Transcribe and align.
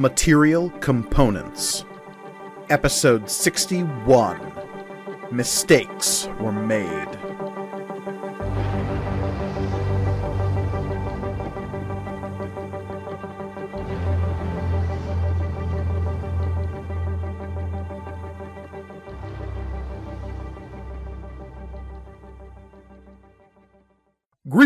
Material 0.00 0.70
Components. 0.80 1.84
Episode 2.70 3.28
61 3.28 4.40
Mistakes 5.30 6.26
Were 6.40 6.52
Made. 6.52 7.29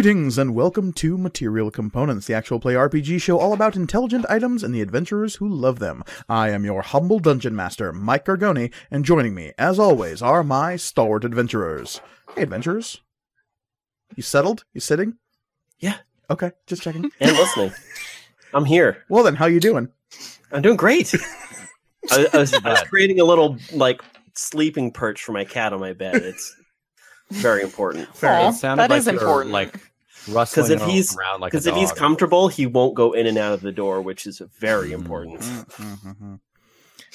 Greetings 0.04 0.36
and 0.36 0.54
welcome 0.54 0.92
to 0.92 1.16
Material 1.16 1.70
Components, 1.70 2.26
the 2.26 2.34
actual 2.34 2.60
play 2.60 2.74
RPG 2.74 3.22
show 3.22 3.38
all 3.38 3.54
about 3.54 3.74
intelligent 3.74 4.26
items 4.28 4.62
and 4.62 4.74
the 4.74 4.82
adventurers 4.82 5.36
who 5.36 5.48
love 5.48 5.78
them. 5.78 6.04
I 6.28 6.50
am 6.50 6.62
your 6.62 6.82
humble 6.82 7.18
dungeon 7.18 7.56
master, 7.56 7.90
Mike 7.90 8.26
Gargoni, 8.26 8.70
and 8.90 9.06
joining 9.06 9.34
me, 9.34 9.54
as 9.56 9.78
always, 9.78 10.20
are 10.20 10.44
my 10.44 10.76
stalwart 10.76 11.24
adventurers. 11.24 12.02
Hey, 12.34 12.42
adventurers. 12.42 13.00
You 14.14 14.22
settled? 14.22 14.66
You 14.74 14.82
sitting? 14.82 15.16
Yeah. 15.78 15.96
Okay, 16.28 16.52
just 16.66 16.82
checking. 16.82 17.10
and 17.20 17.32
listening. 17.38 17.72
I'm 18.52 18.66
here. 18.66 19.04
Well 19.08 19.24
then, 19.24 19.36
how 19.36 19.46
you 19.46 19.58
doing? 19.58 19.88
I'm 20.52 20.60
doing 20.60 20.76
great. 20.76 21.14
I, 22.10 22.26
I, 22.30 22.36
was, 22.36 22.52
I 22.52 22.68
was 22.72 22.82
creating 22.82 23.20
a 23.20 23.24
little 23.24 23.56
like 23.72 24.02
sleeping 24.34 24.92
perch 24.92 25.22
for 25.22 25.32
my 25.32 25.46
cat 25.46 25.72
on 25.72 25.80
my 25.80 25.94
bed. 25.94 26.16
It's 26.16 26.54
very 27.30 27.62
important. 27.62 28.06
Aw, 28.22 28.50
It 28.50 28.52
sounded 28.52 28.82
that 28.82 28.90
like 28.90 28.98
is 28.98 29.08
important. 29.08 29.50
like 29.50 29.80
rustling 30.28 30.70
if 30.72 30.82
he's- 30.84 31.16
around 31.16 31.40
like 31.40 31.52
Because 31.52 31.66
if 31.66 31.74
he's 31.74 31.92
comfortable, 31.92 32.48
he 32.48 32.66
won't 32.66 32.94
go 32.94 33.12
in 33.12 33.26
and 33.26 33.36
out 33.38 33.52
of 33.52 33.60
the 33.60 33.72
door, 33.72 34.00
which 34.02 34.26
is 34.26 34.40
very 34.58 34.92
important. 34.92 35.40
Mm-hmm. 35.40 36.34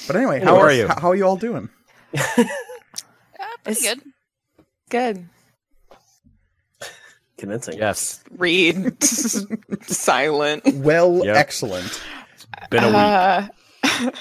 But 0.07 0.15
anyway, 0.15 0.35
Anyway, 0.37 0.45
how 0.45 0.55
how 0.55 0.61
are 0.61 0.65
are 0.67 0.73
you? 0.73 0.87
How, 0.87 0.99
how 0.99 1.09
are 1.11 1.15
you 1.15 1.25
all 1.25 1.37
doing? 1.37 1.69
Uh, 3.41 3.45
pretty 3.63 3.79
It's- 3.79 3.95
good. 3.95 4.01
Good. 4.89 5.29
Convincing. 7.37 7.77
yes, 7.77 8.21
Read. 8.31 9.01
Silent. 9.83 10.63
Well, 10.75 11.21
Yep. 11.23 11.35
excellent. 11.37 12.01
been 12.69 12.83
a 12.83 12.87
week. 12.87 14.11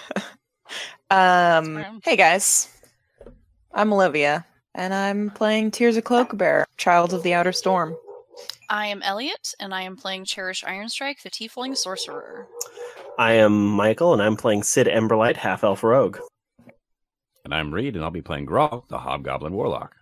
Uh, 1.11 1.11
um. 1.15 2.01
Hey 2.05 2.15
guys, 2.17 2.69
I'm 3.75 3.93
Olivia, 3.93 4.45
and 4.75 4.95
I'm 4.95 5.31
playing 5.31 5.73
Tirza 5.73 6.01
Cloakbear, 6.03 6.65
Child 6.77 7.13
of 7.13 7.25
the 7.25 7.35
Outer 7.35 7.53
Storm. 7.53 7.97
I 8.71 8.89
am 8.89 9.03
Elliot, 9.03 9.55
and 9.59 9.75
I 9.75 9.83
am 9.83 9.97
playing 9.97 10.27
Cherish 10.27 10.63
Ironstrike, 10.63 11.23
the 11.23 11.31
Tiefling 11.31 11.75
Sorcerer. 11.75 12.47
I 13.19 13.33
am 13.33 13.67
Michael, 13.67 14.13
and 14.13 14.21
I'm 14.21 14.37
playing 14.37 14.63
Sid 14.63 14.87
Emberlight, 14.87 15.37
half 15.37 15.65
elf 15.65 15.83
rogue. 15.83 16.19
And 17.45 17.55
I'm 17.55 17.73
Reed, 17.73 17.95
and 17.95 18.05
I'll 18.05 18.11
be 18.11 18.21
playing 18.21 18.45
Grog, 18.45 18.89
the 18.89 18.99
Hobgoblin 18.99 19.55
Warlock. 19.55 19.97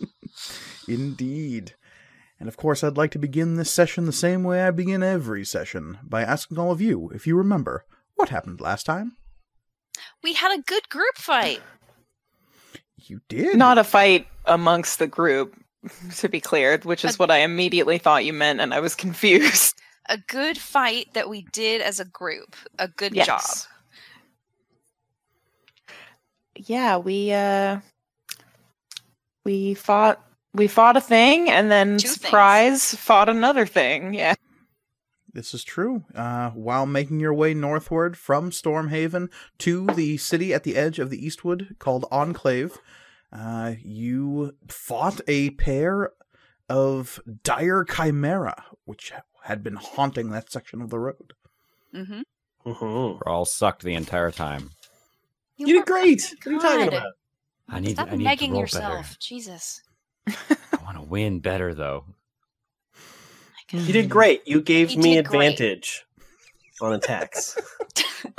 Indeed. 0.88 1.74
And 2.38 2.48
of 2.48 2.56
course, 2.56 2.84
I'd 2.84 2.96
like 2.96 3.10
to 3.12 3.18
begin 3.18 3.56
this 3.56 3.70
session 3.70 4.06
the 4.06 4.12
same 4.12 4.44
way 4.44 4.62
I 4.62 4.70
begin 4.70 5.02
every 5.02 5.44
session 5.44 5.98
by 6.04 6.22
asking 6.22 6.58
all 6.58 6.70
of 6.70 6.80
you 6.80 7.10
if 7.12 7.26
you 7.26 7.36
remember 7.36 7.84
what 8.14 8.28
happened 8.28 8.60
last 8.60 8.86
time. 8.86 9.16
We 10.22 10.34
had 10.34 10.56
a 10.56 10.62
good 10.62 10.88
group 10.88 11.16
fight. 11.16 11.62
You 12.96 13.22
did. 13.28 13.56
Not 13.56 13.78
a 13.78 13.84
fight 13.84 14.28
amongst 14.44 15.00
the 15.00 15.06
group, 15.08 15.56
to 16.16 16.28
be 16.28 16.40
clear, 16.40 16.78
which 16.82 17.04
is 17.04 17.18
what 17.18 17.30
I 17.30 17.38
immediately 17.38 17.98
thought 17.98 18.24
you 18.24 18.32
meant, 18.32 18.60
and 18.60 18.72
I 18.74 18.80
was 18.80 18.94
confused. 19.04 19.74
A 20.08 20.18
good 20.18 20.58
fight 20.58 21.08
that 21.14 21.28
we 21.28 21.42
did 21.52 21.80
as 21.80 21.98
a 22.00 22.04
group. 22.04 22.56
A 22.78 22.88
good 22.88 23.14
Yes. 23.14 23.26
job. 23.26 23.70
Yeah, 26.56 26.98
we 26.98 27.32
uh, 27.32 27.80
we 29.44 29.74
fought. 29.74 30.20
We 30.54 30.68
fought 30.68 30.96
a 30.96 31.00
thing, 31.00 31.50
and 31.50 31.68
then 31.68 31.98
Two 31.98 32.06
things. 32.06 32.20
surprise 32.20 32.94
fought 32.94 33.28
another 33.28 33.66
thing. 33.66 34.14
Yeah. 34.14 34.34
This 35.32 35.52
is 35.52 35.64
true. 35.64 36.04
Uh, 36.14 36.50
while 36.50 36.86
making 36.86 37.18
your 37.18 37.34
way 37.34 37.54
northward 37.54 38.16
from 38.16 38.50
Stormhaven 38.52 39.30
to 39.58 39.86
the 39.88 40.16
city 40.16 40.54
at 40.54 40.62
the 40.62 40.76
edge 40.76 41.00
of 41.00 41.10
the 41.10 41.26
Eastwood 41.26 41.74
called 41.80 42.04
Enclave, 42.12 42.78
uh, 43.34 43.74
you 43.82 44.54
fought 44.68 45.20
a 45.28 45.50
pair 45.50 46.12
of 46.68 47.20
dire 47.42 47.84
chimera, 47.84 48.64
which 48.84 49.12
had 49.42 49.62
been 49.62 49.76
haunting 49.76 50.30
that 50.30 50.50
section 50.50 50.80
of 50.80 50.88
the 50.90 50.98
road. 50.98 51.34
Mm-hmm. 51.94 52.20
Mhm. 52.66 53.20
We're 53.20 53.30
all 53.32 53.44
sucked 53.44 53.82
the 53.82 53.94
entire 53.94 54.30
time. 54.30 54.70
You 55.58 55.66
did 55.66 55.84
great. 55.86 56.34
What 56.42 56.46
are 56.46 56.52
you 56.52 56.60
talking 56.60 56.88
about? 56.88 57.12
I 57.68 57.80
need 57.80 57.92
Stop 57.96 58.08
to, 58.08 58.14
I 58.14 58.16
need 58.16 58.24
to 58.38 58.44
negging 58.46 58.50
roll 58.52 58.60
yourself. 58.60 59.18
Jesus. 59.18 59.82
I 60.26 60.34
want 60.82 60.96
to 60.96 61.02
win 61.02 61.40
better 61.40 61.74
though. 61.74 62.06
You 63.70 63.92
did 63.92 64.08
great. 64.08 64.46
You 64.46 64.60
gave 64.62 64.92
You 64.92 64.98
me 65.02 65.14
did 65.14 65.26
great. 65.26 65.48
advantage 65.48 66.04
on 66.80 66.92
attacks. 66.94 67.56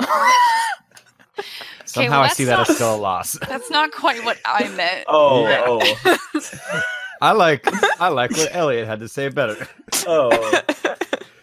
Somehow 1.86 2.22
I 2.22 2.28
see 2.28 2.44
that's 2.44 2.66
that 2.68 2.70
as 2.70 2.76
still 2.76 2.94
a 2.94 2.96
loss. 2.96 3.38
That's 3.48 3.70
not 3.70 3.92
quite 3.92 4.24
what 4.24 4.38
I 4.44 4.68
meant. 4.68 5.04
Oh, 5.08 5.48
Yeah. 5.48 5.64
oh, 5.66 6.90
I 7.22 7.32
like 7.32 7.66
I 8.00 8.08
like 8.08 8.30
what 8.32 8.54
Elliot 8.54 8.86
had 8.86 9.00
to 9.00 9.08
say 9.08 9.28
better. 9.28 9.68
oh. 10.06 10.60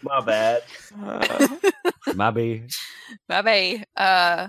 My 0.04 0.20
bad. 0.22 0.62
Uh, 1.02 1.48
Maybe 2.14 2.64
Bye 3.28 3.42
bye. 3.42 3.84
Uh, 3.96 4.48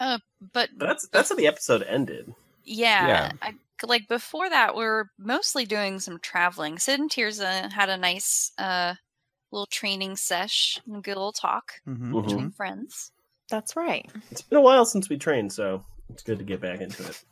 uh, 0.00 0.18
but 0.52 0.70
That's 0.76 1.06
that's 1.08 1.28
how 1.30 1.36
the 1.36 1.46
episode 1.46 1.82
ended. 1.84 2.34
yeah, 2.64 3.06
Yeah. 3.06 3.32
I, 3.42 3.54
like 3.86 4.08
before 4.08 4.48
that, 4.50 4.74
we 4.76 4.84
are 4.84 5.10
mostly 5.18 5.64
doing 5.66 6.00
some 6.00 6.18
traveling. 6.18 6.78
Sid 6.78 7.00
and 7.00 7.10
Tirza 7.10 7.70
had 7.72 7.88
a 7.88 7.96
nice 7.96 8.52
uh 8.58 8.94
little 9.54 9.66
training 9.66 10.16
sesh 10.16 10.80
and 10.86 11.02
good 11.02 11.16
little 11.16 11.32
talk 11.32 11.80
Mm-hmm. 11.88 12.14
Mhm. 12.14 12.26
between 12.26 12.50
friends. 12.50 13.12
that's 13.48 13.76
right. 13.76 14.10
It's 14.30 14.42
been 14.42 14.58
a 14.58 14.62
while 14.62 14.84
since 14.84 15.08
we 15.08 15.16
trained, 15.16 15.52
so 15.52 15.84
it's 16.10 16.22
good 16.22 16.38
to 16.38 16.44
get 16.44 16.60
back 16.60 16.80
into 16.80 17.02
it. 17.06 17.22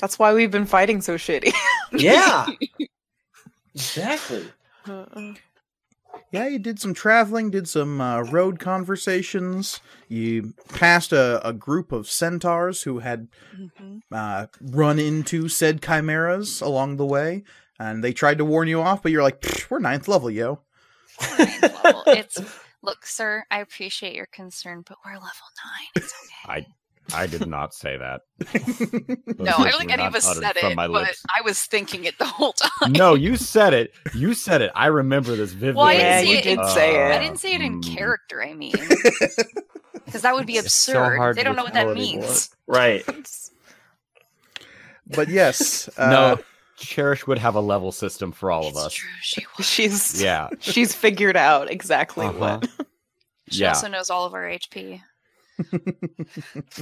That's 0.00 0.18
why 0.18 0.32
we've 0.34 0.50
been 0.50 0.66
fighting 0.66 1.00
so 1.00 1.16
shitty. 1.16 1.52
Yeah. 1.92 2.46
exactly. 3.74 4.44
Yeah, 6.32 6.48
you 6.48 6.58
did 6.58 6.80
some 6.80 6.92
traveling, 6.94 7.50
did 7.50 7.68
some 7.68 8.00
uh, 8.00 8.22
road 8.22 8.58
conversations. 8.58 9.80
You 10.08 10.54
passed 10.70 11.12
a, 11.12 11.46
a 11.46 11.52
group 11.52 11.92
of 11.92 12.08
centaurs 12.08 12.82
who 12.82 12.98
had 13.00 13.28
Mhm. 13.56 14.00
uh, 14.10 14.46
run 14.60 14.98
into 14.98 15.48
said 15.48 15.80
chimeras 15.82 16.60
along 16.60 16.96
the 16.96 17.06
way, 17.06 17.44
and 17.78 18.02
they 18.02 18.12
tried 18.12 18.38
to 18.38 18.44
warn 18.44 18.68
you 18.68 18.80
off, 18.80 19.02
but 19.02 19.12
you're 19.12 19.22
like, 19.22 19.44
"We're 19.70 19.78
ninth 19.78 20.08
level, 20.08 20.30
yo." 20.30 20.60
Ninth 21.38 21.62
level. 21.84 22.02
It's 22.08 22.38
look, 22.82 23.06
sir. 23.06 23.44
I 23.50 23.60
appreciate 23.60 24.14
your 24.14 24.26
concern, 24.26 24.84
but 24.88 24.98
we're 25.04 25.12
level 25.12 25.28
nine. 25.64 25.88
It's 25.96 26.12
okay. 26.46 26.66
I 27.12 27.22
I 27.22 27.26
did 27.26 27.46
not 27.46 27.74
say 27.74 27.98
that. 27.98 28.22
no, 29.38 29.52
I 29.52 29.70
don't 29.70 29.78
think 29.78 29.92
any 29.92 30.04
of 30.04 30.14
us 30.14 30.24
said 30.38 30.56
from 30.56 30.72
it, 30.72 30.74
my 30.74 30.86
but 30.86 31.02
lips. 31.02 31.22
I 31.36 31.42
was 31.42 31.60
thinking 31.62 32.04
it 32.04 32.18
the 32.18 32.24
whole 32.24 32.54
time. 32.54 32.92
No, 32.92 33.14
you 33.14 33.36
said 33.36 33.74
it. 33.74 33.92
You 34.14 34.32
said 34.32 34.62
it. 34.62 34.70
I 34.74 34.86
remember 34.86 35.36
this 35.36 35.52
vividly. 35.52 35.76
Well, 35.76 35.86
I 35.86 35.96
didn't 35.98 36.24
say 36.24 36.30
you 36.32 36.36
it 36.38 36.42
did 36.44 36.58
in- 36.60 36.68
say 36.68 36.94
it. 36.94 37.12
I 37.14 37.18
didn't 37.18 37.38
say 37.40 37.54
it 37.54 37.60
in 37.60 37.80
Mm. 37.82 37.94
character. 37.96 38.42
I 38.42 38.54
mean, 38.54 38.72
because 40.06 40.22
that 40.22 40.34
would 40.34 40.46
be 40.46 40.54
It's 40.54 40.66
absurd. 40.66 41.16
hard 41.18 41.36
they 41.36 41.42
don't 41.42 41.56
know 41.56 41.64
what 41.64 41.74
that 41.74 41.82
tell 41.82 41.90
anymore. 41.90 42.22
means. 42.22 42.50
Right. 42.66 43.04
But 45.06 45.28
yes, 45.28 45.88
uh, 45.98 46.10
No, 46.10 46.38
Cherish 46.84 47.26
would 47.26 47.38
have 47.38 47.54
a 47.54 47.60
level 47.60 47.92
system 47.92 48.32
for 48.32 48.50
all 48.50 48.62
of 48.66 48.74
It's 48.74 48.86
us. 48.86 48.94
true. 48.94 49.10
She 49.22 49.46
was. 49.58 49.66
she's 49.68 50.22
Yeah. 50.22 50.48
she's 50.60 50.94
figured 50.94 51.36
out 51.36 51.70
exactly 51.70 52.26
Uh-huh. 52.26 52.60
what. 52.60 52.68
She 53.50 53.60
Yeah. 53.62 53.68
also 53.70 53.88
knows 53.88 54.10
all 54.10 54.24
of 54.26 54.34
our 54.34 54.44
HP. 54.48 55.00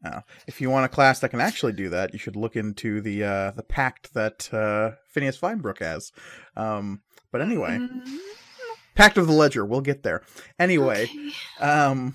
Now, 0.00 0.22
if 0.46 0.60
you 0.60 0.70
want 0.70 0.84
a 0.84 0.88
class 0.88 1.18
that 1.20 1.30
can 1.30 1.40
actually 1.40 1.72
do 1.72 1.88
that, 1.88 2.12
you 2.12 2.20
should 2.20 2.36
look 2.36 2.54
into 2.54 3.00
the 3.00 3.24
uh, 3.24 3.50
the 3.50 3.64
pact 3.64 4.14
that 4.14 4.48
uh, 4.54 4.92
Phineas 5.10 5.36
Feinbrook 5.36 5.80
has. 5.80 6.12
Um, 6.56 7.00
but 7.32 7.40
anyway, 7.40 7.78
Mm, 7.78 8.18
Pact 8.94 9.18
of 9.18 9.26
the 9.26 9.32
Ledger. 9.32 9.64
We'll 9.64 9.80
get 9.80 10.04
there. 10.04 10.22
Anyway, 10.58 11.04
okay. 11.04 11.30
um, 11.64 12.14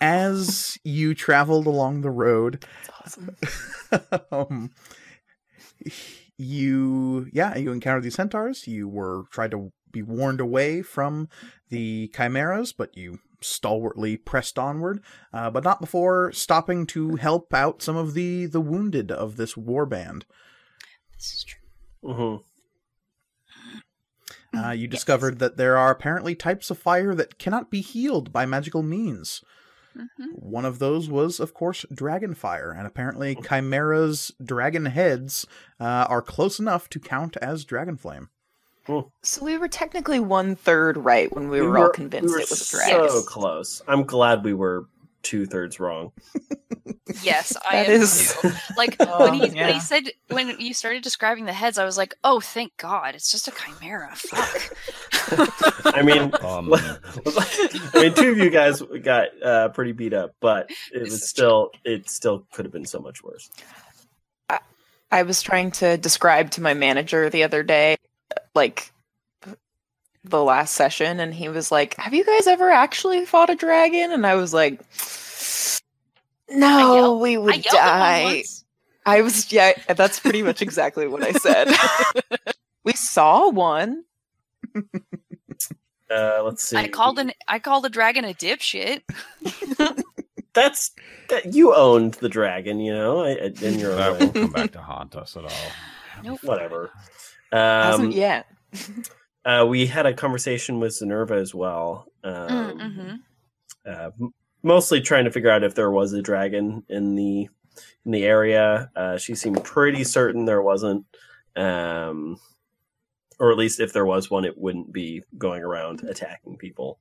as 0.00 0.78
you 0.84 1.14
traveled 1.14 1.66
along 1.66 2.00
the 2.00 2.10
road, 2.10 2.64
Awesome. 3.04 3.36
um, 4.32 4.70
you 6.36 7.28
yeah 7.32 7.56
you 7.56 7.72
encountered 7.72 8.02
these 8.04 8.14
centaurs. 8.14 8.66
You 8.66 8.88
were 8.88 9.24
tried 9.30 9.50
to 9.52 9.72
be 9.90 10.02
warned 10.02 10.40
away 10.40 10.82
from 10.82 11.28
the 11.70 12.10
chimeras, 12.14 12.72
but 12.72 12.96
you 12.96 13.18
stalwartly 13.40 14.16
pressed 14.16 14.58
onward, 14.58 15.00
uh, 15.32 15.50
but 15.50 15.64
not 15.64 15.80
before 15.80 16.32
stopping 16.32 16.86
to 16.86 17.16
help 17.16 17.54
out 17.54 17.82
some 17.82 17.96
of 17.96 18.14
the 18.14 18.46
the 18.46 18.60
wounded 18.60 19.10
of 19.10 19.36
this 19.36 19.56
war 19.56 19.86
band. 19.86 20.26
This 21.16 21.34
is 21.34 21.44
true. 21.44 22.42
hmm 24.52 24.58
Uh, 24.58 24.70
you 24.70 24.86
discovered 24.88 25.38
that 25.38 25.56
there 25.56 25.76
are 25.76 25.90
apparently 25.90 26.34
types 26.34 26.70
of 26.70 26.78
fire 26.78 27.14
that 27.14 27.38
cannot 27.38 27.70
be 27.70 27.80
healed 27.80 28.32
by 28.32 28.46
magical 28.46 28.82
means. 28.82 29.42
Mhm. 29.98 30.38
One 30.40 30.64
of 30.64 30.78
those 30.78 31.08
was, 31.10 31.40
of 31.40 31.54
course, 31.54 31.84
Dragonfire, 31.92 32.76
and 32.76 32.86
apparently 32.86 33.34
Chimera's 33.34 34.32
dragon 34.42 34.86
heads 34.86 35.46
uh, 35.80 36.06
are 36.08 36.22
close 36.22 36.58
enough 36.60 36.88
to 36.90 37.00
count 37.00 37.36
as 37.38 37.64
dragon 37.64 37.96
flame. 37.96 38.28
So 39.22 39.44
we 39.44 39.58
were 39.58 39.68
technically 39.68 40.18
one 40.18 40.56
third 40.56 40.96
right 40.96 41.30
when 41.34 41.50
we, 41.50 41.60
We 41.60 41.66
were, 41.66 41.78
all 41.78 41.90
convinced 41.90 42.28
we 42.28 42.32
were 42.32 42.40
it 42.40 42.48
was 42.50 42.72
a 42.72 42.86
So 43.10 43.22
close. 43.22 43.82
I'm 43.86 44.04
glad 44.04 44.44
we 44.44 44.54
were 44.54 44.86
two 45.22 45.46
thirds 45.46 45.78
wrong. 45.80 46.12
Yes, 47.22 47.56
I 47.68 47.84
That 47.84 47.88
am 47.90 48.00
is- 48.02 48.36
too. 48.40 48.50
Like 48.76 48.96
Oh, 49.00 49.24
when 49.30 49.34
he 49.34 49.48
when 49.60 49.74
he 49.74 49.80
said 49.80 50.10
when 50.28 50.58
you 50.60 50.74
started 50.74 51.02
describing 51.02 51.44
the 51.46 51.52
heads, 51.52 51.78
I 51.78 51.84
was 51.84 51.96
like, 51.96 52.14
oh, 52.24 52.40
thank 52.40 52.76
God, 52.76 53.14
it's 53.14 53.30
just 53.30 53.48
a 53.48 53.52
chimera. 53.52 54.10
Fuck. 54.14 54.76
I 55.96 56.02
mean, 56.02 56.32
Um, 56.42 56.72
I 56.74 58.02
mean, 58.02 58.14
two 58.14 58.30
of 58.30 58.38
you 58.38 58.50
guys 58.50 58.82
got 59.02 59.28
uh, 59.42 59.68
pretty 59.70 59.92
beat 59.92 60.12
up, 60.14 60.34
but 60.40 60.70
it 60.92 61.02
was 61.02 61.28
still 61.28 61.70
it 61.84 62.08
still 62.08 62.46
could 62.52 62.64
have 62.64 62.72
been 62.72 62.86
so 62.86 63.00
much 63.00 63.22
worse. 63.22 63.50
I 65.10 65.22
was 65.22 65.40
trying 65.40 65.70
to 65.72 65.96
describe 65.96 66.50
to 66.52 66.60
my 66.60 66.74
manager 66.74 67.30
the 67.30 67.42
other 67.44 67.62
day, 67.62 67.96
like 68.54 68.92
the 70.30 70.42
last 70.42 70.74
session, 70.74 71.20
and 71.20 71.32
he 71.34 71.48
was 71.48 71.70
like, 71.72 71.94
"Have 71.96 72.14
you 72.14 72.24
guys 72.24 72.46
ever 72.46 72.70
actually 72.70 73.24
fought 73.26 73.50
a 73.50 73.54
dragon?" 73.54 74.12
And 74.12 74.26
I 74.26 74.34
was 74.34 74.52
like, 74.54 74.80
"No, 76.50 77.18
we 77.18 77.36
would 77.38 77.64
yelled 77.64 77.66
at 77.76 78.22
one 78.22 78.32
die." 78.34 78.42
I 79.06 79.22
was 79.22 79.50
yeah, 79.52 79.72
that's 79.88 80.20
pretty 80.20 80.42
much 80.42 80.60
exactly 80.62 81.08
what 81.08 81.22
I 81.22 81.32
said. 81.32 81.68
we 82.84 82.92
saw 82.92 83.48
one. 83.50 84.04
Uh, 86.10 86.40
let's 86.42 86.66
see. 86.66 86.74
I 86.78 86.88
called 86.88 87.18
an 87.18 87.32
I 87.48 87.58
called 87.58 87.84
a 87.84 87.90
dragon 87.90 88.24
a 88.24 88.32
dipshit. 88.32 89.02
That's 90.54 90.90
that 91.28 91.52
you 91.52 91.74
owned 91.74 92.14
the 92.14 92.30
dragon, 92.30 92.80
you 92.80 92.94
know, 92.94 93.20
I- 93.20 93.32
I- 93.32 93.52
in 93.60 93.78
your 93.78 93.94
that 93.94 94.12
own 94.12 94.18
won't 94.18 94.34
come 94.34 94.50
back 94.52 94.72
to 94.72 94.80
haunt 94.80 95.14
us 95.16 95.36
at 95.36 95.44
all. 95.44 95.50
Nope. 96.24 96.38
Whatever. 96.42 96.90
Hasn't 97.52 98.06
Um, 98.06 98.10
yet. 98.12 98.46
Uh, 99.48 99.64
we 99.64 99.86
had 99.86 100.04
a 100.06 100.12
conversation 100.12 100.78
with 100.78 100.92
Zenerva 100.92 101.40
as 101.40 101.54
well. 101.54 102.06
Um, 102.22 102.78
Mm-hmm. 102.78 103.14
uh, 103.90 104.10
mostly 104.62 105.00
trying 105.00 105.24
to 105.24 105.30
figure 105.30 105.50
out 105.50 105.64
if 105.64 105.74
there 105.74 105.90
was 105.90 106.12
a 106.12 106.20
dragon 106.22 106.84
in 106.88 107.14
the 107.14 107.48
in 108.04 108.12
the 108.12 108.24
area. 108.24 108.90
Uh, 108.94 109.16
she 109.16 109.34
seemed 109.34 109.64
pretty 109.64 110.04
certain 110.04 110.44
there 110.44 110.62
wasn't, 110.62 111.06
um, 111.56 112.36
or 113.38 113.50
at 113.50 113.58
least 113.58 113.80
if 113.80 113.92
there 113.92 114.04
was 114.04 114.30
one, 114.30 114.44
it 114.44 114.58
wouldn't 114.58 114.92
be 114.92 115.22
going 115.38 115.62
around 115.62 116.02
attacking 116.02 116.56
people. 116.56 116.98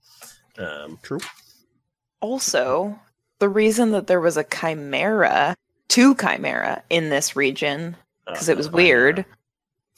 Um, 0.58 1.00
True. 1.02 1.20
Also, 2.22 2.98
the 3.40 3.50
reason 3.50 3.92
that 3.92 4.08
there 4.08 4.22
was 4.22 4.38
a 4.38 4.44
chimera, 4.44 5.56
two 5.90 6.16
chimera 6.16 6.84
in 6.90 7.10
this 7.10 7.36
region, 7.36 7.96
because 8.26 8.50
it 8.50 8.58
was 8.58 8.68
uh, 8.68 8.72
weird, 8.72 9.26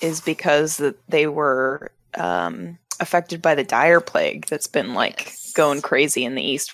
is 0.02 0.22
because 0.22 0.78
that 0.78 0.96
they 1.10 1.28
were 1.28 1.92
um, 2.16 2.78
affected 3.00 3.42
by 3.42 3.56
the 3.56 3.64
dire 3.64 4.02
plague 4.02 4.46
that's 4.48 4.68
been 4.68 4.94
like 4.94 5.26
Yes. 5.26 5.54
going 5.54 5.82
crazy 5.82 6.24
in 6.26 6.36
the 6.36 6.44
east. 6.44 6.74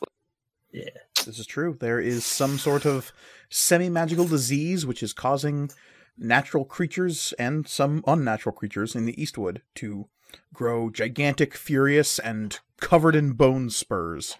Yeah, 0.72 0.90
this 1.26 1.40
is 1.40 1.46
true. 1.48 1.78
There 1.80 2.00
is 2.00 2.26
some 2.26 2.58
sort 2.58 2.86
of 2.86 3.12
semi 3.50 3.90
magical 3.90 4.28
disease 4.28 4.86
which 4.86 5.02
is 5.04 5.14
causing 5.14 5.72
natural 6.18 6.66
creatures 6.66 7.34
and 7.40 7.68
some 7.68 8.04
unnatural 8.08 8.54
creatures 8.56 8.96
in 8.96 9.06
the 9.06 9.22
Eastwood 9.22 9.62
to 9.76 10.08
grow 10.54 10.90
gigantic, 10.90 11.56
furious, 11.56 12.20
and 12.20 12.60
covered 12.82 13.16
in 13.16 13.34
bone 13.34 13.70
spurs, 13.70 14.36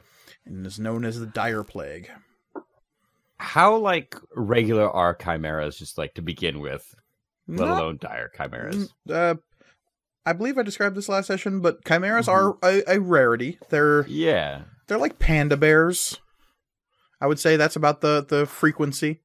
and 0.46 0.66
is 0.66 0.80
known 0.80 1.06
as 1.06 1.20
the 1.20 1.26
Dire 1.26 1.64
Plague. 1.64 2.10
How 3.38 3.76
like 3.76 4.16
regular 4.34 4.90
are 4.90 5.14
chimeras 5.14 5.78
just 5.78 5.98
like 5.98 6.14
to 6.16 6.22
begin 6.22 6.60
with, 6.60 6.96
let 7.48 7.68
Not- 7.68 7.80
alone 7.82 7.98
dire 8.02 8.32
chimeras? 8.36 8.94
uh, 9.10 9.36
I 10.26 10.34
believe 10.34 10.58
I 10.58 10.64
described 10.64 10.96
this 10.96 11.10
last 11.10 11.28
session, 11.28 11.62
but 11.62 11.86
chimeras 11.86 12.28
mm-hmm. 12.28 12.58
are 12.66 12.70
a, 12.70 12.96
a 12.96 13.00
rarity. 13.00 13.60
They're 13.70 14.06
Yeah. 14.08 14.62
they're 14.88 14.98
like 14.98 15.20
panda 15.20 15.58
bears. 15.58 16.20
I 17.22 17.28
would 17.28 17.40
say 17.40 17.56
that's 17.58 17.76
about 17.76 18.02
the 18.02 18.26
the 18.28 18.46
frequency. 18.46 19.22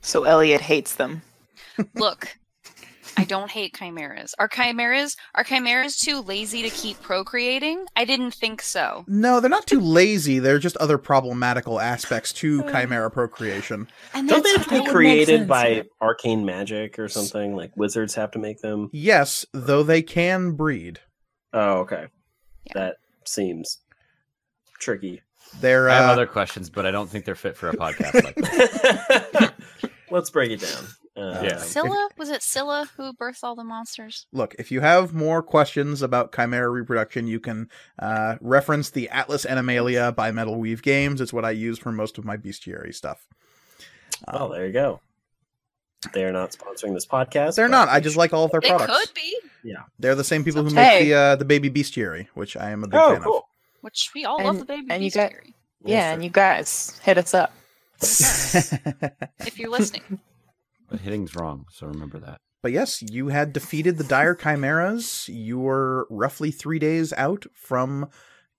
So 0.00 0.24
Elliot 0.24 0.62
hates 0.62 0.94
them. 0.94 1.22
Look, 1.94 2.38
I 3.16 3.24
don't 3.24 3.50
hate 3.50 3.74
chimeras. 3.74 4.34
Are 4.38 4.48
chimeras 4.48 5.16
are 5.34 5.44
chimeras 5.44 5.96
too 5.96 6.20
lazy 6.20 6.62
to 6.62 6.70
keep 6.70 7.00
procreating? 7.02 7.84
I 7.96 8.04
didn't 8.04 8.32
think 8.32 8.62
so. 8.62 9.04
No, 9.06 9.40
they're 9.40 9.50
not 9.50 9.66
too 9.66 9.80
lazy. 9.80 10.38
They're 10.38 10.58
just 10.58 10.76
other 10.78 10.98
problematical 10.98 11.80
aspects 11.80 12.32
to 12.34 12.62
chimera 12.70 13.10
procreation. 13.10 13.88
And 14.14 14.28
Don't 14.28 14.42
they 14.42 14.52
that's 14.52 14.64
have 14.64 14.66
to 14.66 14.70
be 14.70 14.76
That 14.76 14.82
would 14.82 14.86
make 14.86 14.92
created 14.94 15.38
sense, 15.40 15.48
by 15.48 15.68
yeah. 15.68 15.82
arcane 16.00 16.44
magic 16.44 16.98
or 16.98 17.08
something? 17.08 17.54
Like 17.54 17.76
wizards 17.76 18.14
have 18.14 18.30
to 18.32 18.38
make 18.38 18.60
them? 18.60 18.88
Yes, 18.92 19.44
though 19.52 19.82
they 19.82 20.02
can 20.02 20.52
breed. 20.52 21.00
Oh, 21.52 21.80
okay. 21.80 22.06
Yeah. 22.66 22.72
That 22.74 22.96
seems 23.24 23.78
tricky. 24.78 25.22
They're 25.60 25.90
I 25.90 25.94
have 25.94 26.10
uh, 26.10 26.12
other 26.12 26.26
questions, 26.26 26.70
but 26.70 26.86
I 26.86 26.90
don't 26.90 27.08
think 27.10 27.24
they're 27.24 27.34
fit 27.34 27.56
for 27.56 27.68
a 27.68 27.76
podcast 27.76 28.22
like 28.22 28.34
this. 28.36 29.50
Let's 30.10 30.30
break 30.30 30.52
it 30.52 30.60
down. 30.60 30.84
Uh, 31.20 31.40
Yeah. 31.42 31.58
Scylla? 31.58 32.08
Was 32.16 32.30
it 32.30 32.42
Scylla 32.42 32.88
who 32.96 33.12
birthed 33.12 33.40
all 33.44 33.54
the 33.54 33.64
monsters? 33.64 34.26
look. 34.32 34.54
If 34.58 34.70
you 34.72 34.80
have 34.80 35.12
more 35.12 35.42
questions 35.42 36.00
about 36.02 36.32
chimera 36.34 36.68
reproduction, 36.70 37.26
you 37.26 37.40
can 37.40 37.68
uh, 37.98 38.36
reference 38.40 38.90
the 38.90 39.08
Atlas 39.10 39.44
Animalia 39.44 40.12
by 40.12 40.30
Metal 40.32 40.56
Weave 40.58 40.82
Games. 40.82 41.20
It's 41.20 41.32
what 41.32 41.44
I 41.44 41.50
use 41.50 41.78
for 41.78 41.92
most 41.92 42.16
of 42.18 42.24
my 42.24 42.36
bestiary 42.36 42.94
stuff. 42.94 43.26
Oh, 44.28 44.46
Um, 44.46 44.52
there 44.52 44.66
you 44.66 44.72
go. 44.72 45.00
They're 46.14 46.32
not 46.32 46.52
sponsoring 46.52 46.94
this 46.94 47.04
podcast. 47.06 47.56
they're 47.56 47.68
not. 47.68 47.88
I 47.90 48.00
just 48.00 48.16
like 48.16 48.32
all 48.32 48.44
of 48.44 48.52
their 48.52 48.60
They 48.62 48.68
products. 48.70 48.98
could 49.06 49.14
be, 49.14 49.36
Yeah, 49.62 49.82
They're 49.98 50.14
the 50.14 50.24
same 50.24 50.44
people 50.44 50.62
who 50.64 50.70
Hey. 50.74 51.00
make 51.00 51.04
the 51.08 51.14
uh, 51.14 51.36
the 51.36 51.44
baby 51.44 51.68
bestiary, 51.68 52.28
which 52.34 52.56
I 52.56 52.70
am 52.70 52.84
a 52.84 52.88
big 52.88 52.98
Oh, 52.98 53.12
fan 53.12 53.22
cool. 53.22 53.48
which 53.82 54.10
we 54.14 54.24
all 54.24 54.42
love 54.42 54.58
the 54.58 54.64
baby 54.64 54.86
and 54.90 55.04
you 55.04 55.10
got- 55.10 55.30
bestiary. 55.32 55.52
Yeah, 55.84 56.12
and 56.12 56.24
you 56.24 56.30
guys 56.30 56.98
hit 57.02 57.18
us 57.18 57.34
up. 57.34 57.52
of. 58.02 58.08
If 59.40 59.58
you're 59.58 59.70
listening, 59.70 60.20
Hitting's 60.98 61.34
wrong, 61.34 61.66
so 61.70 61.86
remember 61.86 62.18
that. 62.20 62.38
But 62.62 62.72
yes, 62.72 63.02
you 63.02 63.28
had 63.28 63.52
defeated 63.52 63.96
the 63.96 64.04
dire 64.04 64.34
chimeras. 64.34 65.28
You 65.28 65.58
were 65.58 66.06
roughly 66.10 66.50
three 66.50 66.78
days 66.78 67.12
out 67.14 67.46
from 67.54 68.08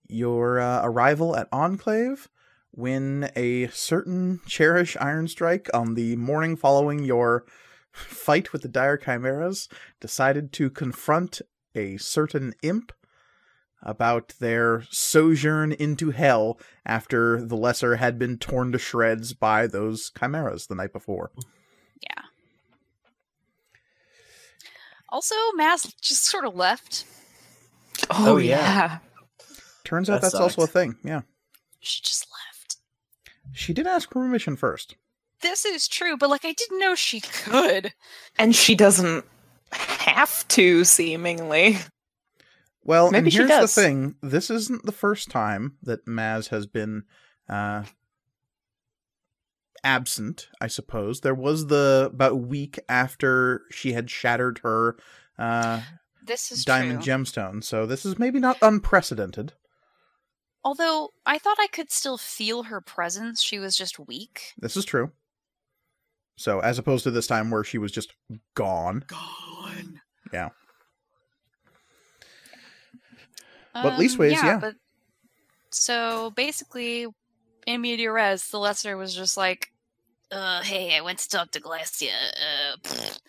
your 0.08 0.60
uh, 0.60 0.80
arrival 0.84 1.36
at 1.36 1.48
Enclave 1.52 2.28
when 2.72 3.30
a 3.36 3.68
certain 3.68 4.40
Cherish 4.46 4.96
Ironstrike 4.96 5.68
on 5.72 5.94
the 5.94 6.16
morning 6.16 6.56
following 6.56 7.04
your 7.04 7.44
fight 7.92 8.52
with 8.52 8.62
the 8.62 8.68
dire 8.68 8.96
chimeras 8.96 9.68
decided 10.00 10.52
to 10.54 10.70
confront 10.70 11.42
a 11.74 11.96
certain 11.98 12.54
imp 12.62 12.92
about 13.82 14.34
their 14.38 14.84
sojourn 14.90 15.72
into 15.72 16.10
hell 16.10 16.58
after 16.86 17.44
the 17.44 17.56
lesser 17.56 17.96
had 17.96 18.18
been 18.18 18.38
torn 18.38 18.72
to 18.72 18.78
shreds 18.78 19.34
by 19.34 19.66
those 19.66 20.10
chimeras 20.18 20.66
the 20.66 20.74
night 20.74 20.92
before. 20.92 21.30
yeah. 22.00 22.22
Also, 25.12 25.34
Maz 25.58 25.94
just 26.00 26.24
sort 26.24 26.44
of 26.46 26.56
left. 26.56 27.04
Oh, 28.10 28.32
Oh, 28.32 28.36
yeah. 28.38 28.56
yeah. 28.56 28.98
Turns 29.84 30.08
out 30.08 30.14
That 30.22 30.32
that's 30.32 30.34
also 30.34 30.62
a 30.62 30.66
thing. 30.66 30.96
Yeah. 31.04 31.20
She 31.80 32.00
just 32.02 32.26
left. 32.30 32.76
She 33.52 33.72
did 33.74 33.86
ask 33.86 34.10
permission 34.10 34.56
first. 34.56 34.96
This 35.42 35.64
is 35.66 35.86
true, 35.86 36.16
but 36.16 36.30
like 36.30 36.44
I 36.44 36.52
didn't 36.54 36.78
know 36.78 36.94
she 36.94 37.20
could. 37.20 37.92
And 38.38 38.54
she 38.56 38.74
doesn't 38.74 39.24
have 39.72 40.48
to, 40.48 40.84
seemingly. 40.84 41.78
Well, 42.84 43.10
Maybe 43.10 43.24
and 43.26 43.32
she 43.32 43.38
here's 43.38 43.48
does. 43.50 43.74
the 43.74 43.82
thing: 43.82 44.14
this 44.22 44.50
isn't 44.50 44.84
the 44.86 44.92
first 44.92 45.30
time 45.30 45.76
that 45.82 46.06
Maz 46.06 46.48
has 46.48 46.66
been 46.66 47.04
uh, 47.48 47.84
absent. 49.84 50.48
I 50.60 50.66
suppose 50.66 51.20
there 51.20 51.34
was 51.34 51.66
the 51.66 52.10
about 52.12 52.32
a 52.32 52.36
week 52.36 52.78
after 52.88 53.62
she 53.70 53.92
had 53.92 54.10
shattered 54.10 54.60
her 54.62 54.96
uh, 55.38 55.80
This 56.24 56.52
is 56.52 56.64
diamond 56.64 57.02
true. 57.02 57.12
gemstone. 57.14 57.64
So 57.64 57.86
this 57.86 58.04
is 58.04 58.18
maybe 58.18 58.38
not 58.38 58.58
unprecedented. 58.62 59.54
Although 60.64 61.10
I 61.26 61.38
thought 61.38 61.56
I 61.58 61.66
could 61.66 61.90
still 61.90 62.16
feel 62.18 62.64
her 62.64 62.80
presence, 62.80 63.42
she 63.42 63.58
was 63.58 63.76
just 63.76 63.98
weak. 63.98 64.52
This 64.58 64.76
is 64.76 64.84
true. 64.84 65.10
So 66.36 66.60
as 66.60 66.78
opposed 66.78 67.04
to 67.04 67.10
this 67.10 67.26
time 67.26 67.50
where 67.50 67.64
she 67.64 67.78
was 67.78 67.90
just 67.92 68.12
gone. 68.54 69.04
Gone. 69.08 70.00
Yeah. 70.32 70.50
But 73.74 73.98
leastways, 73.98 74.32
yeah. 74.32 74.54
Um, 74.54 74.60
But 74.60 74.74
so 75.70 76.30
basically, 76.30 77.06
in 77.66 77.80
media 77.80 78.12
res, 78.12 78.48
the 78.48 78.58
lesser 78.58 78.96
was 78.96 79.14
just 79.14 79.36
like, 79.36 79.71
uh, 80.32 80.62
"Hey, 80.62 80.96
I 80.96 81.00
went 81.00 81.18
to 81.20 81.28
talk 81.28 81.50
to 81.52 81.60
Glacia." 81.60 82.10
Uh, 82.10 82.76
pfft." 82.82 83.20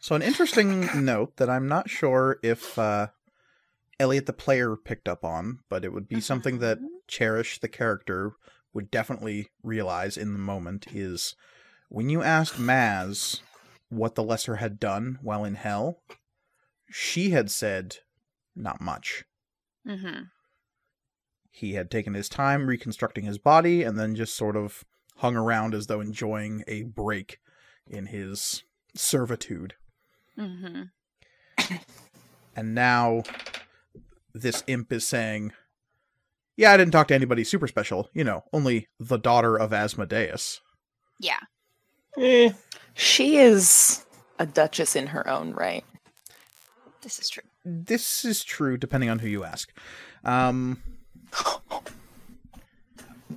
So 0.00 0.14
an 0.14 0.22
interesting 0.22 1.04
note 1.04 1.36
that 1.36 1.50
I'm 1.50 1.68
not 1.68 1.90
sure 1.90 2.38
if 2.42 2.78
uh, 2.78 3.08
Elliot 4.00 4.26
the 4.26 4.32
player 4.32 4.76
picked 4.76 5.08
up 5.08 5.24
on, 5.24 5.60
but 5.68 5.84
it 5.84 5.92
would 5.92 6.08
be 6.08 6.20
something 6.20 6.58
that. 6.58 6.78
Cherish 7.08 7.60
the 7.60 7.68
character 7.68 8.32
would 8.72 8.90
definitely 8.90 9.48
realize 9.62 10.16
in 10.16 10.32
the 10.32 10.38
moment 10.38 10.86
is 10.92 11.34
when 11.88 12.08
you 12.08 12.22
asked 12.22 12.58
Maz 12.58 13.40
what 13.88 14.14
the 14.14 14.22
lesser 14.22 14.56
had 14.56 14.80
done 14.80 15.18
while 15.22 15.44
in 15.44 15.54
hell, 15.54 16.02
she 16.90 17.30
had 17.30 17.50
said 17.50 17.98
not 18.54 18.80
much. 18.80 19.24
Mm-hmm. 19.86 20.24
He 21.50 21.74
had 21.74 21.90
taken 21.90 22.14
his 22.14 22.28
time 22.28 22.66
reconstructing 22.66 23.24
his 23.24 23.38
body 23.38 23.82
and 23.82 23.98
then 23.98 24.14
just 24.14 24.34
sort 24.34 24.56
of 24.56 24.84
hung 25.16 25.36
around 25.36 25.74
as 25.74 25.86
though 25.86 26.00
enjoying 26.00 26.62
a 26.66 26.82
break 26.82 27.38
in 27.88 28.06
his 28.06 28.62
servitude. 28.94 29.74
Mm-hmm. 30.38 30.82
And 32.54 32.74
now 32.74 33.22
this 34.34 34.62
imp 34.66 34.92
is 34.92 35.06
saying, 35.06 35.52
Yeah, 36.56 36.72
I 36.72 36.76
didn't 36.76 36.92
talk 36.92 37.08
to 37.08 37.14
anybody 37.14 37.44
super 37.44 37.66
special. 37.68 38.08
You 38.14 38.24
know, 38.24 38.44
only 38.52 38.88
the 38.98 39.18
daughter 39.18 39.56
of 39.56 39.72
Asmodeus. 39.72 40.60
Yeah. 41.20 41.38
Eh, 42.18 42.50
She 42.94 43.36
is 43.38 44.04
a 44.38 44.46
duchess 44.46 44.96
in 44.96 45.08
her 45.08 45.28
own 45.28 45.52
right. 45.52 45.84
This 47.02 47.18
is 47.18 47.28
true. 47.28 47.42
This 47.64 48.24
is 48.24 48.42
true 48.44 48.76
depending 48.76 49.10
on 49.10 49.18
who 49.18 49.28
you 49.28 49.44
ask. 49.44 49.72
Um, 50.24 50.82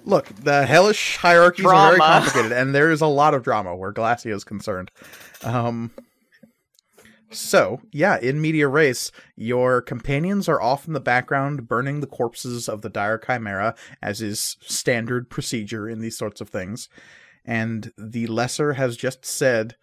look, 0.06 0.28
the 0.28 0.66
hellish 0.66 1.18
hierarchies 1.18 1.66
are 1.66 1.90
very 1.90 2.00
complicated, 2.00 2.52
and 2.52 2.74
there 2.74 2.92
is 2.92 3.02
a 3.02 3.08
lot 3.08 3.34
of 3.34 3.44
drama 3.44 3.76
where 3.76 3.92
Glacia 3.92 4.34
is 4.34 4.44
concerned. 4.44 4.92
Um, 5.44 5.92
so, 7.32 7.82
yeah, 7.92 8.18
in 8.18 8.42
media 8.42 8.68
res, 8.68 9.12
your 9.36 9.82
companions 9.82 10.50
are 10.50 10.62
off 10.62 10.88
in 10.88 10.94
the 10.94 11.00
background 11.00 11.68
burning 11.68 12.00
the 12.00 12.08
corpses 12.08 12.68
of 12.68 12.82
the 12.82 12.90
dire 12.90 13.20
chimera, 13.20 13.76
as 14.02 14.22
is 14.22 14.58
standard 14.62 15.30
procedure 15.30 15.88
in 15.88 16.00
these 16.00 16.18
sorts 16.18 16.42
of 16.42 16.50
things. 16.50 16.90
And 17.46 17.92
the 17.98 18.28
lesser 18.28 18.74
has 18.74 18.98
just 18.98 19.26
said, 19.26 19.76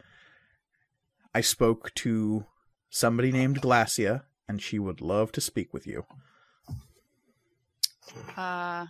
I 1.34 1.40
spoke 1.40 1.94
to 1.96 2.46
somebody 2.90 3.30
named 3.30 3.60
Glacia, 3.60 4.22
and 4.48 4.60
she 4.60 4.78
would 4.78 5.00
love 5.00 5.30
to 5.32 5.40
speak 5.40 5.72
with 5.72 5.86
you. 5.86 6.04
Uh, 8.36 8.86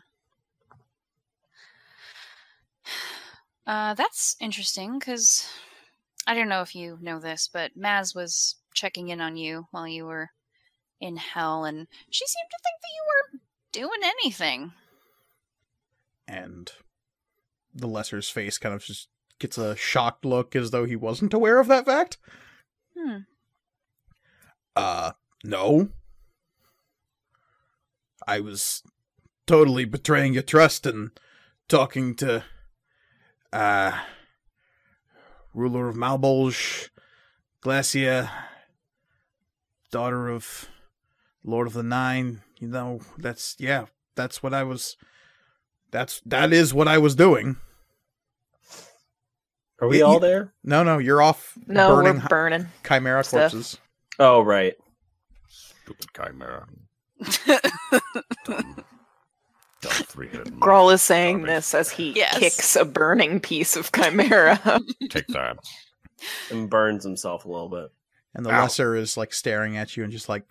uh, 3.67 3.95
that's 3.95 4.37
interesting 4.41 4.99
because 4.99 5.49
I 6.27 6.35
don't 6.35 6.49
know 6.49 6.63
if 6.63 6.75
you 6.75 6.99
know 7.01 7.19
this, 7.19 7.49
but 7.53 7.79
Maz 7.79 8.15
was 8.15 8.57
checking 8.75 9.09
in 9.09 9.21
on 9.21 9.37
you 9.37 9.67
while 9.71 9.89
you 9.89 10.07
were 10.07 10.31
in 11.01 11.17
hell, 11.17 11.65
and 11.65 11.87
she 12.11 12.27
seemed 12.27 12.49
to 12.51 12.59
think 12.63 12.81
that 12.83 12.95
you 12.95 13.03
were 13.09 13.41
doing 13.73 14.01
anything. 14.05 14.73
And 16.29 16.73
the 17.75 17.87
lesser's 17.87 18.29
face 18.29 18.59
kind 18.59 18.75
of 18.75 18.83
just 18.85 19.09
gets 19.39 19.59
a 19.59 19.77
shocked 19.77 20.25
look 20.25 20.57
as 20.57 20.71
though 20.71 20.85
he 20.85 20.97
wasn't 20.97 21.35
aware 21.35 21.61
of 21.61 21.69
that 21.69 21.85
fact. 21.85 22.17
Hmm. 22.99 23.19
Uh, 24.75 25.13
no. 25.45 25.91
I 28.27 28.41
was 28.41 28.83
totally 29.47 29.85
betraying 29.85 30.35
your 30.35 30.43
trust 30.43 30.87
and 30.87 31.11
talking 31.69 32.15
to, 32.17 32.45
uh, 33.57 33.99
ruler 35.55 35.89
of 35.89 35.97
Malbolge, 35.97 36.91
Glacia, 37.65 38.31
daughter 39.91 40.29
of 40.29 40.69
Lord 41.45 41.67
of 41.67 41.73
the 41.73 41.83
Nine. 41.83 42.43
You 42.59 42.69
know, 42.69 43.01
that's, 43.19 43.57
yeah, 43.59 43.87
that's 44.15 44.43
what 44.43 44.53
I 44.55 44.63
was, 44.63 44.97
that's, 45.91 46.21
that 46.27 46.53
is 46.53 46.73
what 46.75 46.89
I 46.89 46.99
was 46.99 47.15
doing. 47.15 47.57
are 49.81 49.89
we 49.89 49.99
You- 49.99 50.07
all 50.07 50.21
there? 50.21 50.53
No, 50.65 50.83
no, 50.83 50.99
you're 50.99 51.23
off 51.23 51.57
No, 51.67 51.95
burning 51.97 52.21
we're 52.21 52.29
burning. 52.29 52.67
chimera 52.87 53.25
stuff. 53.25 53.53
corpses. 53.53 53.79
Oh, 54.19 54.41
right. 54.43 54.75
Stupid 55.49 56.07
chimera. 56.15 56.67
Dumb. 59.89 60.29
Dumb 60.45 60.61
Grawl 60.61 60.93
is 60.93 61.03
saying 61.03 61.39
Garbage. 61.39 61.55
this 61.57 61.75
as 61.75 61.91
he 61.91 62.13
Yes. 62.13 62.39
kicks 62.39 62.77
a 62.77 62.85
burning 62.85 63.41
piece 63.41 63.77
of 63.77 63.91
chimera. 63.93 64.59
Take 65.11 65.27
that. 65.29 65.59
And 66.51 66.69
burns 66.71 67.05
himself 67.05 67.45
a 67.45 67.49
little 67.49 67.69
bit. 67.69 67.91
And 68.35 68.45
the 68.45 68.51
Ow. 68.51 68.63
lesser 68.63 68.95
is 68.97 69.17
like 69.17 69.33
staring 69.33 69.77
at 69.77 69.97
you 69.97 70.03
and 70.05 70.13
just 70.13 70.29
like, 70.29 70.45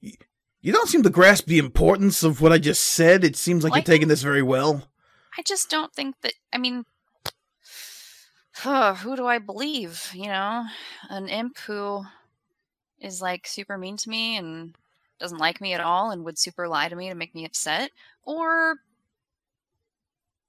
you 0.00 0.72
don't 0.72 0.88
seem 0.88 1.02
to 1.02 1.10
grasp 1.10 1.46
the 1.46 1.58
importance 1.58 2.22
of 2.22 2.40
what 2.40 2.52
I 2.52 2.58
just 2.58 2.82
said. 2.84 3.24
It 3.24 3.36
seems 3.36 3.64
like 3.64 3.72
Like- 3.72 3.86
you're 3.86 3.94
taking 3.94 4.08
this 4.08 4.22
very 4.22 4.42
well. 4.42 4.88
I 5.36 5.42
just 5.42 5.70
don't 5.70 5.92
think 5.94 6.14
that. 6.22 6.34
I 6.52 6.58
mean, 6.58 6.84
uh, 8.64 8.94
who 8.94 9.16
do 9.16 9.26
I 9.26 9.38
believe? 9.38 10.10
You 10.14 10.26
know, 10.26 10.64
an 11.08 11.28
imp 11.28 11.58
who 11.60 12.04
is 13.00 13.20
like 13.22 13.46
super 13.46 13.76
mean 13.78 13.96
to 13.98 14.08
me 14.10 14.36
and 14.36 14.74
doesn't 15.22 15.38
like 15.38 15.60
me 15.60 15.72
at 15.72 15.80
all 15.80 16.10
and 16.10 16.24
would 16.24 16.38
super 16.38 16.68
lie 16.68 16.88
to 16.88 16.96
me 16.96 17.08
to 17.08 17.14
make 17.14 17.34
me 17.34 17.44
upset, 17.46 17.90
or 18.24 18.76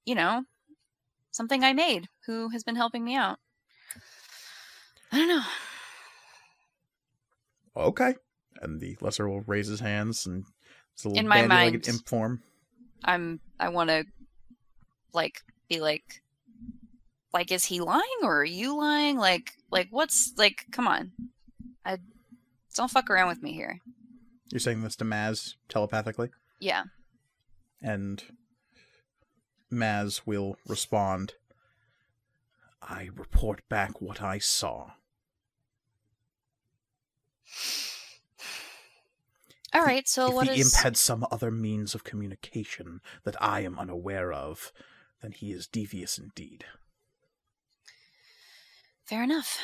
you 0.06 0.16
know, 0.16 0.44
something 1.32 1.64
I 1.64 1.72
made 1.74 2.10
who 2.26 2.50
has 2.50 2.64
been 2.64 2.76
helping 2.76 3.06
me 3.06 3.16
out. 3.16 3.40
I 5.12 5.18
don't 5.18 5.28
know. 5.28 5.44
Okay. 7.78 8.16
And 8.62 8.82
the 8.82 8.98
lesser 9.00 9.30
will 9.30 9.42
raise 9.42 9.68
his 9.68 9.80
hands 9.80 10.26
and 10.26 10.44
it's 10.94 11.06
a 11.06 11.10
little 11.10 11.20
In 11.20 11.28
my 11.28 11.46
mind- 11.48 11.88
imp 11.88 12.08
form. 12.08 12.42
I'm. 13.06 13.40
I 13.60 13.70
want 13.70 13.90
to 13.90 14.06
like 15.14 15.42
be 15.70 15.80
like. 15.80 16.22
Like, 17.34 17.52
is 17.52 17.66
he 17.66 17.80
lying 17.80 18.04
or 18.22 18.42
are 18.42 18.46
you 18.46 18.78
lying? 18.78 19.18
Like, 19.18 19.54
like 19.72 19.88
what's 19.90 20.34
like? 20.38 20.66
Come 20.72 20.88
on, 20.88 21.12
I 21.84 21.98
don't 22.76 22.92
fuck 22.92 23.10
around 23.10 23.28
with 23.30 23.42
me 23.42 23.54
here. 23.54 23.80
You're 24.54 24.60
saying 24.60 24.84
this 24.84 24.96
to 24.98 25.04
Maz 25.04 25.56
telepathically, 25.68 26.30
Yeah. 26.60 26.84
and 27.82 28.24
Maz 29.72 30.28
will 30.28 30.58
respond. 30.68 31.34
I 32.80 33.10
report 33.16 33.68
back 33.68 34.00
what 34.00 34.22
I 34.22 34.38
saw. 34.38 34.92
All 39.74 39.82
right. 39.82 40.08
So 40.08 40.28
if 40.28 40.34
what 40.36 40.46
the 40.46 40.54
is? 40.54 40.72
imp 40.76 40.84
had 40.84 40.98
some 40.98 41.26
other 41.32 41.50
means 41.50 41.96
of 41.96 42.04
communication 42.04 43.02
that 43.24 43.36
I 43.42 43.62
am 43.62 43.80
unaware 43.80 44.32
of, 44.32 44.72
then 45.24 45.32
he 45.32 45.52
is 45.52 45.66
devious 45.66 46.20
indeed. 46.20 46.66
Fair 49.04 49.24
enough. 49.24 49.58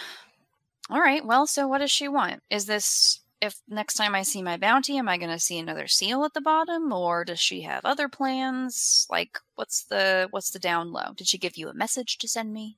All 0.89 0.99
right. 0.99 1.23
Well, 1.23 1.45
so 1.45 1.67
what 1.67 1.77
does 1.77 1.91
she 1.91 2.07
want? 2.07 2.41
Is 2.49 2.65
this 2.65 3.19
if 3.41 3.61
next 3.67 3.93
time 3.93 4.15
I 4.15 4.23
see 4.23 4.41
my 4.41 4.57
bounty, 4.57 4.97
am 4.97 5.07
I 5.07 5.17
going 5.17 5.31
to 5.31 5.39
see 5.39 5.57
another 5.57 5.87
seal 5.87 6.25
at 6.25 6.33
the 6.33 6.41
bottom, 6.41 6.91
or 6.91 7.23
does 7.23 7.39
she 7.39 7.61
have 7.61 7.85
other 7.85 8.09
plans? 8.09 9.07
Like, 9.09 9.39
what's 9.55 9.83
the 9.83 10.27
what's 10.31 10.51
the 10.51 10.59
down 10.59 10.91
low? 10.91 11.13
Did 11.15 11.27
she 11.27 11.37
give 11.37 11.57
you 11.57 11.69
a 11.69 11.73
message 11.73 12.17
to 12.17 12.27
send 12.27 12.53
me? 12.53 12.77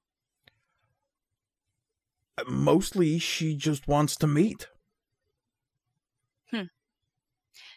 Uh, 2.38 2.44
Mostly, 2.48 3.18
she 3.18 3.56
just 3.56 3.88
wants 3.88 4.16
to 4.18 4.28
meet. 4.28 4.68
Hmm. 6.52 6.70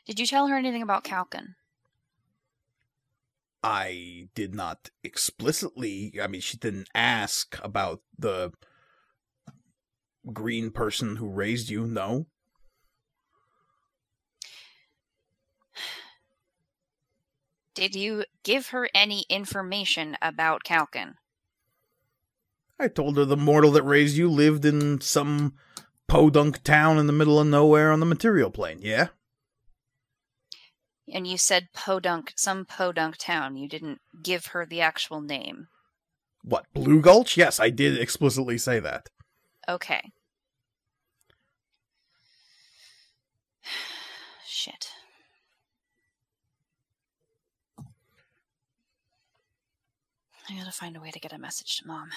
Did 0.06 0.20
you 0.20 0.26
tell 0.26 0.48
her 0.48 0.56
anything 0.56 0.82
about 0.82 1.04
Kalkin? 1.04 1.54
I 3.62 4.28
did 4.34 4.54
not 4.54 4.90
explicitly. 5.02 6.18
I 6.22 6.26
mean, 6.26 6.42
she 6.42 6.58
didn't 6.58 6.90
ask 6.94 7.58
about 7.62 8.02
the 8.18 8.52
green 10.34 10.70
person 10.70 11.16
who 11.16 11.30
raised 11.30 11.70
you. 11.70 11.86
No, 11.86 12.26
Did 17.74 17.94
you 17.94 18.24
give 18.44 18.68
her 18.68 18.88
any 18.94 19.24
information 19.28 20.16
about 20.22 20.62
Kalkin? 20.64 21.14
I 22.78 22.88
told 22.88 23.16
her 23.16 23.24
the 23.24 23.36
mortal 23.36 23.72
that 23.72 23.82
raised 23.82 24.16
you 24.16 24.28
lived 24.30 24.64
in 24.64 25.00
some 25.00 25.54
podunk 26.08 26.62
town 26.62 26.98
in 26.98 27.06
the 27.06 27.12
middle 27.12 27.40
of 27.40 27.46
nowhere 27.46 27.90
on 27.92 28.00
the 28.00 28.06
material 28.06 28.50
plane. 28.50 28.78
Yeah, 28.80 29.08
And 31.12 31.26
you 31.26 31.36
said 31.38 31.68
podunk, 31.72 32.32
some 32.36 32.64
podunk 32.64 33.16
town. 33.16 33.56
You 33.56 33.68
didn't 33.68 34.00
give 34.22 34.46
her 34.46 34.64
the 34.66 34.80
actual 34.80 35.20
name. 35.20 35.68
what 36.42 36.66
Blue 36.74 37.00
Gulch? 37.00 37.36
Yes, 37.36 37.58
I 37.58 37.70
did 37.70 37.98
explicitly 37.98 38.58
say 38.58 38.78
that. 38.80 39.08
Okay. 39.68 40.12
Shit. 44.46 44.88
I 50.48 50.56
gotta 50.56 50.72
find 50.72 50.96
a 50.96 51.00
way 51.00 51.10
to 51.10 51.20
get 51.20 51.32
a 51.32 51.38
message 51.38 51.78
to 51.78 51.86
mom. 51.86 52.10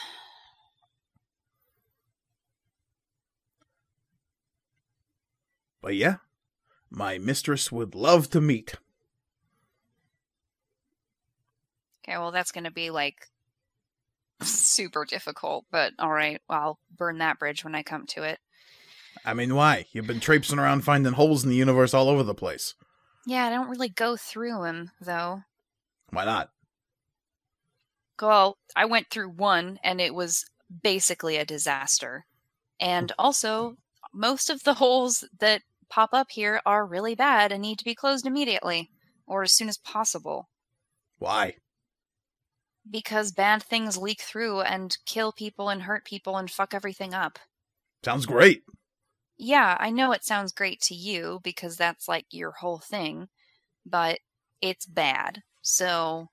But 5.82 5.96
yeah, 5.96 6.18
my 6.90 7.18
mistress 7.18 7.72
would 7.72 7.96
love 7.96 8.30
to 8.32 8.42
meet. 8.42 8.76
Okay, 12.04 12.18
well, 12.18 12.32
that's 12.32 12.52
going 12.52 12.64
to 12.64 12.72
be 12.72 12.90
like 12.90 13.28
super 14.42 15.06
difficult, 15.06 15.66
but 15.72 15.94
all 16.00 16.12
right, 16.12 16.42
well, 16.50 16.60
I'll 16.60 16.80
burn 16.96 17.18
that 17.20 17.40
bridge 17.40 17.64
when 17.64 17.76
I 17.76 17.84
come 17.84 18.06
to 18.08 18.24
it. 18.24 18.40
I 19.26 19.34
mean, 19.34 19.56
why? 19.56 19.86
You've 19.92 20.08
been 20.08 20.20
traipsing 20.20 20.60
around 20.60 20.82
finding 20.82 21.14
holes 21.14 21.44
in 21.44 21.50
the 21.50 21.56
universe 21.56 21.94
all 21.94 22.08
over 22.08 22.24
the 22.24 22.36
place. 22.36 22.76
Yeah, 23.26 23.46
I 23.46 23.50
don't 23.50 23.70
really 23.70 23.90
go 23.90 24.16
through 24.16 24.62
them, 24.62 24.92
though. 25.02 25.44
Why 26.12 26.24
not? 26.24 26.52
Well, 28.22 28.58
I 28.76 28.86
went 28.86 29.10
through 29.10 29.30
one, 29.30 29.80
and 29.84 30.00
it 30.00 30.14
was 30.14 30.46
basically 30.84 31.38
a 31.38 31.46
disaster. 31.46 32.26
And 32.80 33.12
also, 33.18 33.78
most 34.14 34.50
of 34.50 34.64
the 34.64 34.76
holes 34.76 35.24
that 35.40 35.64
pop 35.90 36.14
up 36.14 36.32
here 36.32 36.62
are 36.66 36.86
really 36.86 37.16
bad 37.16 37.52
and 37.52 37.62
need 37.62 37.80
to 37.80 37.86
be 37.86 37.96
closed 37.96 38.26
immediately, 38.28 38.92
or 39.26 39.44
as 39.44 39.54
soon 39.54 39.70
as 39.70 39.78
possible. 39.78 40.50
Why? 41.20 41.58
Because 42.90 43.32
bad 43.32 43.64
things 43.64 43.96
leak 43.98 44.22
through 44.22 44.60
and 44.60 44.98
kill 45.06 45.32
people 45.32 45.70
and 45.70 45.84
hurt 45.84 46.04
people 46.04 46.36
and 46.36 46.52
fuck 46.52 46.74
everything 46.74 47.14
up. 47.14 47.40
Sounds 48.04 48.26
great. 48.26 48.64
Yeah, 49.38 49.78
I 49.80 49.90
know 49.90 50.12
it 50.12 50.24
sounds 50.26 50.52
great 50.52 50.82
to 50.82 50.96
you 50.96 51.40
because 51.44 51.78
that's 51.78 52.08
like 52.08 52.26
your 52.32 52.52
whole 52.52 52.80
thing, 52.80 53.30
but 53.86 54.20
it's 54.62 54.86
bad. 54.86 55.44
So, 55.62 56.30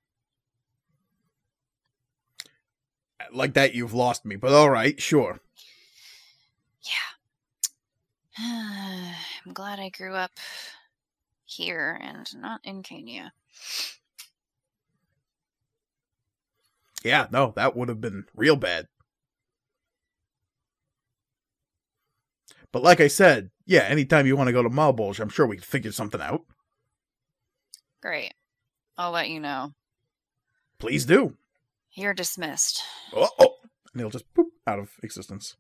Like 3.33 3.55
that, 3.55 3.75
you've 3.75 3.95
lost 3.95 4.25
me, 4.25 4.37
but 4.37 4.53
all 4.53 4.71
right, 4.71 5.01
sure. 5.01 5.41
yeah. 6.83 7.15
I'm 9.47 9.53
glad 9.53 9.79
I 9.79 9.89
grew 9.91 10.15
up 10.15 10.33
here 11.45 11.99
and 12.01 12.27
not 12.37 12.61
in 12.65 12.83
Cania. 12.83 13.31
Yeah, 17.05 17.27
no, 17.31 17.53
that 17.57 17.77
would 17.77 17.89
have 17.89 18.01
been 18.01 18.25
real 18.35 18.57
bad. 18.57 18.89
But 22.73 22.83
like 22.83 23.01
I 23.01 23.09
said, 23.09 23.51
yeah, 23.67 23.83
anytime 23.83 24.27
you 24.27 24.37
want 24.37 24.49
to 24.49 24.53
go 24.53 24.63
to 24.63 24.71
Malbolge, 24.71 25.21
I'm 25.21 25.29
sure 25.29 25.47
we 25.47 25.57
can 25.57 25.65
figure 25.65 25.93
something 25.93 26.21
out. 26.21 26.43
Great. 28.03 28.35
I'll 28.99 29.13
let 29.13 29.29
you 29.29 29.39
know. 29.39 29.73
Please 30.79 31.05
do. 31.05 31.37
You're 31.95 32.15
dismissed. 32.15 32.83
Oh, 33.13 33.29
oh. 33.39 33.55
And 33.93 34.01
he'll 34.01 34.11
just 34.11 34.33
poop 34.35 34.49
out 34.67 34.81
of 34.81 34.91
existence. 35.03 35.57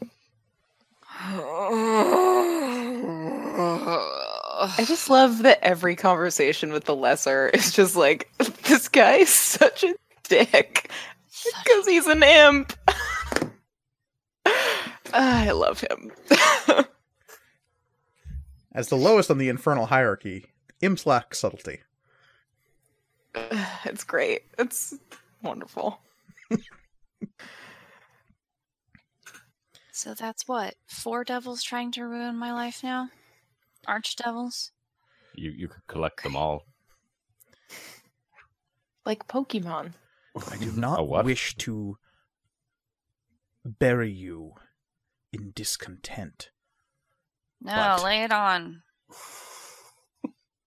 I 4.66 4.84
just 4.86 5.10
love 5.10 5.42
that 5.42 5.58
every 5.62 5.94
conversation 5.96 6.72
with 6.72 6.84
the 6.84 6.96
lesser 6.96 7.48
is 7.50 7.72
just 7.72 7.94
like, 7.94 8.30
this 8.62 8.88
guy 8.88 9.16
is 9.16 9.28
such 9.28 9.84
a 9.84 9.94
dick 10.24 10.90
because 11.64 11.86
he's 11.86 12.06
an 12.06 12.22
imp. 12.22 12.72
I 15.12 15.50
love 15.50 15.80
him. 15.80 16.10
As 18.74 18.88
the 18.88 18.96
lowest 18.96 19.30
on 19.30 19.38
the 19.38 19.48
infernal 19.48 19.86
hierarchy, 19.86 20.46
imps 20.80 21.06
lack 21.06 21.34
subtlety. 21.34 21.82
It's 23.84 24.04
great. 24.04 24.42
It's 24.58 24.94
wonderful. 25.42 26.00
So 29.92 30.12
that's 30.14 30.46
what? 30.48 30.74
Four 30.88 31.24
devils 31.24 31.62
trying 31.62 31.92
to 31.92 32.04
ruin 32.06 32.36
my 32.36 32.52
life 32.52 32.82
now? 32.82 33.10
Archdevils? 33.86 34.70
You 35.36 35.50
you 35.50 35.68
could 35.68 35.86
collect 35.86 36.22
them 36.22 36.36
all. 36.36 36.62
Like 39.06 39.28
Pokemon. 39.28 39.92
I 40.50 40.56
do 40.56 40.72
not 40.72 41.00
A 41.00 41.02
wish 41.02 41.54
to 41.58 41.98
bury 43.62 44.10
you 44.10 44.52
in 45.30 45.52
discontent. 45.54 46.48
No, 47.60 47.72
But- 47.74 48.02
lay 48.02 48.22
it 48.22 48.32
on. 48.32 48.82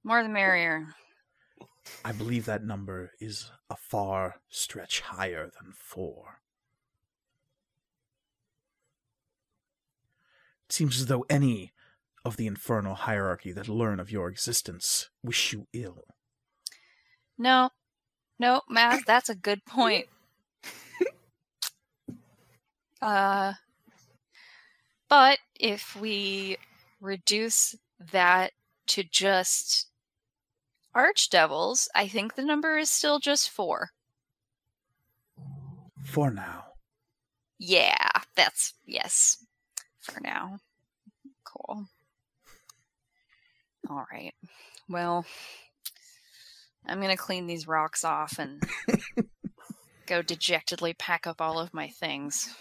More 0.03 0.21
the 0.21 0.29
merrier. 0.29 0.85
I 2.03 2.11
believe 2.11 2.45
that 2.45 2.63
number 2.63 3.11
is 3.19 3.51
a 3.69 3.75
far 3.75 4.35
stretch 4.49 5.01
higher 5.01 5.43
than 5.43 5.73
four. 5.73 6.41
It 10.67 10.73
seems 10.73 10.99
as 10.99 11.05
though 11.07 11.25
any 11.29 11.71
of 12.25 12.37
the 12.37 12.47
infernal 12.47 12.95
hierarchy 12.95 13.51
that 13.53 13.69
learn 13.69 13.99
of 13.99 14.11
your 14.11 14.29
existence 14.29 15.09
wish 15.23 15.53
you 15.53 15.67
ill. 15.73 16.03
No, 17.37 17.69
no, 18.39 18.61
Maz, 18.69 19.01
that's 19.05 19.29
a 19.29 19.35
good 19.35 19.63
point. 19.65 20.07
uh, 23.01 23.53
but 25.09 25.39
if 25.55 25.95
we 25.95 26.57
reduce 26.99 27.75
that 28.11 28.51
to 28.87 29.03
just 29.03 29.87
archdevils, 30.97 31.87
I 31.93 32.07
think 32.07 32.33
the 32.33 32.43
number 32.43 32.77
is 32.77 32.89
still 32.89 33.19
just 33.19 33.49
four. 33.49 33.91
For 36.03 36.31
now. 36.31 36.65
Yeah, 37.59 38.09
that's 38.35 38.73
yes. 38.85 39.45
For 39.99 40.19
now. 40.21 40.59
Cool. 41.43 41.85
All 43.89 44.05
right. 44.11 44.33
Well, 44.89 45.25
I'm 46.87 46.99
going 46.99 47.15
to 47.15 47.21
clean 47.21 47.47
these 47.47 47.67
rocks 47.67 48.03
off 48.03 48.39
and 48.39 48.63
go 50.07 50.21
dejectedly 50.21 50.93
pack 50.93 51.27
up 51.27 51.41
all 51.41 51.59
of 51.59 51.73
my 51.73 51.87
things. 51.87 52.55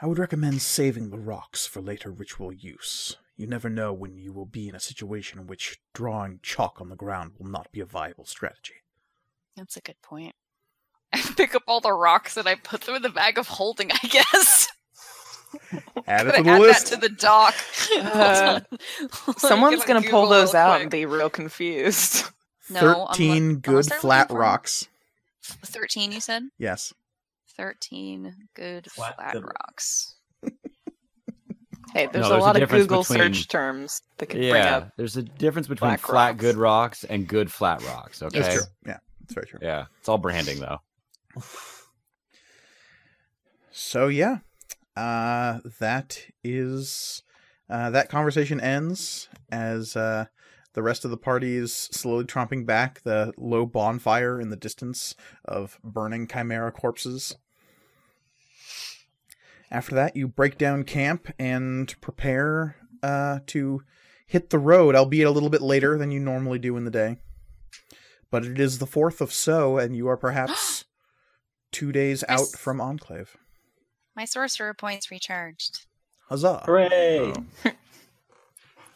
I 0.00 0.06
would 0.06 0.18
recommend 0.18 0.60
saving 0.60 1.10
the 1.10 1.18
rocks 1.18 1.66
for 1.66 1.80
later 1.80 2.10
ritual 2.10 2.52
use. 2.52 3.16
You 3.36 3.46
never 3.46 3.68
know 3.68 3.92
when 3.92 4.16
you 4.16 4.32
will 4.32 4.46
be 4.46 4.68
in 4.68 4.74
a 4.74 4.80
situation 4.80 5.38
in 5.38 5.46
which 5.46 5.78
drawing 5.92 6.40
chalk 6.42 6.80
on 6.80 6.88
the 6.88 6.96
ground 6.96 7.32
will 7.38 7.48
not 7.48 7.70
be 7.70 7.80
a 7.80 7.84
viable 7.84 8.24
strategy. 8.24 8.76
That's 9.56 9.76
a 9.76 9.80
good 9.80 10.00
point. 10.02 10.34
I 11.12 11.20
pick 11.36 11.54
up 11.54 11.62
all 11.66 11.80
the 11.80 11.92
rocks 11.92 12.36
and 12.36 12.48
I 12.48 12.54
put 12.54 12.82
them 12.82 12.94
in 12.94 13.02
the 13.02 13.08
bag 13.10 13.38
of 13.38 13.46
holding, 13.48 13.90
I 13.92 14.06
guess. 14.08 14.68
Add 16.06 16.26
it 16.26 16.32
Gonna 16.32 16.36
to 16.36 16.42
the 16.42 16.50
add 16.50 16.60
list. 16.60 16.90
that 16.90 16.94
to 16.96 17.00
the 17.00 17.08
dock. 17.14 17.54
Uh, 17.96 18.60
Hold. 19.12 19.38
Someone's 19.40 19.84
gonna 19.84 20.00
gonna 20.00 20.10
pull 20.10 20.28
those 20.28 20.54
out 20.54 20.72
quick. 20.72 20.82
and 20.82 20.90
be 20.90 21.06
real 21.06 21.30
confused. 21.30 22.24
No, 22.68 22.80
I'm 22.80 22.86
lo- 22.98 23.06
Thirteen 23.06 23.56
good 23.60 23.86
flat 23.86 24.22
looking 24.22 24.26
for 24.28 24.32
'em. 24.34 24.40
rocks. 24.40 24.88
13, 25.44 26.10
you 26.10 26.18
said? 26.20 26.42
Yes. 26.58 26.92
13 27.56 28.34
good 28.54 28.90
Flat 28.90 29.14
flat, 29.14 29.32
good 29.34 29.44
rocks. 29.44 30.15
Hey, 31.96 32.08
there's, 32.12 32.24
No, 32.24 32.26
a 32.26 32.30
there's 32.32 32.42
a 32.42 32.46
lot 32.46 32.62
of 32.62 32.68
Google 32.68 33.00
between- 33.04 33.18
search 33.18 33.48
terms 33.48 34.02
that 34.18 34.26
can 34.26 34.38
bring 34.40 34.52
Yeah, 34.52 34.76
up. 34.76 34.92
there's 34.98 35.16
a 35.16 35.22
difference 35.22 35.66
between 35.66 35.96
flat 35.96 36.12
rocks. 36.32 36.40
good 36.42 36.56
rocks 36.56 37.04
and 37.04 37.26
good 37.26 37.50
flat 37.50 37.82
rocks. 37.86 38.22
Okay. 38.22 38.38
That's 38.38 38.54
true. 38.54 38.64
Yeah, 38.86 38.98
that's 39.20 39.32
very 39.32 39.46
true. 39.46 39.60
Yeah, 39.62 39.86
it's 39.98 40.06
all 40.06 40.18
branding 40.18 40.60
though. 40.60 40.78
So 43.72 44.08
yeah, 44.08 44.38
uh, 44.94 45.60
that 45.80 46.18
is 46.44 47.22
uh, 47.70 47.88
that 47.90 48.10
conversation 48.10 48.60
ends 48.60 49.30
as 49.50 49.96
uh, 49.96 50.26
the 50.74 50.82
rest 50.82 51.06
of 51.06 51.10
the 51.10 51.16
party 51.16 51.56
is 51.56 51.72
slowly 51.74 52.24
tromping 52.24 52.66
back 52.66 53.00
the 53.04 53.32
low 53.38 53.64
bonfire 53.64 54.38
in 54.38 54.50
the 54.50 54.56
distance 54.56 55.14
of 55.46 55.78
burning 55.82 56.26
chimera 56.28 56.72
corpses. 56.72 57.36
After 59.70 59.94
that, 59.96 60.16
you 60.16 60.28
break 60.28 60.58
down 60.58 60.84
camp 60.84 61.28
and 61.38 61.94
prepare 62.00 62.76
uh, 63.02 63.40
to 63.48 63.82
hit 64.26 64.50
the 64.50 64.58
road, 64.58 64.94
albeit 64.94 65.26
a 65.26 65.30
little 65.30 65.48
bit 65.50 65.62
later 65.62 65.98
than 65.98 66.10
you 66.10 66.20
normally 66.20 66.58
do 66.58 66.76
in 66.76 66.84
the 66.84 66.90
day. 66.90 67.16
But 68.30 68.44
it 68.44 68.58
is 68.60 68.78
the 68.78 68.86
fourth 68.86 69.20
of 69.20 69.32
So, 69.32 69.78
and 69.78 69.96
you 69.96 70.08
are 70.08 70.16
perhaps 70.16 70.84
two 71.72 71.92
days 71.92 72.24
out 72.28 72.40
Yes. 72.40 72.56
from 72.56 72.80
Enclave. 72.80 73.36
My 74.14 74.24
sorcerer 74.24 74.74
points 74.74 75.10
recharged. 75.10 75.86
Huzzah! 76.28 76.62
Hooray! 76.66 77.32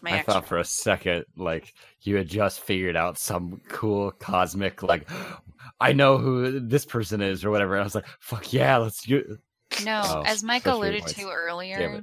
My 0.02 0.12
I 0.12 0.16
extra 0.16 0.34
thought 0.34 0.46
for 0.46 0.56
a 0.56 0.64
second 0.64 1.26
like 1.36 1.74
you 2.00 2.16
had 2.16 2.26
just 2.26 2.60
figured 2.60 2.96
out 2.96 3.18
some 3.18 3.60
cool 3.68 4.12
cosmic 4.12 4.82
like 4.82 5.06
I 5.80 5.92
know 5.92 6.16
who 6.16 6.58
this 6.58 6.86
person 6.86 7.20
is 7.20 7.44
or 7.44 7.50
whatever. 7.50 7.74
And 7.74 7.82
I 7.82 7.84
was 7.84 7.94
like, 7.94 8.06
fuck 8.18 8.52
yeah, 8.52 8.78
let's 8.78 9.02
do 9.02 9.36
No, 9.84 10.02
Oh, 10.04 10.22
as 10.26 10.42
Mike 10.42 10.66
alluded 10.66 11.06
to 11.06 11.28
earlier. 11.30 12.02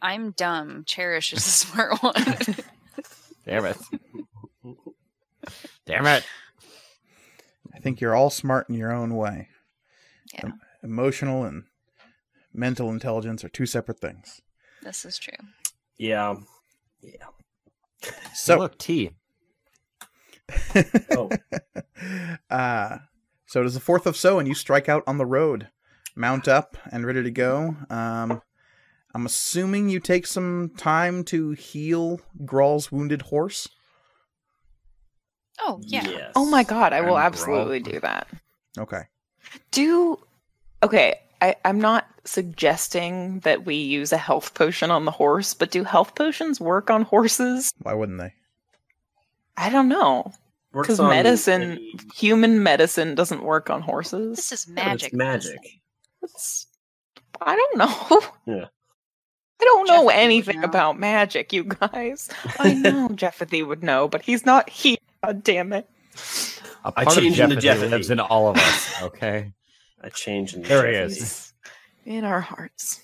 I'm 0.00 0.30
dumb. 0.32 0.84
Cherish 0.86 1.32
is 1.32 1.44
the 1.44 1.50
smart 1.50 2.02
one. 2.02 2.14
Damn 3.44 3.64
it. 3.64 3.76
Damn 5.86 6.06
it. 6.06 6.24
I 7.74 7.80
think 7.80 8.00
you're 8.00 8.14
all 8.14 8.30
smart 8.30 8.68
in 8.68 8.74
your 8.74 8.92
own 8.92 9.14
way. 9.16 9.48
yeah, 10.34 10.50
Emotional 10.82 11.44
and 11.44 11.64
mental 12.52 12.90
intelligence 12.90 13.44
are 13.44 13.48
two 13.48 13.66
separate 13.66 14.00
things. 14.00 14.40
this 14.82 15.04
is 15.04 15.18
true. 15.18 15.34
Yeah. 15.96 16.36
So, 18.34 18.58
look, 18.58 18.78
T. 18.78 19.10
Oh. 21.16 21.30
uh, 22.50 22.98
so 23.46 23.60
it 23.60 23.66
is 23.66 23.74
the 23.74 23.80
fourth 23.80 24.06
of 24.06 24.16
so, 24.16 24.38
and 24.38 24.46
you 24.46 24.54
strike 24.54 24.88
out 24.88 25.02
on 25.06 25.18
the 25.18 25.26
road, 25.26 25.68
mount 26.18 26.48
up 26.48 26.76
and 26.92 27.06
ready 27.06 27.22
to 27.22 27.30
go. 27.30 27.76
Um, 27.90 28.42
I'm 29.14 29.24
assuming 29.26 29.88
you 29.88 30.00
take 30.00 30.26
some 30.26 30.70
time 30.76 31.24
to 31.24 31.52
heal 31.52 32.20
Grawl's 32.44 32.92
wounded 32.92 33.22
horse. 33.22 33.68
Oh 35.60 35.80
yeah. 35.82 36.06
Yes. 36.08 36.32
Oh 36.36 36.46
my 36.46 36.62
god, 36.62 36.92
I 36.92 37.00
will 37.00 37.16
And 37.16 37.24
absolutely 37.26 37.80
brawl. 37.80 37.92
do 37.94 38.00
that. 38.00 38.28
Okay. 38.78 39.02
Do 39.70 40.18
okay. 40.82 41.20
I, 41.40 41.54
I'm 41.64 41.80
not 41.80 42.06
suggesting 42.24 43.40
that 43.40 43.64
we 43.64 43.76
use 43.76 44.12
a 44.12 44.16
health 44.16 44.54
potion 44.54 44.90
on 44.90 45.04
the 45.04 45.10
horse, 45.12 45.54
but 45.54 45.70
do 45.70 45.84
health 45.84 46.14
potions 46.16 46.60
work 46.60 46.90
on 46.90 47.02
horses? 47.02 47.72
Why 47.82 47.94
wouldn't 47.94 48.18
they? 48.18 48.34
I 49.56 49.70
don't 49.70 49.88
know. 49.88 50.32
Because 50.72 51.00
medicine, 51.00 51.62
any- 51.62 51.94
human 52.14 52.62
medicine, 52.62 53.14
doesn't 53.14 53.42
work 53.42 53.70
on 53.70 53.82
horses. 53.82 54.36
This 54.36 54.52
is 54.52 54.68
magic. 54.68 55.08
it's 55.08 55.16
magic. 55.16 55.58
Magic. 56.22 56.34
It's, 56.34 56.66
I 57.40 57.54
don't 57.56 57.78
know. 57.78 58.20
Yeah. 58.46 58.64
I 59.60 59.64
don't 59.64 59.88
know 59.88 60.06
Jeffy 60.08 60.20
anything 60.20 60.60
know. 60.60 60.68
about 60.68 61.00
magic, 61.00 61.52
you 61.52 61.64
guys. 61.64 62.30
I 62.60 62.74
know 62.74 63.08
Jeffethy 63.08 63.62
would 63.64 63.82
know, 63.82 64.06
but 64.06 64.22
he's 64.22 64.46
not 64.46 64.70
here. 64.70 64.96
God 65.24 65.42
damn 65.42 65.72
it. 65.72 65.88
A 66.84 66.92
I 66.96 67.04
part 67.04 67.16
of 67.16 67.22
changed 67.24 67.40
into 67.40 67.56
Jeopardy 67.56 67.60
Jeopardy. 67.66 67.90
lives 67.90 68.10
in 68.10 68.20
all 68.20 68.48
of 68.48 68.56
us. 68.56 68.94
Okay. 69.02 69.52
I 70.02 70.08
change 70.10 70.54
in 70.54 70.62
There 70.62 70.88
he 70.88 70.96
is. 70.96 71.52
In 72.04 72.24
our 72.24 72.40
hearts. 72.40 73.02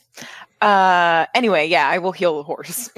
Uh 0.60 1.26
anyway, 1.34 1.66
yeah, 1.66 1.88
I 1.88 1.98
will 1.98 2.12
heal 2.12 2.36
the 2.36 2.44
horse. 2.44 2.88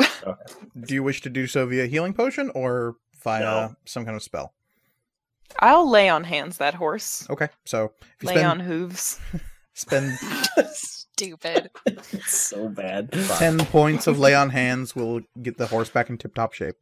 Do 0.79 0.95
you 0.95 1.03
wish 1.03 1.23
to 1.23 1.31
do 1.31 1.47
so 1.47 1.65
via 1.67 1.87
healing 1.87 2.13
potion 2.13 2.51
or 2.55 2.97
via 3.25 3.41
No. 3.41 3.75
some 3.87 4.05
kind 4.05 4.17
of 4.17 4.23
spell? 4.23 4.53
I'll 5.61 5.89
lay 5.89 6.11
on 6.11 6.25
hands 6.25 6.59
that 6.59 6.75
horse. 6.75 7.27
Okay, 7.31 7.49
so 7.65 7.93
if 8.03 8.23
you 8.23 8.27
Lay 8.29 8.35
spend 8.35 8.47
on 8.49 8.61
hooves. 8.61 9.19
Spend 9.77 10.19
Stupid. 10.73 11.71
It's 11.87 12.37
so 12.51 12.69
bad. 12.69 13.11
ten 13.39 13.59
points 13.59 14.07
of 14.07 14.19
lay 14.19 14.35
on 14.35 14.51
hands, 14.51 14.95
we'll 14.95 15.21
get 15.41 15.57
the 15.57 15.67
horse 15.69 15.89
back 15.89 16.11
in 16.11 16.19
tip 16.19 16.35
top 16.35 16.53
shape. 16.53 16.77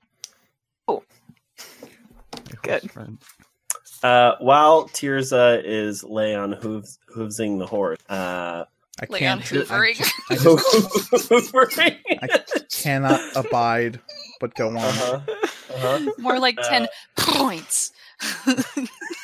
Good. 2.62 2.90
Friend. 2.90 3.18
Uh, 4.02 4.33
while 4.40 4.88
Tirza 4.88 5.62
is 5.64 6.02
lay 6.04 6.35
on 6.35 6.52
hooves, 6.52 6.98
hoovesing 7.14 7.59
the 7.59 7.66
horse, 7.66 7.98
uh, 8.09 8.64
I 9.00 9.07
Lay 9.09 9.18
can't. 9.20 9.40
I, 9.40 9.44
hoovering. 9.44 10.11
I 10.30 10.35
just 12.26 12.57
I 12.57 12.61
cannot 12.83 13.20
abide, 13.37 14.00
but 14.40 14.54
go 14.54 14.68
on. 14.70 14.76
uh-huh. 14.78 15.20
Uh-huh. 15.74 16.12
More 16.18 16.38
like 16.38 16.59
Uh, 16.59 16.68
ten 16.68 16.88
points. 17.16 17.92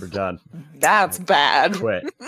We're 0.00 0.06
done. 0.08 0.40
That's 0.76 1.18
bad. 1.18 1.74
Quit. 1.76 2.04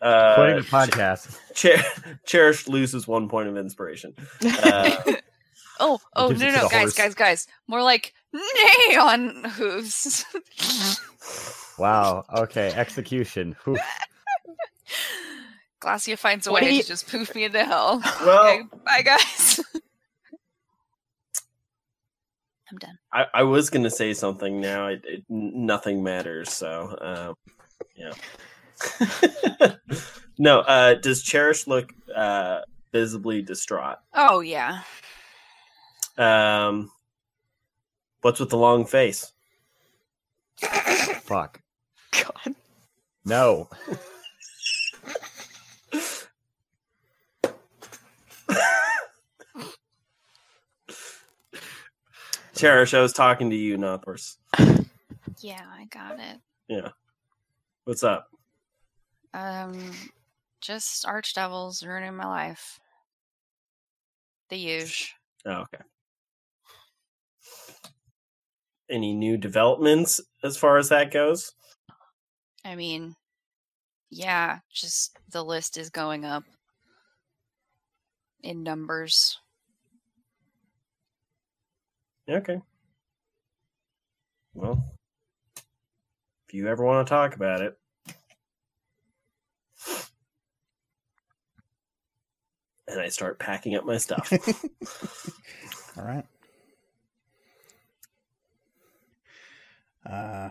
Uh, 0.00 0.34
Quitting 0.34 0.56
the 0.56 0.62
podcast. 0.62 1.38
Cher- 1.54 1.84
Cherish 2.26 2.66
loses 2.68 3.06
one 3.06 3.28
point 3.28 3.48
of 3.48 3.56
inspiration. 3.56 4.14
Uh, 4.44 4.96
Oh, 5.80 5.98
oh 6.14 6.28
no, 6.28 6.36
no, 6.50 6.68
guys, 6.68 6.70
horse. 6.70 6.94
guys, 6.94 7.14
guys. 7.14 7.46
More 7.66 7.82
like 7.82 8.14
nay 8.32 8.96
on 8.96 9.44
hooves. 9.44 10.24
Wow. 11.78 12.24
Okay. 12.32 12.72
Execution. 12.74 13.56
Whew. 13.64 13.78
Glacia 15.80 16.16
finds 16.16 16.46
a 16.46 16.52
What 16.52 16.62
way 16.62 16.72
you- 16.72 16.82
to 16.82 16.88
just 16.88 17.08
poof 17.08 17.34
me 17.34 17.44
into 17.44 17.64
hell. 17.64 18.00
well, 18.24 18.46
Okay, 18.46 18.62
bye, 18.84 19.02
guys. 19.02 19.60
I'm 22.72 22.78
done. 22.78 22.98
I, 23.12 23.26
I 23.34 23.42
was 23.42 23.68
gonna 23.68 23.90
say 23.90 24.14
something 24.14 24.60
now. 24.60 24.86
It, 24.86 25.02
it 25.04 25.24
nothing 25.28 26.02
matters. 26.02 26.50
So, 26.50 26.96
um, 27.00 27.34
yeah. 27.94 28.12
no. 30.38 30.60
Uh, 30.60 30.94
does 30.94 31.22
Cherish 31.22 31.66
look 31.66 31.92
uh, 32.14 32.60
visibly 32.90 33.42
distraught? 33.42 33.98
Oh 34.14 34.40
yeah. 34.40 34.80
Um, 36.16 36.90
what's 38.22 38.40
with 38.40 38.50
the 38.50 38.56
long 38.56 38.86
face? 38.86 39.32
Fuck. 40.56 41.60
God. 42.12 42.54
No. 43.24 43.68
Cherish, 52.62 52.94
I 52.94 53.00
was 53.00 53.12
talking 53.12 53.50
to 53.50 53.56
you, 53.56 53.76
not 53.76 54.04
horse. 54.04 54.38
Yeah, 55.40 55.64
I 55.68 55.86
got 55.86 56.20
it. 56.20 56.38
Yeah. 56.68 56.90
What's 57.84 58.04
up? 58.04 58.28
Um, 59.34 59.90
just 60.60 61.04
archdevils 61.04 61.84
ruining 61.84 62.14
my 62.14 62.26
life. 62.26 62.78
The 64.50 64.56
usual. 64.56 65.08
Oh, 65.46 65.50
okay. 65.62 65.82
Any 68.88 69.12
new 69.12 69.36
developments 69.36 70.20
as 70.44 70.56
far 70.56 70.78
as 70.78 70.90
that 70.90 71.10
goes? 71.10 71.50
I 72.64 72.76
mean, 72.76 73.16
yeah, 74.10 74.60
just 74.72 75.18
the 75.32 75.44
list 75.44 75.76
is 75.76 75.90
going 75.90 76.24
up 76.24 76.44
in 78.44 78.62
numbers. 78.62 79.38
Okay. 82.32 82.60
Well, 84.54 84.82
if 86.48 86.54
you 86.54 86.66
ever 86.66 86.82
want 86.82 87.06
to 87.06 87.10
talk 87.10 87.34
about 87.34 87.60
it. 87.60 87.78
And 92.88 93.00
I 93.00 93.08
start 93.08 93.38
packing 93.38 93.74
up 93.74 93.84
my 93.84 93.98
stuff. 93.98 94.32
All 95.96 96.04
right. 96.04 96.24
Uh, 100.04 100.50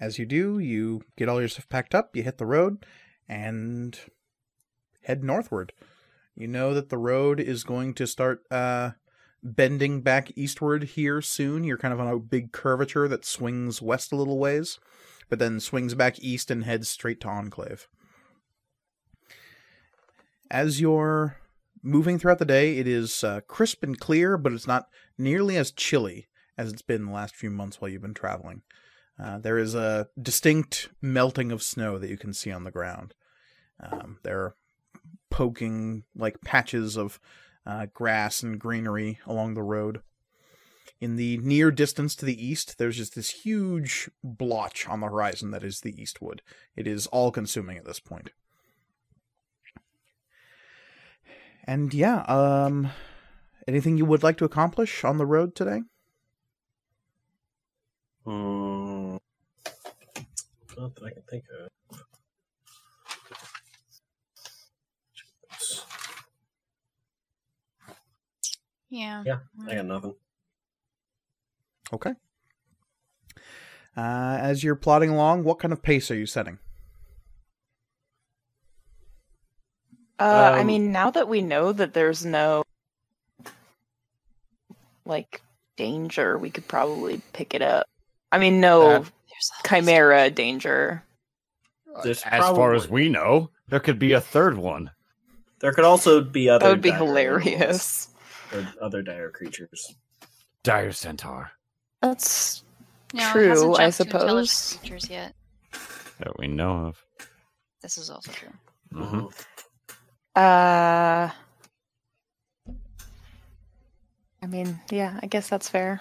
as 0.00 0.18
you 0.18 0.24
do, 0.24 0.58
you 0.58 1.02
get 1.16 1.28
all 1.28 1.38
your 1.40 1.48
stuff 1.48 1.68
packed 1.68 1.94
up, 1.94 2.16
you 2.16 2.22
hit 2.22 2.38
the 2.38 2.46
road, 2.46 2.84
and 3.28 3.98
head 5.02 5.22
northward. 5.22 5.72
You 6.34 6.48
know 6.48 6.74
that 6.74 6.88
the 6.88 6.98
road 6.98 7.40
is 7.40 7.62
going 7.62 7.94
to 7.94 8.06
start 8.06 8.42
uh, 8.50 8.92
bending 9.42 10.00
back 10.00 10.32
eastward 10.36 10.84
here 10.84 11.22
soon. 11.22 11.64
You're 11.64 11.78
kind 11.78 11.94
of 11.94 12.00
on 12.00 12.08
a 12.08 12.18
big 12.18 12.52
curvature 12.52 13.08
that 13.08 13.24
swings 13.24 13.80
west 13.80 14.12
a 14.12 14.16
little 14.16 14.38
ways, 14.38 14.78
but 15.28 15.38
then 15.38 15.60
swings 15.60 15.94
back 15.94 16.18
east 16.20 16.50
and 16.50 16.64
heads 16.64 16.88
straight 16.88 17.20
to 17.22 17.28
Enclave. 17.28 17.88
As 20.50 20.80
you're 20.80 21.36
moving 21.82 22.18
throughout 22.18 22.38
the 22.38 22.44
day, 22.44 22.78
it 22.78 22.86
is 22.86 23.22
uh, 23.24 23.40
crisp 23.46 23.82
and 23.82 23.98
clear, 23.98 24.36
but 24.36 24.52
it's 24.52 24.66
not 24.66 24.88
nearly 25.18 25.56
as 25.56 25.70
chilly 25.70 26.26
as 26.58 26.72
it's 26.72 26.82
been 26.82 27.06
the 27.06 27.12
last 27.12 27.34
few 27.34 27.50
months 27.50 27.80
while 27.80 27.90
you've 27.90 28.02
been 28.02 28.14
traveling. 28.14 28.62
Uh, 29.22 29.38
there 29.38 29.58
is 29.58 29.74
a 29.74 30.08
distinct 30.20 30.90
melting 31.00 31.50
of 31.50 31.62
snow 31.62 31.98
that 31.98 32.10
you 32.10 32.18
can 32.18 32.34
see 32.34 32.50
on 32.50 32.64
the 32.64 32.70
ground. 32.70 33.14
Um, 33.80 34.18
there 34.22 34.40
are 34.40 34.56
poking 35.30 36.04
like 36.14 36.40
patches 36.42 36.96
of 36.96 37.18
uh, 37.66 37.86
grass 37.92 38.42
and 38.42 38.58
greenery 38.58 39.18
along 39.26 39.54
the 39.54 39.62
road. 39.62 40.00
In 41.00 41.16
the 41.16 41.36
near 41.38 41.70
distance 41.70 42.16
to 42.16 42.24
the 42.24 42.42
east, 42.42 42.78
there's 42.78 42.96
just 42.96 43.14
this 43.14 43.30
huge 43.30 44.08
blotch 44.24 44.88
on 44.88 45.00
the 45.00 45.08
horizon 45.08 45.50
that 45.50 45.62
is 45.62 45.80
the 45.80 46.00
Eastwood. 46.00 46.40
It 46.74 46.86
is 46.86 47.06
all 47.08 47.30
consuming 47.30 47.76
at 47.76 47.84
this 47.84 48.00
point. 48.00 48.30
And 51.64 51.92
yeah, 51.92 52.20
um, 52.22 52.90
anything 53.68 53.98
you 53.98 54.06
would 54.06 54.22
like 54.22 54.38
to 54.38 54.44
accomplish 54.44 55.04
on 55.04 55.18
the 55.18 55.26
road 55.26 55.54
today? 55.54 55.82
Hmm. 58.24 59.16
Not 60.78 60.94
that 60.94 61.04
I 61.04 61.10
can 61.10 61.22
think 61.28 61.44
of. 61.60 61.68
Yeah. 68.90 69.22
Yeah. 69.26 69.38
I 69.66 69.74
got 69.76 69.84
nothing. 69.86 70.14
Okay. 71.92 72.14
Uh, 73.96 74.38
as 74.40 74.62
you're 74.62 74.76
plodding 74.76 75.10
along, 75.10 75.44
what 75.44 75.58
kind 75.58 75.72
of 75.72 75.82
pace 75.82 76.10
are 76.10 76.16
you 76.16 76.26
setting? 76.26 76.58
Uh, 80.18 80.52
I 80.54 80.60
Um, 80.60 80.66
mean, 80.66 80.92
now 80.92 81.10
that 81.10 81.28
we 81.28 81.42
know 81.42 81.72
that 81.72 81.94
there's 81.94 82.24
no 82.24 82.62
like 85.04 85.40
danger, 85.76 86.36
we 86.38 86.50
could 86.50 86.66
probably 86.68 87.20
pick 87.32 87.54
it 87.54 87.62
up. 87.62 87.86
I 88.32 88.38
mean, 88.38 88.60
no 88.60 88.82
Uh, 88.82 89.04
chimera 89.64 90.30
danger. 90.30 91.02
There's 92.02 92.22
as 92.24 92.44
far 92.44 92.74
as 92.74 92.88
we 92.88 93.08
know, 93.08 93.50
there 93.68 93.80
could 93.80 93.98
be 93.98 94.12
a 94.12 94.20
third 94.20 94.58
one. 94.58 94.90
There 95.60 95.72
could 95.72 95.84
also 95.84 96.22
be 96.22 96.48
other. 96.48 96.64
That 96.64 96.70
would 96.70 96.82
be 96.82 96.90
dire 96.90 96.98
hilarious. 96.98 98.08
Or 98.52 98.66
other 98.82 99.02
dire 99.02 99.30
creatures. 99.30 99.94
Dire 100.62 100.92
centaur 100.92 101.50
That's 102.02 102.64
No, 103.14 103.22
it 103.28 103.32
True, 103.32 103.48
hasn't 103.48 103.78
I 103.78 103.90
jumped 103.90 103.96
to 103.96 104.02
intelligent 104.04 104.48
suppose. 104.48 104.78
Creatures 104.80 105.10
yet. 105.10 105.34
that 106.18 106.38
we 106.38 106.46
know 106.48 106.86
of. 106.86 107.02
This 107.82 107.98
is 107.98 108.10
also 108.10 108.32
true. 108.32 108.52
Mhm. 108.92 109.32
uh 110.34 111.30
I 114.42 114.46
mean, 114.48 114.80
yeah, 114.90 115.18
I 115.22 115.26
guess 115.26 115.48
that's 115.48 115.68
fair. 115.68 116.00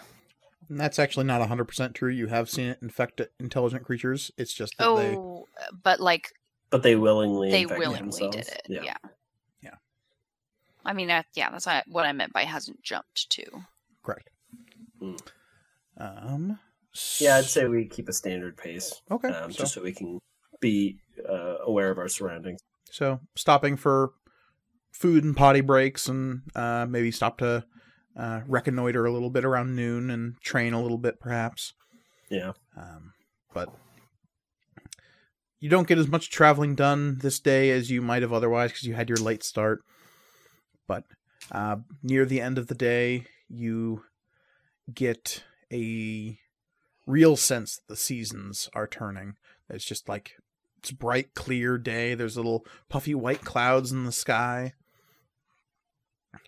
And 0.69 0.79
that's 0.79 0.99
actually 0.99 1.25
not 1.25 1.41
100% 1.47 1.93
true. 1.93 2.11
You 2.11 2.27
have 2.27 2.49
seen 2.49 2.67
it 2.69 2.79
infect 2.81 3.21
intelligent 3.39 3.83
creatures. 3.85 4.31
It's 4.37 4.53
just 4.53 4.73
that 4.77 4.83
they. 4.95 5.15
Oh, 5.15 5.47
but 5.83 5.99
like 5.99 6.31
But 6.69 6.81
they 6.83 6.95
willingly 6.95 7.51
they 7.51 7.65
willingly 7.65 7.97
themselves. 7.99 8.35
did 8.35 8.47
it. 8.47 8.61
Yeah. 8.67 8.81
Yeah. 8.83 8.83
Yeah. 9.03 9.09
I 10.85 10.93
mean, 10.93 11.07
that, 11.07 11.25
yeah, 11.33 11.49
that's 11.51 11.65
what 11.65 11.75
I- 11.75 11.83
what 11.87 12.05
I 12.05 12.11
meant 12.13 12.33
by 12.33 12.43
hasn't 12.43 12.81
jumped 12.83 13.29
to. 13.31 13.43
Correct. 14.03 14.29
Mm. 15.01 15.19
Um, 15.97 16.59
Yeah, 17.19 17.37
I'd 17.37 17.45
say 17.45 17.67
we 17.67 17.87
keep 17.87 18.07
a 18.07 18.13
standard 18.13 18.55
pace, 18.57 19.01
Okay. 19.11 19.27
um, 19.29 19.51
so, 19.51 19.57
just 19.63 19.73
so 19.73 19.81
we 19.81 19.93
can 19.93 20.19
be 20.61 20.97
uh, 21.27 21.57
aware 21.65 21.89
of 21.91 21.97
our 21.97 22.07
surroundings. 22.07 22.61
so 22.89 23.19
stopping 23.35 23.75
for 23.75 24.11
food 24.91 25.23
and 25.25 25.35
potty 25.35 25.59
breaks 25.61 26.07
and 26.07 26.43
uh, 26.55 26.85
maybe 26.87 27.11
stop 27.11 27.37
to 27.39 27.65
uh, 28.15 28.41
reconnoiter 28.47 29.05
a 29.05 29.11
little 29.11 29.29
bit 29.29 29.43
around 29.43 29.75
noon 29.75 30.09
and 30.09 30.39
train 30.41 30.71
a 30.71 30.81
little 30.81 30.97
bit 30.97 31.19
perhaps. 31.19 31.73
Yeah. 32.29 32.53
Um, 32.77 33.11
but 33.53 33.67
you 35.59 35.69
don't 35.69 35.87
get 35.87 35.97
as 35.97 36.07
much 36.07 36.29
traveling 36.29 36.75
done 36.75 37.17
this 37.19 37.39
day 37.39 37.71
as 37.71 37.91
you 37.91 38.01
might 38.01 38.21
have 38.21 38.31
otherwise 38.33 38.71
because 38.71 38.83
you 38.87 38.93
had 38.93 39.09
your 39.09 39.17
late 39.17 39.43
start. 39.43 39.83
But 40.87 41.05
uh, 41.51 41.77
near 42.03 42.25
the 42.25 42.41
end 42.41 42.57
of 42.57 42.67
the 42.67 42.75
day, 42.75 43.25
you 43.49 44.03
get 44.93 45.43
a 45.71 46.39
real 47.05 47.35
sense 47.35 47.77
that 47.77 47.87
the 47.87 47.95
seasons 47.95 48.69
are 48.73 48.87
turning. 48.87 49.35
It's 49.69 49.85
just 49.85 50.07
like 50.07 50.37
it's 50.79 50.91
bright, 50.91 51.33
clear 51.33 51.77
day. 51.77 52.13
There's 52.13 52.37
little 52.37 52.65
puffy 52.89 53.15
white 53.15 53.43
clouds 53.43 53.91
in 53.91 54.03
the 54.03 54.11
sky, 54.11 54.73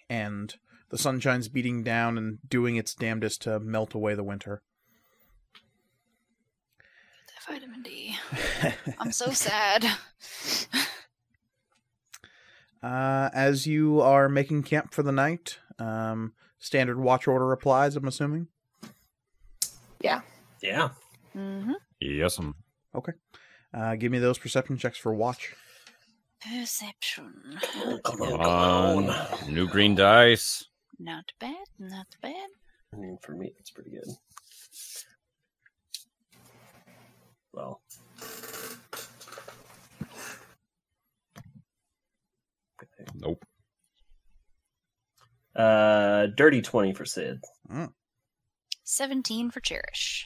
and 0.09 0.55
the 0.89 0.97
sunshine's 0.97 1.47
beating 1.47 1.83
down 1.83 2.17
and 2.17 2.39
doing 2.47 2.75
its 2.75 2.93
damnedest 2.93 3.41
to 3.43 3.59
melt 3.59 3.93
away 3.93 4.13
the 4.13 4.23
winter. 4.23 4.61
The 7.27 7.53
vitamin 7.53 7.81
D. 7.81 8.15
I'm 8.99 9.11
so 9.11 9.31
sad. 9.31 9.85
Uh, 12.83 13.29
as 13.33 13.65
you 13.65 14.01
are 14.01 14.29
making 14.29 14.63
camp 14.63 14.93
for 14.93 15.03
the 15.03 15.11
night, 15.11 15.59
um, 15.79 16.33
standard 16.59 16.99
watch 16.99 17.27
order 17.27 17.51
applies. 17.51 17.95
I'm 17.95 18.07
assuming. 18.07 18.47
Yeah. 20.01 20.21
Yeah. 20.61 20.89
Mm-hmm. 21.35 21.73
Yes, 21.99 22.39
um, 22.39 22.55
okay. 22.95 23.13
Uh, 23.73 23.95
give 23.95 24.11
me 24.11 24.19
those 24.19 24.37
perception 24.37 24.77
checks 24.77 24.97
for 24.97 25.13
watch. 25.13 25.53
Perception. 26.41 27.33
Come 27.61 27.81
on, 27.81 27.99
come 28.03 28.17
come 28.19 28.41
on. 28.41 29.09
on. 29.09 29.53
New 29.53 29.67
green 29.67 29.95
dice. 29.95 30.65
Not 30.99 31.25
bad, 31.39 31.55
not 31.79 32.07
bad. 32.21 32.47
I 32.93 32.97
mean, 32.97 33.17
for 33.21 33.33
me, 33.33 33.53
it's 33.59 33.71
pretty 33.71 33.91
good. 33.91 34.07
Well, 37.53 37.81
Nope. 43.15 43.43
uh, 45.55 46.27
dirty 46.35 46.61
twenty 46.61 46.93
for 46.93 47.05
Sid. 47.05 47.39
17 48.83 49.51
for 49.51 49.59
Cherish. 49.59 50.25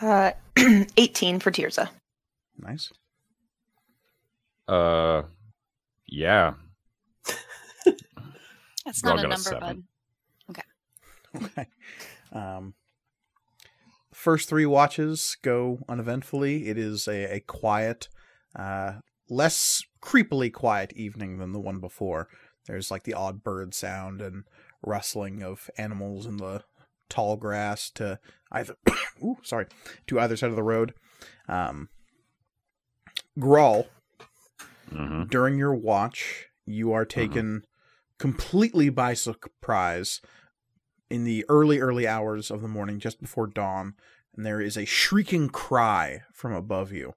Uh 0.00 0.32
18 0.96 1.40
for 1.40 1.50
Tirza. 1.50 1.88
Nice. 2.58 2.90
Uh, 4.68 5.22
yeah. 6.06 6.54
That's 8.84 9.02
not 9.02 9.18
a 9.18 9.22
number, 9.22 9.36
seven. 9.36 9.84
bud. 10.48 10.62
Okay. 11.36 11.66
Um, 12.32 12.74
first 14.12 14.48
three 14.48 14.66
watches 14.66 15.36
go 15.42 15.78
uneventfully. 15.88 16.68
It 16.68 16.76
is 16.76 17.08
a, 17.08 17.36
a 17.36 17.40
quiet, 17.40 18.08
uh, 18.54 18.94
less 19.30 19.82
creepily 20.02 20.52
quiet 20.52 20.92
evening 20.94 21.38
than 21.38 21.52
the 21.52 21.60
one 21.60 21.78
before. 21.78 22.28
There's 22.66 22.90
like 22.90 23.04
the 23.04 23.14
odd 23.14 23.42
bird 23.42 23.74
sound 23.74 24.20
and 24.20 24.44
rustling 24.82 25.42
of 25.42 25.70
animals 25.78 26.26
in 26.26 26.36
the 26.36 26.64
tall 27.08 27.36
grass 27.36 27.90
to 27.92 28.18
either, 28.52 28.76
ooh, 29.22 29.38
sorry, 29.42 29.66
to 30.06 30.20
either 30.20 30.36
side 30.36 30.50
of 30.50 30.56
the 30.56 30.62
road. 30.62 30.94
Um, 31.48 31.88
Grawl, 33.38 33.86
hmm 34.90 35.24
during 35.24 35.58
your 35.58 35.74
watch, 35.74 36.46
you 36.64 36.92
are 36.92 37.04
taken 37.04 37.64
completely 38.18 38.88
by 38.88 39.14
surprise 39.14 40.20
in 41.10 41.24
the 41.24 41.44
early, 41.48 41.78
early 41.78 42.06
hours 42.06 42.50
of 42.50 42.62
the 42.62 42.68
morning, 42.68 42.98
just 42.98 43.20
before 43.20 43.46
dawn, 43.46 43.94
and 44.36 44.44
there 44.44 44.60
is 44.60 44.76
a 44.76 44.84
shrieking 44.84 45.48
cry 45.48 46.22
from 46.32 46.52
above 46.52 46.92
you 46.92 47.14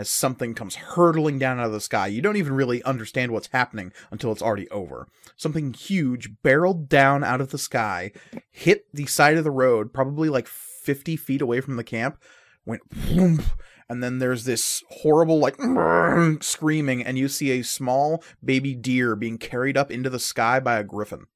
as 0.00 0.08
something 0.08 0.54
comes 0.54 0.76
hurtling 0.76 1.38
down 1.38 1.60
out 1.60 1.66
of 1.66 1.72
the 1.72 1.80
sky. 1.80 2.06
You 2.06 2.22
don't 2.22 2.38
even 2.38 2.54
really 2.54 2.82
understand 2.84 3.32
what's 3.32 3.48
happening 3.48 3.92
until 4.10 4.32
it's 4.32 4.40
already 4.40 4.66
over. 4.70 5.06
Something 5.36 5.74
huge 5.74 6.30
barreled 6.42 6.88
down 6.88 7.22
out 7.22 7.42
of 7.42 7.50
the 7.50 7.58
sky, 7.58 8.12
hit 8.50 8.86
the 8.94 9.04
side 9.04 9.36
of 9.36 9.44
the 9.44 9.50
road, 9.50 9.92
probably 9.92 10.30
like 10.30 10.48
50 10.48 11.16
feet 11.16 11.42
away 11.42 11.60
from 11.60 11.76
the 11.76 11.84
camp, 11.84 12.18
went 12.64 12.88
whoomp, 12.88 13.44
and 13.90 14.02
then 14.02 14.20
there's 14.20 14.44
this 14.44 14.82
horrible 14.88 15.38
like 15.38 15.56
screaming 16.42 17.04
and 17.04 17.18
you 17.18 17.28
see 17.28 17.50
a 17.50 17.62
small 17.62 18.24
baby 18.42 18.74
deer 18.74 19.14
being 19.14 19.36
carried 19.36 19.76
up 19.76 19.90
into 19.90 20.08
the 20.08 20.18
sky 20.18 20.60
by 20.60 20.78
a 20.78 20.84
griffin 20.84 21.26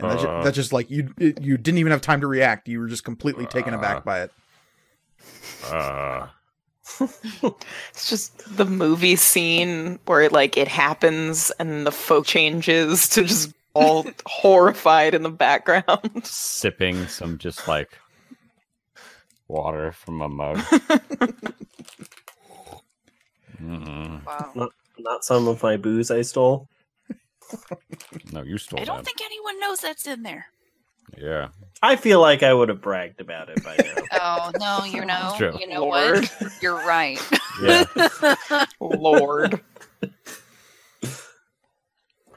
and 0.00 0.10
that's, 0.10 0.22
ju- 0.22 0.28
Uh. 0.28 0.42
that's 0.44 0.56
just 0.56 0.72
like 0.72 0.90
you 0.90 1.12
you 1.18 1.56
didn't 1.56 1.78
even 1.78 1.90
have 1.92 2.00
time 2.00 2.20
to 2.20 2.26
react 2.26 2.68
you 2.68 2.78
were 2.80 2.86
just 2.88 3.04
completely 3.04 3.46
taken 3.46 3.74
Uh. 3.74 3.78
aback 3.78 4.04
by 4.04 4.22
it 4.22 4.30
Uh, 5.70 6.26
It's 7.90 8.08
just 8.08 8.56
the 8.56 8.64
movie 8.64 9.16
scene 9.16 9.98
where 10.06 10.28
like 10.30 10.56
it 10.56 10.68
happens 10.68 11.50
and 11.58 11.86
the 11.86 11.92
folk 11.92 12.24
changes 12.26 13.08
to 13.10 13.24
just 13.24 13.52
all 13.74 14.06
horrified 14.26 15.14
in 15.14 15.22
the 15.22 15.30
background. 15.30 16.24
sipping 16.24 17.06
some 17.08 17.36
just 17.38 17.68
like 17.68 17.90
water 19.48 19.92
from 19.92 20.22
a 20.22 20.28
mug. 20.28 20.58
Mm-mm. 23.62 24.24
Wow. 24.26 24.70
Not 24.98 25.24
some 25.24 25.48
of 25.48 25.62
my 25.62 25.76
booze 25.76 26.10
I 26.10 26.22
stole. 26.22 26.68
No, 28.32 28.42
you 28.42 28.58
stole 28.58 28.78
it. 28.78 28.82
I 28.82 28.84
don't 28.84 28.98
that. 28.98 29.04
think 29.06 29.20
anyone 29.24 29.58
knows 29.60 29.80
that's 29.80 30.06
in 30.06 30.22
there. 30.22 30.46
Yeah. 31.16 31.48
I 31.82 31.96
feel 31.96 32.20
like 32.20 32.42
I 32.42 32.52
would 32.52 32.68
have 32.68 32.80
bragged 32.82 33.20
about 33.20 33.48
it 33.48 33.62
by 33.64 33.76
now. 33.76 33.94
Oh, 34.20 34.50
no, 34.58 34.84
you 34.84 35.04
know. 35.04 35.34
True. 35.36 35.56
You 35.58 35.68
know 35.68 35.82
Lord. 35.86 36.28
what? 36.40 36.52
You're 36.62 36.84
right. 36.86 37.20
Yeah. 37.60 37.86
Lord. 38.80 39.60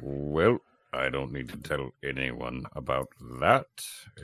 well, 0.02 0.58
I 0.93 1.10
don't 1.10 1.32
need 1.32 1.50
to 1.50 1.58
tell 1.58 1.91
anyone 2.04 2.63
about 2.76 3.10
that. 3.39 3.67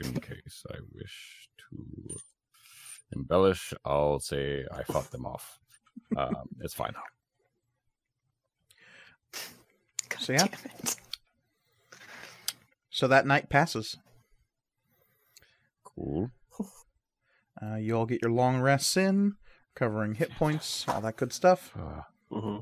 In 0.02 0.14
case 0.14 0.64
I 0.72 0.78
wish 0.92 1.48
to 1.70 2.16
embellish, 3.14 3.72
I'll 3.84 4.18
say 4.18 4.64
I 4.72 4.82
fought 4.82 5.10
them 5.12 5.24
off. 5.24 5.60
Um, 6.16 6.48
it's 6.60 6.74
fine. 6.74 6.94
God 10.07 10.07
So, 10.20 10.32
yeah. 10.32 10.46
damn 10.46 10.58
it. 10.74 10.96
so 12.90 13.06
that 13.08 13.26
night 13.26 13.48
passes 13.48 13.96
Cool. 15.84 16.30
uh, 17.62 17.76
you 17.76 17.96
all 17.96 18.06
get 18.06 18.20
your 18.22 18.30
long 18.32 18.60
rests 18.60 18.96
in 18.96 19.34
covering 19.74 20.14
hit 20.14 20.30
points 20.36 20.84
all 20.88 21.00
that 21.00 21.16
good 21.16 21.32
stuff 21.32 21.72
Uh, 21.78 22.02
hmm 22.36 22.58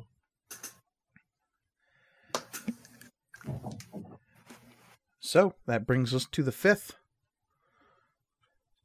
so 5.20 5.54
that 5.66 5.86
brings 5.86 6.14
us 6.14 6.26
to 6.32 6.42
the 6.42 6.52
fifth 6.52 6.94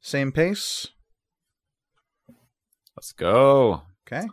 same 0.00 0.32
pace 0.32 0.88
let's 2.96 3.12
go. 3.12 3.82
okay 4.06 4.26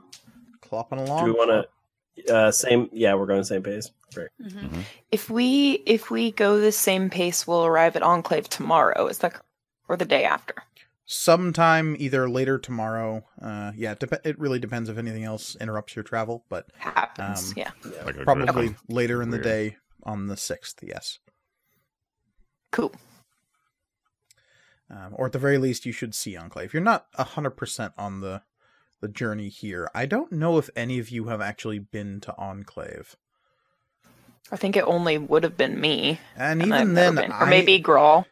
clopping 0.63 1.05
along 1.05 1.25
Do 1.25 1.25
we 1.25 1.31
want 1.37 1.49
to 1.51 2.33
uh, 2.33 2.51
same? 2.51 2.89
Yeah, 2.91 3.13
we're 3.13 3.25
going 3.27 3.43
same 3.45 3.63
pace. 3.63 3.91
Great. 4.13 4.29
Mhm. 4.41 4.83
If 5.11 5.29
we 5.29 5.83
if 5.85 6.09
we 6.09 6.31
go 6.31 6.59
the 6.59 6.71
same 6.71 7.09
pace, 7.09 7.45
we'll 7.47 7.65
arrive 7.65 7.95
at 7.95 8.03
Enclave 8.03 8.49
tomorrow. 8.49 9.07
Is 9.07 9.19
that 9.19 9.33
cor- 9.35 9.43
or 9.87 9.97
the 9.97 10.05
day 10.05 10.23
after? 10.23 10.53
sometime 11.11 11.95
either 11.97 12.29
later 12.29 12.59
tomorrow. 12.59 13.25
Uh, 13.41 13.71
yeah, 13.75 13.93
it, 13.93 13.99
dep- 13.99 14.23
it 14.23 14.37
really 14.39 14.59
depends 14.59 14.89
if 14.89 14.97
anything 14.99 15.23
else 15.23 15.55
interrupts 15.55 15.95
your 15.95 16.03
travel, 16.03 16.45
but 16.49 16.67
Happens. 16.77 17.47
Um, 17.49 17.53
yeah. 17.57 17.71
Like 18.05 18.17
probably 18.17 18.45
griffin. 18.67 18.75
later 18.89 19.19
in 19.23 19.31
the 19.31 19.39
day 19.39 19.77
on 20.03 20.27
the 20.27 20.37
sixth. 20.37 20.83
Yes. 20.83 21.17
Cool. 22.71 22.93
um, 24.91 25.13
or 25.13 25.25
at 25.25 25.31
the 25.31 25.39
very 25.39 25.57
least, 25.57 25.87
you 25.87 25.91
should 25.91 26.13
see 26.13 26.37
Enclave. 26.37 26.73
You're 26.75 26.83
not 26.83 27.07
hundred 27.15 27.51
percent 27.57 27.93
on 27.97 28.21
the 28.21 28.43
the 29.01 29.07
journey 29.07 29.49
here. 29.49 29.89
I 29.95 30.05
don't 30.05 30.31
know 30.31 30.59
if 30.59 30.69
any 30.75 30.99
of 30.99 31.09
you 31.09 31.25
have 31.29 31.41
actually 31.41 31.79
been 31.79 32.19
to 32.21 32.35
Enclave, 32.37 33.15
I 34.51 34.55
think 34.55 34.75
it 34.75 34.83
only 34.85 35.17
would 35.17 35.43
have 35.43 35.57
been 35.57 35.79
me. 35.79 36.19
and 36.35 36.61
and 36.61 36.73
I've 36.73 36.81
even 36.81 36.93
then, 36.95 37.15
been. 37.15 37.31
or 37.31 37.35
I- 37.43 37.49
maybe 37.49 37.81
Grawl. 37.81 38.25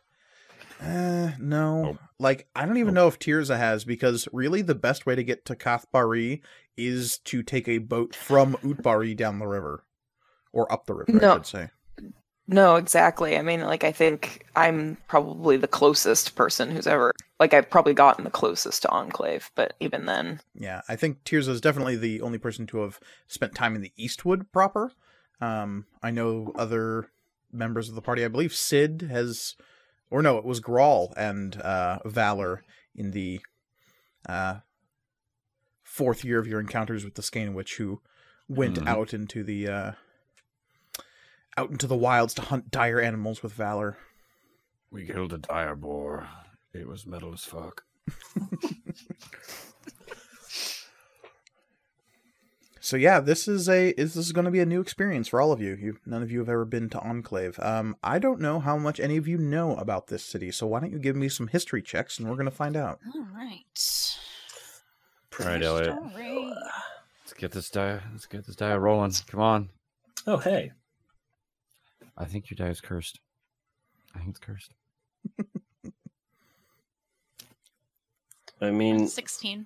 Uh, 0.81 1.31
no. 1.39 1.83
Nope. 1.83 1.97
Like, 2.19 2.47
I 2.55 2.65
don't 2.65 2.77
even 2.77 2.93
know 2.93 3.07
if 3.07 3.19
Tirza 3.19 3.57
has, 3.57 3.83
because 3.85 4.27
really 4.31 4.61
the 4.61 4.75
best 4.75 5.05
way 5.05 5.15
to 5.15 5.23
get 5.23 5.45
to 5.45 5.55
Kathbari 5.55 6.41
is 6.75 7.19
to 7.25 7.43
take 7.43 7.67
a 7.67 7.77
boat 7.77 8.15
from 8.15 8.55
Utbari 8.63 9.15
down 9.15 9.39
the 9.39 9.47
river. 9.47 9.83
Or 10.53 10.71
up 10.71 10.85
the 10.87 10.95
river, 10.95 11.11
I 11.11 11.19
No. 11.21 11.33
should 11.35 11.45
say. 11.45 11.69
No, 12.47 12.77
exactly. 12.77 13.37
I 13.37 13.41
mean, 13.41 13.61
like, 13.61 13.83
I 13.83 13.91
think 13.91 14.45
I'm 14.55 14.97
probably 15.07 15.57
the 15.57 15.67
closest 15.67 16.35
person 16.35 16.71
who's 16.71 16.87
ever, 16.87 17.11
like, 17.39 17.53
I've 17.53 17.69
probably 17.69 17.93
gotten 17.93 18.23
the 18.23 18.31
closest 18.31 18.83
to 18.83 18.89
Enclave, 18.89 19.51
but 19.55 19.73
even 19.79 20.05
then, 20.05 20.39
Yeah, 20.55 20.81
I 20.87 20.95
think 20.95 21.23
Tirza 21.23 21.49
is 21.49 21.61
definitely 21.61 21.97
the 21.97 22.21
only 22.21 22.37
person 22.37 22.65
to 22.67 22.79
have 22.79 22.99
spent 23.27 23.53
time 23.53 23.75
in 23.75 23.81
the 23.81 23.91
Eastwood 23.97 24.51
proper. 24.51 24.93
Um, 25.39 25.86
I 26.02 26.12
know 26.12 26.52
other 26.56 27.10
members 27.52 27.89
of 27.89 27.95
the 27.95 28.02
party. 28.02 28.23
I 28.26 28.28
believe 28.28 28.54
Sid 28.54 29.08
has, 29.10 29.56
or 30.10 30.21
no, 30.21 30.38
it 30.38 30.45
was 30.45 30.60
Grawl 30.62 31.13
and 31.15 31.60
uh, 31.62 32.00
Valor 32.06 32.63
in 32.95 33.12
the 33.12 33.39
uh, 34.28 34.60
fourth 35.84 36.23
year 36.26 36.39
of 36.39 36.47
your 36.47 36.60
encounters 36.60 37.06
with 37.06 37.15
the 37.15 37.21
Skane 37.23 37.54
Witch, 37.54 37.78
who 37.78 38.02
went 38.50 38.76
Mhm. 38.80 38.88
out 38.88 39.13
into 39.13 39.43
the 39.43 39.67
uh, 39.67 39.91
out 41.56 41.69
into 41.71 41.88
the 41.88 41.95
wilds 41.95 42.34
to 42.36 42.41
hunt 42.41 42.69
dire 42.71 43.00
animals 43.00 43.41
with 43.43 43.54
Valor. 43.54 43.97
We 44.91 45.06
killed 45.06 45.34
a 45.34 45.38
dire 45.38 45.76
boar. 45.76 46.28
It 46.73 46.88
was 46.88 47.06
metal 47.06 47.34
as 47.34 47.43
fuck. 47.43 47.84
So 52.88 52.95
yeah, 52.95 53.19
this 53.19 53.50
is 53.50 53.67
a 53.67 53.91
this 53.91 54.15
is 54.15 54.32
going 54.32 54.45
to 54.45 54.52
be 54.52 54.62
a 54.62 54.65
new 54.65 54.80
experience 54.80 55.28
for 55.28 55.41
all 55.41 55.52
of 55.52 55.60
you. 55.60 55.76
You 55.76 55.97
none 56.06 56.23
of 56.23 56.32
you 56.32 56.39
have 56.39 56.47
ever 56.47 56.63
been 56.63 56.89
to 56.91 57.00
Enclave. 57.02 57.60
Um, 57.60 57.97
I 58.02 58.17
don't 58.17 58.39
know 58.39 58.62
how 58.62 58.78
much 58.78 59.02
any 59.02 59.17
of 59.17 59.28
you 59.28 59.38
know 59.38 59.76
about 59.76 60.08
this 60.08 60.23
city, 60.23 60.54
so 60.54 60.67
why 60.67 60.80
don't 60.80 60.93
you 60.93 61.00
give 61.00 61.17
me 61.17 61.28
some 61.28 61.50
history 61.50 61.82
checks 61.82 62.17
and 62.17 62.30
we're 62.30 62.38
going 62.38 62.45
to 62.45 62.52
find 62.52 62.78
out. 62.78 63.00
All 63.13 63.28
right. 63.36 64.17
All 65.38 65.47
right, 65.47 65.62
Elliot. 65.62 65.97
Let's 67.26 67.34
get 67.38 67.52
this 67.52 67.69
die. 67.69 68.00
Let's 68.13 68.26
get 68.26 68.45
this 68.45 68.56
die 68.56 68.78
rolling. 68.78 69.12
Come 69.28 69.41
on. 69.41 69.69
Oh, 70.26 70.38
hey. 70.38 70.71
I 72.17 72.23
think 72.23 72.50
your 72.50 72.56
die 72.56 72.71
is 72.71 72.80
cursed. 72.80 73.19
I 74.15 74.19
think 74.19 74.30
it's 74.30 74.39
cursed. 74.39 74.71
I 78.62 78.71
mean, 78.71 79.10
16. 79.10 79.65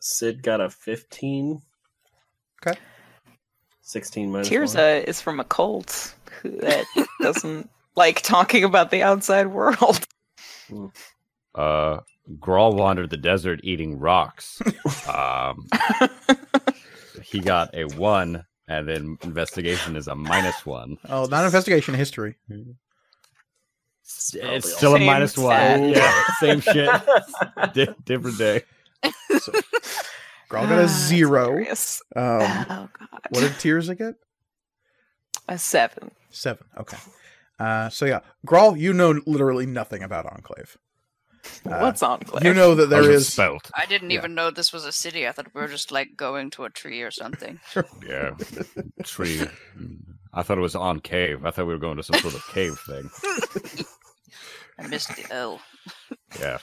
Sid 0.00 0.42
got 0.42 0.60
a 0.60 0.70
15. 0.70 1.60
Okay. 2.66 2.78
16 3.82 4.30
minus 4.30 4.50
one. 4.50 4.60
Tirza 4.60 5.04
is 5.04 5.20
from 5.20 5.40
a 5.40 5.44
cult 5.44 6.14
that 6.44 6.84
doesn't 7.20 7.70
like 7.96 8.22
talking 8.22 8.64
about 8.64 8.90
the 8.90 9.02
outside 9.02 9.48
world. 9.48 10.06
Uh, 11.54 12.00
Grawl 12.38 12.74
wandered 12.74 13.10
the 13.10 13.16
desert 13.16 13.60
eating 13.64 13.98
rocks. 13.98 14.62
um, 15.08 15.68
he 17.22 17.40
got 17.40 17.74
a 17.74 17.84
one, 17.84 18.44
and 18.68 18.88
then 18.88 19.18
investigation 19.22 19.96
is 19.96 20.06
a 20.06 20.14
minus 20.14 20.64
one. 20.64 20.96
Oh, 21.08 21.26
not 21.26 21.44
investigation, 21.44 21.94
history. 21.94 22.36
It's 24.04 24.34
It's 24.34 24.76
still 24.76 24.94
a 24.94 24.98
Same 24.98 25.06
minus 25.06 25.36
one. 25.36 25.88
Yeah, 25.90 26.22
same 26.40 26.60
shit. 26.60 26.88
Di- 27.74 27.94
different 28.04 28.38
day. 28.38 28.62
Grawl 29.02 30.68
got 30.68 30.78
a 30.78 30.88
zero. 30.88 31.46
hilarious. 31.46 32.02
Um, 32.16 32.24
oh 32.24 32.88
god. 32.98 33.20
what 33.30 33.40
did 33.40 33.52
Tirza 33.52 33.96
get? 33.96 34.14
a 35.48 35.58
seven. 35.58 36.10
Seven. 36.30 36.64
Okay. 36.78 36.98
Uh, 37.58 37.88
so 37.88 38.04
yeah, 38.06 38.20
Grawl, 38.46 38.78
you 38.78 38.92
know 38.92 39.20
literally 39.26 39.66
nothing 39.66 40.02
about 40.02 40.26
Enclave. 40.26 40.76
Uh, 41.66 41.78
What's 41.78 42.02
Enclave? 42.02 42.44
You 42.44 42.52
know 42.54 42.74
that 42.74 42.90
there 42.90 43.02
is 43.10 43.26
How's 43.26 43.32
spelt. 43.32 43.70
I 43.74 43.86
didn't 43.86 44.10
Yeah. 44.10 44.18
even 44.18 44.34
know 44.34 44.50
this 44.50 44.72
was 44.72 44.84
a 44.84 44.92
city. 44.92 45.26
I 45.26 45.32
thought 45.32 45.54
we 45.54 45.60
were 45.60 45.68
just 45.68 45.90
like 45.90 46.16
going 46.16 46.50
to 46.50 46.64
a 46.64 46.70
tree 46.70 47.02
or 47.02 47.10
something. 47.10 47.58
Yeah, 48.06 48.32
tree. 49.04 49.42
I 50.32 50.42
thought 50.42 50.58
it 50.58 50.62
was 50.62 50.74
on 50.76 51.00
cave. 51.00 51.44
I 51.44 51.50
thought 51.50 51.66
we 51.66 51.72
were 51.72 51.78
going 51.78 51.96
to 51.96 52.02
some 52.02 52.20
sort 52.20 52.34
of 52.34 52.46
cave 52.48 52.78
thing. 52.86 53.10
I 54.78 54.86
missed 54.86 55.08
the 55.16 55.26
L. 55.32 55.60
Yeah. 56.38 56.58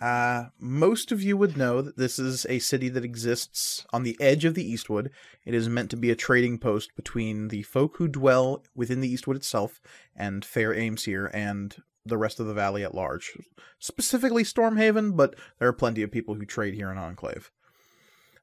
Uh, 0.00 0.46
most 0.58 1.12
of 1.12 1.22
you 1.22 1.36
would 1.36 1.56
know 1.56 1.80
that 1.80 1.96
this 1.96 2.18
is 2.18 2.44
a 2.48 2.58
city 2.58 2.88
that 2.88 3.04
exists 3.04 3.86
on 3.92 4.02
the 4.02 4.16
edge 4.20 4.44
of 4.44 4.54
the 4.54 4.68
Eastwood. 4.68 5.10
It 5.44 5.54
is 5.54 5.68
meant 5.68 5.90
to 5.90 5.96
be 5.96 6.10
a 6.10 6.16
trading 6.16 6.58
post 6.58 6.94
between 6.96 7.48
the 7.48 7.62
folk 7.62 7.96
who 7.96 8.08
dwell 8.08 8.64
within 8.74 9.00
the 9.00 9.08
Eastwood 9.08 9.36
itself 9.36 9.80
and 10.16 10.44
Fair 10.44 10.74
Aimsir 10.74 11.30
and 11.32 11.76
the 12.04 12.18
rest 12.18 12.40
of 12.40 12.46
the 12.46 12.54
valley 12.54 12.84
at 12.84 12.94
large. 12.94 13.36
Specifically 13.78 14.42
Stormhaven, 14.42 15.16
but 15.16 15.36
there 15.58 15.68
are 15.68 15.72
plenty 15.72 16.02
of 16.02 16.10
people 16.10 16.34
who 16.34 16.44
trade 16.44 16.74
here 16.74 16.90
in 16.90 16.98
Enclave. 16.98 17.50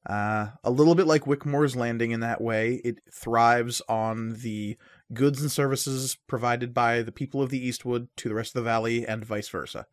Uh, 0.09 0.47
a 0.63 0.71
little 0.71 0.95
bit 0.95 1.05
like 1.05 1.25
Wickmore's 1.25 1.75
Landing 1.75 2.09
in 2.09 2.21
that 2.21 2.41
way, 2.41 2.81
it 2.83 3.01
thrives 3.11 3.81
on 3.87 4.33
the 4.41 4.77
goods 5.13 5.41
and 5.41 5.51
services 5.51 6.17
provided 6.27 6.73
by 6.73 7.03
the 7.03 7.11
people 7.11 7.41
of 7.41 7.51
the 7.51 7.63
Eastwood 7.63 8.07
to 8.17 8.29
the 8.29 8.33
rest 8.33 8.55
of 8.55 8.63
the 8.63 8.69
valley 8.69 9.05
and 9.05 9.23
vice 9.23 9.49
versa. 9.49 9.85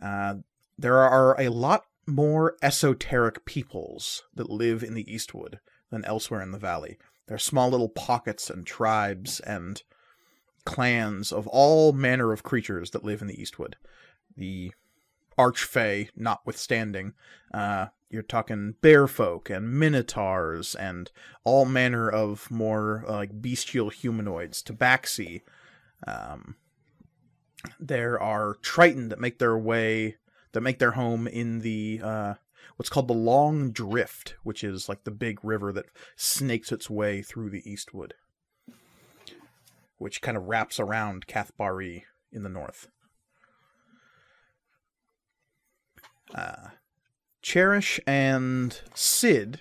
Uh, 0.00 0.36
there 0.78 0.98
are 0.98 1.40
a 1.40 1.48
lot 1.48 1.86
more 2.06 2.56
esoteric 2.62 3.44
peoples 3.44 4.22
that 4.34 4.50
live 4.50 4.82
in 4.82 4.94
the 4.94 5.12
Eastwood 5.12 5.58
than 5.90 6.04
elsewhere 6.04 6.42
in 6.42 6.52
the 6.52 6.58
valley. 6.58 6.98
There 7.26 7.34
are 7.34 7.38
small 7.38 7.70
little 7.70 7.88
pockets 7.88 8.48
and 8.48 8.64
tribes 8.66 9.40
and 9.40 9.82
clans 10.64 11.32
of 11.32 11.46
all 11.48 11.92
manner 11.92 12.32
of 12.32 12.42
creatures 12.42 12.90
that 12.90 13.04
live 13.04 13.20
in 13.20 13.28
the 13.28 13.40
Eastwood. 13.40 13.76
The 14.36 14.72
Archfey 15.38 16.10
notwithstanding, 16.16 17.14
uh, 17.52 17.86
you're 18.08 18.22
talking 18.22 18.74
bear 18.80 19.06
folk 19.06 19.50
and 19.50 19.72
minotaurs 19.72 20.74
and 20.74 21.10
all 21.44 21.64
manner 21.64 22.08
of 22.08 22.50
more 22.50 23.04
uh, 23.08 23.12
like 23.12 23.42
bestial 23.42 23.90
humanoids, 23.90 24.62
tabaxi. 24.62 25.42
Um, 26.06 26.56
there 27.80 28.20
are 28.20 28.56
Triton 28.62 29.08
that 29.08 29.20
make 29.20 29.38
their 29.38 29.56
way 29.56 30.16
that 30.52 30.60
make 30.60 30.78
their 30.78 30.92
home 30.92 31.26
in 31.26 31.60
the 31.60 32.00
uh, 32.02 32.34
what's 32.76 32.88
called 32.88 33.08
the 33.08 33.14
Long 33.14 33.72
Drift, 33.72 34.36
which 34.42 34.62
is 34.62 34.88
like 34.88 35.04
the 35.04 35.10
big 35.10 35.44
river 35.44 35.72
that 35.72 35.86
snakes 36.16 36.72
its 36.72 36.88
way 36.88 37.22
through 37.22 37.50
the 37.50 37.68
Eastwood, 37.70 38.14
which 39.98 40.22
kind 40.22 40.36
of 40.36 40.44
wraps 40.44 40.78
around 40.78 41.26
Cathbari 41.26 42.04
in 42.32 42.42
the 42.42 42.48
north. 42.48 42.88
Uh, 46.34 46.70
Cherish 47.42 48.00
and 48.06 48.80
Sid, 48.94 49.60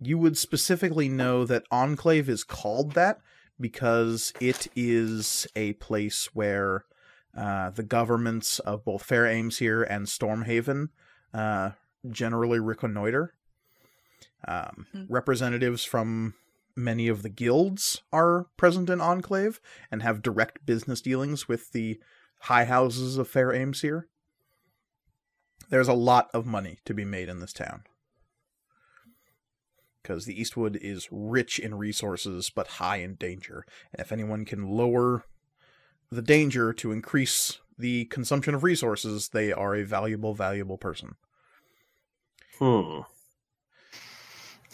you 0.00 0.16
would 0.16 0.38
specifically 0.38 1.08
know 1.08 1.44
that 1.44 1.64
Enclave 1.70 2.28
is 2.28 2.42
called 2.44 2.92
that 2.92 3.18
because 3.60 4.32
it 4.40 4.66
is 4.74 5.46
a 5.54 5.74
place 5.74 6.30
where 6.32 6.84
uh, 7.36 7.70
the 7.70 7.82
governments 7.82 8.58
of 8.60 8.84
both 8.84 9.02
Fair 9.02 9.24
Aimsir 9.24 9.86
and 9.88 10.06
Stormhaven 10.06 10.88
uh, 11.32 11.70
generally 12.10 12.60
reconnoiter. 12.60 13.34
Um, 14.46 14.86
Hmm. 14.92 15.04
Representatives 15.08 15.84
from 15.84 16.34
many 16.76 17.08
of 17.08 17.22
the 17.22 17.28
guilds 17.28 18.02
are 18.12 18.46
present 18.56 18.90
in 18.90 19.00
Enclave 19.00 19.60
and 19.90 20.02
have 20.02 20.22
direct 20.22 20.66
business 20.66 21.00
dealings 21.00 21.48
with 21.48 21.72
the 21.72 21.98
high 22.42 22.64
houses 22.64 23.16
of 23.16 23.28
Fair 23.28 23.48
Aimsir. 23.48 24.04
There's 25.70 25.88
a 25.88 25.94
lot 25.94 26.28
of 26.34 26.46
money 26.46 26.78
to 26.84 26.92
be 26.92 27.04
made 27.04 27.28
in 27.28 27.40
this 27.40 27.52
town. 27.52 27.84
Because 30.02 30.26
the 30.26 30.38
Eastwood 30.38 30.76
is 30.76 31.08
rich 31.10 31.58
in 31.58 31.76
resources 31.76 32.50
but 32.54 32.66
high 32.66 32.96
in 32.96 33.14
danger. 33.14 33.64
And 33.92 34.00
if 34.00 34.12
anyone 34.12 34.44
can 34.44 34.68
lower 34.68 35.24
the 36.14 36.22
danger 36.22 36.72
to 36.72 36.92
increase 36.92 37.58
the 37.78 38.04
consumption 38.06 38.54
of 38.54 38.62
resources, 38.62 39.28
they 39.28 39.52
are 39.52 39.74
a 39.74 39.84
valuable, 39.84 40.34
valuable 40.34 40.78
person. 40.78 41.16
Hmm. 42.58 43.00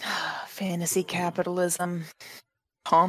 Fantasy 0.47 1.03
capitalism. 1.03 2.05
Huh? 2.87 3.09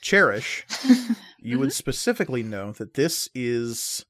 Cherish, 0.00 0.66
you 1.38 1.58
would 1.58 1.72
specifically 1.74 2.42
know 2.42 2.72
that 2.72 2.94
this 2.94 3.28
is, 3.34 4.06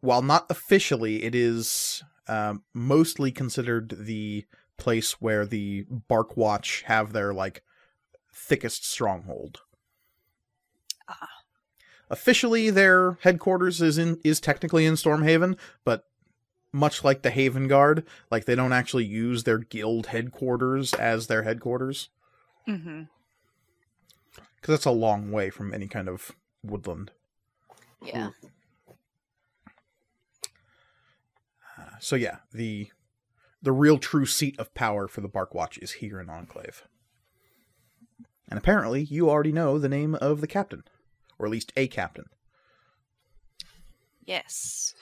while 0.00 0.22
not 0.22 0.46
officially, 0.48 1.22
it 1.22 1.34
is 1.34 2.02
um, 2.28 2.62
mostly 2.72 3.30
considered 3.30 3.94
the 3.98 4.46
place 4.78 5.20
where 5.20 5.44
the 5.44 5.84
Bark 6.08 6.36
Watch 6.36 6.82
have 6.86 7.12
their 7.12 7.34
like 7.34 7.62
thickest 8.32 8.90
stronghold. 8.90 9.60
Ah. 11.08 11.35
Officially, 12.08 12.70
their 12.70 13.18
headquarters 13.22 13.82
is 13.82 13.98
in 13.98 14.18
is 14.22 14.38
technically 14.40 14.86
in 14.86 14.94
Stormhaven, 14.94 15.56
but 15.84 16.04
much 16.72 17.02
like 17.02 17.22
the 17.22 17.30
Haven 17.30 17.68
Guard, 17.68 18.04
like 18.30 18.44
they 18.44 18.54
don't 18.54 18.72
actually 18.72 19.04
use 19.04 19.44
their 19.44 19.58
guild 19.58 20.06
headquarters 20.08 20.92
as 20.94 21.26
their 21.26 21.42
headquarters 21.42 22.08
Mm-hmm. 22.68 23.02
because 24.56 24.72
that's 24.74 24.84
a 24.84 24.90
long 24.90 25.30
way 25.30 25.50
from 25.50 25.72
any 25.72 25.86
kind 25.86 26.08
of 26.08 26.32
woodland. 26.64 27.12
Yeah. 28.02 28.30
Uh, 31.78 31.82
so 32.00 32.16
yeah, 32.16 32.38
the 32.52 32.90
the 33.62 33.72
real 33.72 33.98
true 33.98 34.26
seat 34.26 34.58
of 34.58 34.74
power 34.74 35.08
for 35.08 35.20
the 35.20 35.28
Bark 35.28 35.54
Watch 35.54 35.78
is 35.78 35.92
here 35.92 36.20
in 36.20 36.28
Enclave. 36.28 36.86
And 38.48 38.58
apparently, 38.58 39.02
you 39.02 39.28
already 39.28 39.50
know 39.52 39.78
the 39.78 39.88
name 39.88 40.14
of 40.16 40.40
the 40.40 40.46
captain, 40.46 40.84
or 41.38 41.46
at 41.46 41.52
least 41.52 41.72
a 41.76 41.86
captain. 41.88 42.26
Yes. 44.24 44.94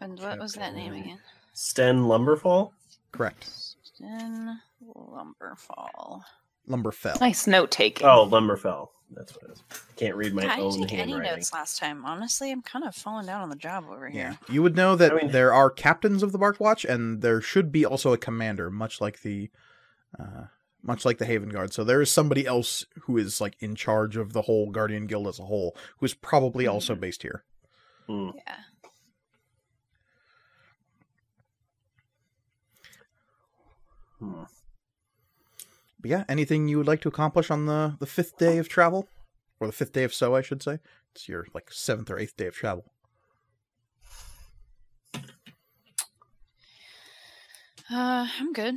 And 0.00 0.18
what 0.18 0.38
was 0.38 0.54
that 0.54 0.74
name 0.74 0.94
again? 0.94 1.18
Sten 1.52 2.00
Lumberfall. 2.02 2.70
Correct. 3.12 3.48
Sten 3.82 4.60
Lumberfall. 4.84 6.22
Lumberfell. 6.68 7.20
Nice 7.20 7.46
note 7.46 7.70
taking. 7.70 8.06
Oh, 8.06 8.28
Lumberfell. 8.30 8.88
That's 9.10 9.32
what 9.34 9.44
it 9.44 9.50
is. 9.52 9.62
I 9.70 9.76
Can't 9.96 10.16
read 10.16 10.34
my 10.34 10.42
I 10.44 10.56
didn't 10.56 10.62
own 10.62 10.72
take 10.88 10.98
any 10.98 11.12
handwriting. 11.12 11.36
notes 11.36 11.52
last 11.52 11.78
time. 11.78 12.04
Honestly, 12.04 12.50
I'm 12.50 12.62
kind 12.62 12.84
of 12.86 12.94
falling 12.94 13.26
down 13.26 13.42
on 13.42 13.50
the 13.50 13.56
job 13.56 13.84
over 13.88 14.08
here. 14.08 14.18
Yeah, 14.20 14.28
here. 14.30 14.54
you 14.54 14.62
would 14.62 14.74
know 14.74 14.96
that 14.96 15.12
I 15.12 15.16
mean- 15.16 15.30
there 15.30 15.52
are 15.52 15.70
captains 15.70 16.22
of 16.22 16.32
the 16.32 16.38
Barkwatch, 16.38 16.84
and 16.88 17.20
there 17.22 17.40
should 17.40 17.70
be 17.70 17.84
also 17.84 18.12
a 18.12 18.18
commander, 18.18 18.70
much 18.70 19.00
like 19.00 19.20
the, 19.20 19.50
uh, 20.18 20.44
much 20.84 21.04
like 21.04 21.18
the 21.18 21.24
Haven 21.24 21.48
Guard. 21.48 21.72
So 21.72 21.82
there 21.82 22.02
is 22.02 22.10
somebody 22.10 22.46
else 22.46 22.84
who 23.02 23.16
is 23.16 23.40
like 23.40 23.56
in 23.60 23.74
charge 23.74 24.16
of 24.16 24.32
the 24.32 24.42
whole 24.42 24.70
Guardian 24.70 25.06
Guild 25.06 25.26
as 25.26 25.38
a 25.38 25.44
whole, 25.44 25.76
who 25.98 26.06
is 26.06 26.14
probably 26.14 26.66
also 26.66 26.94
based 26.94 27.22
here. 27.22 27.44
Hmm. 28.06 28.30
Yeah. 28.36 28.56
Hmm. 34.18 34.42
But 36.00 36.10
yeah, 36.10 36.24
anything 36.28 36.68
you 36.68 36.76
would 36.76 36.86
like 36.86 37.00
to 37.00 37.08
accomplish 37.08 37.50
on 37.50 37.64
the 37.64 37.96
the 37.98 38.06
fifth 38.06 38.36
day 38.36 38.58
of 38.58 38.68
travel, 38.68 39.08
or 39.58 39.66
the 39.66 39.72
fifth 39.72 39.92
day 39.92 40.04
of 40.04 40.12
so, 40.12 40.34
I 40.34 40.42
should 40.42 40.62
say. 40.62 40.80
It's 41.14 41.28
your 41.28 41.46
like 41.54 41.72
seventh 41.72 42.10
or 42.10 42.18
eighth 42.18 42.36
day 42.36 42.46
of 42.46 42.54
travel. 42.54 42.84
Uh, 47.90 48.26
I'm 48.40 48.52
good. 48.52 48.76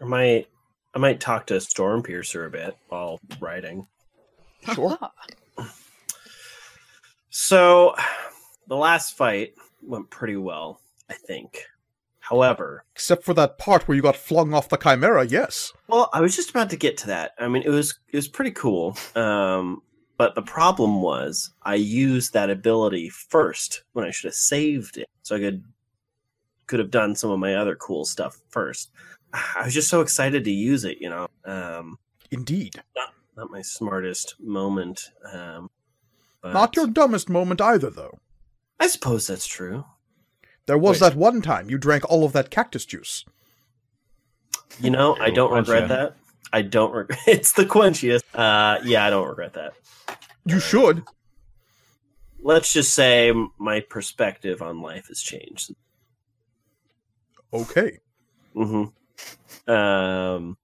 I 0.00 0.04
might, 0.04 0.48
I 0.94 0.98
might 0.98 1.20
talk 1.20 1.46
to 1.46 1.54
Stormpiercer 1.54 2.46
a 2.46 2.50
bit 2.50 2.76
while 2.88 3.20
riding. 3.40 3.86
Sure. 4.74 4.98
So, 7.34 7.94
the 8.66 8.76
last 8.76 9.16
fight 9.16 9.54
went 9.82 10.10
pretty 10.10 10.36
well, 10.36 10.80
I 11.08 11.14
think. 11.14 11.64
However, 12.20 12.84
Except 12.94 13.24
for 13.24 13.32
that 13.34 13.56
part 13.56 13.88
where 13.88 13.96
you 13.96 14.02
got 14.02 14.16
flung 14.16 14.52
off 14.52 14.68
the 14.68 14.76
Chimera, 14.76 15.24
yes. 15.26 15.72
well, 15.88 16.10
I 16.12 16.20
was 16.20 16.36
just 16.36 16.50
about 16.50 16.68
to 16.70 16.76
get 16.76 16.98
to 16.98 17.06
that. 17.06 17.32
I 17.38 17.48
mean, 17.48 17.62
it 17.62 17.70
was 17.70 17.98
it 18.10 18.16
was 18.16 18.28
pretty 18.28 18.52
cool. 18.52 18.96
Um, 19.16 19.82
but 20.18 20.34
the 20.34 20.42
problem 20.42 21.00
was 21.00 21.50
I 21.62 21.74
used 21.74 22.32
that 22.34 22.50
ability 22.50 23.08
first 23.08 23.82
when 23.94 24.04
I 24.04 24.10
should 24.10 24.28
have 24.28 24.34
saved 24.34 24.98
it, 24.98 25.08
so 25.22 25.34
I 25.34 25.40
could 25.40 25.64
could 26.66 26.78
have 26.78 26.90
done 26.90 27.16
some 27.16 27.30
of 27.30 27.38
my 27.40 27.54
other 27.56 27.76
cool 27.76 28.04
stuff 28.04 28.38
first. 28.50 28.90
I 29.32 29.62
was 29.64 29.74
just 29.74 29.88
so 29.88 30.00
excited 30.00 30.44
to 30.44 30.50
use 30.50 30.84
it, 30.84 30.98
you 31.00 31.08
know. 31.08 31.28
Um, 31.44 31.98
Indeed. 32.30 32.82
not 33.36 33.50
my 33.50 33.62
smartest 33.62 34.36
moment. 34.40 35.10
Um, 35.32 35.70
but 36.42 36.52
Not 36.52 36.76
your 36.76 36.86
dumbest 36.86 37.28
moment 37.28 37.60
either, 37.60 37.88
though. 37.90 38.18
I 38.80 38.88
suppose 38.88 39.26
that's 39.26 39.46
true. 39.46 39.84
There 40.66 40.78
was 40.78 41.00
Wait. 41.00 41.10
that 41.10 41.16
one 41.18 41.40
time 41.42 41.70
you 41.70 41.78
drank 41.78 42.04
all 42.10 42.24
of 42.24 42.32
that 42.32 42.50
cactus 42.50 42.84
juice. 42.84 43.24
You 44.80 44.90
know, 44.90 45.16
I 45.20 45.30
don't 45.30 45.52
regret 45.52 45.82
ya. 45.82 45.86
that. 45.88 46.16
I 46.52 46.62
don't 46.62 46.92
regret. 46.92 47.18
It's 47.26 47.52
the 47.52 47.64
quenchiest. 47.64 48.22
Uh, 48.34 48.80
yeah, 48.84 49.04
I 49.04 49.10
don't 49.10 49.28
regret 49.28 49.54
that. 49.54 49.74
You 50.44 50.60
should. 50.60 51.04
Let's 52.42 52.72
just 52.72 52.92
say 52.94 53.32
my 53.58 53.80
perspective 53.80 54.62
on 54.62 54.80
life 54.80 55.06
has 55.08 55.20
changed. 55.20 55.74
Okay. 57.52 57.98
hmm 58.54 58.84
Um, 59.66 60.56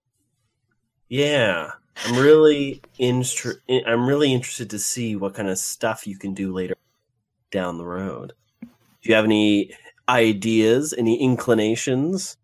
yeah, 1.08 1.72
I'm 2.04 2.16
really 2.18 2.82
instr- 2.98 3.60
I'm 3.86 4.06
really 4.06 4.32
interested 4.32 4.70
to 4.70 4.78
see 4.78 5.16
what 5.16 5.34
kind 5.34 5.48
of 5.48 5.58
stuff 5.58 6.06
you 6.06 6.18
can 6.18 6.34
do 6.34 6.52
later 6.52 6.74
down 7.50 7.78
the 7.78 7.86
road. 7.86 8.32
Do 8.60 8.68
you 9.02 9.14
have 9.14 9.24
any 9.24 9.74
ideas, 10.08 10.94
any 10.96 11.20
inclinations? 11.20 12.36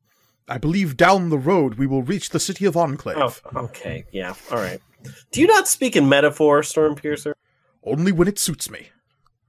I 0.48 0.58
believe 0.58 0.96
down 0.96 1.30
the 1.30 1.38
road 1.38 1.74
we 1.74 1.86
will 1.86 2.02
reach 2.02 2.30
the 2.30 2.40
city 2.40 2.64
of 2.66 2.76
Enclave. 2.76 3.16
Oh, 3.18 3.64
okay, 3.64 4.04
yeah, 4.12 4.34
all 4.50 4.58
right. 4.58 4.80
Do 5.32 5.40
you 5.40 5.46
not 5.46 5.68
speak 5.68 5.96
in 5.96 6.08
metaphor, 6.08 6.60
Stormpiercer? 6.62 7.34
Only 7.82 8.12
when 8.12 8.28
it 8.28 8.38
suits 8.38 8.70
me. 8.70 8.88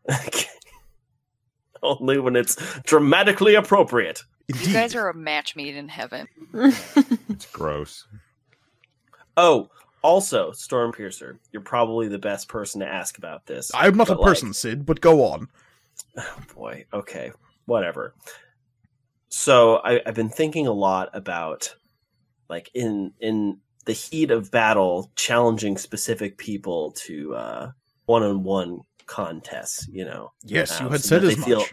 Okay. 0.10 0.46
Only 1.82 2.20
when 2.20 2.36
it's 2.36 2.56
dramatically 2.82 3.56
appropriate. 3.56 4.24
Indeed. 4.48 4.68
You 4.68 4.74
guys 4.74 4.96
are 4.96 5.10
a 5.10 5.14
match 5.14 5.56
made 5.56 5.76
in 5.76 5.88
heaven. 5.90 6.28
It's 7.30 7.48
gross. 7.52 8.08
Oh, 9.36 9.70
also, 10.02 10.52
Stormpiercer, 10.52 11.38
you're 11.52 11.62
probably 11.64 12.08
the 12.08 12.20
best 12.20 12.48
person 12.48 12.80
to 12.82 12.88
ask 12.88 13.18
about 13.18 13.46
this. 13.46 13.72
I 13.74 13.88
am 13.88 13.98
not 13.98 14.08
a 14.10 14.14
but, 14.14 14.22
like- 14.22 14.28
person, 14.30 14.54
Sid, 14.54 14.86
but 14.86 15.02
go 15.02 15.26
on. 15.26 15.50
Oh 16.18 16.38
boy. 16.54 16.86
Okay. 16.94 17.32
Whatever. 17.66 18.14
So 19.30 19.78
I, 19.78 20.02
I've 20.06 20.14
been 20.16 20.30
thinking 20.30 20.68
a 20.68 20.72
lot 20.72 21.10
about, 21.14 21.76
like 22.50 22.70
in 22.74 23.12
in 23.20 23.60
the 23.86 23.94
heat 23.94 24.32
of 24.32 24.52
battle, 24.52 25.12
challenging 25.16 25.78
specific 25.78 26.38
people 26.38 26.92
to 26.92 27.36
uh, 27.36 27.72
one-on-one 28.06 28.80
contests. 29.08 29.88
You 29.92 30.06
know. 30.06 30.32
Yes, 30.44 30.80
you 30.80 30.88
Uh, 30.88 30.92
had 30.92 31.02
so 31.02 31.08
said 31.20 31.24
as 31.26 31.38
much. 31.38 31.48
feel- 31.48 31.64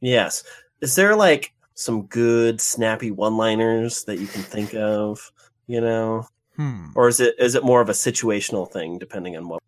Yes. 0.00 0.44
Is 0.80 0.94
there 0.94 1.14
like 1.16 1.52
some 1.74 2.02
good 2.06 2.60
snappy 2.60 3.10
one-liners 3.10 4.04
that 4.04 4.18
you 4.18 4.26
can 4.26 4.42
think 4.42 4.74
of? 4.74 5.32
You 5.66 5.80
know, 5.80 6.26
Hmm. 6.56 6.88
or 6.94 7.08
is 7.08 7.18
it 7.20 7.34
is 7.38 7.54
it 7.54 7.64
more 7.64 7.80
of 7.80 7.88
a 7.88 7.92
situational 7.92 8.70
thing 8.70 8.98
depending 8.98 9.36
on 9.36 9.48
what 9.48 9.62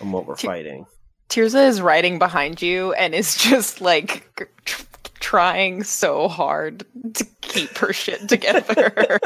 on 0.00 0.10
what 0.12 0.26
we're 0.26 0.36
T- 0.36 0.46
fighting? 0.46 0.86
Tirza 1.28 1.66
is 1.66 1.80
riding 1.80 2.18
behind 2.18 2.60
you 2.62 2.92
and 2.94 3.14
is 3.14 3.36
just 3.38 3.80
like 3.80 4.28
tr- 4.64 4.84
trying 5.20 5.82
so 5.82 6.28
hard 6.28 6.84
to 7.14 7.24
keep 7.40 7.76
her 7.78 7.92
shit 7.92 8.28
together. 8.28 9.18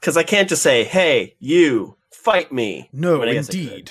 Because 0.00 0.16
I 0.16 0.22
can't 0.22 0.48
just 0.48 0.62
say, 0.62 0.84
"Hey, 0.84 1.34
you 1.38 1.96
fight 2.12 2.52
me." 2.52 2.88
No, 2.92 3.16
I 3.16 3.20
mean, 3.20 3.28
I 3.28 3.32
guess 3.34 3.48
I 3.48 3.52
could. 3.52 3.60
indeed. 3.60 3.90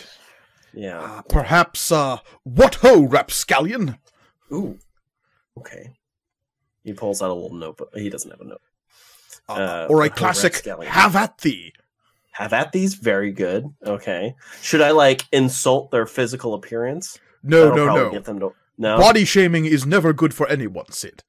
Yeah. 0.74 1.00
Uh, 1.02 1.22
perhaps, 1.24 1.92
uh, 1.92 2.18
what 2.44 2.76
ho, 2.76 3.02
rapscallion? 3.02 3.98
Ooh. 4.54 4.78
Okay. 5.58 5.92
He 6.84 6.94
pulls 6.94 7.22
out 7.22 7.30
a 7.30 7.34
little 7.34 7.56
notebook. 7.58 7.90
He 7.96 8.10
doesn't 8.10 8.32
have 8.32 8.42
a 8.42 8.46
note. 8.46 8.62
Uh, 9.50 9.54
Uh, 9.54 9.88
or 9.90 10.04
a 10.04 10.10
classic, 10.10 10.66
have 10.86 11.16
at 11.16 11.38
thee. 11.40 11.74
Have 12.32 12.54
at 12.54 12.72
these. 12.72 12.94
Very 12.96 13.32
good. 13.32 13.66
Okay. 13.86 14.36
Should 14.62 14.82
I 14.82 14.92
like 14.92 15.24
insult 15.32 15.92
their 15.92 16.06
physical 16.06 16.54
appearance? 16.54 17.18
No, 17.44 17.70
That'll 17.70 17.86
no, 17.86 17.96
no. 17.96 18.12
Get 18.12 18.26
them 18.26 18.40
to 18.40 18.54
no. 18.78 18.98
Body 18.98 19.26
shaming 19.26 19.66
is 19.66 19.86
never 19.86 20.14
good 20.14 20.34
for 20.34 20.48
anyone, 20.48 20.92
Sid. 20.92 21.24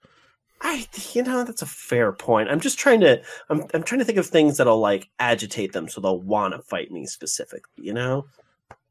I, 0.61 0.87
you 1.12 1.22
know, 1.22 1.45
that's 1.45 1.62
a 1.62 1.66
fair 1.66 2.12
point. 2.12 2.51
I'm 2.51 2.61
just 2.61 2.79
trying 2.79 3.01
to. 3.01 3.22
I'm. 3.49 3.64
I'm 3.72 3.83
trying 3.83 4.01
to 4.01 4.05
think 4.05 4.18
of 4.18 4.26
things 4.26 4.57
that'll 4.57 4.81
like 4.81 5.09
agitate 5.18 5.72
them, 5.72 5.89
so 5.89 6.01
they'll 6.01 6.20
want 6.20 6.55
to 6.55 6.62
fight 6.62 6.91
me 6.91 7.07
specifically. 7.07 7.85
You 7.85 7.95
know. 7.95 8.26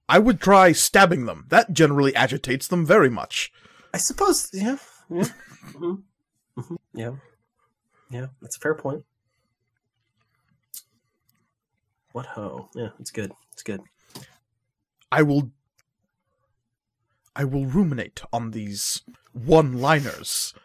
I 0.10 0.20
would 0.20 0.40
try 0.40 0.72
stabbing 0.72 1.26
them. 1.26 1.46
That 1.50 1.74
generally 1.74 2.16
agitates 2.16 2.68
them 2.68 2.86
very 2.86 3.10
much. 3.10 3.52
I 3.94 3.98
suppose. 3.98 4.50
Yeah. 4.54 4.78
Yeah. 5.10 5.24
hmm 5.78 5.94
hmm 6.58 6.76
Yeah. 6.94 7.12
Yeah. 8.10 8.28
That's 8.42 8.58
a 8.58 8.60
fair 8.60 8.76
point. 8.76 9.04
What 12.14 12.26
ho? 12.26 12.70
Yeah, 12.76 12.90
it's 13.00 13.12
good. 13.12 13.32
It's 13.54 13.64
good. 13.64 13.82
I 15.12 15.22
will. 15.22 15.52
I 17.36 17.44
will 17.44 17.66
ruminate 17.66 18.22
on 18.34 18.50
these 18.52 19.04
one-liners 19.34 20.56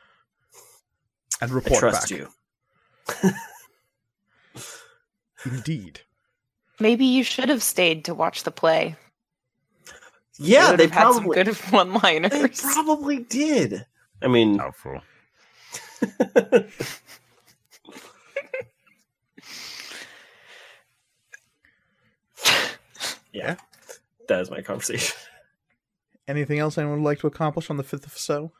and 1.42 1.50
I 1.50 1.54
report 1.54 1.80
trust 1.80 2.08
back. 2.08 2.18
you. 2.18 3.32
Indeed. 5.44 6.00
Maybe 6.80 7.04
you 7.04 7.24
should 7.24 7.50
have 7.50 7.62
stayed 7.62 8.06
to 8.06 8.14
watch 8.14 8.44
the 8.44 8.50
play. 8.50 8.96
Yeah, 10.38 10.70
would 10.70 10.80
they 10.80 10.84
have 10.84 10.92
had 10.92 11.12
some 11.12 11.24
probably 11.24 11.44
good 11.44 11.56
one-liners. 11.70 12.30
they 12.30 12.48
probably 12.48 13.18
did. 13.18 13.84
I 14.22 14.28
mean, 14.28 14.56
Doubtful. 14.56 15.00
yeah, 23.32 23.56
that 24.28 24.40
is 24.40 24.50
my 24.50 24.62
conversation. 24.62 25.16
Anything 26.28 26.58
else 26.58 26.78
anyone 26.78 27.02
would 27.02 27.08
like 27.08 27.18
to 27.20 27.26
accomplish 27.26 27.68
on 27.68 27.76
the 27.76 27.84
5th 27.84 28.06
of 28.06 28.16
so? 28.16 28.52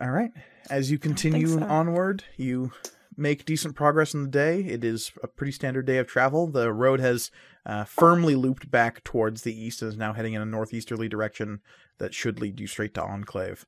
All 0.00 0.10
right. 0.10 0.32
As 0.70 0.90
you 0.90 0.98
continue 0.98 1.46
so. 1.46 1.62
onward, 1.64 2.24
you 2.36 2.72
make 3.16 3.44
decent 3.44 3.74
progress 3.76 4.14
in 4.14 4.22
the 4.22 4.28
day. 4.28 4.60
It 4.60 4.84
is 4.84 5.12
a 5.22 5.28
pretty 5.28 5.52
standard 5.52 5.86
day 5.86 5.98
of 5.98 6.06
travel. 6.06 6.46
The 6.46 6.72
road 6.72 7.00
has 7.00 7.30
uh, 7.66 7.84
firmly 7.84 8.34
looped 8.34 8.70
back 8.70 9.04
towards 9.04 9.42
the 9.42 9.54
east 9.58 9.82
and 9.82 9.90
is 9.90 9.98
now 9.98 10.12
heading 10.12 10.34
in 10.34 10.42
a 10.42 10.46
northeasterly 10.46 11.08
direction 11.08 11.60
that 11.98 12.14
should 12.14 12.40
lead 12.40 12.58
you 12.60 12.66
straight 12.66 12.94
to 12.94 13.02
Enclave. 13.02 13.66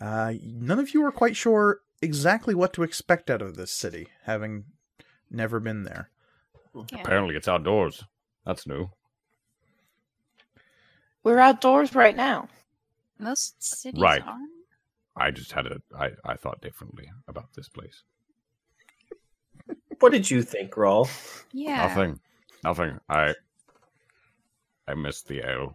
Uh, 0.00 0.34
none 0.42 0.78
of 0.78 0.94
you 0.94 1.04
are 1.04 1.10
quite 1.12 1.36
sure 1.36 1.80
exactly 2.00 2.54
what 2.54 2.72
to 2.72 2.82
expect 2.84 3.28
out 3.28 3.42
of 3.42 3.56
this 3.56 3.72
city, 3.72 4.08
having 4.24 4.64
never 5.30 5.58
been 5.60 5.82
there. 5.82 6.10
Yeah. 6.92 7.00
Apparently, 7.00 7.34
it's 7.34 7.48
outdoors. 7.48 8.04
That's 8.46 8.66
new. 8.66 8.90
We're 11.24 11.38
outdoors 11.40 11.94
right 11.94 12.16
now. 12.16 12.48
Most 13.18 13.62
cities 13.62 14.00
Right. 14.00 14.22
are. 14.22 14.38
I 15.16 15.32
just 15.32 15.50
had 15.52 15.66
a. 15.66 15.82
I, 15.98 16.10
I 16.24 16.34
thought 16.36 16.60
differently 16.60 17.10
about 17.26 17.54
this 17.54 17.68
place. 17.68 18.04
What 20.00 20.12
did 20.12 20.30
you 20.30 20.42
think, 20.42 20.72
Grawl? 20.72 21.08
Yeah. 21.52 21.86
Nothing. 21.88 22.20
Nothing. 22.64 23.00
I. 23.08 23.34
I 24.86 24.94
missed 24.94 25.28
the 25.28 25.40
ale. 25.48 25.74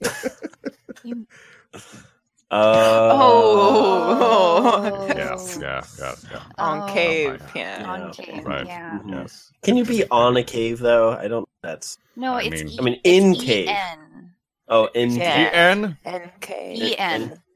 You- 1.04 1.26
Uh, 2.50 3.08
Oh. 3.12 5.06
Yeah, 5.08 5.36
Oh. 5.38 5.48
yeah, 5.60 5.84
yeah, 5.98 6.14
yeah. 6.32 6.42
On 6.58 6.82
Oh. 6.82 6.86
cave, 6.92 7.40
my- 7.40 7.50
yeah. 7.54 7.84
On 7.92 8.12
cave, 8.12 8.44
Right. 8.44 8.66
yeah. 8.66 8.98
Mhm. 9.04 9.10
Yes. 9.12 9.52
Can 9.62 9.76
you 9.76 9.84
be 9.84 10.04
on 10.10 10.36
a 10.36 10.42
cave 10.42 10.80
though? 10.80 11.10
I 11.12 11.28
don't. 11.28 11.48
That's 11.62 11.98
No, 12.16 12.34
I 12.34 12.42
it's 12.42 12.62
mean- 12.64 12.72
E- 12.72 12.76
I 12.78 12.82
mean, 12.82 13.00
it's 13.04 13.24
in 13.24 13.34
cave. 13.34 13.68
E-N. 13.68 14.32
oh 14.68 14.86
in 14.94 15.10
Yeah. 15.12 15.50
cave. 15.50 15.96
En? 16.04 16.04
NK. 16.04 16.50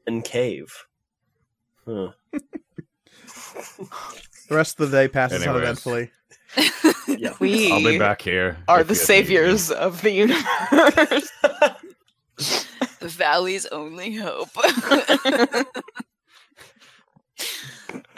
In 0.07 0.21
cave. 0.21 0.85
Huh. 1.85 2.11
The 4.49 4.55
rest 4.55 4.79
of 4.79 4.89
the 4.91 4.97
day 4.97 5.07
passes 5.07 5.41
Anyways. 5.41 5.55
uneventfully. 5.55 6.11
Yeah. 7.07 7.33
We 7.39 7.71
I'll 7.71 7.79
be 7.79 7.97
back 7.99 8.21
here. 8.21 8.57
are 8.67 8.83
the 8.83 8.93
you 8.93 8.99
need 8.99 9.05
saviors 9.05 9.71
of 9.71 10.01
the 10.01 10.11
universe. 10.11 11.31
The 12.99 13.07
valley's 13.09 13.65
only 13.67 14.15
hope. 14.15 14.49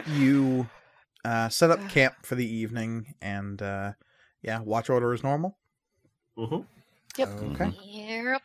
You 0.08 0.70
uh, 1.26 1.50
set 1.50 1.70
up 1.72 1.90
camp 1.90 2.16
for 2.24 2.36
the 2.36 2.46
evening, 2.48 3.14
and 3.22 3.62
uh, 3.62 3.94
yeah, 4.42 4.62
watch 4.62 4.90
order 4.90 5.14
is 5.14 5.24
normal. 5.24 5.58
Mhm. 6.38 6.66
Yep. 7.18 7.30
Okay. 7.30 7.72
yep. 7.84 8.42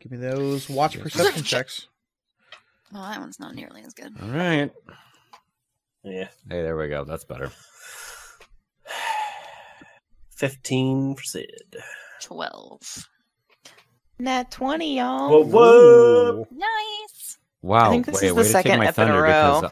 Give 0.00 0.12
me 0.12 0.18
those 0.18 0.68
watch 0.70 0.98
perception 0.98 1.42
checks. 1.42 1.88
Well, 2.92 3.02
that 3.02 3.20
one's 3.20 3.38
not 3.40 3.54
nearly 3.54 3.82
as 3.82 3.92
good. 3.92 4.14
All 4.22 4.28
right. 4.28 4.72
Yeah. 6.04 6.28
Hey, 6.48 6.62
there 6.62 6.76
we 6.76 6.88
go. 6.88 7.04
That's 7.04 7.24
better. 7.24 7.50
Fifteen 10.30 11.14
for 11.14 11.22
Sid. 11.22 11.76
Twelve. 12.20 13.08
Nat 14.18 14.50
20, 14.50 14.98
y'all. 14.98 15.30
Whoa, 15.30 15.44
whoa. 15.44 16.46
Nice. 16.52 17.38
Wow. 17.62 17.88
I 17.88 17.90
think 17.90 18.06
this 18.06 18.22
wait, 18.22 18.28
is 18.28 18.34
the 18.34 18.44
second 18.44 18.70
take 18.72 18.78
my 18.78 18.86
ep 18.86 18.98
in 18.98 19.04
a 19.04 19.06
thunder 19.06 19.22
row. 19.22 19.60
because 19.60 19.64
uh, 19.64 19.70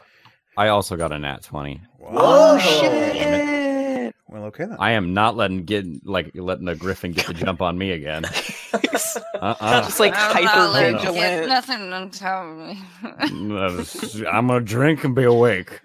I 0.57 0.67
also 0.69 0.97
got 0.97 1.11
a 1.11 1.19
nat 1.19 1.43
twenty. 1.43 1.81
Oh, 2.03 2.57
shit. 2.57 4.13
Well, 4.27 4.45
okay 4.45 4.65
then. 4.65 4.77
I 4.79 4.93
am 4.93 5.13
not 5.13 5.37
letting 5.37 5.63
get 5.63 5.85
like 6.05 6.31
letting 6.33 6.65
the 6.65 6.75
griffin 6.75 7.11
get 7.11 7.27
the 7.27 7.33
jump 7.33 7.61
on 7.61 7.77
me 7.77 7.91
again. 7.91 8.25
Uh-uh. 8.73 9.81
Just 9.83 9.99
like 9.99 10.13
hyper 10.15 10.67
letting 10.71 10.99
you 10.99 11.13
get 11.13 11.13
vigilant. 11.13 11.49
Nothing 11.49 11.93
on 11.93 12.09
top 12.09 12.45
of 12.45 12.57
me. 12.57 14.25
I'm 14.27 14.47
gonna 14.47 14.61
drink 14.61 15.03
and 15.03 15.15
be 15.15 15.23
awake. 15.23 15.79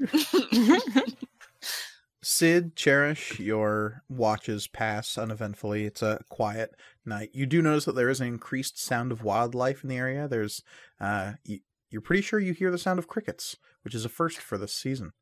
Sid, 2.22 2.76
Cherish, 2.76 3.40
your 3.40 4.02
watches 4.08 4.66
pass 4.66 5.16
uneventfully. 5.16 5.84
It's 5.86 6.02
a 6.02 6.20
quiet 6.28 6.74
night. 7.06 7.30
You 7.32 7.46
do 7.46 7.62
notice 7.62 7.86
that 7.86 7.94
there 7.94 8.10
is 8.10 8.20
an 8.20 8.28
increased 8.28 8.78
sound 8.78 9.12
of 9.12 9.22
wildlife 9.22 9.82
in 9.82 9.88
the 9.88 9.96
area. 9.96 10.28
There's, 10.28 10.62
uh, 11.00 11.32
you, 11.44 11.60
you're 11.90 12.02
pretty 12.02 12.22
sure 12.22 12.38
you 12.38 12.52
hear 12.52 12.70
the 12.70 12.76
sound 12.78 12.98
of 12.98 13.08
crickets, 13.08 13.56
which 13.82 13.94
is 13.94 14.04
a 14.04 14.10
first 14.10 14.38
for 14.38 14.58
this 14.58 14.74
season. 14.74 15.12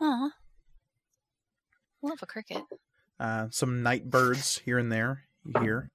Aw. 0.00 0.30
Love 2.02 2.18
a 2.20 2.26
cricket. 2.26 2.62
Uh, 3.18 3.46
some 3.50 3.82
night 3.82 4.10
birds 4.10 4.60
here 4.64 4.78
and 4.78 4.92
there 4.92 5.22
you 5.44 5.60
hear 5.62 5.90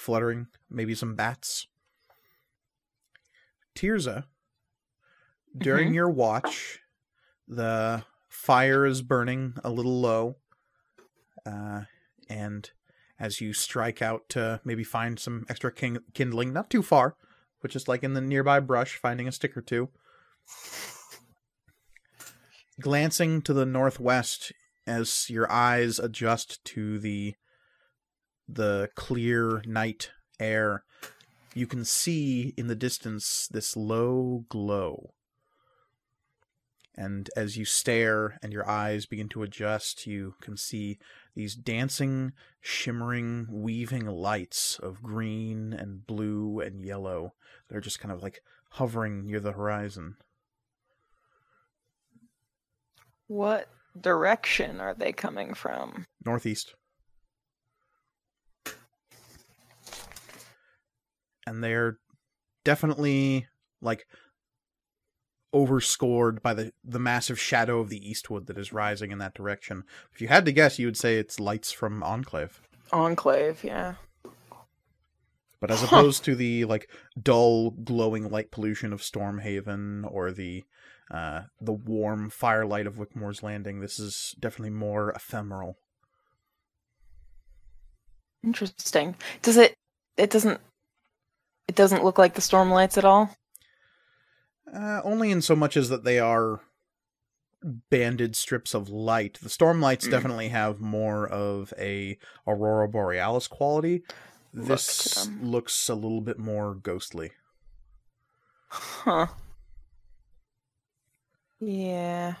fluttering, 0.00 0.46
maybe 0.70 0.94
some 0.94 1.14
bats. 1.14 1.66
Tirza, 3.76 4.24
during 5.56 5.94
your 5.94 6.08
watch, 6.08 6.80
the 7.46 8.02
fire 8.28 8.86
is 8.86 9.02
burning 9.02 9.54
a 9.62 9.70
little 9.70 10.00
low, 10.00 10.36
uh, 11.46 11.82
and 12.28 12.70
as 13.18 13.40
you 13.40 13.52
strike 13.52 14.00
out 14.00 14.28
to 14.30 14.60
maybe 14.64 14.82
find 14.82 15.18
some 15.18 15.44
extra 15.48 15.70
king- 15.70 15.98
kindling, 16.14 16.52
not 16.52 16.70
too 16.70 16.82
far, 16.82 17.16
but 17.60 17.70
just 17.70 17.86
like 17.86 18.02
in 18.02 18.14
the 18.14 18.20
nearby 18.20 18.58
brush, 18.58 18.96
finding 18.96 19.28
a 19.28 19.32
stick 19.32 19.56
or 19.56 19.60
two. 19.60 19.90
Glancing 22.80 23.42
to 23.42 23.52
the 23.52 23.66
northwest, 23.66 24.52
as 24.86 25.28
your 25.28 25.50
eyes 25.52 25.98
adjust 25.98 26.64
to 26.64 26.98
the 26.98 27.34
the 28.54 28.90
clear 28.94 29.62
night 29.66 30.10
air, 30.38 30.84
you 31.54 31.66
can 31.66 31.84
see 31.84 32.54
in 32.56 32.66
the 32.66 32.74
distance 32.74 33.48
this 33.50 33.76
low 33.76 34.44
glow. 34.48 35.14
And 36.96 37.30
as 37.34 37.56
you 37.56 37.64
stare 37.64 38.38
and 38.42 38.52
your 38.52 38.68
eyes 38.68 39.06
begin 39.06 39.28
to 39.30 39.42
adjust, 39.42 40.06
you 40.06 40.34
can 40.42 40.56
see 40.56 40.98
these 41.34 41.54
dancing, 41.54 42.32
shimmering, 42.60 43.46
weaving 43.48 44.06
lights 44.06 44.78
of 44.82 45.02
green 45.02 45.72
and 45.72 46.06
blue 46.06 46.60
and 46.60 46.84
yellow 46.84 47.32
that 47.68 47.76
are 47.76 47.80
just 47.80 48.00
kind 48.00 48.12
of 48.12 48.22
like 48.22 48.42
hovering 48.72 49.24
near 49.26 49.40
the 49.40 49.52
horizon. 49.52 50.16
What 53.28 53.68
direction 53.98 54.80
are 54.80 54.94
they 54.94 55.12
coming 55.12 55.54
from? 55.54 56.04
northeast. 56.24 56.74
And 61.50 61.64
they're 61.64 61.98
definitely 62.64 63.48
like 63.82 64.06
overscored 65.52 66.40
by 66.42 66.54
the 66.54 66.72
the 66.84 67.00
massive 67.00 67.40
shadow 67.40 67.80
of 67.80 67.88
the 67.88 68.08
eastwood 68.08 68.46
that 68.46 68.56
is 68.56 68.72
rising 68.72 69.10
in 69.10 69.18
that 69.18 69.34
direction. 69.34 69.82
If 70.12 70.20
you 70.20 70.28
had 70.28 70.44
to 70.44 70.52
guess, 70.52 70.78
you 70.78 70.86
would 70.86 70.96
say 70.96 71.16
it's 71.16 71.40
lights 71.40 71.72
from 71.72 72.04
Enclave. 72.04 72.60
Enclave, 72.92 73.64
yeah. 73.64 73.94
But 75.60 75.72
as 75.72 75.82
opposed 75.82 76.24
to 76.26 76.36
the 76.36 76.66
like 76.66 76.88
dull 77.20 77.70
glowing 77.72 78.30
light 78.30 78.52
pollution 78.52 78.92
of 78.92 79.00
Stormhaven 79.02 80.08
or 80.08 80.30
the 80.30 80.62
uh, 81.10 81.42
the 81.60 81.72
warm 81.72 82.30
firelight 82.30 82.86
of 82.86 82.96
Wickmore's 82.96 83.42
Landing, 83.42 83.80
this 83.80 83.98
is 83.98 84.36
definitely 84.38 84.70
more 84.70 85.10
ephemeral. 85.10 85.78
Interesting. 88.44 89.16
Does 89.42 89.56
it 89.56 89.74
it 90.16 90.30
doesn't 90.30 90.60
it 91.70 91.76
doesn't 91.76 92.02
look 92.04 92.18
like 92.18 92.34
the 92.34 92.40
storm 92.40 92.70
lights 92.70 92.98
at 92.98 93.04
all? 93.04 93.30
Uh, 94.74 95.00
only 95.04 95.30
in 95.30 95.40
so 95.40 95.54
much 95.56 95.76
as 95.76 95.88
that 95.88 96.02
they 96.04 96.18
are 96.18 96.60
banded 97.62 98.34
strips 98.34 98.74
of 98.74 98.88
light. 98.88 99.38
The 99.40 99.48
storm 99.48 99.80
lights 99.80 100.06
Mm. 100.06 100.10
definitely 100.10 100.48
have 100.48 100.80
more 100.80 101.28
of 101.28 101.72
a 101.78 102.18
aurora 102.46 102.88
borealis 102.88 103.46
quality. 103.46 104.02
Look 104.52 104.66
This 104.68 105.24
to 105.24 105.30
looks 105.42 105.88
a 105.88 105.94
little 105.94 106.20
bit 106.20 106.38
more 106.38 106.74
ghostly. 106.74 107.30
Huh. 108.68 109.26
Yeah. 111.60 112.34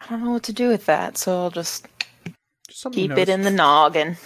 I 0.00 0.08
don't 0.10 0.24
know 0.24 0.32
what 0.32 0.42
to 0.44 0.52
do 0.52 0.68
with 0.68 0.84
that, 0.86 1.16
so 1.16 1.44
I'll 1.44 1.50
just 1.50 1.86
Just 2.68 2.80
something 2.80 3.02
you 3.02 3.08
keep 3.08 3.18
it 3.18 3.28
in 3.28 3.42
the 3.42 3.50
noticed. 3.50 3.56
noggin. 3.56 4.16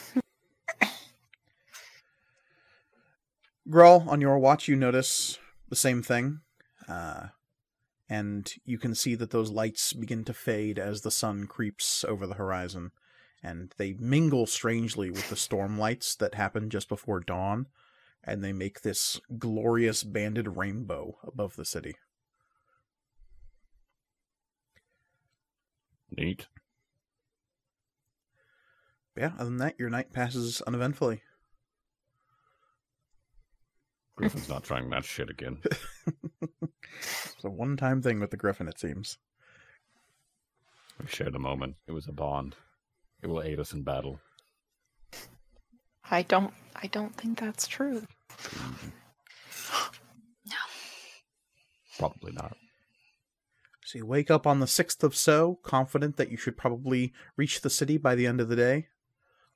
Grawl, 3.69 4.07
on 4.09 4.21
your 4.21 4.39
watch, 4.39 4.69
you 4.69 4.77
notice 4.77 5.39
the 5.69 5.77
same 5.77 6.03
thing. 6.03 6.41
Uh, 6.89 7.29
and 8.09 8.53
you 8.65 8.79
can 8.79 8.95
see 8.95 9.17
that 9.17 9.31
those 9.31 9.51
lights 9.51 9.93
begin 9.93 10.25
to 10.25 10.33
fade 10.33 10.79
as 10.79 11.01
the 11.01 11.11
sun 11.11 11.47
creeps 11.47 12.05
over 12.05 12.27
the 12.27 12.35
horizon, 12.35 12.93
and 13.43 13.73
they 13.77 13.95
mingle 13.95 14.47
strangely 14.47 15.11
with 15.11 15.29
the 15.29 15.37
storm 15.37 15.79
lights 15.79 16.15
that 16.17 16.35
happen 16.37 16.71
just 16.71 16.89
before 16.89 17.19
dawn, 17.19 17.67
and 18.23 18.45
they 18.45 18.53
make 18.53 18.83
this 18.83 19.21
glorious 19.39 20.05
banded 20.05 20.57
rainbow 20.57 21.19
above 21.27 21.57
the 21.57 21.65
city. 21.65 21.97
Neat. 26.17 26.47
Yeah, 29.17 29.33
other 29.35 29.47
than 29.47 29.57
that, 29.59 29.75
your 29.79 29.91
night 29.91 30.13
passes 30.13 30.63
uneventfully. 30.63 31.23
Griffin's 34.17 34.49
not 34.49 34.65
trying 34.65 34.89
that 34.91 35.05
shit 35.05 35.29
again. 35.29 35.59
it's 36.43 37.45
a 37.45 37.51
one 37.51 37.77
time 37.77 38.01
thing 38.03 38.19
with 38.19 38.31
the 38.31 38.37
griffin, 38.37 38.67
it 38.69 38.79
seems. 38.79 39.19
We 41.01 41.07
shared 41.07 41.35
a 41.35 41.39
moment. 41.39 41.77
It 41.87 41.93
was 41.93 42.07
a 42.09 42.13
bond. 42.13 42.57
It 43.23 43.27
will 43.27 43.43
aid 43.43 43.61
us 43.61 43.73
in 43.75 43.83
battle. 43.83 44.19
I 46.11 46.23
don't 46.23 46.55
I 46.83 46.87
don't 46.87 47.15
think 47.15 47.39
that's 47.41 47.67
true. 47.67 48.03
No. 50.49 50.55
Probably 51.99 52.31
not. 52.33 52.57
So 53.85 53.99
you 53.99 54.07
wake 54.07 54.31
up 54.31 54.47
on 54.47 54.61
the 54.61 54.67
6th 54.67 55.03
of 55.03 55.17
So, 55.17 55.59
confident 55.65 56.17
that 56.19 56.31
you 56.31 56.37
should 56.37 56.57
probably 56.57 57.13
reach 57.37 57.61
the 57.63 57.71
city 57.71 57.99
by 57.99 58.15
the 58.15 58.27
end 58.29 58.41
of 58.41 58.49
the 58.49 58.55
day. 58.55 58.87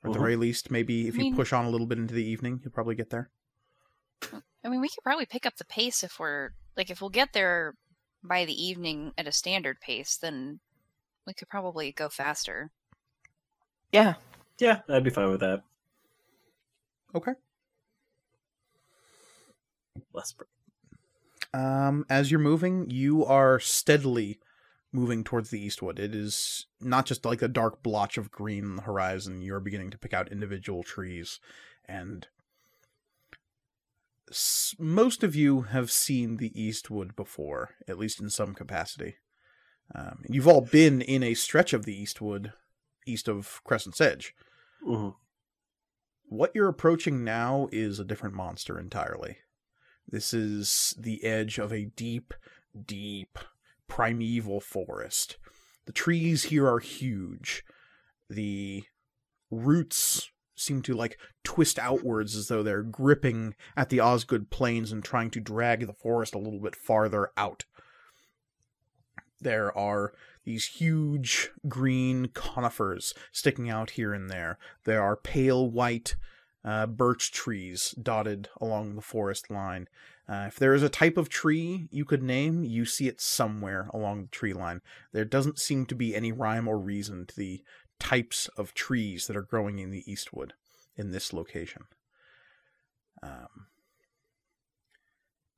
Or 0.03 0.09
at 0.11 0.15
the 0.15 0.19
Mhm. 0.19 0.23
very 0.23 0.37
least, 0.37 0.69
maybe 0.71 1.07
if 1.07 1.15
I 1.15 1.19
you 1.19 1.23
mean- 1.25 1.37
push 1.37 1.53
on 1.53 1.65
a 1.65 1.71
little 1.71 1.87
bit 1.87 1.99
into 1.99 2.15
the 2.15 2.25
evening, 2.25 2.61
you'll 2.65 2.73
probably 2.73 2.97
get 2.97 3.11
there. 3.11 3.31
I 4.65 4.69
mean, 4.69 4.81
we 4.81 4.89
could 4.89 5.03
probably 5.03 5.27
pick 5.27 5.47
up 5.47 5.57
the 5.57 5.65
pace 5.65 6.03
if 6.03 6.19
we're 6.19 6.51
like 6.77 6.91
if 6.91 7.01
we'll 7.01 7.11
get 7.11 7.33
there 7.33 7.75
by 8.23 8.45
the 8.45 8.63
evening 8.65 9.13
at 9.17 9.27
a 9.27 9.33
standard 9.33 9.81
pace, 9.81 10.17
then 10.17 10.61
we 11.27 11.33
could 11.33 11.49
probably 11.49 11.93
go 11.93 12.09
faster. 12.09 12.71
Yeah. 13.93 14.15
Yeah, 14.59 14.81
I'd 14.89 15.05
be 15.05 15.11
fine 15.11 15.31
with 15.31 15.41
that. 15.41 15.63
Okay. 17.15 17.33
Less. 20.13 20.33
br- 20.33 20.45
Um, 21.59 22.05
as 22.09 22.31
you're 22.31 22.41
moving, 22.41 22.91
you 22.91 23.25
are 23.25 23.59
steadily 23.59 24.39
moving 24.93 25.25
towards 25.25 25.51
the 25.51 25.61
eastwood. 25.61 25.99
It 25.99 26.15
is 26.15 26.67
not 26.81 27.07
just 27.07 27.25
like 27.25 27.43
a 27.43 27.49
dark 27.49 27.83
blotch 27.83 28.19
of 28.19 28.31
green 28.31 28.65
on 28.65 28.77
the 28.77 28.83
horizon. 28.83 29.41
You're 29.41 29.61
beginning 29.61 29.91
to 29.91 29.99
pick 29.99 30.13
out 30.13 30.31
individual 30.31 30.83
trees, 30.83 31.41
and 31.87 32.25
s- 32.25 32.29
most 34.79 35.23
of 35.23 35.35
you 35.35 35.63
have 35.63 35.91
seen 35.91 36.37
the 36.37 36.61
eastwood 36.61 37.17
before, 37.17 37.71
at 37.89 37.99
least 37.99 38.21
in 38.21 38.31
some 38.31 38.55
capacity. 38.55 39.17
Um, 39.95 40.23
you've 40.29 40.49
all 40.49 40.61
been 40.61 41.03
in 41.03 41.23
a 41.23 41.35
stretch 41.35 41.73
of 41.73 41.85
the 41.85 42.01
eastwood, 42.01 42.53
east 43.07 43.29
of 43.29 43.61
Crescent's 43.65 44.01
Edge. 44.01 44.35
Mhm. 44.87 45.17
What 46.25 46.53
you're 46.55 46.69
approaching 46.69 47.25
now 47.25 47.69
is 47.73 47.99
a 47.99 48.05
different 48.05 48.37
monster 48.37 48.79
entirely. 48.79 49.39
This 50.07 50.33
is 50.33 50.95
the 50.97 51.25
edge 51.25 51.59
of 51.59 51.73
a 51.73 51.87
deep, 51.87 52.35
deep, 52.87 53.39
primeval 53.89 54.61
forest. 54.61 55.39
The 55.87 55.93
trees 55.93 56.45
here 56.45 56.69
are 56.69 56.79
huge. 56.79 57.65
The 58.29 58.85
roots 59.51 60.31
seem 60.61 60.83
to 60.83 60.95
like 60.95 61.19
twist 61.45 61.79
outwards 61.79 62.37
as 62.37 62.49
though 62.49 62.63
they're 62.63 62.83
gripping 62.83 63.55
at 63.77 63.89
the 63.89 64.01
Osgood 64.01 64.51
plains 64.51 64.93
and 64.93 65.03
trying 65.03 65.31
to 65.31 65.41
drag 65.41 65.87
the 65.87 65.93
forest 65.93 66.35
a 66.35 66.39
little 66.39 66.61
bit 66.61 66.77
farther 66.77 67.31
out. 67.37 67.65
There 69.41 69.77
are 69.77 70.13
these 70.45 70.67
huge 70.67 71.51
green 71.69 72.29
conifers 72.35 73.15
sticking 73.33 73.71
out 73.71 73.91
here 73.91 74.13
and 74.13 74.29
there. 74.29 74.59
There 74.85 75.03
are 75.03 75.17
pale 75.17 75.69
white 75.69 76.17
uh, 76.65 76.87
birch 76.87 77.33
trees 77.33 77.95
dotted 78.03 78.49
along 78.61 78.95
the 78.95 79.03
forest 79.03 79.51
line. 79.51 79.89
Uh, 80.29 80.45
if 80.47 80.57
there 80.57 80.75
is 80.75 80.83
a 80.83 80.89
type 80.89 81.17
of 81.17 81.29
tree 81.29 81.89
you 81.91 82.05
could 82.05 82.23
name, 82.23 82.63
you 82.63 82.85
see 82.85 83.09
it 83.09 83.21
somewhere 83.21 83.89
along 83.93 84.23
the 84.23 84.29
tree 84.29 84.53
line. 84.53 84.81
There 85.13 85.25
doesn't 85.25 85.59
seem 85.59 85.87
to 85.87 85.95
be 85.95 86.15
any 86.15 86.31
rhyme 86.31 86.69
or 86.69 86.79
reason 86.79 87.27
to 87.27 87.37
the 87.37 87.63
types 88.01 88.49
of 88.57 88.75
trees 88.75 89.29
that 89.29 89.37
are 89.37 89.43
growing 89.43 89.79
in 89.79 89.91
the 89.93 90.11
Eastwood 90.11 90.55
in 90.97 91.13
this 91.13 91.33
location. 91.33 91.85
Um, 93.23 93.67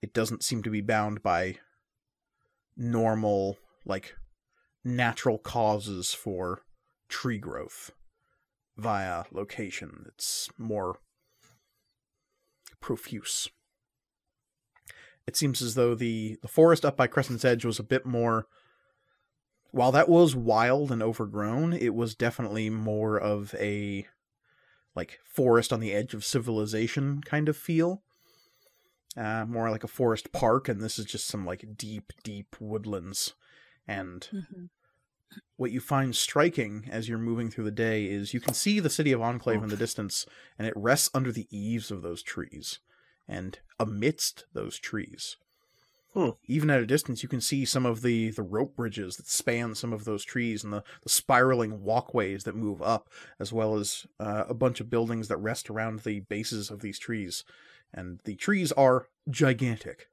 it 0.03 0.13
doesn't 0.13 0.43
seem 0.43 0.63
to 0.65 0.71
be 0.71 0.83
bound 0.83 1.23
by 1.23 1.57
normal, 2.77 3.57
like, 3.87 4.17
natural 4.85 5.39
causes 5.39 6.13
for 6.13 6.63
tree 7.09 7.39
growth 7.39 7.93
via 8.77 9.25
location. 9.31 10.07
It's 10.09 10.51
more 10.59 10.99
profuse. 12.81 13.49
It 15.27 15.37
seems 15.37 15.63
as 15.63 15.77
though 15.77 15.95
the, 15.95 16.37
the 16.43 16.49
forest 16.49 16.85
up 16.85 16.97
by 16.97 17.07
Crescent's 17.07 17.45
Edge 17.45 17.65
was 17.65 17.79
a 17.79 17.85
bit 17.85 18.05
more. 18.05 18.49
While 19.73 19.93
that 19.93 20.09
was 20.09 20.37
wild 20.37 20.93
and 20.93 21.03
overgrown, 21.03 21.73
it 21.73 21.95
was 21.95 22.15
definitely 22.15 22.71
more 22.71 23.19
of 23.19 23.55
a 23.59 24.07
like 24.95 25.19
forest 25.25 25.73
on 25.73 25.81
the 25.81 25.95
edge 25.95 26.13
of 26.13 26.25
civilization 26.25 27.23
kind 27.23 27.49
of 27.49 27.57
feel. 27.57 28.03
Uh, 29.17 29.45
more 29.47 29.71
like 29.71 29.85
a 29.85 29.89
forest 29.89 30.33
park, 30.33 30.69
and 30.69 30.81
this 30.81 30.99
is 30.99 31.05
just 31.05 31.27
some 31.27 31.45
like 31.45 31.77
deep, 31.77 32.13
deep 32.23 32.57
woodlands. 32.61 33.35
And 33.87 34.27
what 35.57 35.71
you 35.71 35.81
find 35.81 36.15
striking 36.15 36.89
as 36.91 37.09
you're 37.09 37.19
moving 37.19 37.51
through 37.51 37.65
the 37.65 37.71
day 37.71 38.07
is 38.07 38.35
you 38.35 38.41
can 38.41 38.55
see 38.55 38.81
the 38.81 38.91
city 38.91 39.13
of 39.13 39.21
Enclave 39.21 39.63
in 39.63 39.69
the 39.69 39.77
distance, 39.77 40.27
and 40.59 40.67
it 40.67 40.75
rests 40.77 41.11
under 41.15 41.33
the 41.33 41.47
eaves 41.51 41.91
of 41.91 42.03
those 42.03 42.23
trees. 42.23 42.79
And 43.29 43.59
amidst 43.79 44.45
those 44.53 44.79
trees, 44.79 45.37
Hmm. 46.15 46.31
even 46.47 46.69
at 46.69 46.81
a 46.83 46.87
distance, 46.87 47.23
you 47.23 47.29
can 47.29 47.41
see 47.41 47.65
some 47.65 47.87
of 47.87 48.03
the, 48.03 48.31
the 48.31 48.43
rope 48.43 48.77
bridges 48.77 49.17
that 49.17 49.27
span 49.27 49.75
some 49.75 49.95
of 49.95 50.05
those 50.05 50.25
trees 50.25 50.63
and 50.63 50.71
the, 50.71 50.85
the 51.03 51.09
spiraling 51.09 51.83
walkways 51.83 52.45
that 52.45 52.55
move 52.55 52.83
up, 52.83 53.09
as 53.41 53.51
well 53.51 53.77
as 53.77 54.07
uh, 54.21 54.45
a 54.47 54.53
bunch 54.53 54.79
of 54.81 54.91
buildings 54.91 55.29
that 55.29 55.39
rest 55.39 55.71
around 55.71 56.01
the 56.01 56.21
bases 56.21 56.71
of 56.71 56.81
these 56.81 56.99
trees. 56.99 57.45
And 57.95 58.21
the 58.25 58.35
trees 58.35 58.73
are 58.73 59.07
gigantic. 59.31 60.09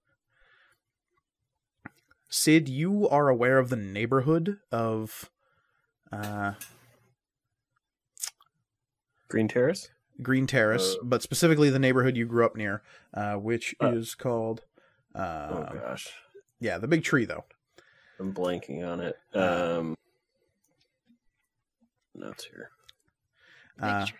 Sid, 2.30 2.70
you 2.70 3.10
are 3.10 3.28
aware 3.28 3.58
of 3.58 3.70
the 3.70 3.76
neighborhood 3.76 4.60
of 4.72 5.30
uh, 6.14 6.54
Green 9.28 9.48
Terrace. 9.48 9.90
Green 10.22 10.48
Terrace, 10.48 10.96
Uh, 10.96 11.04
but 11.04 11.22
specifically 11.24 11.70
the 11.70 11.80
neighborhood 11.80 12.16
you 12.16 12.26
grew 12.26 12.46
up 12.46 12.56
near, 12.56 12.82
uh, 13.14 13.36
which 13.36 13.76
Uh, 13.82 13.92
is 13.94 14.16
called. 14.16 14.64
Oh 15.16 15.20
Uh, 15.20 15.74
gosh, 15.74 16.10
yeah, 16.60 16.78
the 16.78 16.88
big 16.88 17.04
tree, 17.04 17.26
though. 17.26 17.46
I'm 18.20 18.34
blanking 18.34 18.86
on 18.86 19.00
it. 19.00 19.16
Um, 19.34 19.96
notes 22.16 22.46
here. 22.46 22.70
Uh. 23.82 24.06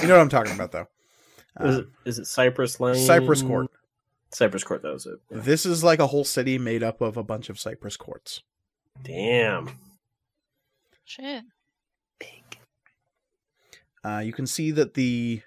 You 0.00 0.06
know 0.06 0.14
what 0.14 0.20
I'm 0.22 0.28
talking 0.28 0.52
about, 0.54 0.70
though. 0.70 0.86
Is 1.60 1.76
Uh, 1.76 1.80
it 1.80 1.86
is 2.04 2.18
it 2.20 2.26
Cypress 2.26 2.78
Lane? 2.78 2.94
Cypress 3.04 3.42
Court. 3.42 3.66
Cypress 4.30 4.62
Court. 4.62 4.82
That 4.82 4.92
was 4.92 5.06
it. 5.06 5.18
Yeah. 5.28 5.38
This 5.40 5.66
is 5.66 5.82
like 5.82 5.98
a 5.98 6.06
whole 6.06 6.22
city 6.22 6.56
made 6.56 6.84
up 6.84 7.00
of 7.00 7.16
a 7.16 7.24
bunch 7.24 7.48
of 7.50 7.58
cypress 7.58 7.96
courts. 7.96 8.42
Damn. 9.02 9.70
Shit. 11.04 11.42
Uh, 14.04 14.20
you 14.24 14.32
can 14.32 14.46
see 14.46 14.70
that 14.70 14.94
the 14.94 15.42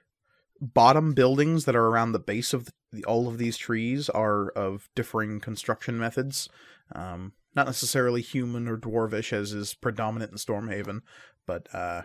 bottom 0.60 1.14
buildings 1.14 1.64
that 1.66 1.76
are 1.76 1.88
around 1.88 2.12
the 2.12 2.20
base 2.20 2.54
of 2.54 2.66
the, 2.66 2.72
all 3.08 3.28
of 3.28 3.38
these 3.38 3.58
trees 3.58 4.10
are 4.10 4.50
of 4.50 4.90
differing 4.96 5.40
construction 5.40 5.98
methods. 5.98 6.50
Um, 6.94 7.34
not 7.56 7.66
necessarily 7.66 8.22
human 8.22 8.68
or 8.68 8.78
dwarvish, 8.78 9.34
as 9.34 9.54
is 9.54 9.74
predominant 9.74 10.32
in 10.32 10.38
Stormhaven, 10.38 11.02
but 11.46 11.74
uh, 11.74 12.04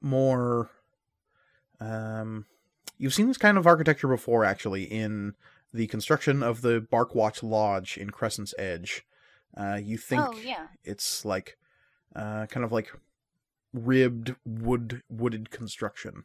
more. 0.00 0.70
Um, 1.80 2.46
you've 2.98 3.14
seen 3.14 3.28
this 3.28 3.36
kind 3.38 3.56
of 3.58 3.66
architecture 3.66 4.08
before, 4.08 4.44
actually, 4.44 4.84
in 4.84 5.34
the 5.72 5.86
construction 5.86 6.42
of 6.42 6.62
the 6.62 6.80
Barkwatch 6.80 7.42
Lodge 7.42 7.96
in 7.98 8.10
Crescent's 8.10 8.54
Edge. 8.58 9.04
Uh, 9.56 9.78
you 9.82 9.96
think 9.96 10.22
Oh 10.26 10.38
yeah. 10.42 10.66
it's 10.84 11.24
like 11.24 11.56
uh, 12.16 12.46
kind 12.46 12.64
of 12.64 12.72
like 12.72 12.92
ribbed 13.72 14.34
wood 14.46 15.02
wooded 15.10 15.50
construction 15.50 16.24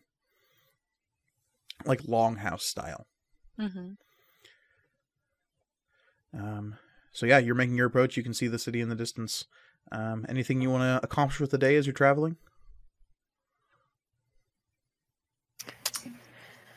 like 1.85 2.01
longhouse 2.03 2.61
style 2.61 3.05
Mm-hmm. 3.59 3.91
um, 6.37 6.77
so 7.11 7.25
yeah 7.25 7.37
you're 7.37 7.55
making 7.55 7.75
your 7.75 7.87
approach 7.87 8.17
you 8.17 8.23
can 8.23 8.33
see 8.33 8.47
the 8.47 8.57
city 8.59 8.81
in 8.81 8.89
the 8.89 8.95
distance 8.95 9.45
um, 9.91 10.25
anything 10.27 10.61
you 10.61 10.71
want 10.71 10.81
to 10.81 11.05
accomplish 11.05 11.39
with 11.39 11.51
the 11.51 11.57
day 11.57 11.75
as 11.75 11.85
you're 11.85 11.93
traveling 11.93 12.37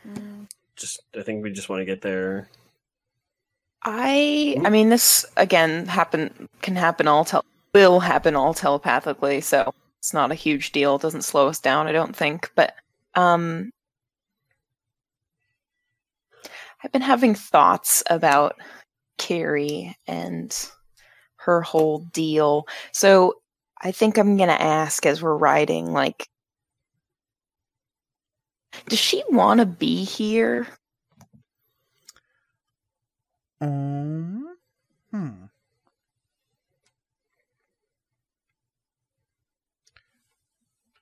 Mm, 0.07 0.47
Just 0.77 1.01
I 1.19 1.23
think 1.23 1.43
we 1.43 1.51
just 1.53 1.69
want 1.69 1.81
to 1.81 1.85
get 1.85 2.03
there. 2.03 2.49
I 3.83 4.57
I 4.65 4.71
mean 4.71 4.89
this 4.89 5.25
again 5.37 5.87
happen 5.87 6.49
can 6.63 6.77
happen 6.77 7.09
all 7.09 7.25
tel- 7.25 7.45
will 7.73 8.01
happen 8.01 8.35
all 8.37 8.55
telepathically, 8.55 9.41
so 9.41 9.73
it's 9.99 10.15
not 10.15 10.31
a 10.31 10.35
huge 10.35 10.73
deal. 10.73 10.97
It 10.97 11.03
doesn't 11.03 11.23
slow 11.23 11.49
us 11.49 11.59
down, 11.61 11.87
I 11.87 11.93
don't 11.93 12.15
think. 12.15 12.51
But 12.55 12.75
um 13.15 13.71
I've 16.83 16.93
been 16.93 17.03
having 17.03 17.35
thoughts 17.35 18.03
about 18.11 18.57
Carrie 19.19 19.97
and 20.07 20.55
her 21.37 21.63
whole 21.63 21.99
deal. 22.13 22.67
So 22.93 23.35
I 23.81 23.93
think 23.93 24.19
I'm 24.19 24.37
gonna 24.37 24.53
ask 24.53 25.07
as 25.07 25.23
we're 25.23 25.37
riding, 25.37 25.93
like 25.93 26.29
does 28.89 28.99
she 28.99 29.23
wanna 29.31 29.67
be 29.67 30.05
here? 30.05 30.67
Um, 33.61 34.57
hmm. 35.11 35.31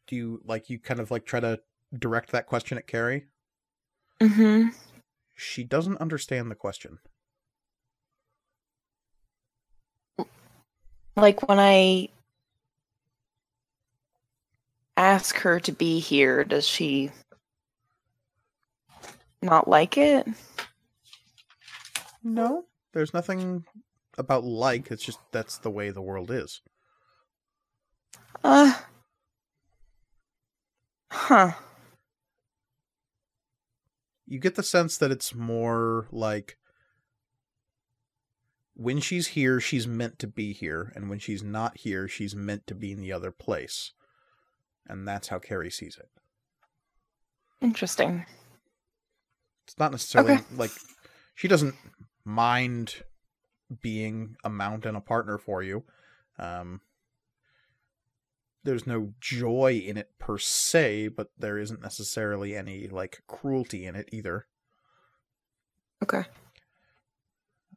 Do 0.07 0.17
you 0.17 0.41
like 0.45 0.71
you 0.71 0.79
kind 0.79 1.01
of 1.01 1.11
like 1.11 1.25
try 1.25 1.41
to 1.41 1.61
direct 1.99 2.31
that 2.33 2.47
question 2.47 2.79
at 2.79 2.87
Carrie? 2.87 3.27
Mm-hmm. 4.21 4.69
She 5.35 5.65
doesn't 5.65 6.01
understand 6.01 6.51
the 6.51 6.55
question. 6.55 6.99
like 11.17 11.49
when 11.49 11.59
I 11.59 12.09
ask 14.97 15.37
her 15.37 15.61
to 15.61 15.73
be 15.73 16.01
here, 16.01 16.45
does 16.45 16.67
she 16.67 17.11
not 19.43 19.69
like 19.69 19.99
it? 19.99 20.27
No, 22.23 22.65
there's 22.93 23.15
nothing 23.15 23.65
about 24.17 24.45
like. 24.45 24.91
It's 24.91 25.05
just 25.05 25.19
that's 25.31 25.59
the 25.59 25.71
way 25.71 25.91
the 25.91 26.03
world 26.03 26.31
is. 26.31 26.61
Uh. 28.43 28.75
Huh. 31.11 31.53
You 34.27 34.39
get 34.39 34.55
the 34.55 34.63
sense 34.63 34.97
that 34.99 35.11
it's 35.11 35.35
more 35.35 36.07
like 36.11 36.57
when 38.75 39.01
she's 39.01 39.29
here, 39.29 39.61
she's 39.61 39.87
meant 39.87 40.19
to 40.19 40.27
be 40.27 40.53
here, 40.53 40.93
and 40.97 41.09
when 41.09 41.19
she's 41.19 41.43
not 41.43 41.79
here, 41.79 42.09
she's 42.09 42.35
meant 42.35 42.67
to 42.67 42.75
be 42.75 42.91
in 42.93 43.01
the 43.01 43.13
other 43.13 43.31
place. 43.31 43.93
And 44.87 45.07
that's 45.07 45.29
how 45.29 45.39
Carrie 45.39 45.71
sees 45.71 45.97
it. 45.99 46.09
Interesting. 47.61 48.27
It's 49.67 49.79
not 49.79 49.93
necessarily 49.93 50.35
Okay. 50.35 50.45
like 50.57 50.73
she 51.35 51.49
doesn't 51.49 51.75
mind 52.25 53.03
being 53.81 54.37
a 54.45 54.51
mount 54.51 54.85
and 54.87 54.97
a 54.97 55.01
partner 55.01 55.39
for 55.39 55.63
you. 55.63 55.85
Um, 56.39 56.81
there's 58.65 58.87
no 58.87 59.13
joy 59.21 59.81
in 59.85 59.97
it 59.97 60.11
per 60.19 60.39
se, 60.39 61.09
but 61.09 61.29
there 61.39 61.59
isn't 61.59 61.83
necessarily 61.83 62.57
any 62.57 62.89
like 62.89 63.23
cruelty 63.29 63.87
in 63.87 63.95
it 63.95 64.09
either. 64.13 64.47
Okay. 66.03 66.25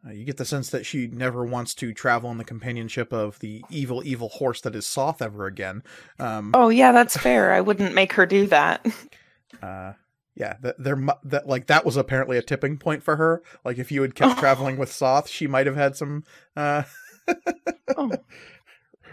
Uh, 0.05 0.11
you 0.11 0.25
get 0.25 0.37
the 0.37 0.45
sense 0.45 0.69
that 0.69 0.85
she 0.85 1.07
never 1.07 1.43
wants 1.45 1.73
to 1.73 1.91
travel 1.93 2.29
in 2.31 2.37
the 2.37 2.43
companionship 2.43 3.11
of 3.11 3.39
the 3.39 3.63
evil, 3.69 4.01
evil 4.05 4.29
horse 4.29 4.61
that 4.61 4.75
is 4.75 4.85
Soth 4.85 5.21
ever 5.21 5.45
again. 5.47 5.83
Um, 6.19 6.51
Oh 6.53 6.69
yeah, 6.69 6.91
that's 6.91 7.17
fair. 7.17 7.51
I 7.51 7.61
wouldn't 7.61 7.93
make 7.95 8.13
her 8.13 8.25
do 8.25 8.45
that. 8.47 8.85
uh, 9.61 9.93
yeah, 10.35 10.57
that 10.61 10.75
there 10.77 11.01
that 11.23 11.47
like 11.47 11.65
that 11.67 11.83
was 11.83 11.97
apparently 11.97 12.37
a 12.37 12.43
tipping 12.43 12.77
point 12.77 13.01
for 13.01 13.15
her. 13.15 13.41
Like 13.65 13.79
if 13.79 13.91
you 13.91 14.03
had 14.03 14.13
kept 14.13 14.37
Oh. 14.37 14.39
traveling 14.39 14.77
with 14.77 14.91
Soth, 14.91 15.27
she 15.27 15.47
might 15.47 15.65
have 15.65 15.75
had 15.75 15.95
some 15.95 16.23
uh, 16.55 16.83
Oh. 17.97 18.11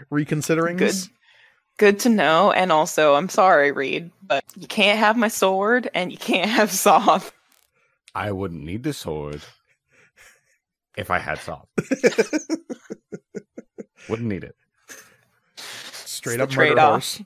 reconsiderings. 0.09 0.79
Good. 1.07 1.11
Good 1.77 1.99
to 2.01 2.09
know. 2.09 2.51
And 2.51 2.71
also, 2.71 3.15
I'm 3.15 3.29
sorry, 3.29 3.71
Reed, 3.71 4.11
but 4.23 4.43
you 4.57 4.67
can't 4.67 4.97
have 4.99 5.17
my 5.17 5.27
sword 5.27 5.89
and 5.93 6.11
you 6.11 6.17
can't 6.17 6.49
have 6.49 6.71
Soth. 6.71 7.33
I 8.13 8.31
wouldn't 8.31 8.63
need 8.63 8.83
the 8.83 8.93
sword 8.93 9.41
if 10.97 11.11
I 11.11 11.19
had 11.19 11.37
Soth. 11.39 11.67
Wouldn't 14.09 14.29
need 14.29 14.43
it. 14.43 14.55
Straight 15.57 16.35
It's 16.39 16.43
up 16.43 16.49
the 16.49 16.55
murder 16.55 16.67
trade-off. 16.75 16.91
horse. 16.91 17.21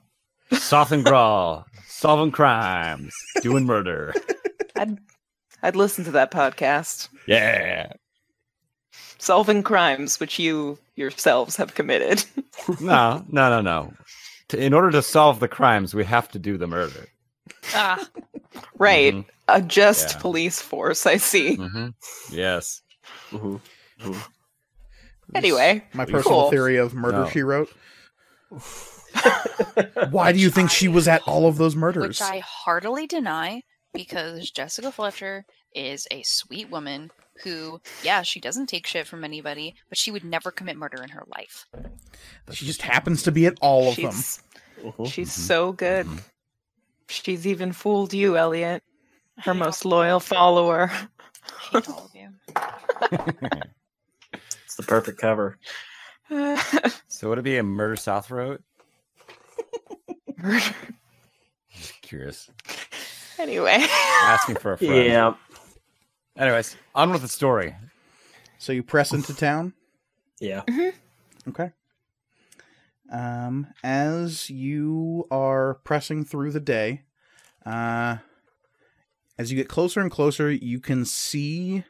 Soth 0.64 0.92
and 0.94 1.06
Grawl, 1.06 1.66
solving 1.86 2.32
crimes, 2.32 3.14
doing 3.42 3.66
murder. 3.66 4.14
I'd 4.76 4.98
I'd 5.62 5.76
listen 5.76 6.06
to 6.06 6.12
that 6.12 6.32
podcast. 6.32 7.10
Yeah. 7.28 7.92
Solving 9.20 9.62
crimes 9.62 10.20
which 10.20 10.40
you 10.40 10.80
yourselves 10.96 11.58
have 11.58 11.76
committed. 11.76 12.24
No, 12.80 13.24
no, 13.30 13.50
no, 13.50 13.62
no. 13.62 13.94
To, 14.50 14.62
in 14.64 14.74
order 14.74 14.92
to 14.92 15.02
solve 15.02 15.40
the 15.40 15.48
crimes, 15.48 15.94
we 15.94 16.04
have 16.06 16.30
to 16.32 16.40
do 16.40 16.58
the 16.58 16.68
murder. 16.68 17.08
Ah, 17.74 18.08
right. 18.78 19.14
Mhm, 19.14 19.26
A 19.48 19.62
just 19.62 20.16
Yeah. 20.16 20.20
police 20.20 20.62
force, 20.62 21.06
I 21.06 21.18
see. 21.18 21.58
mhm. 21.58 21.94
Yes. 22.32 22.82
Mhm. 23.32 23.62
Anyway, 25.36 25.84
My 25.94 26.06
Cool. 26.06 26.14
personal 26.16 26.50
theory 26.50 26.78
of 26.78 26.96
murder 26.96 27.20
No. 27.26 27.30
she 27.30 27.44
wrote. 27.44 27.72
Why 30.10 30.32
do 30.32 30.40
you 30.40 30.50
think 30.50 30.72
she 30.72 30.88
was 30.88 31.08
at 31.08 31.22
all 31.28 31.48
of 31.48 31.58
those 31.58 31.76
murders? 31.76 32.08
which 32.08 32.22
I 32.22 32.40
heartily 32.40 33.06
deny 33.06 33.62
because 33.94 34.50
Jessica 34.50 34.92
Fletcher 34.92 35.46
is 35.76 36.08
a 36.10 36.24
sweet 36.24 36.70
woman 36.72 37.12
who, 37.44 37.82
yeah, 38.04 38.22
she 38.22 38.40
doesn't 38.40 38.68
take 38.68 38.86
shit 38.88 39.08
from 39.08 39.24
anybody, 39.24 39.76
but 39.90 39.98
she 39.98 40.12
would 40.12 40.24
never 40.24 40.52
commit 40.52 40.78
murder 40.78 41.02
in 41.04 41.10
her 41.10 41.24
life. 41.36 41.66
She 42.52 42.66
just 42.66 42.82
happens 42.82 43.24
to 43.24 43.32
be 43.32 43.46
at 43.46 43.58
all 43.62 43.90
of 43.90 43.96
them. 43.96 44.12
she's 44.12 44.44
Mhm. 44.84 45.12
she's 45.12 45.30
Mhm. 45.30 45.40
so 45.48 45.72
good. 45.74 46.06
Mhm. 46.06 46.22
She's 47.10 47.48
even 47.48 47.74
fooled 47.74 48.14
you, 48.14 48.38
Elliot, 48.38 48.84
her 49.40 49.54
most 49.54 49.84
loyal 49.86 50.20
follower. 50.20 50.92
I 50.92 51.08
hate 51.72 51.90
all 51.90 52.06
of 52.06 52.16
you. 52.16 52.30
It's 54.66 54.76
the 54.76 54.84
perfect 54.84 55.20
cover. 55.20 55.58
so 57.08 57.30
would 57.30 57.40
it 57.40 57.44
be 57.44 57.58
a 57.58 57.64
murder 57.64 57.96
South 57.96 58.30
Road? 58.30 58.64
Murder. 60.38 60.64
Just 61.76 62.02
curious. 62.02 62.50
Anyway, 63.40 63.78
Asking 64.24 64.56
for 64.58 64.74
a 64.74 64.78
friend. 64.78 65.06
Yeah. 65.06 65.34
Anyways, 66.40 66.78
on 66.96 67.12
with 67.12 67.22
the 67.22 67.28
story. 67.28 67.76
So 68.60 68.72
you 68.72 68.82
press 68.82 69.12
into 69.12 69.36
town. 69.36 69.74
Yeah. 70.40 70.64
Okay. 71.50 71.72
Um, 73.12 73.68
as 73.84 74.50
you 74.50 75.28
are 75.30 75.76
pressing 75.84 76.24
through 76.24 76.52
the 76.52 76.62
day, 76.62 77.04
uh, 77.66 78.18
as 79.38 79.52
you 79.52 79.58
get 79.58 79.68
closer 79.68 80.00
and 80.00 80.10
closer, 80.10 80.50
you 80.50 80.80
can 80.80 81.04
see 81.04 81.84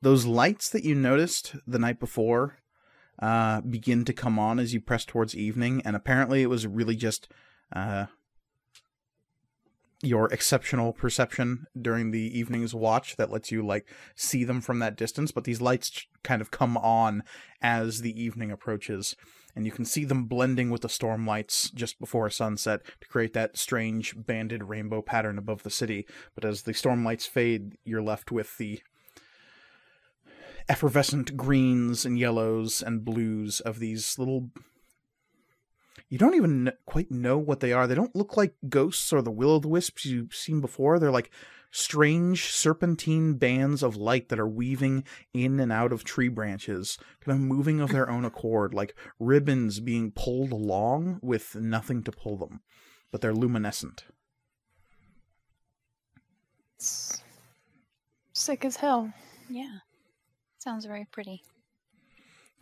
those 0.00 0.24
lights 0.24 0.70
that 0.70 0.84
you 0.84 0.94
noticed 0.94 1.56
the 1.66 1.78
night 1.78 2.00
before 2.00 2.58
uh, 3.18 3.60
begin 3.62 4.04
to 4.06 4.12
come 4.12 4.38
on 4.38 4.58
as 4.58 4.72
you 4.72 4.80
press 4.80 5.04
towards 5.04 5.36
evening, 5.36 5.82
and 5.84 5.94
apparently 5.94 6.42
it 6.42 6.48
was 6.50 6.66
really 6.66 6.96
just 6.96 7.28
uh, 7.74 8.06
your 10.06 10.32
exceptional 10.32 10.92
perception 10.92 11.66
during 11.80 12.10
the 12.10 12.38
evening's 12.38 12.74
watch 12.74 13.16
that 13.16 13.30
lets 13.30 13.50
you 13.50 13.64
like 13.64 13.86
see 14.14 14.44
them 14.44 14.60
from 14.60 14.78
that 14.78 14.96
distance. 14.96 15.30
But 15.30 15.44
these 15.44 15.60
lights 15.60 16.06
kind 16.22 16.40
of 16.40 16.50
come 16.50 16.76
on 16.76 17.22
as 17.62 18.00
the 18.00 18.20
evening 18.20 18.50
approaches, 18.50 19.16
and 19.56 19.66
you 19.66 19.72
can 19.72 19.84
see 19.84 20.04
them 20.04 20.24
blending 20.24 20.70
with 20.70 20.82
the 20.82 20.88
storm 20.88 21.26
lights 21.26 21.70
just 21.70 21.98
before 21.98 22.28
sunset 22.30 22.80
to 23.00 23.08
create 23.08 23.32
that 23.34 23.56
strange 23.56 24.14
banded 24.16 24.64
rainbow 24.64 25.02
pattern 25.02 25.38
above 25.38 25.62
the 25.62 25.70
city. 25.70 26.06
But 26.34 26.44
as 26.44 26.62
the 26.62 26.74
storm 26.74 27.04
lights 27.04 27.26
fade, 27.26 27.76
you're 27.84 28.02
left 28.02 28.30
with 28.32 28.56
the 28.58 28.80
effervescent 30.68 31.36
greens 31.36 32.06
and 32.06 32.18
yellows 32.18 32.82
and 32.82 33.04
blues 33.04 33.60
of 33.60 33.78
these 33.78 34.18
little. 34.18 34.50
You 36.08 36.18
don't 36.18 36.34
even 36.34 36.72
quite 36.86 37.10
know 37.10 37.38
what 37.38 37.60
they 37.60 37.72
are. 37.72 37.86
They 37.86 37.94
don't 37.94 38.14
look 38.16 38.36
like 38.36 38.54
ghosts 38.68 39.12
or 39.12 39.22
the 39.22 39.30
will 39.30 39.50
o' 39.50 39.58
the 39.58 39.68
wisps 39.68 40.04
you've 40.04 40.34
seen 40.34 40.60
before. 40.60 40.98
They're 40.98 41.10
like 41.10 41.30
strange 41.70 42.46
serpentine 42.52 43.34
bands 43.34 43.82
of 43.82 43.96
light 43.96 44.28
that 44.28 44.38
are 44.38 44.48
weaving 44.48 45.04
in 45.32 45.58
and 45.58 45.72
out 45.72 45.92
of 45.92 46.04
tree 46.04 46.28
branches, 46.28 46.98
kind 47.20 47.36
of 47.36 47.44
moving 47.44 47.80
of 47.80 47.90
their 47.90 48.08
own 48.08 48.24
accord, 48.24 48.72
like 48.74 48.94
ribbons 49.18 49.80
being 49.80 50.12
pulled 50.12 50.52
along 50.52 51.18
with 51.22 51.56
nothing 51.56 52.02
to 52.02 52.12
pull 52.12 52.36
them, 52.36 52.60
but 53.10 53.20
they're 53.20 53.34
luminescent. 53.34 54.04
It's 56.76 57.22
sick 58.32 58.64
as 58.64 58.76
hell. 58.76 59.12
Yeah. 59.48 59.78
Sounds 60.58 60.86
very 60.86 61.06
pretty. 61.10 61.42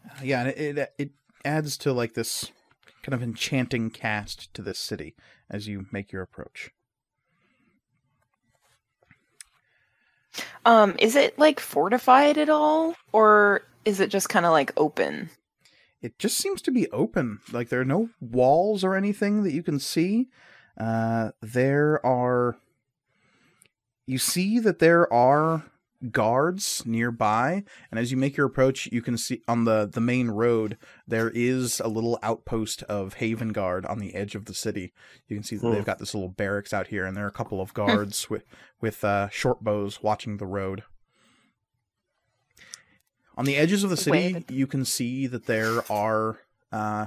Uh, 0.04 0.22
yeah, 0.22 0.40
and 0.40 0.48
it, 0.48 0.78
it 0.78 0.94
it 0.98 1.10
adds 1.44 1.76
to 1.78 1.92
like 1.92 2.14
this 2.14 2.50
kind 3.02 3.14
of 3.14 3.22
enchanting 3.22 3.90
cast 3.90 4.52
to 4.54 4.62
this 4.62 4.78
city 4.78 5.14
as 5.50 5.68
you 5.68 5.86
make 5.90 6.12
your 6.12 6.22
approach. 6.22 6.70
Um, 10.64 10.94
is 10.98 11.16
it 11.16 11.38
like 11.38 11.60
fortified 11.60 12.38
at 12.38 12.48
all, 12.48 12.94
or 13.12 13.62
is 13.84 14.00
it 14.00 14.10
just 14.10 14.28
kind 14.28 14.46
of 14.46 14.52
like 14.52 14.72
open? 14.76 15.30
It 16.00 16.18
just 16.18 16.38
seems 16.38 16.62
to 16.62 16.70
be 16.70 16.90
open. 16.90 17.40
Like 17.52 17.68
there 17.68 17.80
are 17.80 17.84
no 17.84 18.10
walls 18.20 18.82
or 18.82 18.96
anything 18.96 19.42
that 19.42 19.52
you 19.52 19.62
can 19.62 19.78
see. 19.78 20.28
Uh, 20.78 21.32
there 21.40 22.04
are. 22.04 22.56
You 24.06 24.18
see 24.18 24.58
that 24.58 24.78
there 24.78 25.12
are 25.12 25.64
guards 26.10 26.82
nearby, 26.84 27.64
and 27.90 28.00
as 28.00 28.10
you 28.10 28.16
make 28.16 28.36
your 28.36 28.46
approach, 28.46 28.88
you 28.90 29.00
can 29.02 29.16
see 29.16 29.42
on 29.46 29.64
the 29.64 29.88
the 29.90 30.00
main 30.00 30.30
road 30.30 30.76
there 31.06 31.30
is 31.34 31.78
a 31.80 31.88
little 31.88 32.18
outpost 32.22 32.82
of 32.84 33.14
Haven 33.14 33.50
Guard 33.52 33.86
on 33.86 33.98
the 33.98 34.14
edge 34.14 34.34
of 34.34 34.46
the 34.46 34.54
city. 34.54 34.92
You 35.28 35.36
can 35.36 35.44
see 35.44 35.56
that 35.56 35.66
Hmm. 35.66 35.72
they've 35.74 35.84
got 35.84 35.98
this 35.98 36.14
little 36.14 36.28
barracks 36.28 36.72
out 36.72 36.88
here, 36.88 37.04
and 37.04 37.16
there 37.16 37.24
are 37.24 37.28
a 37.28 37.32
couple 37.32 37.60
of 37.60 37.72
guards 37.74 38.28
with 38.28 38.44
with 38.80 39.04
uh, 39.04 39.28
short 39.28 39.62
bows 39.62 40.02
watching 40.02 40.38
the 40.38 40.46
road. 40.46 40.82
On 43.36 43.44
the 43.46 43.56
edges 43.56 43.82
of 43.82 43.90
the 43.90 43.96
city, 43.96 44.34
Wait. 44.34 44.50
you 44.50 44.66
can 44.66 44.84
see 44.84 45.26
that 45.26 45.46
there 45.46 45.90
are 45.90 46.40
uh, 46.70 47.06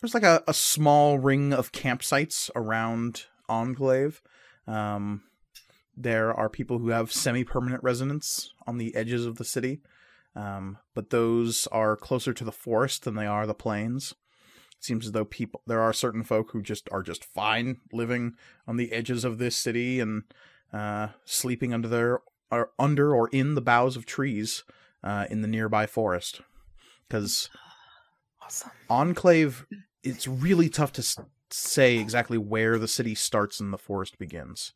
there's 0.00 0.14
like 0.14 0.22
a, 0.22 0.42
a 0.48 0.54
small 0.54 1.18
ring 1.18 1.52
of 1.52 1.72
campsites 1.72 2.50
around 2.56 3.24
Enclave. 3.48 4.22
Um, 4.66 5.22
there 5.96 6.32
are 6.32 6.48
people 6.48 6.78
who 6.78 6.88
have 6.88 7.12
semi-permanent 7.12 7.82
residence 7.82 8.52
on 8.66 8.78
the 8.78 8.94
edges 8.94 9.26
of 9.26 9.36
the 9.36 9.44
city, 9.44 9.82
um, 10.34 10.78
but 10.94 11.10
those 11.10 11.66
are 11.68 11.96
closer 11.96 12.32
to 12.32 12.44
the 12.44 12.52
forest 12.52 13.04
than 13.04 13.14
they 13.14 13.26
are 13.26 13.46
the 13.46 13.54
plains. 13.54 14.14
It 14.78 14.84
seems 14.84 15.06
as 15.06 15.12
though 15.12 15.24
people 15.24 15.62
there 15.66 15.80
are 15.80 15.92
certain 15.92 16.22
folk 16.22 16.52
who 16.52 16.62
just 16.62 16.88
are 16.90 17.02
just 17.02 17.24
fine 17.24 17.78
living 17.92 18.34
on 18.66 18.76
the 18.76 18.92
edges 18.92 19.24
of 19.24 19.38
this 19.38 19.56
city 19.56 20.00
and 20.00 20.22
uh, 20.72 21.08
sleeping 21.24 21.74
under 21.74 21.88
their 21.88 22.20
or 22.50 22.70
under 22.78 23.14
or 23.14 23.28
in 23.28 23.54
the 23.54 23.60
boughs 23.60 23.96
of 23.96 24.06
trees 24.06 24.64
uh, 25.04 25.26
in 25.28 25.42
the 25.42 25.48
nearby 25.48 25.86
forest. 25.86 26.40
Because 27.08 27.50
Awesome. 28.42 28.70
Enclave, 28.88 29.66
it's 30.02 30.26
really 30.26 30.68
tough 30.68 30.92
to 30.94 31.24
say 31.50 31.98
exactly 31.98 32.38
where 32.38 32.78
the 32.78 32.88
city 32.88 33.14
starts 33.14 33.60
and 33.60 33.72
the 33.72 33.78
forest 33.78 34.18
begins, 34.18 34.72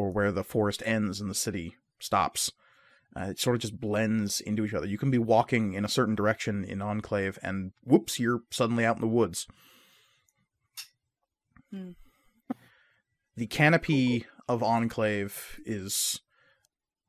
or 0.00 0.10
where 0.10 0.32
the 0.32 0.42
forest 0.42 0.82
ends 0.86 1.20
and 1.20 1.30
the 1.30 1.34
city 1.34 1.76
stops. 1.98 2.50
Uh, 3.14 3.24
it 3.24 3.38
sort 3.38 3.56
of 3.56 3.60
just 3.60 3.80
blends 3.80 4.40
into 4.40 4.64
each 4.64 4.72
other. 4.72 4.86
You 4.86 4.96
can 4.96 5.10
be 5.10 5.18
walking 5.18 5.74
in 5.74 5.84
a 5.84 5.88
certain 5.88 6.14
direction 6.14 6.64
in 6.64 6.80
Enclave, 6.80 7.38
and 7.42 7.72
whoops, 7.84 8.18
you're 8.18 8.42
suddenly 8.50 8.84
out 8.84 8.96
in 8.96 9.00
the 9.00 9.08
woods. 9.08 9.46
Hmm. 11.70 11.90
The 13.36 13.46
canopy 13.46 14.26
of 14.48 14.62
Enclave 14.62 15.60
is 15.66 16.20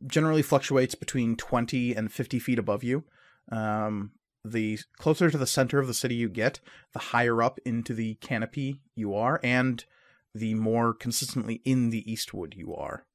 generally 0.05 0.41
fluctuates 0.41 0.95
between 0.95 1.35
20 1.35 1.95
and 1.95 2.11
50 2.11 2.39
feet 2.39 2.59
above 2.59 2.83
you. 2.83 3.03
Um, 3.51 4.11
the 4.43 4.79
closer 4.97 5.29
to 5.29 5.37
the 5.37 5.47
center 5.47 5.79
of 5.79 5.87
the 5.87 5.93
city 5.93 6.15
you 6.15 6.29
get, 6.29 6.59
the 6.93 6.99
higher 6.99 7.43
up 7.43 7.59
into 7.63 7.93
the 7.93 8.15
canopy 8.15 8.81
you 8.95 9.13
are, 9.13 9.39
and 9.43 9.85
the 10.33 10.53
more 10.53 10.93
consistently 10.93 11.61
in 11.65 11.89
the 11.89 12.09
Eastwood 12.11 12.55
you 12.55 12.73
are. 12.75 13.05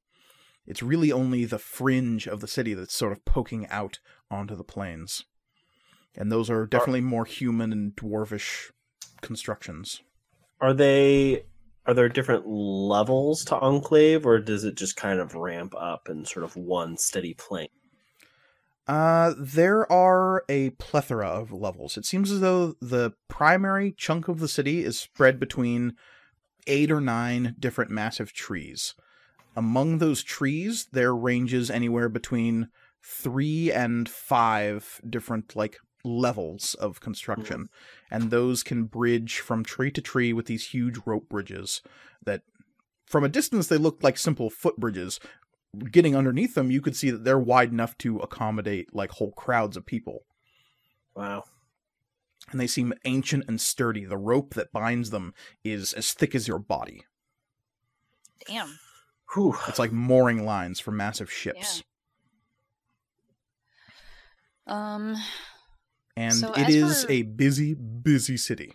It's 0.65 0.83
really 0.83 1.11
only 1.11 1.45
the 1.45 1.59
fringe 1.59 2.27
of 2.27 2.41
the 2.41 2.47
city 2.47 2.73
that's 2.73 2.93
sort 2.93 3.13
of 3.13 3.25
poking 3.25 3.67
out 3.67 3.99
onto 4.29 4.55
the 4.55 4.63
plains. 4.63 5.23
And 6.15 6.31
those 6.31 6.49
are 6.49 6.65
definitely 6.65 7.01
more 7.01 7.25
human 7.25 7.71
and 7.71 7.95
dwarvish 7.95 8.71
constructions. 9.21 10.01
Are 10.59 10.73
they 10.73 11.45
are 11.85 11.93
there 11.93 12.09
different 12.09 12.45
levels 12.45 13.45
to 13.45 13.55
Enclave, 13.55 14.25
or 14.25 14.39
does 14.39 14.65
it 14.65 14.75
just 14.75 14.97
kind 14.97 15.21
of 15.21 15.35
ramp 15.35 15.73
up 15.77 16.09
in 16.09 16.25
sort 16.25 16.43
of 16.43 16.57
one 16.57 16.97
steady 16.97 17.33
plane? 17.33 17.69
Uh, 18.87 19.33
there 19.37 19.89
are 19.91 20.43
a 20.49 20.71
plethora 20.71 21.27
of 21.27 21.51
levels. 21.53 21.97
It 21.97 22.05
seems 22.05 22.29
as 22.29 22.41
though 22.41 22.75
the 22.81 23.13
primary 23.29 23.93
chunk 23.93 24.27
of 24.27 24.39
the 24.39 24.47
city 24.49 24.83
is 24.83 24.99
spread 24.99 25.39
between 25.39 25.95
eight 26.67 26.91
or 26.91 27.01
nine 27.01 27.55
different 27.59 27.91
massive 27.91 28.33
trees. 28.33 28.93
Among 29.55 29.97
those 29.97 30.21
trees, 30.23 30.87
there 30.91 31.15
ranges 31.15 31.71
anywhere 31.71 32.09
between 32.09 32.69
three 33.03 33.71
and 33.71 34.07
five 34.07 35.01
different 35.09 35.55
like 35.55 35.77
levels 36.03 36.75
of 36.75 36.99
construction, 36.99 37.61
mm. 37.61 37.67
and 38.11 38.29
those 38.29 38.63
can 38.63 38.83
bridge 38.83 39.39
from 39.39 39.63
tree 39.63 39.91
to 39.91 40.01
tree 40.01 40.31
with 40.33 40.45
these 40.45 40.67
huge 40.67 40.99
rope 41.05 41.27
bridges 41.27 41.81
that, 42.23 42.43
from 43.05 43.23
a 43.23 43.29
distance, 43.29 43.67
they 43.67 43.77
look 43.77 44.03
like 44.03 44.17
simple 44.17 44.51
footbridges, 44.51 45.19
getting 45.91 46.15
underneath 46.15 46.55
them, 46.55 46.71
you 46.71 46.81
could 46.81 46.95
see 46.95 47.09
that 47.09 47.23
they're 47.23 47.39
wide 47.39 47.71
enough 47.71 47.97
to 47.99 48.19
accommodate 48.19 48.93
like 48.93 49.11
whole 49.11 49.31
crowds 49.31 49.77
of 49.77 49.85
people. 49.85 50.25
Wow. 51.15 51.45
And 52.51 52.59
they 52.59 52.67
seem 52.67 52.93
ancient 53.03 53.43
and 53.47 53.59
sturdy. 53.59 54.05
The 54.05 54.17
rope 54.17 54.53
that 54.53 54.71
binds 54.71 55.09
them 55.09 55.33
is 55.63 55.91
as 55.93 56.13
thick 56.13 56.33
as 56.33 56.47
your 56.47 56.59
body. 56.59 57.03
Damn. 58.47 58.79
Whew. 59.33 59.57
It's 59.67 59.79
like 59.79 59.91
mooring 59.91 60.45
lines 60.45 60.79
for 60.79 60.91
massive 60.91 61.31
ships. 61.31 61.83
Um. 64.65 65.15
And 66.15 66.33
So 66.33 66.51
it 66.53 66.67
as 66.69 67.05
we're- 67.07 67.19
a 67.19 67.23
busy, 67.23 67.73
busy 67.75 68.37
city. 68.37 68.73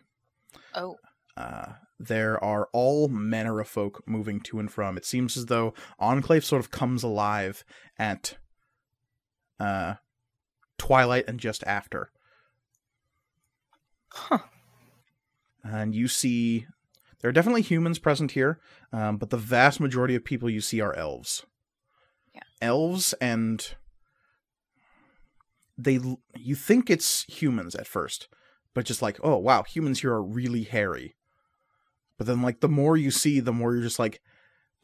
Oh. 0.75 0.97
Uh, 1.37 1.73
there 1.99 2.43
are 2.43 2.69
all 2.73 3.09
manner 3.09 3.59
of 3.61 3.69
folk 3.69 4.03
moving 4.07 4.41
to 4.43 4.61
and 4.61 4.71
from. 4.71 4.97
It 4.97 5.05
seems 5.05 5.37
as 5.37 5.47
though 5.47 5.75
Enclave 5.99 6.45
sort 6.45 6.61
of 6.61 6.71
comes 6.71 7.03
alive 7.03 7.65
at 7.99 8.37
uh, 9.59 9.95
twilight 10.79 11.25
and 11.27 11.41
just 11.41 11.65
after. 11.65 12.11
Huh. 14.13 14.39
And 15.65 15.95
you 15.95 16.09
see, 16.09 16.67
there 17.21 17.29
are 17.29 17.33
definitely 17.33 17.63
humans 17.63 17.99
present 17.99 18.33
here, 18.33 18.61
um, 18.93 19.17
but 19.17 19.31
the 19.31 19.37
vast 19.37 19.81
majority 19.81 20.15
of 20.15 20.25
people 20.25 20.51
you 20.51 20.61
see 20.61 20.81
are 20.81 20.95
elves. 20.95 21.47
Yeah. 22.35 22.43
Elves 22.61 23.15
and 23.21 23.75
they 25.79 26.01
you 26.37 26.55
think 26.55 26.91
it's 26.91 27.25
humans 27.25 27.75
at 27.75 27.87
first, 27.87 28.29
but 28.75 28.85
just 28.85 29.03
like, 29.03 29.19
oh 29.23 29.37
wow, 29.37 29.63
humans 29.63 30.01
here 30.01 30.13
are 30.13 30.23
really 30.23 30.65
hairy. 30.65 31.17
But 32.19 32.27
then 32.27 32.43
like 32.43 32.61
the 32.61 32.69
more 32.69 32.97
you 32.97 33.11
see, 33.11 33.41
the 33.41 33.53
more 33.53 33.73
you're 33.75 33.83
just 33.83 33.99
like, 33.99 34.21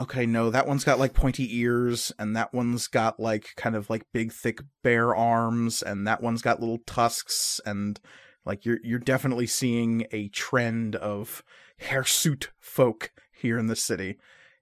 okay, 0.00 0.26
no, 0.26 0.50
that 0.50 0.66
one's 0.66 0.84
got 0.84 0.98
like 0.98 1.12
pointy 1.12 1.58
ears, 1.58 2.12
and 2.18 2.36
that 2.36 2.54
one's 2.54 2.86
got 2.86 3.20
like 3.20 3.50
kind 3.56 3.76
of 3.76 3.90
like 3.90 4.06
big 4.12 4.32
thick 4.32 4.60
bare 4.82 5.14
arms, 5.14 5.82
and 5.82 6.06
that 6.06 6.22
one's 6.22 6.42
got 6.42 6.60
little 6.60 6.78
tusks, 6.86 7.60
and 7.66 8.00
like 8.48 8.64
you're 8.64 8.80
you're 8.82 8.98
definitely 8.98 9.46
seeing 9.46 10.06
a 10.10 10.28
trend 10.30 10.96
of 10.96 11.44
hirsute 11.76 12.50
folk 12.58 13.12
here 13.30 13.58
in 13.58 13.66
the 13.66 13.76
city. 13.76 14.16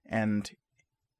And 0.05 0.51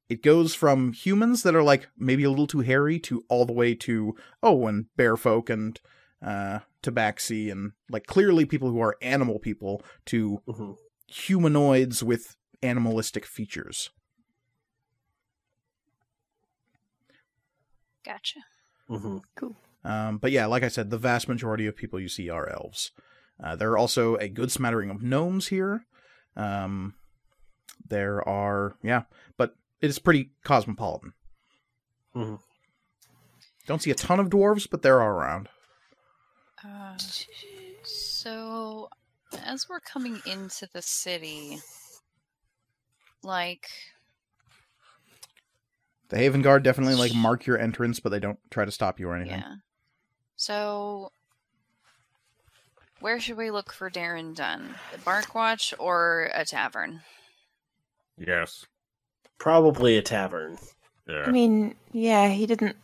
it 0.08 0.22
goes 0.22 0.54
from 0.54 0.92
humans 0.92 1.42
that 1.42 1.56
are 1.56 1.62
like 1.62 1.88
maybe 1.98 2.24
a 2.24 2.30
little 2.30 2.46
too 2.46 2.60
hairy 2.60 2.98
to 3.00 3.24
all 3.28 3.46
the 3.46 3.52
way 3.52 3.74
to 3.74 4.14
oh 4.42 4.66
and 4.66 4.86
bear 4.96 5.16
folk 5.16 5.50
and 5.50 5.80
uh 6.24 6.60
tabaxi 6.82 7.50
and 7.50 7.72
like 7.90 8.06
clearly 8.06 8.44
people 8.44 8.70
who 8.70 8.80
are 8.80 8.96
animal 9.02 9.38
people 9.38 9.82
to 10.06 10.42
hmm 10.46 10.72
humanoids 11.10 12.02
with 12.02 12.36
animalistic 12.62 13.24
features. 13.24 13.88
Gotcha. 18.04 18.40
hmm 18.88 19.18
Um, 19.88 20.18
but 20.18 20.32
yeah, 20.32 20.44
like 20.46 20.62
I 20.62 20.68
said, 20.68 20.90
the 20.90 20.98
vast 20.98 21.28
majority 21.28 21.66
of 21.66 21.74
people 21.74 21.98
you 21.98 22.08
see 22.08 22.28
are 22.28 22.48
elves. 22.48 22.90
Uh, 23.42 23.56
there 23.56 23.70
are 23.70 23.78
also 23.78 24.16
a 24.16 24.28
good 24.28 24.52
smattering 24.52 24.90
of 24.90 25.02
gnomes 25.02 25.48
here. 25.48 25.86
Um, 26.36 26.94
there 27.88 28.26
are, 28.28 28.76
yeah, 28.82 29.02
but 29.38 29.56
it 29.80 29.88
is 29.88 29.98
pretty 29.98 30.32
cosmopolitan. 30.44 31.14
Mhm. 32.14 32.40
Don't 33.66 33.80
see 33.80 33.90
a 33.90 33.94
ton 33.94 34.20
of 34.20 34.28
dwarves, 34.28 34.68
but 34.70 34.82
there 34.82 35.00
are 35.00 35.14
around. 35.14 35.48
Uh, 36.62 36.96
so, 37.84 38.88
as 39.44 39.68
we're 39.68 39.80
coming 39.80 40.20
into 40.26 40.68
the 40.74 40.82
city, 40.82 41.60
like, 43.22 43.66
The 46.08 46.16
Haven 46.16 46.42
Guard 46.42 46.62
definitely 46.62 46.94
like 46.94 47.14
mark 47.14 47.46
your 47.46 47.58
entrance, 47.58 48.00
but 48.00 48.08
they 48.10 48.18
don't 48.20 48.38
try 48.50 48.64
to 48.64 48.72
stop 48.72 48.98
you 48.98 49.08
or 49.08 49.14
anything. 49.16 49.40
yeah. 49.40 49.54
So, 50.38 51.10
where 53.00 53.18
should 53.18 53.36
we 53.36 53.50
look 53.50 53.72
for 53.72 53.90
Darren 53.90 54.36
Dunn? 54.36 54.72
The 54.92 54.98
Bark 54.98 55.34
Watch 55.34 55.74
or 55.80 56.30
a 56.32 56.44
tavern? 56.44 57.00
Yes. 58.16 58.64
Probably 59.38 59.96
a 59.96 60.02
tavern. 60.02 60.56
Yeah. 61.08 61.24
I 61.26 61.32
mean, 61.32 61.74
yeah, 61.90 62.28
he 62.28 62.46
didn't. 62.46 62.76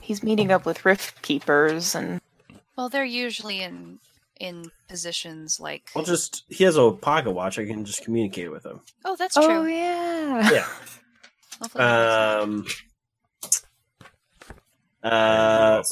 He's 0.00 0.24
meeting 0.24 0.50
up 0.50 0.66
with 0.66 0.84
Rift 0.84 1.22
Keepers, 1.22 1.94
and 1.94 2.20
Well, 2.76 2.88
they're 2.88 3.04
usually 3.04 3.62
in 3.62 4.00
in 4.40 4.72
positions 4.88 5.60
like. 5.60 5.90
I'll 5.94 6.02
just 6.02 6.42
he 6.48 6.64
has 6.64 6.76
a 6.76 6.90
pocket 6.90 7.30
watch. 7.30 7.60
I 7.60 7.64
can 7.66 7.84
just 7.84 8.04
communicate 8.04 8.50
with 8.50 8.66
him. 8.66 8.80
Oh, 9.04 9.14
that's 9.16 9.34
true. 9.34 9.44
oh 9.44 9.62
true. 9.62 9.72
yeah, 9.72 10.50
Yeah. 10.50 10.68
Hopefully 11.60 11.84
that 11.84 12.40
Um. 12.40 12.66
Makes 15.02 15.12
Uh. 15.12 15.82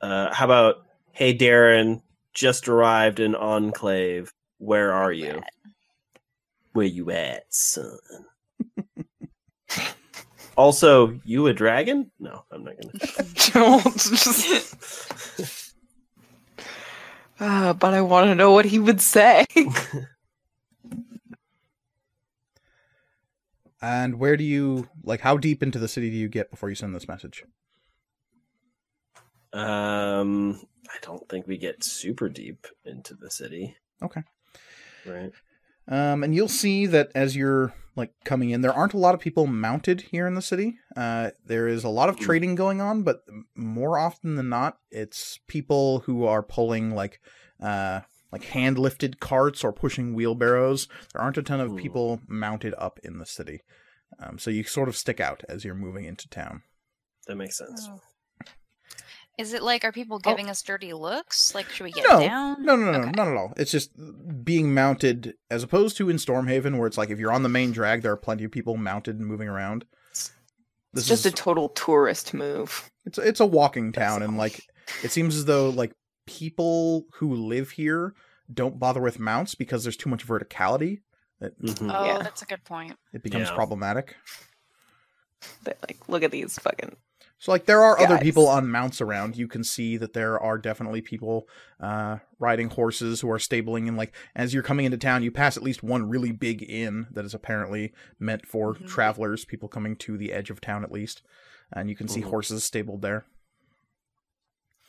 uh. 0.00 0.34
How 0.34 0.44
about, 0.44 0.86
hey 1.12 1.36
Darren, 1.36 2.02
just 2.34 2.68
arrived 2.68 3.18
in 3.20 3.34
Enclave. 3.34 4.32
Where 4.58 4.92
are 4.92 5.12
you? 5.12 5.42
Where 6.72 6.86
you 6.86 7.10
at, 7.10 7.44
son? 7.48 7.98
also, 10.56 11.18
you 11.24 11.46
a 11.46 11.54
dragon? 11.54 12.10
No, 12.20 12.44
I'm 12.52 12.64
not 12.64 12.74
gonna. 12.80 12.92
Don't 13.82 13.96
just. 13.96 15.74
Uh, 17.38 17.72
but 17.74 17.94
I 17.94 18.00
want 18.00 18.28
to 18.28 18.34
know 18.34 18.52
what 18.52 18.64
he 18.64 18.78
would 18.78 19.00
say. 19.00 19.46
And 23.82 24.18
where 24.18 24.36
do 24.36 24.44
you 24.44 24.88
like? 25.04 25.20
How 25.20 25.36
deep 25.36 25.62
into 25.62 25.78
the 25.78 25.88
city 25.88 26.10
do 26.10 26.16
you 26.16 26.28
get 26.28 26.50
before 26.50 26.68
you 26.68 26.74
send 26.74 26.94
this 26.94 27.08
message? 27.08 27.44
Um, 29.52 30.60
I 30.88 30.96
don't 31.02 31.28
think 31.28 31.46
we 31.46 31.56
get 31.56 31.82
super 31.84 32.28
deep 32.28 32.66
into 32.84 33.14
the 33.14 33.30
city. 33.30 33.76
Okay. 34.02 34.22
Right. 35.04 35.32
Um, 35.88 36.24
and 36.24 36.34
you'll 36.34 36.48
see 36.48 36.86
that 36.86 37.12
as 37.14 37.36
you're 37.36 37.72
like 37.94 38.12
coming 38.24 38.50
in, 38.50 38.60
there 38.60 38.72
aren't 38.72 38.92
a 38.92 38.98
lot 38.98 39.14
of 39.14 39.20
people 39.20 39.46
mounted 39.46 40.00
here 40.02 40.26
in 40.26 40.34
the 40.34 40.42
city. 40.42 40.78
Uh, 40.96 41.30
there 41.44 41.68
is 41.68 41.84
a 41.84 41.88
lot 41.88 42.08
of 42.08 42.16
Hmm. 42.16 42.24
trading 42.24 42.54
going 42.56 42.80
on, 42.80 43.02
but 43.02 43.22
more 43.54 43.98
often 43.98 44.34
than 44.34 44.48
not, 44.48 44.78
it's 44.90 45.38
people 45.46 46.00
who 46.00 46.24
are 46.26 46.42
pulling 46.42 46.90
like 46.90 47.20
uh, 47.62 48.00
like 48.32 48.44
hand 48.44 48.78
lifted 48.78 49.20
carts 49.20 49.62
or 49.64 49.72
pushing 49.72 50.14
wheelbarrows. 50.14 50.88
There 51.12 51.22
aren't 51.22 51.38
a 51.38 51.42
ton 51.42 51.60
of 51.60 51.76
people 51.76 52.20
mounted 52.26 52.74
up 52.78 52.98
in 53.02 53.18
the 53.18 53.26
city, 53.26 53.62
um, 54.18 54.38
so 54.38 54.50
you 54.50 54.64
sort 54.64 54.88
of 54.88 54.96
stick 54.96 55.20
out 55.20 55.42
as 55.48 55.64
you're 55.64 55.74
moving 55.74 56.04
into 56.04 56.28
town. 56.28 56.62
That 57.26 57.36
makes 57.36 57.58
sense. 57.58 57.88
Oh. 57.90 58.00
Is 59.38 59.52
it 59.52 59.62
like 59.62 59.84
are 59.84 59.92
people 59.92 60.18
giving 60.18 60.48
us 60.48 60.62
dirty 60.62 60.94
looks? 60.94 61.54
Like 61.54 61.68
should 61.68 61.84
we 61.84 61.92
get 61.92 62.06
No, 62.08 62.20
down? 62.20 62.64
No, 62.64 62.74
no, 62.74 62.90
no, 62.90 62.98
Okay. 63.00 63.10
not 63.10 63.28
at 63.28 63.36
all. 63.36 63.52
It's 63.58 63.70
just 63.70 63.90
being 64.44 64.72
mounted 64.72 65.34
as 65.50 65.62
opposed 65.62 65.98
to 65.98 66.08
in 66.08 66.16
Stormhaven, 66.16 66.78
where 66.78 66.86
it's 66.86 66.96
like 66.96 67.10
if 67.10 67.18
you're 67.18 67.32
on 67.32 67.42
the 67.42 67.50
main 67.50 67.70
drag, 67.70 68.00
there 68.00 68.12
are 68.12 68.16
plenty 68.16 68.44
of 68.44 68.50
people 68.50 68.78
mounted 68.78 69.18
and 69.18 69.26
moving 69.26 69.48
around. 69.48 69.84
It's 70.10 70.30
This 70.94 71.06
just 71.08 71.26
is 71.26 71.32
a 71.32 71.36
total 71.36 71.68
tourist 71.68 72.32
move. 72.32 72.90
it's 73.04 73.18
it's 73.18 73.40
a 73.40 73.46
walking 73.46 73.92
That's 73.92 73.98
town, 74.06 74.22
and 74.22 74.38
like 74.38 74.62
it 75.02 75.10
seems 75.10 75.36
as 75.36 75.44
though 75.44 75.68
like 75.68 75.92
people 76.26 77.06
who 77.14 77.34
live 77.34 77.70
here 77.72 78.14
don't 78.52 78.78
bother 78.78 79.00
with 79.00 79.18
mounts 79.18 79.54
because 79.54 79.82
there's 79.84 79.96
too 79.96 80.10
much 80.10 80.26
verticality. 80.26 81.00
It, 81.40 81.60
Mhm. 81.60 81.92
Oh, 81.94 82.04
Yeah. 82.04 82.18
that's 82.22 82.42
a 82.42 82.46
good 82.46 82.64
point. 82.64 82.96
it 83.12 83.22
becomes 83.22 83.48
Yeah. 83.48 83.54
problematic. 83.54 84.16
They 85.64 85.72
like 85.88 86.08
look 86.08 86.22
at 86.22 86.30
these 86.30 86.58
fucking. 86.58 86.96
So 87.38 87.52
like 87.52 87.66
there 87.66 87.82
are 87.82 87.98
other 88.00 88.18
people 88.18 88.48
on 88.48 88.70
mounts 88.70 89.00
around. 89.02 89.36
You 89.36 89.46
can 89.46 89.62
see 89.62 89.98
that 89.98 90.14
there 90.14 90.40
are 90.40 90.56
definitely 90.56 91.02
people 91.02 91.46
uh 91.78 92.18
riding 92.38 92.70
horses 92.70 93.20
who 93.20 93.30
are 93.30 93.38
stabling 93.38 93.86
and 93.88 93.96
like 93.96 94.14
as 94.34 94.54
you're 94.54 94.62
coming 94.62 94.86
into 94.86 94.96
town 94.96 95.22
you 95.22 95.30
pass 95.30 95.56
at 95.56 95.62
least 95.62 95.82
one 95.82 96.08
really 96.08 96.32
big 96.32 96.62
inn 96.68 97.06
that 97.12 97.24
is 97.26 97.34
apparently 97.34 97.92
meant 98.18 98.46
for 98.46 98.74
Mhm. 98.74 98.86
travelers, 98.88 99.44
people 99.44 99.68
coming 99.68 99.96
to 99.96 100.16
the 100.16 100.32
edge 100.32 100.48
of 100.50 100.60
town 100.62 100.82
at 100.82 100.90
least. 100.92 101.22
And 101.72 101.90
you 101.90 101.96
can 101.96 102.08
see 102.08 102.22
Mhm. 102.22 102.30
horses 102.30 102.64
stabled 102.64 103.02
there. 103.02 103.26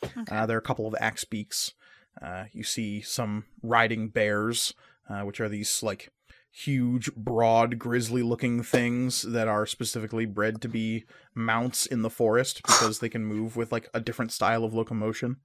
Okay. 0.04 0.22
Uh, 0.30 0.46
there 0.46 0.56
are 0.56 0.60
a 0.60 0.62
couple 0.62 0.86
of 0.86 0.94
axe 1.00 1.24
beaks. 1.24 1.74
Uh, 2.20 2.44
you 2.52 2.62
see 2.64 3.00
some 3.00 3.44
riding 3.62 4.08
bears, 4.08 4.74
uh, 5.08 5.20
which 5.22 5.40
are 5.40 5.48
these 5.48 5.82
like 5.82 6.10
huge, 6.50 7.12
broad, 7.14 7.78
grizzly-looking 7.78 8.62
things 8.62 9.22
that 9.22 9.46
are 9.48 9.66
specifically 9.66 10.26
bred 10.26 10.60
to 10.62 10.68
be 10.68 11.04
mounts 11.34 11.86
in 11.86 12.02
the 12.02 12.10
forest 12.10 12.62
because 12.66 12.98
they 12.98 13.08
can 13.08 13.24
move 13.24 13.56
with 13.56 13.70
like 13.70 13.88
a 13.94 14.00
different 14.00 14.32
style 14.32 14.64
of 14.64 14.74
locomotion. 14.74 15.36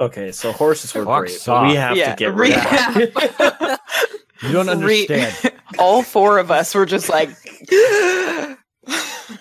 Okay, 0.00 0.32
so 0.32 0.52
horses 0.52 0.94
were 0.94 1.04
Fuck 1.04 1.20
great. 1.26 1.42
but 1.46 1.68
we 1.68 1.74
have 1.74 1.96
Yeah, 1.96 2.14
to 2.14 2.16
get 2.16 2.34
rid 2.34 2.52
of 2.52 3.78
You 4.42 4.52
don't 4.52 4.66
Re- 4.82 5.06
understand. 5.06 5.52
All 5.78 6.02
four 6.02 6.38
of 6.38 6.50
us 6.50 6.74
were 6.74 6.86
just 6.86 7.08
like. 7.10 7.28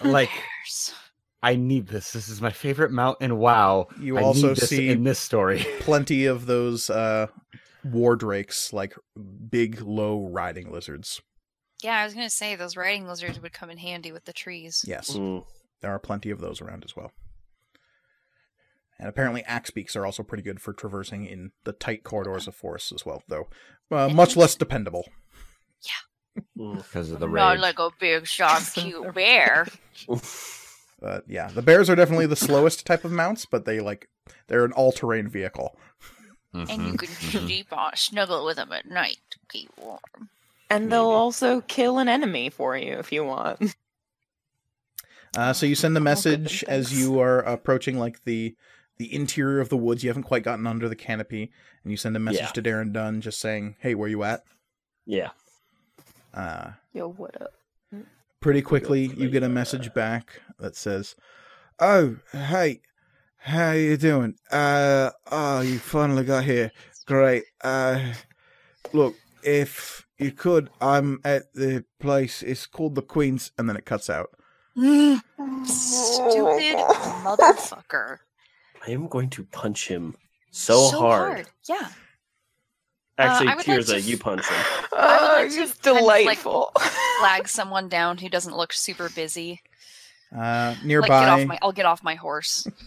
like 0.04 0.30
Bears. 0.30 0.94
I 1.42 1.56
need 1.56 1.88
this. 1.88 2.12
This 2.12 2.28
is 2.28 2.42
my 2.42 2.52
favorite 2.52 2.92
mount 2.92 3.18
in 3.22 3.38
WoW. 3.38 3.88
You 4.00 4.18
I 4.18 4.22
also 4.24 4.48
need 4.50 4.58
this 4.58 4.70
see 4.70 4.90
in 4.90 5.04
this 5.04 5.20
story. 5.20 5.66
plenty 5.80 6.26
of 6.26 6.46
those 6.48 6.90
uh, 6.90 7.28
war 7.84 8.16
drakes, 8.18 8.74
like 8.74 8.94
big, 9.50 9.82
low 9.82 10.28
riding 10.28 10.72
lizards. 10.72 11.22
Yeah, 11.82 11.98
I 11.98 12.04
was 12.04 12.14
gonna 12.14 12.30
say 12.30 12.56
those 12.56 12.76
riding 12.76 13.08
lizards 13.08 13.42
would 13.42 13.54
come 13.54 13.70
in 13.70 13.78
handy 13.78 14.12
with 14.12 14.26
the 14.26 14.34
trees. 14.34 14.84
Yes, 14.86 15.12
Mm. 15.12 15.46
there 15.82 15.92
are 15.92 16.00
plenty 16.00 16.30
of 16.30 16.42
those 16.42 16.60
around 16.60 16.84
as 16.84 16.96
well. 16.96 17.12
And 19.00 19.08
apparently, 19.08 19.46
axe 19.46 19.70
beaks 19.70 19.96
are 19.96 20.06
also 20.06 20.24
pretty 20.24 20.44
good 20.44 20.60
for 20.62 20.74
traversing 20.74 21.26
in 21.26 21.52
the 21.64 21.72
tight 21.72 22.04
corridors 22.04 22.50
of 22.50 22.56
forests 22.56 22.92
as 22.92 23.06
well, 23.06 23.24
though 23.30 23.48
uh, 23.92 24.10
much 24.10 24.36
less 24.36 24.56
dependable. 24.56 25.06
Yeah, 25.82 26.74
Because 26.76 27.12
of 27.12 27.22
the 27.22 27.28
Not 27.28 27.60
like 27.60 27.80
a 27.80 27.92
big, 27.98 28.28
sharp, 28.28 28.62
cute 28.74 29.14
bear. 29.14 29.68
But 31.02 31.24
yeah, 31.28 31.48
the 31.48 31.62
bears 31.62 31.90
are 31.90 31.96
definitely 31.96 32.26
the 32.28 32.36
slowest 32.36 32.86
type 32.86 33.06
of 33.06 33.12
mounts, 33.12 33.46
but 33.46 33.66
they 33.66 33.80
like 33.80 34.10
they're 34.48 34.66
an 34.66 34.74
all-terrain 34.74 35.28
vehicle. 35.30 35.76
and 36.54 36.70
you 36.70 36.98
can 36.98 37.08
mhm. 37.10 37.32
sleep 37.46 37.68
on, 37.72 37.96
snuggle 37.96 38.44
with 38.46 38.58
them 38.58 38.72
at 38.72 38.86
night 38.90 39.20
to 39.32 39.40
keep 39.50 39.70
warm. 39.78 40.00
and 40.70 40.92
they'll 40.92 41.10
Maybe. 41.10 41.16
also 41.16 41.62
kill 41.62 42.00
an 42.00 42.10
enemy 42.10 42.50
for 42.50 42.76
you 42.78 42.98
if 42.98 43.12
you 43.12 43.24
want. 43.24 43.76
Uh, 45.38 45.54
so 45.54 45.68
you 45.68 45.76
send 45.76 45.96
a 45.96 46.00
Oh, 46.00 46.04
message 46.04 46.64
as 46.64 46.92
you 47.00 47.20
are 47.20 47.40
approaching 47.42 48.00
like 48.00 48.24
the 48.24 48.56
the 48.98 49.14
interior 49.14 49.60
of 49.60 49.70
the 49.70 49.78
woods. 49.78 50.04
You 50.04 50.10
haven't 50.10 50.24
quite 50.24 50.42
gotten 50.44 50.66
under 50.66 50.90
the 50.90 50.96
canopy, 50.96 51.52
and 51.84 51.92
you 51.92 51.98
send 51.98 52.16
a 52.16 52.20
message 52.20 52.42
Yeah. 52.42 52.48
to 52.48 52.62
Darren 52.64 52.92
Dunn 52.92 53.22
just 53.22 53.40
saying, 53.40 53.76
"Hey, 53.80 53.94
where 53.94 54.10
you 54.10 54.24
at?" 54.24 54.44
Yeah. 55.06 55.30
Uh, 56.34 56.72
Yo, 56.94 57.10
what 57.10 57.40
up? 57.40 57.54
Pretty 58.40 58.62
quickly, 58.62 59.12
you 59.18 59.30
get 59.30 59.44
a 59.44 59.50
message 59.50 59.94
back 59.94 60.42
that 60.60 60.76
says, 60.76 61.16
"Oh, 61.80 62.18
hey, 62.32 62.82
how 63.38 63.72
you 63.72 63.98
doing? 63.98 64.36
Uh, 64.52 65.12
oh, 65.32 65.62
you 65.62 65.80
finally 65.80 66.24
got 66.24 66.44
here. 66.44 66.72
Great. 67.06 67.44
Uh, 67.64 68.14
look, 68.94 69.16
if 69.44 70.06
you 70.18 70.32
could, 70.32 70.70
I'm 70.82 71.20
at 71.24 71.54
the 71.54 71.86
place. 72.00 72.44
It's 72.44 72.68
called 72.68 72.96
the 72.96 73.02
Queen's, 73.02 73.52
and 73.58 73.70
then 73.70 73.78
it 73.78 73.86
cuts 73.86 74.10
out. 74.10 74.30
Stupid 74.76 76.76
motherfucker. 77.24 78.18
I 78.86 78.92
am 78.92 79.08
going 79.08 79.30
to 79.32 79.44
punch 79.46 79.88
him 79.88 80.16
so, 80.52 80.90
hard. 80.90 81.48
Yeah. 81.68 81.90
Actually, 83.20 83.48
Uh, 83.48 83.52
I 83.52 83.56
would 83.56 83.68
like 83.68 83.80
Tirza, 83.80 83.94
to- 83.94 84.02
you 84.02 84.18
punch 84.18 84.48
him. 84.48 84.66
Oh, 84.94 85.34
like 85.42 85.52
to 85.52 85.56
he's 85.60 85.74
kind 85.76 85.98
of, 85.98 86.04
like, 86.04 86.22
delightful. 86.22 86.72
Flag 87.20 87.48
someone 87.60 87.90
down 87.90 88.18
who 88.18 88.30
doesn't 88.30 88.56
look 88.58 88.74
super 88.74 89.10
busy. 89.10 89.62
Uh, 90.36 90.40
Like 90.40 90.78
get 90.78 90.86
nearby, 90.86 91.28
off 91.30 91.46
my 91.46 91.58
I'll 91.62 91.72
get 91.72 91.86
off 91.86 92.04
my 92.04 92.16
horse. 92.16 92.66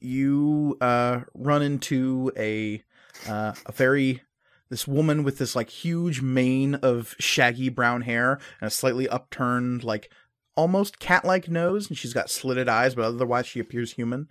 you 0.00 0.76
uh, 0.80 1.20
run 1.34 1.62
into 1.62 2.30
a 2.36 2.82
uh, 3.28 3.54
a 3.66 3.72
very 3.72 4.22
this 4.68 4.86
woman 4.86 5.22
with 5.22 5.38
this 5.38 5.54
like 5.54 5.70
huge 5.70 6.20
mane 6.20 6.74
of 6.76 7.14
shaggy 7.18 7.68
brown 7.68 8.02
hair 8.02 8.38
and 8.60 8.68
a 8.68 8.70
slightly 8.70 9.08
upturned 9.08 9.84
like 9.84 10.10
almost 10.56 10.98
cat-like 10.98 11.48
nose 11.48 11.88
and 11.88 11.96
she's 11.96 12.12
got 12.12 12.30
slitted 12.30 12.68
eyes 12.68 12.94
but 12.94 13.04
otherwise 13.04 13.46
she 13.46 13.60
appears 13.60 13.92
human 13.92 14.28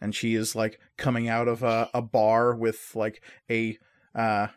and 0.00 0.14
she 0.14 0.34
is 0.34 0.54
like 0.56 0.78
coming 0.96 1.28
out 1.28 1.48
of 1.48 1.62
a, 1.62 1.90
a 1.94 2.02
bar 2.02 2.54
with 2.54 2.92
like 2.94 3.22
a 3.50 3.78
uh, 4.14 4.48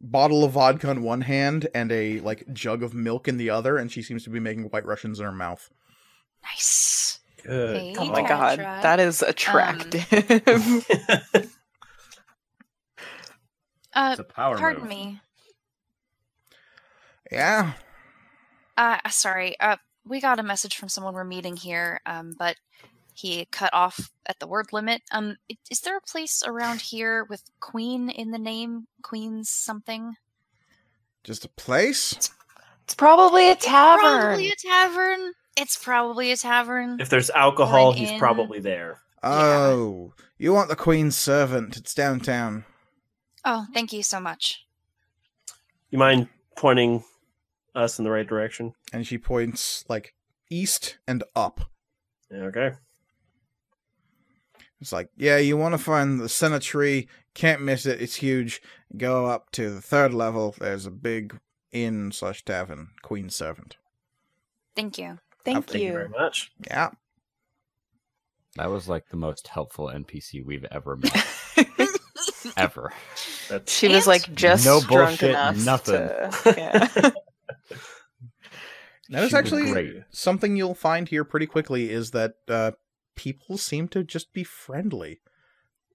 bottle 0.00 0.44
of 0.44 0.52
vodka 0.52 0.90
in 0.90 1.02
one 1.02 1.22
hand 1.22 1.68
and 1.74 1.90
a 1.92 2.20
like 2.20 2.44
jug 2.52 2.82
of 2.82 2.94
milk 2.94 3.26
in 3.28 3.36
the 3.36 3.50
other 3.50 3.76
and 3.76 3.90
she 3.92 4.02
seems 4.02 4.24
to 4.24 4.30
be 4.30 4.40
making 4.40 4.64
white 4.64 4.84
russians 4.86 5.18
in 5.18 5.24
her 5.24 5.32
mouth 5.32 5.70
Nice. 6.42 7.20
Good. 7.42 7.76
Hey, 7.76 7.94
oh 7.98 8.04
my 8.06 8.20
Try, 8.20 8.28
god, 8.28 8.56
try. 8.56 8.80
that 8.82 9.00
is 9.00 9.22
attractive. 9.22 10.06
Uh 13.94 14.10
It's 14.10 14.20
a 14.20 14.24
power 14.24 14.58
pardon 14.58 14.82
move. 14.82 14.88
me. 14.90 15.20
yeah 17.30 17.72
Uh 18.76 18.98
sorry. 19.08 19.58
Uh 19.60 19.76
we 20.06 20.20
got 20.20 20.38
a 20.38 20.42
message 20.42 20.76
from 20.76 20.88
someone 20.90 21.14
we're 21.14 21.24
meeting 21.24 21.56
here, 21.56 22.00
um, 22.04 22.34
but 22.38 22.56
he 23.14 23.46
cut 23.46 23.72
off 23.72 24.10
at 24.26 24.38
the 24.38 24.46
word 24.46 24.72
limit. 24.72 25.02
Um 25.10 25.36
is 25.70 25.80
there 25.80 25.96
a 25.96 26.02
place 26.02 26.42
around 26.46 26.80
here 26.80 27.24
with 27.24 27.42
Queen 27.60 28.10
in 28.10 28.30
the 28.30 28.38
name? 28.38 28.86
Queen's 29.02 29.50
something? 29.50 30.16
just 31.22 31.46
a 31.46 31.48
place 31.48 32.30
it's 32.84 32.94
probably 32.94 33.50
a 33.50 33.54
tavern. 33.56 34.20
Probably 34.20 34.50
a 34.50 34.56
tavern. 34.56 35.32
It's 35.56 35.76
probably 35.76 36.32
a 36.32 36.36
tavern. 36.36 37.00
if 37.00 37.08
there's 37.08 37.30
alcohol, 37.30 37.92
he's 37.92 38.10
inn. 38.10 38.18
probably 38.18 38.60
there. 38.60 39.00
Oh, 39.22 40.12
you 40.36 40.52
want 40.52 40.68
the 40.68 40.76
Queen's 40.76 41.16
servant? 41.16 41.78
It's 41.78 41.94
downtown. 41.94 42.64
Oh, 43.44 43.66
thank 43.72 43.92
you 43.92 44.02
so 44.02 44.20
much. 44.20 44.66
You 45.90 45.98
mind 45.98 46.28
pointing 46.56 47.04
us 47.74 47.98
in 47.98 48.04
the 48.04 48.10
right 48.10 48.26
direction? 48.26 48.74
And 48.92 49.06
she 49.06 49.16
points 49.16 49.84
like 49.88 50.14
east 50.50 50.98
and 51.08 51.24
up. 51.34 51.60
Okay. 52.30 52.72
It's 54.80 54.92
like, 54.92 55.08
yeah, 55.16 55.38
you 55.38 55.56
want 55.56 55.72
to 55.74 55.78
find 55.78 56.20
the 56.20 56.28
center 56.28 56.58
tree. 56.58 57.08
Can't 57.34 57.62
miss 57.62 57.86
it. 57.86 58.00
It's 58.02 58.16
huge. 58.16 58.60
Go 58.96 59.26
up 59.26 59.50
to 59.52 59.70
the 59.70 59.80
third 59.80 60.12
level. 60.12 60.54
There's 60.58 60.86
a 60.86 60.90
big 60.90 61.38
inn 61.72 62.12
slash 62.12 62.44
tavern, 62.44 62.88
Queen 63.02 63.30
Servant. 63.30 63.76
Thank 64.76 64.98
you. 64.98 65.18
Thank 65.44 65.66
Thank 65.68 65.82
you 65.82 65.92
very 65.92 66.08
much. 66.08 66.52
Yeah. 66.66 66.90
That 68.56 68.70
was 68.70 68.88
like 68.88 69.08
the 69.08 69.16
most 69.16 69.48
helpful 69.48 69.86
NPC 69.86 70.44
we've 70.44 70.64
ever 70.70 70.96
met. 71.02 71.26
ever. 72.56 72.92
That's 73.48 73.72
She 73.72 73.88
was 73.88 74.06
like 74.06 74.32
just 74.34 74.64
No 74.64 74.80
drunk 74.80 75.20
bullshit, 75.20 75.30
enough 75.30 75.64
nothing. 75.64 75.94
to- 75.94 76.54
yeah. 76.56 77.10
That 79.10 79.24
is 79.24 79.30
She 79.30 79.34
was 79.34 79.34
actually 79.34 79.70
great. 79.70 79.96
something 80.10 80.56
you'll 80.56 80.74
find 80.74 81.08
here 81.08 81.24
pretty 81.24 81.46
quickly 81.46 81.90
is 81.90 82.12
that 82.12 82.34
uh, 82.48 82.70
people 83.14 83.56
seem 83.58 83.88
to 83.88 84.02
just 84.04 84.32
be 84.32 84.44
friendly. 84.44 85.20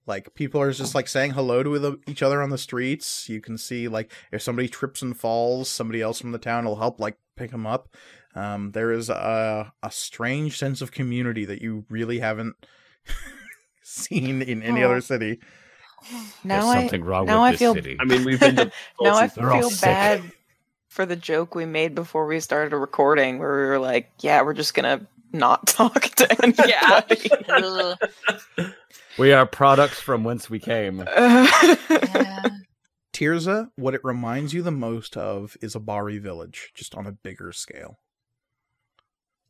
Like 0.06 0.34
people 0.34 0.60
are 0.60 0.72
just 0.72 0.94
like 0.94 1.06
saying 1.08 1.32
hello 1.32 1.62
to 1.62 2.00
each 2.08 2.22
other 2.22 2.42
on 2.42 2.50
the 2.50 2.58
streets. 2.58 3.28
You 3.28 3.40
can 3.40 3.56
see 3.58 3.86
like 3.88 4.10
if 4.32 4.42
somebody 4.42 4.66
trips 4.68 5.02
and 5.02 5.16
falls, 5.16 5.68
somebody 5.68 6.00
else 6.00 6.20
from 6.20 6.32
the 6.32 6.38
town 6.38 6.64
will 6.64 6.76
help 6.76 6.98
like 6.98 7.16
pick 7.36 7.50
them 7.52 7.66
up. 7.66 7.94
Um, 8.34 8.72
there 8.72 8.90
is 8.92 9.08
a 9.10 9.72
a 9.82 9.90
strange 9.90 10.58
sense 10.58 10.80
of 10.80 10.90
community 10.92 11.44
that 11.44 11.60
you 11.62 11.84
really 11.88 12.18
haven't 12.20 12.56
seen 13.82 14.42
in 14.42 14.62
any 14.62 14.82
Aw. 14.82 14.86
other 14.86 15.00
city. 15.00 15.38
now 16.44 16.62
There's 16.62 16.64
I 16.64 16.80
something 16.80 17.04
wrong 17.04 17.26
now 17.26 17.42
with 17.42 17.48
I 17.48 17.50
this 17.52 17.58
feel- 17.58 17.74
city. 17.74 17.96
I 18.00 18.04
mean, 18.04 18.24
we've 18.24 18.40
been 18.40 18.56
to 18.56 18.64
now 19.00 19.16
I 19.16 19.26
Tulsi- 19.28 19.40
They're 19.40 19.52
all 19.52 19.70
feel 19.70 19.78
bad 19.82 20.22
for 20.88 21.06
the 21.06 21.16
joke 21.16 21.54
we 21.54 21.66
made 21.66 21.94
before 21.94 22.26
we 22.26 22.40
started 22.40 22.72
a 22.72 22.76
recording, 22.76 23.38
where 23.38 23.50
we 23.60 23.66
were 23.66 23.78
like, 23.78 24.10
"Yeah, 24.20 24.42
we're 24.42 24.54
just 24.54 24.74
gonna 24.74 25.06
not 25.32 25.66
talk 25.66 26.02
to 26.16 26.42
anybody." 26.42 27.30
Ugh. 27.48 28.72
we 29.18 29.32
are 29.32 29.46
products 29.46 30.00
from 30.00 30.24
whence 30.24 30.50
we 30.50 30.58
came. 30.58 30.98
Yeah. 30.98 32.48
Tirza, 33.12 33.70
what 33.76 33.94
it 33.94 34.00
reminds 34.04 34.54
you 34.54 34.62
the 34.62 34.70
most 34.70 35.16
of 35.16 35.56
is 35.60 35.74
a 35.74 35.80
Bari 35.80 36.18
village, 36.18 36.70
just 36.74 36.94
on 36.94 37.06
a 37.06 37.12
bigger 37.12 37.52
scale. 37.52 37.98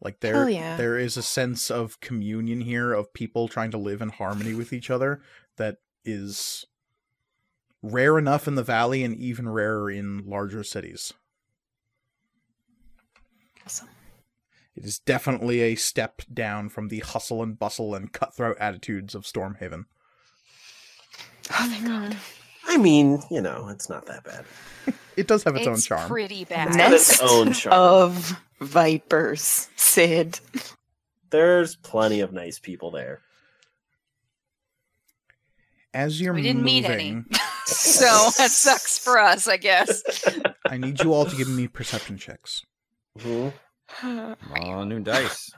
Like 0.00 0.20
there, 0.20 0.48
yeah. 0.48 0.76
there 0.76 0.98
is 0.98 1.16
a 1.16 1.22
sense 1.22 1.70
of 1.70 2.00
communion 2.00 2.62
here 2.62 2.92
of 2.92 3.12
people 3.12 3.48
trying 3.48 3.70
to 3.72 3.78
live 3.78 4.00
in 4.00 4.08
harmony 4.08 4.54
with 4.54 4.72
each 4.72 4.90
other 4.90 5.20
that 5.56 5.76
is 6.04 6.64
rare 7.82 8.18
enough 8.18 8.48
in 8.48 8.54
the 8.54 8.62
valley 8.62 9.04
and 9.04 9.14
even 9.16 9.48
rarer 9.48 9.90
in 9.90 10.24
larger 10.26 10.64
cities. 10.64 11.12
It 14.80 14.86
is 14.86 14.98
definitely 14.98 15.60
a 15.60 15.74
step 15.74 16.22
down 16.32 16.70
from 16.70 16.88
the 16.88 17.00
hustle 17.00 17.42
and 17.42 17.58
bustle 17.58 17.94
and 17.94 18.10
cutthroat 18.10 18.56
attitudes 18.58 19.14
of 19.14 19.24
Stormhaven. 19.24 19.84
Oh, 21.50 21.68
thank 21.68 21.86
God. 21.86 22.16
I 22.66 22.78
mean, 22.78 23.20
you 23.30 23.42
know, 23.42 23.68
it's 23.68 23.90
not 23.90 24.06
that 24.06 24.24
bad. 24.24 24.46
It 25.18 25.26
does 25.26 25.44
have 25.44 25.54
its, 25.56 25.66
own 25.66 25.78
charm. 25.78 26.00
It's 26.00 26.08
pretty 26.08 26.44
bad. 26.46 26.68
It's 26.68 26.76
got 26.78 26.92
its 26.94 27.20
nest 27.20 27.22
own 27.22 27.52
charm. 27.52 27.74
of 27.74 28.40
vipers, 28.62 29.68
Sid. 29.76 30.40
There's 31.28 31.76
plenty 31.76 32.20
of 32.20 32.32
nice 32.32 32.58
people 32.58 32.90
there. 32.90 33.20
As 35.92 36.18
you're 36.18 36.32
We 36.32 36.40
didn't 36.40 36.62
moving, 36.62 36.82
meet 36.82 36.88
any. 36.88 37.24
so 37.66 38.30
that 38.38 38.50
sucks 38.50 38.96
for 38.98 39.18
us, 39.18 39.46
I 39.46 39.58
guess. 39.58 40.02
I 40.66 40.78
need 40.78 41.02
you 41.02 41.12
all 41.12 41.26
to 41.26 41.36
give 41.36 41.50
me 41.50 41.68
perception 41.68 42.16
checks. 42.16 42.64
Mm-hmm. 43.18 43.54
Oh, 44.03 44.84
new 44.84 45.01
dice. 45.01 45.53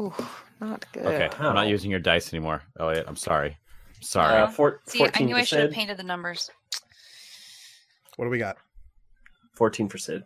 Ooh, 0.00 0.14
not 0.60 0.84
good. 0.92 1.06
Okay, 1.06 1.28
I'm 1.38 1.54
not 1.54 1.68
using 1.68 1.90
your 1.90 2.00
dice 2.00 2.32
anymore, 2.32 2.62
Elliot. 2.78 3.04
I'm 3.06 3.16
sorry. 3.16 3.56
Sorry. 4.00 4.40
Uh, 4.40 4.48
four, 4.48 4.80
See, 4.86 5.06
I 5.14 5.22
knew 5.22 5.36
I 5.36 5.44
should 5.44 5.60
have 5.60 5.72
painted 5.72 5.98
the 5.98 6.02
numbers. 6.02 6.50
What 8.16 8.24
do 8.24 8.30
we 8.30 8.38
got? 8.38 8.56
14 9.54 9.88
for 9.88 9.98
Sid. 9.98 10.24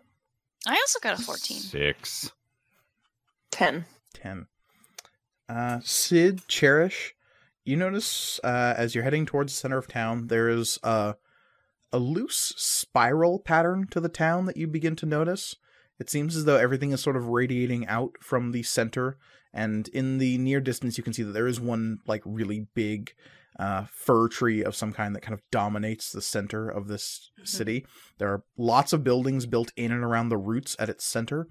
I 0.66 0.74
also 0.74 0.98
got 1.00 1.18
a 1.18 1.22
14. 1.22 1.56
Six. 1.58 2.32
Ten. 3.50 3.84
10. 4.14 4.46
Uh, 5.48 5.80
Sid, 5.82 6.46
Cherish, 6.48 7.14
you 7.64 7.76
notice 7.76 8.40
uh, 8.44 8.74
as 8.76 8.94
you're 8.94 9.04
heading 9.04 9.26
towards 9.26 9.52
the 9.52 9.56
center 9.56 9.78
of 9.78 9.88
town, 9.88 10.28
there 10.28 10.48
is 10.48 10.78
a, 10.82 11.16
a 11.94 11.98
loose 11.98 12.52
spiral 12.56 13.38
pattern 13.38 13.86
to 13.92 14.00
the 14.00 14.08
town 14.08 14.46
that 14.46 14.56
you 14.56 14.66
begin 14.66 14.96
to 14.96 15.06
notice. 15.06 15.56
It 15.98 16.10
seems 16.10 16.34
as 16.34 16.44
though 16.44 16.56
everything 16.56 16.90
is 16.90 17.00
sort 17.00 17.16
of 17.16 17.28
radiating 17.28 17.86
out 17.86 18.16
from 18.20 18.50
the 18.50 18.64
center, 18.64 19.16
and 19.52 19.86
in 19.88 20.18
the 20.18 20.36
near 20.38 20.60
distance, 20.60 20.98
you 20.98 21.04
can 21.04 21.12
see 21.12 21.22
that 21.22 21.32
there 21.32 21.46
is 21.46 21.60
one 21.60 21.98
like 22.06 22.22
really 22.24 22.66
big 22.74 23.12
uh, 23.60 23.84
fir 23.92 24.26
tree 24.26 24.64
of 24.64 24.74
some 24.74 24.92
kind 24.92 25.14
that 25.14 25.22
kind 25.22 25.34
of 25.34 25.42
dominates 25.52 26.10
the 26.10 26.20
center 26.20 26.68
of 26.68 26.88
this 26.88 27.30
city. 27.44 27.86
There 28.18 28.28
are 28.32 28.42
lots 28.58 28.92
of 28.92 29.04
buildings 29.04 29.46
built 29.46 29.70
in 29.76 29.92
and 29.92 30.02
around 30.02 30.28
the 30.30 30.36
roots 30.36 30.74
at 30.80 30.88
its 30.88 31.04
center, 31.04 31.46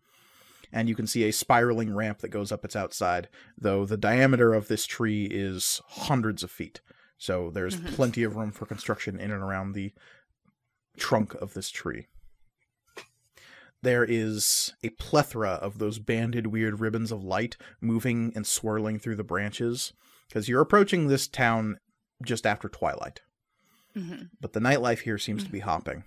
and 0.73 0.89
you 0.89 0.95
can 0.95 1.07
see 1.07 1.23
a 1.23 1.31
spiraling 1.31 1.95
ramp 1.95 2.19
that 2.19 2.27
goes 2.27 2.51
up 2.51 2.65
its 2.65 2.75
outside, 2.75 3.29
though 3.57 3.85
the 3.85 3.95
diameter 3.95 4.53
of 4.53 4.67
this 4.67 4.85
tree 4.85 5.25
is 5.31 5.81
hundreds 5.87 6.43
of 6.43 6.51
feet. 6.51 6.81
So 7.17 7.49
there's 7.49 7.77
Mhm. 7.77 7.93
plenty 7.93 8.23
of 8.23 8.35
room 8.35 8.51
for 8.51 8.65
construction 8.65 9.17
in 9.17 9.31
and 9.31 9.41
around 9.41 9.71
the 9.71 9.93
trunk 10.97 11.33
of 11.35 11.53
this 11.53 11.69
tree. 11.69 12.07
There 13.81 14.05
is 14.05 14.73
a 14.81 14.89
plethora 14.91 15.51
of 15.51 15.77
those 15.77 15.99
banded 15.99 16.47
weird 16.47 16.79
ribbons 16.79 17.11
of 17.11 17.23
light 17.23 17.57
moving 17.81 18.31
and 18.35 18.47
swirling 18.47 18.97
through 18.97 19.17
the 19.17 19.23
branches, 19.25 19.91
because 20.27 20.47
you're 20.47 20.61
approaching 20.61 21.07
this 21.07 21.27
town 21.27 21.77
just 22.23 22.45
after 22.45 22.69
twilight 22.69 23.21
hmm 23.95 24.23
but 24.39 24.53
the 24.53 24.59
nightlife 24.59 24.99
here 25.01 25.17
seems 25.19 25.43
to 25.43 25.51
be 25.51 25.59
hopping. 25.59 26.03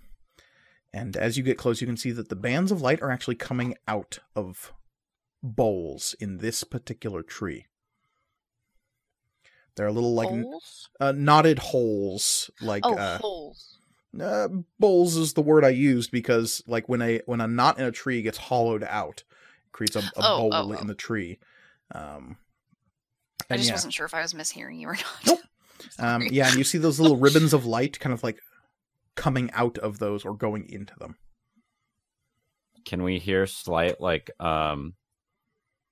And 0.93 1.17
as 1.17 1.37
you 1.37 1.45
get 1.45 1.59
close, 1.59 1.81
you 1.81 1.87
can 1.87 1.97
see 1.97 2.11
that 2.13 2.31
the 2.31 2.35
bands 2.37 2.73
of 2.73 2.81
light 2.81 3.01
are 3.03 3.11
actually 3.11 3.35
coming 3.37 3.77
out 3.87 4.19
of 4.35 4.73
bowls 5.43 6.15
in 6.19 6.39
this 6.39 6.65
particular 6.65 7.23
tree. 7.23 7.67
They're 9.77 9.93
little 9.93 10.15
like 10.15 10.31
uh, 10.99 11.13
knotted 11.13 11.59
holes, 11.59 12.51
like 12.63 12.83
Oh, 12.85 12.95
uh, 12.95 13.19
holes. 13.19 13.79
Uh, 14.23 14.49
bowls 14.79 15.17
is 15.17 15.33
the 15.33 15.43
word 15.43 15.65
I 15.65 15.71
used 15.71 16.11
because 16.11 16.63
like 16.67 16.89
when 16.89 17.03
a 17.03 17.21
when 17.27 17.41
a 17.41 17.47
knot 17.47 17.79
in 17.79 17.85
a 17.85 17.93
tree 17.93 18.23
gets 18.23 18.39
hollowed 18.39 18.85
out, 18.85 19.25
it 19.67 19.73
creates 19.73 19.97
a, 19.97 20.01
a 20.01 20.11
Oh, 20.17 20.39
bowl 20.39 20.55
oh, 20.55 20.73
in 20.73 20.79
oh. 20.85 20.85
the 20.85 20.95
tree. 20.95 21.39
Um, 21.95 22.37
I 23.51 23.57
just 23.57 23.69
yeah. 23.69 23.75
wasn't 23.75 23.95
sure 23.95 24.07
if 24.07 24.15
I 24.15 24.23
was 24.23 24.35
mishearing 24.35 24.81
you 24.81 24.89
or 24.89 24.95
not. 24.95 25.27
Nope. 25.27 25.41
Um, 25.99 26.23
yeah, 26.31 26.49
and 26.49 26.57
you 26.57 26.65
see 26.65 26.79
those 26.79 26.99
little 26.99 27.17
ribbons 27.17 27.53
of 27.53 27.65
light 27.65 28.01
kind 28.01 28.13
of 28.13 28.23
like 28.23 28.41
coming 29.15 29.51
out 29.53 29.79
of 29.79 29.99
those 29.99 30.25
or 30.25 30.35
going 30.35 30.69
into 30.69 30.95
them. 30.99 31.17
Can 32.85 33.03
we 33.03 33.19
hear 33.19 33.47
slight 33.47 34.01
like 34.01 34.31
um 34.41 34.95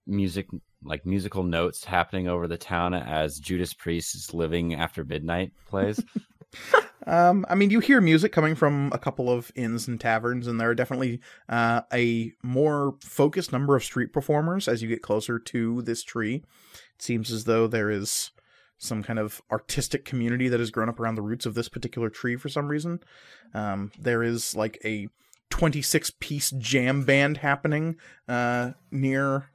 music 0.07 0.49
like 0.83 1.07
musical 1.07 1.43
notes 1.43 1.85
happening 1.85 2.29
over 2.29 2.49
the 2.49 2.57
town 2.57 2.95
as 2.95 3.39
Judas 3.39 3.73
Priest's 3.73 4.35
Living 4.35 4.75
After 4.75 5.05
Midnight 5.05 5.53
plays? 5.69 6.03
Um, 7.07 7.45
I 7.49 7.55
mean, 7.55 7.71
you 7.71 7.81
hear 7.81 8.01
music 8.01 8.33
coming 8.33 8.55
from 8.55 8.91
a 8.93 8.99
couple 8.99 9.31
of 9.31 9.53
inns 9.55 9.87
and 9.87 10.01
taverns, 10.01 10.47
and 10.47 10.59
there 10.59 10.71
are 10.71 10.75
definitely 10.75 11.21
uh, 11.49 11.83
a 11.93 12.33
more 12.43 12.95
focused 13.01 13.53
number 13.53 13.77
of 13.77 13.85
street 13.85 14.13
performers 14.13 14.69
as 14.69 14.83
you 14.83 14.89
get 14.89 15.03
closer 15.03 15.39
to 15.39 15.83
this 15.83 16.03
tree. 16.03 16.37
It 16.37 17.03
seems 17.03 17.31
as 17.31 17.45
though 17.45 17.67
there 17.67 17.91
is 17.91 18.31
some 18.79 19.03
kind 19.03 19.19
of 19.19 19.43
artistic 19.51 20.05
community 20.05 20.49
that 20.49 20.61
has 20.61 20.71
grown 20.71 20.89
up 20.89 20.99
around 20.99 21.15
the 21.15 21.23
roots 21.23 21.47
of 21.47 21.55
this 21.55 21.69
particular 21.69 22.11
tree 22.11 22.37
for 22.37 22.49
some 22.49 22.69
reason. 22.69 23.01
Um, 23.53 23.93
there 23.99 24.23
is 24.23 24.57
like 24.57 24.79
a 24.85 25.09
26 25.51 26.13
piece 26.21 26.51
jam 26.51 27.05
band 27.05 27.39
happening 27.39 27.97
uh, 28.29 28.73
near 28.91 29.51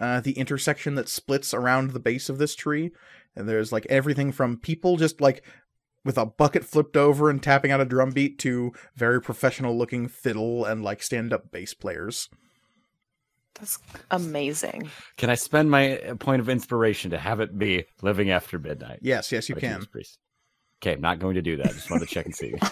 uh, 0.00 0.20
the 0.20 0.32
intersection 0.32 0.94
that 0.94 1.08
splits 1.08 1.54
around 1.54 1.90
the 1.90 2.00
base 2.00 2.28
of 2.28 2.38
this 2.38 2.54
tree. 2.54 2.90
And 3.36 3.48
there's 3.48 3.72
like 3.72 3.86
everything 3.88 4.32
from 4.32 4.56
people 4.56 4.96
just 4.96 5.20
like 5.20 5.44
with 6.04 6.18
a 6.18 6.26
bucket 6.26 6.64
flipped 6.64 6.96
over 6.96 7.30
and 7.30 7.42
tapping 7.42 7.70
out 7.70 7.80
a 7.80 7.84
drum 7.84 8.10
beat 8.10 8.38
to 8.40 8.72
very 8.94 9.20
professional 9.20 9.76
looking 9.76 10.08
fiddle 10.08 10.64
and 10.64 10.82
like 10.82 11.02
stand 11.02 11.32
up 11.32 11.50
bass 11.50 11.74
players. 11.74 12.28
That's 13.54 13.78
amazing. 14.10 14.90
Can 15.16 15.30
I 15.30 15.36
spend 15.36 15.70
my 15.70 15.98
uh, 15.98 16.14
point 16.16 16.40
of 16.40 16.48
inspiration 16.48 17.12
to 17.12 17.18
have 17.18 17.40
it 17.40 17.56
be 17.56 17.84
Living 18.02 18.30
After 18.30 18.58
Midnight? 18.58 18.98
Yes, 19.00 19.30
yes, 19.30 19.48
you 19.48 19.54
can. 19.54 19.80
Judas 19.80 20.18
Okay, 20.82 20.94
I'm 20.94 21.00
not 21.00 21.18
going 21.18 21.36
to 21.36 21.42
do 21.42 21.56
that. 21.56 21.72
Just 21.72 21.88
wanted 21.88 22.08
to 22.08 22.14
check 22.14 22.26
and 22.26 22.34
see. 22.34 22.54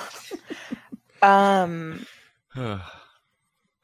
Um, 1.22 2.04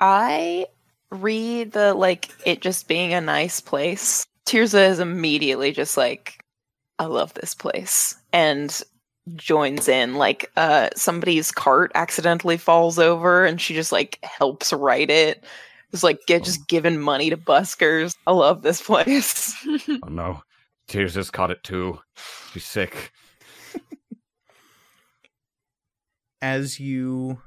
I 0.00 0.66
read 1.12 1.70
the 1.70 1.94
like 1.94 2.30
it 2.44 2.60
just 2.60 2.88
being 2.88 3.14
a 3.14 3.20
nice 3.20 3.60
place. 3.60 4.26
Tirza 4.44 4.88
is 4.88 4.98
immediately 4.98 5.70
just 5.70 5.96
like, 5.96 6.44
I 6.98 7.04
love 7.04 7.32
this 7.34 7.54
place. 7.54 8.16
And 8.32 8.82
joins 9.34 9.88
in. 9.88 10.14
Like 10.14 10.50
uh 10.56 10.88
somebody's 10.96 11.50
cart 11.50 11.92
accidentally 11.94 12.56
falls 12.56 12.98
over 12.98 13.44
and 13.44 13.60
she 13.60 13.74
just 13.74 13.92
like 13.92 14.18
helps 14.22 14.72
right 14.72 15.08
it. 15.08 15.44
It's 15.92 16.02
like 16.02 16.20
get 16.26 16.44
just 16.44 16.68
giving 16.68 16.98
money 16.98 17.30
to 17.30 17.36
buskers. 17.36 18.14
I 18.26 18.32
love 18.32 18.62
this 18.62 18.82
place. 18.82 19.54
Oh 20.02 20.08
no, 20.08 20.42
Tears 20.86 21.14
just 21.14 21.32
caught 21.32 21.50
it 21.50 21.62
too. 21.62 21.98
She's 22.52 22.64
sick. 22.64 23.12
as 26.40 26.78
you 26.78 27.40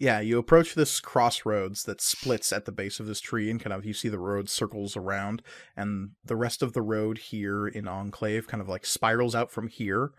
yeah 0.00 0.20
you 0.20 0.38
approach 0.38 0.74
this 0.74 1.00
crossroads 1.00 1.84
that 1.84 2.00
splits 2.00 2.52
at 2.52 2.64
the 2.64 2.72
base 2.72 3.00
of 3.00 3.06
this 3.06 3.20
tree 3.20 3.50
and 3.50 3.60
kind 3.60 3.72
of 3.72 3.84
you 3.84 3.92
see 3.92 4.08
the 4.08 4.18
road 4.18 4.48
circles 4.48 4.96
around 4.96 5.42
and 5.76 6.10
the 6.24 6.36
rest 6.36 6.62
of 6.62 6.72
the 6.72 6.82
road 6.82 7.18
here 7.18 7.66
in 7.66 7.86
enclave 7.86 8.46
kind 8.46 8.60
of 8.60 8.68
like 8.68 8.86
spirals 8.86 9.34
out 9.34 9.50
from 9.50 9.68
here 9.68 10.12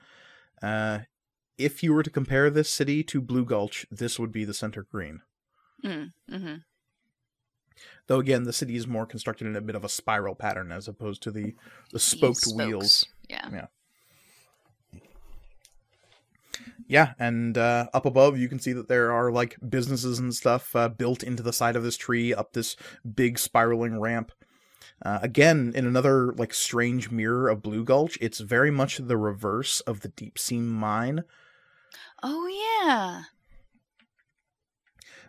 uh 0.62 1.00
if 1.58 1.84
you 1.84 1.94
were 1.94 2.04
to 2.04 2.10
compare 2.10 2.50
this 2.50 2.70
city 2.70 3.04
to 3.04 3.22
blue 3.22 3.46
gulch 3.46 3.86
this 3.92 4.20
would 4.20 4.32
be 4.32 4.46
the 4.46 4.54
center 4.54 4.86
green 4.92 5.22
Mm, 5.84 6.12
hmm 6.30 6.56
though 8.08 8.20
again 8.20 8.44
the 8.44 8.52
city 8.52 8.76
is 8.76 8.88
more 8.88 9.06
constructed 9.06 9.48
in 9.48 9.56
a 9.56 9.62
bit 9.62 9.76
of 9.76 9.86
a 9.86 9.90
spiral 9.90 10.36
pattern 10.36 10.72
as 10.72 10.88
opposed 10.88 11.24
to 11.24 11.32
the 11.32 11.56
the 11.94 12.00
spoked 12.00 12.46
wheels 12.54 13.06
Yeah. 13.50 13.68
Yeah, 16.88 17.14
and 17.20 17.56
uh, 17.56 17.88
up 17.94 18.06
above 18.06 18.38
you 18.40 18.50
can 18.50 18.60
see 18.60 18.74
that 18.74 18.90
there 18.90 19.12
are 19.12 19.32
like 19.32 19.58
businesses 19.70 20.18
and 20.18 20.34
stuff 20.34 20.76
uh, 20.76 20.90
built 20.90 21.22
into 21.22 21.44
the 21.44 21.54
side 21.54 21.76
of 21.76 21.84
this 21.84 21.96
tree 21.96 22.34
up 22.34 22.54
this 22.54 22.76
big 23.16 23.38
spiraling 23.38 24.00
ramp. 24.00 24.32
Uh, 25.02 25.20
again, 25.22 25.72
in 25.76 25.86
another 25.86 26.34
like 26.34 26.54
strange 26.54 27.10
mirror 27.10 27.48
of 27.48 27.62
Blue 27.62 27.84
Gulch, 27.84 28.18
it's 28.20 28.40
very 28.40 28.72
much 28.72 28.98
the 28.98 29.18
reverse 29.18 29.80
of 29.82 30.02
the 30.02 30.10
deep 30.10 30.38
sea 30.38 30.60
mine. 30.60 31.24
Oh 32.22 32.48
yeah. 32.84 33.24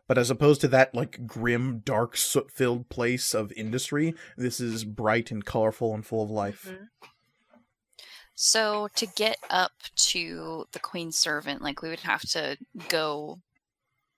But 0.09 0.19
as 0.19 0.29
opposed 0.29 0.61
to 0.63 0.69
that 0.69 0.93
like 0.93 1.25
grim, 1.25 1.83
dark, 1.85 2.17
soot-filled 2.17 2.89
place 2.89 3.33
of 3.33 3.53
industry, 3.53 4.15
this 4.37 4.59
is 4.59 4.85
bright 4.85 5.31
and 5.31 5.45
colorful 5.45 5.95
and 5.95 6.05
full 6.05 6.25
of 6.25 6.31
life. 6.31 6.69
Mhm. 6.69 6.89
So 8.35 8.89
to 8.97 9.07
get 9.07 9.37
up 9.51 9.73
to 9.97 10.67
the 10.73 10.81
queen's 10.81 11.17
servant, 11.17 11.63
like 11.63 11.81
we 11.81 11.91
would 11.91 12.01
have 12.01 12.23
to 12.31 12.57
go 12.89 13.41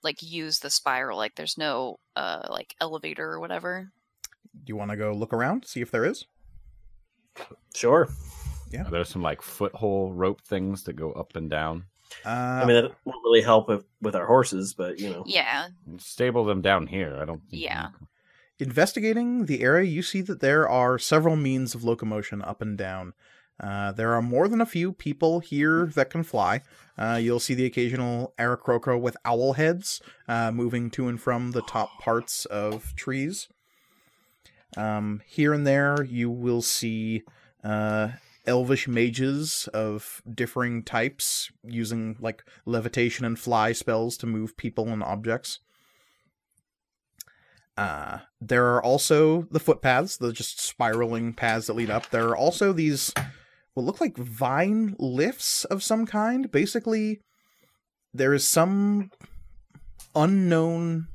like 0.02 0.22
use 0.22 0.60
the 0.60 0.70
spiral. 0.70 1.18
Like 1.18 1.34
there's 1.34 1.58
no 1.58 1.98
uh 2.16 2.46
like 2.48 2.74
elevator 2.80 3.30
or 3.30 3.40
whatever. 3.40 3.92
Do 4.64 4.70
you 4.70 4.76
want 4.76 4.90
to 4.90 4.96
go 4.96 5.12
look 5.12 5.32
around, 5.32 5.64
see 5.66 5.80
if 5.80 5.90
there 5.90 6.04
is? 6.04 6.26
Sure. 7.74 8.08
Yeah. 8.70 8.86
Are 8.86 8.90
there 8.90 9.04
some 9.04 9.22
like 9.22 9.40
foothole 9.40 10.12
rope 10.14 10.42
things 10.42 10.84
that 10.84 10.94
go 10.94 11.12
up 11.12 11.36
and 11.36 11.50
down? 11.50 11.84
Uh, 12.24 12.28
I 12.62 12.64
mean, 12.64 12.76
that 12.76 12.92
won't 13.04 13.24
really 13.24 13.42
help 13.42 13.68
with, 13.68 13.84
with 14.00 14.14
our 14.14 14.26
horses, 14.26 14.74
but 14.74 14.98
you 14.98 15.10
know. 15.10 15.24
Yeah. 15.26 15.68
Stable 15.98 16.44
them 16.44 16.62
down 16.62 16.86
here. 16.86 17.18
I 17.20 17.24
don't. 17.24 17.42
Yeah. 17.48 17.88
Investigating 18.58 19.46
the 19.46 19.62
area, 19.62 19.90
you 19.90 20.02
see 20.02 20.20
that 20.20 20.40
there 20.40 20.68
are 20.68 20.98
several 20.98 21.36
means 21.36 21.74
of 21.74 21.84
locomotion 21.84 22.42
up 22.42 22.62
and 22.62 22.78
down. 22.78 23.14
Uh, 23.58 23.92
there 23.92 24.12
are 24.14 24.22
more 24.22 24.48
than 24.48 24.60
a 24.60 24.66
few 24.66 24.92
people 24.92 25.40
here 25.40 25.86
that 25.94 26.10
can 26.10 26.22
fly. 26.22 26.62
Uh, 26.98 27.18
you'll 27.20 27.40
see 27.40 27.54
the 27.54 27.66
occasional 27.66 28.34
Aarakocra 28.38 29.00
with 29.00 29.16
owl 29.24 29.54
heads 29.54 30.00
uh, 30.28 30.50
moving 30.50 30.90
to 30.90 31.08
and 31.08 31.20
from 31.20 31.52
the 31.52 31.62
top 31.62 31.90
parts 32.00 32.44
of 32.46 32.94
trees. 32.96 33.48
Um, 34.76 35.22
here 35.26 35.52
and 35.52 35.66
there, 35.66 36.02
you 36.02 36.30
will 36.30 36.62
see 36.62 37.22
uh, 37.62 38.08
elvish 38.46 38.88
mages 38.88 39.68
of 39.72 40.22
differing 40.32 40.82
types 40.82 41.50
using 41.64 42.16
like 42.20 42.44
levitation 42.64 43.24
and 43.24 43.38
fly 43.38 43.72
spells 43.72 44.16
to 44.18 44.26
move 44.26 44.56
people 44.56 44.88
and 44.88 45.02
objects. 45.02 45.60
Uh, 47.76 48.18
there 48.40 48.74
are 48.74 48.82
also 48.82 49.42
the 49.50 49.60
footpaths, 49.60 50.16
the 50.16 50.32
just 50.32 50.60
spiraling 50.60 51.32
paths 51.32 51.66
that 51.66 51.76
lead 51.76 51.90
up. 51.90 52.10
There 52.10 52.28
are 52.28 52.36
also 52.36 52.72
these 52.72 53.12
what 53.74 53.86
look 53.86 54.00
like 54.00 54.16
vine 54.16 54.94
lifts 54.98 55.64
of 55.64 55.82
some 55.82 56.04
kind. 56.04 56.50
Basically, 56.50 57.20
there 58.12 58.34
is 58.34 58.46
some 58.46 59.10
unknown 60.14 61.08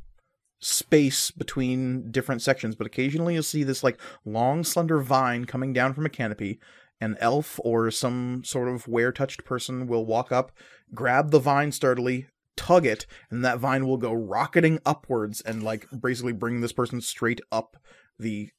space 0.59 1.31
between 1.31 2.11
different 2.11 2.41
sections, 2.41 2.75
but 2.75 2.87
occasionally 2.87 3.35
you'll 3.35 3.43
see 3.43 3.63
this 3.63 3.83
like 3.83 3.99
long, 4.25 4.63
slender 4.63 4.99
vine 4.99 5.45
coming 5.45 5.73
down 5.73 5.93
from 5.93 6.05
a 6.05 6.09
canopy. 6.09 6.59
An 6.99 7.15
elf 7.19 7.59
or 7.63 7.91
some 7.91 8.43
sort 8.43 8.67
of 8.67 8.87
wear 8.87 9.11
touched 9.11 9.45
person 9.45 9.85
will 9.85 10.05
walk 10.05 10.31
up, 10.31 10.51
grab 10.95 11.29
the 11.29 11.39
vine 11.39 11.71
sturdily, 11.71 12.25
tug 12.55 12.87
it, 12.87 13.05
and 13.29 13.45
that 13.45 13.59
vine 13.59 13.85
will 13.85 13.97
go 13.97 14.11
rocketing 14.11 14.79
upwards 14.83 15.41
and 15.41 15.61
like 15.61 15.87
basically 16.01 16.33
bring 16.33 16.61
this 16.61 16.73
person 16.73 16.99
straight 16.99 17.39
up 17.51 17.77
the 18.17 18.49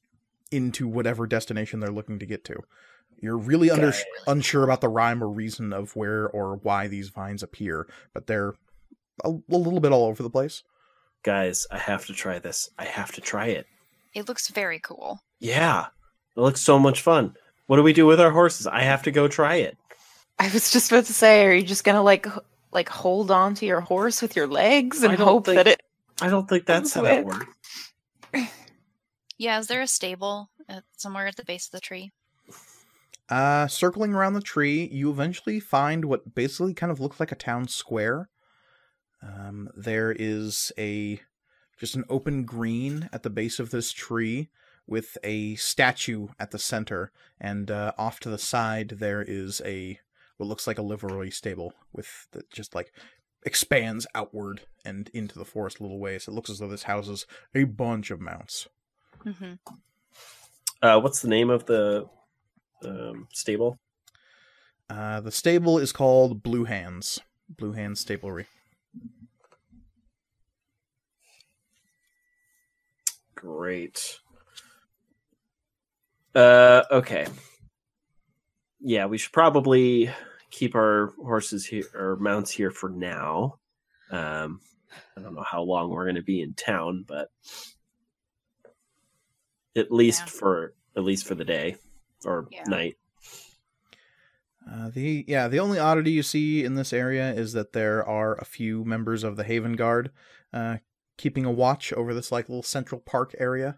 into 0.51 0.87
whatever 0.87 1.27
destination 1.27 1.79
they're 1.79 1.91
looking 1.91 2.17
to 2.17 2.25
get 2.25 2.45
to. 2.45 2.55
You're 3.21 3.37
really 3.37 3.69
under, 3.69 3.93
unsure 4.27 4.63
about 4.63 4.79
the 4.79 4.87
rhyme 4.87 5.21
or 5.21 5.29
reason 5.29 5.73
of 5.73 5.95
where 5.95 6.29
or 6.29 6.55
why 6.55 6.87
these 6.87 7.09
vines 7.09 7.43
appear, 7.43 7.87
but 8.13 8.27
they're 8.27 8.55
a, 9.25 9.29
a 9.29 9.57
little 9.57 9.81
bit 9.81 9.91
all 9.91 10.05
over 10.05 10.23
the 10.23 10.29
place. 10.29 10.63
Guys, 11.23 11.67
I 11.71 11.77
have 11.77 12.05
to 12.07 12.13
try 12.13 12.39
this. 12.39 12.69
I 12.77 12.85
have 12.85 13.11
to 13.13 13.21
try 13.21 13.47
it. 13.47 13.67
It 14.13 14.27
looks 14.27 14.47
very 14.47 14.79
cool. 14.79 15.19
Yeah. 15.39 15.87
It 16.35 16.39
looks 16.39 16.61
so 16.61 16.79
much 16.79 17.01
fun. 17.01 17.35
What 17.67 17.75
do 17.77 17.83
we 17.83 17.93
do 17.93 18.05
with 18.05 18.19
our 18.19 18.31
horses? 18.31 18.67
I 18.67 18.81
have 18.81 19.03
to 19.03 19.11
go 19.11 19.27
try 19.27 19.55
it. 19.55 19.77
I 20.39 20.49
was 20.51 20.71
just 20.71 20.91
about 20.91 21.05
to 21.05 21.13
say, 21.13 21.45
are 21.45 21.53
you 21.53 21.63
just 21.63 21.83
gonna 21.83 22.01
like 22.01 22.25
like 22.71 22.87
hold 22.89 23.29
on 23.31 23.55
to 23.55 23.65
your 23.65 23.81
horse 23.81 24.21
with 24.21 24.35
your 24.35 24.47
legs 24.47 25.03
and 25.03 25.11
I 25.11 25.15
don't 25.15 25.27
hope 25.27 25.45
think- 25.45 25.57
that 25.57 25.67
it 25.67 25.81
I 26.21 26.29
don't 26.29 26.47
think 26.49 26.65
that's 26.65 26.93
how 26.93 27.01
that 27.03 27.25
works. 27.25 27.45
Yeah, 29.37 29.57
is 29.59 29.67
there 29.67 29.81
a 29.81 29.87
stable 29.87 30.49
at, 30.67 30.83
somewhere 30.97 31.27
at 31.27 31.37
the 31.37 31.45
base 31.45 31.67
of 31.67 31.71
the 31.71 31.79
tree? 31.79 32.11
Uh, 33.29 33.67
circling 33.67 34.13
around 34.13 34.33
the 34.33 34.41
tree, 34.41 34.89
you 34.91 35.09
eventually 35.09 35.59
find 35.59 36.05
what 36.05 36.35
basically 36.35 36.73
kind 36.73 36.91
of 36.91 36.99
looks 36.99 37.19
like 37.19 37.31
a 37.31 37.35
town 37.35 37.67
square. 37.67 38.27
Um, 39.21 39.69
there 39.75 40.15
is 40.17 40.71
a 40.77 41.19
just 41.79 41.95
an 41.95 42.05
open 42.09 42.43
green 42.43 43.09
at 43.13 43.23
the 43.23 43.29
base 43.29 43.59
of 43.59 43.69
this 43.69 43.91
tree 43.91 44.49
with 44.85 45.17
a 45.23 45.55
statue 45.55 46.29
at 46.39 46.51
the 46.51 46.59
center, 46.59 47.11
and 47.39 47.69
uh, 47.69 47.93
off 47.97 48.19
to 48.21 48.29
the 48.29 48.37
side 48.37 48.89
there 48.89 49.21
is 49.21 49.61
a 49.65 49.99
what 50.37 50.47
looks 50.47 50.67
like 50.67 50.77
a 50.77 50.83
livery 50.83 51.31
stable 51.31 51.73
with 51.93 52.27
that 52.31 52.49
just 52.49 52.73
like 52.73 52.91
expands 53.43 54.07
outward 54.15 54.61
and 54.83 55.09
into 55.13 55.37
the 55.37 55.45
forest 55.45 55.79
a 55.79 55.83
little 55.83 55.99
ways. 55.99 56.27
It 56.27 56.31
looks 56.31 56.49
as 56.49 56.59
though 56.59 56.67
this 56.67 56.83
houses 56.83 57.25
a 57.53 57.65
bunch 57.65 58.11
of 58.11 58.19
mounts. 58.19 58.67
Mm-hmm. 59.25 59.53
Uh, 60.81 60.99
what's 60.99 61.21
the 61.21 61.27
name 61.27 61.49
of 61.49 61.65
the 61.65 62.07
um, 62.85 63.27
stable? 63.33 63.77
Uh, 64.89 65.19
the 65.19 65.31
stable 65.31 65.77
is 65.77 65.91
called 65.91 66.41
Blue 66.41 66.63
Hands. 66.63 67.19
Blue 67.49 67.73
Hands 67.73 67.99
Stablery. 67.99 68.47
Great. 73.39 74.19
Uh, 76.35 76.83
okay. 76.91 77.25
Yeah, 78.81 79.05
we 79.05 79.17
should 79.17 79.31
probably 79.31 80.09
keep 80.51 80.75
our 80.75 81.13
horses 81.23 81.65
here 81.65 81.85
or 81.93 82.17
mounts 82.17 82.51
here 82.51 82.69
for 82.69 82.89
now. 82.89 83.59
Um, 84.11 84.59
I 85.15 85.21
don't 85.21 85.35
know 85.35 85.43
how 85.43 85.61
long 85.61 85.89
we're 85.89 86.03
going 86.05 86.15
to 86.15 86.21
be 86.21 86.41
in 86.41 86.53
town, 86.53 87.05
but 87.07 87.29
at 89.75 89.89
least 89.91 90.21
Yeah. 90.21 90.25
for 90.31 90.73
at 90.97 91.03
least 91.03 91.25
for 91.25 91.35
the 91.35 91.45
day 91.45 91.77
or 92.25 92.47
Yeah. 92.51 92.63
night. 92.63 92.97
Uh, 94.69 94.89
the 94.89 95.23
yeah, 95.27 95.47
the 95.47 95.59
only 95.59 95.79
oddity 95.79 96.11
you 96.11 96.23
see 96.23 96.65
in 96.65 96.75
this 96.75 96.91
area 96.91 97.31
is 97.33 97.53
that 97.53 97.71
there 97.71 98.05
are 98.05 98.35
a 98.35 98.45
few 98.45 98.83
members 98.83 99.23
of 99.23 99.37
the 99.37 99.43
Haven 99.45 99.77
Guard 99.77 100.11
uh, 100.51 100.77
keeping 101.19 101.43
a 101.45 101.51
watch 101.51 101.91
over 101.93 102.13
this 102.13 102.31
like 102.31 102.47
little 102.47 102.63
central 102.63 103.01
park 103.01 103.35
area. 103.37 103.77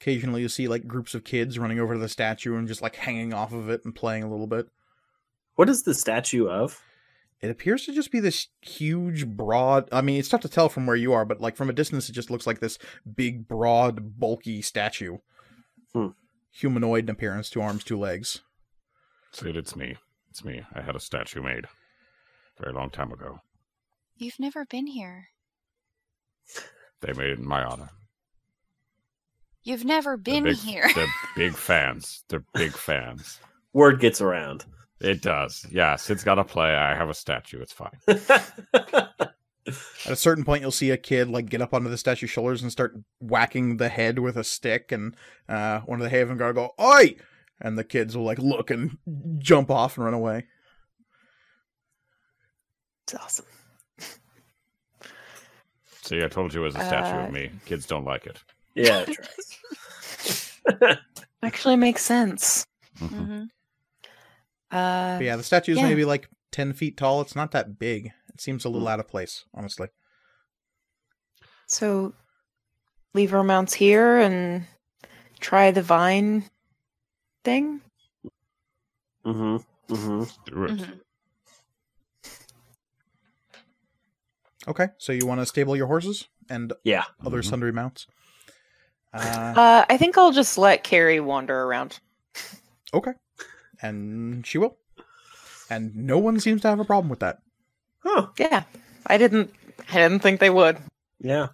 Occasionally, 0.00 0.40
you 0.40 0.48
see 0.48 0.66
like 0.66 0.88
groups 0.88 1.14
of 1.14 1.22
kids 1.22 1.58
running 1.58 1.78
over 1.78 1.94
to 1.94 2.00
the 2.00 2.08
statue 2.08 2.56
and 2.56 2.66
just 2.66 2.82
like 2.82 2.96
hanging 2.96 3.32
off 3.32 3.52
of 3.52 3.68
it 3.68 3.82
and 3.84 3.94
playing 3.94 4.22
a 4.22 4.30
little 4.30 4.46
bit. 4.46 4.66
What 5.54 5.68
is 5.68 5.82
the 5.82 5.94
statue 5.94 6.48
of? 6.48 6.82
It 7.40 7.50
appears 7.50 7.84
to 7.84 7.92
just 7.92 8.10
be 8.10 8.20
this 8.20 8.48
huge, 8.62 9.26
broad. 9.26 9.86
I 9.92 10.00
mean, 10.00 10.18
it's 10.18 10.30
tough 10.30 10.40
to 10.40 10.48
tell 10.48 10.70
from 10.70 10.86
where 10.86 10.96
you 10.96 11.12
are, 11.12 11.26
but 11.26 11.42
like 11.42 11.56
from 11.56 11.68
a 11.68 11.74
distance, 11.74 12.08
it 12.08 12.12
just 12.12 12.30
looks 12.30 12.46
like 12.46 12.60
this 12.60 12.78
big, 13.14 13.46
broad, 13.46 14.18
bulky 14.18 14.62
statue. 14.62 15.18
Hmm. 15.92 16.08
Humanoid 16.52 17.04
in 17.04 17.10
appearance, 17.10 17.50
two 17.50 17.60
arms, 17.60 17.84
two 17.84 17.98
legs. 17.98 18.40
Sid, 19.32 19.56
it's 19.56 19.76
me. 19.76 19.96
It's 20.30 20.42
me. 20.42 20.62
I 20.74 20.80
had 20.80 20.96
a 20.96 21.00
statue 21.00 21.42
made 21.42 21.66
a 21.66 22.62
very 22.62 22.72
long 22.72 22.88
time 22.88 23.12
ago. 23.12 23.40
You've 24.16 24.38
never 24.38 24.64
been 24.64 24.86
here. 24.86 25.28
They 27.00 27.12
made 27.12 27.30
it 27.30 27.38
in 27.38 27.46
my 27.46 27.64
honor. 27.64 27.90
You've 29.62 29.84
never 29.84 30.10
They're 30.10 30.34
been 30.34 30.44
big, 30.44 30.56
here. 30.56 30.88
They're 30.94 31.06
big 31.36 31.54
fans. 31.54 32.24
They're 32.28 32.44
big 32.54 32.72
fans. 32.72 33.40
Word 33.72 34.00
gets 34.00 34.20
around. 34.20 34.64
It 35.00 35.22
does. 35.22 35.66
Yes, 35.70 36.10
it's 36.10 36.24
got 36.24 36.36
to 36.36 36.44
play. 36.44 36.74
I 36.74 36.94
have 36.94 37.08
a 37.08 37.14
statue. 37.14 37.60
It's 37.60 37.72
fine. 37.72 37.98
At 39.66 40.12
a 40.12 40.16
certain 40.16 40.44
point, 40.44 40.60
you'll 40.60 40.70
see 40.70 40.90
a 40.90 40.96
kid 40.96 41.28
like 41.28 41.48
get 41.48 41.62
up 41.62 41.72
onto 41.72 41.88
the 41.88 41.96
statue's 41.96 42.30
shoulders 42.30 42.62
and 42.62 42.70
start 42.70 42.94
whacking 43.18 43.78
the 43.78 43.88
head 43.88 44.18
with 44.18 44.36
a 44.36 44.44
stick, 44.44 44.92
and 44.92 45.16
uh, 45.48 45.80
one 45.80 45.98
of 45.98 46.04
the 46.04 46.10
Haven 46.10 46.36
Guard 46.36 46.56
will 46.56 46.74
go, 46.78 46.84
"Oi!" 46.84 47.16
and 47.60 47.78
the 47.78 47.84
kids 47.84 48.16
will 48.16 48.24
like 48.24 48.38
look 48.38 48.70
and 48.70 48.98
jump 49.38 49.70
off 49.70 49.96
and 49.96 50.04
run 50.04 50.14
away. 50.14 50.46
It's 53.04 53.14
awesome. 53.14 53.46
See, 56.04 56.22
I 56.22 56.28
told 56.28 56.52
you 56.52 56.60
it 56.60 56.64
was 56.66 56.74
a 56.76 56.80
statue 56.84 57.16
Uh, 57.16 57.26
of 57.28 57.32
me. 57.32 57.50
Kids 57.64 57.86
don't 57.86 58.04
like 58.04 58.26
it. 58.26 58.42
yeah, 58.74 59.04
it. 60.68 60.98
Actually 61.42 61.76
makes 61.76 62.02
sense. 62.02 62.66
Mhm. 63.00 63.08
hmm 63.10 63.44
Uh, 64.70 65.18
yeah, 65.22 65.36
the 65.36 65.42
statue 65.42 65.72
is 65.72 65.78
yeah. 65.78 65.88
maybe 65.88 66.04
like 66.04 66.28
ten 66.52 66.72
feet 66.74 66.96
tall. 66.98 67.20
It's 67.22 67.34
not 67.36 67.52
that 67.52 67.78
big. 67.78 68.12
It 68.34 68.40
seems 68.40 68.64
a 68.66 68.68
little 68.68 68.88
out 68.88 69.00
of 69.00 69.08
place, 69.08 69.44
honestly. 69.54 69.88
So 71.66 72.12
leave 73.14 73.32
our 73.32 73.44
mounts 73.44 73.72
here 73.72 74.18
and 74.18 74.66
try 75.40 75.70
the 75.70 75.82
vine 75.82 76.50
thing. 77.44 77.80
Mm-hmm. 79.24 79.94
hmm 79.94 80.24
Do 80.44 80.64
it. 80.64 80.70
Mhm. 80.72 81.00
Okay, 84.66 84.88
so 84.98 85.12
you 85.12 85.26
want 85.26 85.40
to 85.40 85.46
stable 85.46 85.76
your 85.76 85.86
horses 85.88 86.28
and 86.48 86.72
Yeah. 86.84 87.04
other 87.24 87.42
Mhm. 87.42 87.44
sundry 87.50 87.72
mounts. 87.72 88.06
Uh, 89.12 89.54
Uh, 89.56 89.84
I 89.88 89.96
think 89.96 90.16
I'll 90.18 90.32
just 90.32 90.56
let 90.58 90.82
Carrie 90.84 91.20
wander 91.20 91.62
around. 91.62 92.00
okay, 92.92 93.12
and 93.82 94.46
she 94.46 94.58
will, 94.58 94.78
and 95.70 95.94
no 95.94 96.18
one 96.18 96.40
seems 96.40 96.62
to 96.62 96.68
have 96.68 96.80
a 96.80 96.84
problem 96.84 97.08
with 97.10 97.20
that. 97.20 97.38
Huh. 98.02 98.28
Yeah, 98.38 98.64
I 99.06 99.18
didn't. 99.18 99.54
I 99.90 99.94
didn't 99.94 100.20
think 100.20 100.40
they 100.40 100.50
would. 100.50 100.78
Yeah. 101.20 101.48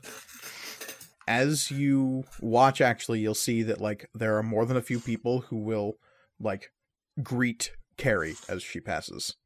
as 1.28 1.70
you 1.70 2.24
watch 2.40 2.80
actually 2.80 3.20
you'll 3.20 3.34
see 3.36 3.62
that 3.62 3.80
like 3.80 4.08
there 4.12 4.36
are 4.36 4.42
more 4.42 4.66
than 4.66 4.76
a 4.76 4.82
few 4.82 4.98
people 4.98 5.42
who 5.42 5.56
will 5.56 5.94
like 6.40 6.72
greet 7.22 7.70
Carrie 7.96 8.34
as 8.48 8.64
she 8.64 8.80
passes. 8.80 9.36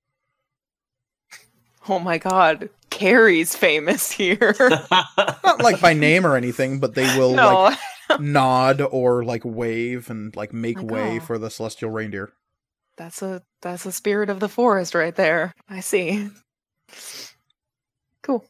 Oh 1.86 1.98
my 1.98 2.16
god, 2.16 2.70
Carrie's 2.94 3.56
famous 3.56 4.10
here. 4.10 4.54
Not 4.90 5.62
like 5.62 5.80
by 5.80 5.92
name 5.92 6.24
or 6.24 6.36
anything, 6.36 6.78
but 6.78 6.94
they 6.94 7.18
will 7.18 7.34
no, 7.34 7.74
like 8.08 8.20
nod 8.20 8.80
or 8.80 9.24
like 9.24 9.42
wave 9.44 10.08
and 10.10 10.34
like 10.36 10.52
make 10.52 10.76
Like, 10.76 10.90
way 10.90 11.16
oh. 11.16 11.20
for 11.20 11.38
the 11.38 11.50
celestial 11.50 11.90
reindeer. 11.90 12.32
that's 12.96 13.20
a 13.22 13.42
that's 13.62 13.84
a 13.86 13.92
spirit 13.92 14.30
of 14.30 14.38
the 14.40 14.48
forest 14.48 14.94
right 14.94 15.14
there. 15.16 15.52
I 15.68 15.80
see. 15.80 16.30
Cool. 18.22 18.44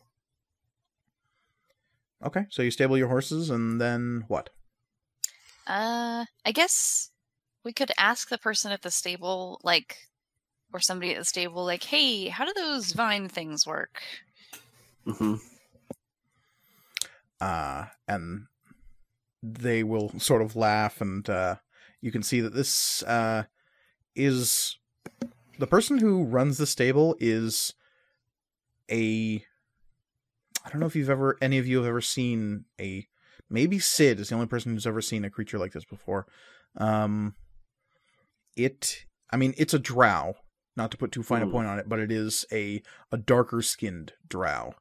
Okay, 2.24 2.46
so 2.50 2.62
you 2.62 2.70
stable 2.70 2.96
your 2.98 3.08
horses 3.08 3.50
and 3.50 3.80
then 3.80 4.24
what? 4.28 4.50
Uh, 5.66 6.24
I 6.44 6.52
guess 6.52 7.10
we 7.64 7.72
could 7.72 7.92
ask 7.98 8.28
the 8.28 8.38
person 8.38 8.72
at 8.72 8.82
the 8.82 8.90
stable, 8.90 9.60
like, 9.64 9.96
or 10.72 10.80
somebody 10.80 11.12
at 11.12 11.18
the 11.18 11.24
stable, 11.24 11.64
like, 11.64 11.82
"Hey, 11.84 12.28
how 12.28 12.44
do 12.44 12.52
those 12.54 12.92
vine 12.92 13.28
things 13.28 13.66
work?" 13.66 14.02
Hmm 15.06 15.34
uh, 17.40 17.86
and 18.08 18.46
they 19.42 19.82
will 19.82 20.18
sort 20.18 20.42
of 20.42 20.56
laugh, 20.56 21.00
and 21.00 21.28
uh, 21.28 21.56
you 22.00 22.10
can 22.10 22.22
see 22.22 22.40
that 22.40 22.54
this 22.54 23.02
uh, 23.02 23.44
is 24.16 24.78
the 25.58 25.66
person 25.66 25.98
who 25.98 26.24
runs 26.24 26.58
the 26.58 26.66
stable 26.66 27.16
is 27.20 27.74
a. 28.90 29.44
I 30.64 30.70
don't 30.70 30.80
know 30.80 30.86
if 30.86 30.96
you've 30.96 31.10
ever 31.10 31.36
any 31.42 31.58
of 31.58 31.66
you 31.66 31.76
have 31.78 31.86
ever 31.86 32.00
seen 32.00 32.64
a 32.80 33.06
maybe 33.50 33.78
Sid 33.78 34.18
is 34.18 34.30
the 34.30 34.34
only 34.34 34.46
person 34.46 34.72
who's 34.72 34.86
ever 34.86 35.02
seen 35.02 35.24
a 35.24 35.30
creature 35.30 35.58
like 35.58 35.72
this 35.72 35.84
before. 35.84 36.26
Um, 36.76 37.34
it, 38.56 39.04
I 39.30 39.36
mean, 39.36 39.54
it's 39.58 39.74
a 39.74 39.78
drow. 39.78 40.36
Not 40.76 40.90
to 40.90 40.96
put 40.96 41.12
too 41.12 41.22
fine 41.22 41.42
a 41.42 41.46
Hmm. 41.46 41.52
point 41.52 41.68
on 41.68 41.78
it, 41.78 41.88
but 41.88 42.00
it 42.00 42.10
is 42.10 42.46
a 42.50 42.82
a 43.12 43.16
darker 43.18 43.60
skinned 43.62 44.14
drow. 44.26 44.74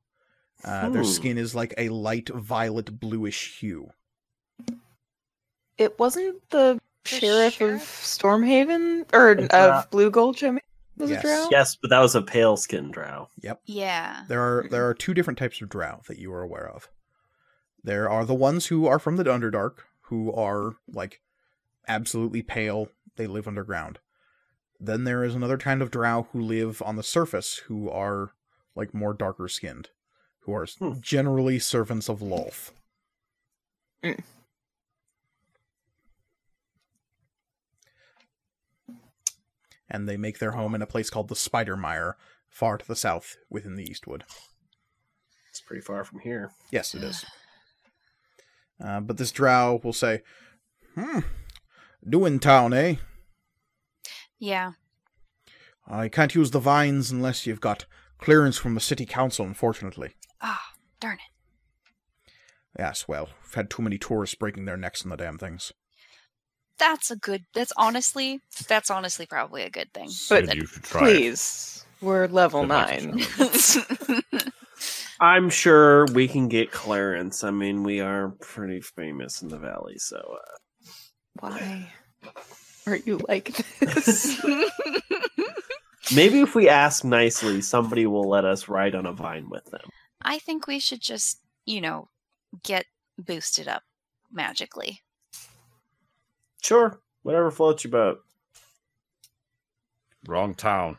Uh, 0.64 0.90
their 0.90 1.04
Hmm. 1.04 1.08
skin 1.10 1.38
is 1.38 1.54
like 1.54 1.74
a 1.78 1.90
light 1.90 2.30
violet 2.30 3.00
bluish 3.00 3.58
hue. 3.60 3.92
It 5.78 5.98
wasn't 6.00 6.48
the, 6.52 6.80
The 7.04 7.10
sheriff, 7.10 7.54
sheriff? 7.56 7.82
of 7.82 7.88
Stormhaven 7.88 9.06
or 9.14 9.30
A 9.32 9.48
drow. 9.48 9.72
of 9.80 9.90
Blue 9.90 10.10
Gulch. 10.12 10.44
I 10.44 10.52
mean, 10.52 10.62
was 10.98 11.10
Yes. 11.10 11.24
it 11.24 11.28
drow? 11.28 11.48
Yes, 11.52 11.76
but 11.76 11.90
that 11.90 12.00
was 12.00 12.16
a 12.16 12.22
pale 12.22 12.56
skin 12.56 12.92
drow. 12.92 13.30
Yep. 13.42 13.62
Yeah. 13.66 14.24
There 14.28 14.42
are 14.42 14.68
there 14.70 14.88
are 14.88 14.94
two 14.94 15.14
different 15.14 15.40
types 15.40 15.62
of 15.62 15.70
drow 15.70 16.02
that 16.08 16.20
you 16.20 16.32
are 16.34 16.42
aware 16.44 16.70
of. 16.70 16.90
There 17.84 18.10
are 18.10 18.24
the 18.26 18.34
ones 18.36 18.68
who 18.68 18.86
are 18.88 19.00
from 19.00 19.18
the 19.18 19.24
Underdark, 19.26 19.80
who 20.04 20.32
are 20.34 20.76
like 20.88 21.22
absolutely 21.88 22.42
pale. 22.44 22.88
They 23.16 23.28
live 23.28 23.48
underground. 23.48 24.00
Then 24.80 25.04
there 25.04 25.24
is 25.24 25.36
another 25.36 25.58
kind 25.58 25.82
of 25.82 25.92
drow 25.92 26.28
who 26.32 26.42
live 26.42 26.82
on 26.84 26.96
the 26.96 27.04
surface, 27.04 27.58
who 27.68 27.90
are 27.90 28.32
like 28.76 28.94
more 28.94 29.14
darker 29.14 29.48
skinned, 29.48 29.90
who 30.44 30.54
are 30.54 30.66
Hmm. 30.66 31.00
generally 31.02 31.60
servants 31.60 32.10
of 32.10 32.20
Lolth. 32.22 32.72
Mm. 34.04 34.20
And 39.90 40.08
they 40.08 40.18
make 40.18 40.40
their 40.40 40.52
home 40.52 40.74
in 40.76 40.82
a 40.82 40.88
place 40.88 41.10
called 41.10 41.28
the 41.30 41.36
Spidermire, 41.36 42.14
far 42.50 42.78
to 42.78 42.88
the 42.88 42.96
south 42.96 43.36
within 43.50 43.76
the 43.76 43.84
Eastwood. 43.90 44.24
It's 45.50 45.62
pretty 45.62 45.82
far 45.82 46.04
from 46.04 46.20
here. 46.20 46.52
Yes, 46.72 46.94
it 46.96 47.04
is. 47.04 47.26
Uh, 48.84 49.00
but 49.00 49.18
this 49.18 49.32
drow 49.32 49.80
will 49.84 49.94
say, 49.94 50.24
Hmm, 50.96 51.20
doing 52.10 52.40
town, 52.40 52.74
eh? 52.74 52.96
Yeah. 54.40 54.72
I 55.88 56.10
can't 56.10 56.36
use 56.36 56.52
the 56.52 56.60
vines 56.60 57.10
unless 57.12 57.46
you've 57.46 57.62
got 57.62 57.86
clearance 58.18 58.58
from 58.58 58.74
the 58.74 58.82
city 58.82 59.06
council, 59.06 59.46
unfortunately. 59.46 60.16
Ah, 60.44 60.74
darn 61.00 61.16
it. 61.16 62.32
Yes, 62.78 63.08
well, 63.08 63.30
we've 63.44 63.54
had 63.54 63.70
too 63.70 63.82
many 63.82 63.98
tourists 63.98 64.36
breaking 64.36 64.66
their 64.66 64.78
necks 64.78 65.04
on 65.04 65.10
the 65.10 65.18
damn 65.18 65.38
things. 65.38 65.72
That's 66.78 67.10
a 67.12 67.16
good. 67.16 67.46
That's 67.54 67.72
honestly. 67.78 68.42
That's 68.68 68.90
honestly 68.90 69.26
probably 69.26 69.62
a 69.64 69.70
good 69.70 69.94
thing. 69.94 70.10
But 70.30 70.54
you 70.54 70.66
should 70.66 70.84
try 70.84 71.02
it. 71.02 71.04
Please, 71.04 71.86
we're 72.02 72.28
level 72.28 72.62
Sid 72.62 72.70
nine. 72.70 73.22
I'm 75.20 75.50
sure 75.50 76.06
we 76.08 76.28
can 76.28 76.50
get 76.50 76.72
clearance. 76.72 77.44
I 77.44 77.52
mean, 77.52 77.84
we 77.84 78.02
are 78.02 78.34
pretty 78.42 78.82
famous 78.82 79.42
in 79.42 79.48
the 79.48 79.60
valley, 79.60 79.98
so 79.98 80.18
uh, 80.18 80.90
Why 81.40 81.94
are 82.88 82.98
you 82.98 83.22
like 83.30 83.56
this? 83.80 84.44
maybe 86.16 86.42
if 86.42 86.56
we 86.56 86.68
ask 86.68 87.06
nicely, 87.06 87.62
somebody 87.62 88.06
will 88.06 88.28
let 88.28 88.44
us 88.44 88.68
ride 88.68 88.96
on 88.96 89.06
a 89.06 89.14
vine 89.14 89.48
with 89.50 89.64
them. 89.66 89.90
I 90.26 90.40
think 90.40 90.68
we 90.68 90.80
should 90.80 91.02
just, 91.02 91.40
you 91.66 91.82
know, 91.82 92.10
get 92.64 92.86
boosted 93.18 93.68
up 93.68 93.84
magically. 94.32 95.02
Sure, 96.62 97.00
whatever 97.24 97.52
floats 97.52 97.84
your 97.84 97.92
boat. 97.92 98.24
Wrong 100.28 100.54
town. 100.56 100.98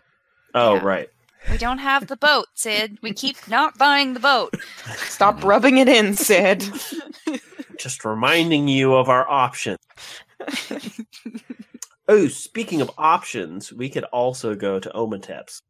Oh, 0.55 0.75
Yeah. 0.75 0.85
right. 0.85 1.09
We 1.51 1.59
don't 1.59 1.79
have 1.79 2.07
the 2.07 2.17
boat, 2.17 2.47
Sid. 2.55 2.99
We 3.03 3.13
keep 3.13 3.37
not 3.49 3.77
buying 3.77 4.15
the 4.15 4.21
boat. 4.21 4.55
Stop 4.97 5.45
rubbing 5.45 5.77
it 5.77 5.89
in, 5.89 6.15
Sid. 6.15 6.65
Just 7.79 8.05
reminding 8.05 8.67
you 8.69 8.95
of 8.95 9.09
our 9.09 9.29
option. 9.29 9.77
Oh, 12.07 12.29
speaking 12.29 12.83
of 12.83 12.91
options, 12.99 13.73
we 13.73 13.89
could 13.89 14.05
also 14.05 14.55
go 14.55 14.79
to 14.79 14.91
Omateps. 14.91 15.63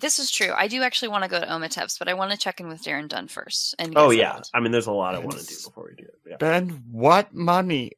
This 0.00 0.18
is 0.18 0.30
true. 0.30 0.52
I 0.56 0.68
do 0.68 0.82
actually 0.82 1.08
want 1.08 1.24
to 1.24 1.30
go 1.30 1.38
to 1.38 1.46
Omateps, 1.46 1.98
but 1.98 2.08
I 2.08 2.14
want 2.14 2.30
to 2.32 2.38
check 2.38 2.60
in 2.60 2.68
with 2.68 2.82
Darren 2.82 3.08
Dunn 3.08 3.28
first. 3.28 3.74
And 3.78 3.92
Oh 3.96 4.10
yeah, 4.10 4.30
settled. 4.30 4.50
I 4.54 4.60
mean, 4.60 4.72
there's 4.72 4.86
a 4.86 4.92
lot 4.92 5.14
I 5.14 5.18
want 5.18 5.38
to 5.38 5.46
do 5.46 5.54
before 5.64 5.84
we 5.90 5.94
do 6.02 6.04
it. 6.08 6.18
Yeah. 6.26 6.36
Then 6.40 6.82
what 6.90 7.34
money? 7.34 7.92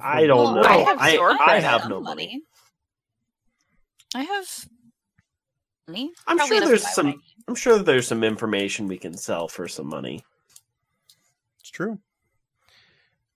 I 0.00 0.26
don't 0.26 0.38
Well, 0.38 0.54
know. 0.54 0.62
I 0.62 0.76
have, 0.78 0.98
I, 0.98 1.12
your 1.12 1.30
I 1.30 1.60
have 1.60 1.88
no 1.88 2.00
money. 2.00 2.42
I 4.14 4.22
have 4.22 4.66
money. 5.86 6.12
I'm 6.26 6.38
Probably 6.38 6.58
sure 6.58 6.66
there's 6.66 6.94
some. 6.94 7.06
what 7.06 7.12
I 7.14 7.16
need. 7.16 7.22
I'm 7.48 7.54
sure 7.54 7.78
there's 7.78 8.06
some 8.06 8.24
information 8.24 8.86
we 8.86 8.98
can 8.98 9.16
sell 9.16 9.48
for 9.48 9.68
some 9.68 9.88
money. 9.88 10.24
It's 11.60 11.70
true. 11.70 11.98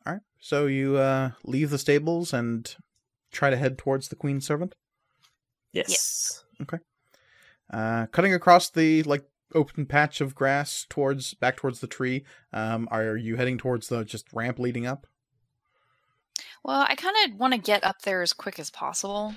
All 0.06 0.12
right, 0.14 0.22
so 0.38 0.66
you 0.66 0.96
uh, 0.96 1.32
leave 1.44 1.70
the 1.70 1.78
stables 1.78 2.32
and 2.32 2.74
try 3.32 3.50
to 3.50 3.56
head 3.56 3.76
towards 3.76 4.08
the 4.08 4.16
Queen's 4.16 4.46
servant. 4.46 4.74
Yes. 5.72 6.44
Uh, 7.72 8.06
cutting 8.06 8.32
across 8.32 8.70
the 8.70 9.02
like 9.04 9.24
open 9.54 9.86
patch 9.86 10.20
of 10.20 10.34
grass 10.34 10.86
towards 10.88 11.34
back 11.34 11.56
towards 11.56 11.80
the 11.80 11.86
tree. 11.86 12.24
Um, 12.52 12.88
are 12.90 13.16
you 13.16 13.36
heading 13.36 13.58
towards 13.58 13.88
the 13.88 14.04
just 14.04 14.32
ramp 14.32 14.58
leading 14.58 14.86
up? 14.86 15.06
Well, 16.64 16.84
I 16.88 16.94
kind 16.96 17.14
of 17.32 17.38
want 17.38 17.54
to 17.54 17.58
get 17.60 17.84
up 17.84 18.02
there 18.02 18.22
as 18.22 18.32
quick 18.32 18.58
as 18.58 18.70
possible. 18.70 19.34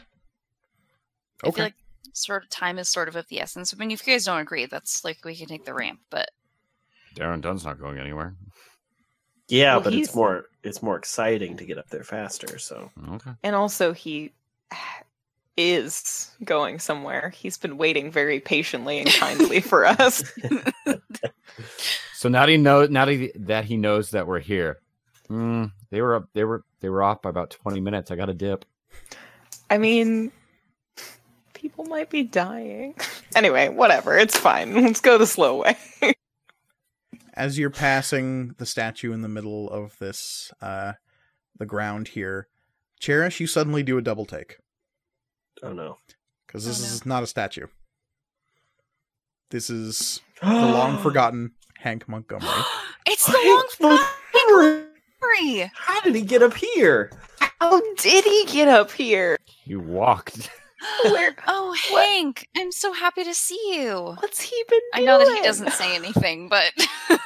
I 1.43 1.47
Okay. 1.47 1.55
feel 1.55 1.65
like 1.65 1.75
sort 2.13 2.43
of 2.43 2.49
time 2.49 2.79
is 2.79 2.89
sort 2.89 3.07
of 3.07 3.15
of 3.15 3.27
the 3.29 3.39
essence. 3.39 3.73
I 3.73 3.77
mean, 3.77 3.91
if 3.91 4.05
you 4.05 4.13
guys 4.13 4.25
don't 4.25 4.39
agree, 4.41 4.65
that's 4.65 5.03
like 5.05 5.23
we 5.23 5.35
can 5.35 5.47
take 5.47 5.63
the 5.65 5.73
ramp, 5.73 5.99
but 6.09 6.29
Darren 7.15 7.41
Dunn's 7.41 7.65
not 7.65 7.79
going 7.79 7.97
anywhere. 7.99 8.35
Yeah, 9.47 9.75
Well, 9.75 9.83
but 9.85 9.93
he's- 9.93 10.07
it's 10.07 10.15
more 10.15 10.45
it's 10.63 10.81
more 10.83 10.97
exciting 10.97 11.55
to 11.57 11.65
get 11.65 11.77
up 11.77 11.89
there 11.89 12.03
faster. 12.03 12.57
So 12.59 12.91
Okay. 13.13 13.31
And 13.43 13.55
also, 13.55 13.93
he 13.93 14.33
is 15.59 16.31
going 16.43 16.79
somewhere. 16.79 17.29
He's 17.35 17.57
been 17.57 17.77
waiting 17.77 18.11
very 18.11 18.39
patiently 18.39 18.99
and 18.99 19.09
kindly 19.09 19.59
for 19.59 19.85
us. 19.85 20.23
So 22.19 22.27
now 22.27 22.41
that 22.41 22.49
he 22.49 22.57
knows, 22.57 22.89
now 22.89 23.05
that 23.05 23.13
he, 23.13 23.31
that 23.33 23.63
he 23.63 23.77
knows 23.77 24.11
that 24.11 24.27
we're 24.27 24.39
here, 24.39 24.79
mm, 25.29 25.71
they 25.89 26.01
were 26.01 26.15
up, 26.15 26.27
they 26.33 26.43
were 26.43 26.65
they 26.81 26.89
were 26.89 27.01
off 27.01 27.21
by 27.21 27.29
about 27.29 27.51
twenty 27.51 27.79
minutes. 27.79 28.11
I 28.11 28.17
got 28.17 28.27
a 28.27 28.33
dip. 28.33 28.65
I 29.69 29.77
mean, 29.77 30.33
people 31.53 31.85
might 31.85 32.09
be 32.09 32.23
dying. 32.23 32.95
Anyway, 33.35 33.69
whatever. 33.69 34.17
It's 34.17 34.37
fine. 34.37 34.73
Let's 34.73 35.01
go 35.01 35.19
the 35.19 35.27
slow 35.27 35.61
way. 35.61 35.77
As 37.35 37.59
you're 37.59 37.69
passing 37.69 38.55
the 38.57 38.65
statue 38.65 39.13
in 39.13 39.21
the 39.21 39.29
middle 39.29 39.69
of 39.69 39.95
this, 39.99 40.51
uh, 40.63 40.93
the 41.55 41.67
ground 41.67 42.07
here, 42.09 42.47
Cherish, 42.99 43.39
you 43.39 43.45
suddenly 43.45 43.83
do 43.83 43.99
a 43.99 44.01
double 44.01 44.25
take 44.25 44.57
oh 45.63 45.73
no, 45.73 45.97
because 46.47 46.65
this 46.65 46.79
Oh, 46.81 46.87
no. 46.87 46.93
is 46.93 47.05
not 47.05 47.23
a 47.23 47.27
statue. 47.27 47.67
This 49.51 49.69
is 49.69 50.21
the 50.41 50.47
long 50.49 50.97
forgotten 50.99 51.51
Hank 51.77 52.07
Montgomery. 52.07 52.49
it's 53.07 53.25
the 53.25 53.33
long 53.33 53.67
forgotten 53.75 54.85
Montgomery! 55.21 55.71
How 55.75 56.01
did 56.01 56.15
he 56.15 56.21
get 56.21 56.41
up 56.43 56.53
here? 56.55 57.11
How 57.59 57.81
did 57.97 58.23
he 58.25 58.45
get 58.45 58.67
up 58.67 58.91
here? 58.91 59.37
You 59.65 59.79
walked. 59.79 60.49
Where? 61.03 61.35
Oh, 61.47 61.75
What? 61.91 62.05
Hank, 62.07 62.47
I'm 62.55 62.71
so 62.71 62.93
happy 62.93 63.23
to 63.25 63.33
see 63.33 63.59
you. 63.75 64.15
What's 64.19 64.39
he 64.39 64.63
been 64.69 64.79
I 64.93 65.01
know 65.01 65.19
that 65.19 65.35
he 65.35 65.41
doesn't 65.43 65.71
say 65.73 65.93
anything, 65.95 66.47
but 66.49 66.71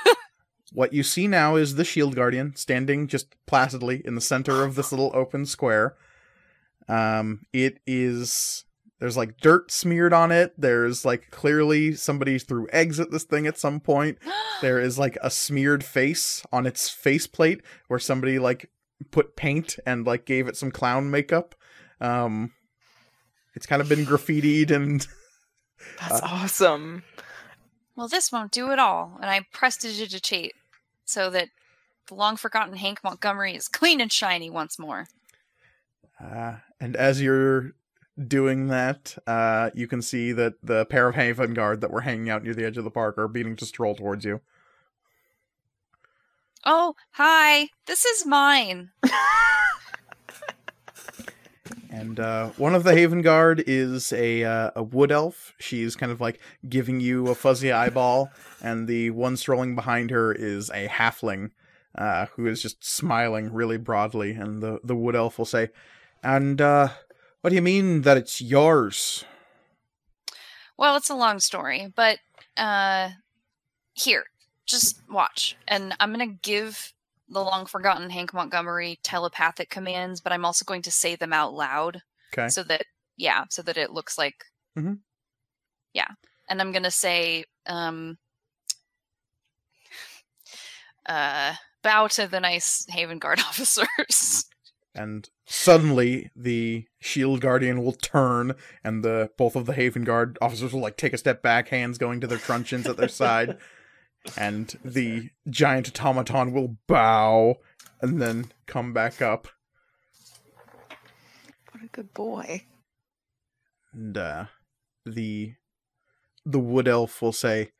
What 0.74 0.92
you 0.92 1.04
see 1.04 1.28
now 1.28 1.56
is 1.56 1.76
the 1.76 1.84
Shield 1.86 2.16
Guardian 2.16 2.56
standing 2.56 3.06
just 3.08 3.28
placidly 3.46 4.02
in 4.04 4.16
the 4.16 4.22
center 4.22 4.64
of 4.64 4.74
this 4.74 4.92
little 4.92 5.12
open 5.14 5.46
square. 5.46 5.96
Um, 6.88 7.46
it 7.54 7.80
is 7.88 8.66
there's 9.00 9.18
like 9.18 9.38
dirt 9.38 9.72
smeared 9.72 10.14
on 10.14 10.32
it. 10.32 10.54
There's 10.58 11.04
like 11.04 11.30
clearly 11.30 11.94
somebody 11.94 12.40
threw 12.40 12.68
eggs 12.72 13.00
at 13.00 13.12
this 13.12 13.24
thing 13.24 13.48
at 13.48 13.58
some 13.58 13.80
point. 13.80 14.18
There 14.62 14.80
is 14.80 14.98
like 14.98 15.18
a 15.22 15.30
smeared 15.30 15.84
face 15.84 16.46
on 16.54 16.66
its 16.66 16.88
faceplate 16.88 17.62
where 17.90 18.00
somebody 18.00 18.40
like 18.40 18.70
put 19.12 19.36
paint 19.36 19.78
and 19.86 20.08
like 20.08 20.26
gave 20.26 20.48
it 20.48 20.56
some 20.56 20.72
clown 20.72 21.12
makeup. 21.12 21.54
Um, 22.00 22.54
it's 23.56 23.66
kind 23.66 23.82
of 23.82 23.90
been 23.90 24.06
graffitied 24.06 24.72
and 24.72 25.06
That's 26.00 26.22
awesome. 26.22 27.04
well, 27.98 28.08
this 28.08 28.32
won't 28.32 28.52
do 28.54 28.72
at 28.72 28.80
all, 28.80 29.18
and 29.22 29.30
I 29.30 29.46
prestidigitate 29.52 30.54
so 31.04 31.30
that 31.30 31.50
the 32.08 32.16
long 32.16 32.38
forgotten 32.38 32.78
Hank 32.78 33.04
Montgomery 33.04 33.54
is 33.54 33.68
clean 33.68 34.00
and 34.00 34.12
shiny 34.12 34.50
once 34.50 34.80
more. 34.80 35.08
Uh, 36.24 36.56
and 36.84 36.98
as 36.98 37.22
you're 37.22 37.72
doing 38.28 38.68
that, 38.68 39.18
uh, 39.26 39.70
you 39.74 39.88
can 39.88 40.02
see 40.02 40.34
that 40.34 40.56
the 40.62 40.86
pair 40.86 41.08
of 41.08 41.16
Haven 41.16 41.54
Guard 41.54 41.80
that 41.80 41.92
were 41.92 42.02
hanging 42.02 42.30
out 42.30 42.44
near 42.44 42.54
the 42.54 42.66
edge 42.66 42.78
of 42.78 42.84
the 42.84 42.92
park 42.92 43.18
are 43.18 43.30
beginning 43.30 43.56
to 43.56 43.66
stroll 43.66 43.96
towards 43.96 44.26
you. 44.26 44.42
Oh, 46.66 46.96
hi. 47.12 47.70
This 47.86 48.04
is 48.04 48.26
mine. 48.26 48.92
And 51.90 52.20
uh, 52.20 52.50
one 52.58 52.74
of 52.74 52.84
the 52.84 52.96
Haven 52.96 53.22
Guard 53.22 53.64
is 53.68 54.12
a 54.14 54.44
uh, 54.44 54.72
a 54.76 54.82
wood 54.82 55.12
elf. 55.12 55.54
She's 55.60 55.96
kind 55.96 56.12
of 56.12 56.20
like 56.20 56.40
giving 56.68 57.00
you 57.00 57.28
a 57.28 57.36
fuzzy 57.36 57.72
eyeball, 57.72 58.32
and 58.64 58.88
the 58.88 59.12
one 59.12 59.38
strolling 59.38 59.76
behind 59.76 60.10
her 60.10 60.34
is 60.34 60.72
a 60.72 60.88
halfling, 60.88 61.52
uh, 61.96 62.26
who 62.34 62.48
is 62.48 62.64
just 62.64 62.84
smiling 62.84 63.54
really 63.54 63.78
broadly. 63.78 64.32
And 64.32 64.60
the 64.64 64.80
the 64.84 64.96
wood 64.96 65.16
elf 65.16 65.38
will 65.38 65.46
say, 65.46 65.70
"And 66.24 66.60
uh, 66.62 66.90
what 67.42 67.50
do 67.50 67.56
you 67.56 67.62
mean 67.62 68.02
that 68.02 68.18
it's 68.18 68.42
yours?" 68.42 69.26
Well, 70.78 70.96
it's 70.96 71.10
a 71.10 71.16
long 71.16 71.40
story, 71.40 71.92
but 71.96 72.20
uh 72.58 73.10
here, 73.94 74.26
just 74.66 74.98
watch. 75.10 75.56
And 75.68 75.96
I'm 76.00 76.14
going 76.14 76.28
to 76.30 76.40
give 76.42 76.94
the 77.30 77.42
long 77.44 77.66
forgotten 77.68 78.10
Hank 78.10 78.34
Montgomery 78.34 79.00
telepathic 79.04 79.70
commands, 79.70 80.22
but 80.22 80.34
I'm 80.34 80.46
also 80.46 80.66
going 80.66 80.82
to 80.84 80.92
say 80.92 81.16
them 81.16 81.34
out 81.34 81.54
loud 81.54 82.02
Okay. 82.34 82.50
so 82.50 82.64
that 82.64 82.86
yeah, 83.18 83.46
so 83.50 83.62
that 83.64 83.78
it 83.78 83.92
looks 83.92 84.18
like 84.18 84.46
Mhm. 84.78 85.00
Yeah. 85.94 86.08
And 86.50 86.62
I'm 86.62 86.72
going 86.72 86.84
to 86.84 86.92
say 86.92 87.46
um 87.68 88.18
uh 91.06 91.54
bow 91.82 92.08
to 92.08 92.28
the 92.28 92.40
nice 92.40 92.86
Haven 92.90 93.20
Guard 93.20 93.40
officers. 93.48 94.46
And 94.96 95.30
suddenly 95.46 96.30
the 96.36 96.86
shield 97.02 97.42
guardian 97.42 97.84
will 97.84 97.94
turn 97.94 98.54
and 98.84 99.04
the 99.04 99.30
both 99.38 99.56
of 99.56 99.66
the 99.66 99.74
haven 99.74 100.04
guard 100.04 100.38
officers 100.42 100.72
will 100.74 100.82
like 100.82 100.98
take 100.98 101.14
a 101.14 101.18
step 101.18 101.42
back 101.42 101.70
hands 101.70 101.98
going 101.98 102.20
to 102.22 102.28
their 102.28 102.38
truncheons 102.38 102.86
at 102.88 102.98
their 102.98 103.08
side 103.24 103.58
and 104.38 104.78
the 104.86 105.30
giant 105.50 105.88
automaton 106.00 106.54
will 106.54 106.78
bow 106.88 107.56
and 108.02 108.22
then 108.22 108.52
come 108.68 108.94
back 108.94 109.22
up 109.22 109.48
What 111.72 111.84
a 111.84 111.88
good 111.88 112.14
boy. 112.14 112.64
and 113.94 114.18
uh 114.18 114.46
the 115.06 115.54
the 116.46 116.60
wood 116.60 116.88
elf 116.88 117.22
will 117.22 117.34
say 117.34 117.72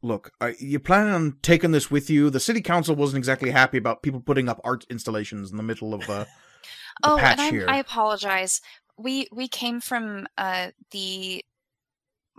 look 0.00 0.32
are 0.40 0.54
you 0.60 0.78
planning 0.78 1.12
on 1.12 1.36
taking 1.42 1.72
this 1.72 1.90
with 1.90 2.08
you 2.08 2.30
the 2.30 2.38
city 2.38 2.60
council 2.60 2.94
wasn't 2.94 3.18
exactly 3.18 3.50
happy 3.50 3.78
about 3.78 4.02
people 4.02 4.20
putting 4.20 4.48
up 4.48 4.60
art 4.62 4.86
installations 4.88 5.50
in 5.50 5.56
the 5.56 5.62
middle 5.62 5.92
of 5.92 6.02
uh, 6.08 6.24
the 7.02 7.10
oh, 7.10 7.18
patch 7.18 7.38
and 7.38 7.40
I, 7.40 7.50
here 7.50 7.66
I 7.68 7.78
apologize. 7.78 8.60
We 8.96 9.28
we 9.32 9.48
came 9.48 9.80
from 9.80 10.26
uh 10.36 10.68
the 10.90 11.44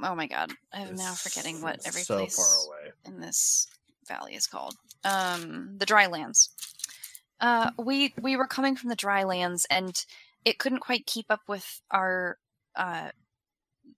Oh 0.01 0.15
my 0.15 0.27
god. 0.27 0.53
I'm 0.71 0.95
now 0.95 1.13
forgetting 1.13 1.61
what 1.61 1.79
every 1.85 2.01
so 2.01 2.19
place 2.19 2.35
far 2.35 2.45
away. 2.67 2.91
in 3.05 3.19
this 3.19 3.67
valley 4.07 4.35
is 4.35 4.47
called. 4.47 4.75
Um, 5.03 5.75
the 5.77 5.85
drylands. 5.85 6.49
Uh, 7.39 7.71
we 7.77 8.13
we 8.21 8.35
were 8.35 8.47
coming 8.47 8.75
from 8.75 8.89
the 8.89 8.95
drylands, 8.95 9.65
and 9.69 10.05
it 10.45 10.57
couldn't 10.57 10.79
quite 10.79 11.05
keep 11.05 11.25
up 11.29 11.41
with 11.47 11.81
our 11.91 12.37
uh, 12.75 13.09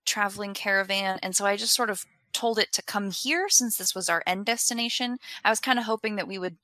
traveling 0.06 0.54
caravan, 0.54 1.20
and 1.22 1.36
so 1.36 1.46
I 1.46 1.56
just 1.56 1.76
sort 1.76 1.90
of 1.90 2.06
told 2.34 2.60
it 2.60 2.72
to 2.74 2.84
come 2.84 3.12
here 3.12 3.48
since 3.50 3.78
this 3.78 3.96
was 3.96 4.10
our 4.10 4.24
end 4.26 4.46
destination. 4.46 5.18
I 5.44 5.50
was 5.50 5.60
kind 5.60 5.80
of 5.80 5.86
hoping 5.86 6.16
that 6.16 6.28
we 6.28 6.38
would 6.38 6.58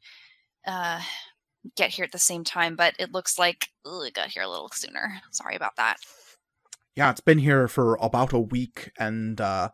uh, 0.65 1.01
get 1.75 1.91
here 1.91 2.05
at 2.05 2.11
the 2.11 2.19
same 2.19 2.43
time, 2.43 2.75
but 2.75 2.95
it 2.99 3.11
looks 3.11 3.37
like 3.37 3.69
ugh, 3.85 4.05
it 4.05 4.13
got 4.13 4.29
here 4.29 4.43
a 4.43 4.49
little 4.49 4.69
sooner. 4.69 5.21
Sorry 5.31 5.55
about 5.55 5.75
that. 5.77 5.97
Yeah, 6.95 7.11
it's 7.11 7.21
been 7.21 7.39
here 7.39 7.67
for 7.67 7.95
about 8.01 8.33
a 8.33 8.39
week, 8.39 8.91
and 8.97 9.39
uh, 9.39 9.69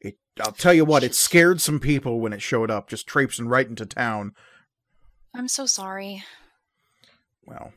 it. 0.00 0.16
I'll 0.40 0.52
tell 0.52 0.72
you 0.72 0.84
what, 0.84 1.02
it 1.02 1.14
scared 1.14 1.60
some 1.60 1.80
people 1.80 2.20
when 2.20 2.32
it 2.32 2.40
showed 2.40 2.70
up, 2.70 2.88
just 2.88 3.06
traipsing 3.06 3.48
right 3.48 3.66
into 3.66 3.84
town. 3.84 4.32
I'm 5.34 5.48
so 5.48 5.66
sorry. 5.66 6.22
Well, 7.44 7.72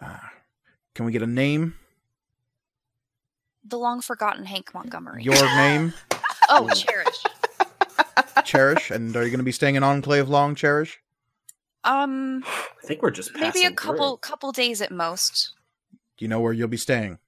uh, 0.00 0.18
can 0.94 1.06
we 1.06 1.12
get 1.12 1.22
a 1.22 1.26
name? 1.26 1.74
The 3.64 3.78
long 3.78 4.00
forgotten 4.00 4.44
Hank 4.44 4.72
Montgomery. 4.74 5.24
Your 5.24 5.34
name, 5.34 5.94
oh, 6.48 6.68
cherish. 6.70 7.16
Cherish, 8.44 8.90
and 8.90 9.14
are 9.16 9.22
you 9.24 9.30
going 9.30 9.38
to 9.38 9.44
be 9.44 9.52
staying 9.52 9.74
in 9.76 9.82
Enclave 9.82 10.28
long, 10.28 10.54
Cherish? 10.54 11.00
Um, 11.84 12.42
I 12.46 12.86
think 12.86 13.02
we're 13.02 13.10
just 13.10 13.34
maybe 13.34 13.64
a 13.64 13.72
couple 13.72 14.16
through. 14.16 14.28
couple 14.28 14.52
days 14.52 14.80
at 14.80 14.90
most. 14.90 15.52
Do 16.16 16.24
you 16.24 16.28
know 16.28 16.40
where 16.40 16.52
you'll 16.52 16.68
be 16.68 16.76
staying? 16.76 17.18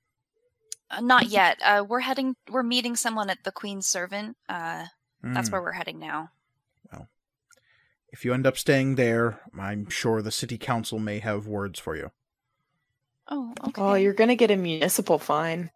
Uh, 0.90 1.00
not 1.00 1.26
yet. 1.28 1.58
Uh, 1.64 1.84
we're 1.86 2.00
heading. 2.00 2.36
We're 2.50 2.62
meeting 2.62 2.96
someone 2.96 3.28
at 3.30 3.44
the 3.44 3.52
Queen's 3.52 3.86
Servant. 3.86 4.36
Uh, 4.48 4.86
that's 5.22 5.48
Hmm. 5.48 5.52
where 5.52 5.62
we're 5.62 5.72
heading 5.72 5.98
now. 5.98 6.30
Well, 6.92 7.08
if 8.12 8.24
you 8.24 8.32
end 8.32 8.46
up 8.46 8.56
staying 8.56 8.94
there, 8.94 9.40
I'm 9.58 9.88
sure 9.90 10.22
the 10.22 10.30
city 10.30 10.56
council 10.58 10.98
may 10.98 11.18
have 11.18 11.46
words 11.46 11.78
for 11.80 11.96
you. 11.96 12.10
Oh, 13.28 13.52
okay. 13.68 13.82
Oh, 13.82 13.94
you're 13.94 14.12
gonna 14.14 14.36
get 14.36 14.50
a 14.52 14.56
municipal 14.56 15.18
fine. 15.18 15.70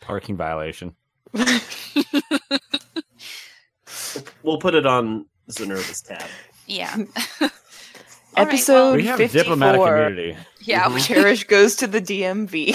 Parking 0.00 0.36
violation. 0.36 0.94
We'll 4.42 4.58
put 4.58 4.74
it 4.74 4.84
on 4.86 5.26
Zenerva's 5.50 6.02
tab. 6.02 6.28
yeah. 6.66 6.94
All 7.40 7.48
right, 8.36 8.48
Episode 8.48 8.72
well, 8.74 8.94
We 8.96 9.06
have 9.06 9.18
54. 9.18 9.42
diplomatic 9.42 9.80
immunity. 9.80 10.36
yeah. 10.60 10.84
Mhm. 10.88 11.06
Cherish 11.06 11.44
goes 11.44 11.76
to 11.76 11.86
the 11.86 12.00
DMV. 12.00 12.74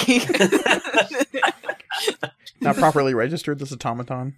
Not 2.61 2.75
properly 2.77 3.13
registered, 3.13 3.59
this 3.59 3.71
automaton. 3.71 4.35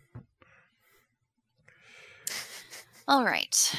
All 3.07 3.23
right. 3.25 3.75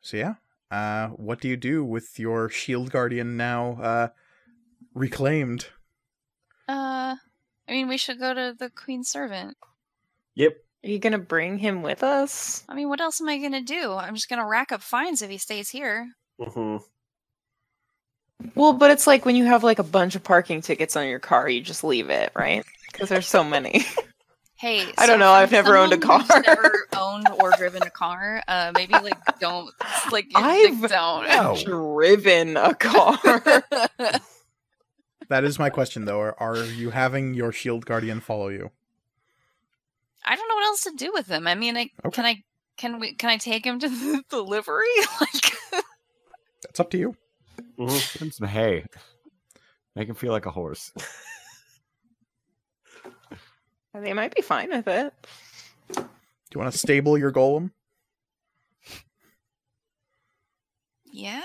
So 0.00 0.16
yeah, 0.16 0.34
uh, 0.70 1.08
what 1.08 1.40
do 1.40 1.48
you 1.48 1.56
do 1.56 1.84
with 1.84 2.18
your 2.18 2.48
shield 2.48 2.90
guardian 2.90 3.36
now 3.36 3.78
uh, 3.82 4.08
reclaimed. 4.94 5.66
Uh, 6.68 7.16
I 7.68 7.72
mean, 7.72 7.88
we 7.88 7.96
should 7.96 8.18
go 8.18 8.34
to 8.34 8.54
the 8.58 8.70
Queen's 8.70 9.08
servant. 9.08 9.56
Yep. 10.34 10.56
Are 10.84 10.88
you 10.90 10.98
gonna 10.98 11.18
bring 11.18 11.56
him 11.58 11.82
with 11.82 12.02
us? 12.02 12.62
I 12.68 12.74
mean, 12.74 12.88
what 12.90 13.00
else 13.00 13.20
am 13.20 13.28
I 13.28 13.38
gonna 13.38 13.62
do? 13.62 13.92
I'm 13.94 14.14
just 14.14 14.28
gonna 14.28 14.46
rack 14.46 14.70
up 14.72 14.82
fines 14.82 15.22
if 15.22 15.30
he 15.30 15.38
stays 15.38 15.70
here. 15.70 16.08
hmm 16.38 16.76
Well, 18.54 18.74
but 18.74 18.90
it's 18.90 19.06
like 19.06 19.24
when 19.24 19.36
you 19.36 19.44
have 19.46 19.64
like 19.64 19.78
a 19.78 19.82
bunch 19.84 20.14
of 20.14 20.22
parking 20.22 20.60
tickets 20.60 20.94
on 20.96 21.06
your 21.08 21.20
car, 21.20 21.48
you 21.48 21.60
just 21.62 21.84
leave 21.84 22.10
it, 22.10 22.32
right? 22.36 22.64
Because 22.92 23.08
there's 23.08 23.26
so 23.28 23.42
many. 23.44 23.84
Hey, 24.56 24.86
I 24.98 25.06
don't 25.06 25.18
know, 25.18 25.32
I've 25.32 25.50
never 25.50 25.76
owned 25.76 25.92
a 25.92 26.00
someone 26.00 26.20
who's 26.20 26.28
car. 26.28 26.42
never 26.46 26.86
owned 26.96 27.26
or 27.40 27.50
driven 27.58 27.82
a 27.82 27.90
car. 27.90 28.40
Uh, 28.48 28.70
maybe 28.74 28.92
like 28.94 29.18
don't 29.40 29.68
like 30.12 30.28
I've- 30.34 30.86
don't. 30.86 31.62
Driven 31.64 32.56
a 32.56 32.72
car. 32.74 33.18
That 35.28 35.44
is 35.44 35.58
my 35.58 35.70
question, 35.70 36.04
though. 36.04 36.20
Are, 36.20 36.36
are 36.38 36.64
you 36.64 36.90
having 36.90 37.34
your 37.34 37.52
shield 37.52 37.86
guardian 37.86 38.20
follow 38.20 38.48
you? 38.48 38.70
I 40.24 40.36
don't 40.36 40.48
know 40.48 40.54
what 40.54 40.66
else 40.66 40.82
to 40.84 40.92
do 40.96 41.12
with 41.12 41.28
him. 41.28 41.46
I 41.46 41.54
mean, 41.54 41.76
I 41.76 41.90
Okay. 42.04 42.14
can 42.16 42.24
I 42.24 42.42
can 42.76 42.98
we 43.00 43.14
can 43.14 43.30
I 43.30 43.36
take 43.36 43.64
him 43.66 43.78
to 43.80 43.88
the, 43.88 44.22
the 44.30 44.42
livery? 44.42 44.86
Like, 45.20 45.84
That's 46.62 46.80
up 46.80 46.90
to 46.90 46.98
you. 46.98 47.16
hmm 47.78 47.86
Give 47.86 48.22
him 48.22 48.30
some 48.30 48.48
hay. 48.48 48.84
Make 49.94 50.08
him 50.08 50.14
feel 50.14 50.32
like 50.32 50.46
a 50.46 50.50
horse. 50.50 50.92
they 53.94 54.12
might 54.12 54.34
be 54.34 54.42
fine 54.42 54.70
with 54.70 54.88
it. 54.88 55.12
Do 55.94 56.02
you 56.54 56.60
want 56.60 56.72
to 56.72 56.78
stable 56.78 57.16
your 57.18 57.32
golem? 57.32 57.70
yeah. 61.04 61.40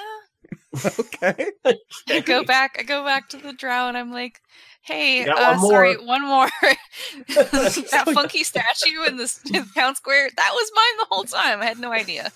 okay. 1.00 1.48
I 2.10 2.20
go 2.22 2.44
back. 2.44 2.76
I 2.80 2.84
go 2.84 3.04
back 3.04 3.30
to 3.30 3.38
the 3.38 3.54
drow, 3.54 3.88
and 3.88 3.98
I'm 3.98 4.12
like, 4.12 4.42
"Hey, 4.82 5.26
uh, 5.28 5.58
one 5.58 5.60
sorry, 5.70 5.96
one 5.98 6.22
more. 6.22 6.50
that 7.28 8.10
funky 8.14 8.44
statue 8.44 9.04
in 9.08 9.18
the, 9.18 9.66
town 9.76 9.96
square. 9.96 10.30
That 10.36 10.52
was 10.54 10.72
mine 10.76 10.98
the 11.00 11.08
whole 11.10 11.24
time. 11.24 11.62
I 11.62 11.66
had 11.66 11.80
no 11.80 11.92
idea. 11.92 12.32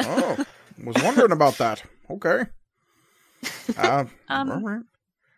Oh, 0.00 0.44
was 0.84 1.02
wondering 1.02 1.32
about 1.32 1.58
that. 1.58 1.82
Okay. 2.10 2.44
Uh, 3.76 4.04
Um, 4.28 4.64
right. 4.64 4.82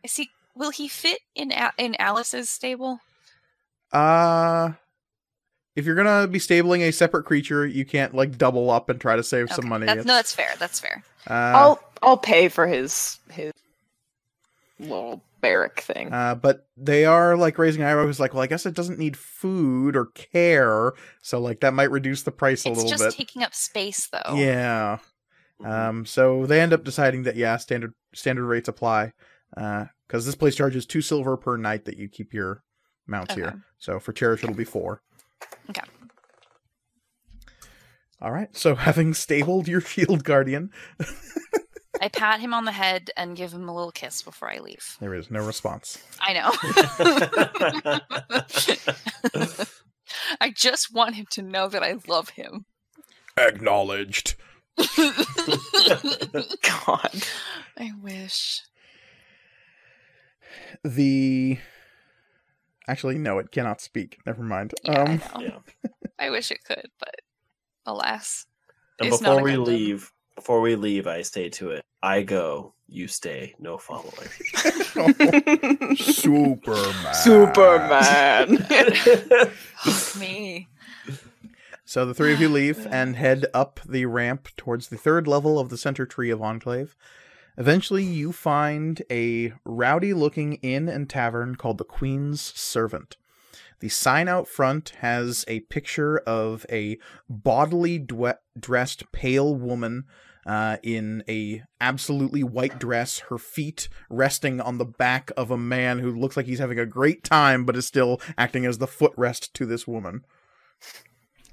Is 0.02 0.16
he? 0.16 0.30
Will 0.56 0.70
he 0.70 0.88
fit 0.88 1.20
in 1.34 1.52
A- 1.52 1.72
in 1.78 1.94
Alice's 1.96 2.50
stable? 2.50 3.00
Uh, 3.92 4.72
if 5.76 5.84
you're 5.86 5.94
gonna 5.94 6.26
be 6.28 6.38
stabling 6.38 6.82
a 6.82 6.90
separate 6.92 7.24
creature, 7.24 7.66
you 7.66 7.84
can't 7.84 8.14
like 8.14 8.38
double 8.38 8.70
up 8.70 8.88
and 8.88 9.00
try 9.00 9.16
to 9.16 9.22
save 9.24 9.50
some 9.52 9.68
money. 9.68 9.86
That's, 9.86 10.04
no, 10.04 10.14
It's- 10.18 10.34
that's 10.34 10.34
fair. 10.34 10.50
That's 10.58 10.80
fair. 10.80 11.02
uh, 11.28 11.32
I'll 11.32 11.80
I'll 12.02 12.16
pay 12.18 12.48
for 12.48 12.66
his 12.66 13.18
his 13.30 13.52
little 14.78 15.22
barrack 15.40 15.80
thing. 15.80 16.12
Uh, 16.12 16.34
but 16.34 16.66
they 16.76 17.04
are 17.04 17.36
like 17.36 17.58
raising 17.58 17.82
an 17.82 17.88
eyebrow. 17.88 18.06
Who's 18.06 18.20
like, 18.20 18.34
well, 18.34 18.42
I 18.42 18.46
guess 18.46 18.66
it 18.66 18.74
doesn't 18.74 18.98
need 18.98 19.16
food 19.16 19.96
or 19.96 20.06
care, 20.06 20.92
so 21.22 21.38
like 21.40 21.60
that 21.60 21.74
might 21.74 21.90
reduce 21.90 22.22
the 22.22 22.32
price 22.32 22.64
a 22.66 22.70
It's 22.70 22.76
little 22.82 22.90
bit. 22.90 22.94
It's 22.94 23.04
just 23.04 23.16
taking 23.16 23.42
up 23.42 23.54
space, 23.54 24.08
though. 24.08 24.34
Yeah. 24.34 24.98
Um. 25.64 26.04
So 26.04 26.46
they 26.46 26.60
end 26.60 26.72
up 26.72 26.84
deciding 26.84 27.22
that 27.24 27.36
yeah, 27.36 27.56
standard 27.56 27.94
standard 28.14 28.46
rates 28.46 28.68
apply. 28.68 29.12
Uh, 29.56 29.86
because 30.06 30.26
this 30.26 30.34
place 30.34 30.54
charges 30.54 30.84
two 30.84 31.00
silver 31.00 31.36
per 31.36 31.56
night 31.56 31.86
that 31.86 31.96
you 31.96 32.08
keep 32.08 32.34
your 32.34 32.62
mounts 33.06 33.32
Okay. 33.32 33.40
here. 33.42 33.62
So 33.78 33.98
for 33.98 34.12
cherish, 34.12 34.42
it'll 34.44 34.54
be 34.54 34.64
four. 34.64 35.00
Okay. 35.70 35.82
All 38.20 38.32
right. 38.32 38.54
So 38.56 38.74
having 38.76 39.14
stabled 39.14 39.68
your 39.68 39.80
shield 39.80 40.24
guardian, 40.24 40.70
I 42.00 42.08
pat 42.08 42.40
him 42.40 42.52
on 42.52 42.64
the 42.64 42.72
head 42.72 43.10
and 43.16 43.36
give 43.36 43.52
him 43.52 43.68
a 43.68 43.74
little 43.74 43.92
kiss 43.92 44.22
before 44.22 44.50
I 44.50 44.58
leave. 44.58 44.96
there 45.00 45.14
is 45.14 45.30
no 45.30 45.44
response. 45.44 46.02
I 46.20 46.32
know. 46.32 46.50
I 50.40 50.50
just 50.50 50.92
want 50.92 51.14
him 51.14 51.26
to 51.30 51.42
know 51.42 51.68
that 51.68 51.82
I 51.82 51.94
love 52.08 52.30
him. 52.30 52.66
Acknowledged. 53.36 54.34
God. 56.86 57.22
I 57.78 57.92
wish. 58.02 58.62
The 60.84 61.58
actually 62.88 63.18
no, 63.18 63.38
it 63.38 63.50
cannot 63.50 63.80
speak. 63.80 64.18
Never 64.26 64.42
mind. 64.42 64.74
Yeah, 64.84 65.02
um. 65.02 65.20
I 65.34 65.42
know. 65.42 65.62
yeah. 65.82 65.90
I 66.18 66.30
wish 66.30 66.50
it 66.50 66.62
could, 66.64 66.88
but 66.98 67.14
alas. 67.86 68.46
And 69.00 69.08
It's 69.08 69.20
not 69.20 69.36
before 69.36 69.40
a 69.40 69.42
we 69.44 69.50
Gundam. 69.52 69.66
leave, 69.66 70.12
before 70.36 70.60
we 70.60 70.76
leave, 70.76 71.06
I 71.06 71.22
stay 71.22 71.48
to 71.50 71.70
it. 71.70 71.82
I 72.02 72.22
go, 72.22 72.74
you 72.86 73.08
stay, 73.08 73.54
no 73.58 73.78
following. 73.78 74.28
Superman. 75.96 77.14
Superman. 77.14 78.58
Me. 80.18 80.68
So 81.84 82.06
the 82.06 82.14
three 82.14 82.32
of 82.32 82.40
you 82.40 82.48
leave 82.48 82.86
and 82.90 83.16
head 83.16 83.46
up 83.52 83.80
the 83.86 84.06
ramp 84.06 84.48
towards 84.56 84.88
the 84.88 84.96
third 84.96 85.26
level 85.26 85.58
of 85.58 85.68
the 85.68 85.76
center 85.76 86.06
tree 86.06 86.30
of 86.30 86.40
Enclave. 86.42 86.96
Eventually, 87.56 88.02
you 88.02 88.32
find 88.32 89.02
a 89.10 89.52
rowdy 89.64 90.12
looking 90.12 90.54
inn 90.54 90.88
and 90.88 91.08
tavern 91.08 91.54
called 91.54 91.78
the 91.78 91.84
Queen's 91.84 92.40
Servant. 92.40 93.16
The 93.80 93.88
sign 93.88 94.28
out 94.28 94.48
front 94.48 94.90
has 95.00 95.44
a 95.46 95.60
picture 95.60 96.18
of 96.18 96.66
a 96.70 96.98
bodily 97.28 98.00
dwe- 98.00 98.38
dressed 98.58 99.10
pale 99.12 99.54
woman 99.54 100.04
uh, 100.46 100.78
in 100.82 101.22
a 101.28 101.62
absolutely 101.80 102.42
white 102.42 102.78
dress, 102.78 103.20
her 103.30 103.38
feet 103.38 103.88
resting 104.10 104.60
on 104.60 104.78
the 104.78 104.84
back 104.84 105.30
of 105.36 105.50
a 105.50 105.56
man 105.56 105.98
who 105.98 106.10
looks 106.10 106.36
like 106.36 106.46
he's 106.46 106.58
having 106.58 106.78
a 106.78 106.86
great 106.86 107.24
time 107.24 107.64
but 107.64 107.76
is 107.76 107.86
still 107.86 108.20
acting 108.36 108.66
as 108.66 108.78
the 108.78 108.86
footrest 108.86 109.52
to 109.52 109.64
this 109.66 109.86
woman. 109.86 110.24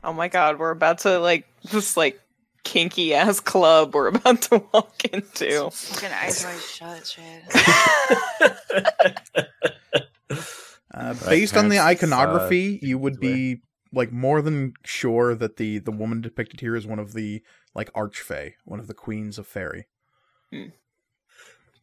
oh 0.04 0.14
my 0.14 0.28
god, 0.28 0.60
we're 0.60 0.72
about 0.72 1.00
to 1.00 1.20
like 1.20 1.48
just 1.68 1.96
like 1.96 2.20
kinky 2.64 3.14
ass 3.14 3.40
club 3.40 3.94
we're 3.96 4.08
about 4.10 4.42
to 4.44 4.64
walk 4.74 5.04
into. 5.06 5.70
Fucking 5.70 6.12
eyes 6.12 6.44
wide 6.46 6.60
shut, 6.60 7.08
shit. 7.08 7.44
Uh, 10.94 11.14
based 11.30 11.56
on 11.56 11.70
the 11.70 11.78
parents, 11.78 12.04
uh, 12.04 12.06
iconography, 12.06 12.78
you 12.82 12.98
would 12.98 13.14
this 13.14 13.22
way. 13.22 13.34
be 13.34 13.62
like 13.94 14.12
more 14.12 14.42
than 14.42 14.74
sure 14.84 15.34
that 15.36 15.56
the 15.56 15.80
the 15.80 15.92
woman 15.92 16.20
depicted 16.20 16.60
here 16.60 16.76
is 16.76 16.86
one 16.86 17.00
of 17.00 17.14
the 17.14 17.42
like 17.74 17.92
archfey, 17.94 18.54
one 18.66 18.80
of 18.80 18.88
the 18.88 18.94
queens 18.94 19.38
of 19.38 19.48
fairy. 19.48 19.88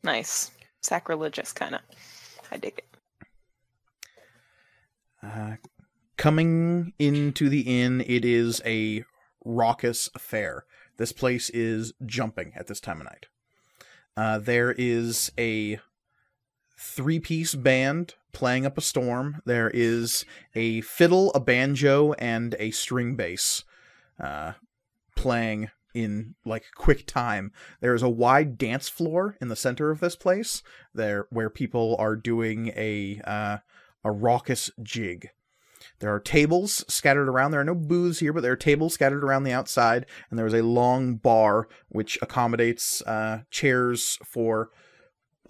Nice. 0.02 0.50
Sacrilegious 0.82 1.54
kinda. 1.54 1.80
I 2.52 2.58
dig 2.58 2.78
it. 2.78 2.84
Uh, 5.22 5.56
coming 6.18 6.92
into 6.98 7.48
the 7.48 7.60
inn, 7.82 8.02
it 8.06 8.24
is 8.26 8.60
a 8.66 9.04
raucous 9.48 10.10
affair. 10.14 10.64
This 10.98 11.12
place 11.12 11.50
is 11.50 11.92
jumping 12.04 12.52
at 12.54 12.66
this 12.66 12.80
time 12.80 13.00
of 13.00 13.06
night. 13.06 13.26
Uh, 14.16 14.38
there 14.38 14.74
is 14.76 15.32
a 15.38 15.80
three 16.78 17.18
piece 17.18 17.54
band 17.54 18.14
playing 18.32 18.66
up 18.66 18.76
a 18.76 18.82
storm. 18.82 19.40
There 19.44 19.70
is 19.70 20.24
a 20.54 20.82
fiddle, 20.82 21.32
a 21.32 21.40
banjo, 21.40 22.12
and 22.14 22.54
a 22.58 22.70
string 22.70 23.16
bass 23.16 23.64
uh, 24.20 24.52
playing 25.16 25.70
in 25.94 26.34
like 26.44 26.64
quick 26.76 27.06
time. 27.06 27.52
There 27.80 27.94
is 27.94 28.02
a 28.02 28.08
wide 28.08 28.58
dance 28.58 28.88
floor 28.88 29.36
in 29.40 29.48
the 29.48 29.56
center 29.56 29.90
of 29.90 30.00
this 30.00 30.16
place 30.16 30.62
there 30.94 31.26
where 31.30 31.50
people 31.50 31.96
are 31.98 32.16
doing 32.16 32.72
a 32.76 33.20
uh, 33.24 33.58
a 34.04 34.10
raucous 34.10 34.70
jig. 34.82 35.30
There 36.00 36.14
are 36.14 36.20
tables 36.20 36.84
scattered 36.88 37.28
around. 37.28 37.50
There 37.50 37.60
are 37.60 37.64
no 37.64 37.74
booths 37.74 38.20
here, 38.20 38.32
but 38.32 38.42
there 38.42 38.52
are 38.52 38.56
tables 38.56 38.94
scattered 38.94 39.24
around 39.24 39.44
the 39.44 39.52
outside, 39.52 40.06
and 40.30 40.38
there 40.38 40.46
is 40.46 40.54
a 40.54 40.62
long 40.62 41.16
bar 41.16 41.68
which 41.88 42.18
accommodates 42.22 43.02
uh, 43.02 43.42
chairs 43.50 44.18
for 44.24 44.70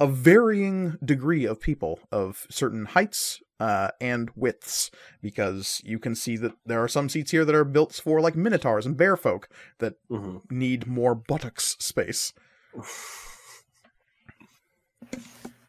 a 0.01 0.07
varying 0.07 0.97
degree 1.05 1.45
of 1.45 1.61
people 1.61 1.99
of 2.13 2.47
certain 2.51 2.85
heights 2.87 3.41
uh, 3.61 3.91
and 4.01 4.31
widths, 4.37 4.91
because 5.21 5.81
you 5.85 5.99
can 5.99 6.15
see 6.15 6.37
that 6.37 6.53
there 6.65 6.81
are 6.81 6.87
some 6.87 7.09
seats 7.09 7.33
here 7.33 7.45
that 7.45 7.55
are 7.55 7.65
built 7.65 7.93
for 7.95 8.21
like 8.21 8.37
minotaurs 8.37 8.87
and 8.87 8.97
bear 8.97 9.17
folk 9.17 9.49
that 9.81 9.95
Mhm. 10.09 10.43
need 10.51 10.87
more 10.87 11.17
buttocks 11.17 11.77
space. 11.81 12.33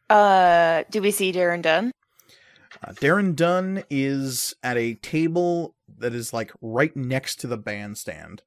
Uh 0.09 0.83
do 0.91 1.01
we 1.01 1.11
see 1.11 1.31
Darren 1.31 1.61
Dunn? 1.61 1.91
Uh, 2.83 2.91
Darren 2.93 3.35
Dunn 3.35 3.83
is 3.89 4.53
at 4.63 4.77
a 4.77 4.95
table 4.95 5.75
that 5.97 6.13
is 6.13 6.33
like 6.33 6.51
right 6.61 6.95
next 6.95 7.37
to 7.41 7.47
the 7.47 7.57
bandstand. 7.57 8.41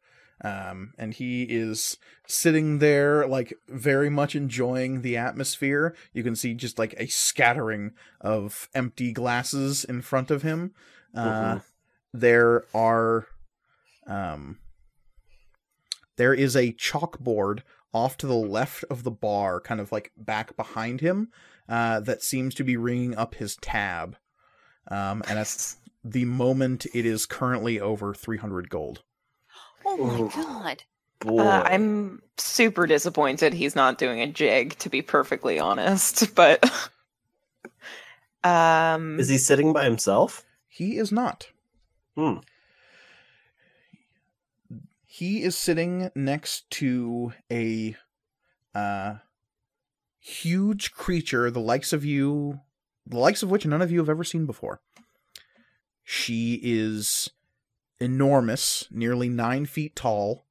Um, 0.45 0.93
and 0.99 1.15
he 1.15 1.45
is 1.45 1.99
sitting 2.27 2.79
there, 2.81 3.27
like 3.29 3.55
very 3.69 4.11
much 4.11 4.35
enjoying 4.35 5.03
the 5.03 5.17
atmosphere. 5.17 5.95
You 6.13 6.25
can 6.25 6.35
see 6.35 6.55
just 6.55 6.79
like 6.79 6.95
a 6.99 7.07
scattering 7.07 7.93
of 8.21 8.69
empty 8.75 9.13
glasses 9.13 9.85
in 9.85 10.03
front 10.03 10.31
of 10.31 10.43
him. 10.43 10.75
Uh, 11.15 11.57
Mhm. 11.57 11.63
There 12.15 12.65
are, 12.75 13.27
um, 14.07 14.59
there 16.17 16.35
is 16.35 16.57
a 16.57 16.73
chalkboard 16.73 17.61
off 17.95 18.17
to 18.19 18.27
the 18.27 18.35
left 18.35 18.85
of 18.91 19.05
the 19.05 19.11
bar, 19.11 19.61
kind 19.61 19.81
of 19.81 19.93
like 19.93 20.13
back 20.17 20.57
behind 20.57 21.01
him, 21.01 21.31
uh, 21.69 22.01
that 22.01 22.23
seems 22.23 22.55
to 22.57 22.65
be 22.65 22.77
ringing 22.77 23.15
up 23.15 23.37
his 23.37 23.57
tab. 23.57 24.17
Um, 24.89 25.23
and 25.29 25.39
at 25.39 25.75
the 26.05 26.25
moment, 26.25 26.87
it 26.95 27.07
is 27.07 27.27
currently 27.27 27.81
over 27.81 28.15
300 28.15 28.69
gold. 28.69 29.03
Oh 29.85 29.97
my 29.97 30.21
Ooh. 30.21 30.31
god. 30.35 30.83
Boy. 31.21 31.39
Uh, 31.39 31.63
I'm 31.65 32.23
super 32.37 32.87
disappointed 32.87 33.55
he's 33.55 33.77
not 33.77 33.99
doing 33.99 34.21
a 34.21 34.27
jig, 34.27 34.77
to 34.79 34.89
be 34.89 35.03
perfectly 35.03 35.59
honest. 35.59 36.35
But 36.35 36.65
um, 38.43 39.21
Is 39.21 39.29
he 39.29 39.39
sitting 39.39 39.73
by 39.73 39.85
himself? 39.85 40.45
He 40.69 40.97
is 40.97 41.13
not. 41.13 41.49
Hmm. 42.17 42.39
He 45.05 45.43
is 45.43 45.57
sitting 45.57 46.11
next 46.15 46.69
to 46.73 47.35
a 47.51 47.95
uh, 48.75 49.17
huge 50.19 50.93
creature, 50.93 51.51
the 51.51 51.61
likes 51.61 51.93
of 51.93 52.05
you, 52.05 52.61
the 53.07 53.19
likes 53.19 53.43
of 53.43 53.51
which 53.51 53.67
none 53.67 53.83
of 53.83 53.91
you 53.91 53.99
have 53.99 54.09
ever 54.09 54.25
seen 54.25 54.47
before. 54.47 54.81
She 56.05 56.61
is 56.63 57.31
enormous, 58.01 58.89
nearly 58.91 59.29
nine 59.29 59.67
feet 59.67 59.95
tall, 59.95 60.45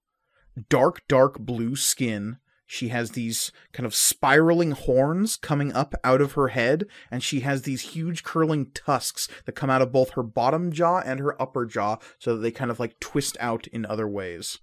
dark, 0.69 1.01
dark 1.07 1.39
blue 1.39 1.75
skin. 1.75 2.37
She 2.65 2.87
has 2.87 3.11
these 3.11 3.51
kind 3.73 3.85
of 3.85 3.93
spiraling 3.93 4.71
horns 4.71 5.35
coming 5.35 5.73
up 5.73 5.93
out 6.05 6.21
of 6.21 6.33
her 6.33 6.49
head, 6.49 6.85
and 7.09 7.21
she 7.21 7.41
has 7.41 7.63
these 7.63 7.81
huge 7.81 8.23
curling 8.23 8.71
tusks 8.73 9.27
that 9.45 9.51
come 9.53 9.69
out 9.69 9.81
of 9.81 9.91
both 9.91 10.11
her 10.11 10.23
bottom 10.23 10.71
jaw 10.71 10.99
and 10.99 11.19
her 11.19 11.39
upper 11.41 11.65
jaw, 11.65 11.97
so 12.17 12.35
that 12.35 12.41
they 12.41 12.51
kind 12.51 12.71
of 12.71 12.79
like 12.79 12.97
twist 13.01 13.35
out 13.41 13.67
in 13.67 13.85
other 13.85 14.07
ways, 14.07 14.59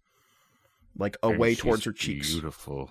like 0.97 1.19
away 1.23 1.55
towards 1.55 1.85
her 1.85 1.93
cheeks. 1.93 2.33
Beautiful. 2.33 2.91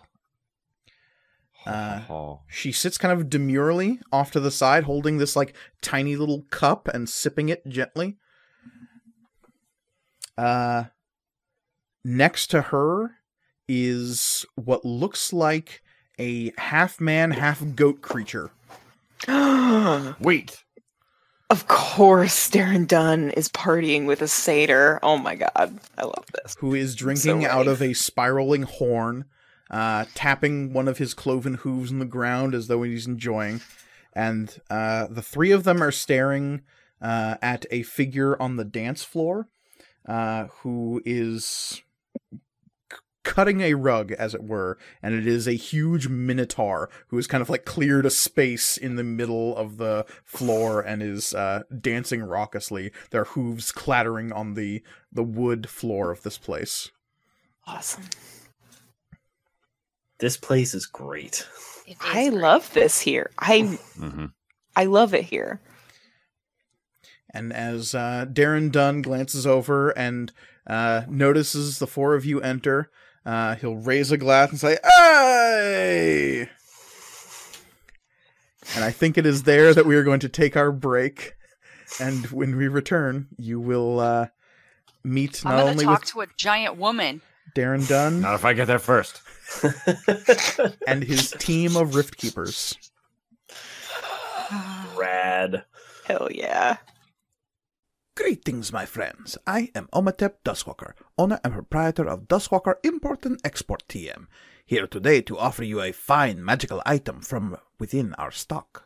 Uh, 1.68 2.02
Oh, 2.10 2.40
She 2.48 2.72
sits 2.72 2.98
kind 2.98 3.12
of 3.20 3.30
demurely 3.30 4.00
off 4.12 4.32
to 4.32 4.40
the 4.40 4.52
side, 4.52 4.86
holding 4.86 5.18
this 5.18 5.36
like 5.36 5.54
tiny 5.82 6.16
little 6.16 6.44
cup 6.50 6.88
and 6.88 7.10
sipping 7.10 7.50
it 7.50 7.68
gently. 7.68 8.16
Uh, 10.38 10.86
next 12.06 12.48
to 12.48 12.62
her 12.64 13.12
is 13.68 14.46
what 14.56 14.86
looks 14.86 15.34
like 15.34 15.82
a 16.20 16.52
half 16.58 17.02
man, 17.02 17.32
half 17.32 17.64
goat 17.76 18.02
creature. 18.02 18.52
Wait. 20.20 20.64
Of 21.50 21.68
course, 21.68 22.50
Darren 22.50 22.86
Dunn 22.88 23.30
is 23.32 23.50
partying 23.50 24.06
with 24.06 24.22
a 24.22 24.28
satyr. 24.28 25.00
Oh 25.02 25.18
my 25.18 25.36
god, 25.36 25.80
I 25.98 26.04
love 26.04 26.26
this. 26.34 26.56
who 26.60 26.74
is 26.76 26.94
drinking 26.96 27.46
out 27.46 27.68
of 27.68 27.82
a 27.82 27.94
spiraling 27.94 28.64
horn, 28.64 29.26
uh, 29.70 30.06
tapping 30.14 30.74
one 30.74 30.88
of 30.88 30.98
his 30.98 31.14
cloven 31.14 31.56
hooves 31.56 31.92
in 31.92 32.00
the 32.00 32.06
ground 32.06 32.54
as 32.54 32.68
though 32.68 32.84
he's 32.84 33.08
enjoying. 33.08 33.62
And 34.14 34.60
uh, 34.70 35.08
the 35.08 35.22
three 35.22 35.52
of 35.52 35.64
them 35.64 35.84
are 35.84 35.92
staring 35.92 36.62
uh, 37.02 37.36
at 37.42 37.66
a 37.70 37.84
figure 37.84 38.42
on 38.42 38.56
the 38.56 38.66
dance 38.66 39.04
floor 39.04 39.48
uh, 40.08 40.46
who 40.62 41.02
is 41.06 41.82
c- 42.32 42.40
cutting 43.24 43.62
a 43.62 43.76
rug, 43.76 44.12
as 44.14 44.34
it 44.34 44.44
were. 44.44 44.80
And 45.04 45.14
it 45.14 45.28
is 45.28 45.48
a 45.48 45.54
huge 45.54 46.08
minotaur 46.08 46.90
who 47.10 47.18
has 47.18 47.28
kind 47.28 47.42
of 47.44 47.50
like 47.50 47.66
cleared 47.66 48.06
a 48.08 48.10
space 48.10 48.78
in 48.78 48.96
the 48.96 49.04
middle 49.04 49.56
of 49.56 49.78
the 49.78 50.06
floor 50.24 50.82
and 50.82 51.04
is 51.04 51.36
uh, 51.36 51.64
dancing 51.80 52.22
raucously, 52.22 52.92
their 53.12 53.26
hooves 53.26 53.72
clattering 53.72 54.32
on 54.32 54.56
the, 54.56 54.82
the 55.12 55.24
wood 55.24 55.70
floor 55.70 56.10
of 56.10 56.24
this 56.24 56.38
place. 56.38 56.90
Awesome. 57.68 58.06
This 60.20 60.38
place 60.38 60.74
is 60.74 60.86
great. 60.86 61.48
It 61.86 61.92
is 61.92 61.98
I 62.02 62.30
great. 62.30 62.40
love 62.42 62.74
this 62.74 63.00
here. 63.00 63.32
I 63.40 63.62
hmm 63.62 64.26
I 64.76 64.86
love 64.86 65.14
it 65.14 65.26
here. 65.26 65.60
And 67.34 67.52
as 67.52 67.94
uh, 67.94 68.26
Darren 68.32 68.72
Dunn 68.72 69.02
glances 69.02 69.46
over 69.46 69.90
and 69.92 70.32
uh, 70.66 71.04
notices 71.08 71.80
the 71.80 71.88
four 71.88 72.16
of 72.16 72.26
you 72.26 72.42
enter, 72.42 72.90
uh, 73.26 73.56
he'll 73.56 73.76
raise 73.76 74.12
a 74.12 74.18
glass 74.18 74.50
and 74.50 74.60
say, 74.60 74.78
Hey! 74.84 76.50
And 78.76 78.84
I 78.84 78.92
think 78.92 79.18
it 79.18 79.26
is 79.26 79.44
there 79.44 79.74
that 79.74 79.86
we 79.86 79.96
are 79.96 80.04
going 80.04 80.20
to 80.22 80.30
take 80.30 80.56
our 80.56 80.72
break. 80.72 81.34
And 82.00 82.26
when 82.28 82.56
we 82.56 82.68
return, 82.68 83.28
you 83.38 83.60
will 83.60 84.00
uh, 84.00 84.28
meet 85.04 85.44
I'm 85.46 85.52
not 85.52 85.58
gonna 85.60 85.72
only 85.72 85.86
talk 85.86 86.02
with 86.02 86.10
to 86.12 86.22
a 86.22 86.28
giant 86.38 86.78
woman. 86.78 87.22
Darren 87.56 87.88
Dunn 87.88 88.22
Not 88.22 88.36
if 88.36 88.46
I 88.46 88.54
get 88.54 88.66
there 88.66 88.80
first. 88.80 89.22
and 90.88 91.04
his 91.04 91.32
team 91.40 91.76
of 91.76 91.96
Rift 91.96 92.18
Keepers. 92.18 92.78
Rad. 94.96 95.64
Hell 96.06 96.30
yeah. 96.32 96.78
Greetings, 98.16 98.74
my 98.74 98.86
friends. 98.86 99.38
I 99.46 99.70
am 99.76 99.90
Omatep 99.94 100.38
Duskwalker, 100.44 100.94
owner 101.18 101.40
and 101.44 101.54
proprietor 101.54 102.08
of 102.08 102.28
Duskwalker 102.28 102.76
Import 102.84 103.26
and 103.26 103.40
Export 103.44 103.84
TM, 103.88 104.26
here 104.66 104.88
today 104.88 105.22
to 105.22 105.38
offer 105.38 105.64
you 105.64 105.82
a 105.82 105.92
fine 105.92 106.44
magical 106.44 106.82
item 106.86 107.22
from 107.22 107.58
within 107.80 108.16
our 108.16 108.32
stock. 108.32 108.86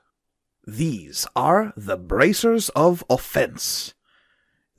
These 0.68 1.26
are 1.36 1.74
the 1.78 1.98
Bracers 1.98 2.70
of 2.76 3.04
Offense. 3.10 3.94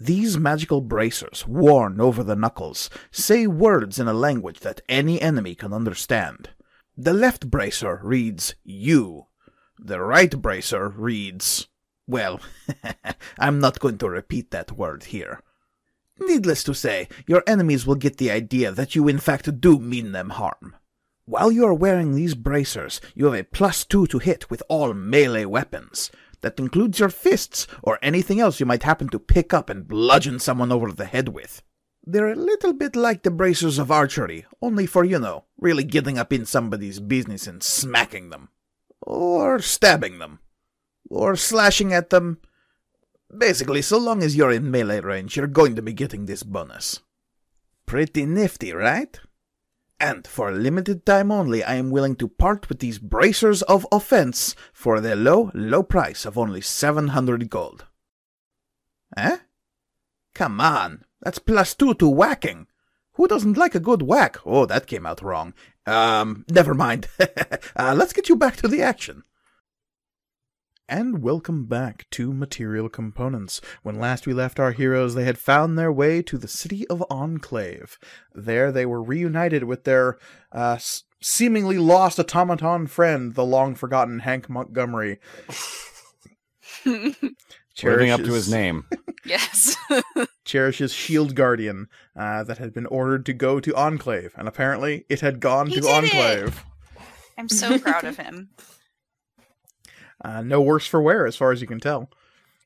These 0.04 0.36
magical 0.36 0.80
bracers, 0.80 1.46
worn 1.46 2.00
over 2.00 2.24
the 2.24 2.34
knuckles, 2.34 2.90
say 3.12 3.46
words 3.46 4.00
in 4.00 4.08
a 4.08 4.12
language 4.12 4.58
that 4.60 4.80
any 4.88 5.22
enemy 5.22 5.54
can 5.54 5.72
understand. 5.72 6.50
The 6.96 7.12
left 7.12 7.48
bracer 7.48 8.00
reads 8.02 8.56
you. 8.64 9.26
The 9.78 10.00
right 10.00 10.42
bracer 10.42 10.88
reads 10.88 11.68
well, 12.08 12.40
I'm 13.38 13.60
not 13.60 13.78
going 13.78 13.98
to 13.98 14.10
repeat 14.10 14.50
that 14.50 14.72
word 14.72 15.04
here. 15.04 15.40
Needless 16.18 16.64
to 16.64 16.74
say, 16.74 17.08
your 17.28 17.44
enemies 17.46 17.86
will 17.86 17.94
get 17.94 18.16
the 18.16 18.32
idea 18.32 18.72
that 18.72 18.96
you 18.96 19.06
in 19.06 19.18
fact 19.18 19.60
do 19.60 19.78
mean 19.78 20.10
them 20.10 20.30
harm. 20.30 20.74
While 21.26 21.52
you 21.52 21.64
are 21.64 21.74
wearing 21.74 22.14
these 22.16 22.34
bracers, 22.34 23.00
you 23.14 23.26
have 23.26 23.34
a 23.34 23.44
plus 23.44 23.84
two 23.84 24.08
to 24.08 24.18
hit 24.18 24.50
with 24.50 24.64
all 24.68 24.94
melee 24.94 25.44
weapons. 25.44 26.10
That 26.42 26.58
includes 26.58 26.98
your 26.98 27.08
fists 27.08 27.66
or 27.82 27.98
anything 28.02 28.40
else 28.40 28.60
you 28.60 28.66
might 28.66 28.82
happen 28.82 29.08
to 29.08 29.18
pick 29.18 29.54
up 29.54 29.70
and 29.70 29.88
bludgeon 29.88 30.38
someone 30.38 30.70
over 30.70 30.92
the 30.92 31.06
head 31.06 31.30
with. 31.30 31.62
They're 32.04 32.32
a 32.32 32.36
little 32.36 32.72
bit 32.72 32.96
like 32.96 33.22
the 33.22 33.30
bracers 33.30 33.78
of 33.78 33.90
archery, 33.90 34.44
only 34.60 34.86
for, 34.86 35.04
you 35.04 35.18
know, 35.18 35.44
really 35.56 35.84
getting 35.84 36.18
up 36.18 36.32
in 36.32 36.44
somebody's 36.44 37.00
business 37.00 37.46
and 37.46 37.62
smacking 37.62 38.30
them. 38.30 38.48
Or 39.00 39.60
stabbing 39.60 40.18
them 40.18 40.40
or 41.12 41.36
slashing 41.36 41.92
at 41.92 42.10
them. 42.10 42.38
Basically, 43.36 43.82
so 43.82 43.98
long 43.98 44.22
as 44.22 44.36
you're 44.36 44.50
in 44.50 44.70
melee 44.70 45.00
range, 45.00 45.36
you're 45.36 45.46
going 45.46 45.76
to 45.76 45.82
be 45.82 45.92
getting 45.92 46.26
this 46.26 46.42
bonus. 46.42 47.00
Pretty 47.86 48.26
nifty, 48.26 48.72
right? 48.72 49.18
And 50.02 50.26
for 50.26 50.48
a 50.48 50.52
limited 50.52 51.06
time 51.06 51.30
only, 51.30 51.62
I 51.62 51.76
am 51.76 51.92
willing 51.92 52.16
to 52.16 52.26
part 52.26 52.68
with 52.68 52.80
these 52.80 52.98
bracers 52.98 53.62
of 53.62 53.86
offense 53.92 54.56
for 54.72 55.00
the 55.00 55.14
low, 55.14 55.52
low 55.54 55.84
price 55.84 56.24
of 56.24 56.36
only 56.36 56.60
700 56.60 57.48
gold. 57.48 57.86
Eh? 59.16 59.36
Come 60.34 60.60
on, 60.60 61.04
that's 61.20 61.38
plus 61.38 61.74
two 61.76 61.94
to 61.94 62.08
whacking. 62.08 62.66
Who 63.12 63.28
doesn't 63.28 63.56
like 63.56 63.76
a 63.76 63.80
good 63.80 64.02
whack? 64.02 64.38
Oh, 64.44 64.66
that 64.66 64.88
came 64.88 65.06
out 65.06 65.22
wrong. 65.22 65.54
Um, 65.86 66.46
never 66.50 66.74
mind. 66.74 67.06
uh, 67.76 67.94
let's 67.96 68.12
get 68.12 68.28
you 68.28 68.34
back 68.34 68.56
to 68.56 68.66
the 68.66 68.82
action. 68.82 69.22
And 70.88 71.22
welcome 71.22 71.66
back 71.66 72.06
to 72.10 72.32
Material 72.34 72.88
Components. 72.88 73.60
When 73.82 73.98
last 73.98 74.26
we 74.26 74.32
left 74.34 74.58
our 74.60 74.72
heroes, 74.72 75.14
they 75.14 75.24
had 75.24 75.38
found 75.38 75.78
their 75.78 75.92
way 75.92 76.22
to 76.22 76.36
the 76.36 76.48
city 76.48 76.86
of 76.88 77.02
Enclave. 77.08 77.98
There 78.34 78.70
they 78.72 78.84
were 78.84 79.02
reunited 79.02 79.64
with 79.64 79.84
their 79.84 80.18
uh, 80.54 80.72
s- 80.74 81.04
seemingly 81.22 81.78
lost 81.78 82.18
automaton 82.18 82.88
friend, 82.88 83.34
the 83.34 83.44
long 83.44 83.74
forgotten 83.74 84.18
Hank 84.20 84.50
Montgomery. 84.50 85.18
Living 86.84 88.10
up 88.10 88.20
to 88.22 88.32
his 88.34 88.50
name. 88.50 88.84
yes. 89.24 89.76
Cherishes 90.44 90.92
Shield 90.92 91.34
Guardian 91.34 91.88
uh, 92.16 92.42
that 92.44 92.58
had 92.58 92.74
been 92.74 92.86
ordered 92.86 93.24
to 93.26 93.32
go 93.32 93.60
to 93.60 93.74
Enclave, 93.74 94.34
and 94.36 94.46
apparently 94.46 95.06
it 95.08 95.20
had 95.20 95.40
gone 95.40 95.68
He 95.68 95.76
to 95.76 95.80
did 95.80 95.88
it! 95.88 95.94
Enclave. 95.94 96.64
I'm 97.38 97.48
so 97.48 97.78
proud 97.78 98.04
of 98.04 98.18
him. 98.18 98.50
Uh, 100.22 100.42
no 100.42 100.60
worse 100.60 100.86
for 100.86 101.02
wear, 101.02 101.26
as 101.26 101.36
far 101.36 101.52
as 101.52 101.60
you 101.60 101.66
can 101.66 101.80
tell. 101.80 102.10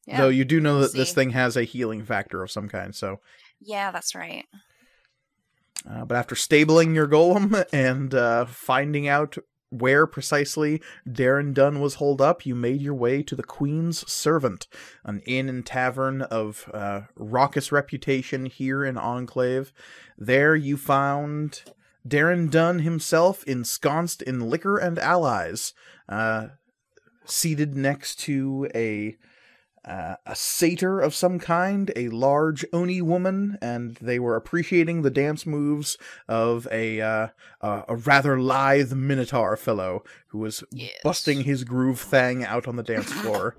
Yeah. 0.06 0.18
Though 0.18 0.28
you 0.28 0.44
do 0.44 0.60
know 0.60 0.80
that 0.80 0.92
this 0.92 1.12
thing 1.12 1.30
has 1.30 1.56
a 1.56 1.64
healing 1.64 2.04
factor 2.04 2.42
of 2.42 2.50
some 2.50 2.68
kind, 2.68 2.94
so 2.94 3.20
yeah, 3.60 3.90
that's 3.90 4.14
right. 4.14 4.44
Uh, 5.88 6.04
but 6.04 6.16
after 6.16 6.34
stabling 6.34 6.94
your 6.94 7.08
golem 7.08 7.64
and 7.72 8.14
uh, 8.14 8.46
finding 8.46 9.08
out 9.08 9.36
where 9.70 10.06
precisely 10.06 10.80
Darren 11.08 11.52
Dunn 11.52 11.80
was 11.80 11.94
holed 11.94 12.20
up, 12.20 12.46
you 12.46 12.54
made 12.54 12.80
your 12.80 12.94
way 12.94 13.22
to 13.22 13.34
the 13.34 13.42
Queen's 13.42 14.10
Servant, 14.10 14.68
an 15.04 15.20
inn 15.26 15.48
and 15.48 15.66
tavern 15.66 16.22
of 16.22 16.70
uh, 16.72 17.02
raucous 17.16 17.72
reputation 17.72 18.46
here 18.46 18.84
in 18.84 18.96
Enclave. 18.96 19.72
There 20.16 20.54
you 20.54 20.76
found 20.76 21.62
Darren 22.06 22.50
Dunn 22.50 22.80
himself, 22.80 23.42
ensconced 23.44 24.22
in 24.22 24.48
liquor 24.48 24.78
and 24.78 24.98
allies, 24.98 25.74
uh, 26.08 26.48
seated 27.27 27.77
next 27.77 28.16
to 28.20 28.69
a 28.74 29.16
uh, 29.85 30.16
a 30.27 30.35
satyr 30.35 30.98
of 30.98 31.15
some 31.15 31.39
kind, 31.39 31.93
a 31.94 32.09
large 32.09 32.65
oni 32.73 33.01
woman, 33.01 33.57
and 33.62 33.97
they 34.01 34.19
were 34.19 34.35
appreciating 34.35 35.03
the 35.03 35.11
dance 35.11 35.47
moves 35.47 35.97
of 36.27 36.66
a 36.73 37.01
uh, 37.01 37.28
a, 37.61 37.85
a 37.89 37.94
rather 37.94 38.40
lithe 38.40 38.93
minotaur 38.93 39.57
fellow 39.57 40.03
who 40.28 40.39
was 40.39 40.65
Yes. 40.73 40.98
busting 41.05 41.43
his 41.43 41.62
groove 41.62 42.01
thang 42.01 42.44
out 42.44 42.66
on 42.66 42.74
the 42.74 42.82
dance 42.82 43.12
floor, 43.23 43.57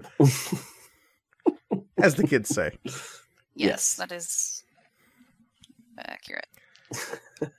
as 2.01 2.15
the 2.15 2.27
kids 2.27 2.49
say. 2.49 2.77
Yes, 2.83 3.21
Yes. 3.55 3.93
that 3.95 4.11
is 4.11 4.63
accurate. 5.97 6.47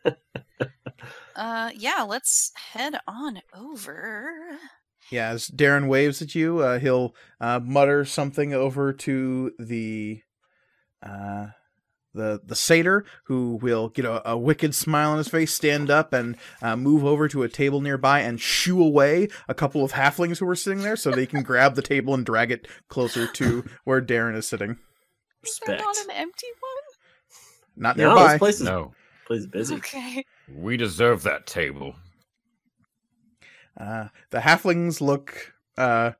uh, 1.36 1.70
yeah, 1.74 2.02
let's 2.06 2.52
head 2.72 2.98
on 3.06 3.40
over. 3.54 4.58
Yeah, 5.10 5.30
as 5.30 5.48
Darren 5.48 5.88
waves 5.88 6.20
at 6.20 6.34
you, 6.34 6.60
uh, 6.60 6.78
he'll 6.78 7.14
uh, 7.40 7.60
mutter 7.62 8.04
something 8.04 8.52
over 8.52 8.92
to 8.92 9.52
the 9.58 10.22
uh, 11.02 11.46
the 12.14 12.40
the 12.44 12.54
satyr, 12.54 13.04
who 13.24 13.58
will 13.62 13.88
get 13.88 14.04
a, 14.04 14.30
a 14.30 14.36
wicked 14.36 14.74
smile 14.74 15.12
on 15.12 15.18
his 15.18 15.28
face, 15.28 15.54
stand 15.54 15.90
up, 15.90 16.12
and 16.12 16.36
uh, 16.60 16.76
move 16.76 17.04
over 17.04 17.28
to 17.28 17.42
a 17.42 17.48
table 17.48 17.80
nearby 17.80 18.20
and 18.20 18.40
shoo 18.40 18.82
away 18.82 19.28
a 19.48 19.54
couple 19.54 19.84
of 19.84 19.92
halflings 19.92 20.38
who 20.38 20.46
were 20.46 20.56
sitting 20.56 20.82
there, 20.82 20.96
so 20.96 21.10
they 21.10 21.26
can 21.26 21.42
grab 21.42 21.74
the 21.74 21.82
table 21.82 22.14
and 22.14 22.26
drag 22.26 22.50
it 22.50 22.68
closer 22.88 23.26
to 23.26 23.64
where 23.84 24.02
Darren 24.02 24.36
is 24.36 24.46
sitting. 24.46 24.76
Is 25.44 25.60
there 25.64 25.78
not 25.78 25.96
an 26.04 26.10
empty 26.10 26.48
one? 26.60 27.82
Not 27.82 27.96
nearby. 27.96 28.14
No, 28.14 28.16
nearby. 28.16 28.32
this 28.32 28.38
place 28.38 28.54
is, 28.56 28.62
No, 28.62 28.92
place 29.26 29.40
is 29.40 29.46
busy. 29.46 29.76
Okay. 29.76 30.24
we 30.52 30.76
deserve 30.76 31.22
that 31.22 31.46
table. 31.46 31.94
Uh, 33.78 34.08
the 34.30 34.38
halflings 34.38 35.00
look 35.00 35.52
uh, 35.76 36.12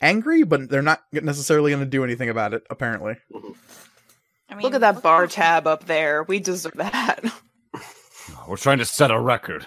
angry, 0.00 0.42
but 0.42 0.68
they're 0.68 0.82
not 0.82 1.04
necessarily 1.12 1.70
going 1.70 1.84
to 1.84 1.88
do 1.88 2.04
anything 2.04 2.28
about 2.28 2.52
it. 2.52 2.64
Apparently. 2.68 3.16
I 4.48 4.54
mean, 4.54 4.62
Look 4.62 4.74
at 4.74 4.80
that 4.80 5.02
bar 5.02 5.26
tab 5.26 5.66
up 5.66 5.86
there. 5.86 6.24
We 6.24 6.40
deserve 6.40 6.74
that. 6.74 7.24
We're 8.48 8.56
trying 8.56 8.78
to 8.78 8.84
set 8.84 9.10
a 9.10 9.18
record. 9.18 9.66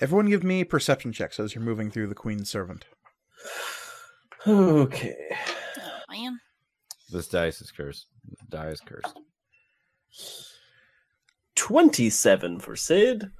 Everyone 0.00 0.30
give 0.30 0.44
me 0.44 0.64
perception 0.64 1.12
checks 1.12 1.38
as 1.38 1.54
you're 1.54 1.64
moving 1.64 1.90
through 1.90 2.06
the 2.06 2.14
Queen's 2.14 2.48
Servant. 2.48 2.86
Okay. 4.46 5.14
Oh, 5.78 6.00
man. 6.10 6.40
This 7.10 7.28
dice 7.28 7.60
is 7.60 7.70
cursed. 7.70 8.06
The 8.24 8.36
die 8.48 8.68
is 8.68 8.80
cursed. 8.80 9.18
27 11.56 12.60
for 12.60 12.76
Sid. 12.76 13.30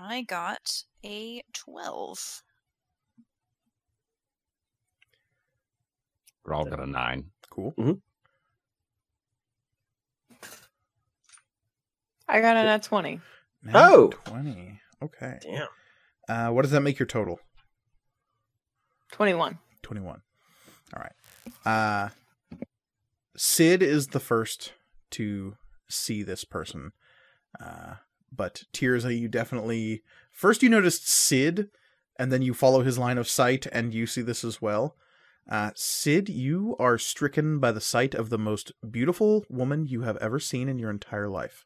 I 0.00 0.22
got 0.22 0.84
a 1.04 1.42
12. 1.54 2.42
We're 6.44 6.54
all 6.54 6.64
got 6.64 6.80
a 6.80 6.86
nine. 6.86 7.26
Cool. 7.50 7.74
I 12.28 12.40
got 12.40 12.56
an 12.56 12.66
at 12.66 12.82
20. 12.82 13.20
Nat 13.64 13.74
Oh! 13.74 14.08
20. 14.24 14.80
Okay. 15.02 15.38
Damn. 15.42 15.66
Uh, 16.28 16.52
what 16.52 16.62
does 16.62 16.70
that 16.70 16.80
make 16.82 16.98
your 16.98 17.06
total? 17.06 17.40
21. 19.12 19.58
21. 19.82 20.20
All 20.94 21.02
right. 21.02 21.12
Uh, 21.66 22.08
Sid 23.36 23.82
is 23.82 24.08
the 24.08 24.20
first 24.20 24.72
to 25.12 25.56
see 25.88 26.22
this 26.22 26.44
person. 26.44 26.92
Uh, 27.60 27.94
but 28.34 28.64
Tirza, 28.72 29.18
you 29.18 29.28
definitely. 29.28 30.02
First, 30.30 30.62
you 30.62 30.68
noticed 30.68 31.08
Sid, 31.08 31.68
and 32.18 32.32
then 32.32 32.42
you 32.42 32.54
follow 32.54 32.82
his 32.82 32.98
line 32.98 33.18
of 33.18 33.28
sight, 33.28 33.66
and 33.72 33.92
you 33.94 34.06
see 34.06 34.22
this 34.22 34.44
as 34.44 34.60
well. 34.62 34.96
Uh, 35.50 35.70
Sid, 35.74 36.28
you 36.28 36.76
are 36.78 36.98
stricken 36.98 37.58
by 37.58 37.72
the 37.72 37.80
sight 37.80 38.14
of 38.14 38.28
the 38.28 38.38
most 38.38 38.72
beautiful 38.90 39.44
woman 39.48 39.86
you 39.86 40.02
have 40.02 40.18
ever 40.18 40.38
seen 40.38 40.68
in 40.68 40.78
your 40.78 40.90
entire 40.90 41.28
life. 41.28 41.64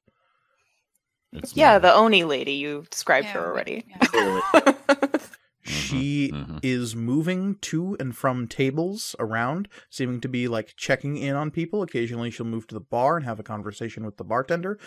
It's 1.32 1.56
Yeah, 1.56 1.78
the 1.78 1.92
Oni 1.92 2.24
lady. 2.24 2.52
You 2.52 2.84
described 2.90 3.26
Yeah, 3.26 3.32
her 3.34 3.46
already. 3.46 3.84
yeah. 3.88 3.98
Clearly. 3.98 4.40
She 5.64 6.32
mhm. 6.32 6.58
is 6.62 6.96
moving 6.96 7.54
to 7.62 7.96
and 8.00 8.16
from 8.16 8.48
tables 8.48 9.14
around, 9.20 9.68
seeming 9.90 10.20
to 10.22 10.28
be 10.28 10.48
like 10.48 10.74
checking 10.76 11.16
in 11.16 11.36
on 11.36 11.52
people. 11.52 11.82
Occasionally, 11.82 12.32
she'll 12.32 12.46
move 12.46 12.66
to 12.68 12.74
the 12.74 12.80
bar 12.80 13.16
and 13.16 13.24
have 13.24 13.38
a 13.38 13.44
conversation 13.44 14.04
with 14.04 14.16
the 14.16 14.24
bartender, 14.24 14.78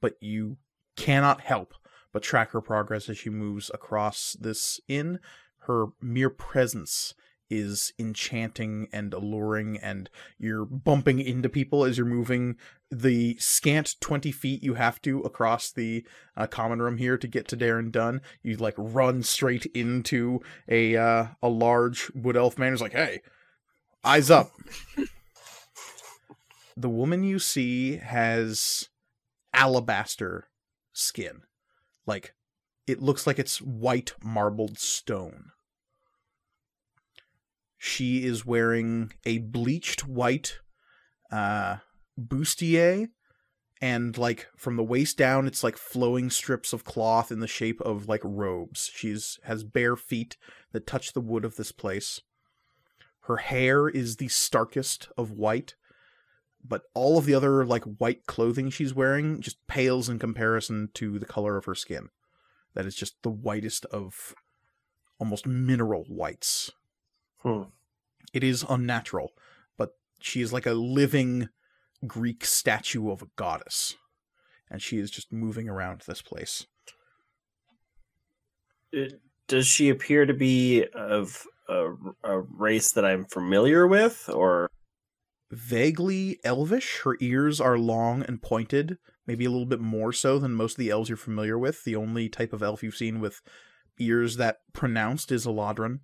but 0.00 0.14
you 0.20 0.56
cannot 1.00 1.40
help 1.40 1.74
but 2.12 2.22
track 2.22 2.50
her 2.50 2.60
progress 2.60 3.08
as 3.08 3.16
she 3.16 3.30
moves 3.30 3.70
across 3.72 4.36
this 4.38 4.80
inn. 4.88 5.18
Her 5.60 5.86
mere 6.00 6.30
presence 6.30 7.14
is 7.48 7.92
enchanting 7.98 8.88
and 8.92 9.12
alluring, 9.12 9.76
and 9.78 10.10
you're 10.38 10.64
bumping 10.64 11.20
into 11.20 11.48
people 11.48 11.84
as 11.84 11.96
you're 11.96 12.06
moving 12.06 12.56
the 12.90 13.36
scant 13.38 13.94
20 14.00 14.32
feet 14.32 14.62
you 14.62 14.74
have 14.74 15.00
to 15.02 15.20
across 15.20 15.70
the 15.70 16.04
uh, 16.36 16.46
common 16.46 16.82
room 16.82 16.96
here 16.96 17.16
to 17.16 17.28
get 17.28 17.48
to 17.48 17.56
Darren 17.56 17.90
Dunn. 17.90 18.20
You 18.42 18.56
like 18.56 18.74
run 18.76 19.22
straight 19.22 19.66
into 19.66 20.40
a 20.68 20.96
uh, 20.96 21.26
a 21.42 21.48
large 21.48 22.10
wood 22.14 22.36
elf 22.36 22.58
man 22.58 22.72
who's 22.72 22.82
like, 22.82 22.92
"Hey, 22.92 23.20
eyes 24.04 24.30
up." 24.30 24.52
the 26.76 26.88
woman 26.88 27.24
you 27.24 27.38
see 27.38 27.96
has 27.96 28.88
alabaster 29.52 30.49
skin. 30.92 31.42
Like 32.06 32.34
it 32.86 33.00
looks 33.00 33.26
like 33.26 33.38
it's 33.38 33.60
white 33.60 34.12
marbled 34.22 34.78
stone. 34.78 35.52
She 37.78 38.24
is 38.24 38.44
wearing 38.44 39.12
a 39.24 39.38
bleached 39.38 40.06
white 40.06 40.58
uh 41.30 41.76
bustier 42.18 43.08
and 43.80 44.18
like 44.18 44.48
from 44.56 44.76
the 44.76 44.82
waist 44.82 45.16
down 45.16 45.46
it's 45.46 45.64
like 45.64 45.76
flowing 45.76 46.28
strips 46.28 46.72
of 46.72 46.84
cloth 46.84 47.32
in 47.32 47.40
the 47.40 47.46
shape 47.46 47.80
of 47.80 48.08
like 48.08 48.20
robes 48.24 48.90
she's 48.92 49.38
has 49.44 49.64
bare 49.64 49.96
feet 49.96 50.36
that 50.72 50.86
touch 50.86 51.12
the 51.12 51.20
wood 51.20 51.44
of 51.44 51.56
this 51.56 51.72
place 51.72 52.20
her 53.22 53.38
hair 53.38 53.88
is 53.88 54.16
the 54.16 54.28
starkest 54.28 55.08
of 55.16 55.30
white 55.30 55.74
but 56.66 56.82
all 56.94 57.18
of 57.18 57.24
the 57.26 57.34
other 57.34 57.64
like 57.64 57.84
white 57.84 58.26
clothing 58.26 58.70
she's 58.70 58.94
wearing 58.94 59.40
just 59.40 59.56
pales 59.66 60.08
in 60.08 60.18
comparison 60.18 60.88
to 60.94 61.18
the 61.18 61.26
color 61.26 61.56
of 61.56 61.64
her 61.64 61.74
skin 61.74 62.08
that 62.74 62.86
is 62.86 62.94
just 62.94 63.14
the 63.22 63.30
whitest 63.30 63.84
of 63.86 64.34
almost 65.18 65.46
mineral 65.46 66.04
whites 66.08 66.70
Hmm. 67.42 67.62
it 68.32 68.44
is 68.44 68.64
unnatural 68.68 69.32
but 69.78 69.94
she 70.20 70.40
is 70.42 70.52
like 70.52 70.66
a 70.66 70.72
living 70.74 71.48
Greek 72.06 72.44
statue 72.46 73.10
of 73.10 73.20
a 73.20 73.26
goddess, 73.36 73.94
and 74.70 74.80
she 74.80 74.96
is 74.98 75.10
just 75.10 75.30
moving 75.30 75.68
around 75.68 76.00
this 76.06 76.22
place. 76.22 76.66
It- 78.92 79.20
Does 79.48 79.66
she 79.66 79.88
appear 79.88 80.26
to 80.26 80.32
be 80.34 80.86
of 80.94 81.44
a, 81.68 81.92
a 82.22 82.38
race 82.40 82.92
that 82.92 83.04
I'm 83.04 83.24
familiar 83.26 83.86
with, 83.86 84.30
or 84.32 84.70
Vaguely 85.50 86.38
elvish, 86.44 87.00
her 87.00 87.16
ears 87.20 87.60
are 87.60 87.78
long 87.78 88.22
and 88.22 88.40
pointed, 88.40 88.98
maybe 89.26 89.44
a 89.44 89.50
little 89.50 89.66
bit 89.66 89.80
more 89.80 90.12
so 90.12 90.38
than 90.38 90.54
most 90.54 90.74
of 90.74 90.78
the 90.78 90.90
elves 90.90 91.08
you're 91.08 91.16
familiar 91.18 91.58
with. 91.58 91.82
The 91.84 91.96
only 91.96 92.28
type 92.28 92.52
of 92.52 92.62
elf 92.62 92.82
you've 92.82 92.96
seen 92.96 93.20
with 93.20 93.40
ears 93.98 94.36
that 94.36 94.58
pronounced 94.72 95.32
is 95.32 95.46
Eladrin. 95.46 96.00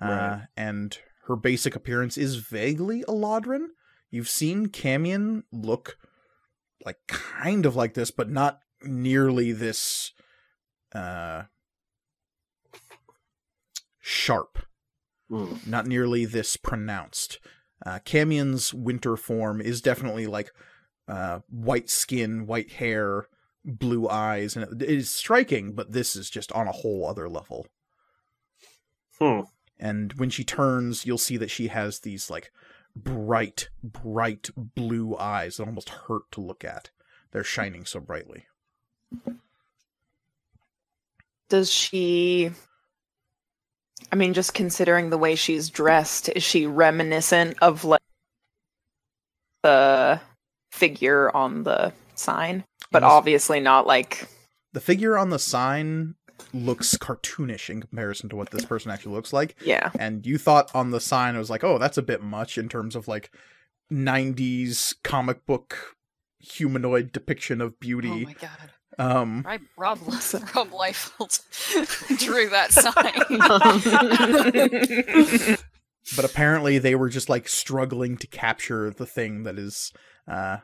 Uh, 0.00 0.06
Right. 0.06 0.46
and 0.56 0.98
her 1.26 1.36
basic 1.36 1.76
appearance 1.76 2.16
is 2.16 2.36
vaguely 2.36 3.02
a 3.02 3.06
Eladrin. 3.12 3.66
You've 4.10 4.28
seen 4.30 4.68
Camion 4.68 5.42
look 5.52 5.98
like 6.84 6.98
kind 7.06 7.66
of 7.66 7.76
like 7.76 7.92
this, 7.94 8.10
but 8.10 8.30
not 8.30 8.60
nearly 8.82 9.52
this 9.52 10.12
uh, 10.94 11.44
sharp. 14.00 14.58
Hmm. 15.28 15.54
not 15.64 15.86
nearly 15.86 16.24
this 16.24 16.56
pronounced. 16.56 17.38
Uh, 17.84 17.98
Camion's 18.04 18.74
winter 18.74 19.16
form 19.16 19.60
is 19.60 19.80
definitely 19.80 20.26
like 20.26 20.52
uh, 21.08 21.40
white 21.48 21.88
skin, 21.88 22.46
white 22.46 22.72
hair, 22.72 23.26
blue 23.64 24.08
eyes, 24.08 24.56
and 24.56 24.82
it 24.82 24.88
is 24.88 25.10
striking. 25.10 25.72
But 25.72 25.92
this 25.92 26.14
is 26.16 26.30
just 26.30 26.52
on 26.52 26.68
a 26.68 26.72
whole 26.72 27.06
other 27.06 27.28
level. 27.28 27.66
Hmm. 29.18 29.40
And 29.78 30.12
when 30.14 30.30
she 30.30 30.44
turns, 30.44 31.06
you'll 31.06 31.18
see 31.18 31.36
that 31.38 31.50
she 31.50 31.68
has 31.68 32.00
these 32.00 32.30
like 32.30 32.52
bright, 32.94 33.70
bright 33.82 34.50
blue 34.56 35.16
eyes 35.16 35.56
that 35.56 35.66
almost 35.66 35.88
hurt 35.88 36.30
to 36.32 36.40
look 36.40 36.64
at. 36.64 36.90
They're 37.32 37.44
shining 37.44 37.84
so 37.84 38.00
brightly. 38.00 38.46
Does 41.48 41.70
she. 41.70 42.52
I 44.12 44.16
mean, 44.16 44.34
just 44.34 44.54
considering 44.54 45.10
the 45.10 45.18
way 45.18 45.34
she's 45.34 45.70
dressed, 45.70 46.28
is 46.30 46.42
she 46.42 46.66
reminiscent 46.66 47.56
of 47.62 47.84
like 47.84 48.00
the 49.62 50.20
figure 50.72 51.34
on 51.36 51.62
the 51.64 51.92
sign, 52.14 52.64
but 52.90 53.02
Yes. 53.02 53.10
obviously 53.10 53.60
not 53.60 53.86
like 53.86 54.28
The 54.72 54.80
figure 54.80 55.18
on 55.18 55.30
the 55.30 55.38
sign 55.38 56.14
looks 56.54 56.96
cartoonish 56.96 57.68
in 57.68 57.80
comparison 57.82 58.28
to 58.30 58.36
what 58.36 58.50
this 58.50 58.64
person 58.64 58.90
actually 58.90 59.14
looks 59.14 59.32
like. 59.32 59.56
yeah. 59.62 59.90
And 59.98 60.24
you 60.24 60.38
thought 60.38 60.74
on 60.74 60.90
the 60.90 61.00
sign 61.00 61.34
it 61.34 61.38
was 61.38 61.50
like, 61.50 61.64
oh, 61.64 61.78
that's 61.78 61.98
a 61.98 62.02
bit 62.02 62.22
much 62.22 62.56
in 62.56 62.68
terms 62.68 62.96
of 62.96 63.06
like 63.08 63.30
90s 63.92 64.94
comic 65.04 65.44
book 65.46 65.96
humanoid 66.38 67.12
depiction 67.12 67.60
of 67.60 67.72
Oh 67.72 67.76
beauty. 67.80 68.24
my 68.24 68.32
god. 68.34 68.70
Um, 69.00 69.42
Right, 69.46 69.60
Rob, 69.78 69.98
Rob 70.06 70.70
Liefeld 70.70 72.18
drew 72.18 72.50
that 72.50 72.70
sign. 72.72 73.14
but 76.16 76.24
apparently 76.24 76.78
they 76.78 76.94
were 76.94 77.08
just 77.08 77.28
like 77.28 77.48
struggling 77.48 78.18
to 78.18 78.26
capture 78.26 78.90
the 78.90 79.06
thing 79.06 79.44
that 79.44 79.58
is 79.58 79.92
uh, 80.28 80.58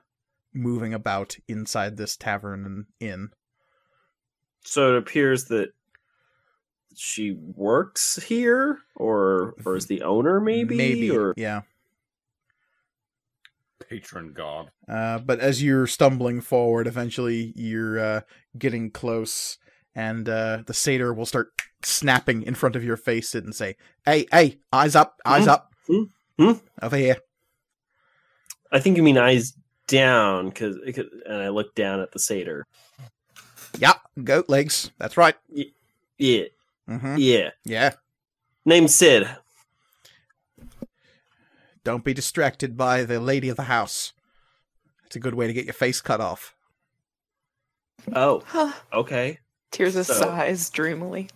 moving 0.52 0.92
about 0.92 1.36
inside 1.48 1.96
this 1.96 2.16
tavern 2.16 2.66
and 2.66 2.84
inn. 3.00 3.30
So 4.64 4.94
it 4.94 4.98
appears 4.98 5.44
that 5.46 5.70
she 6.94 7.36
works 7.38 8.22
here, 8.22 8.80
or 8.96 9.54
or 9.64 9.76
is 9.76 9.86
the 9.86 10.02
owner 10.02 10.40
maybe, 10.40 10.76
Maybe, 10.76 11.10
or 11.10 11.34
yeah. 11.36 11.62
Patron 13.88 14.32
god. 14.32 14.70
Uh, 14.88 15.18
but 15.18 15.40
as 15.40 15.62
you're 15.62 15.86
stumbling 15.86 16.40
forward, 16.40 16.86
eventually 16.86 17.52
you're 17.56 17.98
uh, 17.98 18.20
getting 18.58 18.90
close, 18.90 19.58
and 19.94 20.28
uh, 20.28 20.62
the 20.66 20.74
satyr 20.74 21.12
will 21.14 21.26
start 21.26 21.48
snapping 21.82 22.42
in 22.42 22.54
front 22.54 22.76
of 22.76 22.84
your 22.84 22.96
face 22.96 23.34
and 23.34 23.54
say, 23.54 23.76
"Hey, 24.04 24.26
hey, 24.32 24.58
eyes 24.72 24.94
up, 24.96 25.16
eyes 25.24 25.44
Hmm? 25.44 25.50
up, 25.50 25.72
Hmm? 25.86 26.02
Hmm? 26.38 26.52
over 26.82 26.96
here." 26.96 27.16
I 28.72 28.80
think 28.80 28.96
you 28.96 29.02
mean 29.02 29.18
eyes 29.18 29.54
down, 29.86 30.48
because 30.48 30.76
and 31.26 31.42
I 31.42 31.48
look 31.48 31.74
down 31.74 32.00
at 32.00 32.10
the 32.12 32.18
satyr. 32.18 32.66
Yeah, 33.78 33.94
goat 34.24 34.48
legs. 34.48 34.90
That's 34.98 35.16
right. 35.16 35.36
Yeah, 36.18 36.44
hmm 36.88 37.16
yeah. 37.18 37.50
Yeah. 37.64 37.92
Name 38.64 38.88
Sid. 38.88 39.28
Don't 41.86 42.02
be 42.02 42.12
distracted 42.14 42.76
by 42.76 43.04
the 43.04 43.20
lady 43.20 43.48
of 43.48 43.56
the 43.56 43.62
house. 43.62 44.12
It's 45.04 45.14
a 45.14 45.20
good 45.20 45.34
way 45.34 45.46
to 45.46 45.52
get 45.52 45.66
your 45.66 45.72
face 45.72 46.00
cut 46.00 46.20
off. 46.20 46.56
Oh, 48.12 48.42
okay. 48.92 49.38
Tirza 49.70 50.04
So- 50.04 50.14
sighs 50.14 50.68
dreamily. 50.70 51.30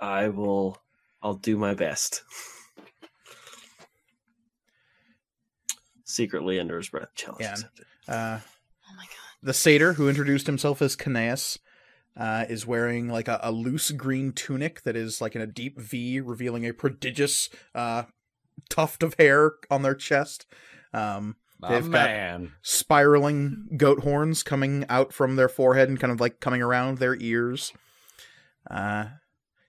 I 0.00 0.30
will. 0.30 0.82
I'll 1.22 1.34
do 1.36 1.56
my 1.56 1.74
best. 1.74 2.24
Secretly 6.04 6.58
under 6.58 6.76
his 6.76 6.88
breath, 6.88 7.14
challenge 7.14 7.42
Yeah. 7.42 7.52
accepted. 7.52 7.86
Uh, 8.08 8.40
oh 8.42 8.96
my 8.96 9.04
god. 9.04 9.14
the 9.44 9.54
satyr 9.54 9.92
who 9.92 10.08
introduced 10.08 10.48
himself 10.48 10.82
as 10.82 10.96
Cnaeus 10.96 11.58
uh, 12.16 12.46
is 12.48 12.66
wearing 12.66 13.08
like 13.08 13.28
a, 13.28 13.38
a 13.44 13.52
loose 13.52 13.92
green 13.92 14.32
tunic 14.32 14.82
that 14.82 14.96
is 14.96 15.20
like 15.20 15.36
in 15.36 15.40
a 15.40 15.46
deep 15.46 15.78
V, 15.78 16.20
revealing 16.20 16.66
a 16.66 16.72
prodigious 16.74 17.48
uh, 17.76 18.02
tuft 18.68 19.02
of 19.02 19.14
hair 19.18 19.52
on 19.70 19.82
their 19.82 19.94
chest. 19.94 20.46
Um, 20.92 21.36
They've 21.60 21.82
got- 21.90 21.90
man. 22.10 22.52
spiraling 22.62 23.68
goat 23.76 24.00
horns 24.00 24.42
coming 24.42 24.84
out 24.88 25.12
from 25.12 25.36
their 25.36 25.48
forehead 25.48 25.88
and 25.88 25.98
kind 25.98 26.12
of 26.12 26.20
like 26.20 26.40
coming 26.40 26.60
around 26.60 26.98
their 26.98 27.16
ears. 27.16 27.72
Uh, 28.70 29.06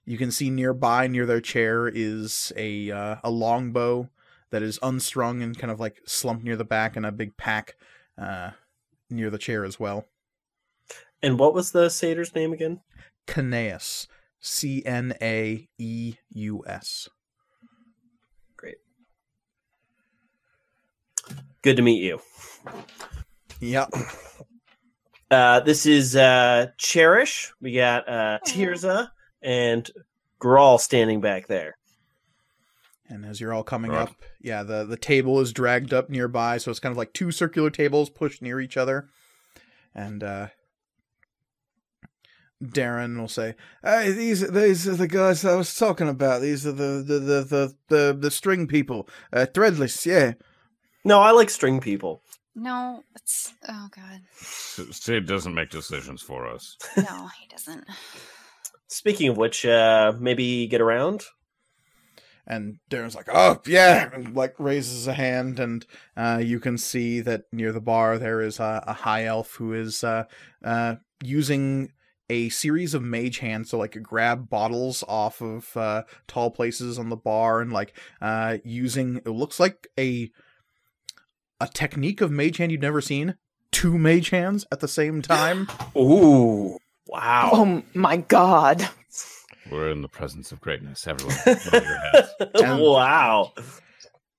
you 0.04 0.18
can 0.18 0.30
see 0.30 0.50
nearby, 0.50 1.06
near 1.06 1.24
their 1.26 1.40
chair, 1.40 1.88
is 1.88 2.52
a 2.56 2.90
uh, 2.90 3.16
a 3.24 3.30
longbow 3.30 4.08
that 4.50 4.62
is 4.62 4.78
unstrung 4.82 5.42
and 5.42 5.58
kind 5.58 5.70
of 5.70 5.80
like 5.80 6.00
slumped 6.06 6.44
near 6.44 6.56
the 6.56 6.64
back, 6.64 6.96
and 6.96 7.04
a 7.06 7.12
big 7.12 7.36
pack 7.36 7.76
uh, 8.18 8.50
near 9.10 9.30
the 9.30 9.38
chair 9.38 9.64
as 9.64 9.80
well. 9.80 10.06
And 11.22 11.38
what 11.38 11.54
was 11.54 11.72
the 11.72 11.88
satyr's 11.88 12.34
name 12.34 12.52
again? 12.52 12.80
Cnaeus, 13.26 14.06
C 14.38 14.84
N 14.84 15.14
A 15.20 15.66
E 15.78 16.16
U 16.30 16.62
S. 16.66 17.08
Good 21.66 21.78
to 21.78 21.82
meet 21.82 22.00
you. 22.00 22.20
Yep. 23.58 23.92
Uh, 25.28 25.58
this 25.58 25.84
is 25.84 26.14
uh, 26.14 26.68
Cherish. 26.78 27.52
We 27.60 27.72
got 27.74 28.08
uh, 28.08 28.38
Tirza 28.46 29.08
and 29.42 29.90
Grawl 30.40 30.78
standing 30.78 31.20
back 31.20 31.48
there. 31.48 31.76
And 33.08 33.24
as 33.26 33.40
you're 33.40 33.52
all 33.52 33.64
coming 33.64 33.90
Right. 33.90 34.02
up, 34.02 34.14
yeah, 34.40 34.62
the 34.62 34.84
the 34.84 34.96
table 34.96 35.40
is 35.40 35.52
dragged 35.52 35.92
up 35.92 36.08
nearby, 36.08 36.58
so 36.58 36.70
it's 36.70 36.78
kind 36.78 36.92
of 36.92 36.96
like 36.96 37.12
two 37.12 37.32
circular 37.32 37.70
tables 37.70 38.10
pushed 38.10 38.42
near 38.42 38.60
each 38.60 38.76
other. 38.76 39.08
And 39.92 40.22
uh 40.22 40.46
Darren 42.62 43.18
will 43.18 43.26
say, 43.26 43.56
"Hey, 43.82 44.12
these 44.12 44.48
these 44.52 44.86
are 44.86 44.94
the 44.94 45.08
guys 45.08 45.44
I 45.44 45.56
was 45.56 45.74
talking 45.74 46.08
about. 46.08 46.42
These 46.42 46.64
are 46.64 46.70
the 46.70 47.02
the 47.04 47.18
the 47.18 47.42
the 47.42 47.74
the, 47.88 48.16
the 48.20 48.30
string 48.30 48.68
people, 48.68 49.08
uh, 49.32 49.46
threadless. 49.52 50.06
Yeah, 50.06 50.34
No, 51.06 51.20
I 51.20 51.30
like 51.30 51.50
string 51.50 51.78
people. 51.78 52.20
No, 52.56 53.04
it's 53.14 53.52
oh 53.68 53.88
god. 53.94 54.22
S- 54.40 54.80
Sid 54.90 55.24
doesn't 55.24 55.54
make 55.54 55.70
decisions 55.70 56.20
for 56.20 56.48
us. 56.48 56.76
No, 56.96 57.28
he 57.38 57.46
doesn't. 57.50 57.84
Speaking 58.88 59.28
of 59.28 59.36
which, 59.36 59.64
uh, 59.64 60.14
maybe 60.18 60.66
get 60.66 60.80
around. 60.80 61.22
And 62.44 62.78
Darren's 62.90 63.14
like, 63.14 63.28
"Oh 63.32 63.60
yeah," 63.66 64.10
and 64.12 64.34
like 64.34 64.54
raises 64.58 65.06
a 65.06 65.12
hand, 65.12 65.60
and 65.60 65.86
uh, 66.16 66.40
you 66.42 66.58
can 66.58 66.76
see 66.76 67.20
that 67.20 67.44
near 67.52 67.70
the 67.70 67.80
bar 67.80 68.18
there 68.18 68.40
is 68.40 68.58
a, 68.58 68.82
a 68.86 68.92
high 68.92 69.26
elf 69.26 69.54
who 69.54 69.72
is 69.72 70.02
uh, 70.02 70.24
uh, 70.64 70.96
using 71.22 71.92
a 72.28 72.48
series 72.48 72.94
of 72.94 73.02
mage 73.02 73.38
hands 73.38 73.70
to 73.70 73.76
like 73.76 74.00
grab 74.02 74.48
bottles 74.48 75.04
off 75.06 75.40
of 75.40 75.76
uh, 75.76 76.02
tall 76.26 76.50
places 76.50 76.98
on 76.98 77.10
the 77.10 77.16
bar, 77.16 77.60
and 77.60 77.72
like 77.72 77.96
uh, 78.20 78.58
using 78.64 79.18
it 79.18 79.28
looks 79.30 79.60
like 79.60 79.86
a 79.98 80.30
a 81.60 81.68
technique 81.68 82.20
of 82.20 82.30
mage 82.30 82.58
hand 82.58 82.72
you've 82.72 82.80
never 82.82 83.00
seen. 83.00 83.36
Two 83.72 83.98
mage 83.98 84.30
hands 84.30 84.64
at 84.72 84.80
the 84.80 84.88
same 84.88 85.22
time. 85.22 85.68
Ooh, 85.96 86.78
wow. 87.06 87.50
Oh 87.52 87.82
my 87.94 88.18
god. 88.18 88.88
We're 89.70 89.90
in 89.90 90.00
the 90.02 90.08
presence 90.08 90.52
of 90.52 90.60
greatness. 90.60 91.06
Everyone, 91.06 91.36
your. 91.46 92.64
And- 92.64 92.80
wow. 92.82 93.52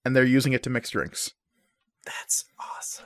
and 0.05 0.15
they're 0.15 0.23
using 0.23 0.53
it 0.53 0.63
to 0.63 0.69
mix 0.69 0.89
drinks. 0.89 1.31
That's 2.05 2.45
awesome. 2.59 3.05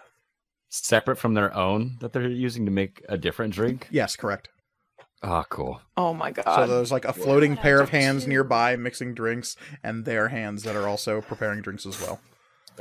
Separate 0.69 1.17
from 1.17 1.33
their 1.33 1.53
own 1.55 1.97
that 1.99 2.13
they're 2.13 2.29
using 2.29 2.65
to 2.65 2.71
make 2.71 3.03
a 3.09 3.17
different 3.17 3.53
drink. 3.53 3.88
Yes, 3.91 4.15
correct. 4.15 4.49
Ah, 5.23 5.43
cool. 5.49 5.81
Oh 5.97 6.13
my 6.13 6.31
god. 6.31 6.45
So 6.67 6.67
there's 6.67 6.91
like 6.91 7.05
a 7.05 7.13
floating 7.13 7.55
Yeah, 7.55 7.61
pair 7.61 7.81
of 7.81 7.89
hands 7.89 8.23
too. 8.23 8.29
nearby 8.29 8.75
mixing 8.75 9.13
drinks, 9.13 9.55
and 9.83 10.05
their 10.05 10.29
hands 10.29 10.63
that 10.63 10.75
are 10.75 10.88
also 10.88 11.21
preparing 11.21 11.61
drinks 11.61 11.85
as 11.85 11.99
well. 11.99 12.21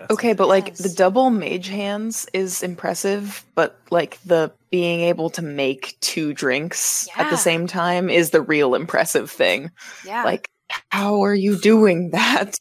That's 0.00 0.12
Okay, 0.12 0.32
but 0.32 0.48
like 0.48 0.74
the 0.76 0.88
double 0.88 1.28
mage 1.28 1.68
hands 1.68 2.26
is 2.32 2.62
impressive, 2.62 3.44
but 3.54 3.78
like 3.90 4.18
the 4.24 4.50
being 4.70 5.00
able 5.00 5.28
to 5.30 5.42
make 5.42 5.98
two 6.00 6.32
drinks 6.32 7.06
at 7.18 7.28
the 7.28 7.36
same 7.36 7.66
time 7.66 8.08
is 8.08 8.30
the 8.30 8.40
real 8.40 8.74
impressive 8.74 9.30
thing. 9.30 9.70
Yeah. 10.06 10.24
Like, 10.24 10.48
how 10.88 11.20
are 11.24 11.34
you 11.34 11.58
doing 11.58 12.10
that? 12.12 12.56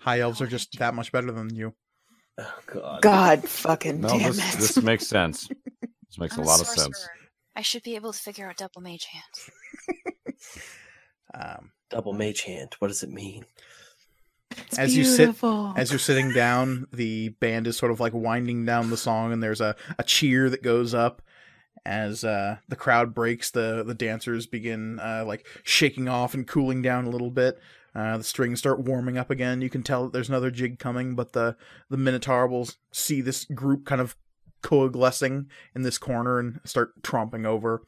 High 0.00 0.20
elves 0.20 0.40
are 0.42 0.48
just 0.48 0.76
that 0.80 0.92
much 0.94 1.12
better 1.12 1.30
than 1.30 1.54
you. 1.54 1.72
Oh 2.36 2.58
god. 2.66 3.00
God 3.02 3.48
fucking 3.48 4.00
No, 4.00 4.08
damn 4.08 4.32
this, 4.32 4.54
it. 4.54 4.58
this 4.58 4.82
makes 4.82 5.06
sense. 5.06 5.48
This 5.80 6.18
makes 6.18 6.36
I'm 6.36 6.42
a 6.42 6.46
lot 6.46 6.60
of 6.60 6.66
sense. 6.66 7.08
I 7.54 7.62
should 7.62 7.84
be 7.84 7.94
able 7.94 8.12
to 8.12 8.18
figure 8.18 8.48
out 8.48 8.56
double 8.56 8.80
mage 8.80 9.04
hands. 9.06 9.50
Um, 11.34 11.72
Double 11.90 12.12
mage 12.12 12.42
hand. 12.42 12.76
What 12.78 12.88
does 12.88 13.02
it 13.02 13.10
mean? 13.10 13.44
It's 14.66 14.78
as 14.78 14.96
you 14.96 15.04
sit- 15.04 15.28
as 15.76 15.90
you're 15.90 15.98
sitting 15.98 16.32
down, 16.32 16.86
the 16.92 17.30
band 17.30 17.66
is 17.66 17.76
sort 17.76 17.92
of 17.92 18.00
like 18.00 18.12
winding 18.12 18.64
down 18.64 18.90
the 18.90 18.96
song, 18.96 19.32
and 19.32 19.42
there's 19.42 19.60
a, 19.60 19.76
a 19.98 20.02
cheer 20.02 20.50
that 20.50 20.62
goes 20.62 20.94
up 20.94 21.22
as 21.86 22.24
uh, 22.24 22.56
the 22.68 22.76
crowd 22.76 23.14
breaks. 23.14 23.50
The 23.50 23.82
the 23.86 23.94
dancers 23.94 24.46
begin 24.46 24.98
uh, 25.00 25.24
like 25.26 25.46
shaking 25.62 26.08
off 26.08 26.34
and 26.34 26.46
cooling 26.46 26.82
down 26.82 27.04
a 27.04 27.10
little 27.10 27.30
bit. 27.30 27.58
Uh, 27.94 28.18
the 28.18 28.24
strings 28.24 28.58
start 28.58 28.80
warming 28.80 29.16
up 29.16 29.30
again. 29.30 29.60
You 29.60 29.70
can 29.70 29.82
tell 29.84 30.04
that 30.04 30.12
there's 30.12 30.28
another 30.28 30.50
jig 30.50 30.78
coming, 30.78 31.14
but 31.14 31.32
the 31.32 31.56
the 31.90 31.96
Minotaur 31.96 32.46
will 32.46 32.68
see 32.90 33.20
this 33.20 33.44
group 33.44 33.84
kind 33.84 34.00
of 34.00 34.16
coalescing 34.62 35.48
in 35.74 35.82
this 35.82 35.98
corner 35.98 36.38
and 36.38 36.60
start 36.64 37.02
tromping 37.02 37.44
over. 37.46 37.82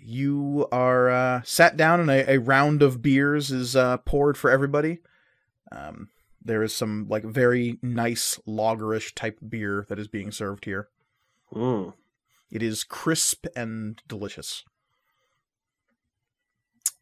Uh, 0.00 0.04
You 0.04 0.68
are 0.72 1.10
uh, 1.10 1.42
sat 1.44 1.76
down, 1.76 2.00
and 2.00 2.10
a, 2.10 2.32
a 2.32 2.38
round 2.38 2.82
of 2.82 3.02
beers 3.02 3.50
is 3.50 3.76
uh, 3.76 3.98
poured 3.98 4.36
for 4.36 4.50
everybody. 4.50 4.98
Um, 5.72 6.08
there 6.42 6.62
is 6.62 6.74
some 6.74 7.06
like 7.08 7.24
very 7.24 7.78
nice 7.82 8.38
lagerish 8.46 9.14
type 9.14 9.38
beer 9.46 9.86
that 9.88 9.98
is 9.98 10.08
being 10.08 10.32
served 10.32 10.64
here. 10.64 10.88
Mm. 11.52 11.94
It 12.50 12.62
is 12.62 12.82
crisp 12.84 13.46
and 13.54 14.00
delicious. 14.08 14.64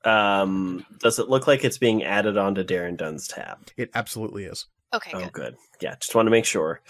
Um, 0.05 0.87
does 1.01 1.19
it 1.19 1.29
look 1.29 1.47
like 1.47 1.65
it's 1.65 1.79
being 1.79 2.05
added 2.05 2.37
onto 2.37 2.63
Darren 2.65 2.97
Dunn's 2.97 3.27
tab? 3.29 3.59
It 3.77 3.91
absolutely 3.95 4.45
is. 4.45 4.67
Okay, 4.95 5.11
Oh, 5.15 5.21
good. 5.21 5.33
good. 5.33 5.57
Yeah, 5.81 5.97
just 6.01 6.15
want 6.15 6.27
to 6.27 6.31
make 6.31 6.45
sure. 6.45 6.81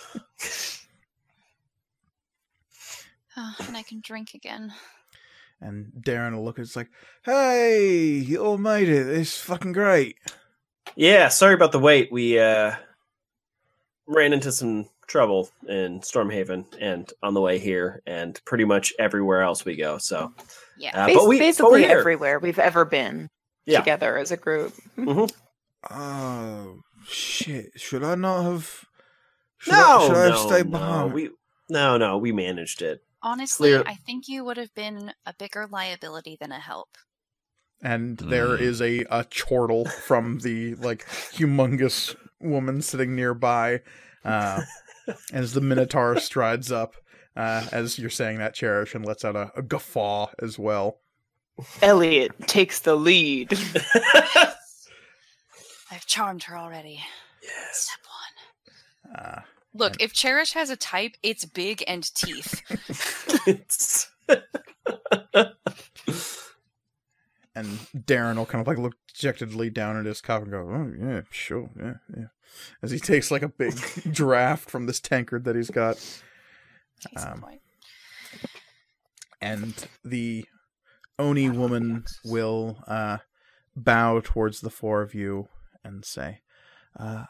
Oh, 3.36 3.54
and 3.66 3.76
I 3.76 3.82
can 3.82 4.00
drink 4.00 4.34
again. 4.34 4.72
And 5.60 5.86
Darren 6.00 6.34
will 6.36 6.44
look 6.44 6.58
at 6.58 6.62
it's 6.62 6.76
like, 6.76 6.90
hey, 7.24 8.08
you 8.18 8.38
all 8.44 8.58
made 8.58 8.88
it. 8.88 9.08
It's 9.08 9.36
fucking 9.40 9.72
great. 9.72 10.16
Yeah, 10.96 11.28
sorry 11.28 11.54
about 11.54 11.72
the 11.72 11.78
wait. 11.80 12.10
We 12.12 12.38
uh 12.38 12.74
ran 14.06 14.32
into 14.32 14.52
some 14.52 14.88
trouble 15.06 15.50
in 15.66 16.00
Stormhaven 16.00 16.64
and 16.80 17.10
on 17.22 17.34
the 17.34 17.40
way 17.40 17.58
here 17.58 18.02
and 18.06 18.40
pretty 18.44 18.64
much 18.64 18.92
everywhere 18.98 19.42
else 19.42 19.64
we 19.64 19.74
go. 19.76 19.98
So, 19.98 20.32
Yeah. 20.78 20.90
uh, 20.94 21.06
Bas- 21.06 21.16
but 21.16 21.28
we 21.28 21.38
basically 21.38 21.82
here. 21.84 21.98
everywhere 21.98 22.38
we've 22.38 22.58
ever 22.58 22.84
been 22.84 23.28
Yeah. 23.66 23.78
together 23.80 24.16
as 24.16 24.30
a 24.30 24.36
group. 24.36 24.74
Oh, 25.90 26.80
shit. 27.06 27.70
Should 27.76 28.02
I 28.04 28.14
not 28.14 28.42
have. 28.42 28.84
Should 29.58 29.72
no, 29.72 29.78
I, 29.98 30.06
should 30.06 30.16
I 30.16 30.22
have 30.24 30.30
no, 30.30 30.46
stayed 30.46 30.66
no, 30.66 30.70
behind? 30.78 31.12
we 31.12 31.30
no, 31.68 31.96
no, 31.96 32.18
we 32.18 32.32
managed 32.32 32.82
it. 32.82 33.02
Honestly, 33.22 33.70
Clear- 33.70 33.82
I 33.86 33.94
think 33.94 34.28
you 34.28 34.44
would 34.44 34.56
have 34.56 34.72
been 34.74 35.12
a 35.26 35.34
bigger 35.38 35.66
liability 35.70 36.36
than 36.40 36.52
a 36.52 36.60
help. 36.60 36.88
and 37.82 38.16
there 38.18 38.48
Mm. 38.58 38.60
is 38.60 38.80
a, 38.82 39.04
a 39.10 39.24
chortle 39.24 39.84
from 39.84 40.38
the 40.40 40.74
like 40.76 41.06
humongous 41.32 42.16
woman 42.40 42.82
sitting 42.82 43.14
nearby 43.14 43.80
uh, 44.24 44.62
as 45.32 45.52
the 45.52 45.60
minotaur 45.60 46.18
strides 46.18 46.72
up 46.72 46.94
uh, 47.36 47.66
as 47.70 47.96
you're 47.98 48.10
saying 48.10 48.38
that 48.38 48.54
cherish 48.54 48.94
and 48.96 49.06
lets 49.06 49.24
out 49.24 49.36
a, 49.36 49.52
a 49.56 49.62
guffaw 49.62 50.26
as 50.40 50.58
well 50.58 50.98
Elliot 51.82 52.32
takes 52.46 52.78
the 52.80 52.94
lead. 52.96 53.52
I've 55.90 56.06
charmed 56.06 56.44
her 56.44 56.56
already. 56.56 57.00
yes. 57.42 57.88
Step 57.88 58.04
one. 59.14 59.16
uh, 59.24 59.40
Look, 59.78 59.96
if 60.00 60.12
Cherish 60.12 60.52
has 60.52 60.70
a 60.70 60.76
type, 60.76 61.16
it's 61.22 61.44
big 61.44 61.82
and 61.86 62.02
teeth. 62.14 62.62
It's- 63.46 64.10
and 67.54 67.66
darren 67.96 68.36
will 68.36 68.44
kind 68.46 68.60
of 68.60 68.66
like 68.66 68.78
look 68.78 68.94
dejectedly 69.14 69.70
down 69.70 69.96
at 69.96 70.04
his 70.04 70.20
cup 70.20 70.42
and 70.42 70.50
go 70.50 70.58
oh 70.58 70.92
yeah 71.00 71.22
sure 71.30 71.70
yeah 71.78 71.94
yeah 72.16 72.26
as 72.82 72.90
he 72.90 72.98
takes 72.98 73.30
like 73.30 73.42
a 73.42 73.48
big 73.48 73.74
draft 74.10 74.70
from 74.70 74.86
this 74.86 75.00
tankard 75.00 75.44
that 75.44 75.56
he's 75.56 75.70
got. 75.70 75.96
Um, 77.16 77.44
and 79.40 79.74
the 80.04 80.44
Oni 81.18 81.48
woman 81.48 82.04
will 82.24 82.82
uh, 82.86 83.18
bow 83.76 84.20
towards 84.22 84.60
the 84.60 84.70
four 84.70 85.02
of 85.02 85.14
you 85.14 85.48
and 85.84 86.04
say, 86.04 86.40
uh, 86.98 87.24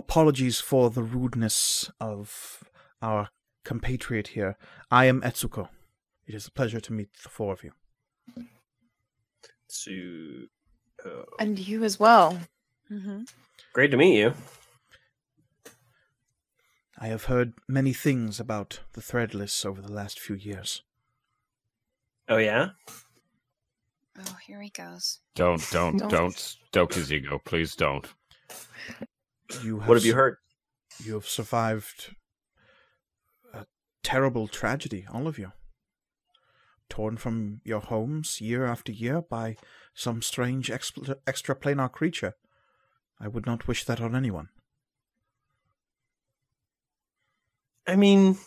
"Apologies 0.00 0.60
for 0.60 0.88
the 0.88 1.02
rudeness 1.02 1.90
of 2.00 2.64
our 3.02 3.28
compatriot 3.64 4.28
here. 4.28 4.56
I 4.90 5.04
am 5.04 5.20
Etsuko. 5.20 5.68
It 6.26 6.34
is 6.34 6.46
a 6.46 6.50
pleasure 6.50 6.80
to 6.80 6.92
meet 6.94 7.12
the 7.22 7.28
four 7.28 7.52
of 7.52 7.62
you. 7.62 7.72
to 9.84 10.48
oh, 11.04 11.24
and 11.38 11.58
you 11.58 11.84
as 11.84 12.00
well. 12.00 12.40
Mhm. 12.90 13.30
great 13.74 13.90
to 13.90 13.98
meet 13.98 14.18
you. 14.18 14.32
I 16.98 17.08
have 17.08 17.24
heard 17.24 17.52
many 17.68 17.92
things 17.92 18.40
about 18.40 18.80
the 18.94 19.02
Threadless 19.02 19.66
over 19.66 19.82
the 19.82 19.92
last 19.92 20.18
few 20.18 20.34
years. 20.34 20.82
Oh 22.26 22.38
yeah, 22.38 22.70
Oh, 24.18 24.38
here 24.46 24.62
he 24.62 24.70
goes. 24.70 25.20
Don't, 25.34 25.62
don't, 25.70 25.98
Don't. 25.98 26.10
don't 26.10 26.38
stoke 26.38 26.94
his 26.94 27.12
ego. 27.12 27.38
Please 27.44 27.76
don't. 27.76 28.06
You 29.62 29.80
have 29.80 29.88
what 29.88 29.96
have 29.96 30.04
you 30.04 30.14
heard? 30.14 30.36
You 31.02 31.14
have 31.14 31.26
survived 31.26 32.14
a 33.52 33.66
terrible 34.02 34.48
tragedy, 34.48 35.06
all 35.12 35.26
of 35.26 35.38
you. 35.38 35.52
Torn 36.88 37.16
from 37.16 37.60
your 37.64 37.80
homes 37.80 38.40
year 38.40 38.64
after 38.64 38.92
year 38.92 39.22
by 39.22 39.56
some 39.94 40.22
strange 40.22 40.70
expl- 40.70 41.14
extraplanar 41.26 41.90
creature. 41.90 42.34
I 43.20 43.28
would 43.28 43.46
not 43.46 43.68
wish 43.68 43.84
that 43.84 44.00
on 44.00 44.16
anyone. 44.16 44.48
I 47.86 47.96
mean, 47.96 48.38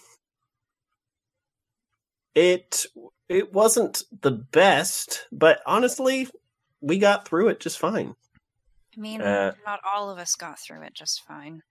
it 2.35 2.85
it 3.29 3.53
wasn't 3.53 4.03
the 4.21 4.31
best, 4.31 5.27
but 5.31 5.61
honestly, 5.65 6.27
we 6.81 6.97
got 6.97 7.27
through 7.27 7.49
it 7.49 7.59
just 7.59 7.79
fine. 7.79 8.15
I 8.95 8.99
mean, 8.99 9.21
Uh, 9.21 9.53
not 9.65 9.79
all 9.83 10.09
of 10.09 10.17
us 10.17 10.35
got 10.35 10.59
through 10.59 10.83
it 10.83 10.93
just 10.93 11.23
fine. 11.23 11.63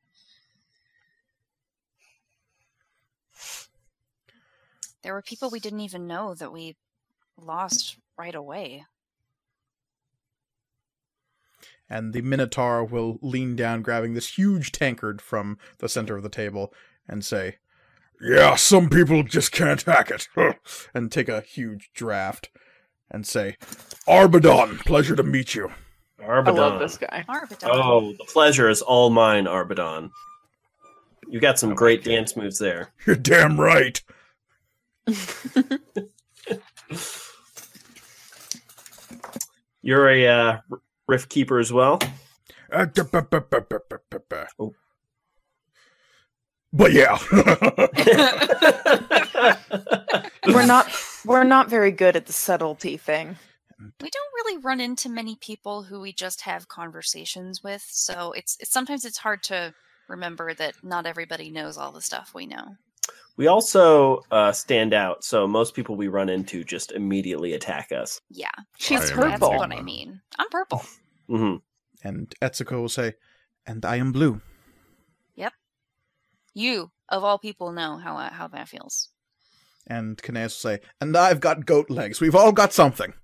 There 5.02 5.14
were 5.14 5.22
people 5.22 5.50
we 5.50 5.60
didn't 5.60 5.80
even 5.80 6.06
know 6.06 6.34
that 6.34 6.52
we 6.52 6.76
lost 7.36 7.96
right 8.16 8.34
away. 8.34 8.84
And 11.88 12.12
the 12.12 12.22
Minotaur 12.22 12.84
will 12.84 13.18
lean 13.20 13.54
down, 13.56 13.82
grabbing 13.82 14.14
this 14.14 14.38
huge 14.38 14.72
tankard 14.72 15.20
from 15.20 15.58
the 15.78 15.88
center 15.88 16.16
of 16.16 16.22
the 16.22 16.28
table, 16.28 16.72
and 17.06 17.24
say, 17.24 17.58
Yeah, 18.20 18.54
some 18.54 18.88
people 18.88 19.22
just 19.24 19.52
can't 19.52 19.82
hack 19.82 20.10
it. 20.10 20.28
and 20.94 21.12
take 21.12 21.28
a 21.28 21.40
huge 21.42 21.90
draft 21.92 22.48
and 23.10 23.26
say, 23.26 23.56
Arbadon, 24.08 24.78
pleasure 24.86 25.16
to 25.16 25.22
meet 25.22 25.54
you. 25.54 25.72
Arbadon. 26.26 26.48
I 26.48 26.52
love 26.52 26.80
this 26.80 26.98
guy. 26.98 27.24
Arbidon. 27.28 27.68
Oh, 27.70 28.12
the 28.12 28.24
pleasure 28.24 28.68
is 28.68 28.82
all 28.82 29.10
mine, 29.10 29.44
Arbadon. 29.46 30.10
You 31.28 31.40
got 31.40 31.58
some 31.58 31.74
great 31.74 32.00
like 32.00 32.06
dance 32.14 32.36
moves 32.36 32.58
there. 32.58 32.92
You're 33.06 33.16
damn 33.16 33.58
right. 33.60 34.00
You're 39.82 40.08
a 40.08 40.26
uh, 40.28 40.58
rift 41.08 41.28
keeper 41.28 41.58
as 41.58 41.72
well. 41.72 41.98
Uh, 42.70 42.84
da- 42.86 43.02
ba- 43.02 43.22
ba- 43.22 43.40
ba. 43.40 44.46
Oh. 44.58 44.74
But 46.72 46.92
yeah. 46.92 47.18
we're 50.46 50.66
not 50.66 50.90
we're 51.24 51.44
not 51.44 51.68
very 51.68 51.90
good 51.90 52.16
at 52.16 52.26
the 52.26 52.32
subtlety 52.32 52.96
thing. 52.96 53.36
We 54.00 54.10
don't 54.10 54.32
really 54.34 54.58
run 54.62 54.80
into 54.80 55.08
many 55.08 55.36
people 55.36 55.82
who 55.84 56.00
we 56.00 56.12
just 56.12 56.42
have 56.42 56.68
conversations 56.68 57.62
with, 57.62 57.84
so 57.88 58.32
it's, 58.32 58.56
it's 58.60 58.72
sometimes 58.72 59.04
it's 59.04 59.18
hard 59.18 59.42
to 59.44 59.74
remember 60.08 60.54
that 60.54 60.74
not 60.82 61.06
everybody 61.06 61.50
knows 61.50 61.76
all 61.78 61.92
the 61.92 62.00
stuff 62.00 62.32
we 62.34 62.46
know. 62.46 62.76
we 63.36 63.46
also 63.46 64.20
uh, 64.30 64.52
stand 64.52 64.92
out, 64.92 65.24
so 65.24 65.46
most 65.46 65.74
people 65.74 65.96
we 65.96 66.08
run 66.08 66.28
into 66.28 66.64
just 66.64 66.92
immediately 66.92 67.54
attack 67.54 67.90
us. 67.92 68.20
Yeah, 68.30 68.50
She's 68.78 69.10
I 69.10 69.14
am 69.14 69.20
that's 69.20 69.38
purple. 69.40 69.56
what 69.56 69.72
I 69.72 69.80
mean. 69.82 70.20
I'm 70.38 70.48
purple. 70.50 70.82
mm-hmm. 71.30 71.56
and 72.06 72.34
Etsuko 72.42 72.80
will 72.82 72.88
say, 72.88 73.14
And 73.66 73.84
I 73.84 73.96
am 73.96 74.12
blue. 74.12 74.40
Yep. 75.36 75.52
You, 76.54 76.90
of 77.08 77.24
all 77.24 77.38
people, 77.38 77.72
know 77.72 77.96
how 77.96 78.16
uh, 78.18 78.30
how 78.30 78.48
that 78.48 78.68
feels. 78.68 79.08
And 79.86 80.16
Cnaeus 80.18 80.42
will 80.64 80.70
say, 80.76 80.80
And 81.00 81.16
I've 81.16 81.40
got 81.40 81.64
goat 81.66 81.90
legs. 81.90 82.20
We've 82.20 82.34
all 82.36 82.52
got 82.52 82.72
something. 82.72 83.14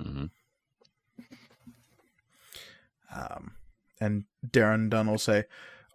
Hmm 0.00 0.26
Um, 3.14 3.54
and 4.00 4.24
Darren 4.46 4.88
Dunn 4.88 5.08
will 5.08 5.18
say, 5.18 5.44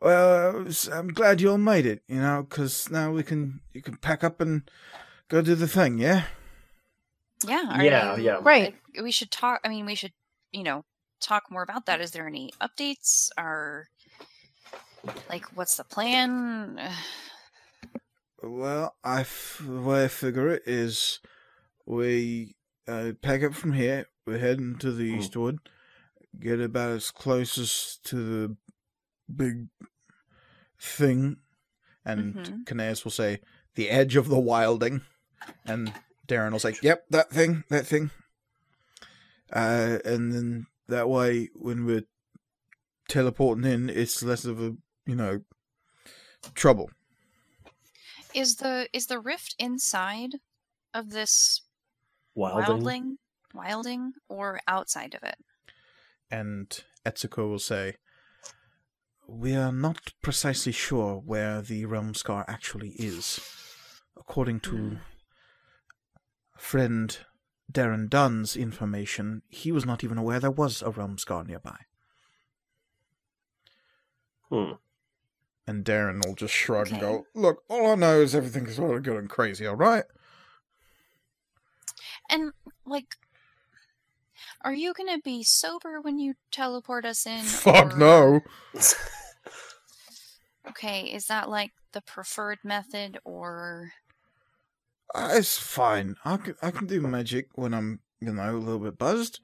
"Well, 0.02 0.66
I'm 0.92 1.08
glad 1.10 1.42
you 1.42 1.52
all 1.52 1.58
made 1.58 1.86
it. 1.86 2.04
You 2.08 2.20
know, 2.20 2.46
because 2.48 2.90
now 2.92 3.12
we 3.12 3.24
can 3.24 3.62
you 3.74 3.82
can 3.82 3.96
pack 3.98 4.24
up 4.24 4.42
and 4.42 4.70
go 5.30 5.42
do 5.42 5.56
the 5.56 5.68
thing. 5.68 5.98
Yeah. 5.98 6.26
Yeah. 7.46 7.82
Yeah, 7.82 8.16
you- 8.16 8.24
yeah. 8.24 8.40
Right. 8.42 8.76
We 9.02 9.12
should 9.12 9.32
talk. 9.32 9.62
I 9.64 9.70
mean, 9.70 9.86
we 9.86 9.96
should, 9.96 10.14
you 10.52 10.64
know, 10.64 10.84
talk 11.22 11.50
more 11.50 11.64
about 11.64 11.86
that. 11.86 12.02
Is 12.02 12.12
there 12.12 12.28
any 12.28 12.52
updates? 12.62 13.30
Or 13.38 13.88
like, 15.30 15.46
what's 15.56 15.78
the 15.78 15.84
plan? 15.84 16.80
Well, 18.44 18.96
I 19.04 19.22
f- 19.22 19.62
the 19.66 19.82
way 19.82 20.06
I 20.06 20.08
figure 20.08 20.50
it 20.50 20.64
is, 20.68 21.20
we 21.86 22.56
uh, 22.88 23.12
pack 23.22 23.44
up 23.44 23.54
from 23.54 23.74
here. 23.74 24.08
We're 24.26 24.38
heading 24.40 24.78
to 24.80 24.92
the 24.92 25.12
Hmm. 25.12 25.20
Eastwood. 25.20 25.60
Get 26.40 26.60
about 26.60 26.92
as 26.92 27.12
close 27.12 27.58
as 27.58 27.98
to 28.06 28.16
the 28.16 28.58
big 29.34 29.68
thing, 30.80 31.38
and 32.04 32.36
Mhm. 32.36 32.66
Cnaeus 32.66 33.04
will 33.04 33.12
say 33.12 33.42
the 33.76 33.90
edge 33.90 34.16
of 34.16 34.28
the 34.28 34.40
wilding, 34.40 35.02
and 35.66 35.94
Darren 36.28 36.52
will 36.52 36.60
say, 36.60 36.76
"Yep, 36.82 37.06
that 37.10 37.30
thing, 37.32 37.64
that 37.70 37.88
thing." 37.88 38.12
Uh, 39.52 40.00
and 40.04 40.32
then 40.34 40.68
that 40.88 41.08
way, 41.08 41.50
when 41.54 41.86
we're 41.86 42.06
teleporting 43.08 43.64
in, 43.66 43.90
it's 43.90 44.22
less 44.24 44.44
of 44.46 44.60
a 44.62 44.76
you 45.06 45.16
know 45.16 45.44
trouble. 46.54 46.90
Is 48.34 48.58
the 48.58 48.90
is 48.92 49.08
the 49.08 49.20
rift 49.20 49.56
inside 49.58 50.42
of 50.94 51.12
this 51.12 51.62
Wilding. 52.36 52.82
wildling, 52.82 53.18
wilding, 53.54 54.14
or 54.30 54.60
outside 54.68 55.16
of 55.16 55.24
it? 55.24 55.38
And 56.30 56.84
Etsuko 57.06 57.50
will 57.50 57.60
say, 57.60 57.96
we 59.28 59.56
are 59.56 59.72
not 59.72 60.14
precisely 60.22 60.72
sure 60.72 61.16
where 61.16 61.62
the 61.62 61.86
realm 61.86 62.14
scar 62.14 62.46
actually 62.48 62.90
is. 62.90 63.40
According 64.18 64.60
to 64.62 64.98
friend 66.58 67.18
Darren 67.72 68.10
Dunn's 68.10 68.56
information, 68.56 69.42
he 69.50 69.72
was 69.72 69.86
not 69.86 70.04
even 70.04 70.18
aware 70.18 70.40
there 70.40 70.52
was 70.52 70.82
a 70.82 70.92
realm 70.92 71.18
scar 71.18 71.44
nearby. 71.44 71.78
Hmm. 74.50 74.74
And 75.68 75.84
Darren 75.84 76.24
will 76.26 76.36
just 76.36 76.54
shrug 76.54 76.92
and 76.92 77.02
go, 77.02 77.26
Look, 77.34 77.64
all 77.68 77.92
I 77.92 77.96
know 77.96 78.22
is 78.22 78.36
everything's 78.36 78.76
sort 78.76 78.98
of 78.98 79.04
going 79.04 79.28
crazy, 79.28 79.68
alright? 79.68 80.04
And 82.30 82.52
like, 82.86 83.16
are 84.64 84.74
you 84.74 84.94
gonna 84.94 85.20
be 85.20 85.44
sober 85.44 86.02
when 86.02 86.20
you 86.20 86.34
teleport 86.52 87.06
us 87.06 87.26
in? 87.26 87.42
Fuck 87.44 87.94
or- 87.94 87.98
no. 87.98 88.40
Okay, 90.68 91.04
is 91.14 91.28
that 91.28 91.48
like 91.50 91.72
the 91.94 92.02
preferred 92.02 92.58
method, 92.64 93.20
or 93.24 93.92
Uh, 95.14 95.30
it's 95.34 95.58
fine. 95.60 96.16
I 96.26 96.38
can, 96.38 96.56
I 96.62 96.72
can 96.72 96.88
do 96.88 97.02
magic 97.02 97.50
when 97.54 97.74
I'm, 97.74 98.00
you 98.20 98.34
know, 98.34 98.50
a 98.52 98.58
little 98.58 98.80
bit 98.80 98.98
buzzed. 98.98 99.40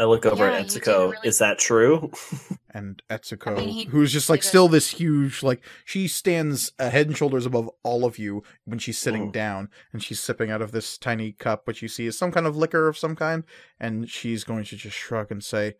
I 0.00 0.04
look 0.04 0.24
over 0.24 0.46
Yeah, 0.50 0.58
at 0.60 0.74
you 0.74 0.80
Etsuko. 0.80 1.10
really- 1.12 1.28
Is 1.28 1.38
that 1.38 1.58
true? 1.58 2.10
and 2.74 3.02
Etsuko, 3.10 3.48
I 3.48 3.54
mean, 3.54 3.68
he 3.68 3.84
who's 3.84 4.12
just 4.12 4.30
like 4.30 4.42
still 4.42 4.66
this 4.66 4.88
huge, 4.88 5.42
like 5.42 5.62
she 5.84 6.08
stands 6.08 6.72
a 6.78 6.88
head 6.88 7.06
and 7.06 7.16
shoulders 7.16 7.44
above 7.44 7.68
all 7.82 8.06
of 8.06 8.18
you 8.18 8.42
when 8.64 8.78
she's 8.78 8.98
sitting 8.98 9.28
Mm. 9.28 9.32
down, 9.32 9.68
and 9.92 10.02
she's 10.02 10.18
sipping 10.18 10.50
out 10.50 10.62
of 10.62 10.72
this 10.72 10.96
tiny 10.96 11.32
cup, 11.32 11.66
which 11.66 11.82
you 11.82 11.88
see 11.88 12.06
is 12.06 12.16
some 12.16 12.32
kind 12.32 12.46
of 12.46 12.56
liquor 12.56 12.88
of 12.88 12.96
some 12.96 13.14
kind, 13.14 13.44
and 13.78 14.08
she's 14.08 14.42
going 14.42 14.64
to 14.64 14.76
just 14.76 14.96
shrug 14.96 15.30
and 15.30 15.44
say, 15.44 15.76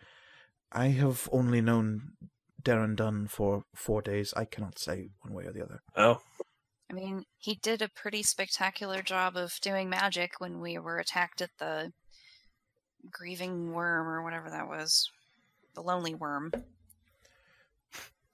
"I 0.71 0.89
have 0.89 1.27
only 1.33 1.63
known 1.63 2.13
Darren 2.63 2.97
Dunn 2.97 3.27
for 3.27 3.65
four 3.75 4.03
days. 4.03 4.35
I 4.37 4.45
cannot 4.45 4.79
say 4.79 5.13
one 5.23 5.33
way 5.33 5.45
or 5.47 5.53
the 5.53 5.63
other." 5.65 5.81
oh, 5.97 6.21
I 6.91 6.93
mean, 6.93 7.25
he 7.39 7.55
did 7.55 7.81
a 7.81 7.89
pretty 7.89 8.23
spectacular 8.23 9.01
job 9.01 9.37
of 9.37 9.59
doing 9.63 9.89
magic 9.89 10.33
when 10.41 10.61
we 10.61 10.77
were 10.77 10.99
attacked 10.99 11.41
at 11.41 11.51
the 11.59 11.93
grieving 13.11 13.73
worm 13.73 14.09
or 14.09 14.23
whatever 14.23 14.51
that 14.51 14.69
was, 14.69 15.11
the 15.75 15.83
lonely 15.83 16.15
worm. 16.15 16.53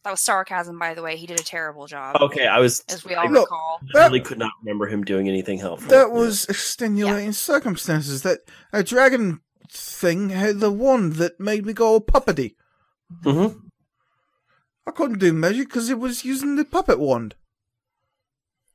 That 0.05 0.11
was 0.13 0.21
sarcasm, 0.21 0.79
by 0.79 0.95
the 0.95 1.03
way. 1.03 1.17
He 1.17 1.27
did 1.27 1.41
a 1.41 1.45
terrible 1.45 1.87
job, 1.87 2.17
okay. 2.23 2.47
I 2.47 2.61
was. 2.61 2.85
as 2.89 3.05
we 3.05 3.15
all 3.15 3.27
I 3.27 3.31
Look, 3.31 3.51
recall. 3.51 3.81
really 3.93 4.21
could 4.21 4.39
not 4.39 4.53
remember 4.63 4.87
him 4.87 5.03
doing 5.03 5.29
anything 5.29 5.59
helpful. 5.59 5.91
That 5.91 6.13
was 6.13 6.45
extenuating 6.45 7.33
circumstances. 7.33 8.23
That 8.23 8.41
a 8.73 8.85
dragon 8.85 9.41
thing 9.69 10.31
had 10.31 10.61
the 10.61 10.71
wand 10.71 11.15
that 11.15 11.41
made 11.41 11.67
me 11.67 11.73
go 11.73 11.99
puppety. 12.01 12.55
hmm 13.25 13.47
I 14.87 14.93
couldn't 14.93 15.19
do 15.19 15.33
magic 15.33 15.67
because 15.69 15.91
it 15.91 15.99
was 15.99 16.25
using 16.25 16.55
the 16.55 16.65
puppet 16.65 17.01
wand. 17.01 17.35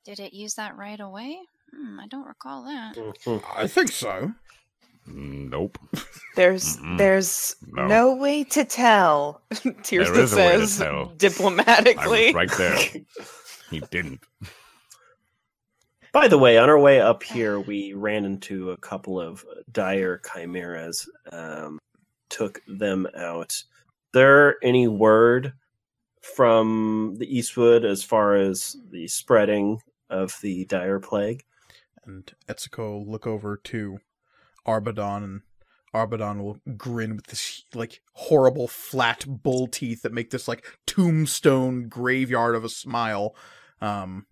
Did 0.03 0.19
it 0.19 0.33
use 0.33 0.55
that 0.55 0.75
right 0.75 0.99
away? 0.99 1.37
Hmm, 1.73 1.97
I 2.01 2.07
don't 2.07 2.27
recall 2.27 2.63
that. 2.65 2.97
hmm 3.23 3.37
I 3.55 3.67
think 3.67 3.91
so. 3.93 4.33
Nope. 5.07 5.77
There's 6.35 6.77
Mm-mm. 6.77 6.97
there's 6.97 7.55
No. 7.67 7.87
no. 7.87 8.15
way 8.15 8.43
to 8.45 8.63
tell. 8.63 9.41
Tirza 9.51 10.17
is 10.17 10.33
a 10.33 10.37
way 10.37 10.51
to 10.57 10.67
says 10.67 10.77
tell. 10.77 10.95
I 10.95 11.01
was 11.03 11.17
diplomatically. 11.17 12.33
right 12.33 12.51
there. 12.57 12.77
He 13.69 13.79
didn't. 13.89 14.19
By 16.11 16.27
the 16.27 16.37
way, 16.37 16.57
on 16.57 16.69
our 16.69 16.77
way 16.77 16.99
up 16.99 17.23
here, 17.23 17.57
we 17.61 17.93
ran 17.93 18.25
into 18.25 18.71
a 18.71 18.77
couple 18.77 19.17
of 19.19 19.45
dire 19.71 20.17
chimeras. 20.29 21.09
Um, 21.31 21.79
took 22.29 22.61
them 22.67 23.07
out. 23.17 23.63
There 24.13 24.57
any 24.61 24.89
word 24.89 25.53
from 26.35 27.15
the 27.17 27.33
Eastwood 27.33 27.85
as 27.85 28.03
far 28.03 28.35
as 28.35 28.75
the 28.89 29.07
spreading 29.07 29.79
of 30.09 30.37
the 30.41 30.65
dire 30.65 30.99
plague? 30.99 31.43
And 32.05 32.29
Etsuko 32.49 33.07
look 33.07 33.25
over 33.25 33.55
to 33.65 33.97
Arbadon, 34.67 35.23
and 35.23 35.41
Arbadon 35.93 36.41
will 36.41 36.57
grin 36.77 37.15
with 37.15 37.27
this 37.27 37.65
like 37.73 38.01
horrible 38.13 38.67
flat 38.67 39.25
bull 39.27 39.67
teeth 39.67 40.01
that 40.03 40.13
make 40.13 40.29
this 40.29 40.47
like 40.47 40.65
tombstone 40.87 41.87
graveyard 41.87 42.55
of 42.55 42.63
a 42.63 42.69
smile. 42.69 43.35
Um, 43.81 44.25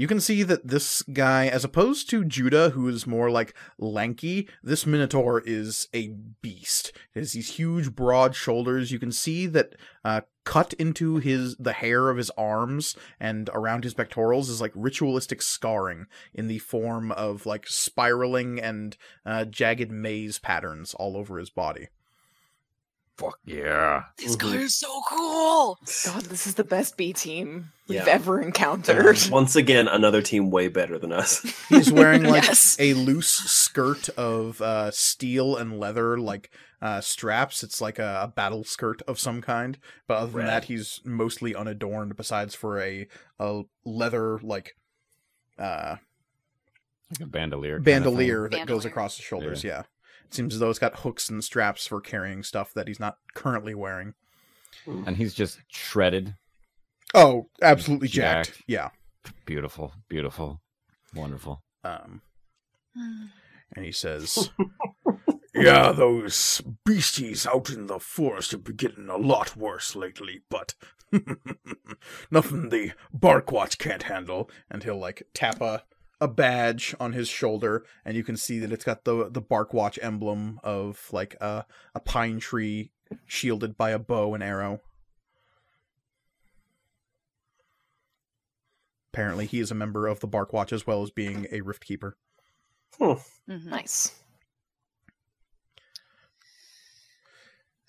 you 0.00 0.06
can 0.06 0.18
see 0.18 0.42
that 0.44 0.66
this 0.66 1.02
guy, 1.02 1.46
as 1.46 1.62
opposed 1.62 2.08
to 2.08 2.24
Judah, 2.24 2.70
who 2.70 2.88
is 2.88 3.06
more 3.06 3.30
like 3.30 3.54
lanky, 3.76 4.48
this 4.62 4.86
Minotaur 4.86 5.42
is 5.44 5.88
a 5.92 6.08
beast. 6.40 6.94
It 7.14 7.18
has 7.18 7.32
these 7.32 7.56
huge, 7.56 7.94
broad 7.94 8.34
shoulders. 8.34 8.90
You 8.90 8.98
can 8.98 9.12
see 9.12 9.46
that 9.48 9.74
uh, 10.02 10.22
cut 10.44 10.72
into 10.72 11.18
his 11.18 11.54
the 11.56 11.74
hair 11.74 12.08
of 12.08 12.16
his 12.16 12.30
arms 12.30 12.96
and 13.20 13.50
around 13.52 13.84
his 13.84 13.92
pectorals 13.92 14.48
is 14.48 14.58
like 14.58 14.72
ritualistic 14.74 15.42
scarring 15.42 16.06
in 16.32 16.46
the 16.46 16.60
form 16.60 17.12
of 17.12 17.44
like 17.44 17.66
spiraling 17.66 18.58
and 18.58 18.96
uh, 19.26 19.44
jagged 19.44 19.90
maze 19.90 20.38
patterns 20.38 20.94
all 20.94 21.14
over 21.14 21.38
his 21.38 21.50
body. 21.50 21.88
Fuck 23.20 23.38
yeah. 23.44 24.04
This 24.16 24.34
guy 24.34 24.54
is 24.56 24.74
so 24.78 25.00
cool. 25.10 25.78
God, 26.06 26.22
this 26.24 26.46
is 26.46 26.54
the 26.54 26.64
best 26.64 26.96
B 26.96 27.12
team 27.12 27.70
we've 27.86 27.98
Yeah. 27.98 28.06
ever 28.08 28.40
encountered. 28.40 29.18
Once 29.30 29.56
again, 29.56 29.88
another 29.88 30.22
team 30.22 30.50
way 30.50 30.68
better 30.68 30.98
than 30.98 31.12
us. 31.12 31.42
He's 31.68 31.92
wearing 31.92 32.22
like 32.24 32.44
Yes. 32.44 32.76
a 32.80 32.94
loose 32.94 33.28
skirt 33.28 34.08
of 34.10 34.62
uh, 34.62 34.90
steel 34.90 35.56
and 35.56 35.78
leather, 35.78 36.18
like 36.18 36.50
uh, 36.80 37.02
straps. 37.02 37.62
It's 37.62 37.82
like 37.82 37.98
a, 37.98 38.20
a 38.22 38.28
battle 38.28 38.64
skirt 38.64 39.02
of 39.06 39.18
some 39.18 39.42
kind. 39.42 39.76
But 40.06 40.14
other 40.16 40.32
than 40.32 40.40
Rad. 40.46 40.48
that, 40.48 40.64
he's 40.64 41.02
mostly 41.04 41.54
unadorned. 41.54 42.16
Besides 42.16 42.54
for 42.54 42.80
a 42.80 43.06
a 43.38 43.62
leather 43.84 44.38
like 44.42 44.76
uh, 45.58 45.96
Like 47.10 47.20
a 47.20 47.26
bandolier. 47.26 47.72
kind 47.74 47.80
of 47.80 47.84
bandolier 47.84 48.48
that 48.48 48.66
goes 48.66 48.86
across 48.86 49.18
the 49.18 49.22
shoulders. 49.22 49.62
Yeah. 49.62 49.80
It 49.80 49.86
seems 50.34 50.54
as 50.54 50.60
though 50.60 50.70
it's 50.70 50.78
got 50.78 51.00
hooks 51.00 51.28
and 51.28 51.42
straps 51.42 51.86
for 51.86 52.00
carrying 52.00 52.42
stuff 52.42 52.72
that 52.74 52.88
he's 52.88 53.00
not 53.00 53.16
currently 53.34 53.74
wearing. 53.74 54.14
And 54.86 55.16
he's 55.16 55.34
just 55.34 55.60
shredded. 55.68 56.34
Oh, 57.14 57.48
absolutely 57.60 58.08
jacked. 58.08 58.48
Jacked. 58.48 58.62
Yeah. 58.66 58.88
Beautiful. 59.44 59.92
Beautiful. 60.08 60.60
Wonderful. 61.14 61.62
Um, 61.84 62.22
and 62.94 63.84
he 63.84 63.92
says, 63.92 64.50
"Yeah, 65.54 65.92
those 65.92 66.62
beasties 66.84 67.46
out 67.46 67.70
in 67.70 67.86
the 67.86 67.98
forest 67.98 68.52
have 68.52 68.64
been 68.64 68.76
getting 68.76 69.08
a 69.08 69.16
lot 69.16 69.56
worse 69.56 69.96
lately, 69.96 70.42
but 70.48 70.74
nothing 72.30 72.68
the 72.68 72.92
Barkwatch 73.16 73.78
can't 73.78 74.04
handle." 74.04 74.50
And 74.70 74.82
he'll 74.82 74.98
like 74.98 75.24
tap 75.34 75.60
a 75.60 75.84
a 76.20 76.28
badge 76.28 76.94
on 77.00 77.12
his 77.12 77.28
shoulder, 77.28 77.84
and 78.04 78.16
you 78.16 78.22
can 78.24 78.36
see 78.36 78.58
that 78.58 78.72
it's 78.72 78.84
got 78.84 79.04
the 79.04 79.28
the 79.30 79.42
Barkwatch 79.42 79.98
emblem 80.02 80.60
of 80.62 81.08
like 81.12 81.34
a 81.40 81.64
a 81.94 82.00
pine 82.00 82.38
tree 82.40 82.90
shielded 83.26 83.76
by 83.76 83.90
a 83.90 83.98
bow 83.98 84.34
and 84.34 84.42
arrow. 84.42 84.80
Apparently, 89.12 89.46
he 89.46 89.58
is 89.58 89.70
a 89.70 89.74
member 89.74 90.06
of 90.06 90.20
the 90.20 90.28
Barkwatch 90.28 90.72
as 90.72 90.86
well 90.86 91.02
as 91.02 91.10
being 91.10 91.46
a 91.50 91.62
Rift 91.62 91.84
Keeper. 91.84 92.16
Mhm. 93.00 93.64
nice. 93.64 94.12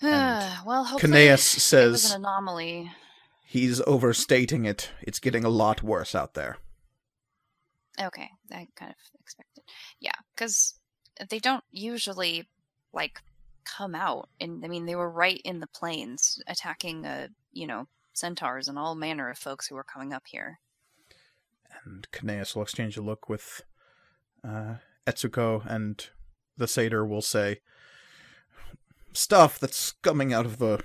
Well, 0.02 0.84
hopefully 0.86 1.12
Cnaeus 1.14 1.28
it 1.54 1.56
was 1.56 1.64
says 1.64 2.12
an 2.12 2.22
anomaly. 2.22 2.92
he's 3.46 3.82
overstating 3.82 4.66
it. 4.66 4.90
It's 5.02 5.20
getting 5.20 5.44
a 5.44 5.50
lot 5.50 5.84
worse 5.84 6.16
out 6.16 6.34
there. 6.34 6.58
Okay, 8.00 8.30
I 8.52 8.68
kind 8.76 8.92
of 8.92 9.20
expected. 9.20 9.64
Yeah, 10.00 10.12
because 10.34 10.76
they 11.30 11.40
don't 11.40 11.64
usually 11.72 12.48
like 12.94 13.22
come 13.64 13.96
out, 13.96 14.30
and 14.40 14.64
I 14.64 14.68
mean 14.68 14.86
they 14.86 14.96
were 14.96 15.10
right 15.10 15.42
in 15.44 15.60
the 15.60 15.68
plains 15.68 16.42
attacking, 16.48 17.06
uh, 17.06 17.28
you 17.52 17.68
know, 17.68 17.88
centaurs 18.14 18.68
and 18.68 18.78
all 18.78 18.96
manner 18.96 19.30
of 19.30 19.38
folks 19.38 19.68
who 19.68 19.76
were 19.76 19.84
coming 19.84 20.14
up 20.14 20.24
here. 20.26 20.60
And 21.86 22.08
Cnaeus 22.12 22.56
will 22.56 22.64
exchange 22.64 22.98
a 22.98 23.02
look 23.02 23.30
with 23.30 23.62
uh, 24.44 24.76
Etsuko, 25.08 25.66
and 25.66 26.08
the 26.58 26.68
satyr 26.68 27.06
will 27.06 27.22
say, 27.22 27.60
Stuff 29.14 29.60
that's 29.60 29.94
coming 30.04 30.32
out 30.34 30.46
of 30.46 30.58
the 30.58 30.82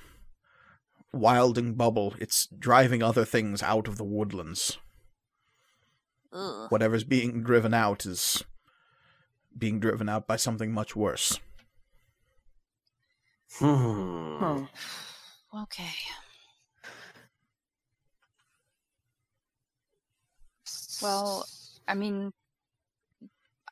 wilding 1.13 1.75
bubble, 1.75 2.15
it's 2.19 2.47
driving 2.47 3.03
other 3.03 3.25
things 3.25 3.63
out 3.63 3.89
of 3.89 3.99
the 3.99 4.05
woodlands. 4.05 4.79
Ugh. 6.37 6.71
Whatever's 6.71 7.05
being 7.05 7.43
driven 7.43 7.73
out 7.73 8.05
is 8.05 8.45
being 9.57 9.81
driven 9.81 10.09
out 10.09 10.27
by 10.27 10.37
something 10.37 10.71
much 10.71 10.95
worse. 10.95 11.41
Hmm. 13.55 14.37
Huh. 14.39 14.67
Okay. 15.63 15.95
Well, 21.01 21.47
I 21.89 21.95
mean, 21.95 22.33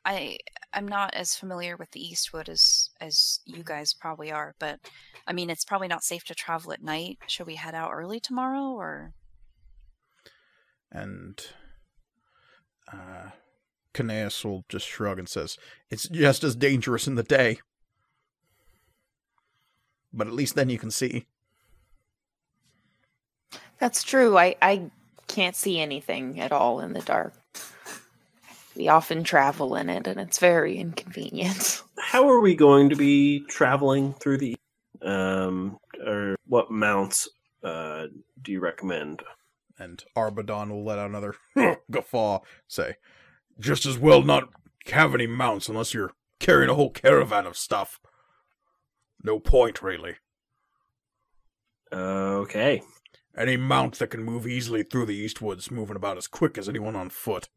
I 0.03 0.37
I'm 0.73 0.87
not 0.87 1.13
as 1.13 1.35
familiar 1.35 1.77
with 1.77 1.91
the 1.91 2.01
Eastwood 2.03 2.49
as 2.49 2.89
as 2.99 3.39
you 3.45 3.63
guys 3.63 3.93
probably 3.93 4.31
are, 4.31 4.55
but 4.59 4.79
I 5.27 5.33
mean, 5.33 5.49
it's 5.49 5.65
probably 5.65 5.87
not 5.87 6.03
safe 6.03 6.23
to 6.25 6.35
travel 6.35 6.73
at 6.73 6.81
night. 6.83 7.19
Should 7.27 7.47
we 7.47 7.55
head 7.55 7.75
out 7.75 7.91
early 7.91 8.19
tomorrow, 8.19 8.71
or 8.71 9.13
And 10.91 11.45
uh 12.91 13.29
Cnaeus 13.95 14.43
will 14.43 14.65
just 14.69 14.85
shrug 14.85 15.17
and 15.17 15.27
says, 15.27 15.57
It's 15.89 16.07
just 16.07 16.43
as 16.43 16.55
dangerous 16.55 17.07
in 17.07 17.15
the 17.15 17.23
day. 17.23 17.59
But 20.13 20.27
at 20.27 20.33
least 20.33 20.55
then 20.55 20.69
you 20.69 20.77
can 20.77 20.91
see. 20.91 21.25
That's 23.79 24.03
true. 24.03 24.37
I, 24.37 24.55
I 24.61 24.89
can't 25.27 25.55
see 25.55 25.79
anything 25.79 26.39
at 26.39 26.51
all 26.51 26.79
in 26.79 26.93
the 26.93 27.01
dark. 27.01 27.33
We 28.75 28.89
often 28.89 29.23
travel 29.23 29.75
in 29.75 29.89
it, 29.89 30.05
and 30.05 30.19
it's 30.19 30.37
very 30.37 30.77
inconvenient. 30.77 31.81
How 31.99 32.29
are 32.29 32.41
we 32.41 32.55
going 32.55 32.89
to 32.89 32.95
be 32.95 33.39
traveling 33.47 34.13
through 34.13 34.37
the 34.37 34.55
um 35.01 35.77
or 36.05 36.35
what 36.47 36.71
mounts 36.71 37.27
uh 37.63 38.07
do 38.41 38.51
you 38.51 38.59
recommend? 38.59 39.21
And 39.77 40.03
Arbadon 40.15 40.69
will 40.69 40.83
let 40.85 40.99
out 40.99 41.09
another 41.09 41.35
guffaw, 41.91 42.39
say, 42.67 42.95
Just 43.59 43.85
as 43.85 43.97
well 43.97 44.21
not 44.23 44.49
have 44.87 45.13
any 45.13 45.27
mounts 45.27 45.67
unless 45.67 45.93
you're 45.93 46.11
carrying 46.39 46.69
a 46.69 46.75
whole 46.75 46.91
caravan 46.91 47.45
of 47.45 47.57
stuff. 47.57 47.99
No 49.23 49.39
point, 49.39 49.81
really. 49.81 50.15
Okay. 51.91 52.81
Any 53.37 53.57
mount 53.57 53.99
that 53.99 54.07
can 54.11 54.23
move 54.23 54.47
easily 54.47 54.83
through 54.83 55.07
the 55.07 55.25
Eastwoods, 55.25 55.69
moving 55.71 55.95
about 55.97 56.17
as 56.17 56.27
quick 56.27 56.57
as 56.57 56.69
anyone 56.69 56.95
on 56.95 57.09
foot. 57.09 57.49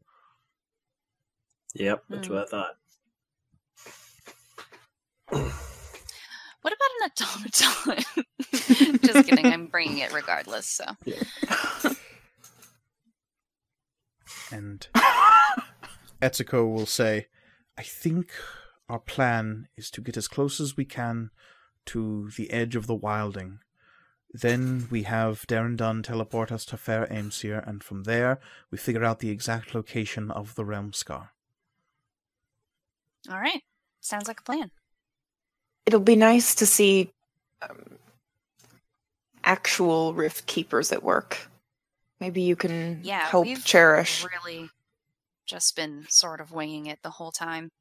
Yep, 1.75 2.03
that's 2.09 2.27
Hmm. 2.27 2.33
what 2.33 2.43
I 2.43 2.47
thought. 2.47 2.75
what 6.61 6.73
about 6.73 6.89
an 6.99 7.11
automaton? 7.21 8.25
Just 9.03 9.27
kidding. 9.27 9.45
I'm 9.45 9.67
bringing 9.67 9.99
it 9.99 10.11
regardless. 10.13 10.67
So 10.67 10.83
And 14.51 14.87
Etsuko 16.21 16.71
will 16.71 16.85
say, 16.85 17.27
I 17.77 17.83
think 17.83 18.31
our 18.89 18.99
plan 18.99 19.67
is 19.77 19.89
to 19.91 20.01
get 20.01 20.17
as 20.17 20.27
close 20.27 20.59
as 20.59 20.75
we 20.75 20.85
can 20.85 21.31
to 21.85 22.29
the 22.35 22.51
edge 22.51 22.75
of 22.75 22.87
the 22.87 22.95
wilding. 22.95 23.59
Then 24.31 24.87
we 24.91 25.03
have 25.03 25.45
Darren 25.47 25.75
Dunn 25.75 26.03
teleport 26.03 26.51
us 26.51 26.65
to 26.65 26.77
Fair 26.77 27.07
Aimseer, 27.07 27.67
and 27.67 27.83
from 27.83 28.03
there 28.03 28.39
we 28.69 28.77
figure 28.77 29.03
out 29.03 29.19
the 29.19 29.31
exact 29.31 29.73
location 29.73 30.29
of 30.29 30.55
the 30.55 30.65
Realm 30.65 30.93
Scar. 30.93 31.33
all 33.29 33.39
right, 33.39 33.63
sounds 34.01 34.27
like 34.27 34.39
a 34.39 34.43
plan. 34.43 34.71
It'll 35.85 35.99
be 35.99 36.15
nice 36.15 36.53
to 36.55 36.65
see 36.65 37.11
um, 37.67 37.97
actual 39.43 40.13
Rift 40.13 40.45
Keepers 40.45 40.91
at 40.91 41.03
work. 41.03 41.48
Maybe 42.19 42.41
you 42.41 42.55
can 42.55 42.99
Yeah, 43.03 43.25
help 43.27 43.45
we've 43.45 43.63
Cherish. 43.63 44.25
Really, 44.25 44.69
just 45.45 45.75
been 45.75 46.05
sort 46.09 46.41
of 46.41 46.51
winging 46.51 46.87
it 46.87 46.99
the 47.01 47.09
whole 47.09 47.31
time. 47.31 47.71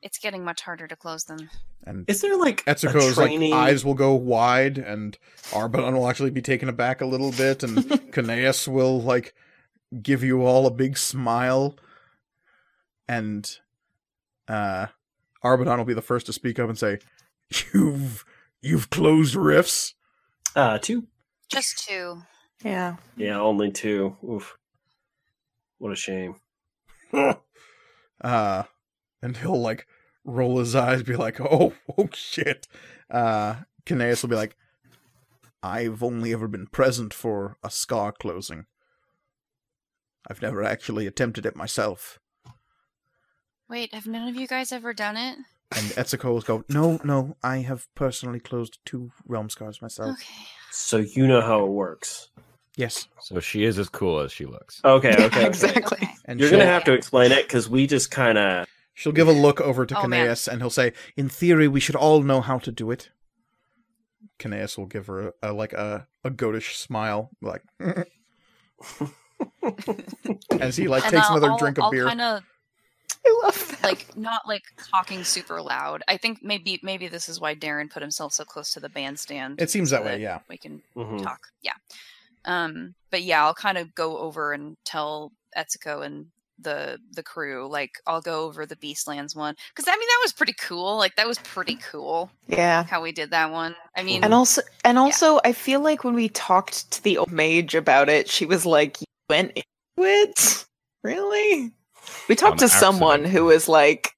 It's 0.00 0.18
getting 0.18 0.44
much 0.44 0.62
harder 0.62 0.86
to 0.86 0.96
close 0.96 1.24
them. 1.24 1.50
And 1.84 2.08
Is 2.08 2.20
there 2.20 2.36
like 2.36 2.62
a 2.66 2.74
Etsuko's 2.74 3.18
like 3.18 3.32
eyes 3.52 3.84
will 3.84 3.94
go 3.94 4.14
wide, 4.14 4.78
and 4.78 5.18
Arbadon 5.50 5.94
will 5.94 6.08
actually 6.08 6.30
be 6.30 6.42
taken 6.42 6.68
aback 6.68 7.00
a 7.00 7.06
little 7.06 7.32
bit, 7.32 7.62
and 7.62 7.76
Cnaeus 8.12 8.68
will 8.68 9.00
like 9.00 9.34
give 10.02 10.22
you 10.22 10.44
all 10.44 10.66
a 10.66 10.70
big 10.70 10.96
smile, 10.96 11.74
and 13.08 13.58
uh, 14.46 14.86
Arbadon 15.42 15.78
will 15.78 15.84
be 15.84 15.94
the 15.94 16.02
first 16.02 16.26
to 16.26 16.32
speak 16.32 16.58
up 16.58 16.68
and 16.68 16.78
say, 16.78 16.98
"You've 17.72 18.24
you've 18.60 18.90
closed 18.90 19.34
rifts." 19.34 19.94
uh 20.54 20.78
two? 20.78 21.06
Just 21.48 21.88
two. 21.88 22.22
Yeah. 22.64 22.96
Yeah, 23.16 23.40
only 23.40 23.70
two. 23.70 24.16
Oof. 24.28 24.58
What 25.78 25.92
a 25.92 25.96
shame. 25.96 26.36
uh, 27.12 28.62
and 29.22 29.36
he'll 29.36 29.60
like 29.60 29.86
roll 30.24 30.58
his 30.58 30.74
eyes, 30.74 31.02
be 31.02 31.16
like, 31.16 31.40
"Oh, 31.40 31.72
oh 31.98 32.08
shit." 32.12 32.66
Uh, 33.10 33.56
Cnaeus 33.86 34.22
will 34.22 34.30
be 34.30 34.36
like, 34.36 34.56
"I've 35.62 36.02
only 36.02 36.32
ever 36.32 36.48
been 36.48 36.66
present 36.66 37.14
for 37.14 37.56
a 37.62 37.70
scar 37.70 38.12
closing. 38.12 38.66
I've 40.28 40.42
never 40.42 40.62
actually 40.62 41.06
attempted 41.06 41.46
it 41.46 41.56
myself." 41.56 42.18
Wait, 43.68 43.92
have 43.92 44.06
none 44.06 44.28
of 44.28 44.34
you 44.34 44.46
guys 44.46 44.72
ever 44.72 44.92
done 44.92 45.16
it? 45.16 45.38
And 45.76 45.86
Etsuko 45.92 46.32
will 46.32 46.40
go, 46.40 46.64
"No, 46.68 46.98
no, 47.04 47.36
I 47.42 47.58
have 47.58 47.86
personally 47.94 48.40
closed 48.40 48.78
two 48.84 49.12
realm 49.26 49.48
scars 49.50 49.80
myself. 49.80 50.12
Okay. 50.14 50.44
So 50.70 50.98
you 50.98 51.26
know 51.26 51.40
how 51.40 51.64
it 51.64 51.70
works. 51.70 52.30
Yes, 52.78 53.08
So 53.20 53.40
she 53.40 53.64
is 53.64 53.76
as 53.78 53.88
cool 53.88 54.20
as 54.20 54.30
she 54.32 54.46
looks. 54.46 54.80
Okay, 54.84 55.10
okay. 55.10 55.24
okay. 55.26 55.46
exactly. 55.46 56.08
And 56.26 56.38
You're 56.38 56.48
she'll, 56.48 56.58
gonna 56.60 56.70
have 56.70 56.84
to 56.84 56.92
explain 56.92 57.32
it 57.32 57.42
because 57.46 57.68
we 57.68 57.86
just 57.88 58.10
kind 58.12 58.38
of. 58.38 58.66
she'll 58.94 59.12
give 59.12 59.26
a 59.26 59.32
look 59.32 59.60
over 59.60 59.84
to 59.84 59.98
Oh, 60.00 60.06
man. 60.06 60.36
And 60.50 60.60
he'll 60.62 60.70
say, 60.70 60.92
"In 61.16 61.28
theory, 61.28 61.66
we 61.66 61.80
should 61.80 61.96
all 61.96 62.22
know 62.22 62.40
how 62.40 62.58
to 62.60 62.70
do 62.70 62.90
it." 62.92 63.10
Cnaeus 64.38 64.78
will 64.78 64.86
give 64.86 65.08
her 65.08 65.28
a, 65.42 65.50
a 65.50 65.52
like 65.52 65.72
a, 65.72 66.06
a 66.22 66.30
goatish 66.30 66.76
smile, 66.76 67.30
like 67.42 67.62
as 70.60 70.76
he 70.76 70.88
like 70.88 71.02
And 71.04 71.12
takes 71.14 71.26
I'll- 71.26 71.36
another 71.36 71.52
I'll- 71.52 71.58
drink 71.58 71.78
of 71.78 71.84
I'll 71.84 71.90
beer. 71.90 72.06
Kind 72.06 72.20
of 72.20 72.42
I 73.26 73.40
love 73.42 73.68
that. 73.70 73.82
like 73.82 74.16
not 74.16 74.42
like 74.46 74.62
talking 74.76 75.24
super 75.24 75.60
loud. 75.60 76.02
I 76.06 76.16
think 76.16 76.38
maybe 76.42 76.78
maybe 76.82 77.08
this 77.08 77.28
is 77.28 77.40
why 77.40 77.54
Darren 77.54 77.90
put 77.90 78.02
himself 78.02 78.32
so 78.32 78.44
close 78.44 78.72
to 78.74 78.80
the 78.80 78.88
bandstand. 78.88 79.60
It 79.60 79.70
seems 79.70 79.90
so 79.90 79.96
that 79.96 80.04
way, 80.04 80.20
yeah. 80.22 80.38
We 80.48 80.56
can 80.58 80.82
Mhm. 80.96 81.22
talk. 81.22 81.40
Yeah. 81.62 81.72
Um, 82.48 82.94
but 83.10 83.22
yeah, 83.22 83.44
I'll 83.44 83.54
kind 83.54 83.78
of 83.78 83.94
go 83.94 84.18
over 84.18 84.52
and 84.52 84.76
tell 84.84 85.32
Etsuko 85.56 86.04
and 86.04 86.26
the 86.58 86.98
the 87.12 87.22
crew. 87.22 87.68
Like, 87.68 87.92
I'll 88.06 88.20
go 88.22 88.44
over 88.44 88.66
the 88.66 88.74
Beastlands 88.76 89.36
one 89.36 89.54
because 89.74 89.86
I 89.86 89.92
mean 89.92 90.08
that 90.08 90.20
was 90.22 90.32
pretty 90.32 90.54
cool. 90.58 90.96
Like, 90.96 91.14
that 91.16 91.28
was 91.28 91.38
pretty 91.38 91.76
cool 91.76 92.30
yeah. 92.48 92.84
how 92.84 93.02
we 93.02 93.12
did 93.12 93.30
that 93.30 93.52
one. 93.52 93.76
I 93.96 94.02
mean, 94.02 94.24
And 94.24 94.34
also, 94.34 94.62
and 94.84 94.98
also, 94.98 95.40
I 95.44 95.52
feel 95.52 95.80
like 95.80 96.02
when 96.04 96.14
we 96.14 96.30
talked 96.30 96.90
to 96.90 97.02
the 97.02 97.18
old 97.18 97.30
mage 97.30 97.74
about 97.74 98.08
it, 98.08 98.28
she 98.28 98.46
was 98.46 98.64
like, 98.66 99.00
"You 99.00 99.06
went 99.28 99.50
into 99.50 99.64
it, 99.98 100.66
really?" 101.04 101.70
We 102.28 102.34
talked 102.34 102.62
On 102.62 102.68
to 102.68 102.68
someone 102.68 103.24
who 103.24 103.44
was 103.44 103.68
like, 103.68 104.14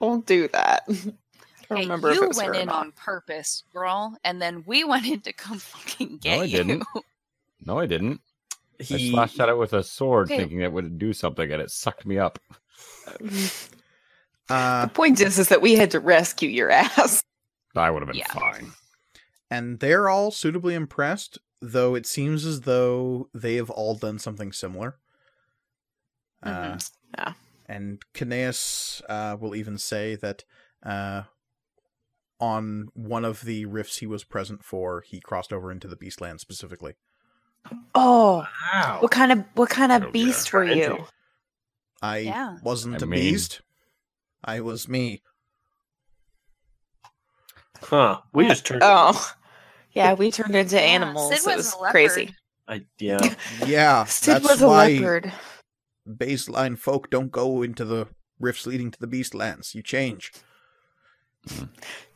"Don't 0.00 0.26
do 0.26 0.48
that." 0.48 0.84
I 0.88 1.66
don't 1.68 1.78
hey, 1.78 1.84
remember 1.84 2.10
if 2.10 2.16
you 2.16 2.24
it 2.24 2.28
was 2.28 2.36
went 2.36 2.50
or 2.50 2.54
in 2.54 2.68
on 2.68 2.92
purpose, 2.92 3.64
girl, 3.72 4.16
and 4.24 4.40
then 4.40 4.64
we 4.66 4.84
went 4.92 5.06
in 5.06 5.20
to 5.20 5.32
come 5.32 5.58
fucking 5.58 6.18
get 6.18 6.36
No, 6.36 6.42
I 6.42 6.44
you. 6.44 6.56
didn't. 6.58 6.84
No, 7.64 7.78
I 7.78 7.86
didn't. 7.86 8.20
I 8.80 8.84
slashed 8.84 9.38
at 9.40 9.48
it 9.48 9.56
with 9.56 9.72
a 9.72 9.82
sword, 9.84 10.26
Okay. 10.28 10.38
thinking 10.38 10.60
it 10.60 10.72
would 10.72 10.98
do 10.98 11.12
something, 11.12 11.50
and 11.52 11.62
it 11.62 11.70
sucked 11.70 12.04
me 12.04 12.18
up. 12.18 12.38
Uh, 14.48 14.86
the 14.86 14.92
point 14.92 15.20
is, 15.20 15.38
is 15.38 15.48
that 15.48 15.62
we 15.62 15.74
had 15.74 15.90
to 15.92 16.00
rescue 16.00 16.48
your 16.48 16.70
ass. 16.70 17.22
I 17.76 17.90
would 17.90 18.02
have 18.02 18.08
been 18.08 18.16
Yeah. 18.18 18.32
fine. 18.32 18.72
and 19.50 19.78
they're 19.80 20.08
all 20.08 20.30
suitably 20.30 20.74
impressed, 20.74 21.38
though 21.60 21.94
it 21.94 22.06
seems 22.06 22.44
as 22.44 22.62
though 22.62 23.28
they 23.32 23.54
have 23.54 23.70
all 23.70 23.94
done 23.94 24.18
something 24.18 24.52
similar. 24.52 24.98
Uh, 26.42 26.74
Mhm. 26.74 26.90
Yeah. 27.18 27.32
And 27.66 28.02
Cnaeus 28.14 29.00
uh, 29.08 29.36
will 29.40 29.54
even 29.54 29.78
say 29.78 30.16
that 30.16 30.44
uh, 30.82 31.22
on 32.40 32.88
one 32.94 33.24
of 33.24 33.42
the 33.42 33.64
rifts 33.66 33.98
he 33.98 34.06
was 34.06 34.24
present 34.24 34.64
for, 34.64 35.00
he 35.02 35.20
crossed 35.20 35.52
over 35.52 35.70
into 35.72 35.86
the 35.88 35.96
Beastland 35.96 36.40
specifically. 36.40 36.94
Oh, 37.94 38.46
wow. 38.72 38.98
what 39.00 39.10
kind 39.10 39.32
of 39.32 39.44
what 39.54 39.70
kind 39.70 39.92
Oh, 39.92 39.96
of 39.96 40.12
beast 40.12 40.52
were 40.52 40.64
you? 40.64 41.06
I 42.02 42.18
Yeah. 42.18 42.58
wasn't 42.62 43.02
I 43.02 43.04
a 43.04 43.06
mean- 43.06 43.20
beast. 43.20 43.60
I 44.44 44.60
was 44.60 44.88
me. 44.88 45.22
Huh. 47.80 48.20
We 48.32 48.48
just 48.48 48.66
turned. 48.66 48.82
Oh, 48.84 49.32
yeah, 49.92 50.14
we 50.14 50.30
turned 50.30 50.54
into 50.56 50.76
Yeah, 50.76 50.82
animals. 50.82 51.30
Sid 51.30 51.38
it 51.52 51.56
was 51.56 51.74
was 51.74 51.74
a 51.88 51.90
crazy. 51.90 52.34
I, 52.68 52.84
yeah. 52.98 53.34
Yeah, 53.66 54.04
Sid 54.04 54.36
that's 54.36 54.48
was 54.48 54.62
a 54.62 54.66
why 54.68 54.88
leopard. 54.88 55.32
baseline 56.08 56.78
folk 56.78 57.10
don't 57.10 57.30
go 57.32 57.62
into 57.62 57.84
the 57.84 58.08
rifts 58.40 58.66
leading 58.66 58.90
to 58.90 58.98
the 59.00 59.06
beast 59.06 59.34
lands. 59.34 59.74
You 59.74 59.82
change. 59.82 60.32
Hmm. 61.48 61.64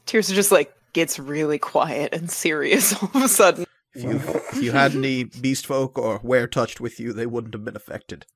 Tears 0.07 0.31
are 0.31 0.35
just 0.35 0.53
like 0.53 0.75
gets 0.95 1.19
really 1.19 1.59
quiet 1.59 2.15
and 2.15 2.31
serious 2.31 2.93
all 3.03 3.11
of 3.15 3.23
a 3.23 3.29
sudden. 3.29 3.67
If 3.99 4.05
you 4.05 4.41
if 4.59 4.63
you 4.63 4.73
had 4.73 4.95
any 4.95 5.25
beast 5.43 5.67
folk 5.67 5.99
or 5.99 6.21
were 6.23 6.47
touched 6.47 6.81
with 6.81 7.01
you, 7.01 7.13
they 7.13 7.27
wouldn't 7.27 7.55
have 7.55 7.65
been 7.65 7.77
affected. 7.77 8.27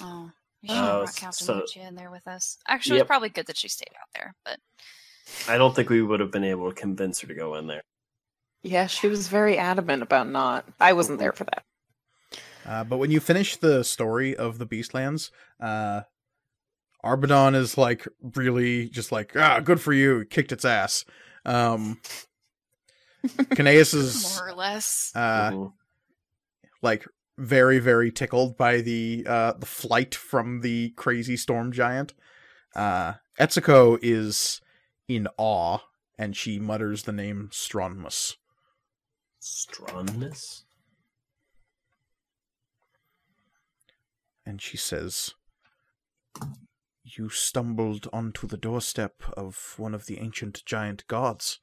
Oh, 0.00 0.30
we 0.62 0.68
should 0.68 0.76
Oh, 0.76 0.82
have 0.82 1.04
brought 1.04 1.16
Captain 1.16 1.46
so- 1.46 1.54
Lucia 1.58 1.86
in 1.86 1.94
there 1.94 2.10
with 2.10 2.26
us. 2.26 2.58
Actually, 2.68 2.96
Yep. 2.96 3.02
it's 3.04 3.08
probably 3.08 3.28
good 3.28 3.46
that 3.46 3.56
she 3.56 3.68
stayed 3.68 3.92
out 4.00 4.08
there, 4.14 4.34
but 4.44 4.58
I 5.48 5.58
don't 5.58 5.74
think 5.74 5.88
we 5.90 6.02
would 6.02 6.20
have 6.20 6.30
been 6.30 6.44
able 6.44 6.68
to 6.68 6.74
convince 6.74 7.20
her 7.20 7.26
to 7.28 7.34
go 7.34 7.54
in 7.56 7.66
there. 7.66 7.82
Yeah, 8.62 8.86
she 8.88 9.06
was 9.06 9.28
very 9.28 9.56
adamant 9.56 10.02
about 10.02 10.28
not. 10.28 10.66
I 10.80 10.92
wasn't 10.92 11.18
there 11.18 11.32
for 11.32 11.44
that. 11.44 11.64
Uh, 12.66 12.84
but 12.84 12.98
when 12.98 13.10
you 13.10 13.20
finish 13.20 13.56
the 13.56 13.82
story 13.84 14.36
of 14.36 14.58
the 14.58 14.66
Beastlands, 14.66 15.30
uh, 15.60 16.02
Arbadon 17.02 17.54
is 17.54 17.78
like 17.78 18.06
really 18.34 18.88
just 18.90 19.10
like 19.12 19.34
ah, 19.34 19.60
good 19.60 19.80
for 19.80 19.92
you, 19.94 20.26
kicked 20.26 20.52
its 20.52 20.64
ass. 20.66 21.04
Um, 21.46 22.00
Cnaeus 23.24 23.94
is 23.94 24.36
More 24.38 24.48
or 24.50 24.54
less. 24.54 25.12
uh, 25.14 25.50
Mhm. 25.50 25.72
like 26.82 27.04
very 27.38 27.78
very 27.78 28.10
tickled 28.12 28.56
by 28.56 28.80
the 28.82 29.24
uh 29.26 29.52
the 29.54 29.66
flight 29.66 30.14
from 30.14 30.60
the 30.60 30.90
crazy 30.90 31.36
storm 31.36 31.72
giant. 31.72 32.12
Uh, 32.74 33.14
Etsuko 33.38 33.98
is 34.02 34.60
in 35.08 35.26
awe, 35.38 35.78
and 36.18 36.36
she 36.36 36.58
mutters 36.58 37.02
the 37.04 37.12
name 37.12 37.48
Stronmaus. 37.52 38.36
Strongness. 39.40 40.64
and 44.46 44.60
she 44.60 44.76
says, 44.76 45.34
You 47.04 47.28
stumbled 47.28 48.08
onto 48.12 48.46
the 48.46 48.56
doorstep 48.56 49.22
of 49.36 49.74
one 49.76 49.94
of 49.94 50.06
the 50.06 50.18
ancient 50.18 50.64
giant 50.66 51.06
gods. 51.06 51.60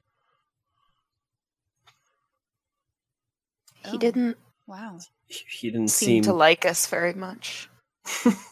He 3.84 3.90
Oh, 3.96 3.98
didn't 3.98 4.36
Wow. 4.66 4.98
he 5.26 5.70
didn't 5.70 5.88
seem 5.88 6.06
seem. 6.08 6.22
to 6.24 6.32
like 6.32 6.64
us 6.66 6.86
very 6.86 7.14
much. 7.14 7.68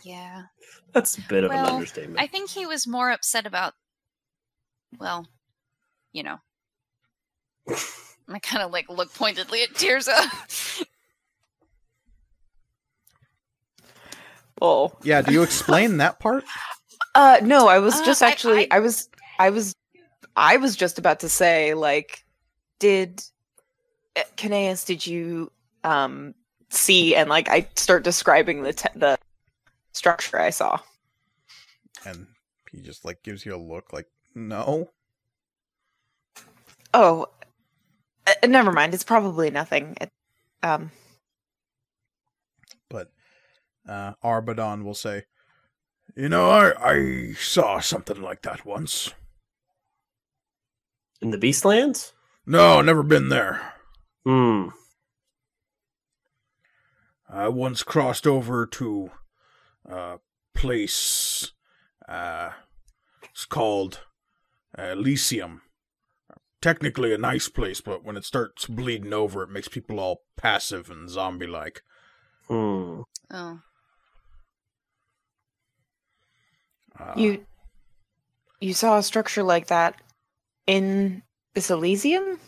Yeah. 0.03 0.45
That's 0.93 1.19
a 1.19 1.23
bit 1.23 1.45
of 1.45 1.51
Well, 1.51 1.67
an 1.67 1.75
understatement. 1.75 2.21
I 2.21 2.27
think 2.27 2.49
he 2.51 2.65
was 2.67 2.87
more 2.87 3.11
upset 3.11 3.47
about, 3.47 3.75
well, 4.99 5.27
you 6.13 6.23
know. 6.23 6.39
I 8.29 8.39
kind 8.41 8.63
of 8.63 8.71
like 8.73 8.89
look 8.89 9.13
pointedly 9.15 9.63
at 9.63 9.71
Tirza. 9.71 10.85
Oh. 14.61 14.93
Yeah, 15.03 15.21
do 15.21 15.33
you 15.33 15.43
explain 15.43 15.99
that 15.99 16.19
part? 16.19 16.45
Uh 17.15 17.41
no, 17.43 17.69
I 17.69 17.79
was 17.79 17.95
Uh, 17.95 18.05
just 18.07 18.23
I- 18.23 18.31
actually 18.31 18.71
I- 18.73 18.77
I, 18.77 18.81
was 18.81 19.09
I 19.39 19.51
was 19.51 19.75
I 20.35 20.57
was 20.57 20.77
just 20.77 20.99
about 20.99 21.21
to 21.21 21.29
say 21.29 21.75
like 21.75 22.25
did 22.81 23.23
uh, 24.17 24.23
Cnaeus 24.37 24.85
did 24.87 25.07
you 25.07 25.51
um 25.85 26.35
see 26.71 27.15
and 27.15 27.29
like 27.29 27.49
I 27.49 27.69
start 27.77 28.03
describing 28.03 28.63
the 28.63 28.73
te- 28.73 28.89
the 28.97 29.19
structure 29.93 30.39
I 30.39 30.51
saw. 30.51 30.79
And 32.05 32.27
he 32.71 32.81
just 32.81 33.05
like 33.05 33.23
gives 33.23 33.45
you 33.47 33.55
a 33.55 33.57
look 33.57 33.93
like, 33.93 34.07
no. 34.35 34.91
Oh, 36.95 37.27
uh, 38.27 38.47
never 38.47 38.73
mind. 38.73 38.95
It's 38.95 39.05
probably 39.05 39.51
nothing. 39.51 39.97
It, 40.01 40.11
um, 40.63 40.91
But 42.89 43.11
uh, 43.89 44.15
Arbadon 44.23 44.85
will 44.85 44.95
say, 44.95 45.25
You 46.15 46.29
know, 46.29 46.51
I, 46.51 46.93
I 46.93 47.33
saw 47.35 47.81
something 47.81 48.21
like 48.21 48.43
that 48.43 48.65
once. 48.65 49.13
In 51.21 51.31
the 51.31 51.39
Beastlands? 51.39 52.13
No, 52.45 52.81
never 52.81 53.03
been 53.03 53.29
there. 53.29 53.76
Hmm. 54.27 54.71
I 57.29 57.47
once 57.47 57.85
crossed 57.85 58.27
over 58.27 58.67
to 58.67 59.13
a 59.89 60.19
place. 60.53 61.53
Uh, 62.09 62.51
it's 63.31 63.45
called 63.45 64.01
uh, 64.77 64.83
Elysium. 64.83 65.63
Technically 66.61 67.15
a 67.15 67.19
nice 67.19 67.49
place, 67.49 67.81
but 67.81 68.03
when 68.03 68.17
it 68.17 68.25
starts 68.25 68.67
bleeding 68.67 69.13
over, 69.13 69.45
it 69.45 69.51
makes 69.51 69.69
people 69.69 70.01
all 70.01 70.23
passive 70.37 70.91
and 70.91 71.09
zombie-like. 71.09 71.83
Hmm. 72.49 73.03
Oh. 73.31 73.61
Uh, 76.99 77.13
you 77.15 77.47
you 78.59 78.75
saw 78.75 78.99
a 78.99 79.03
structure 79.05 79.45
like 79.45 79.69
that 79.69 80.01
in 80.67 81.23
this 81.55 81.71
Elysium? 81.71 82.41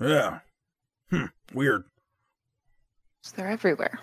Yeah. 0.00 0.38
Hmm. 1.10 1.26
Weird. 1.52 1.84
So 3.22 3.36
they're 3.36 3.48
everywhere. 3.48 3.98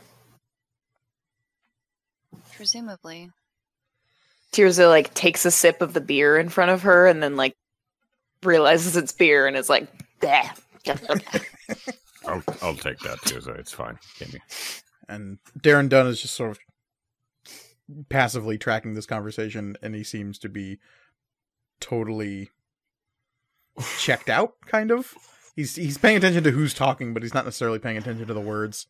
Presumably. 2.56 3.32
Tirza 4.52 4.90
like 4.90 5.14
takes 5.14 5.46
a 5.46 5.52
sip 5.52 5.82
of 5.82 5.94
the 5.94 6.02
beer 6.02 6.38
in 6.38 6.50
front 6.50 6.72
of 6.72 6.84
her 6.84 7.08
and 7.08 7.22
then 7.22 7.36
like 7.36 7.56
realizes 8.44 8.96
it's 8.96 9.12
beer 9.12 9.48
and 9.48 9.56
is 9.58 9.70
like, 9.70 9.88
"Bleh." 10.22 10.50
I'll 12.26 12.44
I'll 12.62 12.76
take 12.76 13.00
that 13.00 13.22
too. 13.26 13.42
It's 13.58 13.72
fine. 13.72 14.00
Give 14.20 14.34
me. 14.34 14.40
And 15.10 15.38
Darren 15.60 15.90
Dunn 15.90 16.08
is 16.08 16.22
just 16.22 16.36
sort 16.36 16.52
of 16.52 16.60
passively 18.10 18.58
tracking 18.58 18.94
this 18.94 19.06
conversation, 19.06 19.78
and 19.82 19.96
he 19.96 20.04
seems 20.04 20.38
to 20.40 20.50
be 20.50 20.80
totally 21.80 22.52
checked 24.00 24.30
out, 24.30 24.56
kind 24.66 24.92
of. 24.92 25.14
He's 25.58 25.76
he's 25.76 25.98
paying 25.98 26.16
attention 26.16 26.44
to 26.46 26.52
who's 26.52 26.74
talking, 26.74 27.14
but 27.14 27.24
he's 27.24 27.34
not 27.34 27.44
necessarily 27.44 27.80
paying 27.80 27.98
attention 27.98 28.26
to 28.28 28.34
the 28.34 28.40
words. 28.40 28.86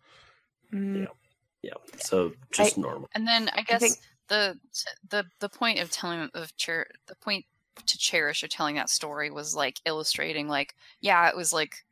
Yeah, 0.71 1.05
Yeah. 1.63 1.73
So 1.97 2.33
just 2.51 2.77
normal. 2.77 3.09
And 3.15 3.25
then 3.25 3.49
I 3.53 3.61
guess 3.63 3.81
think- 3.81 3.95
the 4.27 4.59
the 5.09 5.23
the 5.39 5.47
point 5.49 5.79
of 5.79 5.89
telling 5.89 6.29
of 6.35 6.51
cher 6.57 6.87
the 7.07 7.15
point 7.15 7.45
to 7.85 7.97
cherish 7.97 8.43
or 8.43 8.47
telling 8.49 8.75
that 8.75 8.89
story 8.89 9.31
was 9.31 9.55
like 9.55 9.79
illustrating 9.85 10.47
like 10.49 10.73
yeah 10.99 11.29
it 11.29 11.35
was 11.37 11.53
like 11.53 11.85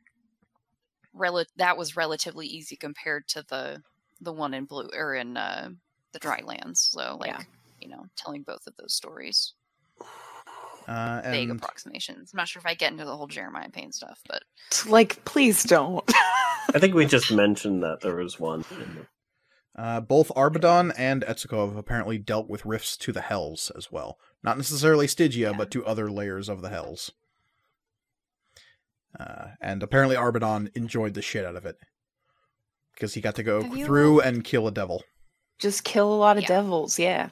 rel- 1.14 1.44
that 1.56 1.76
was 1.78 1.96
relatively 1.96 2.46
easy 2.46 2.76
compared 2.76 3.26
to 3.28 3.42
the 3.48 3.82
the 4.20 4.32
one 4.32 4.52
in 4.52 4.64
blue 4.66 4.90
or 4.94 5.14
in 5.14 5.36
uh, 5.36 5.70
the 6.12 6.18
dry 6.18 6.42
lands 6.44 6.80
so 6.92 7.16
like 7.20 7.30
Yeah. 7.30 7.42
you 7.80 7.88
know 7.88 8.04
telling 8.16 8.42
both 8.42 8.66
of 8.66 8.74
those 8.76 8.92
stories 8.94 9.54
Uh, 10.86 11.20
vague 11.24 11.50
approximations 11.50 12.30
i'm 12.32 12.36
not 12.36 12.46
sure 12.48 12.60
if 12.60 12.66
i 12.66 12.72
get 12.74 12.92
into 12.92 13.04
the 13.04 13.16
whole 13.16 13.26
jeremiah 13.26 13.68
payne 13.68 13.90
stuff 13.92 14.20
but 14.28 14.42
Like, 14.86 15.24
please 15.24 15.64
don't. 15.64 16.04
I 16.74 16.78
think 16.78 16.94
we 16.94 17.06
just 17.06 17.32
mentioned 17.32 17.82
that 17.82 18.00
there 18.02 18.16
was 18.16 18.38
one. 18.38 18.64
uh, 19.76 20.00
both 20.00 20.28
Arbadon 20.36 20.92
and 20.96 21.22
Etsuko 21.22 21.66
have 21.68 21.76
apparently 21.76 22.18
dealt 22.18 22.48
with 22.48 22.64
rifts 22.66 22.96
to 22.98 23.12
the 23.12 23.20
Hells 23.22 23.70
as 23.76 23.90
well. 23.92 24.18
Not 24.42 24.56
necessarily 24.56 25.06
Stygia, 25.06 25.50
Yeah. 25.50 25.56
but 25.56 25.70
to 25.72 25.84
other 25.86 26.10
layers 26.10 26.48
of 26.48 26.62
the 26.62 26.68
Hells. 26.68 27.10
Uh, 29.18 29.48
and 29.60 29.82
apparently 29.82 30.16
Arbadon 30.16 30.68
enjoyed 30.76 31.14
the 31.14 31.22
shit 31.22 31.44
out 31.44 31.56
of 31.56 31.64
it. 31.64 31.76
Because 32.94 33.14
he 33.14 33.20
got 33.20 33.34
to 33.36 33.42
go 33.42 33.62
Have 33.62 33.86
through 33.86 34.14
all- 34.20 34.20
and 34.28 34.44
kill 34.44 34.66
a 34.66 34.72
devil. 34.72 35.02
Just 35.58 35.84
kill 35.84 36.12
a 36.12 36.16
lot 36.16 36.36
of 36.36 36.42
Yeah. 36.42 36.48
devils, 36.48 36.98
yeah. 36.98 37.28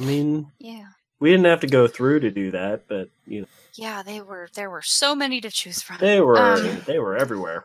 I 0.00 0.02
mean, 0.04 0.50
yeah 0.58 0.86
we 1.20 1.30
didn't 1.30 1.46
have 1.46 1.60
to 1.60 1.66
go 1.66 1.86
through 1.88 2.20
to 2.20 2.30
do 2.30 2.50
that, 2.52 2.86
but 2.88 3.08
you 3.26 3.42
know, 3.42 3.46
yeah 3.74 4.02
they 4.02 4.20
were 4.20 4.48
there 4.54 4.70
were 4.70 4.82
so 4.82 5.14
many 5.14 5.40
to 5.40 5.50
choose 5.50 5.82
from 5.82 5.98
they 5.98 6.20
were 6.20 6.38
Um, 6.38 6.82
they 6.86 6.98
were 6.98 7.16
everywhere. 7.16 7.64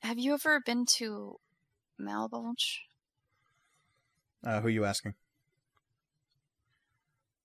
have 0.00 0.18
you 0.18 0.34
ever 0.34 0.60
been 0.60 0.86
to 0.86 1.36
malbolge 2.00 2.78
Uh, 4.44 4.60
who 4.60 4.68
are 4.68 4.70
you 4.70 4.84
asking? 4.84 5.14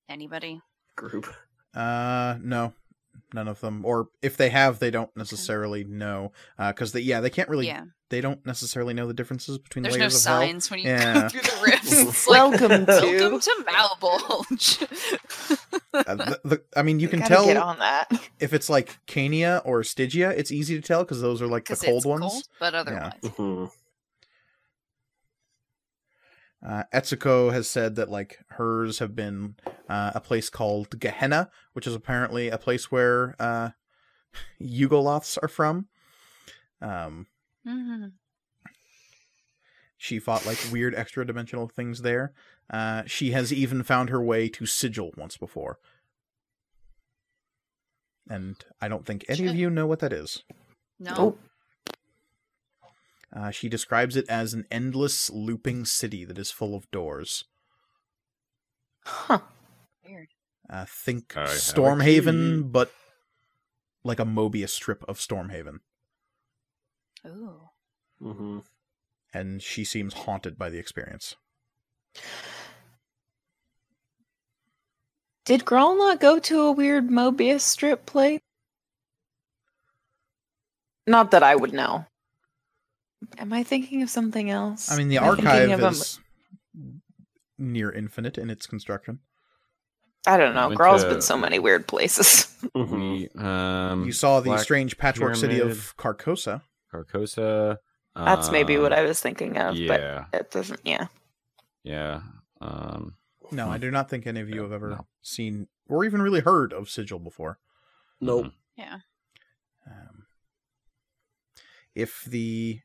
anybody 0.10 0.62
Group. 0.96 1.26
Uh, 1.74 2.38
no, 2.42 2.74
none 3.34 3.48
of 3.48 3.60
them. 3.62 3.84
Or 3.86 4.08
if 4.22 4.38
they 4.38 4.50
have, 4.50 4.80
they 4.80 4.92
don't 4.92 5.16
necessarily 5.16 5.84
know. 5.84 6.32
Uh, 6.58 6.72
because 6.72 6.92
they, 6.92 7.02
yeah, 7.02 7.20
they 7.22 7.30
can't 7.30 7.50
really. 7.50 7.68
yeah 7.68 7.86
They 8.10 8.22
don't 8.22 8.46
necessarily 8.46 8.94
know 8.94 9.08
the 9.08 9.14
differences 9.14 9.58
between 9.58 9.84
There's 9.84 9.96
no 9.96 10.00
layers 10.02 10.16
of 10.26 10.30
hell. 10.32 10.42
signs 10.42 10.70
when 10.72 10.80
you 10.80 10.90
Yeah. 10.90 11.22
go 11.24 11.30
through 11.30 11.42
the 11.42 11.62
rifts. 11.64 12.28
Like, 12.28 12.52
Welcome 12.52 12.86
to. 12.86 12.92
welcome 12.92 13.40
to 13.40 13.66
Malbolge. 13.68 15.58
Uh, 15.94 16.16
the, 16.16 16.40
the, 16.46 16.62
I 16.76 16.84
mean, 16.84 17.02
you 17.02 17.10
can 17.10 17.20
tell 17.22 17.46
get 17.46 17.58
on 17.58 17.80
that. 17.80 18.10
if 18.40 18.54
it's 18.54 18.70
like 18.70 18.98
Cania 19.08 19.62
or 19.66 19.84
Stygia. 19.84 20.30
It's 20.30 20.50
easy 20.52 20.76
to 20.80 20.82
tell 20.82 21.04
because 21.04 21.20
those 21.22 21.42
are 21.42 21.48
like 21.48 21.66
the 21.66 21.76
cold 21.76 22.06
ones. 22.06 22.22
cold, 22.22 22.44
but 22.62 22.74
otherwise, 22.74 23.12
hmm 23.36 23.66
Uh, 26.66 26.84
Etsuko 26.94 27.52
has 27.52 27.68
said 27.68 27.96
that 27.96 28.10
like 28.10 28.40
hers 28.50 29.00
have 29.00 29.16
been 29.16 29.56
uh, 29.90 30.12
a 30.14 30.22
place 30.22 30.50
called 30.50 31.00
Gehenna, 31.00 31.50
which 31.74 31.88
is 31.88 31.96
apparently 31.96 32.50
a 32.50 32.58
place 32.58 32.92
where 32.92 33.36
uh, 33.40 33.70
Yugoloths 34.62 35.38
are 35.42 35.48
from. 35.48 35.88
Um, 36.82 37.28
Mhm. 37.68 38.14
she 39.98 40.18
fought 40.20 40.46
like 40.48 40.58
weird 40.72 40.96
extra 40.96 41.26
dimensional 41.26 41.68
things 41.68 42.02
there. 42.02 42.34
Uh, 42.70 43.04
she 43.06 43.32
has 43.32 43.52
even 43.54 43.84
found 43.84 44.10
her 44.10 44.22
way 44.22 44.48
to 44.50 44.66
Sigil 44.66 45.12
once 45.18 45.38
before. 45.38 45.78
And 48.30 48.56
I 48.80 48.88
don't 48.88 49.06
think 49.06 49.26
any 49.28 49.48
of 49.48 49.56
you 49.56 49.70
know 49.70 49.86
what 49.88 50.00
that 50.00 50.14
is. 50.14 50.44
no, 51.00 51.14
Oh. 51.18 51.38
Uh, 53.34 53.50
she 53.50 53.70
describes 53.70 54.16
it 54.16 54.28
as 54.28 54.54
an 54.54 54.66
endless 54.70 55.30
looping 55.30 55.86
city 55.86 56.26
that 56.26 56.38
is 56.38 56.52
full 56.52 56.76
of 56.76 56.90
doors. 56.92 57.46
Huh. 59.06 59.40
weird. 60.06 60.28
Uh, 60.70 60.86
think 60.88 61.36
I 61.36 61.46
Stormhaven, 61.46 62.72
but 62.72 62.92
like 64.04 64.20
a 64.20 64.26
Mobius 64.26 64.70
strip 64.70 65.04
of 65.08 65.18
Stormhaven. 65.18 65.80
Ooh, 67.26 67.70
hmm 68.22 68.60
And 69.34 69.62
she 69.62 69.86
seems 69.86 70.14
haunted 70.14 70.58
by 70.58 70.70
the 70.70 70.80
experience. 70.80 71.36
Did 75.46 75.66
Grawl 75.66 75.98
not 75.98 76.20
go 76.20 76.40
to 76.40 76.62
a 76.62 76.72
weird 76.72 77.08
Mobius 77.10 77.62
strip 77.62 78.06
place? 78.06 78.42
Not 81.08 81.32
that 81.32 81.44
I 81.44 81.56
would 81.56 81.74
know. 81.74 82.06
Am 83.38 83.54
I 83.54 83.64
thinking 83.64 84.02
of 84.02 84.10
something 84.10 84.50
else? 84.50 84.92
I 84.92 84.98
mean, 84.98 85.08
the 85.10 85.18
Am 85.18 85.24
I 85.24 85.28
thinking 85.36 85.48
archive 85.48 85.72
of 85.72 85.84
a- 85.84 85.88
is 85.90 86.20
near 87.58 87.92
infinite 87.92 88.38
in 88.38 88.50
its 88.50 88.66
construction. 88.68 89.20
I 90.28 90.38
don't 90.38 90.54
know. 90.56 90.68
went 90.68 90.78
Grawl's 90.78 91.04
to- 91.04 91.10
been 91.10 91.22
so 91.22 91.38
many 91.38 91.60
weird 91.60 91.88
places. 91.88 92.48
Mhm. 92.76 92.92
We, 93.02 93.30
um, 93.44 94.06
you 94.06 94.12
saw 94.12 94.40
the 94.40 94.46
Black 94.52 94.62
strange 94.62 94.98
patchwork 94.98 95.36
city 95.36 95.60
of 95.60 95.96
Carcosa. 95.98 96.62
Carcosa. 96.94 97.78
That's 98.16 98.52
maybe 98.52 98.78
what 98.78 98.92
um, 98.94 99.00
I 99.00 99.04
was 99.04 99.20
thinking 99.20 99.58
of, 99.58 99.74
but 99.88 100.00
Yeah, 100.02 100.26
it 100.34 100.52
doesn't. 100.52 100.82
Yeah. 100.84 101.08
yeah. 101.84 102.22
Um, 102.60 103.16
No, 103.52 103.70
I 103.70 103.78
do 103.78 103.90
not 103.90 104.10
think 104.10 104.28
any 104.28 104.42
of 104.42 104.50
you 104.50 104.62
have 104.62 104.72
ever 104.74 104.90
no. 104.90 105.08
seen 105.22 105.68
or 105.88 106.04
even 106.06 106.22
really 106.22 106.42
heard 106.42 106.74
of 106.74 106.90
Sigil 106.90 107.20
before. 107.20 107.58
Nope. 108.20 108.52
Yeah. 108.78 109.00
Um, 109.88 110.26
if 111.96 112.24
the 112.26 112.82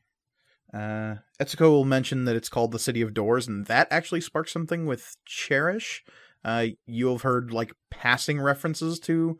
uh, 0.73 1.15
Etsuko 1.39 1.69
will 1.69 1.85
mention 1.85 2.25
that 2.25 2.35
it's 2.35 2.49
called 2.49 2.71
the 2.71 2.79
City 2.79 3.01
of 3.01 3.13
Doors, 3.13 3.47
and 3.47 3.65
that 3.67 3.87
actually 3.91 4.21
sparks 4.21 4.51
something 4.51 4.85
with 4.85 5.15
Cherish. 5.25 6.03
Uh, 6.43 6.67
you 6.85 7.09
have 7.11 7.21
heard 7.21 7.51
like 7.51 7.73
passing 7.89 8.39
references 8.39 8.99
to 9.01 9.37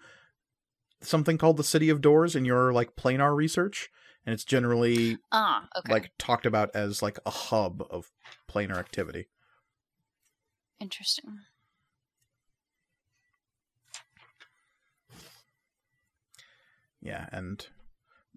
something 1.01 1.37
called 1.37 1.57
the 1.57 1.63
City 1.63 1.89
of 1.89 2.01
Doors 2.01 2.35
in 2.35 2.45
your 2.45 2.73
like 2.73 2.95
planar 2.95 3.35
research, 3.35 3.89
and 4.25 4.33
it's 4.33 4.45
generally 4.45 5.17
Ah, 5.31 5.67
okay. 5.77 5.91
like 5.91 6.11
talked 6.17 6.45
about 6.45 6.69
as 6.75 7.01
like 7.01 7.19
a 7.25 7.29
hub 7.29 7.83
of 7.89 8.11
planar 8.49 8.77
activity. 8.77 9.27
Interesting. 10.79 11.39
Yeah, 17.01 17.27
and 17.31 17.65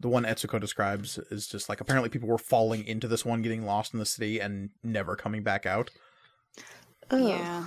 the 0.01 0.09
one 0.09 0.25
Etsuko 0.25 0.59
describes 0.59 1.19
is 1.31 1.47
just 1.47 1.69
like 1.69 1.81
apparently 1.81 2.09
people 2.09 2.29
were 2.29 2.39
falling 2.39 2.87
into 2.87 3.07
this 3.07 3.25
one, 3.25 3.43
getting 3.43 3.67
lost 3.67 3.93
in 3.93 4.01
the 4.01 4.07
city, 4.07 4.41
and 4.41 4.71
never 4.83 5.15
coming 5.15 5.43
back 5.43 5.67
out. 5.67 5.91
Oh. 7.11 7.29
Yeah. 7.29 7.67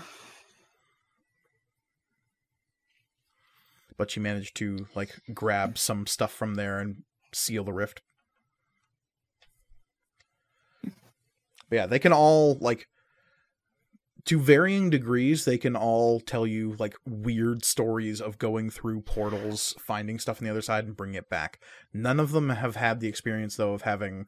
But 3.95 4.09
she 4.09 4.19
managed 4.19 4.55
to 4.57 4.87
like 4.95 5.19
grab 5.33 5.77
some 5.77 6.07
stuff 6.07 6.33
from 6.33 6.55
there 6.55 6.79
and 6.79 7.03
seal 7.31 7.63
the 7.63 7.73
rift. 7.73 8.01
But 10.81 11.75
yeah, 11.75 11.85
they 11.85 11.99
can 11.99 12.13
all 12.13 12.57
like 12.59 12.87
to 14.25 14.39
varying 14.39 14.89
degrees 14.89 15.45
they 15.45 15.57
can 15.57 15.75
all 15.75 16.19
tell 16.19 16.47
you 16.47 16.75
like 16.79 16.95
weird 17.05 17.63
stories 17.65 18.21
of 18.21 18.37
going 18.37 18.69
through 18.69 19.01
portals 19.01 19.75
finding 19.79 20.17
stuff 20.19 20.39
on 20.41 20.45
the 20.45 20.51
other 20.51 20.61
side 20.61 20.85
and 20.85 20.95
bringing 20.95 21.15
it 21.15 21.29
back 21.29 21.59
none 21.93 22.19
of 22.19 22.31
them 22.31 22.49
have 22.49 22.75
had 22.75 22.99
the 22.99 23.07
experience 23.07 23.55
though 23.55 23.73
of 23.73 23.81
having 23.83 24.25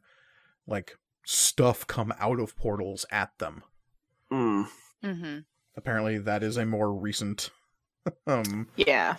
like 0.66 0.96
stuff 1.24 1.86
come 1.86 2.12
out 2.18 2.38
of 2.40 2.56
portals 2.56 3.04
at 3.10 3.30
them 3.38 3.62
Mm. 4.32 4.66
Mm-hmm. 5.04 5.38
apparently 5.76 6.18
that 6.18 6.42
is 6.42 6.56
a 6.56 6.66
more 6.66 6.92
recent 6.92 7.50
um 8.26 8.68
Yeah. 8.76 9.16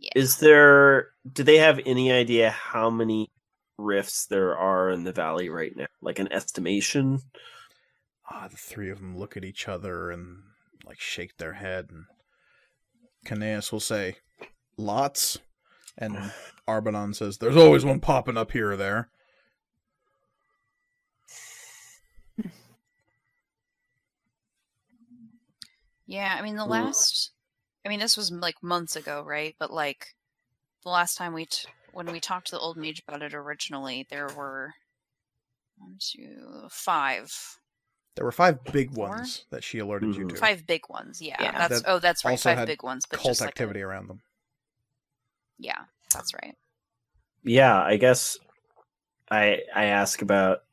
Yeah. 0.00 0.10
Is 0.14 0.38
there? 0.38 1.08
Do 1.32 1.42
they 1.42 1.56
have 1.58 1.80
any 1.84 2.12
idea 2.12 2.50
how 2.50 2.88
many 2.88 3.32
rifts 3.78 4.26
there 4.26 4.56
are 4.56 4.90
in 4.90 5.02
the 5.02 5.10
valley 5.12 5.48
right 5.48 5.72
now? 5.74 5.86
Like 6.00 6.20
an 6.20 6.32
estimation? 6.32 7.18
Ah, 8.30 8.48
the 8.50 8.56
three 8.56 8.90
of 8.90 8.98
them 8.98 9.16
look 9.16 9.36
at 9.36 9.44
each 9.44 9.68
other 9.68 10.10
and 10.10 10.42
like 10.84 11.00
shake 11.00 11.36
their 11.38 11.54
head 11.54 11.88
and 11.90 12.04
Cnaeus 13.24 13.72
will 13.72 13.80
say 13.80 14.16
lots 14.76 15.38
and 15.96 16.16
Arbadon 16.68 17.14
says 17.14 17.38
there's 17.38 17.56
always 17.56 17.84
one 17.84 18.00
popping 18.00 18.36
up 18.36 18.52
here 18.52 18.72
or 18.72 18.76
there 18.76 19.10
Yeah, 26.06 26.34
I 26.38 26.42
mean 26.42 26.56
the 26.56 26.64
last 26.64 27.32
I 27.84 27.88
mean 27.88 28.00
this 28.00 28.16
was 28.16 28.30
like 28.30 28.62
months 28.62 28.96
ago, 28.96 29.22
right? 29.26 29.54
But 29.58 29.72
like 29.72 30.14
the 30.84 30.90
last 30.90 31.16
time 31.16 31.32
we 31.32 31.46
t- 31.46 31.68
when 31.92 32.06
we 32.12 32.20
talked 32.20 32.48
to 32.48 32.56
the 32.56 32.60
old 32.60 32.76
mage 32.76 33.02
about 33.06 33.22
it 33.22 33.34
originally, 33.34 34.06
there 34.10 34.28
were 34.36 34.74
one, 35.76 35.96
two, 35.98 36.68
five. 36.70 37.32
There 38.18 38.24
were 38.24 38.32
five 38.32 38.62
big 38.64 38.92
Four? 38.92 39.08
ones 39.08 39.44
that 39.50 39.62
she 39.64 39.78
alerted 39.78 40.14
you 40.16 40.26
Mhm. 40.26 40.30
to 40.30 40.36
Five 40.36 40.66
big 40.66 40.88
ones, 40.88 41.22
yeah. 41.22 41.36
Yeah. 41.40 41.52
That's 41.68 41.82
That 41.82 41.90
oh 41.90 41.98
that's 41.98 42.24
right, 42.24 42.32
also 42.32 42.50
five 42.50 42.58
had 42.58 42.66
big 42.66 42.82
ones, 42.82 43.06
but 43.06 43.18
cult 43.20 43.30
just 43.30 43.40
like 43.40 43.48
a- 43.48 43.52
activity 43.52 43.80
around 43.82 44.08
them 44.08 44.20
yeah, 45.60 45.84
that's 46.14 46.32
right. 46.34 46.56
Yeah, 47.42 47.82
I 47.82 47.96
guess 47.96 48.36
I 49.30 49.62
I 49.74 49.84
ask 49.86 50.22
about 50.22 50.64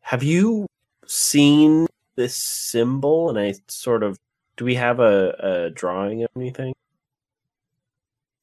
have 0.00 0.22
you 0.22 0.66
seen 1.06 1.86
this 2.16 2.34
symbol? 2.36 3.28
And 3.28 3.38
I 3.38 3.54
sort 3.68 4.02
of 4.02 4.18
do 4.56 4.64
we 4.64 4.74
have 4.76 4.98
a, 5.00 5.30
a 5.66 5.70
drawing 5.70 6.22
of 6.24 6.30
anything? 6.36 6.74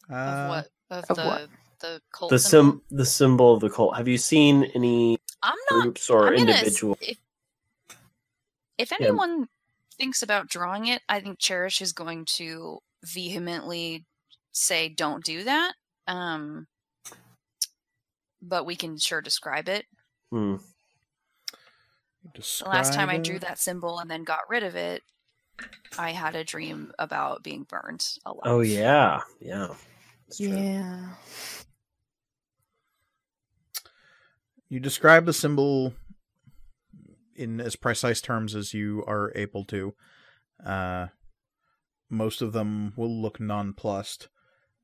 Of 0.09 0.15
Uh, 0.15 0.47
what 0.47 0.69
of, 0.89 1.05
of 1.09 1.15
the 1.17 1.25
what? 1.25 1.49
the 1.79 2.01
cult 2.11 2.29
The 2.31 2.39
symbol? 2.39 2.71
sim 2.73 2.81
the 2.97 3.05
symbol 3.05 3.53
of 3.55 3.59
the 3.61 3.69
cult. 3.69 3.95
Have 3.97 4.07
you 4.07 4.17
seen 4.17 4.63
any 4.75 5.17
I'm 5.43 5.57
not 5.71 5.81
groups 5.83 6.09
or 6.09 6.27
I'm 6.27 6.37
gonna 6.37 6.51
s- 6.51 6.57
individual? 6.63 6.97
If, 8.77 8.91
if 8.91 8.99
Yeah. 8.99 9.07
anyone 9.07 9.47
thinks 9.97 10.21
about 10.23 10.49
drawing 10.49 10.87
it, 10.87 11.01
I 11.09 11.19
think 11.19 11.39
Cherish 11.39 11.81
is 11.81 11.93
going 11.93 12.25
to 12.37 12.79
vehemently 13.03 14.05
say, 14.51 14.89
"Don't 14.89 15.23
do 15.23 15.43
that." 15.43 15.73
Um, 16.07 16.67
but 18.41 18.65
we 18.65 18.75
can 18.75 18.97
sure 18.97 19.21
describe 19.21 19.67
it. 19.69 19.85
Hmm. 20.31 20.57
The 22.33 22.63
last 22.65 22.93
time 22.93 23.09
I 23.09 23.17
drew 23.17 23.39
that 23.39 23.59
symbol 23.59 23.99
and 23.99 24.09
then 24.09 24.23
got 24.23 24.49
rid 24.49 24.63
of 24.63 24.75
it, 24.75 25.03
I 25.97 26.11
had 26.11 26.35
a 26.35 26.43
dream 26.43 26.91
about 26.99 27.43
being 27.43 27.63
burned 27.63 28.05
alive. 28.25 28.41
Oh 28.45 28.61
yeah, 28.61 29.21
yeah. 29.39 29.67
That's 30.27 30.39
true. 30.39 30.57
Yeah. 30.57 31.15
You 34.69 34.79
describe 34.79 35.25
the 35.25 35.33
symbol 35.33 35.93
in 37.37 37.61
as 37.61 37.75
precise 37.75 38.21
terms 38.21 38.55
as 38.55 38.73
you 38.73 39.03
are 39.07 39.31
able 39.35 39.63
to. 39.65 39.93
Uh, 40.65 41.07
most 42.09 42.41
of 42.41 42.53
them 42.53 42.93
will 42.95 43.21
look 43.21 43.39
nonplussed, 43.39 44.29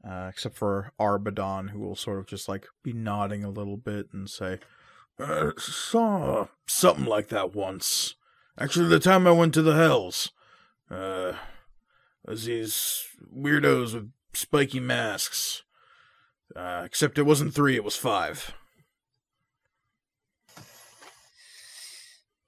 uh, 0.08 0.28
except 0.30 0.56
for 0.56 0.92
Arbadon, 1.00 1.70
who 1.70 1.80
will 1.80 1.96
sort 1.96 2.20
of 2.20 2.28
just 2.28 2.48
like 2.48 2.68
be 2.84 2.94
nodding 2.94 3.44
a 3.44 3.50
little 3.50 3.78
bit 3.78 4.08
and 4.14 4.30
say, 4.30 4.60
uh, 5.20 5.52
"Saw 5.58 6.48
something 6.66 7.06
like 7.06 7.30
that 7.30 7.54
once. 7.56 8.16
Actually, 8.58 8.90
the 8.90 9.00
time 9.00 9.26
I 9.26 9.32
went 9.32 9.54
to 9.56 9.62
the 9.62 9.76
Hells, 9.76 10.32
uh, 10.92 11.34
was 12.26 12.46
these 12.46 13.08
weirdos 13.36 13.94
with 13.94 14.12
spiky 14.34 14.80
masks. 14.80 15.64
Uh, 16.56 16.84
except 16.86 17.18
it 17.18 17.24
wasn't 17.24 17.54
three; 17.54 17.76
it 17.76 17.84
was 17.84 17.96
five. 17.96 18.54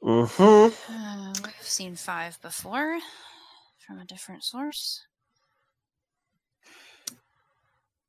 Mm-hmm. 0.06 0.94
Uh, 0.94 1.34
we've 1.44 1.54
seen 1.62 1.96
five 1.96 2.40
before 2.42 3.00
from 3.86 4.00
a 4.00 4.06
different 4.06 4.44
source. 4.44 5.04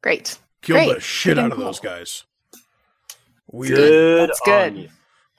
Great. 0.02 0.38
Killed 0.62 0.78
Great. 0.86 0.94
the 0.94 1.00
shit 1.00 1.38
out 1.38 1.52
of 1.52 1.58
those 1.58 1.80
guys. 1.80 2.24
Weird, 3.50 3.76
Good. 3.76 4.28
That's 4.28 4.40
good. 4.44 4.76
you. 4.76 4.88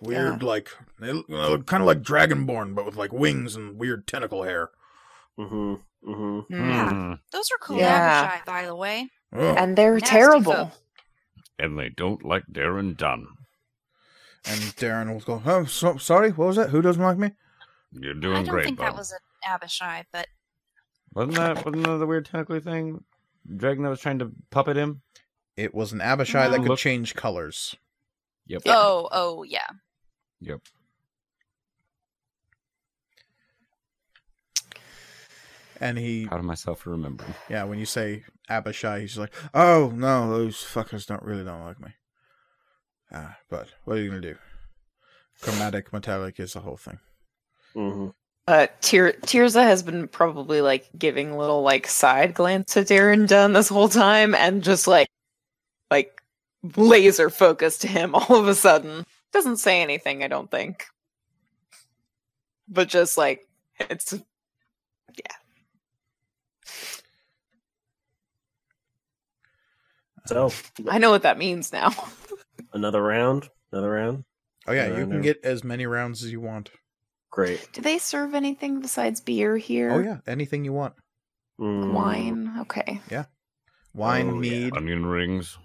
weird, 0.02 0.42
like 0.42 0.70
they 1.00 1.12
look, 1.12 1.28
look 1.30 1.66
kind 1.68 1.82
of 1.84 1.88
like 1.88 2.02
Dragonborn, 2.02 2.74
but 2.74 2.86
with 2.86 2.96
like 2.96 3.12
wings 3.14 3.56
and 3.56 3.78
weird 3.78 4.08
tentacle 4.08 4.44
hair. 4.44 4.70
Mm-hmm. 5.38 5.76
Mm-hmm. 6.10 6.54
Mm. 6.54 6.90
hmm. 6.90 7.14
Those 7.32 7.50
are 7.52 7.58
cool 7.62 7.78
Yeah. 7.78 8.40
by 8.46 8.66
the 8.66 8.76
way. 8.76 9.10
Oh. 9.34 9.56
And 9.56 9.78
they're 9.78 9.96
Nasty 9.96 10.08
terrible. 10.10 10.54
folk. 10.54 10.72
And 11.60 11.78
they 11.78 11.90
don't 11.90 12.24
like 12.26 12.46
Darren 12.52 12.96
Dunn. 12.96 13.28
And 14.50 14.62
Darren 14.78 15.12
will 15.14 15.20
go, 15.20 15.42
"Oh, 15.46 15.66
so, 15.66 15.98
sorry, 15.98 16.32
what 16.32 16.48
was 16.48 16.56
that? 16.56 16.70
Who 16.70 16.82
doesn't 16.82 17.02
like 17.04 17.18
me?" 17.18 17.32
You're 17.92 18.14
doing 18.14 18.22
great. 18.22 18.32
I 18.34 18.44
don't 18.44 18.54
great, 18.54 18.66
think 18.66 18.78
bud. 18.80 18.86
that 18.86 18.96
was 18.96 19.12
an 19.12 19.20
Abishai, 19.46 20.06
but 20.14 20.28
Wasn't 21.14 21.36
that 21.36 21.66
wasn't 21.66 21.84
that 21.86 21.98
the 21.98 22.06
weird 22.08 22.26
tentacly 22.26 22.60
thing? 22.60 23.04
Dragon 23.56 23.84
that 23.84 23.90
was 23.90 24.00
trying 24.02 24.20
to 24.20 24.32
puppet 24.52 24.78
him. 24.78 25.02
It 25.56 25.74
was 25.74 25.92
an 25.94 26.02
Abishai 26.02 26.50
that 26.50 26.60
could 26.60 26.68
Look- 26.68 26.80
change 26.80 27.16
colors. 27.16 27.76
Yep. 28.46 28.62
Yeah. 28.66 28.76
oh, 28.78 29.10
oh 29.12 29.44
yeah. 29.44 29.68
Yep. 30.42 30.62
And 35.80 35.98
he, 35.98 36.26
Proud 36.28 36.40
of 36.40 36.46
myself 36.46 36.80
for 36.82 36.90
remembering. 36.92 37.36
yeah, 37.50 37.64
when 37.64 37.78
you 37.78 37.86
say 37.86 38.24
Abishai, 38.50 39.02
he's 39.02 39.18
like, 39.18 39.34
"Oh 39.54 39.92
no, 39.94 40.30
those 40.30 40.58
fuckers 40.58 41.06
don't 41.06 41.22
really 41.22 41.44
don't 41.44 41.64
like 41.64 41.80
me." 41.80 41.92
Ah, 43.12 43.38
but 43.50 43.70
what 43.86 43.98
are 43.98 44.02
you 44.02 44.10
gonna 44.10 44.22
do? 44.22 44.36
Chromatic 45.42 45.94
metallic 45.94 46.40
is 46.40 46.54
the 46.54 46.60
whole 46.62 46.78
thing. 46.78 47.00
Mm-hmm. 47.76 48.08
Uh, 48.48 48.68
Tyr- 48.82 49.20
Tirza 49.24 49.64
has 49.64 49.84
been 49.84 50.08
probably 50.08 50.62
like 50.62 50.90
giving 50.98 51.38
little 51.38 51.62
like 51.62 51.88
side 51.88 52.34
glance 52.34 52.76
at 52.78 52.88
Darren 52.88 53.28
Dunn 53.28 53.54
this 53.54 53.70
whole 53.70 53.90
time, 53.90 54.34
and 54.34 54.64
just 54.64 54.88
like, 54.88 55.10
like 55.92 56.22
laser 56.76 57.30
focused 57.30 57.82
to 57.82 57.88
him 57.88 58.16
all 58.16 58.36
of 58.36 58.48
a 58.48 58.56
sudden. 58.56 59.06
Doesn't 59.34 59.58
say 59.58 59.82
anything, 59.82 60.24
I 60.24 60.28
don't 60.28 60.50
think, 60.50 60.86
but 62.68 62.88
just 62.88 63.18
like 63.18 63.48
it's 63.80 64.14
yeah. 64.14 65.36
So 70.26 70.52
I 70.90 70.98
know 70.98 71.12
what 71.12 71.24
that 71.24 71.38
means 71.38 71.72
now. 71.72 71.94
another 72.74 73.02
round, 73.02 73.50
another 73.72 73.92
round. 73.92 74.24
Oh 74.68 74.74
yeah, 74.74 74.88
Yeah, 74.88 74.98
you 75.00 75.08
can 75.08 75.22
get 75.22 75.44
as 75.44 75.64
many 75.64 75.86
rounds 75.86 76.24
as 76.24 76.32
you 76.32 76.42
want. 76.42 76.72
Great. 77.32 77.70
Do 77.74 77.82
they 77.82 77.98
serve 77.98 78.34
anything 78.34 78.80
besides 78.82 79.22
beer 79.22 79.58
here? 79.58 79.92
Oh 79.92 80.00
yeah, 80.00 80.18
anything 80.28 80.66
you 80.66 80.74
want. 80.74 80.94
Mm. 81.60 81.94
Wine. 81.94 82.54
Okay. 82.62 83.02
Yeah. 83.10 83.26
Wine, 83.94 84.30
Oh, 84.30 84.34
yeah. 84.42 84.52
mead. 84.70 84.74
Onion 84.78 85.06
rings. 85.06 85.58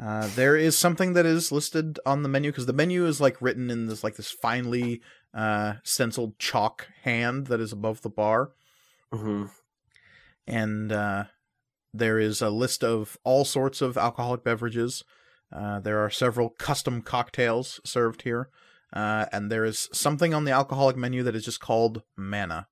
Uh, 0.00 0.28
there 0.36 0.56
is 0.56 0.78
something 0.78 1.14
that 1.14 1.26
is 1.26 1.50
listed 1.50 1.98
on 2.06 2.22
the 2.22 2.28
menu 2.28 2.50
because 2.52 2.66
the 2.66 2.72
menu 2.72 3.04
is 3.04 3.20
like 3.20 3.42
written 3.42 3.68
in 3.68 3.86
this 3.86 4.04
like 4.04 4.14
this 4.16 4.30
finely 4.30 5.00
uh, 5.34 5.74
stenciled 5.82 6.38
chalk 6.38 6.86
hand 7.02 7.48
that 7.48 7.60
is 7.60 7.72
above 7.72 8.00
the 8.02 8.08
bar, 8.08 8.52
Mhm. 9.12 9.50
and 10.46 10.92
uh, 10.92 11.24
there 11.92 12.18
is 12.18 12.40
a 12.40 12.50
list 12.50 12.82
of 12.84 13.18
all 13.24 13.44
sorts 13.44 13.80
of 13.82 13.96
alcoholic 13.98 14.44
beverages. 14.44 15.02
Uh, 15.52 15.80
there 15.80 15.98
are 16.04 16.10
several 16.10 16.50
custom 16.50 17.00
cocktails 17.02 17.80
served 17.84 18.22
here, 18.22 18.50
uh, 18.92 19.26
and 19.32 19.50
there 19.50 19.64
is 19.64 19.88
something 19.92 20.34
on 20.34 20.44
the 20.44 20.52
alcoholic 20.52 20.96
menu 20.96 21.22
that 21.22 21.34
is 21.34 21.44
just 21.44 21.60
called 21.60 22.02
mana. 22.16 22.66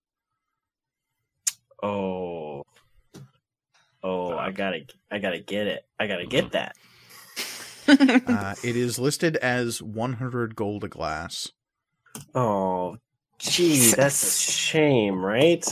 Oh. 1.83 2.65
Oh, 4.03 4.37
I 4.37 4.51
gotta, 4.51 4.81
I 5.11 5.19
gotta 5.19 5.41
get 5.41 5.67
it. 5.67 5.87
I 5.99 6.07
gotta 6.07 6.27
get 6.27 6.53
that. 6.53 6.77
Uh, 7.89 8.53
it 8.65 8.75
is 8.75 8.99
listed 8.99 9.37
as 9.37 9.81
100 9.81 10.57
gold 10.57 10.83
a 10.83 10.89
glass. 10.89 11.53
Oh, 12.35 12.97
gee, 13.39 13.93
that's 13.93 14.49
a 14.49 14.51
shame, 14.51 15.25
right? 15.25 15.65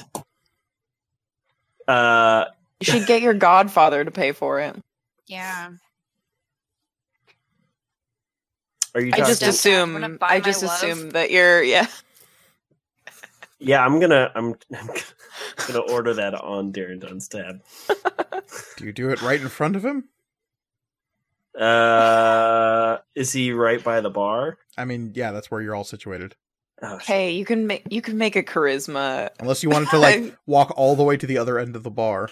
Uh, 1.89 2.44
you 2.78 2.85
should 2.85 3.06
get 3.06 3.20
your 3.20 3.35
godfather 3.35 4.05
to 4.05 4.12
pay 4.12 4.31
for 4.31 4.60
it. 4.60 4.76
Yeah. 5.26 5.70
Are 8.95 9.01
you 9.01 9.12
I 9.12 9.19
just 9.19 9.43
Stepdad, 9.43 9.83
I'm 9.83 9.97
assume. 9.97 10.19
I 10.23 10.41
just 10.41 10.62
love. 10.62 10.73
assume 10.73 11.11
that 11.11 11.31
you're. 11.31 11.62
Yeah. 11.62 11.87
yeah, 13.59 13.85
I'm 13.85 14.01
gonna, 14.01 14.31
I'm, 14.35 14.55
I'm 14.75 14.89
gonna 15.66 15.81
order 15.81 16.15
that 16.15 16.35
on 16.35 16.73
Darren 16.73 17.01
Dunn's 17.01 17.29
tab. 17.29 17.61
Do 18.77 18.85
you 18.85 18.93
do 18.93 19.11
it 19.11 19.23
right 19.23 19.41
in 19.41 19.49
front 19.49 19.77
of 19.77 19.85
him? 19.85 20.05
Uh, 21.59 22.99
is 23.15 23.33
he 23.33 23.53
right 23.53 23.83
by 23.83 24.01
the 24.01 24.11
bar? 24.11 24.59
I 24.77 24.85
mean, 24.85 25.12
yeah, 25.15 25.33
that's 25.33 25.51
where 25.51 25.61
you're 25.61 25.75
all 25.75 25.85
situated. 25.85 26.35
Oh. 26.83 26.99
Hey, 26.99 27.31
you 27.33 27.45
can 27.45 27.66
make 27.66 27.85
you 27.91 28.03
can 28.03 28.19
make 28.19 28.37
a 28.37 28.43
charisma. 28.43 29.31
Unless 29.39 29.62
you 29.62 29.71
wanted 29.71 29.91
to 29.91 29.99
like 29.99 30.37
walk 30.47 30.73
all 30.77 30.97
the 30.97 31.05
way 31.05 31.16
to 31.16 31.27
the 31.27 31.39
other 31.39 31.59
end 31.59 31.77
of 31.77 31.83
the 31.83 31.91
bar. 31.91 32.29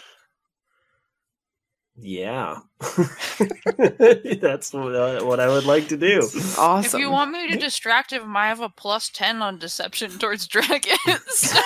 Yeah, 1.95 2.57
that's 2.81 4.73
what, 4.73 4.95
uh, 4.95 5.25
what 5.25 5.41
I 5.41 5.49
would 5.49 5.65
like 5.65 5.89
to 5.89 5.97
do. 5.97 6.21
Awesome. 6.59 6.99
If 6.99 7.05
you 7.05 7.11
want 7.11 7.31
me 7.33 7.51
to 7.51 7.59
distract 7.59 8.13
him, 8.13 8.35
I 8.37 8.49
have 8.49 8.61
a 8.61 8.71
plus 8.71 9.11
10 9.11 9.43
on 9.43 9.59
deception 9.59 10.19
towards 10.19 10.47
dragons. 10.47 11.55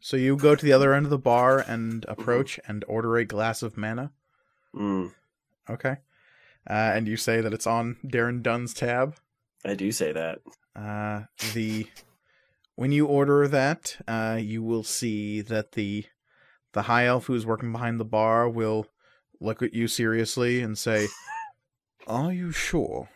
So 0.00 0.16
you 0.16 0.36
go 0.38 0.54
to 0.54 0.64
the 0.64 0.72
other 0.72 0.94
end 0.94 1.04
of 1.04 1.10
the 1.10 1.18
bar 1.18 1.58
and 1.58 2.06
approach 2.08 2.58
and 2.66 2.82
order 2.88 3.18
a 3.18 3.26
glass 3.26 3.62
of 3.62 3.76
mana. 3.76 4.10
Mm, 4.74 5.12
Okay. 5.68 5.96
Uh, 6.66 6.72
and 6.94 7.06
you 7.06 7.18
say 7.18 7.42
that 7.42 7.52
it's 7.52 7.66
on 7.66 7.98
Darren 8.06 8.42
Dunn's 8.42 8.72
tab. 8.72 9.16
I 9.66 9.74
do 9.74 9.92
say 9.92 10.12
that. 10.12 10.38
Uh, 10.74 11.24
the 11.52 11.88
when 12.78 12.92
you 12.92 13.06
order 13.06 13.48
that, 13.48 13.96
uh, 14.06 14.38
you 14.40 14.62
will 14.62 14.84
see 14.84 15.40
that 15.40 15.72
the 15.72 16.04
the 16.74 16.82
high 16.82 17.06
elf 17.06 17.26
who's 17.26 17.44
working 17.44 17.72
behind 17.72 17.98
the 17.98 18.04
bar 18.04 18.48
will 18.48 18.86
look 19.40 19.64
at 19.64 19.74
you 19.74 19.88
seriously 19.88 20.62
and 20.62 20.78
say, 20.78 21.08
"Are 22.06 22.32
you 22.32 22.52
sure?" 22.52 23.08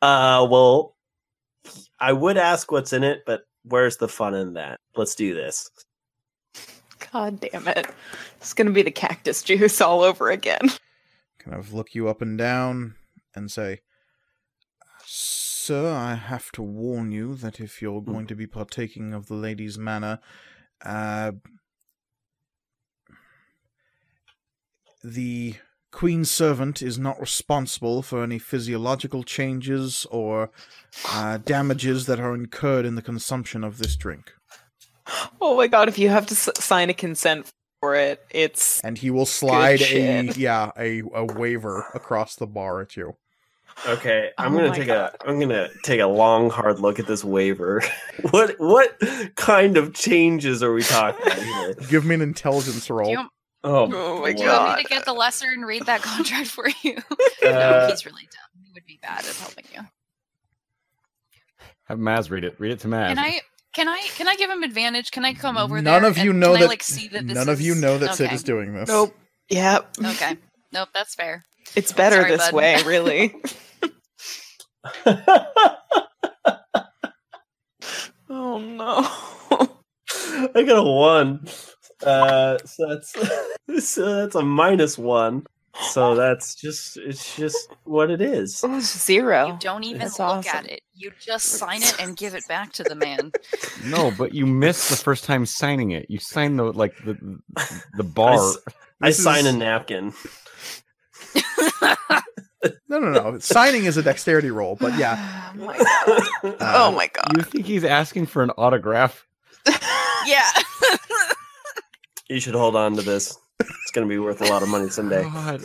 Uh, 0.00 0.46
well, 0.50 0.96
I 2.00 2.14
would 2.14 2.38
ask 2.38 2.72
what's 2.72 2.94
in 2.94 3.04
it, 3.04 3.24
but 3.26 3.42
where's 3.64 3.98
the 3.98 4.08
fun 4.08 4.32
in 4.32 4.54
that? 4.54 4.80
Let's 4.96 5.14
do 5.14 5.34
this. 5.34 5.68
God 7.12 7.38
damn 7.38 7.68
it! 7.68 7.86
It's 8.38 8.54
gonna 8.54 8.70
be 8.70 8.80
the 8.80 8.90
cactus 8.90 9.42
juice 9.42 9.82
all 9.82 10.00
over 10.00 10.30
again. 10.30 10.70
kind 11.38 11.58
of 11.58 11.74
look 11.74 11.94
you 11.94 12.08
up 12.08 12.22
and 12.22 12.38
down 12.38 12.94
and 13.34 13.50
say, 13.50 13.82
Sir, 15.64 15.94
I 15.94 16.16
have 16.16 16.52
to 16.52 16.62
warn 16.62 17.10
you 17.10 17.36
that 17.36 17.58
if 17.58 17.80
you're 17.80 18.02
going 18.02 18.26
to 18.26 18.34
be 18.34 18.46
partaking 18.46 19.14
of 19.14 19.28
the 19.28 19.34
lady's 19.34 19.78
manner, 19.78 20.18
uh, 20.84 21.32
the 25.02 25.54
Queen's 25.90 26.30
servant 26.30 26.82
is 26.82 26.98
not 26.98 27.18
responsible 27.18 28.02
for 28.02 28.22
any 28.22 28.38
physiological 28.38 29.22
changes 29.22 30.06
or 30.10 30.50
uh, 31.08 31.38
damages 31.38 32.04
that 32.04 32.20
are 32.20 32.34
incurred 32.34 32.84
in 32.84 32.94
the 32.94 33.00
consumption 33.00 33.64
of 33.64 33.78
this 33.78 33.96
drink. 33.96 34.34
Oh 35.40 35.56
my 35.56 35.66
god! 35.66 35.88
If 35.88 35.98
you 35.98 36.10
have 36.10 36.26
to 36.26 36.34
s- 36.34 36.50
sign 36.62 36.90
a 36.90 36.94
consent 36.94 37.50
for 37.80 37.94
it, 37.94 38.22
it's 38.28 38.82
And 38.82 38.98
he 38.98 39.08
will 39.08 39.24
slide 39.24 39.80
a 39.80 40.24
yeah 40.36 40.72
a, 40.76 41.00
a 41.14 41.24
waiver 41.24 41.86
across 41.94 42.36
the 42.36 42.46
bar 42.46 42.82
at 42.82 42.98
you. 42.98 43.16
Okay, 43.86 44.30
I'm 44.38 44.54
Oh 44.54 44.58
gonna 44.58 44.74
take 44.74 44.86
God. 44.86 45.14
a 45.20 45.28
I'm 45.28 45.38
gonna 45.40 45.68
take 45.82 46.00
a 46.00 46.06
long 46.06 46.48
hard 46.50 46.80
look 46.80 46.98
at 46.98 47.06
this 47.06 47.22
waiver. 47.24 47.82
what 48.30 48.54
what 48.58 48.98
kind 49.36 49.76
of 49.76 49.92
changes 49.94 50.62
are 50.62 50.72
we 50.72 50.82
talking 50.82 51.20
about 51.26 51.38
here? 51.42 51.74
Give 51.90 52.04
me 52.04 52.14
an 52.14 52.22
intelligence 52.22 52.86
do, 52.86 52.94
roll. 52.94 53.10
you, 53.10 53.28
Oh, 53.64 53.90
Oh 53.92 54.20
my 54.22 54.32
do 54.32 54.42
you 54.42 54.48
want 54.48 54.76
me 54.78 54.82
to 54.84 54.88
get 54.88 55.04
the 55.04 55.12
lesser 55.12 55.48
and 55.48 55.66
read 55.66 55.86
that 55.86 56.02
contract 56.02 56.48
for 56.48 56.66
you? 56.82 56.96
no, 57.42 57.48
Uh, 57.50 57.90
he's 57.90 58.06
really 58.06 58.22
dumb. 58.22 58.62
He 58.64 58.70
would 58.74 58.86
be 58.86 58.98
bad 59.02 59.20
at 59.26 59.34
helping 59.36 59.64
you. 59.74 59.80
Have 61.88 61.98
Maz 61.98 62.30
read 62.30 62.44
it. 62.44 62.54
Read 62.58 62.72
it 62.72 62.80
to 62.80 62.88
Maz. 62.88 63.08
Can 63.08 63.18
I? 63.18 63.40
Can 63.74 63.88
I? 63.88 64.00
Can 64.16 64.28
I 64.28 64.36
give 64.36 64.48
him 64.50 64.62
advantage? 64.62 65.10
Can 65.10 65.24
I 65.24 65.34
come 65.34 65.56
over 65.58 65.74
there? 65.82 66.00
None 66.00 66.04
of 66.04 66.16
you 66.16 66.30
and 66.30 66.40
know 66.40 66.52
can 66.52 66.60
that. 66.60 66.66
I, 66.66 66.68
like, 66.68 66.82
see 66.82 67.08
that 67.08 67.26
this 67.26 67.34
none 67.34 67.48
of 67.48 67.60
you 67.60 67.74
know 67.74 67.98
that 67.98 68.14
Sid 68.14 68.32
is 68.32 68.42
doing 68.42 68.72
this. 68.72 68.88
nope. 68.88 69.14
Yep. 69.50 69.96
Okay. 70.04 70.36
Nope, 70.72 70.88
that's 70.94 71.14
fair. 71.14 71.44
It's 71.76 71.92
better 71.92 72.16
Sorry, 72.22 72.30
this 72.30 72.50
bud. 72.50 72.54
way, 72.54 72.82
really. 72.86 73.34
oh 78.28 78.58
no. 78.58 79.06
I 80.54 80.62
got 80.62 80.78
a 80.78 80.82
one. 80.90 81.46
Uh, 82.04 82.58
so 82.64 82.88
that's 82.88 83.14
so 83.88 84.14
that's 84.16 84.34
a 84.34 84.42
minus 84.42 84.98
one. 84.98 85.44
So 85.90 86.14
that's 86.16 86.54
just 86.54 86.96
it's 86.96 87.36
just 87.36 87.68
what 87.84 88.10
it 88.10 88.20
is. 88.20 88.62
Zero. 88.80 89.46
You 89.48 89.56
don't 89.58 89.84
even 89.84 90.00
That's 90.00 90.18
look 90.18 90.28
awesome. 90.28 90.56
at 90.56 90.70
it. 90.70 90.80
You 90.94 91.10
just 91.20 91.46
sign 91.46 91.82
it 91.82 91.96
and 92.00 92.16
give 92.16 92.34
it 92.34 92.46
back 92.48 92.72
to 92.74 92.84
the 92.84 92.94
man. 92.94 93.32
No, 93.86 94.10
but 94.16 94.32
you 94.34 94.46
missed 94.46 94.88
the 94.88 94.96
first 94.96 95.24
time 95.24 95.44
signing 95.44 95.90
it. 95.90 96.06
You 96.08 96.18
signed 96.18 96.58
the 96.58 96.64
like 96.64 96.94
the 97.04 97.16
the 97.96 98.04
bar. 98.04 98.38
I, 99.02 99.08
This 99.08 99.22
sign 99.22 99.40
is- 99.46 99.54
a 99.54 99.56
napkin. 99.58 100.12
No, 102.88 102.98
no, 102.98 103.10
no. 103.10 103.38
Signing 103.40 103.84
is 103.84 103.96
a 103.96 104.02
dexterity 104.02 104.50
roll, 104.50 104.76
but 104.76 104.96
yeah. 104.98 105.52
Oh 105.60 105.66
my 105.66 105.76
god. 105.78 106.56
Uh, 106.60 106.72
oh 106.76 106.92
my 106.92 107.06
god. 107.08 107.36
You 107.36 107.42
think 107.42 107.66
he's 107.66 107.84
asking 107.84 108.26
for 108.26 108.42
an 108.42 108.50
autograph? 108.50 109.26
yeah. 110.26 110.50
You 112.28 112.40
should 112.40 112.54
hold 112.54 112.74
on 112.74 112.96
to 112.96 113.02
this. 113.02 113.36
It's 113.60 113.90
gonna 113.92 114.06
be 114.06 114.18
worth 114.18 114.40
a 114.40 114.46
lot 114.46 114.62
of 114.62 114.68
money 114.68 114.88
someday. 114.88 115.22
God. 115.22 115.62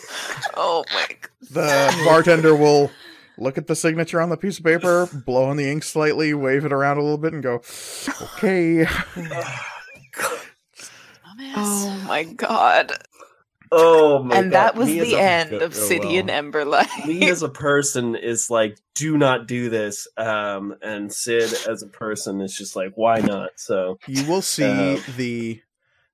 Oh 0.56 0.84
my 0.92 1.08
god. 1.08 1.30
The 1.52 2.04
bartender 2.06 2.56
will 2.56 2.92
look 3.38 3.58
at 3.58 3.68
the 3.68 3.76
signature 3.76 4.22
on 4.22 4.30
the 4.30 4.38
piece 4.38 4.60
of 4.60 4.66
paper, 4.66 5.08
blow 5.26 5.46
on 5.46 5.58
the 5.58 5.70
ink 5.70 5.84
slightly, 5.84 6.34
wave 6.34 6.66
it 6.66 6.74
around 6.74 6.98
a 6.98 7.02
little 7.02 7.18
bit, 7.18 7.34
and 7.34 7.42
go, 7.42 7.62
"Okay." 8.22 8.86
Oh 11.56 12.04
my 12.08 12.24
god. 12.24 12.94
Oh 13.72 14.24
my 14.24 14.36
god. 14.36 14.38
and 14.44 14.52
god! 14.52 14.58
that 14.58 14.76
was 14.76 14.88
Me 14.88 15.00
the 15.00 15.16
end 15.18 15.52
go- 15.52 15.58
of 15.60 15.74
go 15.74 15.80
City 15.80 16.08
well. 16.22 16.30
and 16.30 16.54
Emberlight. 16.54 17.06
Me 17.08 17.30
as 17.30 17.44
a 17.44 17.50
person 17.68 18.16
is 18.16 18.50
like, 18.50 18.78
do 18.96 19.18
not 19.18 19.48
do 19.48 19.70
this. 19.70 20.08
Um, 20.18 20.76
and 20.82 21.12
Sid 21.14 21.54
as 21.68 21.84
a 21.84 21.88
person 21.88 22.42
is 22.42 22.56
just 22.56 22.76
like, 22.76 22.94
why 22.96 23.20
not? 23.20 23.52
So 23.58 24.00
You 24.08 24.26
will 24.26 24.42
see 24.42 24.64
Uh, 24.98 25.00
the 25.18 25.62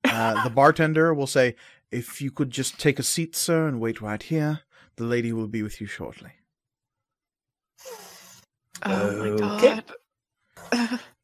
uh, 0.04 0.44
the 0.44 0.50
bartender 0.52 1.14
will 1.14 1.28
say, 1.28 1.56
"If 1.92 2.22
you 2.22 2.30
could 2.32 2.52
just 2.52 2.80
take 2.80 3.00
a 3.00 3.04
seat, 3.04 3.36
sir, 3.36 3.68
and 3.68 3.80
wait 3.80 4.02
right 4.02 4.22
here, 4.22 4.62
the 4.98 5.04
lady 5.04 5.34
will 5.34 5.48
be 5.48 5.64
with 5.64 5.82
you 5.82 5.88
shortly." 5.88 6.32
Oh 8.84 9.12
my 9.18 9.38
god. 10.72 11.00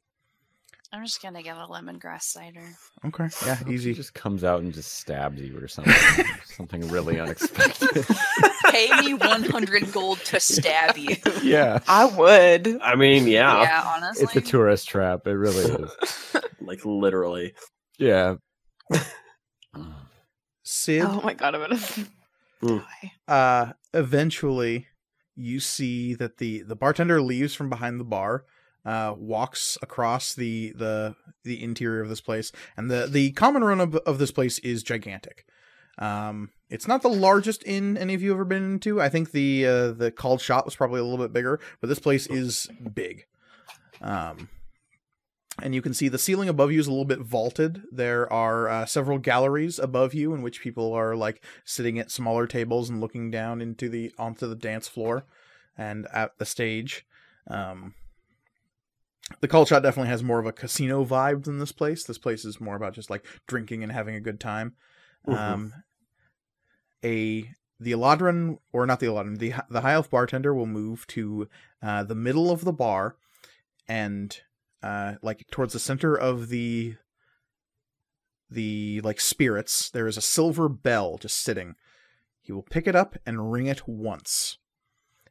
I'm 0.93 1.05
just 1.05 1.21
gonna 1.21 1.41
get 1.41 1.55
a 1.57 1.61
lemongrass 1.61 2.23
cider. 2.23 2.67
Okay, 3.05 3.29
yeah, 3.45 3.55
He 3.65 3.73
easy. 3.75 3.93
just 3.93 4.13
comes 4.13 4.43
out 4.43 4.61
and 4.61 4.73
just 4.73 4.93
stabs 4.95 5.39
you 5.41 5.57
or 5.57 5.67
something. 5.69 5.93
something 6.45 6.87
really 6.89 7.17
unexpected. 7.19 8.05
Pay 8.71 8.89
me 9.01 9.13
100 9.15 9.91
gold 9.93 10.19
to 10.25 10.39
stab 10.41 10.97
you. 10.97 11.15
yeah. 11.41 11.79
I 11.87 12.05
would. 12.05 12.79
I 12.81 12.95
mean, 12.95 13.25
yeah, 13.27 13.61
Yeah, 13.61 13.83
honestly. 13.95 14.23
It's 14.25 14.35
a 14.35 14.41
tourist 14.41 14.89
trap. 14.89 15.25
It 15.27 15.31
really 15.31 15.63
is. 15.63 15.91
like 16.59 16.83
literally. 16.85 17.53
Yeah. 17.97 18.35
Sid, 20.63 21.03
Oh 21.05 21.21
my 21.21 21.33
god, 21.33 21.55
I'm 21.55 21.61
gonna 21.61 21.79
Mm. 22.63 22.83
uh, 23.27 23.73
eventually, 23.93 24.87
you 25.35 25.59
see 25.59 26.13
that 26.15 26.37
the 26.37 26.61
the 26.61 26.75
bartender 26.75 27.19
leaves 27.21 27.55
from 27.55 27.69
behind 27.69 27.99
the 27.99 28.03
bar, 28.03 28.45
uh, 28.85 29.13
walks 29.17 29.77
across 29.81 30.33
the 30.33 30.73
the 30.75 31.15
the 31.43 31.63
interior 31.63 32.01
of 32.01 32.09
this 32.09 32.21
place, 32.21 32.51
and 32.75 32.89
the 32.89 33.07
the 33.07 33.31
common 33.31 33.63
room 33.63 33.79
of, 33.79 33.95
of 33.95 34.17
this 34.17 34.31
place 34.31 34.59
is 34.59 34.83
gigantic. 34.83 35.45
Um, 35.99 36.49
it's 36.69 36.87
not 36.87 37.01
the 37.01 37.09
largest 37.09 37.63
inn 37.65 37.97
any 37.97 38.13
of 38.13 38.21
you 38.21 38.33
ever 38.33 38.45
been 38.45 38.63
into. 38.73 39.01
I 39.01 39.09
think 39.09 39.31
the 39.31 39.65
uh, 39.65 39.91
the 39.91 40.11
called 40.11 40.41
shot 40.41 40.65
was 40.65 40.75
probably 40.75 40.99
a 40.99 41.03
little 41.03 41.23
bit 41.23 41.33
bigger, 41.33 41.59
but 41.79 41.87
this 41.87 41.99
place 41.99 42.27
is 42.27 42.67
big. 42.93 43.25
Um, 44.01 44.49
and 45.61 45.75
you 45.75 45.81
can 45.81 45.93
see 45.93 46.07
the 46.07 46.17
ceiling 46.17 46.49
above 46.49 46.71
you 46.71 46.79
is 46.79 46.87
a 46.87 46.91
little 46.91 47.05
bit 47.05 47.19
vaulted. 47.19 47.83
There 47.91 48.31
are 48.31 48.67
uh, 48.67 48.85
several 48.85 49.19
galleries 49.19 49.77
above 49.77 50.13
you 50.13 50.33
in 50.33 50.41
which 50.41 50.61
people 50.61 50.93
are 50.93 51.15
like 51.15 51.43
sitting 51.65 51.99
at 51.99 52.09
smaller 52.09 52.47
tables 52.47 52.89
and 52.89 53.01
looking 53.01 53.29
down 53.29 53.61
into 53.61 53.89
the 53.89 54.11
onto 54.17 54.47
the 54.47 54.55
dance 54.55 54.87
floor 54.87 55.25
and 55.77 56.07
at 56.13 56.37
the 56.39 56.45
stage. 56.45 57.05
Um, 57.47 57.93
the 59.39 59.47
cult 59.47 59.69
shot 59.69 59.83
definitely 59.83 60.09
has 60.09 60.23
more 60.23 60.39
of 60.39 60.45
a 60.45 60.51
casino 60.51 61.05
vibe 61.05 61.43
than 61.43 61.59
this 61.59 61.71
place. 61.71 62.03
This 62.03 62.17
place 62.17 62.45
is 62.45 62.59
more 62.61 62.75
about 62.75 62.93
just 62.93 63.09
like 63.09 63.25
drinking 63.47 63.83
and 63.83 63.91
having 63.91 64.15
a 64.15 64.21
good 64.21 64.39
time. 64.39 64.75
Mhm. 65.27 65.37
Um, 65.37 65.73
a 67.03 67.49
the 67.79 67.93
Eladrin 67.93 68.59
or 68.71 68.85
not 68.85 68.99
the 68.99 69.07
Eladrin, 69.07 69.39
the 69.39 69.53
the 69.69 69.81
high 69.81 69.93
elf 69.93 70.09
bartender 70.09 70.53
will 70.53 70.67
move 70.67 71.07
to 71.07 71.47
uh, 71.81 72.03
the 72.03 72.15
middle 72.15 72.51
of 72.51 72.63
the 72.63 72.73
bar 72.73 73.15
and 73.87 74.39
uh, 74.83 75.15
like 75.21 75.45
towards 75.51 75.73
the 75.73 75.79
center 75.79 76.15
of 76.15 76.49
the 76.49 76.95
the 78.49 79.01
like 79.01 79.19
spirits. 79.19 79.89
There 79.89 80.07
is 80.07 80.17
a 80.17 80.21
silver 80.21 80.69
bell 80.69 81.17
just 81.17 81.37
sitting. 81.37 81.75
He 82.41 82.51
will 82.51 82.63
pick 82.63 82.87
it 82.87 82.95
up 82.95 83.17
and 83.25 83.51
ring 83.51 83.67
it 83.67 83.87
once. 83.87 84.57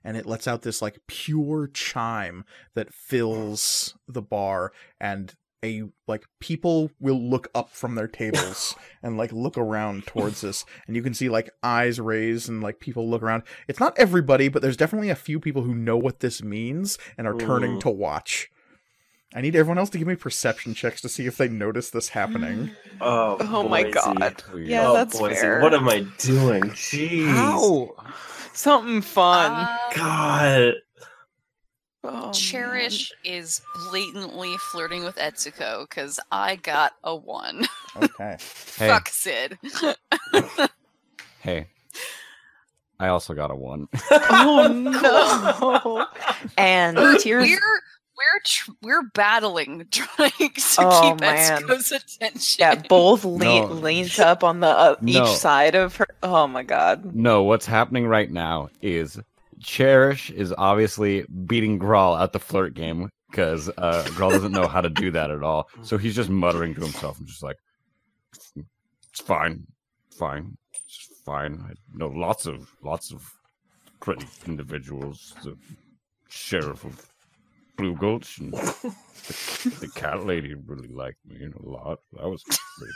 And 0.05 0.16
it 0.16 0.27
lets 0.27 0.48
out 0.48 0.62
this 0.62 0.81
like 0.81 0.98
pure 1.06 1.68
chime 1.72 2.44
that 2.74 2.93
fills 2.94 3.94
the 4.09 4.22
bar 4.22 4.72
and 5.01 5.35
a 5.62 5.82
like 6.09 6.24
people 6.39 6.90
will 6.98 7.20
look 7.20 7.48
up 7.55 7.68
from 7.68 7.94
their 7.94 8.09
tables 8.09 8.74
and 9.02 9.18
like 9.18 9.31
look 9.31 9.59
around 9.59 10.06
towards 10.06 10.40
this 10.40 10.64
and 10.86 10.97
you 10.97 11.02
can 11.02 11.12
see 11.12 11.28
like 11.28 11.51
eyes 11.62 12.01
raised 12.01 12.48
and 12.48 12.62
like 12.62 12.81
people 12.81 13.06
look 13.10 13.22
around 13.22 13.43
it's 13.68 13.78
not 13.78 13.93
everybody 13.98 14.48
but 14.48 14.62
there's 14.62 14.78
definitely 14.78 15.10
a 15.10 15.14
few 15.14 15.39
people 15.39 15.60
who 15.60 15.74
know 15.74 15.98
what 15.98 16.20
this 16.20 16.43
means 16.43 16.97
and 17.18 17.27
are 17.27 17.36
turning 17.36 17.72
Mm. 17.72 17.81
to 17.81 17.90
watch 17.90 18.51
i 19.35 19.43
need 19.43 19.55
everyone 19.55 19.77
else 19.77 19.90
to 19.90 19.98
give 19.98 20.09
me 20.09 20.14
perception 20.16 20.72
checks 20.72 21.02
to 21.02 21.10
see 21.10 21.27
if 21.27 21.36
they 21.36 21.48
notice 21.48 21.90
this 21.90 22.09
happening 22.09 22.70
Oh, 23.02 23.36
Oh 23.40 23.68
my 23.68 23.82
god. 23.82 24.43
Yeah, 24.56 24.89
oh, 24.89 24.94
that's 24.94 25.18
Boise, 25.18 25.35
fair. 25.35 25.60
What 25.60 25.74
am 25.74 25.86
I 25.90 26.06
doing? 26.16 26.62
Jeez. 26.70 27.94
Something 28.52 29.01
fun. 29.02 29.52
Uh, 29.52 29.78
God. 29.97 30.74
Oh, 32.02 32.24
man. 32.24 32.32
Cherish 32.32 33.12
is 33.24 33.60
blatantly 33.90 34.56
flirting 34.72 35.05
with 35.05 35.16
Etsuko 35.16 35.89
because 35.89 36.18
I 36.33 36.57
got 36.57 36.94
a 37.05 37.15
one. 37.15 37.66
okay 38.02 38.36
Hey. 38.76 38.89
Fuck 38.89 39.08
Sid. 39.08 39.58
Hey. 41.41 41.68
I 42.99 43.08
also 43.08 43.33
got 43.33 43.50
a 43.50 43.55
one. 43.55 43.89
Oh 44.10 44.68
no. 45.89 46.07
and 46.58 46.99
tears. 47.18 47.49
We're 47.49 47.81
we're 48.20 48.40
tr- 48.44 48.70
we're 48.82 49.02
battling 49.15 49.86
trying 49.90 50.31
to 50.31 50.50
Oh, 50.78 51.10
keep 51.12 51.20
man. 51.20 51.62
Etsuko's 51.62 51.92
attention. 51.92 52.57
Yeah, 52.58 52.74
both 52.89 53.24
lean, 53.24 53.68
No. 53.68 53.74
leans 53.74 54.18
up 54.18 54.44
on 54.44 54.60
the 54.60 54.68
uh, 54.68 54.97
No. 55.00 55.23
each 55.24 55.36
side 55.36 55.74
of 55.74 55.97
her. 55.97 56.07
Oh 56.23 56.47
my 56.47 56.62
god. 56.62 57.15
No, 57.15 57.42
what's 57.42 57.66
happening 57.66 58.07
right 58.07 58.31
now 58.31 58.68
is 58.82 59.18
Cherish 59.60 60.31
is 60.31 60.55
obviously 60.57 61.24
beating 61.47 61.78
Grawl 61.78 62.20
at 62.20 62.32
the 62.32 62.39
flirt 62.39 62.74
game 62.74 63.10
because 63.31 63.68
uh, 63.70 64.05
Grawl 64.10 64.31
doesn't 64.31 64.52
know 64.52 64.66
how 64.68 64.81
to 64.81 64.90
do 64.90 65.10
that 65.12 65.31
at 65.31 65.42
all. 65.42 65.68
So 65.82 65.99
he's 65.99 66.15
just 66.16 66.31
muttering 66.31 66.74
to 66.74 66.81
himself 66.81 67.18
and 67.18 67.26
just 67.28 67.42
like, 67.42 67.57
"It's 68.34 69.20
fine, 69.20 69.66
fine, 70.18 70.57
it's 70.84 71.08
fine. 71.24 71.65
I 71.68 71.73
know 71.97 72.08
lots 72.08 72.47
of 72.47 72.70
lots 72.82 73.12
of 73.12 73.31
pretty 74.00 74.26
individuals. 74.47 75.34
The 75.44 75.57
sheriff 76.28 76.84
of 76.84 77.09
Blue 77.81 77.94
Gulch 77.97 78.39
and 78.39 78.52
the, 78.52 79.76
the 79.81 79.89
cat 79.94 80.25
lady 80.26 80.55
really 80.55 80.89
liked 80.89 81.18
me 81.26 81.36
a 81.44 81.68
lot. 81.68 82.00
That 82.12 82.28
was 82.28 82.44
pretty 82.44 82.92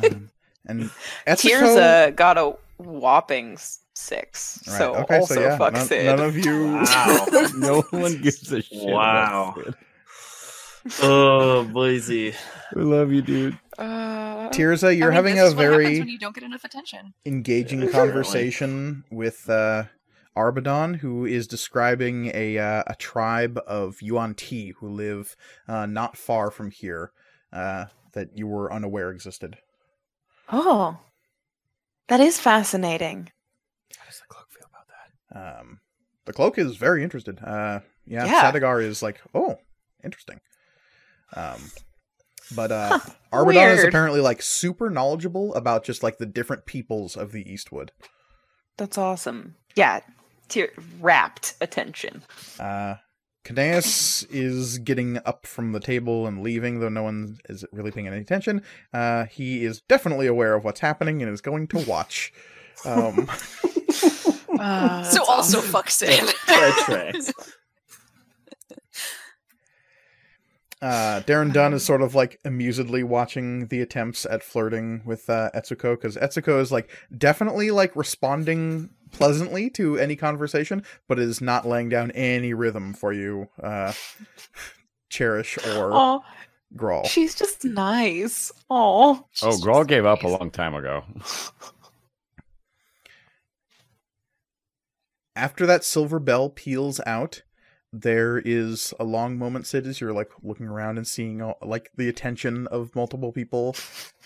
cool. 0.00 0.04
um, 0.10 0.30
and 0.66 0.90
Etsuko, 1.26 1.60
Tirza 1.60 2.16
got 2.16 2.38
a 2.38 2.54
whopping 2.78 3.58
six. 3.94 4.62
Right, 4.68 4.78
So 4.78 4.94
okay, 4.96 5.18
also 5.18 5.34
so 5.34 5.40
yeah, 5.40 5.58
fuck 5.58 5.72
none, 5.74 5.86
Sid. 5.86 6.06
none 6.06 6.20
of 6.20 6.36
you. 6.36 6.74
Wow. 6.74 7.26
no 7.56 7.82
one 7.90 8.20
gives 8.22 8.52
a 8.52 8.62
shit. 8.62 8.88
Wow. 8.88 9.54
About 9.56 9.64
Sid. 9.66 9.74
Oh, 11.02 11.64
Boise. 11.64 12.34
We 12.74 12.82
love 12.82 13.12
you, 13.12 13.22
dude. 13.22 13.58
Uh, 13.76 14.48
Tirza, 14.50 14.96
you're 14.96 15.08
I 15.08 15.10
mean, 15.10 15.14
having 15.14 15.34
this 15.36 15.52
a 15.52 15.56
what 15.56 15.62
very 15.62 15.98
when 16.00 16.08
you 16.08 16.18
don't 16.18 16.34
get 16.34 16.44
enough 16.44 16.64
attention. 16.64 17.12
engaging 17.26 17.88
conversation 17.90 19.04
with 19.10 19.48
uh, 19.50 19.84
Arbadon, 20.38 20.96
who 21.00 21.24
is 21.26 21.46
describing 21.46 22.30
a 22.32 22.58
uh, 22.58 22.84
a 22.86 22.94
tribe 22.94 23.58
of 23.66 24.00
Yuan 24.00 24.34
Ti 24.34 24.70
who 24.78 24.88
live 24.88 25.36
uh, 25.66 25.86
not 25.86 26.16
far 26.16 26.50
from 26.50 26.70
here 26.70 27.10
uh, 27.52 27.86
that 28.12 28.28
you 28.38 28.46
were 28.46 28.72
unaware 28.72 29.10
existed. 29.10 29.56
oh, 30.50 30.98
that 32.08 32.20
is 32.20 32.38
fascinating. 32.40 33.30
How 33.98 34.04
does 34.06 34.20
the 34.20 34.26
cloak 34.28 34.46
feel 34.50 34.66
about 34.70 34.86
that? 34.88 35.58
Um, 35.60 35.80
the 36.24 36.32
cloak 36.32 36.56
is 36.58 36.76
very 36.76 37.02
interested. 37.02 37.38
Uh, 37.42 37.80
yeah, 38.06 38.24
Yeah. 38.26 38.50
Sadagar 38.52 38.82
is 38.82 39.02
like, 39.02 39.20
oh, 39.34 39.56
interesting. 40.04 40.40
Um, 41.36 41.60
but 42.56 42.72
uh, 42.72 42.98
Huh, 42.98 43.10
Arbadon 43.32 43.74
is 43.74 43.84
apparently 43.84 44.20
like 44.20 44.40
super 44.40 44.88
knowledgeable 44.88 45.54
about 45.54 45.84
just 45.84 46.02
like 46.02 46.16
the 46.16 46.26
different 46.26 46.64
peoples 46.64 47.16
of 47.16 47.32
the 47.32 47.50
Eastwood. 47.50 47.92
That's 48.78 48.96
awesome. 48.96 49.56
Yeah, 49.74 50.00
Tyr 50.48 50.70
rapt 51.00 51.54
attention. 51.60 52.22
Uh, 52.58 52.96
Cnaeus 53.44 54.26
is 54.30 54.78
getting 54.78 55.18
up 55.24 55.46
from 55.46 55.72
the 55.72 55.80
table 55.80 56.26
and 56.26 56.42
leaving, 56.42 56.80
though 56.80 56.88
no 56.88 57.02
one 57.02 57.38
is 57.48 57.64
really 57.72 57.90
paying 57.90 58.06
any 58.06 58.18
attention. 58.18 58.62
Uh, 58.92 59.24
he 59.24 59.64
is 59.64 59.80
definitely 59.88 60.26
aware 60.26 60.54
of 60.54 60.64
what's 60.64 60.80
happening 60.80 61.22
and 61.22 61.32
is 61.32 61.40
going 61.40 61.66
to 61.68 61.78
watch. 61.86 62.32
Um, 62.84 63.28
Uh, 64.58 65.04
so 65.04 65.22
also 65.28 65.58
awesome. 65.58 65.70
fuck 65.70 65.88
Sid. 65.88 66.34
That 66.48 66.82
tracks. 66.84 67.32
uh, 70.82 71.20
Darren 71.26 71.52
Dunn 71.52 71.74
is 71.74 71.84
sort 71.84 72.02
of 72.02 72.14
like 72.14 72.40
amusedly 72.44 73.04
watching 73.04 73.66
the 73.68 73.80
attempts 73.80 74.26
at 74.26 74.42
flirting 74.42 75.02
with 75.04 75.28
uh, 75.30 75.50
Etsuko 75.54 75.92
because 75.94 76.16
Etsuko 76.16 76.60
is 76.60 76.72
like 76.72 76.90
definitely 77.16 77.70
like 77.70 77.94
responding 77.94 78.90
pleasantly 79.12 79.70
to 79.70 79.96
any 79.98 80.16
conversation, 80.16 80.82
but 81.08 81.18
is 81.18 81.40
not 81.40 81.66
laying 81.66 81.88
down 81.88 82.10
any 82.12 82.54
rhythm 82.54 82.92
for 82.94 83.12
you, 83.12 83.48
uh, 83.62 83.92
Cherish 85.10 85.56
or 85.58 85.90
Oh, 85.92 86.22
Grawl. 86.76 87.06
she's 87.06 87.34
just 87.34 87.64
nice. 87.64 88.52
Oh, 88.68 89.24
Oh, 89.42 89.58
Grawl 89.62 89.86
gave 89.86 90.04
up 90.06 90.22
a 90.22 90.28
long 90.28 90.50
time 90.50 90.74
ago. 90.74 91.04
after 95.36 95.66
that 95.66 95.84
silver 95.84 96.18
bell 96.18 96.50
peals 96.50 97.00
out, 97.06 97.42
there 97.92 98.38
is 98.44 98.92
a 99.00 99.04
long 99.04 99.38
moment, 99.38 99.66
Sid, 99.66 99.86
as 99.86 100.00
you're 100.00 100.12
like 100.12 100.30
looking 100.42 100.66
around 100.66 100.98
and 100.98 101.06
seeing 101.06 101.40
all, 101.40 101.56
like 101.62 101.90
the 101.96 102.08
attention 102.08 102.66
of 102.66 102.94
multiple 102.94 103.32
people 103.32 103.74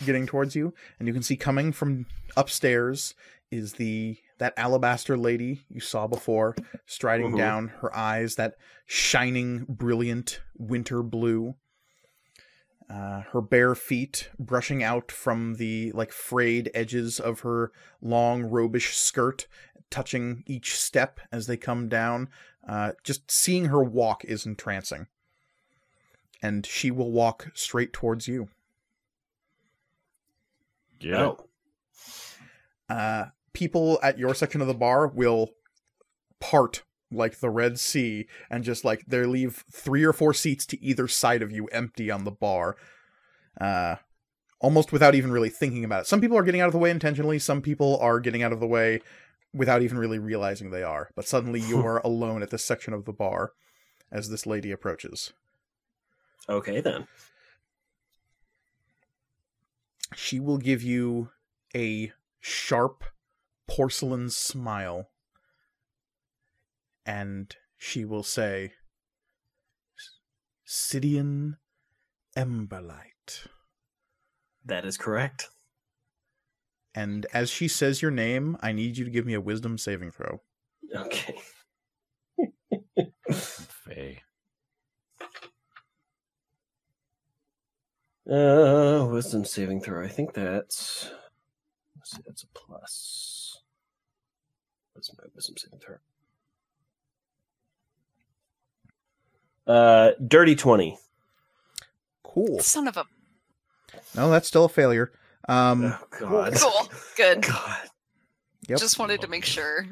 getting 0.04 0.26
towards 0.26 0.56
you, 0.56 0.74
and 0.98 1.06
you 1.06 1.14
can 1.14 1.22
see 1.22 1.36
coming 1.36 1.70
from 1.70 2.06
upstairs 2.36 3.14
is 3.52 3.74
the 3.74 4.16
that 4.42 4.54
alabaster 4.56 5.16
lady 5.16 5.60
you 5.68 5.78
saw 5.78 6.08
before, 6.08 6.56
striding 6.84 7.30
Mhm. 7.30 7.36
down, 7.36 7.68
her 7.80 7.94
eyes 7.96 8.34
that 8.34 8.56
shining, 8.86 9.64
brilliant 9.68 10.40
winter 10.56 11.02
blue. 11.02 11.54
uh, 12.90 13.22
her 13.32 13.40
bare 13.40 13.74
feet 13.74 14.28
brushing 14.38 14.82
out 14.82 15.10
from 15.10 15.54
the 15.54 15.90
like 15.92 16.12
frayed 16.12 16.70
edges 16.74 17.18
of 17.18 17.40
her 17.40 17.72
long 18.02 18.42
robish 18.42 18.92
skirt, 18.94 19.46
touching 19.88 20.42
each 20.46 20.78
step 20.78 21.18
as 21.30 21.46
they 21.46 21.56
come 21.56 21.88
down. 21.88 22.28
Uh, 22.68 22.92
just 23.02 23.30
seeing 23.30 23.66
her 23.66 23.82
walk 23.82 24.24
is 24.26 24.44
entrancing. 24.44 25.06
And 26.42 26.66
she 26.66 26.90
will 26.90 27.10
walk 27.12 27.50
straight 27.54 27.94
towards 27.94 28.28
you. 28.28 28.50
Get 30.98 31.12
it? 31.12 31.16
Oh. 31.18 31.48
uh, 32.90 33.26
people 33.52 33.98
at 34.02 34.18
your 34.18 34.34
section 34.34 34.60
of 34.60 34.66
the 34.66 34.74
bar 34.74 35.06
will 35.06 35.50
part 36.40 36.82
like 37.10 37.40
the 37.40 37.50
Red 37.50 37.78
Sea 37.78 38.26
and 38.50 38.64
just 38.64 38.84
like 38.84 39.04
they 39.06 39.24
leave 39.24 39.64
three 39.70 40.04
or 40.04 40.12
four 40.12 40.32
seats 40.32 40.66
to 40.66 40.82
either 40.82 41.06
side 41.08 41.42
of 41.42 41.52
you 41.52 41.66
empty 41.66 42.10
on 42.10 42.24
the 42.24 42.30
bar. 42.30 42.76
Uh, 43.60 43.96
almost 44.60 44.92
without 44.92 45.14
even 45.14 45.32
really 45.32 45.50
thinking 45.50 45.84
about 45.84 46.02
it. 46.02 46.06
Some 46.06 46.20
people 46.20 46.38
are 46.38 46.42
getting 46.42 46.60
out 46.60 46.68
of 46.68 46.72
the 46.72 46.78
way 46.78 46.90
intentionally, 46.90 47.38
some 47.38 47.60
people 47.60 47.98
are 48.00 48.20
getting 48.20 48.42
out 48.42 48.52
of 48.52 48.60
the 48.60 48.66
way 48.66 49.00
without 49.52 49.82
even 49.82 49.98
really 49.98 50.18
realizing 50.18 50.70
they 50.70 50.84
are. 50.84 51.10
But 51.14 51.26
suddenly 51.26 51.60
you 51.60 51.84
are 51.84 52.00
alone 52.04 52.42
at 52.42 52.50
this 52.50 52.64
section 52.64 52.94
of 52.94 53.04
the 53.04 53.12
bar 53.12 53.52
as 54.10 54.30
this 54.30 54.46
lady 54.46 54.70
approaches. 54.70 55.32
Okay 56.48 56.80
then. 56.80 57.06
She 60.14 60.40
will 60.40 60.58
give 60.58 60.82
you 60.82 61.30
a 61.74 62.12
sharp 62.40 63.04
porcelain 63.72 64.28
smile. 64.28 65.08
And 67.06 67.56
she 67.78 68.04
will 68.04 68.22
say, 68.22 68.74
Sidian 70.66 71.56
Emberlight. 72.36 73.46
That 74.64 74.84
is 74.84 74.96
correct. 74.96 75.48
And 76.94 77.26
as 77.32 77.48
she 77.48 77.66
says 77.66 78.02
your 78.02 78.10
name, 78.10 78.58
I 78.60 78.72
need 78.72 78.98
you 78.98 79.04
to 79.06 79.10
give 79.10 79.24
me 79.24 79.34
a 79.34 79.40
wisdom 79.40 79.78
saving 79.78 80.10
throw. 80.10 80.42
Okay. 80.94 81.34
Faye. 83.32 84.22
Uh, 88.30 89.08
wisdom 89.10 89.44
saving 89.46 89.80
throw. 89.80 90.04
I 90.04 90.08
think 90.08 90.34
that's. 90.34 91.10
Let's 91.96 92.10
see, 92.10 92.22
that's 92.26 92.42
a 92.42 92.46
plus. 92.54 93.31
What's 94.94 95.10
my 95.16 95.24
wisdom 95.34 95.56
saving 95.56 95.78
throw? 95.80 95.96
Uh, 99.66 100.12
dirty 100.26 100.56
twenty. 100.56 100.98
Cool. 102.22 102.60
Son 102.60 102.88
of 102.88 102.96
a 102.96 103.04
No, 104.16 104.30
that's 104.30 104.48
still 104.48 104.64
a 104.64 104.68
failure. 104.68 105.12
Um, 105.48 105.84
oh 105.84 105.98
God. 106.20 106.54
cool. 106.54 106.88
Good. 107.16 107.42
God. 107.46 107.78
Yep. 108.68 108.78
Just 108.78 108.98
wanted 108.98 109.20
to 109.20 109.28
make 109.28 109.44
sure. 109.44 109.86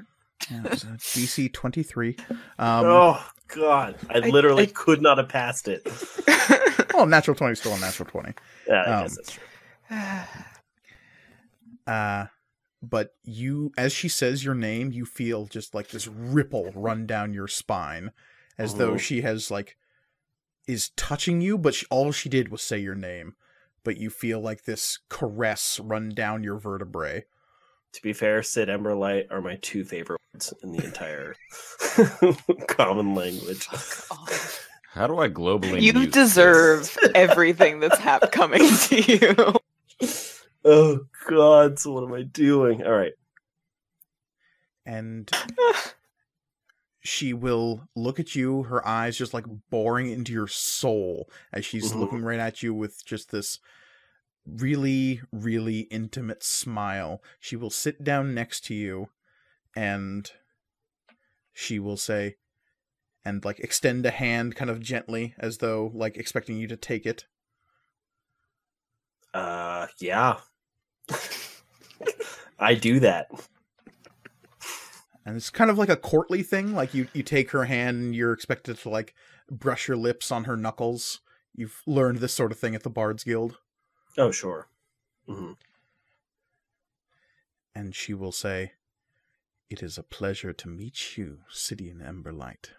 yeah, 0.50 0.64
it 0.64 0.70
was 0.70 0.84
a 0.84 0.86
DC 0.86 1.52
23. 1.52 2.16
Um, 2.58 2.86
oh 2.86 3.26
God. 3.48 3.96
I 4.08 4.16
I- 4.18 4.28
literally 4.28 4.64
I- 4.64 4.72
could 4.72 5.02
not 5.02 5.18
have 5.18 5.28
passed 5.28 5.68
it. 5.68 5.82
oh, 6.94 7.04
natural 7.04 7.34
20 7.36 7.52
is 7.52 7.58
still 7.60 7.74
a 7.74 7.78
natural 7.80 8.08
20. 8.08 8.32
Yeah, 8.68 8.74
I 8.74 8.92
Um, 8.94 9.02
guess 9.04 9.16
that's 9.16 9.32
true. 9.32 9.44
Uh, 11.86 12.26
but 12.82 13.14
you, 13.22 13.72
as 13.76 13.92
she 13.92 14.08
says 14.08 14.44
your 14.44 14.54
name, 14.54 14.90
you 14.92 15.04
feel 15.04 15.46
just 15.46 15.74
like 15.74 15.88
this 15.88 16.06
ripple 16.06 16.70
run 16.74 17.06
down 17.06 17.34
your 17.34 17.48
spine, 17.48 18.12
as 18.58 18.74
though 18.76 18.92
Mhm. 18.94 19.00
she 19.00 19.20
has 19.22 19.50
like 19.50 19.76
is 20.66 20.90
touching 20.90 21.40
you, 21.40 21.58
but 21.58 21.74
she, 21.74 21.86
all 21.90 22.12
she 22.12 22.28
did 22.28 22.48
was 22.50 22.62
say 22.62 22.78
your 22.78 22.94
name. 22.94 23.34
But 23.82 23.96
you 23.96 24.08
feel 24.10 24.40
like 24.40 24.64
this 24.64 24.98
caress 25.08 25.80
run 25.80 26.10
down 26.10 26.44
your 26.44 26.58
vertebrae. 26.58 27.24
To 27.94 28.02
be 28.02 28.12
fair, 28.12 28.42
Sid 28.42 28.68
Emberlight 28.68 29.26
are 29.30 29.40
my 29.40 29.56
two 29.56 29.84
favorite 29.84 30.20
words 30.32 30.54
in 30.62 30.70
the 30.72 30.84
entire 30.84 31.34
common 32.68 33.14
language. 33.14 33.66
Oh, 34.12 34.26
How 34.92 35.06
do 35.06 35.18
I 35.18 35.28
globally? 35.28 35.80
you 35.82 35.92
mute 35.92 36.12
deserve 36.12 36.96
everything 37.14 37.80
that's 37.80 37.98
hap- 37.98 38.30
coming 38.30 38.60
to 38.68 39.00
you. 39.00 39.54
Oh 40.64 41.06
God! 41.28 41.78
So 41.78 41.92
what 41.92 42.04
am 42.04 42.12
I 42.14 42.22
doing? 42.22 42.82
All 42.84 42.92
right. 42.92 43.12
and 44.86 45.30
she 47.00 47.32
will 47.32 47.88
look 47.96 48.20
at 48.20 48.34
you, 48.34 48.64
her 48.64 48.86
eyes 48.86 49.16
just 49.16 49.32
like 49.32 49.46
boring 49.70 50.10
into 50.10 50.32
your 50.32 50.48
soul 50.48 51.30
as 51.52 51.64
she's 51.64 51.92
Mhm. 51.92 52.00
looking 52.00 52.22
right 52.22 52.38
at 52.40 52.62
you 52.62 52.74
with 52.74 53.04
just 53.04 53.30
this 53.30 53.58
really, 54.46 55.22
really 55.32 55.80
intimate 55.82 56.42
smile. 56.42 57.22
She 57.40 57.56
will 57.56 57.70
sit 57.70 58.04
down 58.04 58.34
next 58.34 58.64
to 58.66 58.74
you 58.74 59.10
and 59.76 60.30
she 61.52 61.78
will 61.78 61.96
say, 61.96 62.38
and 63.24 63.44
like 63.44 63.60
extend 63.60 64.06
a 64.06 64.10
hand 64.10 64.56
kind 64.56 64.70
of 64.70 64.80
gently 64.80 65.34
as 65.38 65.58
though 65.58 65.90
like 65.94 66.16
expecting 66.16 66.58
you 66.58 66.66
to 66.68 66.76
take 66.76 67.06
it. 67.06 67.26
Uh, 69.34 69.86
yeah. 70.00 70.40
I 72.58 72.74
do 72.74 73.00
that. 73.00 73.30
And 75.24 75.36
it's 75.36 75.50
kind 75.50 75.70
of 75.70 75.78
like 75.78 75.88
a 75.88 75.96
courtly 75.96 76.42
thing. 76.42 76.74
Like 76.74 76.94
you, 76.94 77.06
you 77.12 77.22
take 77.22 77.50
her 77.50 77.64
hand 77.64 77.98
and 77.98 78.14
you're 78.14 78.32
expected 78.32 78.78
to 78.78 78.88
like 78.88 79.14
brush 79.50 79.86
your 79.88 79.96
lips 79.96 80.32
on 80.32 80.44
her 80.44 80.56
knuckles. 80.56 81.20
You've 81.54 81.82
learned 81.86 82.18
this 82.18 82.32
sort 82.32 82.52
of 82.52 82.58
thing 82.58 82.74
at 82.74 82.82
the 82.82 82.90
Bards 82.90 83.24
Guild. 83.24 83.58
Oh, 84.16 84.30
sure. 84.30 84.68
hmm 85.28 85.52
And 87.74 87.94
she 87.94 88.14
will 88.14 88.32
say, 88.32 88.72
It 89.68 89.82
is 89.82 89.98
a 89.98 90.02
pleasure 90.02 90.52
to 90.52 90.68
meet 90.68 91.16
you, 91.16 91.38
City 91.48 91.92
Sidian 91.92 92.02
Emberlight. 92.02 92.70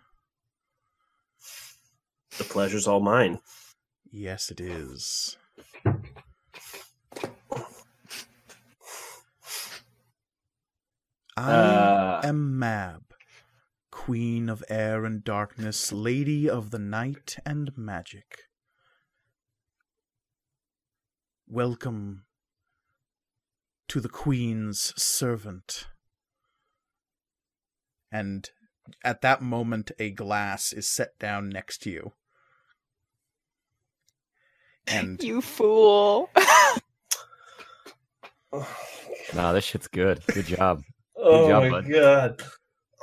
The 2.38 2.44
pleasure's 2.44 2.88
all 2.88 3.02
mine. 3.02 3.40
Yes, 4.12 4.52
it 4.52 4.60
is. 4.60 5.38
I 11.42 11.54
Uh, 11.54 12.22
am 12.24 12.60
Mab, 12.60 13.16
Queen 13.90 14.48
of 14.48 14.64
Air 14.70 15.06
and 15.06 15.24
Darkness, 15.24 15.92
Lady 15.92 16.48
of 16.48 16.70
the 16.70 16.78
Night 16.78 17.38
and 17.44 17.76
Magic. 17.76 18.44
Welcome 21.48 22.26
to 23.88 24.00
the 24.00 24.08
Queen's 24.08 24.94
servant. 25.02 25.88
And 28.12 28.48
at 29.04 29.22
that 29.22 29.42
moment, 29.42 29.92
a 29.98 30.12
glass 30.12 30.72
is 30.72 30.88
set 30.88 31.18
down 31.18 31.50
next 31.50 31.80
to 31.80 31.90
you. 31.90 32.14
And 34.86 35.22
you 35.24 35.42
fool. 35.42 36.30
Nah, 39.34 39.54
this 39.54 39.64
shit's 39.64 39.88
good. 39.88 40.22
Good 40.28 40.46
job. 40.46 40.84
Oh 41.22 41.48
job, 41.48 41.64
my 41.64 41.70
bud. 41.70 41.90
god. 41.92 42.44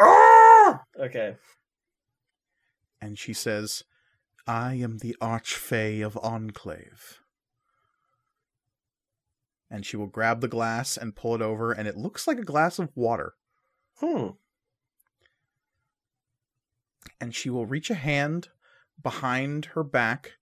Ah! 0.01 0.83
Okay. 1.01 1.37
and 3.01 3.19
she 3.19 3.33
says, 3.33 3.85
I 4.47 4.75
am 4.75 4.99
the 4.99 5.17
Archfey 5.21 6.05
of 6.05 6.17
Enclave. 6.23 7.21
And 9.71 9.85
she 9.85 9.97
will 9.97 10.07
grab 10.07 10.41
the 10.41 10.49
glass 10.49 10.97
and 10.97 11.15
pull 11.15 11.35
it 11.35 11.43
over, 11.43 11.73
and 11.73 11.87
it 11.87 11.97
looks 11.97 12.27
like 12.27 12.39
a 12.39 12.45
glass 12.45 12.79
of 12.79 12.91
water. 12.95 13.35
Hmm. 14.01 14.29
And 17.21 17.35
she 17.35 17.51
will 17.51 17.67
reach 17.67 17.91
a 17.91 17.95
hand 17.95 18.49
behind 19.03 19.67
her 19.75 19.85
back, 19.85 20.33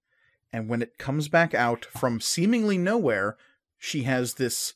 and 0.53 0.69
when 0.69 0.83
it 0.83 0.99
comes 0.99 1.29
back 1.29 1.55
out 1.55 1.85
from 1.85 2.21
seemingly 2.21 2.79
nowhere, 2.79 3.37
she 3.79 4.05
has 4.05 4.35
this 4.35 4.75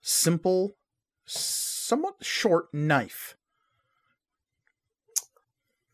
simple, 0.00 0.76
somewhat 1.84 2.24
short 2.24 2.72
knife. 2.72 3.36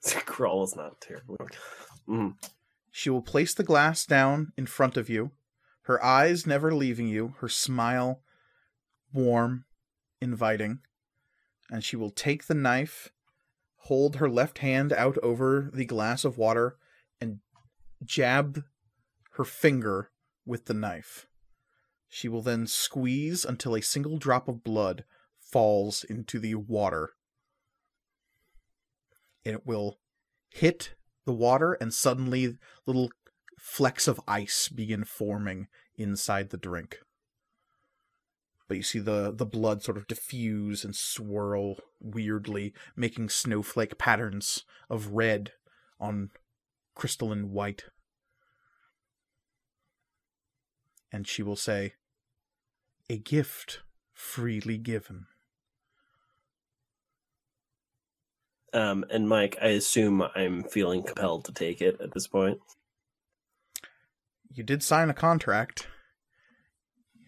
Crawl 0.25 0.63
is 0.65 0.77
not 0.77 1.01
terrible. 1.01 1.37
Mm. 2.09 2.35
She 2.91 3.11
will 3.11 3.23
place 3.23 3.55
the 3.55 3.65
glass 3.65 4.07
down 4.07 4.53
in 4.57 4.67
front 4.67 4.97
of 4.97 5.09
you, 5.09 5.33
her 5.83 6.03
eyes 6.03 6.47
never 6.47 6.73
leaving 6.75 7.09
you, 7.09 7.35
her 7.41 7.49
smile 7.49 8.23
warm, 9.13 9.65
inviting, 10.21 10.79
and 11.69 11.83
she 11.83 11.97
will 11.97 12.11
take 12.11 12.47
the 12.47 12.55
knife, 12.55 13.11
hold 13.77 14.17
her 14.17 14.29
left 14.29 14.59
hand 14.59 14.93
out 14.93 15.19
over 15.19 15.71
the 15.73 15.85
glass 15.85 16.25
of 16.25 16.39
water, 16.39 16.77
and 17.21 17.41
jab 18.05 18.63
her 19.33 19.45
finger 19.45 20.11
with 20.47 20.67
the 20.67 20.75
knife. 20.75 21.27
She 22.09 22.29
will 22.29 22.43
then 22.43 22.67
squeeze 22.67 23.45
until 23.45 23.75
a 23.75 23.83
single 23.83 24.19
drop 24.19 24.49
of 24.49 24.65
blood 24.65 25.05
falls 25.51 26.05
into 26.05 26.39
the 26.39 26.55
water. 26.55 27.11
And 29.45 29.55
It 29.55 29.67
will 29.67 29.99
hit 30.51 30.95
the 31.25 31.33
water, 31.33 31.75
and 31.75 31.93
suddenly 31.93 32.59
little 32.87 33.11
flecks 33.59 34.09
of 34.09 34.21
ice 34.27 34.69
begin 34.69 35.05
forming 35.05 35.69
inside 35.97 36.51
the 36.51 36.57
drink. 36.57 36.99
But 38.69 38.77
you 38.77 38.83
see 38.83 39.01
the, 39.01 39.33
the 39.35 39.47
blood 39.47 39.83
sort 39.83 39.97
of 39.97 40.07
diffuse 40.07 40.85
and 40.85 40.95
swirl 40.95 41.79
weirdly, 41.99 42.73
making 42.95 43.29
snowflake 43.29 43.99
patterns 43.99 44.65
of 44.89 45.09
red 45.09 45.53
on 45.99 46.31
crystalline 46.95 47.51
white. 47.51 47.85
And 51.13 51.27
she 51.27 51.43
will 51.43 51.57
say, 51.57 51.95
A 53.09 53.19
gift 53.19 53.81
freely 54.15 54.79
given. 54.79 55.27
Um, 58.73 59.05
and 59.11 59.29
Mike, 59.29 59.57
I 59.61 59.69
assume 59.69 60.23
I'm 60.35 60.63
feeling 60.63 61.03
compelled 61.03 61.45
to 61.47 61.53
take 61.53 61.81
it 61.83 62.01
at 62.01 62.13
this 62.13 62.27
point. 62.27 62.59
You 64.53 64.63
did 64.65 64.83
sign 64.83 65.11
a 65.11 65.15
contract. 65.15 65.89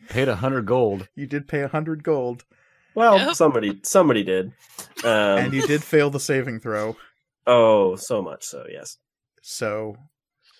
Paid 0.08 0.28
a 0.28 0.36
hundred 0.36 0.66
gold. 0.66 1.08
You 1.14 1.26
did 1.26 1.48
pay 1.48 1.60
a 1.62 1.68
hundred 1.68 2.02
gold, 2.02 2.44
Well, 2.94 3.18
Yep. 3.18 3.34
somebody 3.34 3.80
somebody 3.84 4.22
did. 4.24 4.52
Um, 5.04 5.38
and 5.38 5.54
you 5.54 5.66
did 5.66 5.82
fail 5.84 6.10
the 6.10 6.20
saving 6.20 6.60
throw. 6.60 6.96
oh, 7.46 7.96
so 7.96 8.20
much 8.20 8.44
so. 8.44 8.64
Yes. 8.70 8.98
So, 9.40 9.96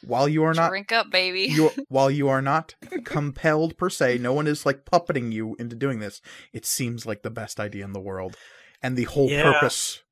while 0.01 0.29
you 0.29 0.45
are 0.45 0.55
not 0.55 0.69
Drink 0.71 0.93
up, 0.93 1.11
baby. 1.11 1.43
you 1.43 1.71
while 1.89 2.11
you 2.11 2.29
are 2.29 2.41
not 2.43 2.75
compelled 3.05 3.77
per 3.77 3.91
se, 3.91 4.19
no 4.19 4.33
one 4.33 4.47
is 4.47 4.65
like 4.65 4.85
puppeting 4.85 5.33
you 5.33 5.55
into 5.59 5.77
doing 5.77 5.99
this. 5.99 6.21
It 6.53 6.65
seems 6.65 7.05
like 7.05 7.23
the 7.23 7.31
best 7.31 7.59
idea 7.61 7.85
in 7.85 7.93
the 7.93 8.01
world, 8.01 8.37
and 8.83 8.97
the 8.97 9.05
whole 9.05 9.29
Yeah. 9.29 9.43
purpose 9.53 10.03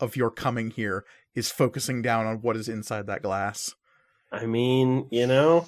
of 0.00 0.16
your 0.16 0.30
coming 0.30 0.70
here 0.70 1.04
is 1.34 1.50
focusing 1.50 2.02
down 2.02 2.26
on 2.26 2.36
what 2.42 2.56
is 2.56 2.68
inside 2.68 3.06
that 3.06 3.22
glass. 3.22 3.74
I 4.32 4.46
mean, 4.46 5.06
you 5.10 5.26
know, 5.26 5.66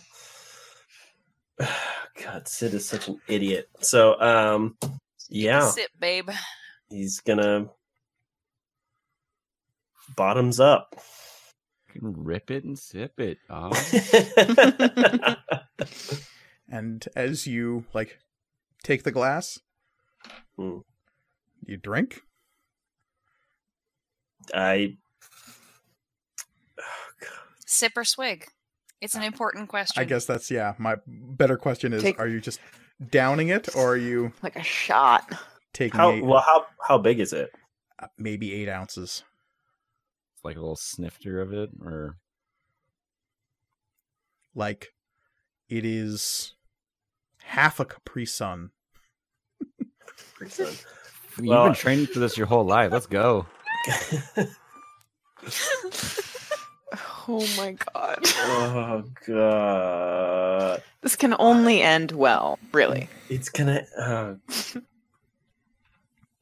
God, 1.58 2.48
Sid 2.48 2.74
is 2.74 2.88
such 2.88 3.08
an 3.08 3.20
idiot. 3.28 3.68
So, 3.80 4.20
um, 4.20 4.76
yeah, 5.28 5.68
Sit, 5.70 5.90
babe. 5.98 6.30
he's 6.88 7.20
gonna 7.20 7.68
bottoms 10.16 10.60
up. 10.60 10.94
You 11.94 12.00
can 12.00 12.24
rip 12.24 12.50
it 12.50 12.64
and 12.64 12.78
sip 12.78 13.18
it. 13.20 13.38
Ah. 13.50 13.70
And 16.68 17.06
as 17.14 17.46
you 17.46 17.84
like 17.92 18.18
take 18.82 19.02
the 19.02 19.10
glass, 19.12 19.58
Hmm. 20.56 20.78
you 21.66 21.76
drink. 21.76 22.22
I 24.54 24.96
Sip 27.66 27.92
or 27.96 28.04
swig? 28.04 28.46
It's 29.00 29.14
an 29.14 29.22
important 29.22 29.68
question. 29.68 30.00
I 30.00 30.04
guess 30.04 30.26
that's 30.26 30.50
yeah. 30.50 30.74
My 30.78 30.96
better 31.06 31.56
question 31.56 31.92
is: 31.92 32.02
Take- 32.02 32.20
Are 32.20 32.28
you 32.28 32.40
just 32.40 32.60
downing 33.10 33.48
it, 33.48 33.74
or 33.74 33.92
are 33.94 33.96
you 33.96 34.32
Like 34.42 34.56
a 34.56 34.62
shot. 34.62 35.32
taking 35.72 35.98
how 35.98 36.12
eight, 36.12 36.24
well 36.24 36.40
how 36.40 36.66
how 36.86 36.98
big 36.98 37.18
is 37.18 37.32
it? 37.32 37.50
uh, 37.98 38.06
maybe 38.18 38.52
eight 38.54 38.68
ounces? 38.68 39.24
It's 40.36 40.44
like 40.44 40.56
a 40.56 40.60
little 40.60 40.76
snifter 40.76 41.40
of 41.40 41.52
it, 41.52 41.70
or 41.84 42.16
Like 44.54 44.92
it 45.68 45.84
is 45.84 46.54
half 47.42 47.80
a 47.80 47.84
Capri 47.86 48.26
Sun. 48.26 48.70
Pretty 50.34 50.52
soon. 50.52 50.66
you've 51.38 51.46
Well- 51.48 51.64
been 51.64 51.74
training 51.74 52.06
for 52.06 52.18
this 52.20 52.36
your 52.36 52.46
whole 52.46 52.64
life. 52.66 52.92
Let's 52.92 53.06
go. 53.06 53.46
Oh 57.28 57.46
my 57.56 57.72
god. 57.94 58.18
oh 58.36 59.04
god, 59.26 60.82
This 61.02 61.14
can 61.16 61.34
only 61.38 61.80
end 61.80 62.10
well, 62.12 62.58
really. 62.72 63.08
it's 63.30 63.48
gonna. 63.48 63.84
Uh... 63.96 64.34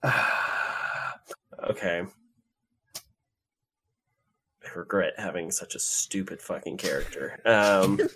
okay. 1.70 2.02
I 4.64 4.68
regret 4.74 5.12
having 5.18 5.50
such 5.50 5.74
a 5.74 5.78
stupid 5.78 6.40
fucking 6.40 6.78
character. 6.78 7.40
Um, 7.44 7.96
gonna, 7.96 8.08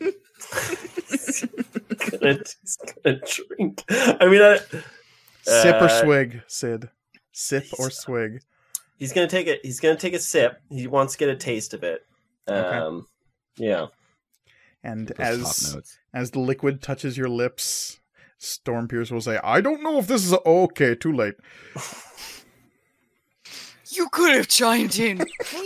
he's 2.38 2.78
gonna 3.04 3.20
drink. 3.26 3.84
I 3.90 4.26
mean, 4.26 4.40
I, 4.42 4.58
Sip 5.42 5.74
or 5.76 5.84
uh, 5.84 6.02
swig, 6.02 6.42
Sid. 6.46 6.88
Sip 7.32 7.64
or 7.78 7.86
he's- 7.88 7.98
swig. 7.98 8.40
He's 8.98 9.12
gonna 9.12 9.28
take 9.28 9.46
it. 9.46 9.60
He's 9.62 9.80
gonna 9.80 9.96
take 9.96 10.14
a 10.14 10.18
sip. 10.18 10.60
He 10.70 10.86
wants 10.86 11.14
to 11.14 11.18
get 11.18 11.28
a 11.28 11.36
taste 11.36 11.74
of 11.74 11.82
it. 11.82 12.06
Okay. 12.48 12.76
Um, 12.78 13.06
yeah. 13.56 13.86
And 14.82 15.08
Those 15.08 15.74
as 15.74 15.98
as 16.12 16.30
the 16.32 16.40
liquid 16.40 16.82
touches 16.82 17.16
your 17.16 17.28
lips, 17.28 18.00
Stormpierce 18.40 19.10
will 19.10 19.20
say, 19.20 19.38
"I 19.42 19.60
don't 19.60 19.82
know 19.82 19.98
if 19.98 20.06
this 20.06 20.24
is 20.24 20.34
okay. 20.46 20.94
Too 20.94 21.12
late." 21.12 21.34
You 23.96 24.08
could 24.08 24.34
have 24.34 24.48
chimed 24.48 24.98
in 24.98 25.18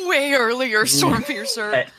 way 0.07 0.35
earlier, 0.35 0.81
Stormpiercer. 0.85 1.89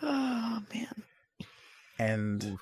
Oh 0.00 0.62
man. 0.72 1.04
and 1.98 2.58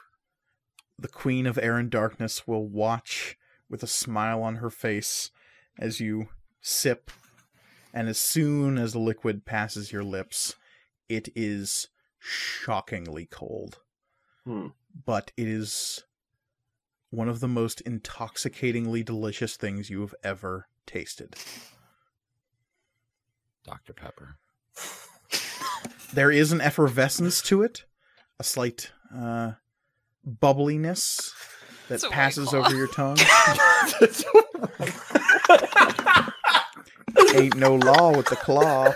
the 0.99 1.09
Queen 1.09 1.47
of 1.47 1.59
Air 1.59 1.77
and 1.77 1.91
Darkness 1.91 2.47
will 2.47 2.67
watch 2.67 3.37
with 3.69 3.83
a 3.83 3.89
smile 3.89 4.43
on 4.43 4.57
her 4.57 4.71
face 4.71 5.31
as 5.79 6.01
you 6.01 6.29
sip, 6.61 7.11
and 7.93 8.09
as 8.09 8.19
soon 8.19 8.79
as 8.79 8.93
the 8.93 8.99
liquid 8.99 9.45
passes 9.45 9.93
your 9.93 10.05
lips, 10.05 10.55
it 11.09 11.29
is 11.35 11.89
shockingly 12.19 13.27
cold. 13.27 13.79
Hmm. 14.45 14.69
But 15.05 15.33
it 15.37 15.49
is 15.49 16.05
one 17.11 17.29
of 17.29 17.41
the 17.41 17.49
most 17.49 17.81
intoxicatingly 17.83 19.03
delicious 19.03 19.57
things 19.57 19.91
you 19.91 20.01
have 20.01 20.15
ever 20.23 20.69
tasted. 20.87 21.37
Dr. 23.65 23.93
Pepper. 23.93 24.37
There 26.13 26.31
is 26.31 26.53
an 26.53 26.61
effervescence 26.61 27.43
to 27.43 27.63
it, 27.63 27.85
a 28.39 28.45
slight 28.45 28.93
uh, 29.15 29.53
bubbliness 30.25 31.33
that 31.89 31.95
It's 31.95 32.09
passes 32.09 32.53
over 32.53 32.75
your 32.75 32.89
tongue. 32.89 33.17
Ain't 37.35 37.57
no 37.57 37.77
law 37.77 38.15
with 38.17 38.27
the 38.27 38.37
claw. 38.37 38.93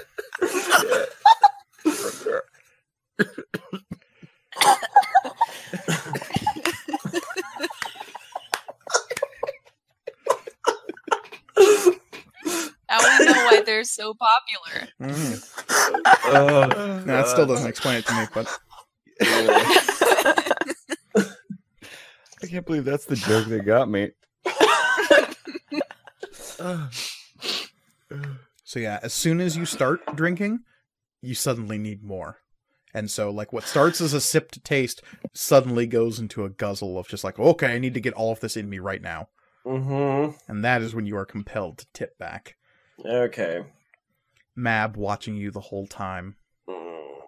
Now 12.91 12.99
we 13.19 13.25
know 13.27 13.33
why 13.45 13.63
they're 13.65 13.85
so 13.85 14.15
popular. 14.15 14.89
Mm. 15.01 15.45
oh, 16.25 16.67
No, 17.07 17.15
that 17.17 17.29
still 17.29 17.47
doesn't 17.47 17.69
explain 17.69 17.99
it 17.99 18.07
to 18.07 18.15
me, 18.15 18.27
but 18.35 18.49
I 19.23 19.90
can't 22.51 22.67
believe 22.67 22.85
that's 22.85 23.07
the 23.07 23.17
joke 23.17 23.47
that 23.47 23.65
got 23.65 23.89
me. 23.89 24.11
so 28.65 28.79
yeah, 28.79 29.01
as 29.03 29.15
soon 29.15 29.41
as 29.41 29.57
you 29.57 29.65
start 29.65 30.01
drinking, 30.17 30.61
you 31.23 31.35
suddenly 31.35 31.79
need 31.79 32.03
more. 32.03 32.39
And 32.93 33.11
so 33.11 33.31
like 33.31 33.53
what 33.53 33.65
starts 33.65 34.01
as 34.01 34.13
a 34.13 34.21
sip 34.21 34.51
to 34.53 34.61
taste 34.61 35.03
suddenly 35.33 35.87
goes 35.87 36.19
into 36.19 36.45
a 36.45 36.51
guzzle 36.51 36.99
of 36.99 37.09
just 37.09 37.23
like, 37.23 37.39
okay, 37.39 37.75
I 37.75 37.79
need 37.79 37.95
to 37.95 38.01
get 38.01 38.15
all 38.15 38.33
of 38.33 38.41
this 38.41 38.57
in 38.57 38.69
me 38.69 38.81
right 38.81 39.01
now. 39.01 39.29
hmm 39.65 40.31
And 40.49 40.65
that 40.65 40.83
is 40.83 40.95
when 40.95 41.07
you 41.07 41.17
are 41.17 41.27
compelled 41.27 41.79
to 41.79 41.87
tip 41.93 42.19
back. 42.19 42.57
Okay. 43.05 43.65
Mab 44.57 44.97
watching 44.97 45.37
you 45.37 45.51
the 45.51 45.61
whole 45.61 45.87
time. 45.87 46.37
Mm. 46.69 47.21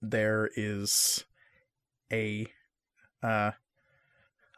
There 0.00 0.48
is 0.54 1.24
a 2.12 2.46
uh 3.22 3.52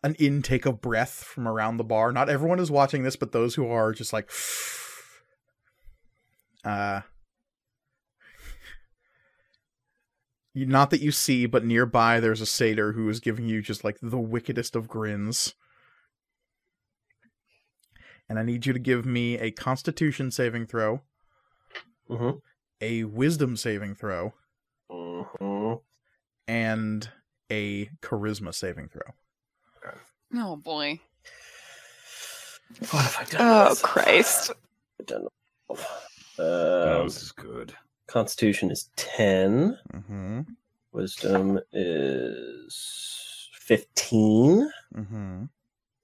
an 0.05 0.15
intake 0.17 0.67
of 0.67 0.81
breath 0.81 1.23
from 1.25 1.47
around 1.47 1.77
the 1.77 1.85
bar. 1.85 2.13
Not 2.13 2.29
everyone 2.29 2.59
is 2.59 2.71
watching 2.71 3.05
this, 3.05 3.17
but 3.17 3.33
those 3.33 3.55
who 3.55 3.69
are 3.69 3.93
just 3.93 4.13
like 4.13 4.31
uh 6.65 7.03
not 10.55 10.91
that 10.91 11.01
you 11.01 11.13
see, 11.13 11.47
but 11.47 11.65
nearby 11.65 12.21
there's 12.21 12.41
a 12.41 12.47
satyr 12.47 12.93
who 12.93 13.09
is 13.09 13.21
giving 13.21 13.47
you 13.47 13.63
just 13.63 13.85
like 13.85 13.99
the 14.03 14.19
wickedest 14.19 14.77
of 14.77 14.89
grins. 14.89 15.55
And 18.29 18.39
I 18.39 18.43
need 18.43 18.67
you 18.67 18.73
to 18.73 18.79
give 18.79 19.05
me 19.05 19.39
a 19.39 19.51
constitution 19.51 20.31
saving 20.31 20.67
throw, 20.67 21.03
Mhm. 22.09 22.41
a 22.81 23.05
wisdom 23.05 23.57
saving 23.57 23.95
throw, 23.95 24.35
Mhm. 24.91 25.83
and 26.47 27.11
a 27.53 27.91
charisma 28.01 28.55
saving 28.55 28.89
throw. 28.89 29.03
Oh 30.35 30.57
boy. 30.57 30.99
What 32.91 33.03
have 33.05 33.17
I 33.21 33.25
done? 33.31 33.41
Oh 33.41 33.69
with- 33.71 33.83
Christ. 33.83 34.51
I've 34.99 35.07
done- 35.07 35.27
Uh, 36.39 37.03
this 37.05 37.23
is 37.23 37.33
good. 37.33 37.75
Constitution 38.07 38.71
is 38.71 38.89
10. 38.97 39.79
Mm-hmm. 39.93 40.41
Wisdom 40.93 41.61
is 41.73 43.49
15. 43.55 44.71
Mm-hmm. 44.97 45.45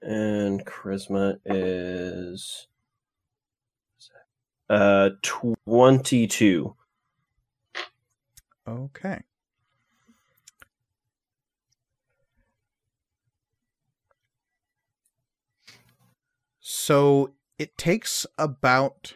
And 0.02 0.66
Charisma 0.66 1.38
is 1.46 2.66
uh 4.70 5.10
22. 5.22 6.74
Okay. 8.68 9.20
So 16.88 17.34
it 17.58 17.76
takes 17.76 18.24
about 18.38 19.12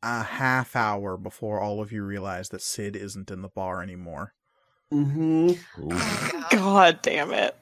a 0.00 0.22
half 0.22 0.76
hour 0.76 1.16
before 1.16 1.58
all 1.58 1.80
of 1.80 1.90
you 1.90 2.04
realize 2.04 2.50
that 2.50 2.62
Sid 2.62 2.94
isn't 2.94 3.32
in 3.32 3.42
the 3.42 3.48
bar 3.48 3.82
anymore. 3.82 4.32
Mm-hmm. 4.94 5.54
Ooh. 5.82 6.56
God 6.56 7.00
damn 7.02 7.32
it. 7.32 7.56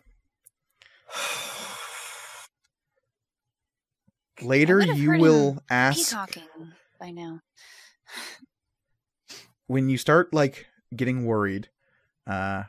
Later, 4.42 4.82
you 4.82 5.12
will 5.12 5.62
ask 5.70 6.10
Peacocking 6.10 6.74
by 7.00 7.12
now. 7.12 7.40
when 9.66 9.88
you 9.88 9.96
start 9.96 10.34
like 10.34 10.66
getting 10.94 11.24
worried. 11.24 11.70
Uh, 12.26 12.64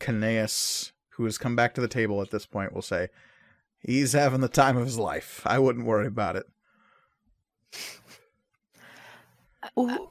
Cnaeus, 0.00 0.92
who 1.12 1.24
has 1.24 1.38
come 1.38 1.56
back 1.56 1.72
to 1.76 1.80
the 1.80 1.88
table 1.88 2.20
at 2.20 2.30
this 2.30 2.44
point, 2.44 2.74
will 2.74 2.82
say, 2.82 3.08
"He's 3.82 4.12
having 4.12 4.40
the 4.40 4.48
time 4.48 4.76
of 4.76 4.84
his 4.86 4.98
life. 4.98 5.42
I 5.44 5.58
wouldn't 5.58 5.86
worry 5.86 6.06
about 6.06 6.36
it." 6.36 6.46
Wh- 9.76 10.08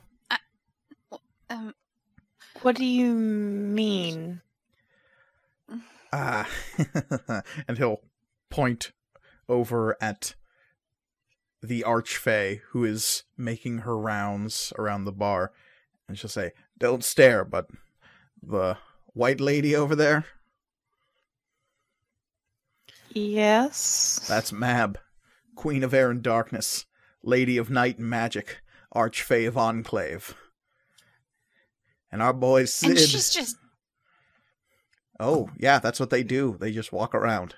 Um, 1.49 1.75
What 2.61 2.75
do 2.77 2.85
you 2.85 3.13
mean? 3.13 4.41
Ah, 6.13 6.49
and 7.67 7.77
he'll 7.77 8.01
point 8.49 8.91
over 9.49 9.97
at 10.01 10.35
the 11.61 11.83
archfey 11.87 12.61
who 12.69 12.83
is 12.85 13.23
making 13.37 13.79
her 13.79 13.97
rounds 13.97 14.71
around 14.77 15.03
the 15.05 15.11
bar, 15.11 15.51
and 16.07 16.17
she'll 16.17 16.29
say, 16.29 16.51
"Don't 16.77 17.03
stare, 17.03 17.43
but 17.45 17.67
the 18.41 18.77
white 19.13 19.39
lady 19.41 19.75
over 19.75 19.95
there, 19.95 20.25
Yes. 23.13 24.19
that's 24.27 24.51
Mab, 24.51 24.99
Queen 25.55 25.83
of 25.83 25.93
Air 25.93 26.09
and 26.09 26.21
Darkness, 26.21 26.85
Lady 27.23 27.57
of 27.57 27.69
Night 27.69 27.97
and 27.97 28.09
Magic, 28.09 28.61
Archfey 28.95 29.47
of 29.47 29.57
Enclave." 29.57 30.35
And 32.11 32.21
our 32.21 32.33
boy 32.33 32.65
Sid. 32.65 32.89
and 32.91 32.99
she's 32.99 33.29
just 33.33 33.57
Oh, 35.23 35.51
yeah, 35.55 35.77
that's 35.77 35.99
what 35.99 36.09
they 36.09 36.23
do. 36.23 36.57
They 36.59 36.71
just 36.71 36.91
walk 36.91 37.13
around. 37.13 37.53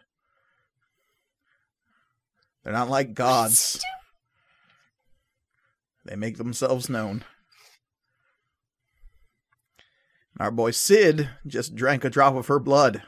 They're 2.64 2.74
not 2.74 2.90
like 2.90 3.14
gods. 3.14 3.82
They 6.04 6.18
make 6.18 6.38
themselves 6.38 6.90
known. 6.90 7.24
Our 10.40 10.52
boy 10.52 10.72
Sid 10.72 11.30
just 11.48 11.74
drank 11.74 12.04
a 12.04 12.10
drop 12.10 12.36
of 12.36 12.48
her 12.48 12.60
blood. 12.60 13.04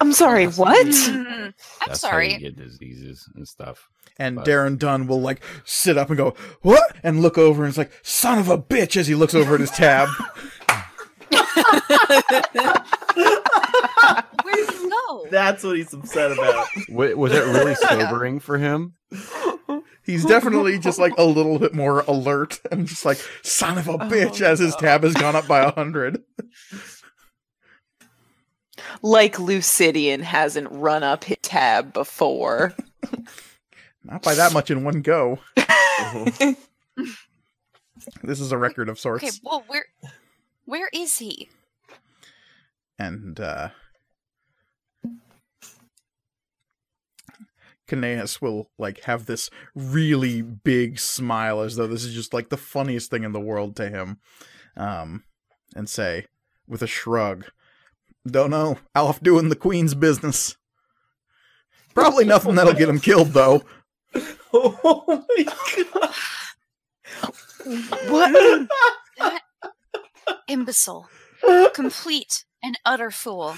I'm 0.00 0.12
sorry, 0.12 0.46
what? 0.46 0.86
Mm, 0.86 1.26
I'm 1.26 1.54
That's 1.86 2.04
how 2.04 2.18
you 2.18 2.38
get 2.38 2.56
diseases 2.56 3.28
and 3.34 3.46
stuff. 3.48 3.88
And 4.18 4.36
But- 4.36 4.46
Darren 4.46 4.78
Dunn 4.78 5.06
will 5.06 5.20
like 5.20 5.40
sit 5.64 5.96
up 5.98 6.08
and 6.08 6.16
go, 6.16 6.34
What? 6.62 6.96
And 7.02 7.20
look 7.22 7.36
over 7.38 7.62
and 7.64 7.68
it's 7.70 7.78
like, 7.78 7.92
Son 8.02 8.38
of 8.38 8.48
a 8.48 8.58
bitch, 8.58 8.96
as 8.96 9.06
he 9.06 9.14
looks 9.14 9.34
over 9.34 9.54
at 9.54 9.60
his 9.60 9.70
tab. 9.70 10.08
Where 14.42 14.54
did 14.54 14.74
you 14.74 14.90
go? 14.90 15.26
That's 15.30 15.62
what 15.64 15.76
he's 15.76 15.92
upset 15.92 16.32
about. 16.32 16.66
Wa- 16.88 17.14
Was 17.14 17.32
it 17.32 17.40
really 17.44 17.74
sobering 17.88 18.40
for 18.40 18.58
him? 18.58 18.94
He's 20.04 20.24
definitely 20.24 20.78
just 20.78 20.98
like 20.98 21.12
a 21.18 21.24
little 21.24 21.58
bit 21.58 21.74
more 21.74 22.00
alert 22.08 22.60
and 22.72 22.86
just 22.86 23.04
like, 23.04 23.18
Son 23.42 23.76
of 23.78 23.88
a 23.88 23.98
bitch, 23.98 24.40
as 24.40 24.58
his 24.58 24.74
tab 24.76 25.02
has 25.02 25.12
gone 25.14 25.36
up 25.36 25.46
by 25.46 25.60
a 25.60 25.70
hundred. 25.72 26.22
Like 29.02 29.36
Lucidian 29.36 30.20
hasn't 30.22 30.68
run 30.70 31.02
up 31.02 31.24
his 31.24 31.38
tab 31.42 31.92
before. 31.92 32.74
Not 34.04 34.22
by 34.22 34.34
that 34.34 34.52
much 34.52 34.70
in 34.70 34.84
one 34.84 35.02
go. 35.02 35.38
This 38.22 38.40
is 38.40 38.52
a 38.52 38.58
record 38.58 38.88
of 38.88 38.98
sorts. 38.98 39.24
Okay, 39.24 39.36
well, 39.42 39.64
where 39.66 39.84
where 40.64 40.88
is 40.94 41.18
he? 41.18 41.48
and 42.98 43.38
uh 43.38 43.68
Cnaeus 47.88 48.42
will 48.42 48.70
like 48.78 49.04
have 49.04 49.26
this 49.26 49.48
really 49.74 50.42
big 50.42 50.98
smile 50.98 51.60
as 51.60 51.76
though 51.76 51.86
this 51.86 52.04
is 52.04 52.14
just 52.14 52.34
like 52.34 52.50
the 52.50 52.56
funniest 52.56 53.10
thing 53.10 53.24
in 53.24 53.32
the 53.32 53.40
world 53.40 53.76
to 53.76 53.88
him 53.88 54.18
um 54.76 55.24
and 55.74 55.88
say 55.88 56.26
with 56.66 56.82
a 56.82 56.86
shrug 56.86 57.46
don't 58.26 58.50
know 58.50 58.78
off 58.94 59.20
doing 59.20 59.48
the 59.48 59.56
queen's 59.56 59.94
business 59.94 60.56
probably 61.94 62.24
oh 62.26 62.28
nothing 62.28 62.54
that'll 62.54 62.72
get 62.72 62.88
him 62.88 63.00
killed 63.00 63.28
though 63.28 63.62
oh 64.52 65.24
my 65.28 65.44
god. 65.92 66.14
what? 68.08 69.42
Imbecile. 70.48 71.08
Complete 71.74 72.44
and 72.62 72.78
utter 72.84 73.10
fool. 73.10 73.56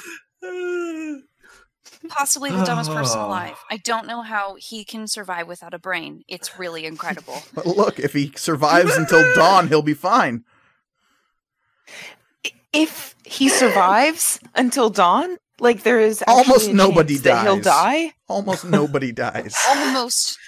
Possibly 2.09 2.51
the 2.51 2.65
dumbest 2.65 2.91
person 2.91 3.21
alive. 3.21 3.57
I 3.71 3.77
don't 3.79 4.07
know 4.07 4.23
how 4.23 4.57
he 4.59 4.85
can 4.85 5.07
survive 5.07 5.47
without 5.47 5.75
a 5.75 5.79
brain. 5.79 6.23
It's 6.29 6.59
really 6.59 6.87
incredible. 6.87 7.43
but 7.55 7.67
look 7.77 7.99
if 7.99 8.13
he 8.13 8.33
survives 8.37 8.97
until 8.97 9.35
dawn 9.35 9.69
he'll 9.69 9.83
be 9.83 9.95
fine 9.95 10.45
If 12.73 13.17
he 13.25 13.49
survives 13.49 14.39
until 14.55 14.91
dawn, 14.91 15.39
like 15.59 15.83
there 15.83 16.01
is 16.01 16.23
Almost 16.27 16.73
nobody 16.73 17.19
dies. 17.19 17.43
He'll 17.43 17.61
die. 17.61 18.13
almost 18.29 18.65
nobody 18.65 19.13
dies 19.27 19.55
Almost. 19.69 20.39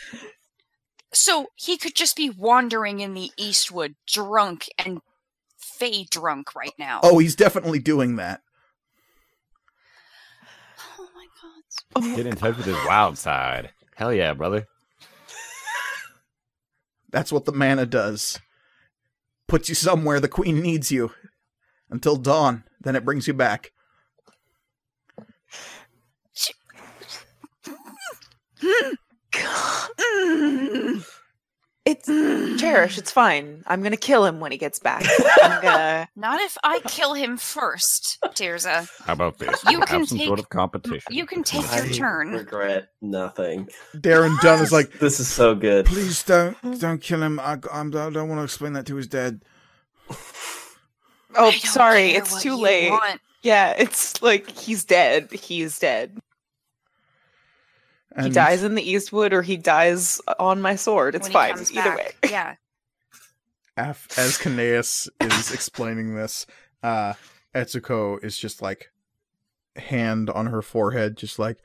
So 1.12 1.48
he 1.56 1.76
could 1.76 1.94
just 1.94 2.16
be 2.16 2.30
wandering 2.30 3.00
in 3.00 3.14
the 3.14 3.30
Eastwood, 3.36 3.96
drunk 4.06 4.68
and 4.78 5.00
fey 5.58 6.04
drunk 6.10 6.54
right 6.54 6.72
now. 6.78 7.00
oh 7.02 7.18
he's 7.18 7.34
definitely 7.34 7.78
doing 7.78 8.16
that 8.16 8.40
Oh 10.98 11.08
my 11.14 11.26
god. 11.42 11.62
Oh 12.12 12.16
Get 12.16 12.26
in 12.26 12.36
touch 12.36 12.56
with 12.56 12.66
his 12.66 12.76
wild 12.86 13.18
side. 13.18 13.70
Hell 13.96 14.12
yeah, 14.12 14.32
brother. 14.34 14.66
That's 17.10 17.30
what 17.32 17.44
the 17.44 17.52
mana 17.52 17.84
does. 17.84 18.38
Puts 19.48 19.68
you 19.68 19.74
somewhere 19.74 20.18
the 20.18 20.28
queen 20.28 20.60
needs 20.62 20.90
you 20.90 21.12
until 21.92 22.16
dawn. 22.16 22.64
Then 22.80 22.96
it 22.96 23.04
brings 23.04 23.28
you 23.28 23.34
back. 23.34 23.70
It's 31.84 32.06
cherish. 32.60 32.96
It's 32.96 33.10
fine. 33.10 33.64
I'm 33.66 33.82
gonna 33.82 33.96
kill 33.96 34.24
him 34.24 34.38
when 34.38 34.52
he 34.52 34.58
gets 34.58 34.78
back. 34.78 35.04
I'm 35.42 35.60
gonna. 35.60 36.08
Not 36.16 36.40
if 36.40 36.56
I 36.62 36.78
kill 36.86 37.14
him 37.14 37.36
first, 37.36 38.18
Tirza. 38.26 38.88
How 39.04 39.14
about 39.14 39.38
this? 39.38 39.64
You 39.64 39.78
We'll 39.78 39.86
can 39.88 39.98
have 40.00 40.08
some 40.08 40.18
take- 40.18 40.28
sort 40.28 40.38
of 40.38 40.48
competition. 40.48 41.12
you 41.12 41.26
can 41.26 41.42
take 41.42 41.68
I 41.72 41.82
your 41.82 41.92
turn. 41.92 42.30
regret 42.34 42.86
nothing. 43.00 43.68
Darren 43.96 44.40
Dunn 44.40 44.62
is 44.62 44.70
like, 44.70 45.00
This 45.00 45.18
is 45.18 45.26
so 45.26 45.56
good. 45.56 45.86
please 45.86 46.22
don't 46.22 46.56
don't 46.78 47.02
kill 47.02 47.20
him. 47.20 47.40
I, 47.40 47.58
I'm, 47.72 47.88
I 47.88 48.10
don't 48.10 48.28
want 48.28 48.38
to 48.38 48.44
explain 48.44 48.74
that 48.74 48.86
to 48.86 48.94
his 48.94 49.08
dad. 49.08 49.42
Oh, 51.36 51.50
sorry. 51.50 52.10
It's 52.10 52.42
too 52.42 52.56
late. 52.56 52.90
want. 52.90 53.20
Yeah, 53.42 53.74
it's 53.76 54.22
like 54.22 54.50
he's 54.50 54.84
dead. 54.84 55.32
He's 55.32 55.78
dead. 55.78 56.18
And 58.14 58.26
he 58.26 58.32
dies 58.32 58.62
in 58.62 58.74
the 58.74 58.88
Eastwood, 58.88 59.32
or 59.32 59.42
he 59.42 59.56
dies 59.56 60.20
on 60.38 60.60
my 60.60 60.76
sword. 60.76 61.14
It's 61.14 61.28
fine. 61.28 61.58
Either 61.58 61.72
back. 61.72 61.96
way. 61.96 62.12
Yeah. 62.30 62.54
af- 63.76 64.18
as 64.18 64.38
Cnaeus 64.38 65.08
is 65.20 65.52
explaining 65.52 66.14
this, 66.14 66.46
uh, 66.82 67.14
Etsuko 67.54 68.22
is 68.22 68.36
just 68.36 68.60
like 68.60 68.90
hand 69.76 70.28
on 70.30 70.46
her 70.46 70.62
forehead, 70.62 71.16
just 71.16 71.38
like, 71.38 71.58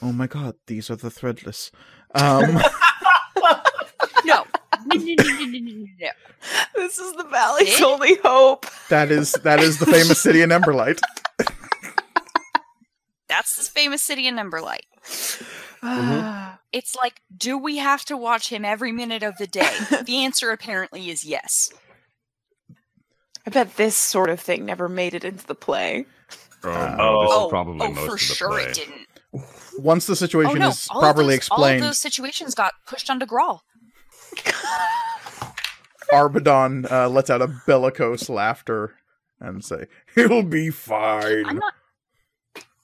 oh 0.00 0.12
my 0.12 0.26
god, 0.26 0.54
these 0.66 0.90
are 0.90 0.96
the 0.96 1.10
threadless. 1.10 1.70
Um, 2.14 2.58
No. 4.84 4.96
No. 4.96 6.08
This 6.74 6.98
is 6.98 7.12
the 7.14 7.24
valley's 7.24 7.74
Sid? 7.76 7.84
only 7.84 8.16
hope. 8.22 8.66
that 8.90 9.10
is 9.10 9.32
that 9.44 9.60
is 9.60 9.78
the 9.78 9.86
famous 9.86 10.20
city 10.20 10.42
in 10.42 10.50
Emberlight. 10.50 11.00
That's 13.28 13.56
the 13.56 13.64
famous 13.64 14.02
city 14.02 14.26
in 14.28 14.36
Numberlight. 14.36 14.84
Ah, 15.82 16.58
It's 16.72 16.94
like, 16.94 17.20
do 17.36 17.58
we 17.58 17.78
have 17.78 18.04
to 18.06 18.16
watch 18.16 18.50
him 18.50 18.64
every 18.64 18.92
minute 18.92 19.22
of 19.22 19.36
the 19.38 19.46
day? 19.48 19.70
the 20.04 20.24
answer 20.24 20.50
apparently 20.52 21.10
is 21.10 21.24
yes. 21.24 21.70
I 23.46 23.50
bet 23.50 23.76
this 23.76 23.96
sort 23.96 24.30
of 24.30 24.40
thing 24.40 24.64
never 24.64 24.88
made 24.88 25.12
it 25.14 25.24
into 25.24 25.46
the 25.46 25.54
play. 25.54 26.06
Oh, 26.64 26.70
Uh, 26.70 26.96
no, 26.96 27.22
this 27.22 27.30
oh, 27.32 27.46
is 27.46 27.50
probably 27.50 27.86
oh, 27.86 27.90
most 27.92 28.06
for 28.06 28.14
of 28.14 28.18
the 28.18 28.18
sure 28.18 28.48
play. 28.50 28.62
it 28.64 28.74
didn't. 28.74 29.06
Once 29.78 30.06
the 30.06 30.12
Oh 30.12 30.14
situation 30.14 30.58
no, 30.60 30.68
is 30.68 30.88
all 30.90 31.00
properly 31.00 31.34
of 31.34 31.40
those, 31.40 31.48
all 31.50 31.64
of 31.64 31.80
those 31.80 32.00
situations 32.00 32.54
got 32.54 32.72
pushed 32.86 33.10
onto 33.10 33.26
Grawl. 33.26 33.60
Arbadon 36.12 36.90
uh, 36.90 37.08
lets 37.08 37.30
out 37.30 37.42
a 37.42 37.48
bellicose 37.66 38.28
laughter 38.28 38.94
and 39.40 39.64
say, 39.64 39.86
"He'll 40.14 40.42
be 40.42 40.70
fine." 40.70 41.46
I'm 41.46 41.58
not. 41.58 41.74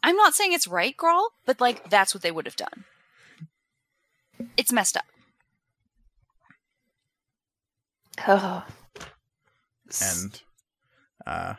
I'm 0.02 0.16
not 0.16 0.34
saying 0.34 0.52
it's 0.52 0.66
right, 0.66 0.96
Grawl, 0.96 1.28
but 1.46 1.60
like 1.60 1.88
that's 1.88 2.14
what 2.14 2.22
they 2.22 2.32
would 2.32 2.46
have 2.46 2.56
done. 2.56 2.84
It's 4.56 4.72
messed 4.72 4.96
up. 4.96 5.04
Oh. 8.26 8.64
And 10.00 10.40
uh, 11.26 11.54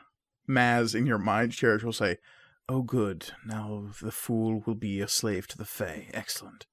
Maz, 0.50 0.96
in 0.96 1.06
your 1.06 1.20
mind, 1.20 1.52
Cherish 1.52 1.84
will 1.84 1.94
say, 1.94 2.18
"Oh, 2.68 2.82
good. 2.82 3.30
Now 3.46 3.90
the 4.02 4.12
fool 4.12 4.64
will 4.66 4.74
be 4.74 5.02
a 5.02 5.08
slave 5.08 5.48
to 5.50 5.58
the 5.58 5.66
Fae. 5.66 6.08
Excellent." 6.16 6.66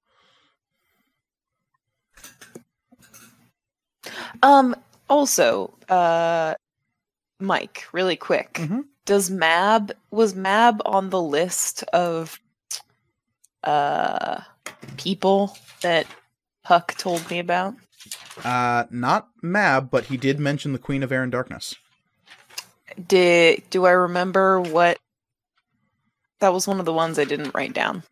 Um. 4.42 4.74
Also, 5.08 5.74
uh, 5.88 6.54
Mike, 7.40 7.84
really 7.92 8.14
quick. 8.16 8.52
Mhm. 8.54 8.84
Does 9.06 9.28
Mab 9.28 9.92
was 10.12 10.34
Mab 10.36 10.80
on 10.84 11.10
the 11.10 11.20
list 11.20 11.82
of 11.92 12.38
uh 13.64 14.40
people 14.96 15.56
that 15.82 16.06
Puck 16.62 16.94
told 16.96 17.28
me 17.28 17.38
about? 17.40 17.74
Uh, 18.44 18.84
not 18.90 19.28
Mab, 19.42 19.90
but 19.90 20.04
he 20.04 20.16
did 20.16 20.38
mention 20.38 20.72
the 20.72 20.78
Queen 20.78 21.02
of 21.02 21.10
Air 21.10 21.22
and 21.22 21.32
Darkness. 21.32 21.74
Did 23.08 23.62
do 23.70 23.86
I 23.86 23.90
remember 23.90 24.60
what? 24.60 24.98
That 26.38 26.52
was 26.52 26.68
one 26.68 26.78
of 26.78 26.86
the 26.86 26.92
ones 26.92 27.18
I 27.18 27.24
didn't 27.24 27.54
write 27.54 27.72
down. 27.74 28.02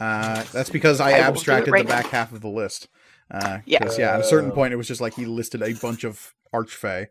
Uh, 0.00 0.42
that's 0.52 0.70
because 0.70 1.00
I, 1.00 1.04
I 1.04 1.08
will 1.10 1.16
do 1.16 1.22
it 1.22 1.28
abstracted 1.28 1.72
right 1.72 1.86
the 1.86 1.92
now. 1.94 2.02
back 2.02 2.10
half 2.10 2.32
of 2.32 2.40
the 2.40 2.48
list. 2.48 2.88
Uh, 3.30 3.58
Yeah. 3.64 3.78
'cause, 3.80 3.98
yeah. 3.98 4.14
At 4.14 4.20
a 4.20 4.24
certain 4.24 4.52
point, 4.52 4.72
it 4.72 4.76
was 4.76 4.88
just 4.88 5.00
like 5.00 5.14
he 5.14 5.24
listed 5.26 5.62
a 5.62 5.72
bunch 5.74 6.04
of 6.04 6.34
archfey 6.52 7.08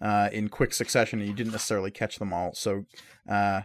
uh, 0.00 0.28
in 0.32 0.48
quick 0.48 0.74
succession, 0.74 1.20
and 1.20 1.28
you 1.28 1.34
didn't 1.34 1.52
necessarily 1.52 1.90
catch 1.90 2.18
them 2.18 2.32
all. 2.32 2.52
So, 2.54 2.84
uh, 3.28 3.62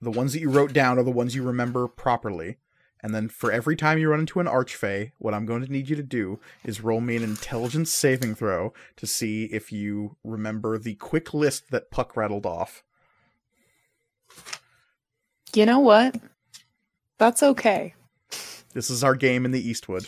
the 0.00 0.10
ones 0.10 0.32
that 0.34 0.40
you 0.40 0.50
wrote 0.50 0.72
down 0.72 0.98
are 0.98 1.02
the 1.02 1.10
ones 1.10 1.34
you 1.34 1.42
remember 1.42 1.88
properly. 1.88 2.58
And 3.02 3.14
then 3.14 3.28
for 3.28 3.52
every 3.52 3.76
time 3.76 3.98
you 3.98 4.08
run 4.10 4.20
into 4.20 4.40
an 4.40 4.46
archfey, 4.46 5.12
what 5.18 5.32
I'm 5.32 5.46
going 5.46 5.64
to 5.64 5.70
need 5.70 5.88
you 5.88 5.96
to 5.96 6.02
do 6.02 6.40
is 6.64 6.80
roll 6.80 7.00
me 7.00 7.14
an 7.16 7.22
intelligence 7.22 7.92
saving 7.92 8.34
throw 8.34 8.72
to 8.96 9.06
see 9.06 9.44
if 9.44 9.70
you 9.70 10.16
remember 10.24 10.76
the 10.76 10.94
quick 10.96 11.32
list 11.32 11.70
that 11.70 11.90
Puck 11.90 12.16
rattled 12.16 12.44
off. 12.46 12.82
You 15.54 15.66
know 15.66 15.78
what? 15.78 16.16
That's 17.18 17.42
okay. 17.42 17.94
This 18.74 18.90
is 18.90 19.04
our 19.04 19.14
game 19.14 19.44
in 19.44 19.52
the 19.52 19.66
Eastwood. 19.66 20.06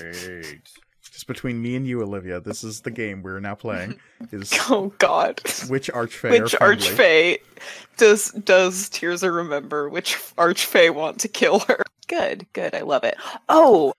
Great. 0.00 0.60
Just 1.02 1.26
between 1.28 1.62
me 1.62 1.76
and 1.76 1.86
you, 1.86 2.02
Olivia, 2.02 2.40
this 2.40 2.62
is 2.62 2.80
the 2.82 2.90
game 2.90 3.22
we're 3.22 3.40
now 3.40 3.54
playing. 3.54 3.98
Is 4.32 4.52
Oh 4.68 4.92
God. 4.98 5.40
which 5.68 5.90
archfey 5.92 6.30
Which 6.42 6.54
are 6.56 6.74
archfey 6.74 7.38
does 7.96 8.32
does 8.32 8.90
Tirza 8.90 9.34
remember? 9.34 9.88
Which 9.88 10.16
archfey 10.36 10.92
want 10.94 11.18
to 11.20 11.28
kill 11.28 11.60
her? 11.60 11.82
Good, 12.08 12.46
good. 12.52 12.74
I 12.74 12.82
love 12.82 13.04
it. 13.04 13.16
Oh, 13.48 13.94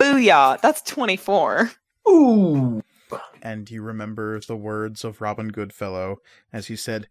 booyah! 0.00 0.60
That's 0.60 0.80
twenty 0.82 1.16
four. 1.16 1.72
Ooh. 2.08 2.82
and 3.42 3.70
you 3.70 3.82
remember 3.82 4.38
the 4.40 4.56
words 4.56 5.04
of 5.04 5.20
Robin 5.20 5.48
Goodfellow 5.48 6.18
as 6.52 6.68
he 6.68 6.76
said, 6.76 7.08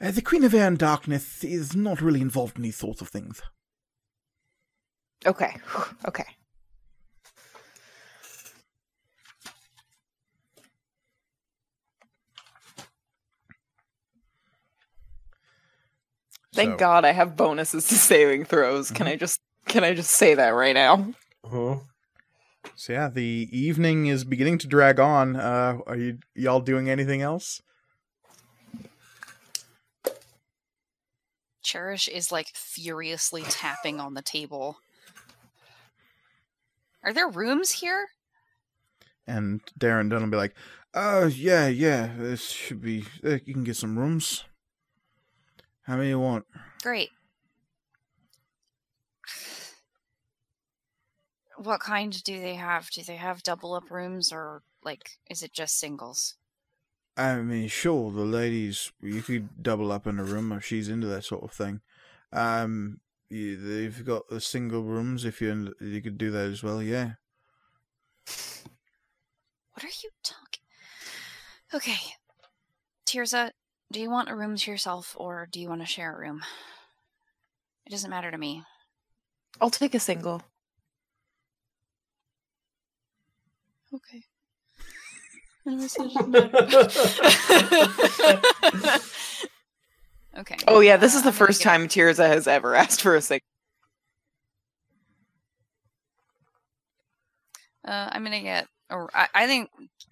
"Uh, 0.00 0.12
"The 0.12 0.22
Queen 0.22 0.44
of 0.44 0.54
Air 0.54 0.68
and 0.68 0.78
Darkness 0.78 1.42
is 1.42 1.74
not 1.74 2.00
really 2.00 2.20
involved 2.20 2.56
in 2.56 2.62
these 2.62 2.76
sorts 2.76 3.00
of 3.00 3.08
things." 3.08 3.42
Okay, 5.26 5.56
okay. 6.06 6.26
Thank 16.56 16.72
So- 16.72 16.76
God 16.78 17.04
I 17.04 17.12
have 17.12 17.36
bonuses 17.36 17.86
to 17.88 17.94
saving 17.94 18.44
throws. 18.46 18.90
Can 18.90 19.06
I 19.06 19.14
just 19.16 19.40
can 19.66 19.84
I 19.84 19.94
just 19.94 20.10
say 20.12 20.34
that 20.34 20.50
right 20.50 20.74
now? 20.74 21.12
Mhm. 21.44 21.86
So 22.74 22.92
yeah, 22.92 23.08
the 23.08 23.48
evening 23.52 24.06
is 24.06 24.24
beginning 24.24 24.58
to 24.58 24.66
drag 24.66 24.98
on. 24.98 25.36
Uh, 25.36 25.78
are 25.86 25.96
you 25.96 26.18
y'all 26.34 26.60
doing 26.60 26.88
anything 26.90 27.22
else? 27.22 27.62
Cherish 31.62 32.08
is 32.08 32.30
like 32.30 32.48
furiously 32.54 33.42
tapping 33.42 34.00
on 34.00 34.14
the 34.14 34.22
table. 34.22 34.78
Are 37.02 37.12
there 37.12 37.28
rooms 37.28 37.70
here? 37.72 38.08
And 39.26 39.60
Darren 39.78 40.08
Dunn 40.08 40.22
will 40.22 40.30
be 40.30 40.36
like, 40.36 40.54
"Oh 40.94 41.26
yeah, 41.26 41.66
yeah, 41.66 42.10
this 42.16 42.48
should 42.50 42.80
be. 42.80 43.04
Uh, 43.24 43.38
you 43.44 43.52
can 43.54 43.64
get 43.64 43.76
some 43.76 43.98
rooms. 43.98 44.44
How 45.86 45.96
many 45.96 46.10
you 46.10 46.20
want?" 46.20 46.46
Great. 46.82 47.10
What 51.56 51.80
kind 51.80 52.22
do 52.22 52.40
they 52.40 52.54
have? 52.54 52.90
Do 52.90 53.02
they 53.02 53.16
have 53.16 53.42
double 53.42 53.74
up 53.74 53.90
rooms 53.90 54.32
or 54.32 54.62
like 54.84 55.18
is 55.30 55.42
it 55.42 55.52
just 55.52 55.78
singles? 55.78 56.36
I 57.16 57.36
mean, 57.36 57.68
sure, 57.68 58.12
the 58.12 58.24
ladies, 58.24 58.92
you 59.00 59.22
could 59.22 59.62
double 59.62 59.90
up 59.90 60.06
in 60.06 60.18
a 60.18 60.24
room 60.24 60.52
if 60.52 60.66
she's 60.66 60.90
into 60.90 61.06
that 61.06 61.24
sort 61.24 61.44
of 61.44 61.52
thing. 61.52 61.80
Um, 62.30 63.00
you, 63.30 63.56
they've 63.56 64.04
got 64.04 64.28
the 64.28 64.40
single 64.40 64.82
rooms 64.82 65.24
if 65.24 65.40
you 65.40 65.74
you 65.80 66.02
could 66.02 66.18
do 66.18 66.30
that 66.30 66.50
as 66.50 66.62
well. 66.62 66.82
Yeah. 66.82 67.12
What 69.72 69.84
are 69.84 69.88
you 69.88 70.10
talking? 70.22 70.64
Okay. 71.72 72.14
Tirza, 73.06 73.50
do 73.92 74.00
you 74.00 74.10
want 74.10 74.28
a 74.28 74.34
room 74.36 74.56
to 74.56 74.70
yourself 74.70 75.14
or 75.18 75.48
do 75.50 75.60
you 75.60 75.68
want 75.68 75.80
to 75.80 75.86
share 75.86 76.14
a 76.14 76.18
room? 76.18 76.42
It 77.86 77.90
doesn't 77.90 78.10
matter 78.10 78.30
to 78.30 78.38
me. 78.38 78.62
I'll 79.60 79.70
take 79.70 79.94
a 79.94 80.00
single. 80.00 80.42
Okay. 83.94 84.22
okay. 90.38 90.56
Oh 90.68 90.80
yeah, 90.80 90.96
this 90.96 91.14
is 91.14 91.20
uh, 91.20 91.24
the 91.24 91.28
I'm 91.28 91.34
first 91.34 91.60
get- 91.60 91.64
time 91.64 91.88
Tirza 91.88 92.26
has 92.28 92.46
ever 92.46 92.74
asked 92.74 93.00
for 93.02 93.16
a 93.16 93.22
single. 93.22 93.42
Uh, 97.84 98.08
I'm 98.12 98.24
gonna 98.24 98.42
get. 98.42 98.66
A, 98.90 99.06
I, 99.14 99.28
I 99.34 99.46
think 99.46 99.70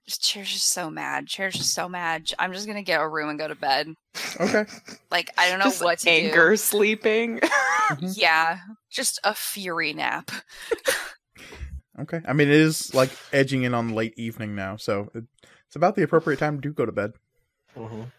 Chair's 0.08 0.50
just 0.52 0.70
so 0.70 0.90
mad. 0.90 1.26
Chair's 1.26 1.54
just 1.54 1.74
so 1.74 1.88
mad. 1.88 2.30
I'm 2.38 2.52
just 2.52 2.66
gonna 2.66 2.82
get 2.82 3.00
a 3.00 3.08
room 3.08 3.28
and 3.30 3.38
go 3.38 3.48
to 3.48 3.54
bed. 3.54 3.94
Okay. 4.40 4.64
Like 5.10 5.30
I 5.38 5.48
don't 5.48 5.58
know 5.60 5.66
Just 5.66 5.82
what 5.82 5.98
to 6.00 6.10
anger 6.10 6.56
sleeping. 6.56 7.36
do. 7.40 7.48
Yeah, 8.14 8.58
just 8.90 9.20
a 9.24 9.34
fury 9.34 9.92
nap. 9.92 10.30
Okay. 12.00 12.20
I 12.26 12.32
mean, 12.32 12.48
it 12.48 12.54
is 12.54 12.92
like 12.92 13.10
edging 13.32 13.62
in 13.62 13.72
on 13.72 13.90
late 13.94 14.14
evening 14.18 14.56
now, 14.56 14.76
so 14.76 15.10
it, 15.14 15.24
it's 15.68 15.76
about 15.76 15.94
the 15.94 16.02
appropriate 16.02 16.38
time 16.40 16.60
to 16.60 16.72
go 16.72 16.84
to 16.84 16.90
bed. 16.90 17.12
Mhm. 17.76 18.10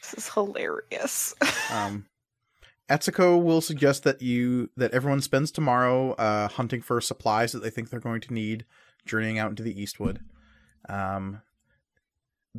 this 0.00 0.14
is 0.14 0.28
hilarious. 0.28 1.34
Um, 1.72 2.04
Etsuko 2.90 3.42
will 3.42 3.62
suggest 3.62 4.04
that 4.04 4.20
you 4.20 4.68
that 4.76 4.92
everyone 4.92 5.22
spends 5.22 5.50
tomorrow 5.50 6.12
uh, 6.12 6.48
hunting 6.48 6.82
for 6.82 7.00
supplies 7.00 7.52
that 7.52 7.62
they 7.62 7.70
think 7.70 7.88
they're 7.88 7.98
going 7.98 8.20
to 8.20 8.34
need, 8.34 8.66
journeying 9.04 9.38
out 9.38 9.50
into 9.50 9.62
the 9.62 9.80
Eastwood. 9.80 10.20
Um, 10.88 11.42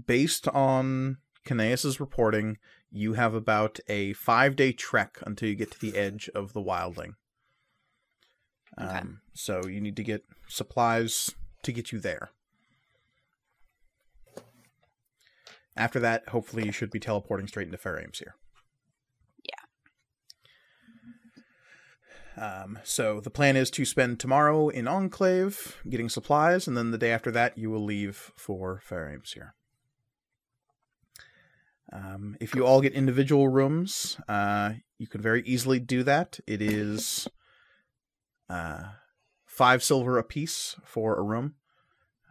based 0.07 0.47
on 0.49 1.17
Cnaeus's 1.45 1.99
reporting, 1.99 2.57
you 2.91 3.13
have 3.13 3.33
about 3.33 3.79
a 3.87 4.13
five 4.13 4.55
day 4.55 4.71
trek 4.71 5.17
until 5.25 5.49
you 5.49 5.55
get 5.55 5.71
to 5.71 5.79
the 5.79 5.97
edge 5.97 6.29
of 6.33 6.53
the 6.53 6.61
Wildling. 6.61 7.15
Um, 8.77 9.21
So 9.33 9.65
you 9.67 9.81
need 9.81 9.95
to 9.97 10.03
get 10.03 10.25
supplies 10.47 11.31
to 11.63 11.71
get 11.71 11.91
you 11.91 11.99
there. 11.99 12.31
After 15.77 15.99
that, 15.99 16.29
hopefully, 16.29 16.65
you 16.65 16.71
should 16.71 16.89
be 16.89 16.99
teleporting 16.99 17.47
straight 17.47 17.67
into 17.67 17.77
Fair 17.77 17.99
Ames 17.99 18.19
here. 18.19 18.35
Um, 22.37 22.79
so 22.83 23.19
the 23.19 23.29
plan 23.29 23.55
is 23.55 23.71
to 23.71 23.85
spend 23.85 24.19
tomorrow 24.19 24.69
in 24.69 24.87
Enclave 24.87 25.77
getting 25.89 26.09
supplies, 26.09 26.67
and 26.67 26.75
then 26.75 26.91
the 26.91 26.97
day 26.97 27.11
after 27.11 27.31
that, 27.31 27.57
you 27.57 27.69
will 27.69 27.83
leave 27.83 28.31
for 28.35 28.81
Fair 28.83 29.09
Ames 29.09 29.33
here. 29.33 29.55
Um, 31.93 32.35
if 32.41 32.53
you 32.55 32.65
all 32.65 32.81
get 32.81 32.93
individual 32.93 33.47
rooms, 33.47 34.17
uh, 34.27 34.73
you 34.97 35.07
can 35.07 35.21
very 35.21 35.43
easily 35.43 35.79
do 35.79 36.03
that. 36.03 36.39
It 36.45 36.61
is 36.61 37.27
Uh, 38.47 38.91
five 39.47 39.81
silver 39.81 40.19
apiece 40.19 40.75
for 40.83 41.15
a 41.15 41.23
room. 41.23 41.55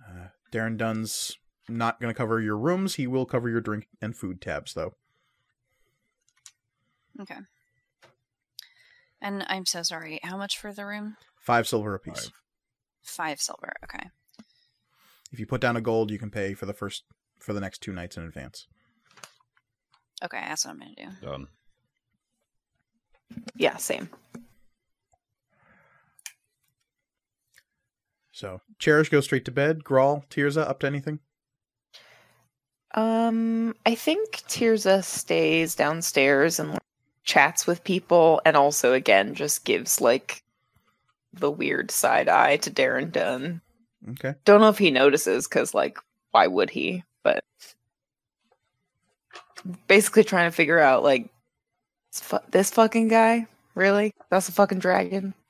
Uh, 0.06 0.28
Darren 0.52 0.76
Dunn's 0.76 1.36
not 1.68 1.98
going 2.00 2.14
to 2.14 2.16
cover 2.16 2.40
your 2.40 2.56
rooms. 2.56 2.94
He 2.94 3.08
will 3.08 3.26
cover 3.26 3.48
your 3.48 3.60
drink 3.60 3.88
and 4.00 4.16
food 4.16 4.40
tabs, 4.40 4.74
though. 4.74 4.94
Okay. 7.20 7.38
And 9.24 9.42
I'm 9.48 9.64
so 9.64 9.82
sorry. 9.82 10.20
How 10.22 10.36
much 10.36 10.58
for 10.58 10.72
the 10.74 10.84
room? 10.84 11.16
Five 11.40 11.66
silver 11.66 11.94
apiece. 11.94 12.24
Five. 12.24 12.32
Five 13.02 13.40
silver. 13.40 13.72
Okay. 13.82 14.10
If 15.32 15.40
you 15.40 15.46
put 15.46 15.62
down 15.62 15.76
a 15.76 15.80
gold, 15.80 16.10
you 16.10 16.18
can 16.18 16.30
pay 16.30 16.52
for 16.52 16.66
the 16.66 16.74
first 16.74 17.04
for 17.40 17.54
the 17.54 17.60
next 17.60 17.80
two 17.80 17.94
nights 17.94 18.18
in 18.18 18.22
advance. 18.24 18.66
Okay, 20.22 20.42
that's 20.46 20.66
what 20.66 20.72
I'm 20.72 20.78
gonna 20.78 20.94
do. 20.94 21.26
Done. 21.26 21.46
Yeah, 23.56 23.78
same. 23.78 24.10
So 28.30 28.60
Cherish 28.78 29.08
goes 29.08 29.24
straight 29.24 29.46
to 29.46 29.50
bed. 29.50 29.84
Grawl, 29.84 30.28
Tirza, 30.28 30.68
up 30.68 30.80
to 30.80 30.86
anything? 30.86 31.20
Um, 32.94 33.74
I 33.86 33.94
think 33.94 34.42
Tirza 34.48 35.02
stays 35.02 35.74
downstairs 35.74 36.60
and 36.60 36.72
like, 36.72 36.82
chats 37.24 37.66
with 37.66 37.84
people, 37.84 38.40
and 38.44 38.56
also 38.56 38.92
again 38.92 39.34
just 39.34 39.64
gives 39.64 40.00
like 40.00 40.42
the 41.32 41.50
weird 41.50 41.90
side 41.90 42.28
eye 42.28 42.56
to 42.58 42.70
Darren 42.70 43.10
Dunn. 43.10 43.60
Okay. 44.10 44.34
Don't 44.44 44.60
know 44.60 44.68
if 44.68 44.78
he 44.78 44.90
notices 44.90 45.48
because 45.48 45.74
like 45.74 45.98
why 46.30 46.46
would 46.46 46.70
he? 46.70 47.02
But 47.22 47.44
basically 49.86 50.24
trying 50.24 50.50
to 50.50 50.54
figure 50.54 50.78
out 50.78 51.02
like 51.02 51.28
this 52.12 52.20
fu- 52.20 52.50
this 52.50 52.70
fucking 52.70 53.08
guy 53.08 53.46
really 53.74 54.12
that's 54.30 54.48
a 54.48 54.52
fucking 54.52 54.78
dragon. 54.78 55.34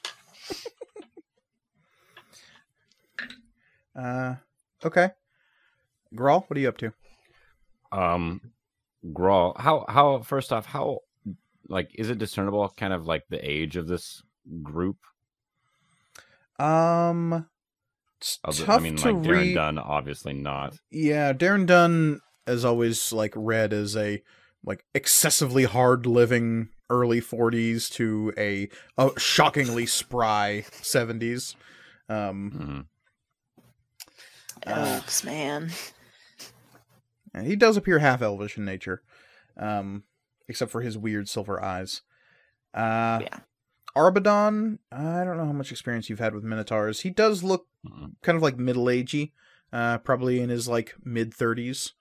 Uh, 3.96 4.34
okay. 4.84 5.10
Grawl, 6.14 6.44
what 6.48 6.56
are 6.56 6.60
you 6.60 6.68
up 6.68 6.78
to? 6.78 6.92
Um, 7.92 8.40
Grawl, 9.06 9.56
how 9.56 9.84
how 9.88 10.20
first 10.22 10.52
off, 10.52 10.66
how 10.66 11.00
like 11.68 11.91
is 11.94 12.10
it 12.10 12.18
discernible? 12.18 12.68
Kind 12.76 12.93
of 12.93 13.07
like 13.07 13.25
the 13.28 13.39
age 13.49 13.76
of 13.76 13.86
this 13.86 14.23
group. 14.62 14.99
Um, 16.59 17.47
it's 18.20 18.39
Other, 18.44 18.65
tough 18.65 18.81
I 18.81 18.83
mean, 18.83 18.97
to 18.97 19.07
like 19.12 19.17
Darren 19.17 19.28
read. 19.31 19.55
Dunn, 19.55 19.78
obviously 19.78 20.33
not. 20.33 20.78
Yeah, 20.91 21.33
Darren 21.33 21.67
Dunn 21.67 22.20
is 22.47 22.65
always 22.65 23.12
like 23.12 23.33
read 23.36 23.73
as 23.73 23.97
a 23.97 24.23
like 24.65 24.84
excessively 24.94 25.65
hard 25.65 26.07
living 26.07 26.68
early 26.91 27.20
40s 27.20 27.91
to 27.93 28.33
a, 28.39 28.68
a 28.99 29.10
shockingly 29.18 29.86
spry 29.86 30.65
70s. 30.70 31.55
Um, 32.09 32.86
Mhm. 34.67 34.70
Uh, 34.70 34.99
Oaks, 35.02 35.25
man. 35.25 35.70
and 37.34 37.47
he 37.47 37.57
does 37.57 37.76
appear 37.76 37.99
half 37.99 38.23
elvish 38.23 38.57
in 38.57 38.65
nature, 38.65 39.02
um, 39.59 40.05
except 40.48 40.70
for 40.70 40.81
his 40.82 40.97
weird 40.98 41.28
silver 41.28 41.62
eyes. 41.62 42.02
Uh, 42.73 43.20
Yeah. 43.23 43.40
Arbadon, 43.97 44.78
I 44.90 45.23
don't 45.24 45.36
know 45.36 45.47
how 45.47 45.52
much 45.52 45.70
experience 45.70 46.10
you've 46.10 46.18
had 46.18 46.34
with 46.34 46.42
Minotaurs. 46.42 47.00
He 47.02 47.10
does 47.10 47.44
look 47.44 47.68
Mhm. 47.86 48.14
kind 48.23 48.34
of 48.36 48.42
like 48.42 48.56
middle 48.58 48.86
agey, 48.86 49.31
uh, 49.73 49.98
probably 49.98 50.40
in 50.40 50.48
his 50.50 50.66
like 50.66 50.94
mid 51.05 51.32
thirties. 51.32 51.92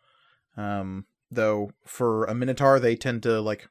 Um, 0.57 1.05
though 1.29 1.71
for 1.85 2.25
a 2.25 2.33
Minotaur, 2.33 2.79
they 2.79 2.95
tend 2.95 3.21
to 3.23 3.39
like 3.41 3.69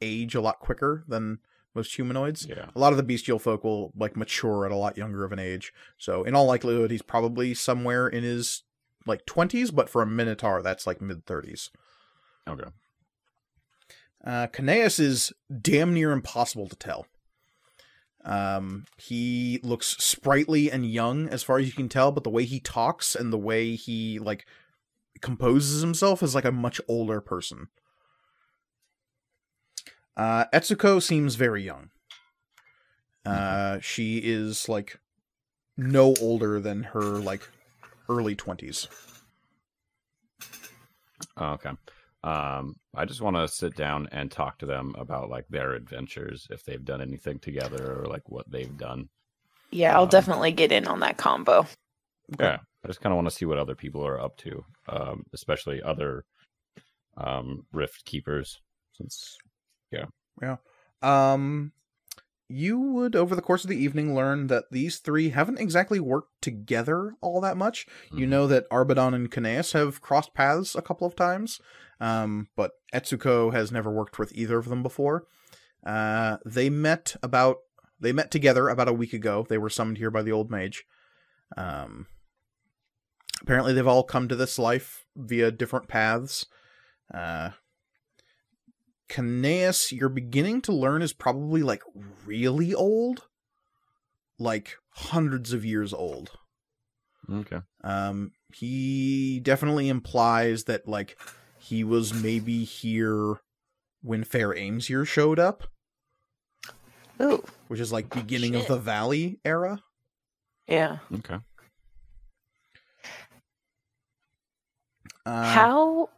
age 0.00 0.34
a 0.34 0.40
lot 0.40 0.58
quicker 0.58 1.04
than 1.06 1.38
most 1.74 1.94
humanoids. 1.94 2.46
Yeah. 2.46 2.70
A 2.74 2.78
lot 2.78 2.92
of 2.92 2.96
the 2.96 3.02
bestial 3.04 3.38
folk 3.38 3.62
will 3.62 3.92
like 3.96 4.16
mature 4.16 4.66
at 4.66 4.72
a 4.72 4.76
lot 4.76 4.96
younger 4.96 5.24
of 5.24 5.30
an 5.32 5.38
age. 5.38 5.72
So 5.98 6.24
in 6.24 6.34
all 6.34 6.46
likelihood, 6.46 6.90
he's 6.90 7.02
probably 7.02 7.54
somewhere 7.54 8.08
in 8.08 8.24
his 8.24 8.64
like 9.06 9.26
twenties. 9.26 9.70
But 9.70 9.88
for 9.88 10.02
a 10.02 10.06
Minotaur, 10.06 10.60
that's 10.60 10.88
like 10.88 11.00
mid 11.00 11.24
thirties. 11.24 11.70
Okay. 12.48 12.68
Uh, 14.24 14.46
Cnaeus 14.46 15.00
is 15.00 15.32
damn 15.60 15.94
near 15.94 16.12
impossible 16.12 16.68
to 16.68 16.76
tell. 16.76 17.06
Um, 18.24 18.84
he 18.98 19.58
looks 19.64 19.96
sprightly 19.98 20.70
and 20.70 20.86
young 20.86 21.28
as 21.28 21.42
far 21.42 21.58
as 21.58 21.66
you 21.66 21.72
can 21.72 21.88
tell, 21.88 22.12
but 22.12 22.22
the 22.22 22.30
way 22.30 22.44
he 22.44 22.60
talks 22.60 23.16
and 23.16 23.32
the 23.32 23.38
way 23.38 23.74
he 23.74 24.20
like 24.20 24.46
composes 25.20 25.82
himself 25.82 26.22
is 26.22 26.34
like 26.34 26.44
a 26.44 26.52
much 26.52 26.80
older 26.86 27.20
person. 27.20 27.68
Uh, 30.16 30.44
Etsuko 30.52 31.02
seems 31.02 31.34
very 31.34 31.64
young. 31.64 31.90
Uh, 33.24 33.78
she 33.80 34.18
is 34.18 34.68
like 34.68 35.00
no 35.76 36.14
older 36.20 36.60
than 36.60 36.84
her 36.84 37.00
like 37.00 37.48
early 38.08 38.36
twenties. 38.36 38.86
Oh, 41.36 41.52
okay. 41.52 41.70
Um, 42.24 42.76
I 42.94 43.04
just 43.04 43.20
want 43.20 43.36
to 43.36 43.48
sit 43.48 43.74
down 43.74 44.08
and 44.12 44.30
talk 44.30 44.58
to 44.58 44.66
them 44.66 44.94
about 44.98 45.28
like 45.30 45.46
their 45.48 45.72
adventures, 45.72 46.46
if 46.50 46.64
they've 46.64 46.84
done 46.84 47.00
anything 47.02 47.38
together 47.40 48.00
or 48.00 48.06
like 48.06 48.28
what 48.28 48.50
they've 48.50 48.76
done. 48.76 49.08
Yeah, 49.72 49.96
I'll 49.96 50.06
Um, 50.06 50.06
definitely 50.06 50.52
get 50.52 50.70
in 50.70 50.86
on 50.86 51.00
that 51.00 51.16
combo. 51.16 51.66
Yeah, 52.38 52.58
I 52.84 52.86
just 52.88 53.00
kind 53.00 53.12
of 53.12 53.16
want 53.16 53.28
to 53.28 53.34
see 53.34 53.44
what 53.44 53.58
other 53.58 53.74
people 53.74 54.04
are 54.06 54.20
up 54.20 54.36
to, 54.38 54.64
um, 54.88 55.24
especially 55.32 55.82
other 55.82 56.24
um, 57.16 57.66
rift 57.72 58.04
keepers. 58.04 58.60
Since 58.92 59.38
yeah, 59.92 60.06
yeah, 60.40 60.56
Um, 61.02 61.72
you 62.48 62.80
would, 62.80 63.16
over 63.16 63.34
the 63.36 63.42
course 63.42 63.64
of 63.64 63.70
the 63.70 63.76
evening, 63.82 64.14
learn 64.14 64.48
that 64.48 64.66
these 64.70 64.98
three 64.98 65.30
haven't 65.30 65.60
exactly 65.60 66.00
worked 66.00 66.42
together 66.42 67.14
all 67.22 67.40
that 67.42 67.56
much. 67.56 67.86
You 68.14 68.26
Mhm. 68.26 68.28
know 68.28 68.46
that 68.48 68.68
Arbadon 68.70 69.14
and 69.14 69.30
Cnaeus 69.30 69.72
have 69.72 70.00
crossed 70.02 70.34
paths 70.34 70.74
a 70.76 70.82
couple 70.82 71.06
of 71.06 71.16
times, 71.16 71.60
um, 72.02 72.48
but 72.56 72.72
Etsuko 72.92 73.52
has 73.52 73.70
never 73.70 73.90
worked 73.90 74.18
with 74.18 74.32
either 74.34 74.58
of 74.58 74.68
them 74.68 74.82
before. 74.82 75.24
Uh, 75.86 76.38
they 76.44 76.68
met 76.68 77.14
about 77.22 77.58
they 78.00 78.12
met 78.12 78.32
together 78.32 78.68
about 78.68 78.88
a 78.88 78.92
week 78.92 79.12
ago. 79.12 79.46
They 79.48 79.58
were 79.58 79.70
summoned 79.70 79.98
here 79.98 80.10
by 80.10 80.22
the 80.22 80.32
old 80.32 80.50
mage. 80.50 80.84
Um, 81.56 82.08
apparently, 83.40 83.72
they've 83.72 83.86
all 83.86 84.02
come 84.02 84.26
to 84.26 84.34
this 84.34 84.58
life 84.58 85.04
via 85.16 85.52
different 85.52 85.86
paths. 85.86 86.44
Uh, 87.14 87.50
Cnaeus, 89.08 89.92
you're 89.92 90.08
beginning 90.08 90.62
to 90.62 90.72
learn 90.72 91.02
is 91.02 91.12
probably 91.12 91.62
like 91.62 91.82
really 92.26 92.74
old, 92.74 93.28
like 94.38 94.78
hundreds 94.90 95.52
of 95.52 95.64
years 95.64 95.92
old. 95.92 96.32
okay, 97.32 97.60
Um, 97.84 98.32
he 98.52 99.38
definitely 99.40 99.88
implies 99.88 100.64
that 100.64 100.88
like 100.88 101.16
he 101.72 101.84
was 101.84 102.12
maybe 102.12 102.64
here 102.64 103.40
when 104.02 104.24
Fair 104.24 104.54
Ames 104.54 104.88
here 104.88 105.06
showed 105.06 105.38
up, 105.38 105.64
Ooh, 107.18 107.42
which 107.68 107.80
is 107.80 107.90
like 107.90 108.10
beginning 108.10 108.54
of 108.54 108.66
the 108.66 108.76
Valley 108.76 109.40
era. 109.42 109.80
yeah. 110.68 110.98
okay. 111.14 111.38
Uh, 115.24 115.44
How 115.44 116.08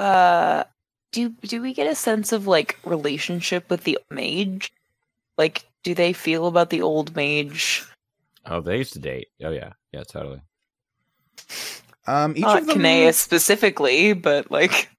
uh 0.00 0.64
do 1.12 1.28
do 1.42 1.62
we 1.62 1.72
get 1.72 1.86
a 1.86 1.94
sense 1.94 2.32
of 2.32 2.48
like 2.48 2.76
relationship 2.84 3.70
with 3.70 3.84
the 3.84 3.96
mage? 4.10 4.72
Like 5.38 5.66
do 5.84 5.94
they 5.94 6.12
feel 6.12 6.48
about 6.48 6.70
the 6.70 6.82
old 6.82 7.14
mage? 7.14 7.86
Oh, 8.44 8.60
they 8.60 8.78
used 8.78 8.94
to 8.94 8.98
date. 8.98 9.28
Oh 9.40 9.50
yeah, 9.50 9.74
yeah, 9.92 10.02
totally. 10.02 10.40
Um, 12.06 12.36
each 12.36 12.42
Not 12.42 12.58
of 12.62 12.66
them. 12.66 12.78
Cnaeus 12.80 13.14
specifically, 13.14 14.12
but 14.12 14.50
like 14.50 14.90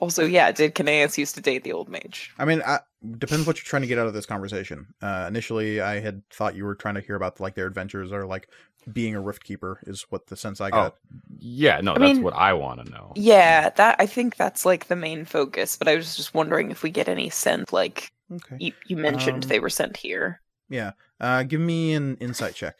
also 0.00 0.24
yeah, 0.24 0.52
did 0.52 0.74
Cnaeus 0.74 1.18
used 1.18 1.34
to 1.34 1.40
date 1.40 1.64
the 1.64 1.72
old 1.72 1.88
mage? 1.88 2.32
I 2.38 2.44
mean, 2.44 2.62
I, 2.64 2.80
depends 3.18 3.46
what 3.46 3.56
you're 3.56 3.64
trying 3.64 3.82
to 3.82 3.88
get 3.88 3.98
out 3.98 4.06
of 4.06 4.14
this 4.14 4.26
conversation. 4.26 4.86
Uh, 5.02 5.24
initially, 5.28 5.80
I 5.80 6.00
had 6.00 6.22
thought 6.30 6.54
you 6.54 6.64
were 6.64 6.74
trying 6.74 6.94
to 6.94 7.00
hear 7.00 7.16
about 7.16 7.40
like 7.40 7.54
their 7.54 7.66
adventures 7.66 8.12
or 8.12 8.26
like 8.26 8.48
being 8.92 9.14
a 9.14 9.20
rift 9.20 9.44
keeper 9.44 9.80
is 9.86 10.02
what 10.10 10.26
the 10.28 10.36
sense 10.36 10.60
I 10.60 10.70
got. 10.70 10.94
Oh, 10.94 11.16
yeah, 11.38 11.80
no, 11.80 11.94
I 11.94 11.98
that's 11.98 12.14
mean- 12.14 12.22
what 12.22 12.34
I 12.34 12.52
want 12.52 12.84
to 12.84 12.90
know. 12.90 13.12
Yeah, 13.16 13.70
that 13.70 13.96
I 13.98 14.06
think 14.06 14.36
that's 14.36 14.64
like 14.64 14.86
the 14.86 14.96
main 14.96 15.24
focus, 15.24 15.76
but 15.76 15.88
I 15.88 15.96
was 15.96 16.16
just 16.16 16.32
wondering 16.34 16.70
if 16.70 16.82
we 16.82 16.90
get 16.90 17.08
any 17.08 17.30
sense 17.30 17.72
like 17.72 18.12
Okay. 18.30 18.56
you, 18.60 18.72
you 18.86 18.96
mentioned 18.98 19.44
Um, 19.44 19.48
they 19.48 19.58
were 19.58 19.70
sent 19.70 19.96
here. 19.96 20.40
Yeah. 20.68 20.92
Uh, 21.18 21.42
give 21.44 21.60
me 21.62 21.94
an 21.94 22.16
insight 22.18 22.54
check. 22.54 22.76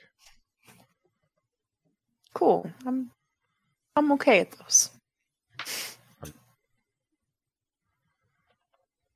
Cool. 2.38 2.70
I'm 2.86 3.10
I'm 3.96 4.12
okay 4.12 4.38
at 4.38 4.52
those. 4.52 4.90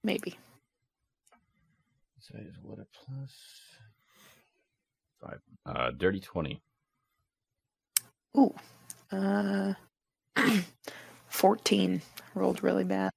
Maybe. 0.02 0.36
So 2.18 2.34
what 2.64 2.80
a 2.80 2.86
plus 2.92 3.30
five. 5.20 5.38
Uh, 5.64 5.92
dirty 5.92 6.18
twenty. 6.18 6.60
Ooh. 8.36 8.52
Uh 9.12 9.74
14. 11.28 12.02
Rolled 12.34 12.64
really 12.64 12.82
bad. 12.82 13.12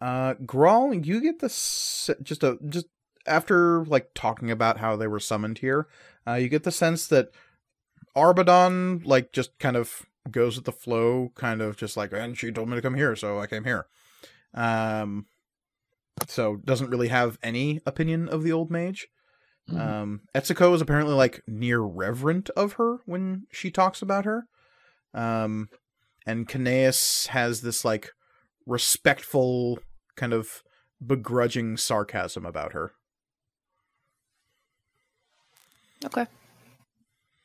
Uh, 0.00 0.34
Grawl, 0.34 1.04
you 1.04 1.20
get 1.20 1.40
the 1.40 1.48
just 2.22 2.44
a 2.44 2.58
just 2.68 2.86
after 3.26 3.84
like 3.86 4.10
talking 4.14 4.52
about 4.52 4.78
how 4.78 4.94
they 4.94 5.08
were 5.08 5.18
summoned 5.18 5.58
here, 5.58 5.88
uh, 6.28 6.34
you 6.34 6.48
get 6.48 6.62
the 6.62 6.70
sense 6.70 7.08
that 7.08 7.30
Arbadon 8.16 9.04
like 9.04 9.32
just 9.32 9.58
kind 9.58 9.76
of 9.76 10.06
goes 10.30 10.56
with 10.56 10.64
the 10.64 10.72
flow, 10.72 11.32
kind 11.34 11.60
of 11.60 11.76
just 11.76 11.96
like, 11.96 12.12
and 12.12 12.36
she 12.36 12.50
told 12.50 12.68
me 12.68 12.76
to 12.76 12.82
come 12.82 12.94
here, 12.94 13.14
so 13.16 13.40
I 13.40 13.46
came 13.46 13.64
here. 13.64 13.86
Um, 14.54 15.26
so 16.28 16.56
doesn't 16.56 16.90
really 16.90 17.08
have 17.08 17.38
any 17.42 17.80
opinion 17.86 18.28
of 18.28 18.42
the 18.42 18.52
old 18.52 18.70
mage. 18.70 19.08
Mhm. 19.70 19.80
Um, 19.80 20.20
Etsuko 20.34 20.74
is 20.74 20.80
apparently 20.80 21.14
like 21.14 21.42
near 21.46 21.80
reverent 21.80 22.50
of 22.50 22.74
her 22.74 22.98
when 23.06 23.46
she 23.50 23.70
talks 23.70 24.02
about 24.02 24.24
her. 24.24 24.46
Um, 25.12 25.68
and 26.26 26.48
Cnaeus 26.48 27.28
has 27.28 27.60
this 27.62 27.84
like 27.84 28.12
respectful 28.66 29.78
kind 30.16 30.32
of 30.32 30.62
begrudging 31.04 31.76
sarcasm 31.76 32.46
about 32.46 32.72
her. 32.72 32.92
Okay. 36.04 36.26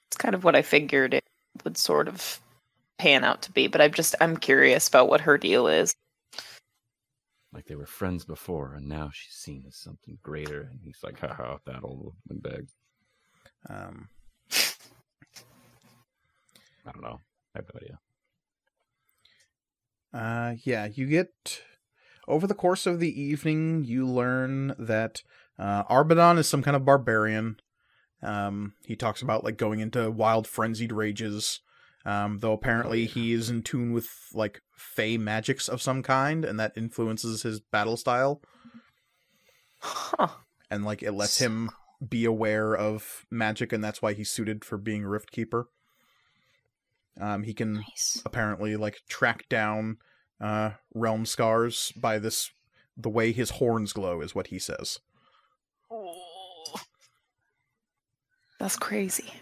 It's 0.09 0.17
kind 0.17 0.33
of 0.35 0.43
what 0.43 0.55
I 0.55 0.61
figured 0.61 1.13
it 1.13 1.23
would 1.63 1.77
sort 1.77 2.07
of 2.07 2.39
pan 2.97 3.23
out 3.23 3.43
to 3.43 3.51
be, 3.51 3.67
but 3.67 3.81
I'm 3.81 3.93
just 3.93 4.15
I'm 4.19 4.37
curious 4.37 4.87
about 4.87 5.07
what 5.07 5.21
her 5.21 5.37
deal 5.37 5.67
is. 5.67 5.93
Like 7.53 7.65
they 7.65 7.75
were 7.75 7.85
friends 7.85 8.25
before, 8.25 8.73
and 8.73 8.87
now 8.87 9.09
she's 9.13 9.33
seen 9.33 9.63
as 9.67 9.75
something 9.75 10.17
greater. 10.21 10.61
And 10.61 10.79
he's 10.83 10.99
like, 11.03 11.19
haha, 11.19 11.57
that 11.65 11.83
old 11.83 12.13
windbag. 12.27 12.69
Um, 13.67 14.09
I 16.85 16.91
don't 16.91 17.01
know. 17.01 17.19
I 17.55 17.59
have 17.59 17.65
no 17.73 17.79
idea. 17.79 17.99
Uh, 20.11 20.55
yeah, 20.63 20.87
you 20.91 21.05
get 21.05 21.61
over 22.27 22.47
the 22.47 22.53
course 22.53 22.85
of 22.85 22.99
the 22.99 23.21
evening, 23.21 23.83
you 23.83 24.07
learn 24.07 24.75
that 24.77 25.23
uh, 25.57 25.83
Arbadon 25.85 26.37
is 26.37 26.47
some 26.47 26.63
kind 26.63 26.75
of 26.75 26.85
barbarian. 26.85 27.59
Um, 28.21 28.73
he 28.85 28.95
talks 28.95 29.21
about 29.21 29.43
like 29.43 29.57
going 29.57 29.79
into 29.79 30.09
wild, 30.11 30.47
frenzied 30.47 30.91
rages. 30.91 31.61
Um, 32.05 32.39
though 32.39 32.53
apparently 32.53 33.05
he 33.05 33.33
is 33.33 33.49
in 33.49 33.61
tune 33.61 33.91
with 33.91 34.09
like 34.33 34.61
fey 34.77 35.17
magics 35.17 35.67
of 35.67 35.81
some 35.81 36.01
kind, 36.01 36.45
and 36.45 36.59
that 36.59 36.71
influences 36.77 37.43
his 37.43 37.59
battle 37.59 37.97
style, 37.97 38.41
Huh. 39.79 40.27
and 40.71 40.85
like 40.85 41.03
it 41.03 41.11
lets 41.11 41.39
him 41.39 41.69
be 42.07 42.23
aware 42.25 42.75
of 42.75 43.25
magic, 43.29 43.73
and 43.73 43.83
that's 43.83 44.01
why 44.01 44.13
he's 44.13 44.31
suited 44.31 44.63
for 44.63 44.77
being 44.77 45.03
a 45.03 45.09
Rift 45.09 45.31
Keeper. 45.31 45.67
Um, 47.19 47.43
he 47.43 47.53
can 47.53 47.73
Nice. 47.73 48.21
apparently 48.25 48.75
like 48.77 49.01
track 49.09 49.47
down 49.49 49.97
uh 50.41 50.71
realm 50.93 51.25
scars 51.25 51.91
by 51.97 52.17
this 52.17 52.49
the 52.95 53.09
way 53.09 53.33
his 53.33 53.49
horns 53.49 53.91
glow 53.91 54.21
is 54.21 54.33
what 54.33 54.47
he 54.47 54.57
says 54.57 54.99
That's 58.59 58.75
crazy. 58.75 59.33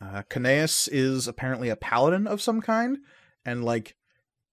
uh 0.00 0.22
Cnaeus 0.30 0.88
is 0.90 1.28
apparently 1.28 1.68
a 1.68 1.76
paladin 1.76 2.26
of 2.26 2.40
some 2.40 2.60
kind 2.60 2.98
and 3.44 3.64
like 3.64 3.96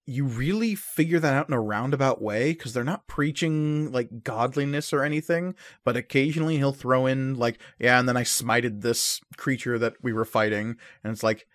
you 0.04 0.24
really 0.24 0.74
figure 0.74 1.20
that 1.20 1.34
out 1.34 1.48
in 1.48 1.54
a 1.54 1.60
roundabout 1.60 2.20
way 2.22 2.52
because 2.52 2.72
they're 2.72 2.82
not 2.82 3.06
preaching 3.06 3.92
like 3.92 4.24
godliness 4.24 4.92
or 4.92 5.02
anything 5.02 5.54
but 5.84 5.96
occasionally 5.96 6.56
he'll 6.56 6.72
throw 6.72 7.06
in 7.06 7.34
like 7.38 7.58
yeah 7.78 7.98
and 7.98 8.08
then 8.08 8.16
i 8.16 8.22
smited 8.22 8.80
this 8.80 9.20
creature 9.36 9.78
that 9.78 9.94
we 10.02 10.12
were 10.12 10.24
fighting 10.24 10.76
and 11.04 11.12
it's 11.12 11.22
like 11.22 11.46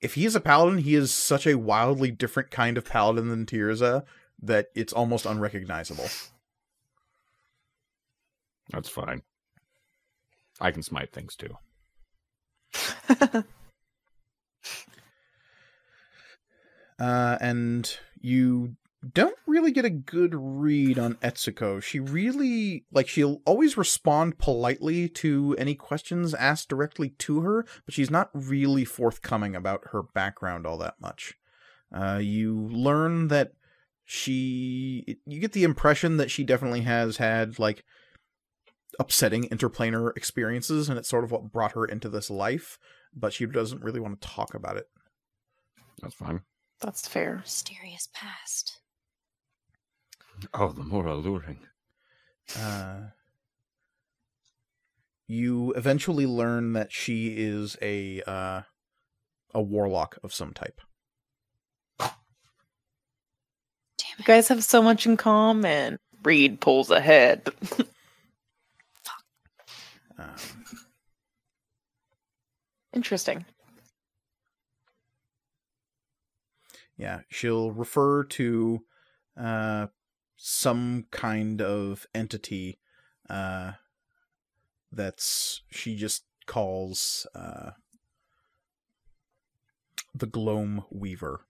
if 0.00 0.14
he 0.14 0.24
is 0.24 0.34
a 0.34 0.40
paladin 0.40 0.78
he 0.78 0.94
is 0.94 1.12
such 1.12 1.46
a 1.46 1.58
wildly 1.58 2.10
different 2.10 2.50
kind 2.50 2.76
of 2.78 2.84
paladin 2.84 3.28
than 3.28 3.46
tirza 3.46 4.04
that 4.40 4.66
it's 4.74 4.92
almost 4.92 5.26
unrecognizable 5.26 6.08
That's 8.70 8.88
fine. 8.88 9.22
I 10.62 10.70
can 10.70 10.82
smite 10.82 11.12
things 11.12 11.36
too. 11.36 11.56
uh, 16.98 17.36
and 17.40 17.98
you 18.20 18.76
don't 19.12 19.36
really 19.46 19.72
get 19.72 19.84
a 19.84 19.90
good 19.90 20.34
read 20.34 20.98
on 20.98 21.14
Etsuko. 21.16 21.82
She 21.82 21.98
really 21.98 22.84
like 22.92 23.08
she'll 23.08 23.42
always 23.44 23.76
respond 23.76 24.38
politely 24.38 25.08
to 25.08 25.56
any 25.58 25.74
questions 25.74 26.32
asked 26.34 26.68
directly 26.68 27.10
to 27.18 27.40
her, 27.40 27.66
but 27.84 27.94
she's 27.94 28.10
not 28.10 28.30
really 28.32 28.84
forthcoming 28.84 29.56
about 29.56 29.88
her 29.90 30.02
background 30.02 30.66
all 30.66 30.78
that 30.78 31.00
much. 31.00 31.34
Uh, 31.92 32.20
you 32.22 32.68
learn 32.70 33.28
that 33.28 33.52
she 34.04 35.18
you 35.26 35.40
get 35.40 35.52
the 35.52 35.64
impression 35.64 36.18
that 36.18 36.30
she 36.30 36.44
definitely 36.44 36.82
has 36.82 37.16
had 37.16 37.58
like 37.58 37.84
upsetting 38.98 39.44
interplanar 39.44 40.16
experiences 40.16 40.88
and 40.88 40.98
it's 40.98 41.08
sort 41.08 41.24
of 41.24 41.30
what 41.30 41.50
brought 41.52 41.72
her 41.72 41.84
into 41.84 42.08
this 42.08 42.30
life, 42.30 42.78
but 43.14 43.32
she 43.32 43.46
doesn't 43.46 43.82
really 43.82 44.00
want 44.00 44.20
to 44.20 44.28
talk 44.28 44.54
about 44.54 44.76
it. 44.76 44.86
That's 46.00 46.14
fine. 46.14 46.42
That's 46.80 47.06
fair. 47.06 47.36
Mysterious 47.38 48.08
past. 48.12 48.78
Oh, 50.52 50.72
the 50.72 50.82
more 50.82 51.06
alluring. 51.06 51.60
Uh, 52.58 53.00
you 55.28 55.72
eventually 55.74 56.26
learn 56.26 56.72
that 56.72 56.92
she 56.92 57.28
is 57.38 57.76
a 57.80 58.20
uh, 58.26 58.62
a 59.54 59.62
warlock 59.62 60.18
of 60.24 60.34
some 60.34 60.52
type. 60.52 60.80
Damn 61.98 62.10
You 64.18 64.22
it. 64.22 64.24
guys 64.26 64.48
have 64.48 64.64
so 64.64 64.82
much 64.82 65.06
in 65.06 65.16
common. 65.16 65.98
Reed 66.24 66.60
pulls 66.60 66.90
ahead. 66.90 67.48
Um, 70.22 70.64
Interesting. 72.94 73.44
yeah, 76.96 77.20
she'll 77.28 77.72
refer 77.72 78.22
to 78.24 78.84
uh, 79.36 79.86
some 80.36 81.06
kind 81.10 81.60
of 81.60 82.06
entity 82.14 82.78
uh, 83.28 83.72
that's 84.90 85.62
she 85.70 85.96
just 85.96 86.24
calls 86.46 87.26
uh, 87.34 87.70
the 90.14 90.26
Gloam 90.26 90.84
Weaver. 90.90 91.40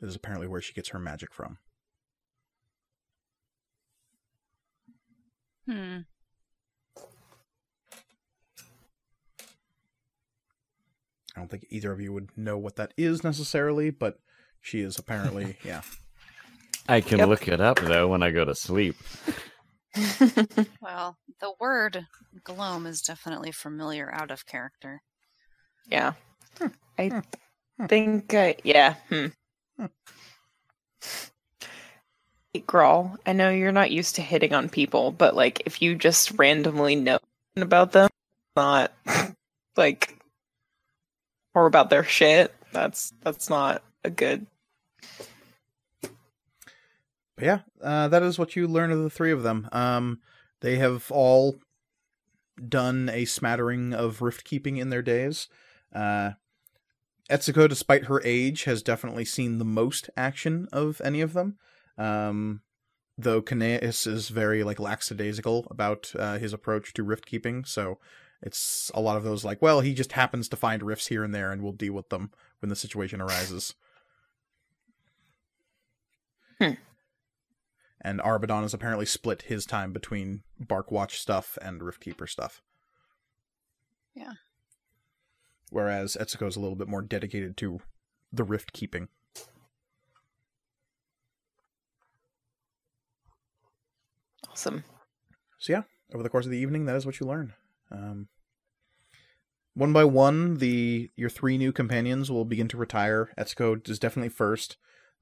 This 0.00 0.10
is 0.10 0.16
apparently 0.16 0.46
where 0.46 0.60
she 0.60 0.72
gets 0.72 0.90
her 0.90 0.98
magic 0.98 1.34
from. 1.34 1.58
Hmm. 5.68 6.00
I 11.36 11.40
don't 11.40 11.50
think 11.50 11.66
either 11.70 11.90
of 11.92 12.00
you 12.00 12.12
would 12.12 12.30
know 12.36 12.56
what 12.58 12.76
that 12.76 12.92
is 12.96 13.24
necessarily, 13.24 13.90
but 13.90 14.18
she 14.60 14.80
is 14.80 14.98
apparently, 14.98 15.56
yeah. 15.64 15.82
I 16.88 17.00
can 17.00 17.18
Yep. 17.18 17.28
look 17.28 17.48
it 17.48 17.60
up 17.60 17.80
though 17.80 18.08
when 18.08 18.22
I 18.22 18.30
go 18.30 18.44
to 18.44 18.54
sleep. 18.54 18.96
Well, 20.82 21.16
the 21.40 21.52
word 21.60 22.06
gloam 22.42 22.84
is 22.86 23.00
definitely 23.00 23.52
familiar 23.52 24.12
out 24.12 24.30
of 24.32 24.44
character. 24.46 25.02
yeah. 25.88 26.14
I 26.98 27.22
think, 27.88 28.34
uh, 28.34 28.54
yeah. 28.64 28.94
Hmm. 29.08 29.26
Hmm. 29.78 29.86
Hey, 32.52 32.60
Grawl, 32.66 33.16
I 33.26 33.32
know 33.32 33.50
you're 33.50 33.72
not 33.72 33.90
used 33.92 34.14
to 34.16 34.22
hitting 34.22 34.52
on 34.52 34.68
people, 34.68 35.10
but 35.12 35.34
like 35.36 35.62
if 35.66 35.80
you 35.82 35.94
just 35.94 36.32
randomly 36.38 36.96
know 36.96 37.18
about 37.56 37.92
them, 37.92 38.08
not 38.56 38.92
like 39.76 40.16
or 41.54 41.66
about 41.66 41.90
their 41.90 42.04
shit, 42.04 42.54
that's 42.72 43.12
that's 43.22 43.48
not 43.48 43.82
a 44.02 44.10
good. 44.10 44.46
But 47.36 47.44
yeah, 47.44 47.58
uh, 47.82 48.08
that 48.08 48.22
is 48.22 48.38
what 48.38 48.54
you 48.54 48.68
learn 48.68 48.92
of 48.92 49.02
the 49.02 49.10
three 49.10 49.32
of 49.32 49.42
them. 49.42 49.68
Um, 49.72 50.20
they 50.60 50.76
have 50.76 51.10
all 51.10 51.56
done 52.68 53.10
a 53.12 53.24
smattering 53.24 53.92
of 53.92 54.22
rift 54.22 54.44
keeping 54.44 54.76
in 54.76 54.90
their 54.90 55.02
days. 55.02 55.48
Uh, 55.92 56.32
Etsuko, 57.30 57.68
despite 57.68 58.04
her 58.04 58.20
age, 58.24 58.64
has 58.64 58.82
definitely 58.82 59.24
seen 59.24 59.58
the 59.58 59.64
most 59.64 60.10
action 60.16 60.68
of 60.72 61.00
any 61.02 61.20
of 61.20 61.32
them. 61.32 61.56
Um, 61.96 62.60
though 63.16 63.40
Cnaeus 63.40 64.06
is 64.06 64.28
very 64.28 64.62
like 64.62 64.80
lackadaisical 64.80 65.66
about 65.70 66.12
uh, 66.18 66.38
his 66.38 66.52
approach 66.52 66.92
to 66.94 67.02
rift 67.02 67.26
keeping, 67.26 67.64
so 67.64 67.98
it's 68.44 68.90
a 68.94 69.00
lot 69.00 69.16
of 69.16 69.24
those 69.24 69.42
like, 69.42 69.62
well, 69.62 69.80
he 69.80 69.94
just 69.94 70.12
happens 70.12 70.50
to 70.50 70.56
find 70.56 70.82
rifts 70.82 71.06
here 71.06 71.24
and 71.24 71.34
there, 71.34 71.50
and 71.50 71.62
we'll 71.62 71.72
deal 71.72 71.94
with 71.94 72.10
them 72.10 72.30
when 72.60 72.68
the 72.68 72.76
situation 72.76 73.20
arises. 73.20 73.74
Hmm. 76.60 76.74
And 78.00 78.20
Arbadon 78.20 78.62
has 78.62 78.72
apparently 78.72 79.06
split 79.06 79.42
his 79.42 79.66
time 79.66 79.92
between 79.92 80.44
Barkwatch 80.62 81.16
stuff 81.16 81.58
and 81.60 81.80
Riftkeeper 81.80 82.28
stuff. 82.28 82.62
Yeah. 84.14 84.34
Whereas 85.70 86.16
Etsuko 86.20 86.46
is 86.46 86.54
a 86.54 86.60
little 86.60 86.76
bit 86.76 86.86
more 86.86 87.02
dedicated 87.02 87.56
to 87.56 87.80
the 88.32 88.44
rift 88.44 88.72
keeping. 88.72 89.08
Awesome. 94.48 94.84
So 95.58 95.72
yeah, 95.72 95.82
over 96.14 96.22
the 96.22 96.28
course 96.28 96.44
of 96.44 96.52
the 96.52 96.58
evening, 96.58 96.84
that 96.84 96.94
is 96.94 97.04
what 97.04 97.18
you 97.18 97.26
learn. 97.26 97.54
Um, 97.90 98.28
one 99.74 99.92
by 99.92 100.04
one, 100.04 100.58
the 100.58 101.10
your 101.16 101.30
three 101.30 101.58
new 101.58 101.72
companions 101.72 102.30
will 102.30 102.44
begin 102.44 102.68
to 102.68 102.76
retire. 102.76 103.30
Etsuko 103.38 103.86
is 103.88 103.98
definitely 103.98 104.28
first. 104.28 104.76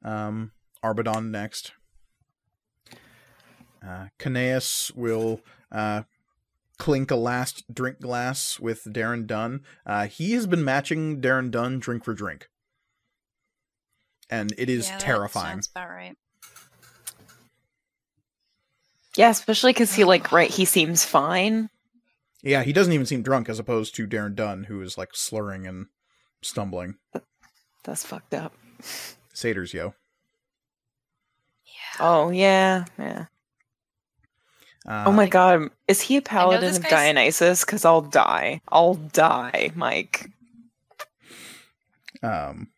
Um, 0.05 0.53
Arbadon 0.85 1.31
next. 1.31 1.73
Uh, 3.87 4.07
Cnaeus 4.19 4.95
will 4.95 5.41
uh, 5.73 6.03
clink 6.79 7.11
a 7.11 7.17
last 7.17 7.65
drink 7.73 8.01
glass 8.01 8.61
with 8.61 8.85
Darren 8.85 9.27
Dunn. 9.27 9.63
Uh, 9.85 10.07
he 10.07 10.33
has 10.33 10.47
been 10.47 10.65
matching 10.65 11.21
Darren 11.21 11.51
Dunn 11.51 11.79
drink 11.79 12.05
for 12.05 12.15
drink, 12.15 12.49
and 14.31 14.53
it 14.59 14.69
is 14.69 14.87
Yeah, 14.87 14.93
that 14.93 15.01
terrifying. 15.01 15.55
Sounds 15.55 15.71
about 15.75 15.89
right. 15.89 16.17
Yeah, 19.17 19.31
especially 19.31 19.73
because 19.73 19.95
he 19.95 20.05
like 20.05 20.33
right, 20.33 20.51
he 20.51 20.65
seems 20.65 21.05
fine. 21.05 21.69
Yeah, 22.43 22.65
he 22.65 22.73
doesn't 22.73 22.93
even 22.93 23.07
seem 23.07 23.23
drunk, 23.23 23.49
as 23.49 23.59
opposed 23.59 23.95
to 23.97 24.07
Darren 24.07 24.35
Dunn, 24.35 24.65
who 24.65 24.83
is 24.83 24.99
like 24.99 25.11
slurring 25.15 25.67
and 25.67 25.87
stumbling. 26.43 26.97
That's 27.85 28.05
fucked 28.05 28.35
up. 28.35 28.55
Satyrs, 29.33 29.73
yo. 29.73 29.95
Yeah. 31.65 31.73
Oh 32.01 32.31
yeah, 32.31 32.85
yeah. 32.99 33.27
Uh, 34.87 35.05
oh 35.07 35.13
my 35.13 35.29
god, 35.29 35.71
is 35.87 36.01
he 36.01 36.17
a 36.17 36.23
paladin 36.23 36.75
of 36.75 36.89
Dionysus? 36.89 37.65
Because 37.65 37.85
I'll 37.85 38.01
die. 38.03 38.61
I'll 38.69 38.95
die, 38.95 39.71
Mike. 39.77 40.29
Um, 42.23 42.69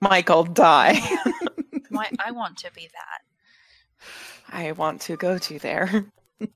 Mike, 0.00 0.28
I'll 0.28 0.44
die. 0.44 1.00
Why 1.88 2.10
I 2.22 2.32
want 2.32 2.58
to 2.58 2.72
be 2.72 2.88
that. 2.92 3.20
I 4.54 4.72
want 4.72 5.00
to 5.02 5.16
go 5.16 5.38
to 5.38 5.58
there. 5.58 6.06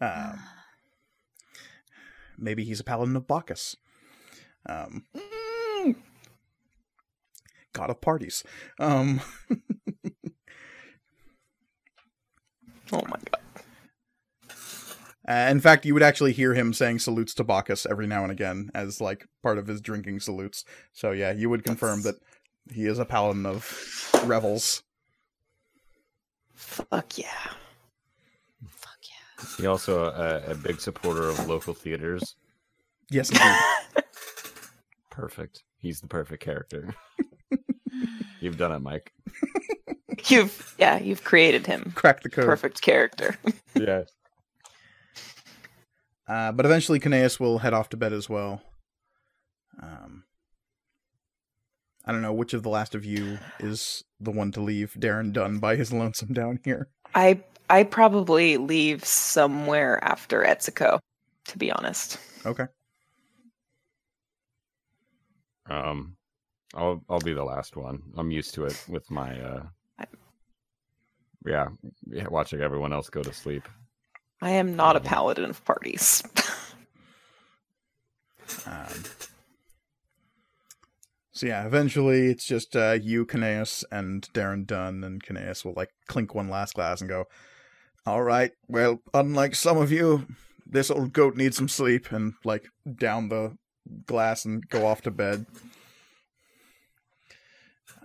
um, 0.00 0.38
maybe 2.40 2.64
he's 2.64 2.80
a 2.80 2.84
paladin 2.84 3.16
of 3.16 3.26
Bacchus. 3.26 3.76
Um, 4.66 5.04
god 7.72 7.90
of 7.90 8.00
parties. 8.00 8.42
Um, 8.78 9.20
Oh 12.92 13.02
my 13.08 13.18
god. 13.30 14.56
uh, 15.28 15.48
in 15.50 15.60
fact, 15.60 15.86
you 15.86 15.94
would 15.94 16.02
actually 16.02 16.32
hear 16.32 16.54
him 16.54 16.72
saying 16.72 16.98
salutes 16.98 17.34
to 17.34 17.44
Bacchus 17.44 17.86
every 17.86 18.06
now 18.06 18.24
and 18.24 18.32
again 18.32 18.70
as 18.74 19.00
like 19.00 19.26
part 19.42 19.58
of 19.58 19.68
his 19.68 19.80
drinking 19.80 20.20
salutes. 20.20 20.64
So 20.92 21.12
yeah, 21.12 21.30
you 21.32 21.48
would 21.50 21.62
confirm 21.64 22.02
that 22.02 22.16
he 22.72 22.86
is 22.86 22.98
a 22.98 23.04
paladin 23.04 23.46
of 23.46 24.10
revels. 24.24 24.82
Fuck 26.54 27.16
yeah. 27.16 27.52
Fuck. 29.40 29.60
He 29.60 29.66
also 29.66 30.04
a, 30.04 30.52
a 30.52 30.54
big 30.54 30.80
supporter 30.80 31.28
of 31.28 31.46
local 31.48 31.74
theaters. 31.74 32.36
Yes. 33.10 33.30
Perfect. 35.10 35.62
He's 35.78 36.00
the 36.00 36.08
perfect 36.08 36.42
character. 36.42 36.94
You've 38.40 38.58
done 38.58 38.72
it, 38.72 38.80
Mike. 38.80 39.12
You've 40.28 40.74
yeah, 40.78 40.98
you've 40.98 41.24
created 41.24 41.66
him. 41.66 41.92
Crack 41.94 42.22
the 42.22 42.28
code. 42.28 42.44
Perfect 42.44 42.82
character. 42.82 43.36
Yeah. 43.74 44.02
Uh, 46.28 46.52
but 46.52 46.66
eventually, 46.66 47.00
Cnaeus 47.00 47.40
will 47.40 47.58
head 47.58 47.72
off 47.72 47.88
to 47.88 47.96
bed 47.96 48.12
as 48.12 48.28
well. 48.28 48.60
Um, 49.82 50.24
I 52.04 52.12
don't 52.12 52.20
know 52.20 52.34
which 52.34 52.52
of 52.52 52.62
the 52.62 52.68
last 52.68 52.94
of 52.94 53.04
you 53.04 53.38
is 53.60 54.04
the 54.20 54.30
one 54.30 54.52
to 54.52 54.60
leave 54.60 54.94
Darren 54.98 55.32
Dunn 55.32 55.58
by 55.58 55.76
his 55.76 55.90
lonesome 55.90 56.34
down 56.34 56.60
here. 56.64 56.88
I 57.14 57.42
I 57.70 57.84
probably 57.84 58.56
leave 58.56 59.04
somewhere 59.04 60.02
after 60.02 60.42
Etsuko, 60.42 60.98
to 61.46 61.58
be 61.58 61.70
honest. 61.70 62.18
Okay. 62.44 62.66
Um, 65.68 66.16
I'll 66.74 67.02
I'll 67.08 67.20
be 67.20 67.32
the 67.32 67.44
last 67.44 67.76
one. 67.76 68.02
I'm 68.16 68.30
used 68.30 68.54
to 68.54 68.64
it 68.64 68.84
with 68.88 69.10
my 69.10 69.40
uh, 69.40 69.62
yeah, 71.46 71.68
yeah, 72.06 72.28
watching 72.28 72.60
everyone 72.60 72.92
else 72.92 73.08
go 73.08 73.22
to 73.22 73.32
sleep. 73.32 73.68
I 74.42 74.50
am 74.50 74.76
not 74.76 74.96
a 74.96 75.00
paladin 75.00 75.48
of 75.50 75.64
parties. 75.64 76.22
Um, 78.66 79.04
so 81.32 81.46
yeah, 81.46 81.64
eventually 81.66 82.26
it's 82.26 82.44
just 82.44 82.74
uh, 82.74 82.98
you, 83.00 83.24
Cnaeus, 83.24 83.84
and 83.90 84.28
Darren 84.32 84.66
Dunn, 84.66 85.04
and 85.04 85.22
Cnaeus 85.22 85.64
will 85.64 85.74
like 85.74 85.90
clink 86.08 86.34
one 86.34 86.48
last 86.48 86.74
glass 86.74 87.00
and 87.00 87.08
go, 87.08 87.26
"All 88.06 88.22
right, 88.22 88.52
well, 88.68 89.00
unlike 89.14 89.54
some 89.54 89.76
of 89.76 89.92
you, 89.92 90.26
this 90.66 90.90
old 90.90 91.12
goat 91.12 91.36
needs 91.36 91.56
some 91.56 91.68
sleep," 91.68 92.12
and 92.12 92.34
like 92.44 92.66
down 92.96 93.28
the 93.28 93.56
glass 94.06 94.44
and 94.44 94.66
go 94.68 94.86
off 94.86 95.02
to 95.02 95.10
bed. 95.10 95.46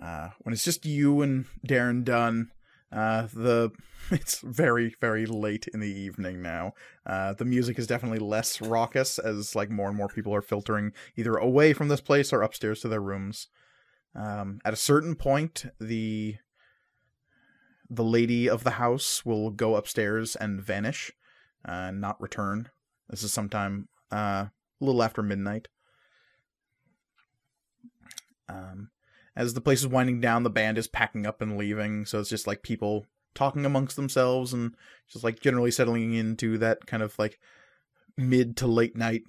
Uh, 0.00 0.30
when 0.42 0.52
it's 0.52 0.64
just 0.64 0.84
you 0.84 1.22
and 1.22 1.46
Darren 1.66 2.04
Dunn, 2.04 2.50
uh, 2.92 3.28
the 3.32 3.70
it's 4.10 4.40
very 4.40 4.94
very 5.00 5.26
late 5.26 5.68
in 5.72 5.80
the 5.80 5.92
evening 5.92 6.42
now. 6.42 6.72
Uh, 7.04 7.32
the 7.32 7.44
music 7.44 7.78
is 7.78 7.86
definitely 7.86 8.18
less 8.18 8.60
raucous 8.60 9.18
as 9.18 9.54
like 9.54 9.70
more 9.70 9.88
and 9.88 9.96
more 9.96 10.08
people 10.08 10.34
are 10.34 10.42
filtering 10.42 10.92
either 11.16 11.36
away 11.36 11.72
from 11.72 11.88
this 11.88 12.00
place 12.00 12.32
or 12.32 12.42
upstairs 12.42 12.80
to 12.80 12.88
their 12.88 13.00
rooms. 13.00 13.48
Um, 14.14 14.60
at 14.64 14.72
a 14.72 14.76
certain 14.76 15.14
point, 15.14 15.66
the 15.78 16.36
the 17.88 18.04
lady 18.04 18.48
of 18.48 18.64
the 18.64 18.72
house 18.72 19.24
will 19.24 19.50
go 19.50 19.76
upstairs 19.76 20.36
and 20.36 20.60
vanish, 20.62 21.12
uh, 21.66 21.88
and 21.88 22.00
not 22.00 22.20
return. 22.20 22.68
This 23.08 23.22
is 23.22 23.32
sometime 23.32 23.88
uh, 24.12 24.46
a 24.46 24.52
little 24.80 25.02
after 25.02 25.22
midnight. 25.22 25.68
Um, 28.48 28.90
as 29.34 29.54
the 29.54 29.60
place 29.60 29.80
is 29.80 29.88
winding 29.88 30.20
down, 30.20 30.42
the 30.42 30.50
band 30.50 30.78
is 30.78 30.88
packing 30.88 31.26
up 31.26 31.40
and 31.42 31.56
leaving, 31.56 32.06
so 32.06 32.20
it's 32.20 32.30
just 32.30 32.46
like 32.46 32.62
people 32.62 33.06
talking 33.34 33.66
amongst 33.66 33.96
themselves 33.96 34.52
and 34.52 34.74
just 35.12 35.22
like 35.22 35.40
generally 35.40 35.70
settling 35.70 36.14
into 36.14 36.56
that 36.58 36.86
kind 36.86 37.02
of 37.02 37.18
like 37.18 37.38
mid 38.16 38.56
to 38.56 38.66
late 38.66 38.96
night 38.96 39.22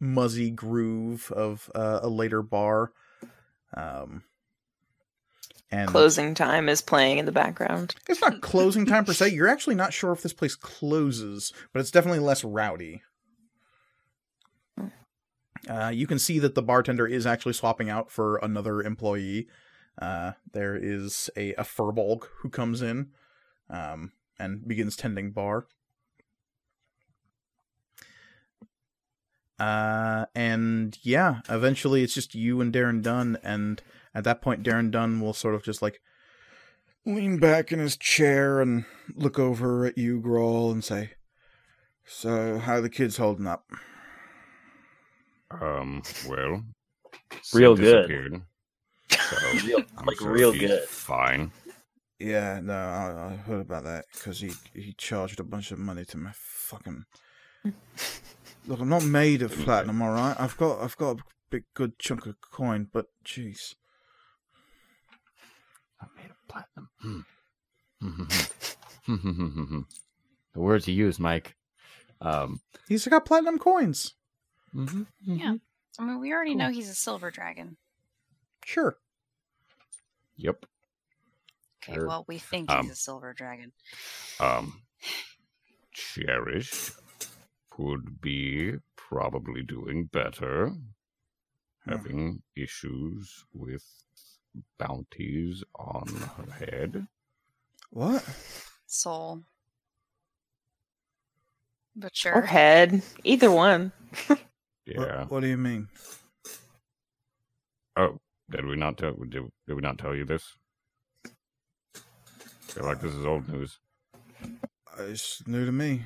muzzy 0.00 0.50
groove 0.50 1.30
of 1.32 1.70
uh, 1.74 2.00
a 2.02 2.08
later 2.08 2.42
bar. 2.42 2.92
Um, 3.74 4.24
and 5.70 5.88
Closing 5.88 6.34
time 6.34 6.68
is 6.68 6.80
playing 6.80 7.18
in 7.18 7.26
the 7.26 7.32
background. 7.32 7.94
it's 8.08 8.20
not 8.20 8.40
closing 8.40 8.86
time 8.86 9.04
per 9.04 9.12
se. 9.12 9.30
You're 9.30 9.48
actually 9.48 9.74
not 9.74 9.92
sure 9.92 10.12
if 10.12 10.22
this 10.22 10.32
place 10.32 10.54
closes, 10.54 11.52
but 11.72 11.80
it's 11.80 11.90
definitely 11.90 12.20
less 12.20 12.44
rowdy. 12.44 13.02
Uh, 15.68 15.88
you 15.88 16.06
can 16.06 16.18
see 16.18 16.38
that 16.38 16.54
the 16.54 16.62
bartender 16.62 17.06
is 17.06 17.26
actually 17.26 17.52
swapping 17.52 17.90
out 17.90 18.10
for 18.10 18.36
another 18.36 18.80
employee. 18.80 19.48
Uh, 20.00 20.32
there 20.52 20.76
is 20.76 21.28
a, 21.36 21.54
a 21.54 21.64
furbolg 21.64 22.26
who 22.40 22.48
comes 22.48 22.82
in 22.82 23.08
um, 23.68 24.12
and 24.38 24.66
begins 24.68 24.94
tending 24.94 25.32
bar. 25.32 25.66
Uh, 29.58 30.26
and 30.34 30.98
yeah, 31.02 31.40
eventually 31.48 32.02
it's 32.02 32.14
just 32.14 32.34
you 32.34 32.60
and 32.60 32.72
Darren 32.72 33.02
Dunn, 33.02 33.38
and 33.42 33.82
at 34.16 34.24
that 34.24 34.40
point, 34.40 34.62
Darren 34.62 34.90
Dunn 34.90 35.20
will 35.20 35.34
sort 35.34 35.54
of 35.54 35.62
just 35.62 35.82
like 35.82 36.00
lean 37.04 37.38
back 37.38 37.70
in 37.70 37.78
his 37.78 37.96
chair 37.98 38.60
and 38.62 38.86
look 39.14 39.38
over 39.38 39.84
at 39.84 39.98
you, 39.98 40.20
Grawl, 40.22 40.72
and 40.72 40.82
say, 40.82 41.10
"So, 42.06 42.58
how 42.58 42.76
are 42.76 42.80
the 42.80 42.88
kids 42.88 43.18
holding 43.18 43.46
up?" 43.46 43.66
Um, 45.50 46.02
well, 46.26 46.64
Real 47.52 47.76
good. 47.76 48.08
disappeared, 48.08 48.42
So 49.10 49.36
Real, 49.66 49.82
like 50.06 50.16
sure 50.18 50.32
real 50.32 50.52
good. 50.52 50.82
Fine. 50.88 51.52
Yeah, 52.18 52.60
no, 52.62 52.72
I, 52.72 53.32
I 53.32 53.36
heard 53.36 53.60
about 53.60 53.84
that 53.84 54.06
because 54.14 54.40
he 54.40 54.52
he 54.72 54.94
charged 54.94 55.38
a 55.40 55.44
bunch 55.44 55.70
of 55.72 55.78
money 55.78 56.06
to 56.06 56.16
my 56.16 56.32
fucking. 56.34 57.04
Look, 58.66 58.80
I'm 58.80 58.88
not 58.88 59.04
made 59.04 59.42
of 59.42 59.52
platinum, 59.52 60.00
all 60.00 60.10
right. 60.12 60.34
I've 60.38 60.56
got 60.56 60.80
I've 60.80 60.96
got 60.96 61.18
a 61.18 61.22
big 61.50 61.64
good 61.74 61.98
chunk 61.98 62.24
of 62.24 62.40
coin, 62.40 62.88
but 62.90 63.06
jeez. 63.24 63.74
I 66.56 66.64
made 66.76 66.86
platinum. 67.00 67.24
Hmm. 68.00 68.24
the 70.54 70.60
words 70.60 70.88
you 70.88 70.94
use, 70.94 71.18
Mike. 71.18 71.54
Um, 72.20 72.60
He's 72.88 73.06
got 73.06 73.24
platinum 73.26 73.58
coins. 73.58 74.14
mhm, 74.74 75.06
Yeah. 75.20 75.54
mhm. 75.54 75.60
I 75.98 76.04
mean, 76.04 76.20
we 76.20 76.32
already 76.32 76.52
Cool. 76.52 76.58
know 76.58 76.68
he's 76.70 76.88
a 76.90 76.94
silver 76.94 77.30
dragon. 77.30 77.76
Sure. 78.64 78.98
Yep. 80.36 80.66
Okay, 81.82 81.94
Sure. 81.94 82.06
well, 82.08 82.24
we 82.28 82.38
think 82.38 82.70
Um, 82.70 82.82
he's 82.84 82.92
a 82.92 82.96
silver 82.96 83.32
dragon. 83.32 83.72
Um, 84.40 84.82
cherished 85.92 86.92
would 87.78 88.20
be 88.20 88.72
probably 88.96 89.62
doing 89.62 90.06
better. 90.06 90.72
Having 91.86 92.42
issues 92.56 93.44
with 93.52 93.84
bounties 94.78 95.62
on 95.74 96.08
her 96.36 96.52
head. 96.52 97.06
What? 97.90 98.24
Soul. 98.86 99.42
But 101.94 102.12
Or 102.26 102.42
head. 102.42 103.02
Either 103.24 103.50
one. 103.50 103.92
Yeah. 104.84 105.24
What, 105.24 105.40
do 105.40 105.48
you 105.48 105.56
mean? 105.56 105.88
Oh, 107.96 108.20
did 108.50 108.66
we 108.66 108.76
not 108.76 108.98
tell? 108.98 109.14
Did, 109.14 109.42
did 109.66 109.74
we 109.74 109.80
not 109.80 109.98
tell 109.98 110.14
you 110.14 110.24
this? 110.24 110.44
feel 112.76 112.84
like 112.84 113.00
this 113.00 113.14
is 113.14 113.24
old 113.24 113.48
news. 113.48 113.78
Uh, 114.44 115.04
It's 115.04 115.42
new 115.46 115.64
to 115.64 115.72
me. 115.72 116.02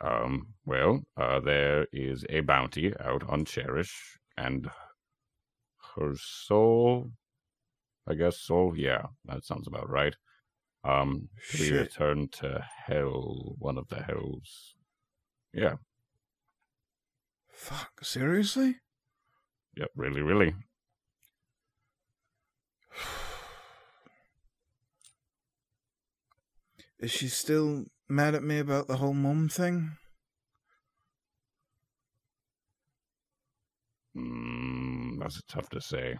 Um, 0.00 0.54
well, 0.64 1.02
uh, 1.16 1.40
there 1.40 1.86
is 1.92 2.24
a 2.30 2.40
bounty 2.40 2.92
out 2.98 3.22
on 3.28 3.44
Cherish, 3.44 4.18
and 4.36 4.70
her 5.96 6.14
soul, 6.16 7.10
I 8.08 8.14
guess 8.14 8.38
so. 8.40 8.72
yeah, 8.74 9.06
that 9.24 9.44
sounds 9.44 9.66
about 9.66 9.88
right. 9.90 10.14
Um, 10.84 11.28
to 11.50 11.58
be 11.58 11.64
Shit. 11.68 11.80
returned 11.80 12.32
to 12.34 12.64
hell, 12.86 13.56
one 13.58 13.76
of 13.78 13.88
the 13.88 14.02
hells. 14.02 14.74
Yeah, 15.52 15.76
Fuck, 17.50 18.04
seriously? 18.04 18.76
yep, 19.76 19.90
really, 19.96 20.22
really. 20.22 20.54
Is 26.98 27.10
she 27.10 27.28
still 27.28 27.84
mad 28.08 28.34
at 28.34 28.42
me 28.42 28.58
about 28.58 28.86
the 28.88 28.96
whole 28.98 29.12
mum 29.14 29.48
thing? 29.48 29.96
Mm, 34.16 35.18
that's 35.18 35.42
tough 35.48 35.68
to 35.70 35.80
say. 35.80 36.16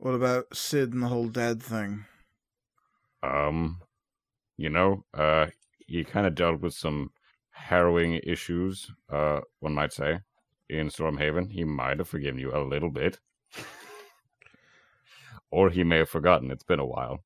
What 0.00 0.14
about 0.14 0.56
Sid 0.56 0.94
and 0.94 1.02
the 1.02 1.08
whole 1.08 1.28
dad 1.28 1.62
thing? 1.62 2.06
Um, 3.22 3.82
you 4.56 4.70
know, 4.70 5.04
uh, 5.12 5.48
he 5.86 6.04
kind 6.04 6.26
of 6.26 6.34
dealt 6.34 6.62
with 6.62 6.72
some 6.72 7.10
harrowing 7.50 8.14
issues, 8.24 8.90
uh, 9.10 9.40
one 9.58 9.74
might 9.74 9.92
say, 9.92 10.20
in 10.70 10.88
Stormhaven. 10.88 11.52
He 11.52 11.64
might 11.64 11.98
have 11.98 12.08
forgiven 12.08 12.40
you 12.40 12.50
a 12.50 12.64
little 12.64 12.88
bit. 12.88 13.18
or 15.50 15.68
he 15.68 15.84
may 15.84 15.98
have 15.98 16.08
forgotten. 16.08 16.50
It's 16.50 16.64
been 16.64 16.80
a 16.80 16.86
while. 16.86 17.18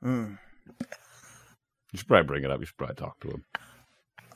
Uh, 0.00 0.26
You 1.90 1.96
should 1.96 2.06
probably 2.06 2.28
bring 2.28 2.44
it 2.44 2.50
up. 2.52 2.60
You 2.60 2.66
should 2.66 2.76
probably 2.76 2.94
talk 2.94 3.18
to 3.22 3.30
him. 3.30 3.44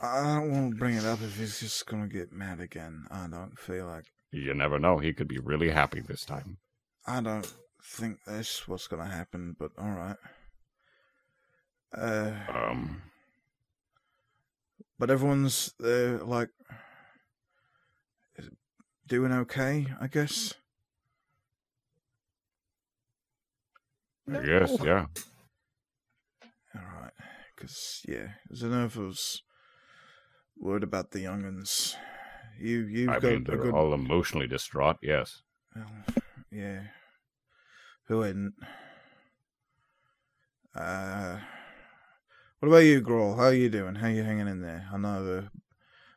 I 0.01 0.21
don't 0.35 0.51
want 0.51 0.73
to 0.73 0.79
bring 0.79 0.97
it 0.97 1.05
up 1.05 1.23
if 1.23 1.37
he's 1.39 1.61
just 1.61 1.87
gonna 1.87 2.09
get 2.09 2.33
mad 2.33 2.59
again. 2.59 3.07
I 3.09 3.29
don't 3.29 3.57
feel 3.57 3.87
like. 3.87 4.07
You 4.33 4.53
never 4.53 4.81
know. 4.81 4.99
He 4.99 5.13
could 5.13 5.29
be 5.29 5.39
really 5.39 5.71
happy 5.71 6.01
this 6.01 6.25
time. 6.25 6.59
I 7.07 7.21
don't 7.21 7.53
think 7.83 8.19
that's 8.27 8.67
what's 8.69 8.87
gonna 8.87 9.07
happen, 9.09 9.57
but 9.59 9.73
alright. 9.79 10.17
Uh, 11.97 12.33
Um, 12.49 13.03
but 14.99 15.11
everyone's, 15.11 15.75
uh, 15.83 16.25
like, 16.25 16.49
doing 19.07 19.33
okay, 19.33 19.87
I 20.01 20.07
guess. 20.07 20.55
I 24.33 24.41
guess, 24.45 24.77
yeah. 24.83 25.07
Alright. 26.75 27.13
Because, 27.55 28.03
yeah, 28.09 28.29
I 28.51 28.55
know 28.71 28.85
if 28.87 28.97
I 28.97 29.01
was 29.01 29.43
worried 30.57 30.85
about 30.85 31.11
the 31.11 31.21
young'uns. 31.21 31.97
You, 32.59 32.81
you've 32.87 33.09
I 33.11 33.19
got 33.19 33.25
mean, 33.25 33.45
they're 33.45 33.59
good. 33.59 33.75
all 33.75 33.93
emotionally 33.93 34.47
distraught, 34.47 34.99
yes. 35.03 35.43
Well, 35.75 35.91
yeah. 36.53 36.83
Who 38.09 38.21
hadn't? 38.21 38.55
Uh, 40.75 41.39
what 42.61 42.69
about 42.69 42.79
you, 42.79 43.03
Grawl? 43.03 43.37
How 43.37 43.45
are 43.45 43.55
you 43.55 43.69
doing? 43.69 43.97
How 43.97 44.07
are 44.07 44.11
you 44.11 44.23
hanging 44.23 44.49
in 44.49 44.61
there? 44.63 44.89
I 44.93 44.99
know 44.99 45.25
the 45.25 45.51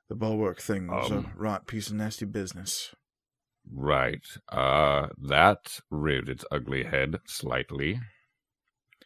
the 0.08 0.16
bulwark 0.16 0.62
thing 0.62 0.88
was 0.88 1.12
Um, 1.12 1.34
a 1.36 1.38
right 1.38 1.66
piece 1.66 1.88
of 1.88 1.96
nasty 1.96 2.26
business. 2.26 2.94
Right. 3.72 4.26
Uh, 4.50 5.08
that 5.18 5.80
reared 5.90 6.30
its 6.30 6.46
ugly 6.52 6.84
head 6.84 7.16
slightly 7.26 8.00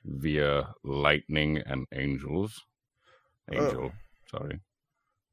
via 0.03 0.73
lightning 0.83 1.59
and 1.65 1.85
angels. 1.93 2.61
Angel, 3.51 3.93
sorry. 4.29 4.59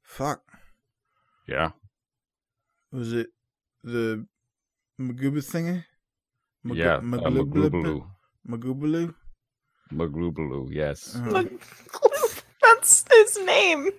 Fuck. 0.02 0.42
Yeah. 1.48 1.72
Was 2.92 3.12
it 3.12 3.30
the 3.82 4.26
Magooba 5.00 5.42
thingy? 5.42 5.84
Mag- 6.64 6.76
yeah. 6.76 6.96
Uh, 6.96 7.00
Maglublu- 7.00 7.70
Magrubaloo. 7.70 8.06
Magoobaloo? 8.48 9.14
Magrubaloo, 9.92 10.68
yes. 10.72 11.14
Uh, 11.16 11.44
That's 12.62 13.04
his 13.10 13.38
name. 13.44 13.90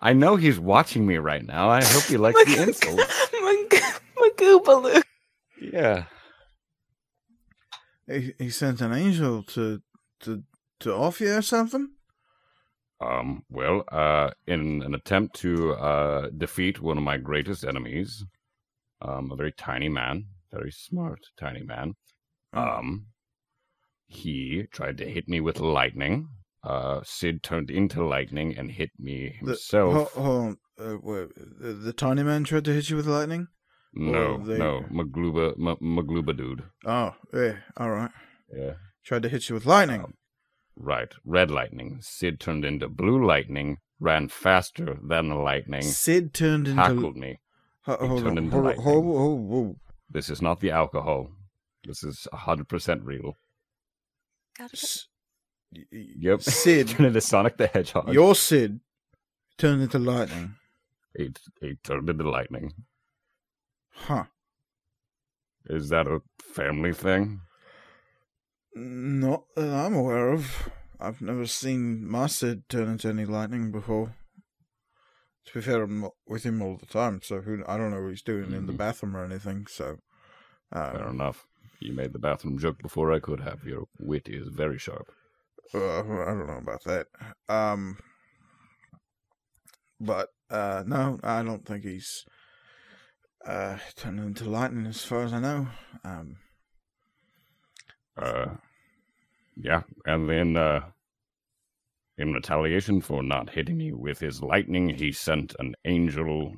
I 0.00 0.12
know 0.12 0.36
he's 0.36 0.58
watching 0.60 1.06
me 1.06 1.16
right 1.16 1.44
now. 1.44 1.68
I 1.68 1.82
hope 1.84 2.04
he 2.04 2.16
likes 2.16 2.42
the 2.44 2.62
insult. 2.62 2.96
Mag- 3.42 3.82
Magoobaloo. 4.16 5.02
Yeah. 5.60 6.04
he, 8.06 8.32
he 8.38 8.50
sent 8.50 8.80
an 8.80 8.92
angel 8.92 9.42
to 9.44 9.82
to 10.20 10.42
to 10.80 10.94
off 10.94 11.20
you 11.20 11.34
or 11.34 11.42
something. 11.42 11.90
Um, 13.00 13.44
well, 13.50 13.84
uh, 13.92 14.30
in 14.46 14.82
an 14.82 14.94
attempt 14.94 15.36
to 15.40 15.72
uh, 15.74 16.28
defeat 16.36 16.80
one 16.80 16.96
of 16.98 17.04
my 17.04 17.16
greatest 17.16 17.64
enemies, 17.64 18.24
um, 19.02 19.30
a 19.32 19.36
very 19.36 19.52
tiny 19.52 19.88
man, 19.88 20.26
very 20.52 20.70
smart 20.72 21.20
tiny 21.38 21.62
man, 21.62 21.94
um, 22.52 23.06
he 24.06 24.64
tried 24.72 24.98
to 24.98 25.04
hit 25.08 25.28
me 25.28 25.40
with 25.40 25.60
lightning. 25.60 26.28
Uh, 26.64 27.00
Sid 27.04 27.42
turned 27.42 27.70
into 27.70 28.04
lightning 28.04 28.56
and 28.56 28.70
hit 28.70 28.90
me 28.98 29.36
himself. 29.38 29.92
Ho- 30.14 30.22
hold 30.22 30.40
on. 30.44 30.56
Uh, 30.80 30.96
wait, 31.02 31.28
the, 31.60 31.72
the 31.72 31.92
tiny 31.92 32.22
man 32.22 32.44
tried 32.44 32.64
to 32.64 32.72
hit 32.72 32.90
you 32.90 32.96
with 32.96 33.06
lightning. 33.06 33.48
no, 33.92 34.38
they- 34.44 34.58
no, 34.58 34.82
Magluba, 34.92 35.52
M- 35.58 35.76
Magluba 35.96 36.36
dude. 36.36 36.62
Oh, 36.84 37.14
yeah. 37.32 37.56
All 37.76 37.90
right. 37.90 38.10
Yeah, 38.56 38.74
Tried 39.04 39.22
to 39.24 39.28
hit 39.28 39.48
you 39.48 39.54
with 39.54 39.66
lightning. 39.66 40.00
Um, 40.04 40.14
right. 40.76 41.12
Red 41.24 41.50
lightning. 41.50 41.98
Sid 42.00 42.40
turned 42.40 42.64
into 42.64 42.88
blue 42.88 43.24
lightning, 43.24 43.78
ran 44.00 44.28
faster 44.28 44.98
than 45.06 45.28
the 45.28 45.34
lightning, 45.36 45.82
Sid 45.82 46.32
turned 46.34 46.66
into. 46.68 46.80
tackled 46.82 47.16
me. 47.16 47.40
Ho- 47.88 48.06
hold 48.06 48.22
turned 48.22 48.38
on. 48.38 48.44
into 48.44 48.50
Hold, 48.52 48.64
lightning. 48.66 48.84
hold, 48.84 49.04
hold, 49.04 49.50
hold. 49.50 49.76
This 50.10 50.28
is 50.30 50.40
not 50.42 50.60
the 50.60 50.70
alcohol. 50.70 51.30
This 51.84 52.02
is 52.04 52.26
hundred 52.32 52.68
percent 52.68 53.02
real. 53.04 53.34
Got 54.58 54.72
it. 54.74 54.78
S- 54.78 55.06
y- 55.72 55.84
y- 55.92 56.04
Yep. 56.20 56.42
Sid, 56.42 56.88
turned 56.90 57.06
into 57.06 57.20
Sonic 57.20 57.56
the 57.56 57.66
Hedgehog. 57.66 58.12
your 58.12 58.34
Sid 58.34 58.80
turned 59.56 59.82
into 59.82 59.98
lightning. 59.98 60.54
He, 61.16 61.30
he 61.60 61.74
turned 61.82 62.08
into 62.10 62.28
lightning. 62.28 62.72
Huh. 63.92 64.24
Is 65.66 65.88
that 65.88 66.06
a 66.06 66.20
family 66.40 66.92
thing? 66.92 67.40
Not 68.74 69.44
that 69.56 69.72
I'm 69.72 69.94
aware 69.94 70.28
of. 70.32 70.68
I've 71.00 71.20
never 71.20 71.46
seen 71.46 72.06
my 72.08 72.26
Sid 72.26 72.68
turn 72.68 72.88
into 72.88 73.08
any 73.08 73.24
lightning 73.24 73.70
before. 73.72 74.14
To 75.48 75.54
be 75.54 75.60
fair, 75.62 75.82
I'm 75.82 76.00
not 76.00 76.14
with 76.26 76.44
him 76.44 76.60
all 76.60 76.76
the 76.76 76.86
time, 76.86 77.22
so 77.22 77.40
who 77.40 77.64
I 77.66 77.78
don't 77.78 77.90
know 77.90 78.02
what 78.02 78.10
he's 78.10 78.22
doing 78.22 78.52
in 78.52 78.66
the 78.66 78.72
Mhm. 78.72 78.76
bathroom 78.76 79.16
or 79.16 79.24
anything. 79.24 79.66
So, 79.66 79.98
Fair 80.72 81.06
um, 81.06 81.08
enough. 81.08 81.46
You 81.80 81.92
made 81.94 82.12
the 82.12 82.18
bathroom 82.18 82.58
joke 82.58 82.82
before 82.82 83.12
I 83.12 83.18
could 83.20 83.40
have. 83.40 83.64
Your 83.64 83.88
wit 83.98 84.28
is 84.28 84.48
very 84.48 84.78
sharp. 84.78 85.10
uh, 85.74 86.00
I 86.00 86.02
don't 86.02 86.46
know 86.46 86.58
about 86.58 86.84
that. 86.84 87.06
Um, 87.48 87.98
but 90.00 90.28
uh, 90.50 90.84
no, 90.86 91.18
I 91.22 91.42
don't 91.42 91.64
think 91.64 91.84
he's 91.84 92.24
uh 93.46 93.78
turned 93.96 94.20
into 94.20 94.44
lightning, 94.50 94.86
as 94.86 95.04
far 95.04 95.22
as 95.24 95.32
I 95.32 95.40
know. 95.40 95.68
Um, 96.04 96.36
Uh, 98.16 98.56
yeah, 99.56 99.82
and 100.04 100.28
then 100.28 100.56
uh, 100.56 100.80
in 102.18 102.32
retaliation 102.32 103.00
for 103.00 103.22
not 103.22 103.50
hitting 103.50 103.78
me 103.78 103.92
with 103.92 104.18
his 104.18 104.42
lightning, 104.42 104.88
he 104.90 105.12
sent 105.12 105.54
an 105.58 105.74
angel 105.84 106.52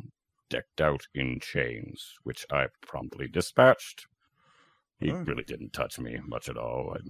decked 0.48 0.80
out 0.80 1.06
in 1.14 1.38
chains, 1.40 2.14
which 2.24 2.44
I 2.50 2.66
promptly 2.80 3.28
dispatched. 3.28 4.06
He 4.98 5.12
Oh. 5.12 5.22
really 5.22 5.44
didn't 5.44 5.72
touch 5.72 5.98
me 5.98 6.18
much 6.26 6.48
at 6.48 6.56
all. 6.56 6.96
I, 6.96 7.00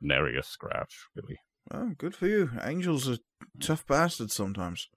nary 0.00 0.38
a 0.38 0.42
scratch, 0.42 1.06
really. 1.14 1.38
oh, 1.72 1.90
good 1.98 2.14
for 2.14 2.26
you. 2.26 2.50
Angels 2.62 3.08
are 3.08 3.18
tough 3.60 3.86
bastards 3.86 4.32
sometimes. 4.34 4.88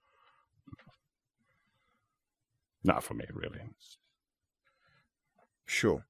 Not 2.84 3.02
for 3.04 3.14
me, 3.14 3.24
really. 3.32 3.60
Sure. 5.66 6.04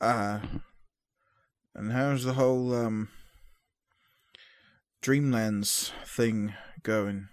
Uh, 0.00 0.40
and 1.74 1.92
how's 1.92 2.24
the 2.24 2.34
whole 2.34 2.74
um 2.74 3.08
Dreamlands 5.02 5.92
thing 6.04 6.54
going? 6.82 7.28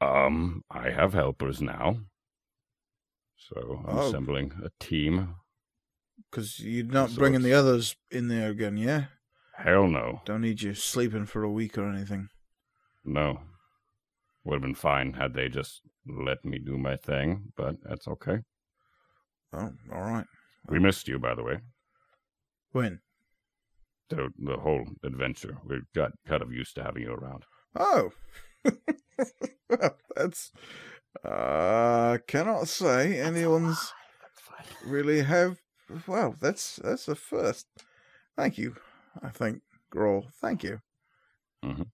Um, 0.00 0.62
I 0.70 0.90
have 0.90 1.12
helpers 1.12 1.60
now. 1.60 2.00
So 3.36 3.84
I'm 3.86 3.98
Oh. 3.98 4.08
assembling 4.08 4.52
a 4.64 4.70
team. 4.82 5.36
Because 6.30 6.60
you're 6.60 6.86
not 6.86 7.14
bringing 7.14 7.42
the 7.42 7.52
others 7.52 7.96
in 8.10 8.28
there 8.28 8.50
again, 8.50 8.76
yeah? 8.76 9.06
Hell 9.56 9.88
no. 9.88 10.22
Don't 10.24 10.40
need 10.42 10.62
you 10.62 10.74
sleeping 10.74 11.26
for 11.26 11.42
a 11.42 11.50
week 11.50 11.76
or 11.76 11.88
anything. 11.88 12.28
No. 13.04 13.42
Would 14.44 14.54
have 14.54 14.62
been 14.62 14.74
fine 14.74 15.14
had 15.14 15.34
they 15.34 15.48
just 15.48 15.82
let 16.06 16.44
me 16.44 16.58
do 16.58 16.78
my 16.78 16.96
thing, 16.96 17.52
but 17.56 17.76
that's 17.82 18.08
okay. 18.08 18.38
Oh, 19.52 19.72
all 19.92 20.00
right. 20.02 20.26
We 20.68 20.78
missed 20.78 21.08
you, 21.08 21.18
by 21.18 21.34
the 21.34 21.42
way. 21.42 21.58
When? 22.72 23.00
The 24.10 24.28
the 24.38 24.56
whole 24.58 24.84
adventure. 25.04 25.56
We 25.64 25.80
got 25.94 26.12
kind 26.26 26.42
of 26.42 26.52
used 26.52 26.74
to 26.74 26.82
having 26.82 27.02
you 27.04 27.12
around. 27.12 27.44
Oh. 27.76 28.10
well, 29.70 29.96
that's. 30.16 30.52
Uh, 31.24 32.18
cannot 32.26 32.68
say 32.68 33.18
anyone's 33.20 33.92
really 34.84 35.22
have. 35.22 35.58
Well, 36.06 36.34
that's 36.40 36.76
that's 36.76 37.08
a 37.08 37.14
first. 37.14 37.66
Thank 38.36 38.58
you. 38.58 38.76
I 39.22 39.28
think 39.30 39.62
Grawl. 39.94 40.26
Thank 40.40 40.62
you. 40.64 40.80
Mhm. 41.64 41.86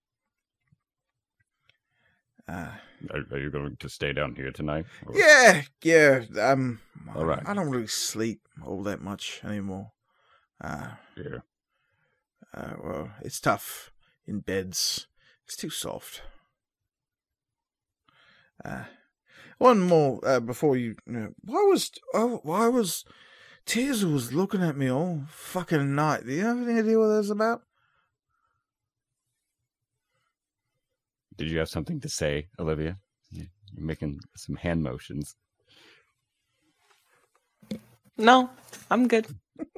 Uh, 2.48 2.70
Are, 3.10 3.24
are 3.32 3.38
you 3.38 3.50
going 3.50 3.76
to 3.80 3.88
stay 3.88 4.12
down 4.12 4.36
here 4.36 4.52
tonight? 4.52 4.86
or- 5.06 5.16
yeah, 5.18 5.62
yeah. 5.82 6.20
Um, 6.40 6.80
All 7.14 7.24
right. 7.24 7.42
I 7.44 7.54
don't 7.54 7.70
really 7.70 7.88
sleep 7.88 8.40
all 8.64 8.82
that 8.84 9.00
much 9.02 9.40
anymore. 9.44 9.90
Uh, 10.62 10.90
Yeah. 11.16 11.38
Uh, 12.54 12.74
well, 12.82 13.10
it's 13.22 13.40
tough 13.40 13.90
in 14.26 14.40
beds. 14.40 15.06
It's 15.44 15.56
too 15.56 15.70
soft. 15.70 16.22
Uh, 18.64 18.84
one 19.58 19.80
more 19.80 20.20
uh, 20.26 20.40
before 20.40 20.76
you. 20.76 20.96
Uh, 21.08 21.28
why 21.40 21.60
was 21.62 21.90
oh, 22.14 22.40
why 22.42 22.68
was 22.68 23.04
Tears 23.64 24.04
was 24.04 24.32
looking 24.32 24.62
at 24.62 24.76
me 24.76 24.90
all 24.90 25.22
fucking 25.28 25.94
night? 25.94 26.26
Do 26.26 26.32
you 26.32 26.44
have 26.44 26.68
any 26.68 26.78
idea 26.78 26.98
what 26.98 27.08
that's 27.08 27.30
about? 27.30 27.62
Did 31.36 31.50
you 31.50 31.58
have 31.58 31.68
something 31.68 32.00
to 32.00 32.08
say, 32.08 32.48
Olivia? 32.58 32.98
You're 33.30 33.48
making 33.76 34.20
some 34.34 34.56
hand 34.56 34.82
motions. 34.82 35.36
No, 38.16 38.50
I'm 38.90 39.06
good. 39.06 39.26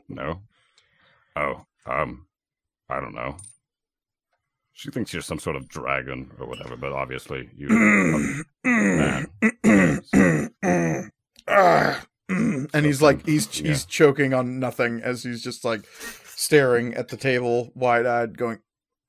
No. 0.08 0.42
Oh, 1.34 1.66
um, 1.86 2.27
I 2.88 3.00
don't 3.00 3.14
know. 3.14 3.36
She 4.72 4.90
thinks 4.90 5.12
you're 5.12 5.22
some 5.22 5.40
sort 5.40 5.56
of 5.56 5.68
dragon 5.68 6.30
or 6.38 6.46
whatever, 6.46 6.76
but 6.76 6.92
obviously 6.92 7.50
you. 7.56 8.44
And 12.74 12.84
he's 12.84 13.00
like 13.00 13.24
he's 13.24 13.60
Yeah. 13.60 13.68
he's 13.68 13.84
choking 13.86 14.34
on 14.34 14.60
nothing 14.60 15.00
as 15.02 15.22
he's 15.24 15.42
just 15.42 15.64
like 15.64 15.86
staring 16.34 16.94
at 16.94 17.08
the 17.08 17.16
table, 17.16 17.70
wide 17.74 18.04
eyed, 18.06 18.36
going, 18.36 18.58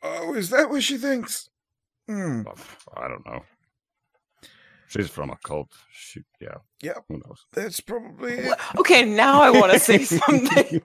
"Oh, 0.01 0.33
is 0.33 0.49
that 0.51 0.69
what 0.69 0.83
she 0.83 0.97
thinks?" 0.97 1.49
Hmm. 2.07 2.43
I 2.95 3.07
don't 3.07 3.25
know. 3.25 3.43
She's 4.87 5.09
from 5.09 5.29
a 5.29 5.37
cult. 5.43 5.69
She, 5.91 6.21
yeah. 6.41 6.55
Yep. 6.81 7.03
Who 7.09 7.15
knows? 7.17 7.45
That's 7.53 7.79
probably 7.81 8.33
it. 8.39 8.57
Okay, 8.77 9.03
now 9.05 9.41
I 9.41 9.51
want 9.51 9.73
to 9.73 9.79
say 9.79 10.03
something. 10.03 10.81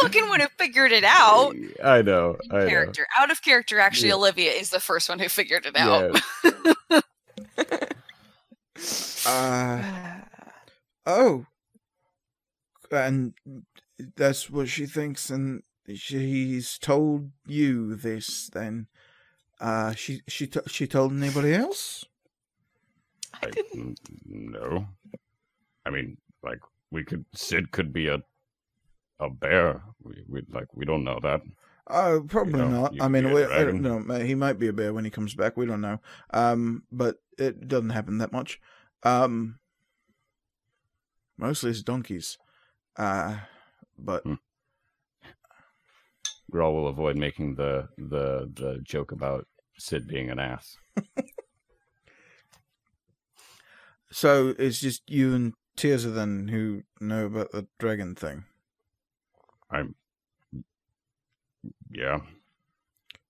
I'm 0.00 0.06
the 0.08 0.12
fucking 0.12 0.28
one 0.28 0.40
who 0.40 0.46
figured 0.58 0.92
it 0.92 1.04
out. 1.04 1.54
I 1.82 2.02
know. 2.02 2.36
I 2.50 2.58
know. 2.60 2.68
Character 2.68 3.06
out 3.18 3.30
of 3.30 3.42
character. 3.42 3.78
Actually, 3.78 4.08
Yeah. 4.08 4.14
Olivia 4.14 4.50
is 4.52 4.70
the 4.70 4.80
first 4.80 5.08
one 5.08 5.18
who 5.18 5.28
figured 5.28 5.66
it 5.66 5.76
out. 5.76 6.20
Yeah. 6.44 7.00
Uh, 9.26 9.82
oh, 11.06 11.46
and 12.90 13.32
that's 14.16 14.50
what 14.50 14.68
she 14.68 14.84
thinks, 14.84 15.30
and 15.30 15.62
she's 15.94 16.76
told 16.78 17.30
you 17.46 17.94
this. 17.94 18.48
Then, 18.52 18.88
uh, 19.60 19.94
she 19.94 20.20
she 20.28 20.46
t- 20.46 20.60
she 20.66 20.86
told 20.86 21.12
anybody 21.12 21.54
else? 21.54 22.04
I 23.32 23.46
I, 23.46 23.50
didn't. 23.50 23.98
n- 24.28 24.52
no. 24.52 24.88
I 25.86 25.90
mean, 25.90 26.18
like 26.42 26.60
we 26.90 27.04
could. 27.04 27.24
Sid 27.34 27.70
could 27.72 27.92
be 27.92 28.08
a 28.08 28.22
a 29.24 29.30
bear. 29.30 29.82
We 30.02 30.24
we 30.28 30.42
like 30.50 30.68
we 30.74 30.84
don't 30.84 31.04
know 31.04 31.18
that. 31.22 31.40
Oh, 31.86 32.24
probably 32.26 32.60
know, 32.60 32.68
not. 32.68 32.94
you 32.94 33.02
I 33.02 33.08
mean, 33.08 33.30
we, 33.32 33.44
I 33.44 33.64
don't 33.64 33.82
know. 33.82 34.00
He 34.20 34.34
might 34.34 34.58
be 34.58 34.68
a 34.68 34.72
bear 34.72 34.94
when 34.94 35.04
he 35.04 35.10
comes 35.10 35.34
back. 35.34 35.56
We 35.56 35.66
don't 35.66 35.82
know. 35.82 36.00
Um, 36.30 36.84
but 36.90 37.16
it 37.36 37.68
doesn't 37.68 37.90
happen 37.90 38.18
that 38.18 38.32
much. 38.32 38.58
Um, 39.02 39.58
mostly 41.36 41.70
it's 41.70 41.82
donkeys. 41.82 42.38
Uh, 42.96 43.36
but 43.98 44.22
Hmm. 44.22 44.34
Grawl 46.52 46.72
will 46.74 46.88
avoid 46.88 47.16
making 47.16 47.56
the 47.56 47.88
the 47.98 48.50
the 48.52 48.78
joke 48.82 49.12
about 49.12 49.46
Sid 49.76 50.06
being 50.06 50.30
an 50.30 50.38
ass. 50.38 50.76
so 54.10 54.54
it's 54.58 54.80
just 54.80 55.10
you 55.10 55.34
and 55.34 55.54
Tirza 55.76 56.14
then 56.14 56.48
who 56.48 56.84
know 57.00 57.26
about 57.26 57.50
the 57.52 57.66
dragon 57.78 58.14
thing. 58.14 58.44
I'm. 59.74 59.94
Yeah. 61.90 62.20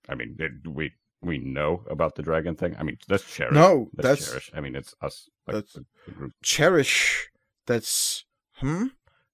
I 0.09 0.15
mean, 0.15 0.37
it, 0.39 0.53
we 0.69 0.93
we 1.23 1.39
know 1.39 1.83
about 1.91 2.15
the 2.15 2.23
dragon 2.23 2.55
thing. 2.55 2.77
I 2.79 2.83
mean, 2.83 2.99
that's 3.09 3.25
cherish. 3.35 3.55
No, 3.55 3.89
that's, 3.95 4.09
that's- 4.09 4.29
cherish. 4.29 4.51
I 4.55 4.61
mean, 4.61 4.77
it's 4.77 4.95
us. 5.01 5.29
Like, 5.47 5.55
that's- 5.55 5.73
the, 5.73 5.85
the 6.07 6.13
group. 6.13 6.33
Cherish. 6.43 7.31
That's 7.67 8.25
hmm. 8.57 8.87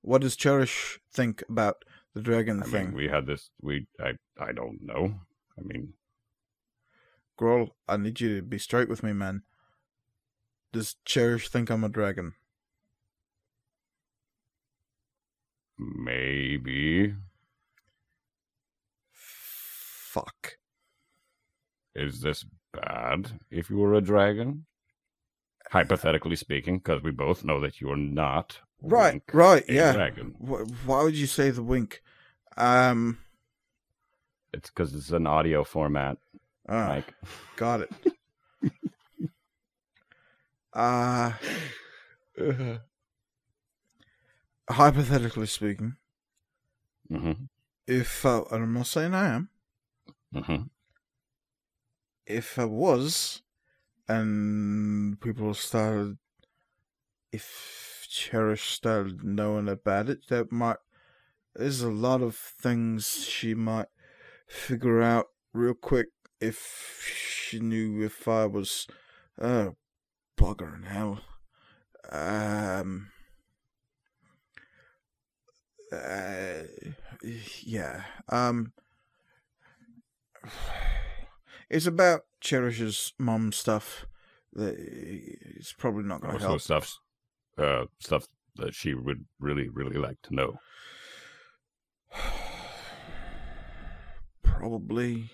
What 0.03 0.23
does 0.23 0.37
Cherish 0.37 1.01
think 1.13 1.43
about 1.49 1.77
the 2.15 2.23
dragon 2.23 2.63
I 2.63 2.67
thing? 2.67 2.87
mean, 2.87 2.95
we 2.95 3.09
had 3.09 3.27
this. 3.27 3.51
We 3.61 3.87
I 4.01 4.13
I 4.39 4.53
don't 4.53 4.79
know. 4.83 5.15
I 5.59 5.63
mean, 5.63 5.95
Grawl, 7.39 7.71
I 7.89 7.97
need 7.97 8.21
you 8.21 8.37
to 8.37 8.43
be 8.43 8.59
straight 8.59 8.89
with 8.89 9.03
me, 9.03 9.13
man. 9.13 9.43
Does 10.73 10.95
Cherish 11.05 11.49
think 11.49 11.71
I'm 11.71 11.83
a 11.85 11.89
dragon? 11.89 12.35
Maybe 15.81 17.15
Fuck. 19.13 20.59
is 21.95 22.21
this 22.21 22.45
bad 22.73 23.33
if 23.51 23.71
you 23.71 23.77
were 23.79 23.95
a 23.95 24.01
dragon? 24.01 24.67
Hypothetically 25.71 26.37
speaking, 26.37 26.79
because 26.79 27.03
we 27.03 27.13
both 27.13 27.45
know 27.45 27.61
that 27.61 27.81
you 27.81 27.91
are 27.91 27.97
not. 27.97 28.59
Right, 28.83 29.23
right, 29.33 29.69
a 29.69 29.73
yeah. 29.73 29.93
Dragon. 29.93 30.35
Why 30.39 31.03
would 31.05 31.15
you 31.17 31.27
say 31.27 31.51
the 31.51 31.63
wink? 31.63 32.03
Um. 32.57 33.19
It's 34.53 34.69
because 34.69 34.95
it's 34.95 35.11
an 35.11 35.29
audio 35.29 35.63
format. 35.63 36.19
ah, 36.69 36.89
Mike. 36.89 37.15
got 37.57 37.83
it. 37.83 37.91
Uh 40.73 41.33
hypothetically 44.71 45.47
speaking, 45.47 45.97
hmm 47.09 47.33
if 47.87 48.25
uh, 48.25 48.45
and 48.51 48.65
I'm 48.65 48.73
not 48.75 48.87
saying 48.87 49.15
I 49.15 49.35
am, 49.35 49.49
hmm 50.33 50.63
if 52.27 52.59
I 52.59 52.65
was, 52.65 53.43
and 54.09 55.21
people 55.21 55.53
started, 55.55 56.19
if 57.33 58.07
Cherish 58.09 58.71
started 58.71 59.25
knowing 59.25 59.69
about 59.69 60.09
it, 60.09 60.29
that 60.29 60.53
might. 60.53 60.77
There's 61.55 61.83
a 61.83 61.91
lot 61.91 62.23
of 62.23 62.37
things 62.37 63.25
she 63.27 63.55
might 63.55 63.89
figure 64.47 65.03
out 65.03 65.27
real 65.53 65.75
quick 65.75 66.09
if 66.41 67.03
she 67.05 67.59
knew 67.59 68.03
if 68.05 68.29
I 68.29 68.47
was. 68.47 68.87
Uh, 69.41 69.71
bugger 70.37 70.75
in 70.77 70.85
hell. 70.85 71.21
Um. 72.11 73.11
Uh, 75.93 76.63
yeah. 77.63 78.03
Um. 78.29 78.73
It's 81.69 81.87
about 81.87 82.23
Cherish's 82.41 83.13
mom 83.19 83.53
stuff. 83.53 84.07
That 84.55 84.75
it's 84.77 85.73
probably 85.73 86.03
not 86.03 86.21
going 86.21 86.37
to 86.37 86.41
help. 86.41 86.61
stuff, 86.61 86.99
uh, 87.57 87.85
stuff 88.01 88.27
that 88.57 88.75
she 88.75 88.95
would 88.95 89.25
really, 89.39 89.69
really 89.69 89.97
like 89.97 90.21
to 90.23 90.35
know. 90.35 90.59
Probably. 94.43 95.31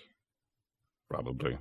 Probably. 1.09 1.57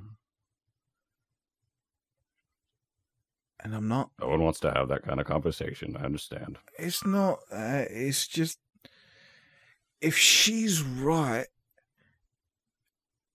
And 3.61 3.75
I'm 3.75 3.89
not. 3.89 4.11
No 4.21 4.29
one 4.29 4.43
wants 4.43 4.61
to 4.61 4.71
have 4.73 4.89
that 4.89 5.03
kind 5.03 5.19
of 5.19 5.27
conversation. 5.27 5.97
I 5.99 6.05
understand. 6.05 6.59
It's 6.79 7.05
not. 7.07 7.39
Uh, 7.51 7.85
it's 7.91 8.29
just. 8.29 8.59
If 10.07 10.17
she's 10.17 10.85
right. 10.85 11.49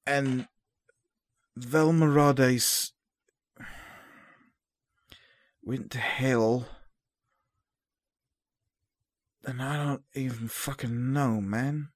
And. 0.07 0.47
Velmarades. 1.59 2.91
Went 5.61 5.91
to 5.91 5.97
hell. 5.97 6.69
Then 9.43 9.59
I 9.59 9.83
don't 9.83 10.03
even 10.13 10.47
fucking 10.47 11.11
know, 11.11 11.41
man. 11.41 11.89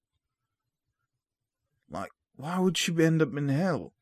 Like, 1.89 2.11
why 2.35 2.59
would 2.59 2.77
she 2.77 2.93
end 3.01 3.21
up 3.21 3.33
in 3.37 3.47
hell? 3.47 3.93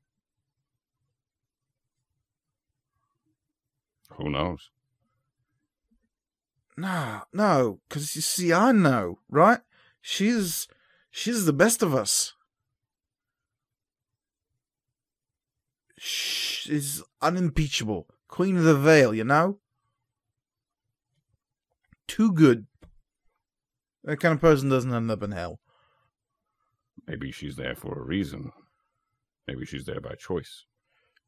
Who 4.13 4.31
knows? 4.31 4.71
No, 6.75 7.21
no, 7.31 7.79
because 7.87 8.15
you 8.15 8.23
see, 8.23 8.51
I 8.51 8.71
know, 8.71 9.19
right? 9.29 9.59
She's 10.05 10.67
she's 11.09 11.45
the 11.45 11.53
best 11.53 11.81
of 11.81 11.95
us. 11.95 12.33
She's 15.97 17.01
unimpeachable, 17.21 18.07
Queen 18.27 18.57
of 18.57 18.65
the 18.65 18.75
Vale, 18.75 19.13
you 19.13 19.23
know. 19.23 19.59
Too 22.05 22.33
good. 22.33 22.67
That 24.03 24.19
kind 24.19 24.33
of 24.33 24.41
person 24.41 24.67
doesn't 24.67 24.93
end 24.93 25.09
up 25.09 25.23
in 25.23 25.31
hell. 25.31 25.61
Maybe 27.07 27.31
she's 27.31 27.55
there 27.55 27.75
for 27.75 27.97
a 27.97 28.03
reason. 28.03 28.51
Maybe 29.47 29.65
she's 29.65 29.85
there 29.85 30.01
by 30.01 30.15
choice. 30.15 30.65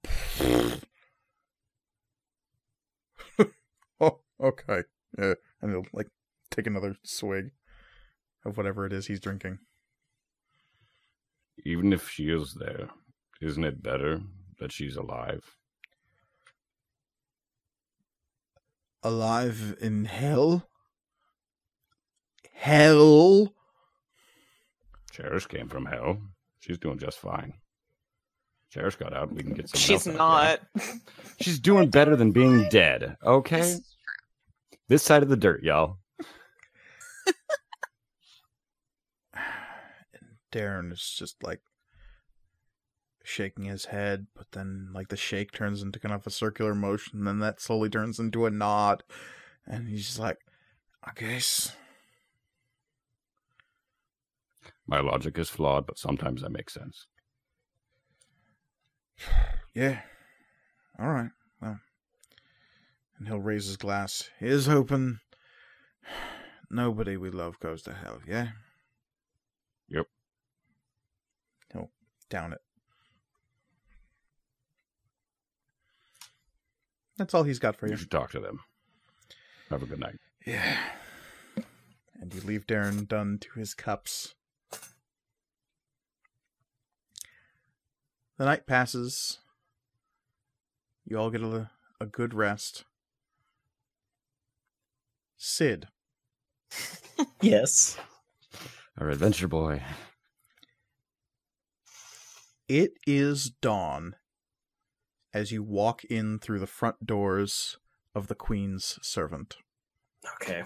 Oh, 4.01 4.19
okay. 4.41 4.83
Yeah, 5.17 5.35
and 5.61 5.71
he'll 5.71 5.85
like 5.93 6.09
take 6.51 6.67
another 6.67 6.97
swig 7.03 7.51
of 8.45 8.57
whatever 8.57 8.85
it 8.85 8.93
is 8.93 9.07
he's 9.07 9.19
drinking. 9.19 9.59
Even 11.65 11.91
if 11.93 12.09
she 12.09 12.29
is 12.29 12.53
there, 12.53 12.89
isn't 13.41 13.63
it 13.63 13.81
better 13.81 14.21
that 14.59 14.71
she's 14.71 14.95
alive? 14.95 15.55
Alive 19.03 19.75
in 19.81 20.05
hell? 20.05 20.67
Hell? 22.53 23.53
Cherish 25.11 25.47
came 25.47 25.67
from 25.67 25.85
hell. 25.85 26.17
She's 26.59 26.77
doing 26.77 26.97
just 26.97 27.19
fine. 27.19 27.53
Cherish 28.71 28.95
got 28.95 29.13
out. 29.13 29.31
We 29.31 29.43
can 29.43 29.53
get 29.53 29.69
some. 29.69 29.79
She's 29.79 30.07
not. 30.07 30.59
She's 31.39 31.59
doing 31.59 31.89
better 31.89 32.15
than 32.15 32.31
being 32.31 32.67
dead. 32.69 33.15
Okay. 33.23 33.77
This 34.89 35.03
side 35.03 35.23
of 35.23 35.29
the 35.29 35.37
dirt, 35.37 35.63
y'all. 35.63 35.99
Darren 40.55 40.93
is 40.93 41.13
just 41.17 41.43
like 41.43 41.59
shaking 43.23 43.65
his 43.65 43.85
head, 43.85 44.27
but 44.35 44.47
then 44.53 44.89
like 44.93 45.09
the 45.09 45.17
shake 45.17 45.51
turns 45.51 45.81
into 45.81 45.99
kind 45.99 46.15
of 46.15 46.25
a 46.25 46.31
circular 46.31 46.73
motion, 46.73 47.19
and 47.19 47.27
then 47.27 47.39
that 47.39 47.59
slowly 47.59 47.89
turns 47.89 48.19
into 48.19 48.45
a 48.45 48.49
nod, 48.49 49.03
and 49.65 49.89
he's 49.89 50.05
just 50.05 50.19
like, 50.19 50.37
I 51.03 51.11
guess. 51.15 51.75
My 54.87 55.01
logic 55.01 55.37
is 55.37 55.49
flawed, 55.49 55.85
but 55.85 55.97
sometimes 55.97 56.41
that 56.41 56.51
makes 56.51 56.73
sense. 56.73 57.07
Yeah. 59.73 60.03
All 60.97 61.09
right. 61.09 61.31
Well. 61.61 61.81
And 63.19 63.27
he'll 63.27 63.41
raise 63.41 63.65
his 63.65 63.75
glass. 63.75 64.29
Here's 64.39 64.67
hoping 64.67 65.19
nobody 66.71 67.17
we 67.17 67.29
love 67.29 67.59
goes 67.59 67.81
to 67.81 67.93
hell, 67.93 68.21
yeah? 68.25 68.51
Yep. 69.89 70.07
He'll 72.31 72.39
down 72.41 72.53
it. 72.53 72.61
That's 77.17 77.33
all 77.33 77.43
he's 77.43 77.59
got 77.59 77.75
for 77.77 77.87
You 77.87 77.91
you. 77.93 77.97
should 77.97 78.11
talk 78.11 78.31
to 78.31 78.39
them. 78.39 78.59
Have 79.69 79.83
a 79.83 79.85
good 79.85 79.99
night. 79.99 80.15
Yeah. 80.45 80.77
And 82.19 82.33
you 82.33 82.41
leave 82.41 82.67
Darren 82.67 83.07
Dunn 83.07 83.37
to 83.39 83.59
his 83.59 83.73
cups. 83.73 84.35
The 88.37 88.45
night 88.45 88.67
passes. 88.67 89.39
You 91.05 91.17
all 91.17 91.29
get 91.29 91.41
a, 91.41 91.69
a 92.01 92.05
good 92.05 92.33
rest. 92.33 92.83
Sid, 95.37 95.87
Yes. 97.41 97.97
Our 98.97 99.09
adventure 99.09 99.47
boy. 99.47 99.83
It 102.67 102.93
is 103.05 103.49
dawn 103.49 104.15
as 105.33 105.51
you 105.51 105.61
walk 105.63 106.03
in 106.05 106.39
through 106.39 106.59
the 106.59 106.67
front 106.67 107.05
doors 107.05 107.77
of 108.13 108.27
the 108.27 108.35
Queen's 108.35 108.97
servant. 109.01 109.57
Okay. 110.35 110.63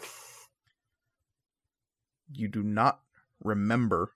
You 2.32 2.48
do 2.48 2.64
not 2.64 3.02
remember 3.44 4.14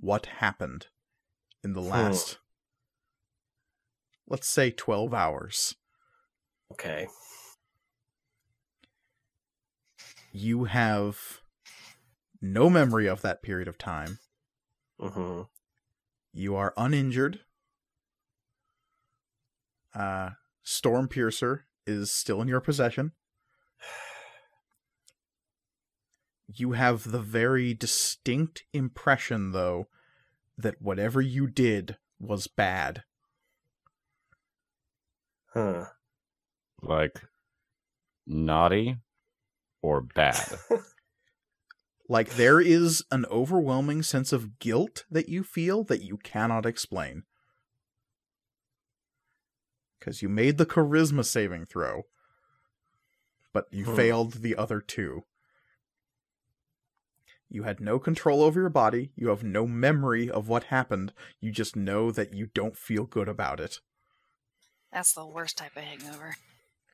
what 0.00 0.26
happened 0.26 0.86
in 1.62 1.72
the 1.74 1.82
Hmm. 1.82 1.88
last, 1.90 2.38
let's 4.26 4.48
say, 4.48 4.70
12 4.70 5.12
hours. 5.12 5.76
Okay. 6.72 7.08
You 10.32 10.64
have 10.64 11.40
no 12.40 12.70
memory 12.70 13.06
of 13.08 13.22
that 13.22 13.42
period 13.42 13.68
of 13.68 13.78
time. 13.78 14.18
hmm 14.98 15.42
You 16.38 16.54
are 16.54 16.72
uninjured. 16.76 17.40
Uh, 19.92 20.30
Storm 20.62 21.08
Piercer 21.08 21.64
is 21.84 22.12
still 22.12 22.40
in 22.40 22.46
your 22.46 22.60
possession. 22.60 23.12
You 26.50 26.72
have 26.72 27.10
the 27.10 27.18
very 27.18 27.74
distinct 27.74 28.64
impression, 28.72 29.52
though, 29.52 29.88
that 30.56 30.80
whatever 30.80 31.20
you 31.20 31.46
did 31.46 31.98
was 32.18 32.46
bad. 32.46 33.02
Huh. 35.52 35.84
Like 36.80 37.20
naughty 38.26 38.96
or 39.82 40.00
bad. 40.00 40.58
Like, 42.08 42.30
there 42.30 42.58
is 42.60 43.04
an 43.10 43.26
overwhelming 43.26 44.02
sense 44.02 44.32
of 44.32 44.58
guilt 44.58 45.04
that 45.10 45.28
you 45.28 45.42
feel 45.44 45.84
that 45.84 46.02
you 46.02 46.16
cannot 46.16 46.64
explain. 46.64 47.24
Because 49.98 50.22
you 50.22 50.28
made 50.28 50.56
the 50.56 50.64
charisma 50.66 51.24
saving 51.24 51.66
throw, 51.66 52.04
but 53.52 53.66
you 53.70 53.84
Hmm. 53.84 53.96
failed 53.96 54.32
the 54.34 54.56
other 54.56 54.80
two. 54.80 55.24
You 57.50 57.64
had 57.64 57.80
no 57.80 57.98
control 57.98 58.42
over 58.42 58.60
your 58.60 58.68
body. 58.70 59.10
You 59.16 59.28
have 59.28 59.42
no 59.42 59.66
memory 59.66 60.30
of 60.30 60.48
what 60.48 60.64
happened. 60.64 61.12
You 61.40 61.50
just 61.50 61.76
know 61.76 62.10
that 62.10 62.32
you 62.34 62.46
don't 62.46 62.76
feel 62.76 63.04
good 63.04 63.28
about 63.28 63.58
it. 63.58 63.80
That's 64.92 65.12
the 65.14 65.26
worst 65.26 65.56
type 65.58 65.76
of 65.76 65.82
hangover. 65.82 66.36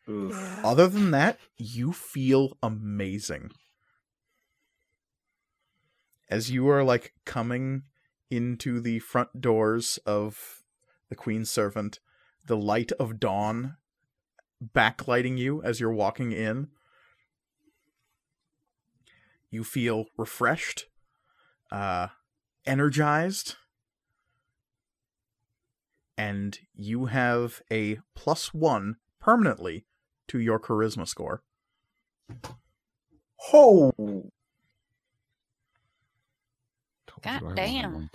Oof. 0.09 0.65
Other 0.65 0.87
than 0.89 1.11
that, 1.13 1.39
you 1.57 1.93
feel 1.93 2.57
amazing. 2.63 3.51
As 6.35 6.51
you 6.51 6.69
are 6.69 6.83
like 6.83 7.15
coming 7.25 7.85
into 8.29 8.81
the 8.81 8.99
front 8.99 9.41
doors 9.41 10.01
of 10.05 10.65
the 11.09 11.15
Queen's 11.15 11.49
Servant, 11.49 12.01
the 12.45 12.57
light 12.57 12.91
of 12.99 13.21
dawn 13.21 13.77
backlighting 14.61 15.39
you 15.39 15.63
as 15.63 15.79
you're 15.79 15.93
walking 15.93 16.33
in, 16.33 16.71
you 19.49 19.63
feel 19.63 20.07
refreshed, 20.17 20.87
uh, 21.71 22.09
energized, 22.67 23.55
and 26.19 26.59
you 26.75 27.05
have 27.05 27.63
a 27.71 28.01
plus 28.17 28.53
one 28.53 28.97
permanently 29.21 29.87
to 30.27 30.41
your 30.41 30.59
charisma 30.59 31.07
score. 31.07 31.45
Oh. 33.53 33.93
Told 37.25 37.41
God 37.41 37.51
you 37.51 37.55
damn. 37.57 37.95
one. 37.95 38.11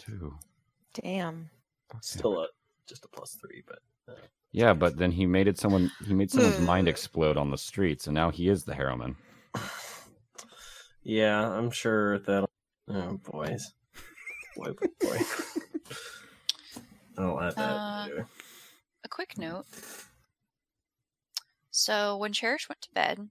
Damn. 0.93 1.49
Still 2.01 2.41
a 2.41 2.47
just 2.87 3.05
a 3.05 3.07
plus 3.07 3.35
three, 3.35 3.63
but 3.67 3.79
Yeah, 4.51 4.73
but 4.73 4.97
then 4.97 5.11
he 5.11 5.25
made 5.25 5.47
it 5.47 5.57
someone 5.57 5.91
he 6.05 6.13
made 6.13 6.31
someone's 6.31 6.59
mind 6.59 6.87
explode 6.87 7.37
on 7.37 7.51
the 7.51 7.57
streets, 7.57 8.07
and 8.07 8.13
now 8.13 8.29
he 8.29 8.49
is 8.49 8.63
the 8.63 8.75
heroine. 8.75 9.15
yeah, 11.03 11.49
I'm 11.49 11.71
sure 11.71 12.19
that. 12.19 12.47
Oh 12.87 13.19
boys, 13.31 13.73
boy, 14.55 14.73
boy, 14.73 14.87
boy. 14.99 15.17
I'll 17.17 17.41
add 17.41 17.55
that. 17.55 17.59
Uh, 17.59 18.05
later. 18.07 18.27
A 19.03 19.07
quick 19.09 19.37
note. 19.37 19.65
So 21.71 22.17
when 22.17 22.33
Cherish 22.33 22.69
went 22.69 22.81
to 22.81 22.91
bed, 22.93 23.29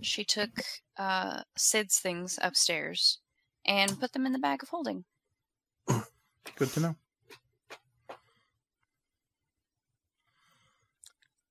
she 0.00 0.24
took 0.24 0.50
uh, 0.98 1.42
Sid's 1.56 1.98
things 1.98 2.38
upstairs 2.42 3.18
and 3.64 3.98
put 3.98 4.12
them 4.12 4.26
in 4.26 4.32
the 4.32 4.38
bag 4.38 4.62
of 4.62 4.68
holding. 4.68 5.04
Good 6.56 6.68
to 6.70 6.80
know. 6.80 6.96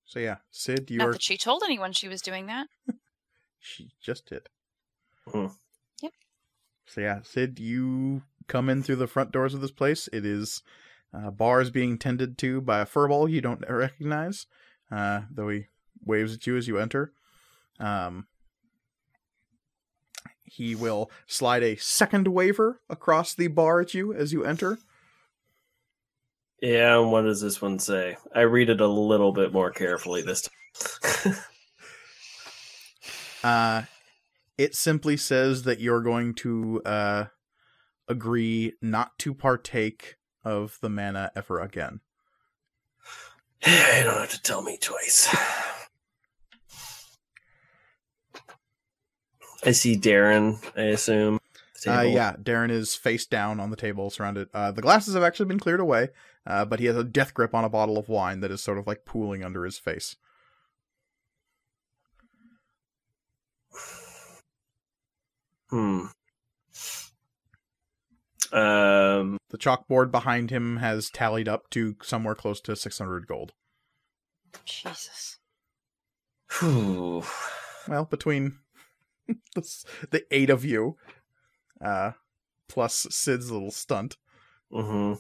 So 0.06 0.20
yeah, 0.20 0.38
Sid, 0.52 0.92
you 0.92 0.98
Not 0.98 1.08
are 1.08 1.12
that 1.14 1.24
she 1.24 1.38
told 1.38 1.64
anyone 1.64 1.94
she 1.94 2.10
was 2.10 2.22
doing 2.22 2.48
that. 2.48 2.68
she 3.60 3.92
just 4.02 4.28
did. 4.28 4.50
Hmm. 5.26 5.48
Yep. 6.02 6.12
So 6.86 7.00
yeah, 7.00 7.20
Sid, 7.24 7.60
you 7.60 8.24
come 8.48 8.68
in 8.68 8.84
through 8.84 8.98
the 8.98 9.08
front 9.08 9.32
doors 9.32 9.54
of 9.54 9.62
this 9.62 9.72
place. 9.72 10.10
It 10.12 10.26
is 10.26 10.64
uh, 11.14 11.32
bars 11.32 11.70
being 11.70 11.98
tended 11.98 12.38
to 12.40 12.60
by 12.60 12.82
a 12.82 12.86
firbolg 12.86 13.32
you 13.32 13.40
don't 13.40 13.64
recognize, 13.70 14.48
uh, 14.92 15.22
though 15.32 15.48
he 15.48 15.68
waves 16.06 16.34
at 16.34 16.46
you 16.46 16.58
as 16.58 16.68
you 16.68 16.78
enter. 16.78 17.14
Um, 17.80 18.28
he 20.52 20.76
will 20.76 21.10
slide 21.28 21.64
a 21.64 21.78
second 21.78 22.28
waiver 22.28 22.82
across 22.90 23.34
the 23.34 23.48
bar 23.48 23.80
at 23.80 23.94
you 23.94 24.14
as 24.14 24.34
you 24.34 24.44
enter. 24.44 24.80
Yeah, 26.62 27.00
and 27.00 27.10
what 27.10 27.22
does 27.22 27.40
this 27.40 27.62
one 27.62 27.80
say? 27.80 28.18
I 28.36 28.42
read 28.42 28.70
it 28.70 28.82
a 28.82 28.88
little 28.88 29.32
bit 29.32 29.54
more 29.54 29.72
carefully 29.72 30.22
this 30.22 30.50
time. 31.24 31.36
Uh, 33.44 33.82
it 34.60 34.76
simply 34.76 35.18
says 35.18 35.64
that 35.64 35.80
you're 35.80 36.04
going 36.04 36.32
to 36.36 36.80
uh, 36.86 37.26
agree 38.08 38.74
not 38.80 39.18
to 39.18 39.34
partake 39.34 40.18
of 40.46 40.78
the 40.80 40.90
mana 40.92 41.32
ever 41.36 41.60
again. 41.60 42.02
you 43.66 44.04
don't 44.04 44.20
have 44.20 44.30
to 44.30 44.42
tell 44.44 44.62
me 44.62 44.78
twice. 44.80 45.36
I 49.64 49.72
see 49.72 49.98
Darren, 49.98 50.58
I 50.76 50.84
assume. 50.84 51.40
Uh, 51.88 52.02
yeah, 52.02 52.36
Darren 52.36 52.70
is 52.70 52.96
face 52.96 53.26
down 53.26 53.60
on 53.60 53.72
the 53.72 53.76
table, 53.76 54.10
surrounded. 54.10 54.50
Uh, 54.54 54.72
the 54.72 54.82
glasses 54.82 55.16
have 55.16 55.24
actually 55.24 55.48
been 55.48 55.60
cleared 55.60 55.80
away, 55.80 56.10
uh, 56.46 56.64
but 56.66 56.80
he 56.80 56.86
has 56.86 56.96
a 56.96 57.04
death 57.04 57.34
grip 57.34 57.56
on 57.56 57.64
a 57.64 57.70
bottle 57.70 57.98
of 57.98 58.08
wine 58.08 58.40
that 58.42 58.52
is 58.52 58.62
sort 58.62 58.78
of 58.78 58.86
like 58.86 59.06
pooling 59.06 59.44
under 59.44 59.66
his 59.66 59.80
face. 59.80 60.16
Hmm. 65.70 66.08
Um. 68.52 69.38
The 69.50 69.58
chalkboard 69.58 70.12
behind 70.12 70.50
him 70.50 70.78
has 70.78 71.10
tallied 71.10 71.48
up 71.48 71.70
to 71.72 71.96
somewhere 72.04 72.36
close 72.36 72.60
to 72.62 72.76
600 72.76 73.26
gold. 73.26 73.54
Jesus. 74.66 75.38
Whew. 76.60 77.24
Well, 77.88 78.06
between 78.06 78.60
the, 79.56 79.86
the 80.12 80.24
eight 80.32 80.50
of 80.50 80.66
you, 80.66 80.98
uh, 81.84 82.12
plus 82.68 83.08
Sid's 83.10 83.52
little 83.52 83.72
stunt. 83.72 84.18
hmm 84.72 85.14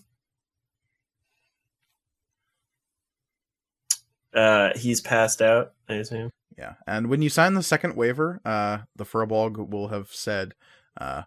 Uh, 4.33 4.69
he's 4.77 5.01
passed 5.01 5.41
out. 5.41 5.73
I 5.89 5.95
assume. 5.95 6.31
Yeah, 6.57 6.75
and 6.87 7.07
when 7.07 7.21
you 7.21 7.29
sign 7.29 7.53
the 7.53 7.63
second 7.63 7.95
waiver, 7.95 8.39
uh, 8.45 8.79
the 8.95 9.03
Firbolg 9.05 9.69
will 9.69 9.89
have 9.89 10.09
said, 10.09 10.53
uh, 10.99 11.23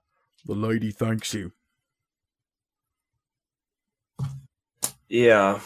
"The 0.46 0.54
lady 0.54 0.90
thanks 0.90 1.34
you." 1.34 1.52
Yeah. 5.08 5.60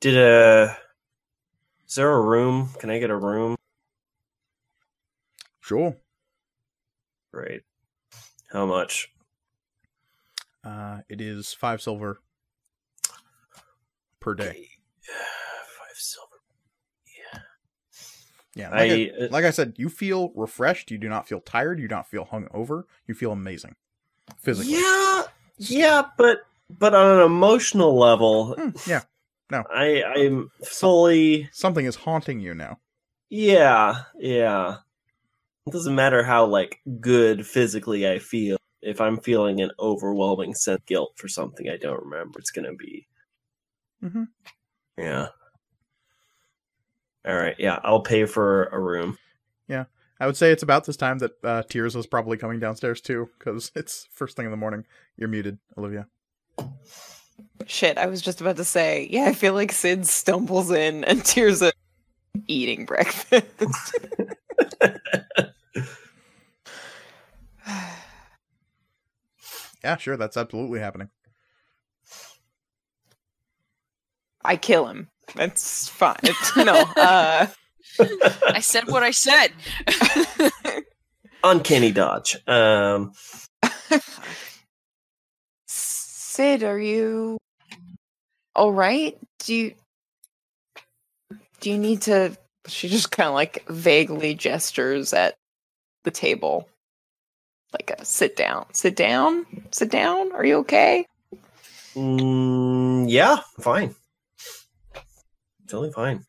Did 0.00 0.16
uh 0.16 0.74
Is 1.90 1.96
there 1.96 2.12
a 2.12 2.20
room? 2.20 2.68
Can 2.78 2.88
I 2.88 3.00
get 3.00 3.10
a 3.10 3.16
room? 3.16 3.56
Sure. 5.60 5.96
Great. 7.34 7.62
How 8.52 8.64
much? 8.64 9.12
Uh, 10.62 11.00
it 11.08 11.20
is 11.20 11.52
five 11.52 11.82
silver 11.82 12.20
per 14.20 14.34
day. 14.34 14.44
Okay. 14.44 14.68
Five 15.80 15.96
silver. 15.96 16.36
Yeah, 18.54 18.70
like 18.70 18.90
I, 18.90 18.94
I, 18.94 19.24
uh, 19.24 19.28
like 19.32 19.44
I 19.44 19.50
said, 19.50 19.74
you 19.76 19.88
feel 19.88 20.32
refreshed. 20.36 20.92
You 20.92 20.98
do 20.98 21.08
not 21.08 21.26
feel 21.26 21.40
tired. 21.40 21.80
You 21.80 21.88
do 21.88 21.94
not 21.96 22.08
feel 22.08 22.24
hungover. 22.24 22.84
You 23.08 23.14
feel 23.14 23.32
amazing, 23.32 23.74
physically. 24.38 24.74
Yeah, 24.74 25.22
yeah, 25.58 26.02
but 26.16 26.42
but 26.78 26.94
on 26.94 27.18
an 27.18 27.26
emotional 27.26 27.98
level, 27.98 28.54
Hmm, 28.54 28.70
yeah, 28.88 29.02
I 29.52 30.02
I'm 30.04 30.50
fully 30.64 31.48
something 31.52 31.84
is 31.86 31.96
haunting 31.96 32.40
you 32.40 32.54
now. 32.54 32.78
yeah, 33.28 34.02
yeah. 34.18 34.76
It 35.66 35.72
doesn't 35.72 35.94
matter 35.94 36.22
how 36.22 36.46
like 36.46 36.80
good 37.00 37.46
physically 37.46 38.08
I 38.08 38.18
feel. 38.18 38.56
If 38.82 39.00
I'm 39.00 39.18
feeling 39.20 39.60
an 39.60 39.70
overwhelming 39.78 40.54
sense 40.54 40.76
of 40.80 40.86
guilt 40.86 41.12
for 41.16 41.28
something 41.28 41.68
I 41.68 41.76
don't 41.76 42.02
remember, 42.02 42.38
it's 42.38 42.50
gonna 42.50 42.74
be 42.74 43.06
Mm-hmm. 44.02 44.22
yeah. 44.96 45.28
All 47.26 47.36
right, 47.36 47.54
yeah, 47.58 47.78
I'll 47.84 48.00
pay 48.00 48.24
for 48.24 48.64
a 48.66 48.80
room. 48.80 49.18
Yeah, 49.68 49.84
I 50.18 50.26
would 50.26 50.38
say 50.38 50.50
it's 50.52 50.62
about 50.62 50.84
this 50.84 50.96
time 50.96 51.18
that 51.18 51.32
uh, 51.44 51.62
Tirza 51.68 51.96
was 51.96 52.06
probably 52.06 52.38
coming 52.38 52.58
downstairs 52.60 53.02
too, 53.02 53.28
because 53.38 53.70
it's 53.76 54.08
first 54.14 54.36
thing 54.36 54.46
in 54.46 54.50
the 54.50 54.56
morning. 54.56 54.86
You're 55.18 55.28
muted, 55.28 55.58
Olivia. 55.76 56.06
Shit, 57.70 57.98
I 57.98 58.06
was 58.06 58.20
just 58.20 58.40
about 58.40 58.56
to 58.56 58.64
say, 58.64 59.06
yeah, 59.12 59.26
I 59.26 59.32
feel 59.32 59.54
like 59.54 59.70
Sid 59.70 60.04
stumbles 60.04 60.72
in 60.72 61.04
and 61.04 61.24
tears 61.24 61.62
are 61.62 61.70
eating 62.48 62.84
breakfast. 62.84 63.46
Yeah, 69.82 69.96
sure, 69.96 70.18
that's 70.18 70.36
absolutely 70.36 70.78
happening. 70.80 71.08
I 74.44 74.56
kill 74.56 74.86
him. 74.86 75.08
That's 75.34 75.88
fine. 75.88 76.18
It's, 76.22 76.54
no, 76.54 76.74
uh, 76.74 77.46
I 78.46 78.60
said 78.60 78.88
what 78.88 79.02
I 79.02 79.10
said. 79.10 79.52
Uncanny 81.42 81.92
dodge. 81.92 82.36
Um, 82.46 83.12
Sid, 85.66 86.62
are 86.62 86.78
you 86.78 87.39
all 88.54 88.72
right? 88.72 89.16
Do 89.40 89.54
you 89.54 89.74
do 91.60 91.70
you 91.70 91.78
need 91.78 92.02
to? 92.02 92.36
She 92.66 92.88
just 92.90 93.10
kind 93.10 93.26
of 93.26 93.34
like 93.34 93.64
vaguely 93.68 94.34
gestures 94.34 95.14
at 95.14 95.34
the 96.04 96.10
table, 96.10 96.68
like 97.72 97.90
a 97.98 98.04
sit 98.04 98.36
down, 98.36 98.66
sit 98.74 98.94
down, 98.96 99.46
sit 99.70 99.90
down. 99.90 100.30
Are 100.32 100.44
you 100.44 100.58
okay? 100.58 101.06
mm, 101.96 103.06
yeah, 103.08 103.40
fine. 103.60 103.94
Totally 105.68 105.90
fine. 105.90 106.26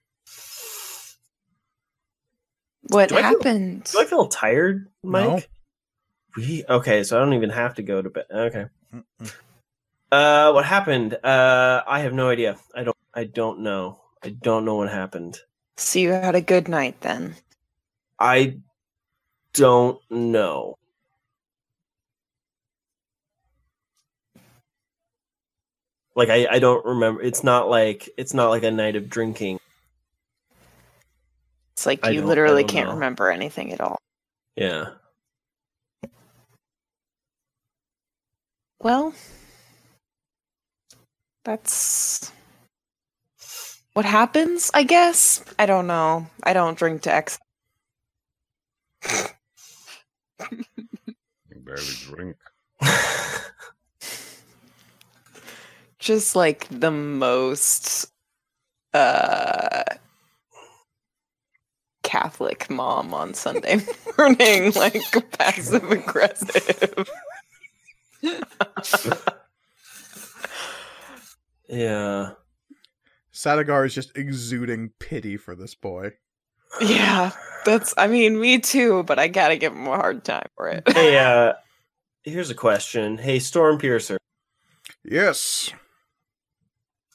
What 2.84 3.10
Do 3.10 3.18
I 3.18 3.22
feel- 3.22 3.30
happened? 3.30 3.84
Do 3.92 4.00
I 4.00 4.06
feel 4.06 4.28
tired, 4.28 4.88
Mike? 5.04 5.26
No. 5.28 5.42
We 6.38 6.64
okay, 6.68 7.04
so 7.04 7.18
I 7.18 7.20
don't 7.26 7.34
even 7.34 7.50
have 7.50 7.76
to 7.76 7.84
go 7.84 8.02
to 8.02 8.10
bed. 8.10 8.26
Okay. 8.32 8.66
Uh, 10.12 10.52
what 10.52 10.66
happened? 10.66 11.14
Uh, 11.24 11.84
I 11.88 12.02
have 12.02 12.14
no 12.14 12.30
idea. 12.30 12.58
I 12.76 12.84
don't. 12.84 12.98
I 13.14 13.24
don't 13.24 13.60
know. 13.60 14.00
I 14.24 14.30
don't 14.30 14.66
know 14.66 14.76
what 14.76 14.90
happened. 14.90 15.40
So 15.78 16.00
you 16.00 16.12
had 16.12 16.36
a 16.36 16.42
good 16.42 16.68
night 16.68 17.00
then. 17.02 17.36
I 18.20 18.58
don't 19.54 20.00
know. 20.10 20.78
Like 26.16 26.30
I, 26.30 26.46
I 26.52 26.60
don't 26.60 26.86
remember. 26.86 27.22
It's 27.22 27.44
not 27.44 27.70
like 27.70 28.10
it's 28.18 28.34
not 28.34 28.50
like 28.50 28.64
a 28.64 28.72
night 28.72 28.98
of 28.98 29.10
drinking. 29.10 29.60
It's 31.74 31.86
like 31.86 32.06
you 32.06 32.22
literally 32.22 32.66
can't 32.66 32.90
know. 32.90 32.96
remember 32.96 33.32
anything 33.32 33.72
at 33.72 33.80
all. 33.80 33.98
Yeah. 34.56 34.90
Well, 38.80 39.14
that's 41.44 42.32
what 43.94 44.06
happens, 44.06 44.72
I 44.74 44.84
guess. 44.84 45.44
I 45.60 45.66
don't 45.66 45.88
know. 45.88 46.28
I 46.44 46.54
don't 46.54 46.78
drink 46.78 47.04
to 47.04 47.14
X. 47.14 47.40
You 51.50 51.60
barely 51.62 51.94
drink. 52.02 52.38
Just 56.00 56.36
like 56.36 56.68
the 56.72 56.92
most 56.92 58.12
uh 58.94 59.84
Catholic 62.04 62.70
mom 62.70 63.14
on 63.14 63.34
Sunday 63.34 63.80
morning, 64.18 64.72
like 64.74 65.04
passive 65.38 65.92
aggressive. 65.92 67.10
yeah. 71.72 72.32
Sadagar 73.34 73.86
is 73.86 73.96
just 73.96 74.16
exuding 74.18 74.92
pity 75.00 75.38
for 75.38 75.56
this 75.56 75.74
boy. 75.74 76.12
Yeah, 76.82 77.32
that's 77.66 77.94
I 77.98 78.08
mean, 78.08 78.40
me 78.40 78.60
too, 78.60 79.04
but 79.04 79.18
I 79.20 79.28
gotta 79.30 79.56
give 79.58 79.74
him 79.74 79.88
a 79.88 79.96
hard 79.96 80.24
time 80.24 80.48
for 80.56 80.68
it. 80.70 80.84
Hey, 80.92 81.18
uh, 81.24 81.54
here's 82.24 82.50
a 82.50 82.56
question. 82.56 83.18
Hey, 83.18 83.40
Storm 83.40 83.78
Piercer, 83.78 84.18
Yes, 85.04 85.72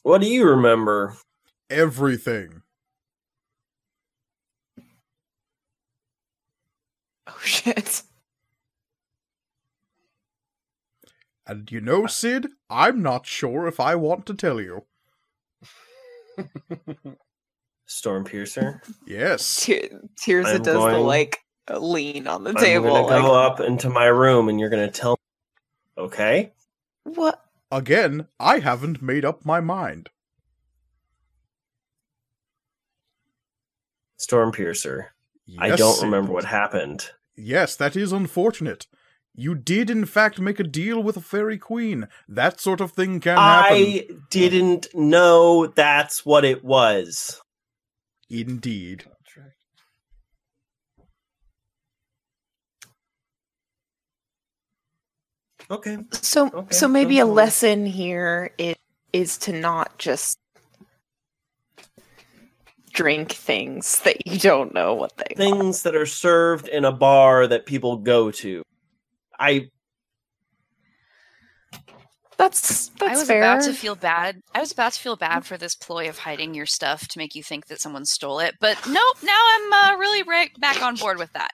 what 0.03 0.21
do 0.21 0.27
you 0.29 0.49
remember? 0.49 1.17
everything. 1.69 2.63
Oh 7.27 7.39
shit. 7.43 8.03
And 11.47 11.71
you 11.71 11.81
know, 11.81 12.07
Sid, 12.07 12.49
I'm 12.69 13.03
not 13.03 13.27
sure 13.27 13.67
if 13.67 13.79
I 13.79 13.95
want 13.95 14.27
to 14.27 14.35
tell 14.35 14.61
you. 14.61 14.85
Stormpiercer. 17.89 18.81
Yes. 19.07 19.65
Te- 19.65 19.91
Tirza 20.21 20.57
I'm 20.57 20.63
does 20.63 20.75
the 20.93 20.99
like 20.99 21.39
lean 21.71 22.27
on 22.27 22.43
the 22.45 22.51
I'm 22.51 22.57
table. 22.57 22.89
gonna 22.89 23.07
like, 23.07 23.23
go 23.23 23.35
up 23.35 23.61
into 23.61 23.89
my 23.89 24.07
room 24.07 24.49
and 24.49 24.59
you're 24.59 24.71
gonna 24.71 24.91
tell 24.91 25.13
me. 25.13 26.03
Okay? 26.05 26.53
what? 27.05 27.41
Again, 27.71 28.27
I 28.39 28.59
haven't 28.59 29.01
made 29.03 29.25
up 29.25 29.45
my 29.45 29.61
mind. 29.61 30.11
Stormpiercer. 34.19 35.07
I 35.59 35.69
Yes, 35.69 35.79
don't 35.79 35.95
Sid. 35.95 36.05
remember 36.05 36.33
what 36.33 36.45
happened. 36.45 37.11
Yes, 37.37 37.77
that 37.77 37.95
is 37.97 38.13
unfortunate. 38.13 38.87
You 39.39 39.55
did, 39.55 39.91
in 39.91 40.07
fact, 40.07 40.41
make 40.41 40.59
a 40.59 40.65
deal 40.65 41.03
with 41.03 41.19
a 41.19 41.21
fairy 41.21 41.59
queen. 41.59 42.09
That 42.27 42.59
sort 42.59 42.81
of 42.81 42.93
thing 42.93 43.21
can 43.21 43.37
happen. 43.37 43.77
I 43.77 44.09
didn't 44.31 44.89
know 44.95 45.67
that's 45.67 46.25
what 46.25 46.45
it 46.45 46.65
was. 46.65 47.41
Indeed. 48.31 49.05
Okay. 55.71 55.99
So 56.13 56.47
Okay, 56.47 56.75
so 56.75 56.89
maybe 56.89 57.19
a 57.19 57.27
lesson 57.27 57.87
here 57.87 58.53
is 58.57 58.77
is 59.13 59.39
to 59.39 59.53
not 59.53 59.99
just 59.99 60.39
drink 62.93 63.33
things 63.33 64.01
that 64.01 64.27
you 64.27 64.39
don't 64.39 64.75
know 64.75 64.95
what 64.95 65.17
they 65.17 65.35
are. 65.35 65.37
Things 65.37 65.83
that 65.83 65.95
are 65.97 66.07
served 66.07 66.69
in 66.69 66.85
a 66.85 66.93
bar 66.93 67.47
that 67.47 67.67
people 67.67 67.97
go 67.99 68.31
to. 68.31 68.63
I 69.39 69.69
That's 72.39 72.89
that's 72.89 73.03
I 73.03 73.17
was 73.17 73.29
fair. 73.29 73.39
about 73.39 73.63
to 73.65 73.73
feel 73.73 73.95
bad. 73.95 74.43
I 74.55 74.61
was 74.61 74.71
about 74.73 74.93
to 74.93 75.01
feel 75.01 75.17
bad 75.17 75.47
for 75.47 75.57
this 75.57 75.75
ploy 75.75 76.09
of 76.09 76.19
hiding 76.19 76.55
your 76.55 76.67
stuff 76.67 77.09
to 77.09 77.19
make 77.19 77.35
you 77.35 77.43
think 77.43 77.67
that 77.67 77.81
someone 77.81 78.05
stole 78.05 78.41
it, 78.41 78.57
but 78.61 78.77
nope. 78.87 79.17
Now 79.23 79.41
I'm 79.55 79.73
uh, 79.73 79.97
really 79.99 80.23
right 80.23 80.51
back 80.61 80.83
on 80.83 80.97
board 80.97 81.19
with 81.19 81.33
that. 81.33 81.53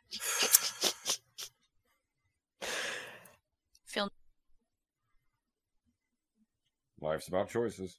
Feel 3.87 4.09
Life's 7.01 7.29
about 7.29 7.49
choices. 7.49 7.99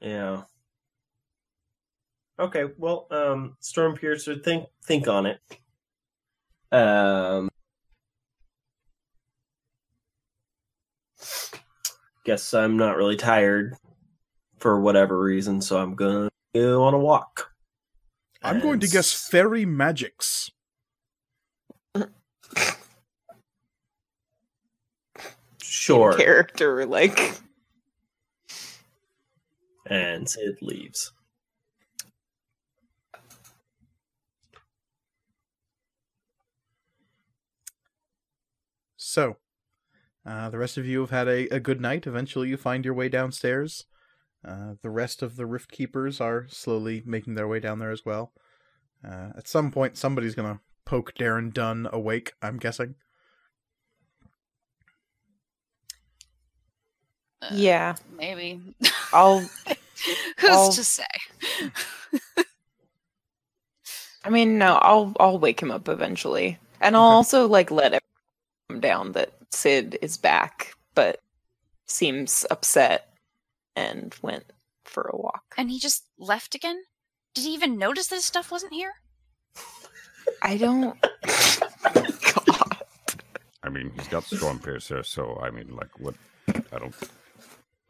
yeah. 0.00 0.42
Okay, 2.38 2.64
well, 2.76 3.06
um 3.10 3.56
Stormpiercer, 3.62 4.42
think 4.42 4.66
think 4.84 5.08
on 5.08 5.26
it. 5.26 5.40
Um 6.72 7.48
Guess 12.24 12.54
I'm 12.54 12.76
not 12.76 12.96
really 12.96 13.16
tired 13.16 13.76
for 14.58 14.80
whatever 14.80 15.18
reason, 15.18 15.60
so 15.60 15.78
I'm 15.78 15.94
gonna 15.94 16.30
go 16.54 16.84
on 16.84 16.94
a 16.94 16.98
walk. 16.98 17.50
I'm 18.44 18.60
going 18.60 18.80
to 18.80 18.88
guess 18.88 19.12
fairy 19.12 19.64
magics. 19.64 20.50
Sure. 25.62 26.12
character 26.16 26.84
like 26.86 27.40
And 29.86 30.28
Sid 30.28 30.58
leaves. 30.60 31.12
So, 38.96 39.36
uh, 40.26 40.48
the 40.50 40.58
rest 40.58 40.78
of 40.78 40.86
you 40.86 41.00
have 41.00 41.10
had 41.10 41.28
a, 41.28 41.48
a 41.54 41.60
good 41.60 41.80
night. 41.80 42.06
Eventually, 42.06 42.48
you 42.48 42.56
find 42.56 42.84
your 42.84 42.94
way 42.94 43.08
downstairs. 43.08 43.84
Uh, 44.46 44.74
the 44.82 44.90
rest 44.90 45.22
of 45.22 45.36
the 45.36 45.46
Rift 45.46 45.70
Keepers 45.70 46.20
are 46.20 46.46
slowly 46.48 47.02
making 47.06 47.34
their 47.34 47.46
way 47.48 47.60
down 47.60 47.78
there 47.78 47.90
as 47.92 48.04
well. 48.04 48.32
Uh, 49.06 49.30
at 49.36 49.48
some 49.48 49.70
point, 49.70 49.96
somebody's 49.96 50.34
going 50.34 50.54
to 50.54 50.60
poke 50.84 51.12
Darren 51.14 51.52
Dunn 51.52 51.88
awake, 51.92 52.32
I'm 52.42 52.58
guessing. 52.58 52.94
uh, 57.42 57.48
yeah. 57.52 57.94
maybe. 58.16 58.60
I'll 59.12 59.40
Who's 60.38 60.50
I'll- 60.50 60.72
to 60.72 60.84
say? 60.84 61.04
I 64.24 64.30
mean 64.30 64.56
no, 64.58 64.76
I'll 64.76 65.12
I'll 65.18 65.38
wake 65.38 65.60
him 65.60 65.70
up 65.72 65.88
eventually. 65.88 66.58
And 66.80 66.96
I'll 66.96 67.06
Okay. 67.08 67.14
also 67.14 67.48
like 67.48 67.70
let 67.72 67.92
it 67.92 68.02
come 68.02 68.11
down 68.80 69.12
that 69.12 69.32
Sid 69.50 69.98
is 70.02 70.16
back, 70.16 70.74
but 70.94 71.20
seems 71.86 72.46
upset 72.50 73.08
and 73.76 74.14
went 74.22 74.44
for 74.84 75.10
a 75.12 75.16
walk. 75.16 75.42
And 75.56 75.70
he 75.70 75.78
just 75.78 76.04
left 76.18 76.54
again? 76.54 76.82
Did 77.34 77.44
he 77.44 77.54
even 77.54 77.78
notice 77.78 78.08
that 78.08 78.16
his 78.16 78.24
stuff 78.24 78.50
wasn't 78.50 78.74
here? 78.74 78.92
I 80.42 80.56
don't 80.56 81.00
God. 82.34 82.76
I 83.62 83.68
mean, 83.68 83.92
he's 83.94 84.08
got 84.08 84.24
Stormpiercer, 84.24 85.04
so 85.04 85.38
I 85.42 85.50
mean, 85.50 85.74
like, 85.74 85.98
what? 85.98 86.14
I 86.48 86.78
don't. 86.78 86.94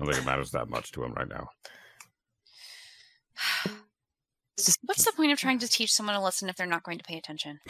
I 0.01 0.05
don't 0.05 0.13
think 0.13 0.19
it 0.19 0.27
matters 0.27 0.51
that 0.51 0.69
much 0.69 0.93
to 0.93 1.05
him 1.05 1.15
right 1.15 1.29
now. 1.29 1.49
What's 4.85 5.05
the 5.05 5.13
point 5.13 5.33
of 5.33 5.39
trying 5.39 5.59
to 5.61 5.69
teach 5.69 5.93
someone 5.93 6.15
a 6.15 6.23
lesson 6.23 6.49
if 6.49 6.57
they're 6.57 6.67
not 6.67 6.83
going 6.85 6.99
to 6.99 7.05
pay 7.05 7.17
attention? 7.17 7.61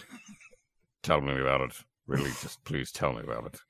Tell 1.02 1.20
me 1.20 1.38
about 1.38 1.62
it. 1.62 1.72
Really, 2.06 2.30
just 2.42 2.62
please 2.64 2.90
tell 2.92 3.12
me 3.12 3.20
about 3.22 3.46
it. 3.46 3.60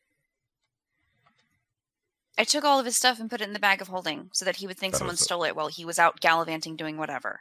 I 2.38 2.44
took 2.44 2.64
all 2.64 2.78
of 2.80 2.86
his 2.86 2.96
stuff 2.96 3.20
and 3.20 3.28
put 3.30 3.40
it 3.42 3.46
in 3.46 3.52
the 3.52 3.58
bag 3.58 3.82
of 3.82 3.88
holding 3.88 4.30
so 4.32 4.44
that 4.46 4.56
he 4.56 4.66
would 4.66 4.78
think 4.78 4.92
That 4.94 4.98
someone 4.98 5.14
is 5.14 5.20
a- 5.20 5.24
stole 5.24 5.44
it 5.44 5.54
while 5.54 5.68
he 5.68 5.84
was 5.84 5.98
out 5.98 6.20
gallivanting 6.20 6.76
doing 6.76 6.96
whatever. 6.96 7.40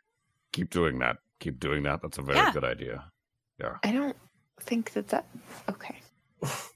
Keep 0.52 0.70
doing 0.70 1.00
that. 1.00 1.18
Keep 1.40 1.60
doing 1.60 1.84
that. 1.84 2.02
That's 2.02 2.18
a 2.18 2.22
very 2.22 2.38
Yeah. 2.40 2.52
good 2.52 2.64
idea. 2.66 3.12
I 3.84 3.92
don't 3.92 4.18
think 4.60 4.92
that 4.94 5.08
that 5.10 5.26
okay. 5.70 6.02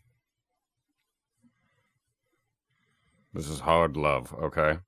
This 3.34 3.50
is 3.50 3.60
hard 3.60 3.98
love, 3.98 4.34
okay? 4.34 4.80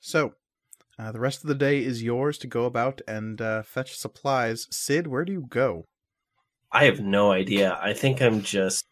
So, 0.00 0.34
uh, 0.98 1.12
the 1.12 1.20
rest 1.20 1.42
of 1.42 1.48
the 1.48 1.54
day 1.54 1.82
is 1.82 2.02
yours 2.02 2.38
to 2.38 2.46
go 2.46 2.64
about 2.64 3.00
and 3.06 3.40
uh, 3.40 3.62
fetch 3.62 3.96
supplies. 3.96 4.66
Sid, 4.70 5.06
where 5.06 5.24
do 5.24 5.32
you 5.32 5.46
go? 5.48 5.84
I 6.72 6.84
have 6.84 7.00
no 7.00 7.32
idea. 7.32 7.78
I 7.80 7.92
think 7.92 8.20
I'm 8.20 8.42
just 8.42 8.86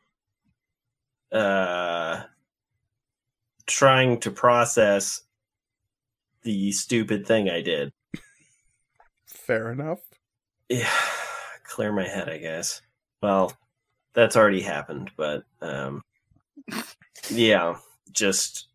uh 1.33 2.23
trying 3.67 4.21
to 4.21 4.31
process 4.31 5.23
the 6.43 6.71
stupid 6.73 7.27
thing 7.27 7.51
I 7.51 7.61
did. 7.63 7.93
Fair 9.27 9.73
enough. 9.73 10.01
Yeah, 10.69 10.89
clear 11.65 11.93
my 11.93 12.07
head, 12.07 12.29
I 12.29 12.39
guess. 12.39 12.81
Well, 13.23 13.53
that's 14.15 14.37
already 14.37 14.63
happened, 14.63 15.11
but 15.17 15.45
um 15.61 16.03
yeah, 17.31 17.77
just 18.13 18.69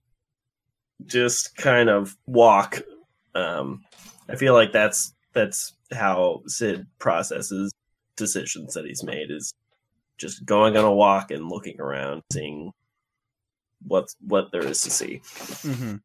just 1.05 1.55
kind 1.55 1.89
of 1.89 2.17
walk. 2.27 2.81
Um 3.35 3.83
I 4.27 4.35
feel 4.35 4.53
like 4.53 4.71
that's 4.71 5.13
that's 5.33 5.73
how 5.91 6.41
Sid 6.47 6.85
processes 6.99 7.71
decisions 8.15 8.73
that 8.73 8.85
he's 8.85 9.03
made 9.03 9.31
is 9.31 9.53
just 10.17 10.45
going 10.45 10.75
on 10.77 10.85
a 10.85 10.93
walk 10.93 11.31
and 11.31 11.49
looking 11.49 11.79
around, 11.79 12.21
seeing 12.31 12.71
what 13.87 14.13
what 14.21 14.51
there 14.51 14.65
is 14.65 14.81
to 14.83 14.91
see. 14.91 15.21
Mm-hmm. 15.23 15.95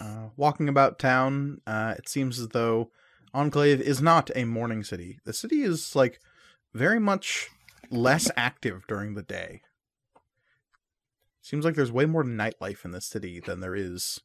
Uh, 0.00 0.28
walking 0.36 0.68
about 0.68 0.98
town, 0.98 1.60
uh, 1.66 1.94
it 1.96 2.08
seems 2.08 2.38
as 2.38 2.48
though 2.48 2.90
Enclave 3.32 3.80
is 3.80 4.02
not 4.02 4.30
a 4.36 4.44
morning 4.44 4.84
city. 4.84 5.18
The 5.24 5.32
city 5.32 5.62
is 5.62 5.96
like 5.96 6.20
very 6.74 7.00
much 7.00 7.48
less 7.90 8.30
active 8.36 8.86
during 8.86 9.14
the 9.14 9.22
day. 9.22 9.62
Seems 11.40 11.64
like 11.64 11.74
there's 11.74 11.92
way 11.92 12.06
more 12.06 12.24
nightlife 12.24 12.84
in 12.84 12.90
this 12.90 13.06
city 13.06 13.40
than 13.40 13.60
there 13.60 13.74
is 13.74 14.20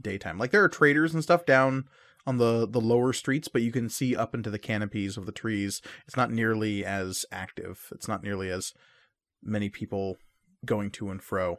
daytime. 0.00 0.38
Like 0.38 0.50
there 0.50 0.64
are 0.64 0.68
traders 0.68 1.14
and 1.14 1.22
stuff 1.22 1.44
down 1.46 1.84
on 2.26 2.36
the 2.38 2.66
the 2.68 2.80
lower 2.80 3.12
streets, 3.12 3.48
but 3.48 3.62
you 3.62 3.72
can 3.72 3.88
see 3.88 4.14
up 4.16 4.34
into 4.34 4.50
the 4.50 4.58
canopies 4.58 5.16
of 5.16 5.26
the 5.26 5.32
trees. 5.32 5.80
It's 6.06 6.16
not 6.16 6.30
nearly 6.30 6.84
as 6.84 7.24
active. 7.32 7.88
It's 7.92 8.08
not 8.08 8.22
nearly 8.22 8.50
as 8.50 8.72
many 9.42 9.68
people 9.68 10.18
going 10.64 10.90
to 10.92 11.10
and 11.10 11.22
fro. 11.22 11.58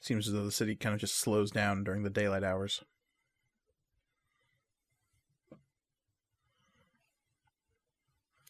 Seems 0.00 0.28
as 0.28 0.32
though 0.32 0.44
the 0.44 0.52
city 0.52 0.74
kind 0.76 0.94
of 0.94 1.00
just 1.00 1.18
slows 1.18 1.50
down 1.50 1.84
during 1.84 2.02
the 2.02 2.10
daylight 2.10 2.44
hours. 2.44 2.82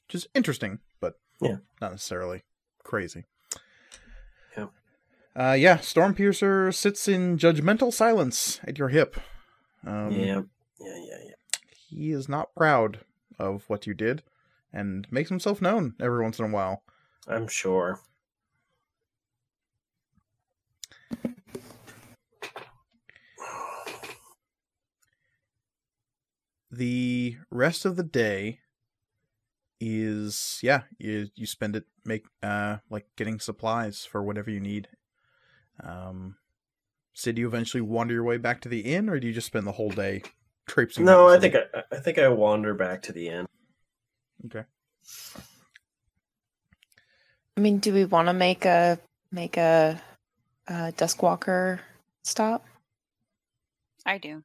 Which 0.07 0.15
is 0.15 0.28
interesting, 0.35 0.81
but 1.01 1.19
Yeah. 1.41 1.59
not 1.81 1.91
necessarily 1.93 2.45
crazy. 2.83 3.25
Uh, 5.36 5.52
yeah, 5.52 5.78
Stormpiercer 5.78 6.74
sits 6.74 7.07
in 7.07 7.39
judgmental 7.39 7.92
silence 7.92 8.60
at 8.65 8.78
your 8.78 8.89
hip. 8.89 9.16
Um, 9.86 10.10
yeah, 10.10 10.42
yeah, 10.81 10.97
yeah, 10.97 11.18
yeah. 11.26 11.34
He 11.89 12.10
is 12.10 12.28
not 12.28 12.55
proud 12.57 13.00
of 13.39 13.65
what 13.68 13.86
you 13.86 13.94
did, 13.94 14.23
and 14.73 15.07
makes 15.10 15.28
himself 15.28 15.62
known 15.62 15.94
every 16.00 16.23
once 16.23 16.39
in 16.39 16.44
a 16.44 16.48
while. 16.48 16.82
I'm 17.28 17.47
sure. 17.47 18.00
the 26.70 27.36
rest 27.50 27.84
of 27.84 27.97
the 27.97 28.02
day 28.02 28.60
is 29.81 30.58
yeah 30.62 30.82
you 30.98 31.28
you 31.34 31.47
spend 31.47 31.76
it 31.76 31.84
make 32.05 32.24
uh 32.42 32.78
like 32.90 33.07
getting 33.16 33.39
supplies 33.39 34.05
for 34.05 34.23
whatever 34.23 34.50
you 34.50 34.60
need 34.60 34.89
um 35.82 36.36
so 37.15 37.32
do 37.32 37.40
you 37.40 37.48
eventually 37.48 37.81
wander 37.81 38.15
your 38.15 38.24
way 38.24 38.36
back 38.36 38.60
to 38.60 38.68
the 38.68 38.81
inn 38.81 39.08
or 39.08 39.18
do 39.18 39.26
you 39.26 39.32
just 39.32 39.47
spend 39.47 39.66
the 39.66 39.73
whole 39.73 39.90
day 39.90 40.23
traipsing 40.66 41.05
No, 41.05 41.28
I 41.28 41.39
think? 41.39 41.55
I, 41.55 41.82
I 41.90 41.97
think 41.98 42.18
I 42.18 42.28
wander 42.28 42.74
back 42.74 43.02
to 43.02 43.12
the 43.12 43.28
inn. 43.28 43.47
okay 44.47 44.65
I 47.57 47.60
mean, 47.60 47.78
do 47.78 47.92
we 47.92 48.05
want 48.05 48.28
to 48.28 48.32
make 48.32 48.65
a 48.65 49.00
make 49.32 49.57
a, 49.57 50.00
a 50.68 50.92
Duskwalker 50.92 51.81
stop? 52.23 52.65
I 54.07 54.18
do. 54.18 54.44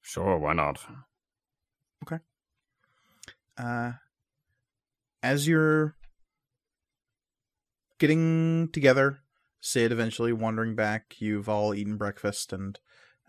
Sure, 0.00 0.38
why 0.38 0.54
not? 0.54 0.80
Okay. 2.04 2.18
Uh, 3.58 3.92
as 5.22 5.46
you're 5.46 5.94
getting 8.02 8.68
together, 8.72 9.20
Sid 9.60 9.92
eventually 9.92 10.32
wandering 10.32 10.74
back, 10.74 11.14
you've 11.20 11.48
all 11.48 11.72
eaten 11.72 11.96
breakfast, 11.96 12.52
and 12.52 12.76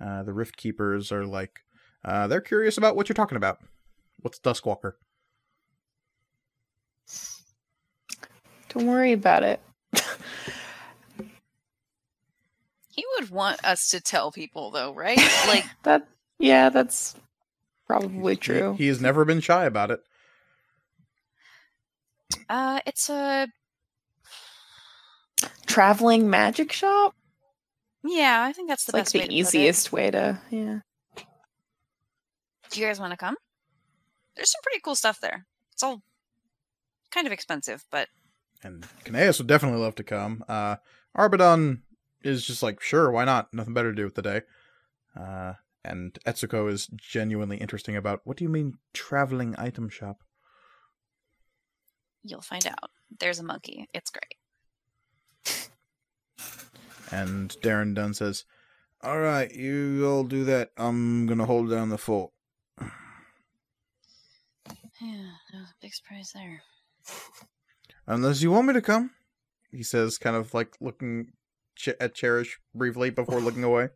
uh, 0.04 0.24
the 0.24 0.34
Rift 0.34 0.58
Keepers 0.58 1.12
are 1.12 1.28
like, 1.28 1.60
uh, 2.04 2.26
they're 2.26 2.42
curious 2.42 2.76
about 2.76 2.96
what 2.96 3.08
you're 3.08 3.14
talking 3.14 3.38
about. 3.38 3.60
What's 4.22 4.40
Duskwalker? 4.40 4.94
Don't 8.70 8.88
worry 8.88 9.12
about 9.12 9.44
it. 9.44 9.60
He 12.90 13.06
would 13.20 13.30
want 13.30 13.64
us 13.64 13.92
to 13.92 14.02
tell 14.02 14.32
people, 14.32 14.72
though, 14.72 14.92
right? 14.92 15.20
Like, 15.48 15.66
that 15.84 16.08
yeah, 16.40 16.70
that's 16.70 17.16
probably 17.86 18.36
true. 18.36 18.74
He, 18.74 18.86
he 18.86 18.88
has 18.88 19.00
never 19.00 19.24
been 19.24 19.40
shy 19.40 19.66
about 19.66 19.92
it. 19.92 20.00
uh, 22.50 22.80
it's 22.88 23.12
a 23.12 23.48
Traveling 25.66 26.30
magic 26.30 26.72
shop. 26.72 27.16
yeah. 28.04 28.44
I 28.48 28.54
think 28.54 28.70
that's 28.70 28.86
the 28.86 28.90
It's 28.90 28.94
like 28.94 29.04
best 29.06 29.14
way 29.16 29.22
the 29.22 29.28
to 29.28 29.34
easiest 29.34 29.92
way 29.92 30.12
to 30.12 30.40
yeah. 30.50 30.80
Do 32.70 32.80
you 32.82 32.88
guys 32.88 33.00
want 33.00 33.12
to 33.12 33.18
come? 33.18 33.36
There's 34.36 34.52
some 34.52 34.62
pretty 34.64 34.80
cool 34.84 34.96
stuff 34.96 35.20
there. 35.22 35.46
It's 35.72 35.84
all 35.84 36.02
kind 37.12 37.28
of 37.28 37.34
expensive, 37.34 37.86
but 37.92 38.08
And 38.64 38.86
Cnaeus 39.06 39.38
would 39.40 39.48
definitely 39.48 39.80
love 39.80 39.96
to 39.96 40.04
come. 40.04 40.44
Uh, 40.48 40.78
Arbadon 41.16 41.82
is 42.24 42.46
just 42.46 42.64
like, 42.64 42.82
sure, 42.82 43.12
why 43.12 43.26
not? 43.26 43.54
Nothing 43.54 43.74
better 43.74 43.92
to 43.92 43.96
do 43.96 44.06
with 44.06 44.16
the 44.16 44.22
day. 44.24 44.42
Uh, 45.16 45.54
and 45.86 46.18
Etsuko 46.26 46.72
is 46.72 46.88
genuinely 46.96 47.58
interesting 47.58 47.96
about, 47.96 48.22
what 48.24 48.38
do 48.38 48.44
you 48.44 48.50
mean, 48.50 48.78
traveling 48.94 49.54
item 49.58 49.90
shop? 49.90 50.24
you'll 52.26 52.40
find 52.42 52.66
out. 52.66 52.90
There's 53.20 53.40
a 53.40 53.44
monkey. 53.44 53.86
It's 53.94 54.10
great. 54.10 54.38
And 57.12 57.52
Darren 57.62 57.94
Dunn 57.94 58.14
says, 58.14 58.46
All 59.02 59.20
right, 59.20 59.54
you 59.54 60.08
all 60.08 60.24
do 60.24 60.44
that. 60.46 60.72
I'm 60.78 61.26
going 61.28 61.40
to 61.40 61.46
hold 61.46 61.70
down 61.70 61.90
the 61.90 61.98
fort. 61.98 62.32
Yeah, 65.02 65.32
no 65.54 65.60
big 65.82 65.94
surprise 65.94 66.32
there. 66.34 66.62
Unless 68.08 68.42
you 68.42 68.52
want 68.52 68.68
me 68.68 68.74
to 68.74 68.82
come, 68.82 69.12
he 69.72 69.84
says, 69.84 70.18
kind 70.18 70.36
of 70.36 70.54
like 70.54 70.76
looking 70.80 71.34
ch- 71.76 71.90
at 72.00 72.16
Cherish 72.16 72.60
briefly 72.74 73.10
before 73.10 73.42
looking 73.42 73.64
away. 73.64 73.90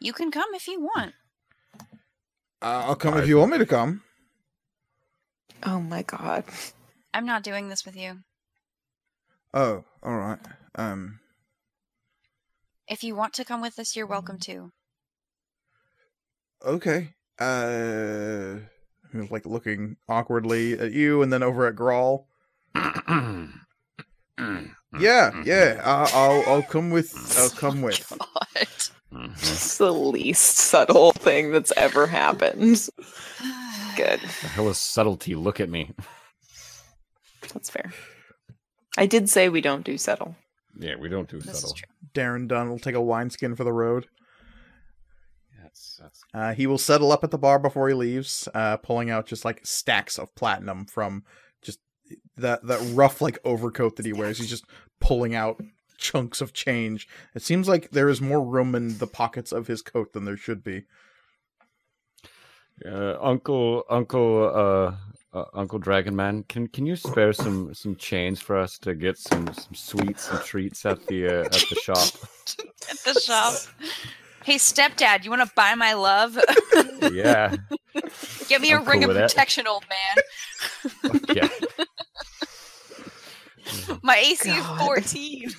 You 0.00 0.12
can 0.12 0.30
come 0.30 0.54
if 0.54 0.66
you 0.66 0.80
want. 0.80 1.14
Uh, 2.60 2.86
I'll 2.86 2.96
come 2.96 3.16
if 3.18 3.28
you 3.28 3.38
want 3.38 3.52
me 3.52 3.58
to 3.58 3.66
come. 3.66 4.02
Oh 5.62 5.80
my 5.80 6.02
god. 6.02 6.44
I'm 7.14 7.26
not 7.26 7.42
doing 7.42 7.68
this 7.68 7.84
with 7.84 7.96
you. 7.96 8.18
Oh, 9.54 9.84
all 10.02 10.16
right. 10.16 10.38
Um, 10.74 11.20
If 12.86 13.02
you 13.02 13.14
want 13.14 13.32
to 13.34 13.44
come 13.44 13.60
with 13.60 13.78
us, 13.78 13.96
you're 13.96 14.06
welcome 14.06 14.38
to. 14.40 14.72
okay. 16.64 17.14
Uh, 17.38 18.56
he 19.12 19.18
was 19.18 19.30
like 19.30 19.46
looking 19.46 19.96
awkwardly 20.08 20.78
at 20.78 20.92
you 20.92 21.22
and 21.22 21.32
then 21.32 21.42
over 21.42 21.66
at 21.66 21.76
Grawl. 21.76 22.24
Yeah, 24.98 25.42
yeah. 25.44 25.80
I- 25.84 26.10
I'll 26.14 26.42
I'll 26.46 26.62
come 26.62 26.90
with. 26.90 27.14
I'll 27.38 27.50
come 27.60 27.82
with. 27.82 28.08
God. 28.08 28.66
Mhm. 29.12 29.32
It's 29.38 29.78
the 29.78 29.92
least 29.92 30.58
subtle 30.58 31.12
thing 31.12 31.50
that's 31.52 31.72
ever 31.76 32.06
happened. 32.06 32.60
Good. 33.96 34.20
The 34.20 34.48
hell 34.48 34.68
is 34.68 34.78
subtlety? 34.78 35.34
Look 35.34 35.60
at 35.60 35.68
me. 35.70 35.92
That's 37.52 37.70
fair. 37.70 37.90
I 38.98 39.06
did 39.06 39.28
say 39.30 39.48
we 39.48 39.60
don't 39.60 39.84
do 39.84 39.96
settle. 39.96 40.36
Yeah, 40.78 40.96
we 40.96 41.08
don't 41.08 41.28
do 41.28 41.38
This 41.40 41.64
is 41.64 41.72
true. 41.72 41.88
Darren 42.14 42.48
Dunn 42.48 42.68
will 42.68 42.78
take 42.78 42.94
a 42.94 43.00
wineskin 43.00 43.54
for 43.56 43.64
the 43.64 43.72
road. 43.72 44.06
That's 45.62 45.98
that's 46.00 46.24
Uh, 46.34 46.52
he 46.54 46.66
will 46.66 46.78
settle 46.78 47.12
up 47.12 47.24
at 47.24 47.30
the 47.30 47.38
bar 47.38 47.58
before 47.58 47.88
he 47.88 47.94
leaves, 47.94 48.48
uh, 48.54 48.76
pulling 48.78 49.10
out 49.10 49.26
just 49.26 49.44
like 49.44 49.60
stacks 49.64 50.18
of 50.18 50.34
platinum 50.34 50.84
from 50.86 51.24
just 51.62 51.78
that 52.36 52.66
that 52.66 52.80
rough 52.94 53.20
like 53.20 53.38
overcoat 53.44 53.96
that 53.96 54.06
he 54.06 54.12
wears. 54.12 54.38
He's 54.38 54.50
just 54.50 54.64
pulling 55.00 55.34
out 55.34 55.60
chunks 55.96 56.40
of 56.40 56.52
change. 56.52 57.08
It 57.34 57.42
seems 57.42 57.68
like 57.68 57.90
there 57.90 58.08
is 58.08 58.20
more 58.20 58.42
room 58.44 58.74
in 58.74 58.98
the 58.98 59.06
pockets 59.06 59.52
of 59.52 59.66
his 59.66 59.82
coat 59.82 60.12
than 60.12 60.24
there 60.24 60.36
should 60.36 60.62
be. 60.62 60.84
uh, 62.86 63.16
Uncle 63.20 63.84
Uncle 63.90 64.96
uh, 65.40 65.44
Uncle 65.54 65.78
Dragon 65.78 66.14
Man. 66.16 66.44
Can 66.48 66.66
can 66.68 66.86
you 66.86 66.96
spare 66.96 67.32
some 67.32 67.72
some 67.74 67.96
change 67.96 68.42
for 68.42 68.56
us 68.56 68.78
to 68.78 68.94
get 68.94 69.18
some 69.18 69.46
some 69.52 69.74
sweets 69.74 70.30
and 70.30 70.40
treats 70.40 70.84
at 70.86 71.06
the 71.06 71.26
uh, 71.26 71.44
at 71.44 71.52
the 71.52 71.76
shop? 71.82 72.08
At 72.90 72.96
the 73.04 73.20
shop. 73.20 73.54
Hey, 74.44 74.54
stepdad, 74.56 75.24
you 75.24 75.30
want 75.30 75.42
to 75.46 75.50
buy 75.54 75.74
my 75.74 75.92
love? 75.92 76.38
Yeah, 77.12 77.54
Get 78.48 78.60
me 78.60 78.72
a 78.72 78.78
I'm 78.78 78.84
ring 78.84 79.02
cool 79.02 79.10
of 79.10 79.16
with 79.16 79.16
that. 79.18 79.30
protection, 79.30 79.66
old 79.68 79.84
man. 79.88 81.20
yeah. 81.34 81.48
My 84.02 84.16
AC 84.16 84.48
is 84.50 84.66
14. 84.66 85.50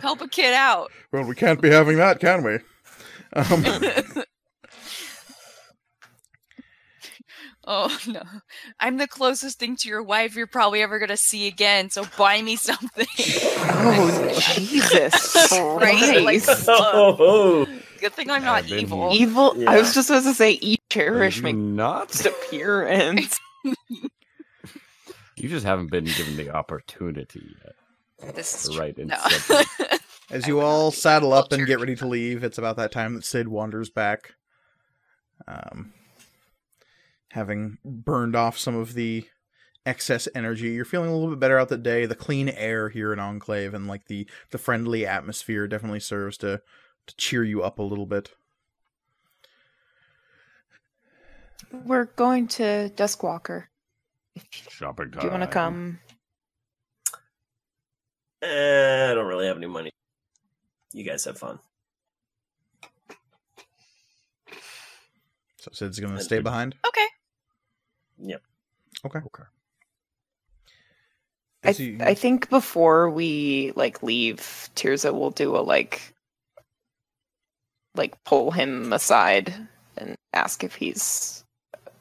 Help 0.00 0.20
a 0.20 0.28
kid 0.28 0.52
out. 0.52 0.90
Well, 1.12 1.24
we 1.24 1.34
can't 1.34 1.62
be 1.62 1.70
having 1.70 1.96
that, 1.98 2.20
can 2.20 2.42
we? 2.44 2.58
Um, 3.34 3.64
Oh 7.66 7.96
no. 8.08 8.22
I'm 8.80 8.96
the 8.98 9.06
closest 9.08 9.58
thing 9.58 9.76
to 9.76 9.88
your 9.88 10.02
wife 10.02 10.34
you're 10.36 10.46
probably 10.46 10.82
ever 10.82 10.98
gonna 10.98 11.16
see 11.16 11.46
again, 11.46 11.90
so 11.90 12.04
buy 12.18 12.42
me 12.42 12.56
something. 12.56 13.06
Oh 13.18 14.40
Jesus 14.56 15.34
Right? 15.52 16.22
Like, 16.22 16.44
Christ. 16.44 16.66
oh, 16.68 17.66
Good 18.00 18.12
thing 18.12 18.30
I'm 18.30 18.42
Yeah, 18.42 18.52
not 18.52 18.68
then 18.68 18.78
evil. 18.80 19.10
he- 19.12 19.18
Evil. 19.20 19.54
I 19.68 19.78
was 19.78 19.94
just 19.94 20.08
supposed 20.08 20.26
to 20.26 20.34
say 20.34 20.58
e 20.60 20.76
cherish 20.90 21.40
my 21.42 21.52
not. 21.52 22.24
appearance. 22.26 23.38
You 25.36 25.48
just 25.48 25.66
haven't 25.66 25.90
been 25.90 26.04
given 26.04 26.36
the 26.36 26.50
opportunity 26.50 27.56
yet. 27.64 28.34
This 28.36 28.54
is 28.68 28.70
to 28.76 28.92
true. 28.92 29.04
No. 29.06 29.16
as 30.30 30.46
you 30.46 30.60
all 30.60 30.90
saddle 30.92 31.32
up 31.32 31.50
and 31.52 31.66
get 31.66 31.80
ready 31.80 31.96
to 31.96 32.06
leave, 32.06 32.44
it's 32.44 32.56
about 32.56 32.76
that 32.76 32.92
time 32.92 33.14
that 33.14 33.24
Sid 33.24 33.48
wanders 33.48 33.90
back, 33.90 34.34
um, 35.48 35.92
having 37.34 37.78
burned 37.84 38.36
off 38.36 38.56
some 38.56 38.76
of 38.76 38.94
the 38.94 39.26
excess 39.84 40.28
energy. 40.36 40.68
You're 40.68 40.84
feeling 40.84 41.10
a 41.10 41.12
little 41.12 41.30
bit 41.30 41.40
better 41.40 41.58
out 41.58 41.68
the 41.68 41.76
day. 41.76 42.06
The 42.06 42.14
clean 42.14 42.48
air 42.48 42.88
here 42.88 43.12
in 43.12 43.18
Enclave 43.18 43.74
and 43.74 43.88
like 43.88 44.06
the 44.06 44.28
the 44.50 44.58
friendly 44.58 45.04
atmosphere 45.04 45.66
definitely 45.66 46.00
serves 46.00 46.38
to 46.38 46.62
to 47.06 47.16
cheer 47.16 47.42
you 47.42 47.62
up 47.62 47.80
a 47.80 47.82
little 47.82 48.06
bit. 48.06 48.30
We're 51.72 52.04
going 52.04 52.46
to 52.48 52.90
Duskwalker. 52.94 53.64
Shopping 54.50 55.10
time. 55.10 55.20
Do 55.20 55.26
you 55.26 55.30
want 55.30 55.42
to 55.42 55.48
come? 55.48 55.98
Eh, 58.42 59.10
I 59.10 59.14
don't 59.14 59.26
really 59.26 59.46
have 59.46 59.56
any 59.56 59.66
money. 59.66 59.90
You 60.92 61.02
guys 61.02 61.24
have 61.24 61.36
fun. 61.38 61.58
So 65.58 65.70
Sid's 65.72 65.98
going 65.98 66.14
to 66.14 66.22
stay 66.22 66.40
behind. 66.40 66.76
okay. 66.86 67.06
Okay. 69.06 69.18
Okay. 69.18 69.42
I, 71.64 71.68
As 71.68 71.80
you- 71.80 71.98
I 72.00 72.14
think 72.14 72.48
before 72.50 73.10
we 73.10 73.72
like 73.76 74.02
leave, 74.02 74.70
Tirza 74.76 75.12
will 75.12 75.30
do 75.30 75.56
a 75.56 75.60
like 75.60 76.00
like 77.94 78.14
pull 78.24 78.50
him 78.50 78.92
aside 78.92 79.54
and 79.96 80.16
ask 80.32 80.64
if 80.64 80.74
he's 80.74 81.44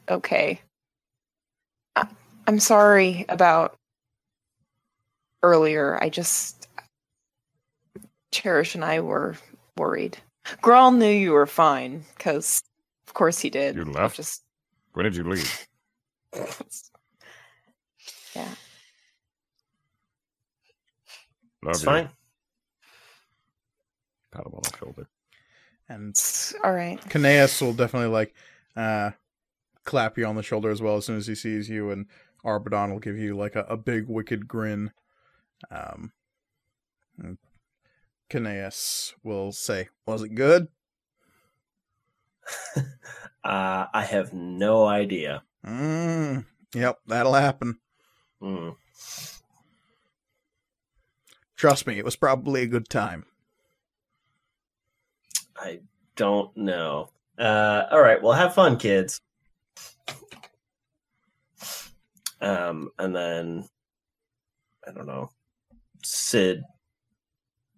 okay. 0.09 0.61
I, 1.95 2.08
I'm 2.48 2.59
sorry 2.59 3.25
about 3.30 3.75
earlier. 5.43 6.01
I 6.01 6.09
just 6.09 6.67
Cherish 8.32 8.75
and 8.75 8.83
I 8.83 9.01
were 9.01 9.35
worried. 9.77 10.17
Grawl 10.61 10.95
knew 10.95 11.06
you 11.09 11.32
were 11.32 11.45
fine, 11.45 12.03
because 12.17 12.61
of 13.08 13.14
course 13.14 13.40
he 13.40 13.50
did. 13.50 13.75
You 13.75 13.85
left? 13.85 14.16
Just 14.17 14.42
When 14.93 15.03
did 15.03 15.16
you 15.16 15.24
leave? 15.24 15.67
Yeah. 18.35 18.55
Love 21.63 21.75
It's 21.75 21.81
you. 21.81 21.85
fine. 21.85 22.09
Pat 24.31 24.45
him 24.45 24.53
on 24.53 24.61
the 24.63 24.77
shoulder. 24.77 25.07
And 25.87 26.15
all 26.63 26.73
right. 26.73 26.99
Cnaeus 27.09 27.61
will 27.61 27.73
definitely 27.73 28.09
like 28.09 28.33
uh 28.75 29.11
clap 29.83 30.17
you 30.17 30.25
on 30.25 30.35
the 30.35 30.43
shoulder 30.43 30.71
as 30.71 30.81
well 30.81 30.97
as 30.97 31.05
soon 31.05 31.17
as 31.17 31.27
he 31.27 31.35
sees 31.35 31.69
you, 31.69 31.91
and 31.91 32.07
Arbadon 32.43 32.91
will 32.91 32.99
give 32.99 33.17
you 33.17 33.37
like 33.37 33.55
a, 33.55 33.61
a 33.69 33.77
big 33.77 34.07
wicked 34.07 34.47
grin. 34.47 34.91
Um, 35.69 36.11
and 37.19 37.37
Cnaeus 38.29 39.13
will 39.23 39.51
say, 39.51 39.89
"Was 40.05 40.23
it 40.23 40.35
good?" 40.35 40.67
Uh, 43.45 43.87
I 43.93 44.05
have 44.05 44.31
no 44.31 44.85
idea. 44.85 45.43
Mm, 45.66 46.45
yep, 46.74 47.00
that'll 47.08 47.33
happen. 47.33 47.80
Mm. 48.42 48.75
Trust 51.56 51.88
me, 51.88 51.98
it 51.98 52.06
was 52.06 52.16
probably 52.16 52.64
a 52.64 52.67
good 52.67 52.90
time. 52.90 53.25
I 55.58 55.80
don't 56.16 56.56
know. 56.58 57.09
Uh, 57.40 57.85
all 57.92 58.01
right, 58.01 58.22
well, 58.22 58.33
have 58.33 58.53
fun, 58.53 58.77
kids. 58.77 59.19
Um, 62.42 62.90
and 63.00 63.16
then 63.16 63.66
I 64.85 64.92
don't 64.92 65.08
know. 65.08 65.30
Sid 66.03 66.64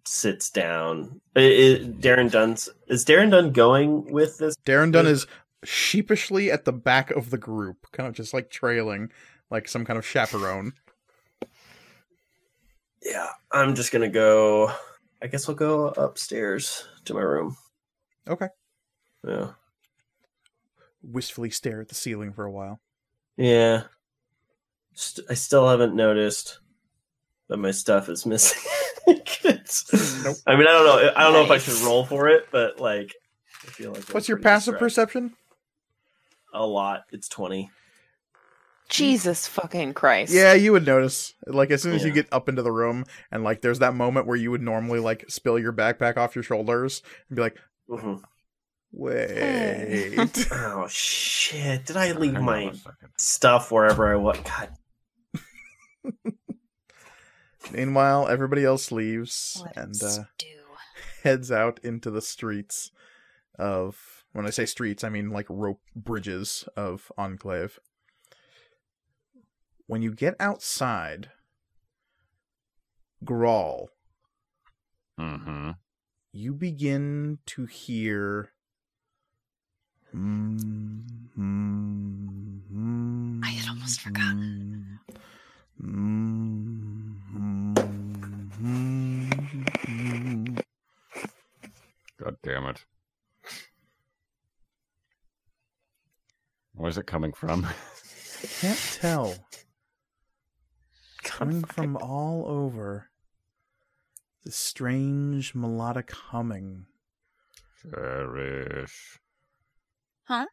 sits 0.04 0.50
down. 0.50 1.20
I- 1.36 1.40
I- 1.40 1.84
Darren 2.00 2.30
Dunn's 2.30 2.68
is 2.88 3.04
Darren 3.04 3.30
Dunn 3.30 3.52
going 3.52 4.10
with 4.12 4.38
this? 4.38 4.56
Darren 4.66 4.90
Dunn 4.90 5.06
is 5.06 5.26
sheepishly 5.66 6.50
at 6.50 6.64
the 6.64 6.72
back 6.72 7.10
of 7.10 7.30
the 7.30 7.38
group, 7.38 7.86
kind 7.92 8.08
of 8.08 8.14
just 8.14 8.32
like 8.34 8.50
trailing, 8.50 9.10
like 9.50 9.68
some 9.68 9.84
kind 9.84 9.98
of 9.98 10.06
chaperone. 10.06 10.72
Yeah, 13.02 13.28
I'm 13.52 13.74
just 13.74 13.92
gonna 13.92 14.08
go. 14.08 14.72
I 15.22 15.26
guess 15.28 15.46
we'll 15.48 15.56
go 15.56 15.88
upstairs 15.88 16.86
to 17.04 17.14
my 17.14 17.20
room. 17.20 17.56
Okay. 18.28 18.48
Yeah. 19.26 19.50
Wistfully 21.02 21.50
stare 21.50 21.80
at 21.80 21.88
the 21.88 21.94
ceiling 21.94 22.32
for 22.32 22.44
a 22.44 22.50
while. 22.50 22.80
Yeah. 23.36 23.84
St- 24.94 25.26
I 25.30 25.34
still 25.34 25.68
haven't 25.68 25.94
noticed 25.94 26.58
that 27.48 27.58
my 27.58 27.70
stuff 27.70 28.08
is 28.08 28.26
missing. 28.26 28.62
Nope. 29.06 30.36
I 30.46 30.56
mean, 30.56 30.66
I 30.66 30.72
don't 30.72 30.86
know. 30.86 31.12
I 31.14 31.22
don't 31.22 31.32
know 31.34 31.44
if 31.44 31.50
I 31.50 31.58
should 31.58 31.80
roll 31.86 32.04
for 32.04 32.28
it, 32.28 32.48
but 32.50 32.80
like, 32.80 33.14
I 33.62 33.66
feel 33.68 33.92
like 33.92 34.02
What's 34.08 34.28
your 34.28 34.38
passive 34.38 34.74
distracted. 34.74 34.84
perception? 34.84 35.32
A 36.58 36.64
lot. 36.66 37.04
It's 37.12 37.28
twenty. 37.28 37.70
Jesus 38.88 39.46
fucking 39.48 39.94
Christ. 39.94 40.32
Yeah, 40.32 40.54
you 40.54 40.72
would 40.72 40.86
notice. 40.86 41.34
Like 41.46 41.70
as 41.70 41.82
soon 41.82 41.94
as 41.94 42.04
you 42.04 42.12
get 42.12 42.28
up 42.32 42.48
into 42.48 42.62
the 42.62 42.70
room 42.72 43.04
and 43.32 43.42
like 43.44 43.60
there's 43.60 43.80
that 43.80 43.94
moment 43.94 44.26
where 44.28 44.36
you 44.36 44.50
would 44.52 44.62
normally 44.62 45.00
like 45.00 45.24
spill 45.28 45.58
your 45.58 45.72
backpack 45.72 46.16
off 46.16 46.34
your 46.36 46.44
shoulders 46.44 47.02
and 47.28 47.36
be 47.36 47.42
like, 47.42 47.56
Mhm. 47.90 48.22
"Wait." 48.92 50.48
Oh 50.52 50.86
shit! 50.88 51.84
Did 51.86 51.96
I 51.96 52.12
leave 52.12 52.34
Hang 52.34 52.44
my 52.44 52.72
stuff 53.18 53.70
wherever 53.72 54.10
I 54.12 54.16
was? 54.16 54.38
God. 54.44 54.70
Meanwhile, 57.72 58.28
everybody 58.28 58.64
else 58.64 58.92
leaves 58.92 59.62
and 59.74 59.88
Let's 59.88 60.18
uh, 60.18 60.24
do. 60.38 60.46
heads 61.24 61.50
out 61.50 61.80
into 61.82 62.10
the 62.12 62.22
streets 62.22 62.92
of 63.58 64.15
when 64.36 64.44
I 64.46 64.50
say 64.50 64.66
streets, 64.66 65.02
I 65.02 65.08
mean 65.08 65.30
like 65.30 65.46
rope 65.48 65.80
bridges 65.94 66.68
of 66.76 67.10
Enclave. 67.16 67.80
When 69.86 70.02
you 70.02 70.12
get 70.12 70.36
outside, 70.38 71.30
Grawl, 73.24 73.86
Mm-hmm. 75.18 75.70
you 76.32 76.52
begin 76.52 77.38
to 77.46 77.64
hear. 77.64 78.50
Mm, 80.14 81.02
mm, 81.38 82.60
mm, 82.70 83.40
I 83.42 83.48
had 83.48 83.68
almost 83.70 84.02
forgotten. 84.02 85.00
mm, 85.82 87.14
mm, 87.34 87.74
mm, 88.60 89.64
mm. 89.88 90.62
God 92.22 92.36
damn 92.42 92.66
it. 92.66 92.84
Where's 96.76 96.98
it 96.98 97.06
coming 97.06 97.32
from? 97.32 97.66
Can't 98.60 98.98
tell. 99.00 99.34
Coming 101.24 101.64
from 101.64 101.96
all 101.96 102.44
over. 102.46 103.08
The 104.44 104.52
strange 104.52 105.54
melodic 105.54 106.12
humming. 106.12 106.86
Cherish. 107.82 109.18
Huh? 110.24 110.46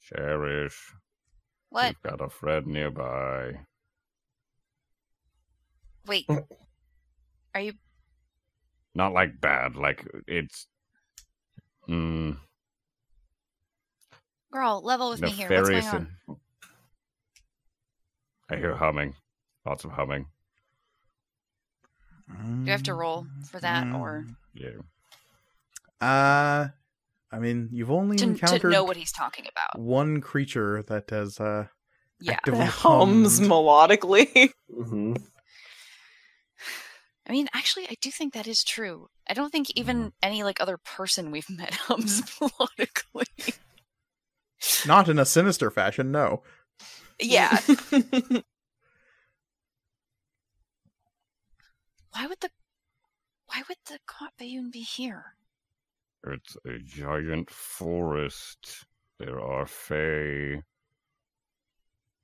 Cherish. 0.00 0.92
What? 1.70 1.94
We've 2.02 2.10
got 2.10 2.24
a 2.24 2.28
friend 2.28 2.66
nearby. 2.66 3.60
Wait. 6.06 6.26
Are 7.54 7.60
you? 7.60 7.72
Not 8.94 9.12
like 9.12 9.40
bad, 9.40 9.76
like 9.76 10.04
it's. 10.26 10.66
Mm, 11.88 12.38
Grawl, 14.52 14.82
level 14.82 15.10
with 15.10 15.20
me 15.20 15.30
here. 15.30 15.48
What's 15.50 15.68
going 15.68 15.86
on? 15.86 16.38
I 18.50 18.56
hear 18.56 18.76
humming. 18.76 19.14
Lots 19.64 19.84
of 19.84 19.92
humming. 19.92 20.26
Do 22.28 22.64
you 22.64 22.72
have 22.72 22.82
to 22.84 22.94
roll 22.94 23.26
for 23.50 23.60
that, 23.60 23.94
or 23.94 24.26
Yeah. 24.54 24.70
Uh, 26.00 26.68
I 27.32 27.38
mean, 27.38 27.70
you've 27.72 27.90
only 27.90 28.16
to, 28.18 28.24
to 28.24 28.30
encountered 28.30 28.72
know 28.72 28.84
what 28.84 28.96
he's 28.96 29.12
talking 29.12 29.46
about? 29.50 29.80
one 29.82 30.20
creature 30.20 30.82
that 30.88 31.10
has 31.10 31.40
uh, 31.40 31.66
Yeah. 32.20 32.38
That 32.46 32.68
hums 32.68 33.38
hummed. 33.38 33.50
melodically. 33.50 34.50
hmm 34.72 35.14
I 37.28 37.32
mean, 37.32 37.48
actually, 37.52 37.86
I 37.88 37.96
do 38.00 38.12
think 38.12 38.34
that 38.34 38.46
is 38.46 38.62
true. 38.62 39.08
I 39.28 39.34
don't 39.34 39.50
think 39.50 39.66
even 39.74 40.12
any 40.22 40.44
like 40.44 40.60
other 40.60 40.78
person 40.78 41.32
we've 41.32 41.50
met 41.50 41.74
hums 41.74 42.22
melodically. 42.40 43.24
Not 44.86 45.08
in 45.08 45.18
a 45.18 45.24
sinister 45.24 45.70
fashion, 45.70 46.10
no. 46.12 46.42
yeah. 47.20 47.58
Why 52.12 52.26
would 52.26 52.40
the 52.40 52.50
Why 53.46 53.62
would 53.68 53.78
the 53.86 53.98
Bayun 54.40 54.70
be 54.72 54.80
here? 54.80 55.34
It's 56.26 56.56
a 56.66 56.78
giant 56.78 57.50
forest. 57.50 58.86
There 59.18 59.40
are 59.40 59.66
fae 59.66 60.62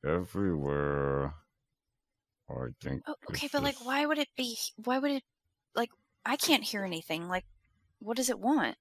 everywhere. 0.05 1.35
I 2.51 2.67
think. 2.83 3.03
Oh, 3.07 3.15
okay, 3.31 3.47
it's 3.47 3.53
but 3.53 3.63
like, 3.63 3.85
why 3.85 4.05
would 4.05 4.19
it 4.19 4.29
be? 4.37 4.59
Why 4.77 4.99
would 4.99 5.11
it? 5.13 5.23
Like, 5.75 5.91
I 6.25 6.37
can't 6.37 6.65
hear 6.65 6.85
anything. 6.85 7.29
Like, 7.29 7.45
what 7.99 8.17
does 8.17 8.31
it 8.31 8.39
want? 8.39 8.77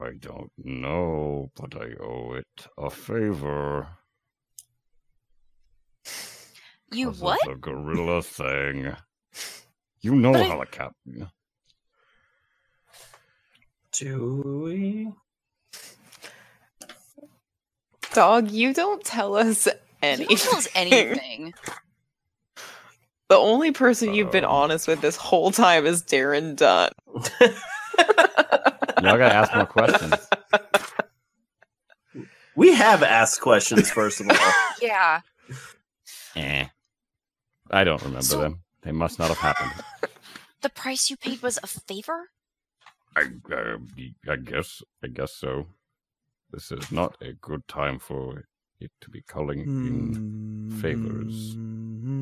I 0.00 0.10
don't 0.20 0.52
know, 0.58 1.50
but 1.56 1.74
I 1.74 1.94
owe 2.02 2.34
it 2.34 2.66
a 2.76 2.90
favor. 2.90 3.88
You 6.92 7.06
'cause 7.06 7.16
of 7.16 7.22
what? 7.22 7.40
The 7.46 7.54
gorilla 7.56 8.22
thing. 8.22 8.94
You 10.02 10.14
know 10.14 10.32
But 10.32 10.46
how 10.48 10.60
a 10.60 10.66
cat. 10.66 10.92
Do 13.92 14.42
we? 14.64 15.12
Dog, 18.12 18.50
you 18.50 18.72
don't 18.74 19.02
tell 19.02 19.34
us 19.36 19.66
You 19.66 19.72
anything. 20.02 20.26
don't 20.28 20.38
tell 20.38 20.56
us 20.58 20.68
anything. 20.74 21.54
The 23.28 23.34
only 23.36 23.72
person 23.72 24.14
you've 24.14 24.30
been 24.30 24.44
Um. 24.44 24.52
honest 24.52 24.86
with 24.86 25.00
this 25.00 25.16
whole 25.16 25.50
time 25.50 25.84
is 25.84 26.04
Darren 26.04 26.54
Dunn. 26.54 26.92
Y'all 29.06 29.18
gotta 29.18 29.34
ask 29.34 29.54
more 29.54 29.66
questions. 29.66 30.14
We 32.58 32.72
have 32.72 33.02
asked 33.02 33.42
questions 33.42 33.90
first 33.90 34.18
of 34.20 34.30
all. 34.30 34.52
yeah. 34.80 35.20
Eh. 36.34 36.64
I 37.70 37.84
don't 37.84 38.00
remember 38.02 38.22
So- 38.22 38.40
them. 38.40 38.62
They 38.82 38.92
must 38.92 39.18
not 39.18 39.28
have 39.28 39.38
happened. 39.38 39.72
The 40.62 40.70
price 40.70 41.10
you 41.10 41.16
paid 41.18 41.42
was 41.42 41.58
a 41.62 41.66
favor. 41.66 42.30
I, 43.14 43.24
uh, 43.52 43.76
I 44.28 44.36
guess, 44.36 44.82
I 45.04 45.08
guess 45.08 45.32
so. 45.34 45.66
This 46.50 46.72
is 46.72 46.90
not 46.90 47.16
a 47.20 47.34
good 47.34 47.68
time 47.68 47.98
for 47.98 48.48
it 48.80 48.90
to 49.02 49.10
be 49.10 49.20
calling 49.20 49.60
in. 49.60 50.70
favors. 50.80 51.54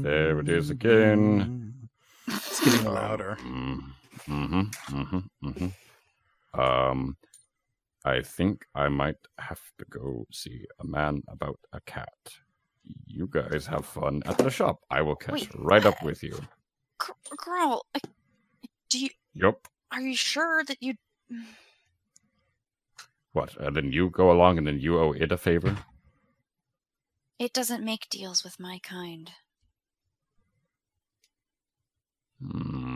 There 0.03 0.41
it 0.41 0.49
is 0.49 0.69
again. 0.71 1.89
It's 2.27 2.61
getting 2.61 2.85
louder. 2.93 3.39
Mm-hmm, 3.41 4.63
mm-hmm, 4.99 5.19
mm-hmm. 5.49 5.69
Um, 6.57 7.17
I 8.05 8.23
think 8.23 8.67
I 8.75 8.89
might 8.89 9.17
have 9.39 9.61
to 9.79 9.85
go 9.89 10.27
see 10.31 10.67
a 10.79 10.87
man 10.87 11.23
about 11.29 11.59
a 11.73 11.81
cat. 11.81 12.13
You 13.07 13.29
guys 13.31 13.67
have 13.67 13.87
fun 13.87 14.23
at 14.27 14.39
the 14.39 14.51
shop. 14.51 14.81
I 14.91 15.01
will 15.01 15.17
catch 15.17 15.33
Wait, 15.33 15.49
right 15.55 15.85
up 15.85 16.03
uh, 16.03 16.07
with 16.07 16.23
you. 16.23 16.39
Girl, 17.37 17.87
do 18.91 18.99
you? 18.99 19.09
Yep. 19.35 19.69
Are 19.91 20.01
you 20.01 20.15
sure 20.17 20.63
that 20.65 20.83
you? 20.83 20.95
What? 23.33 23.57
And 23.57 23.75
then 23.75 23.91
you 23.91 24.11
go 24.11 24.31
along, 24.31 24.59
and 24.59 24.67
then 24.67 24.79
you 24.79 24.99
owe 24.99 25.13
it 25.13 25.33
a 25.33 25.39
favor. 25.39 25.77
It 27.39 27.53
doesn't 27.53 27.85
make 27.85 28.09
deals 28.11 28.45
with 28.45 28.61
my 28.61 28.79
kind. 28.83 29.31
Hmm. 32.41 32.94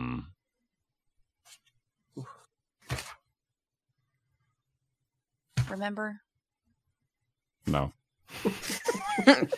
Remember? 5.69 6.21
No. 7.67 7.91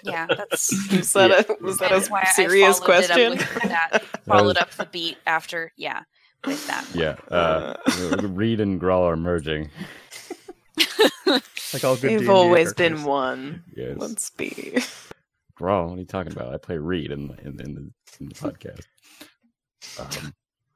Yeah, 0.03 0.25
that's 0.27 0.71
Was 0.91 1.13
that 1.13 1.31
a 1.49 1.63
was 1.63 1.77
that 1.77 1.89
that 1.91 1.97
is 2.01 2.09
why 2.09 2.21
a 2.21 2.27
I 2.27 2.31
serious 2.31 2.79
followed 2.79 3.03
it 3.03 3.11
up 3.11 3.15
question? 3.17 3.31
with 3.31 3.63
that. 3.69 4.03
Followed 4.25 4.57
up 4.57 4.71
the 4.71 4.85
beat 4.85 5.17
after, 5.27 5.71
yeah, 5.77 6.01
with 6.45 6.65
that. 6.67 6.87
Yeah. 6.95 7.15
Uh, 7.29 7.75
Reed 8.27 8.59
and 8.59 8.81
Grawl 8.81 9.01
are 9.03 9.15
merging. 9.15 9.69
Like 11.27 11.83
all 11.83 11.95
good 11.95 12.09
They've 12.11 12.19
D&D 12.19 12.27
always 12.31 12.73
been 12.73 12.93
characters. 12.93 13.05
one. 13.05 13.63
Yes. 13.75 13.95
Let's 13.97 14.29
be. 14.31 14.77
Grawl, 15.59 15.89
what 15.89 15.97
are 15.97 16.01
you 16.01 16.05
talking 16.05 16.31
about? 16.33 16.53
I 16.53 16.57
play 16.57 16.77
Reed 16.77 17.11
in 17.11 17.29
in, 17.43 17.59
in 17.61 17.75
the 17.75 17.91
in 18.19 18.29
the 18.29 18.35
podcast. 18.35 18.81
Um, 19.99 20.33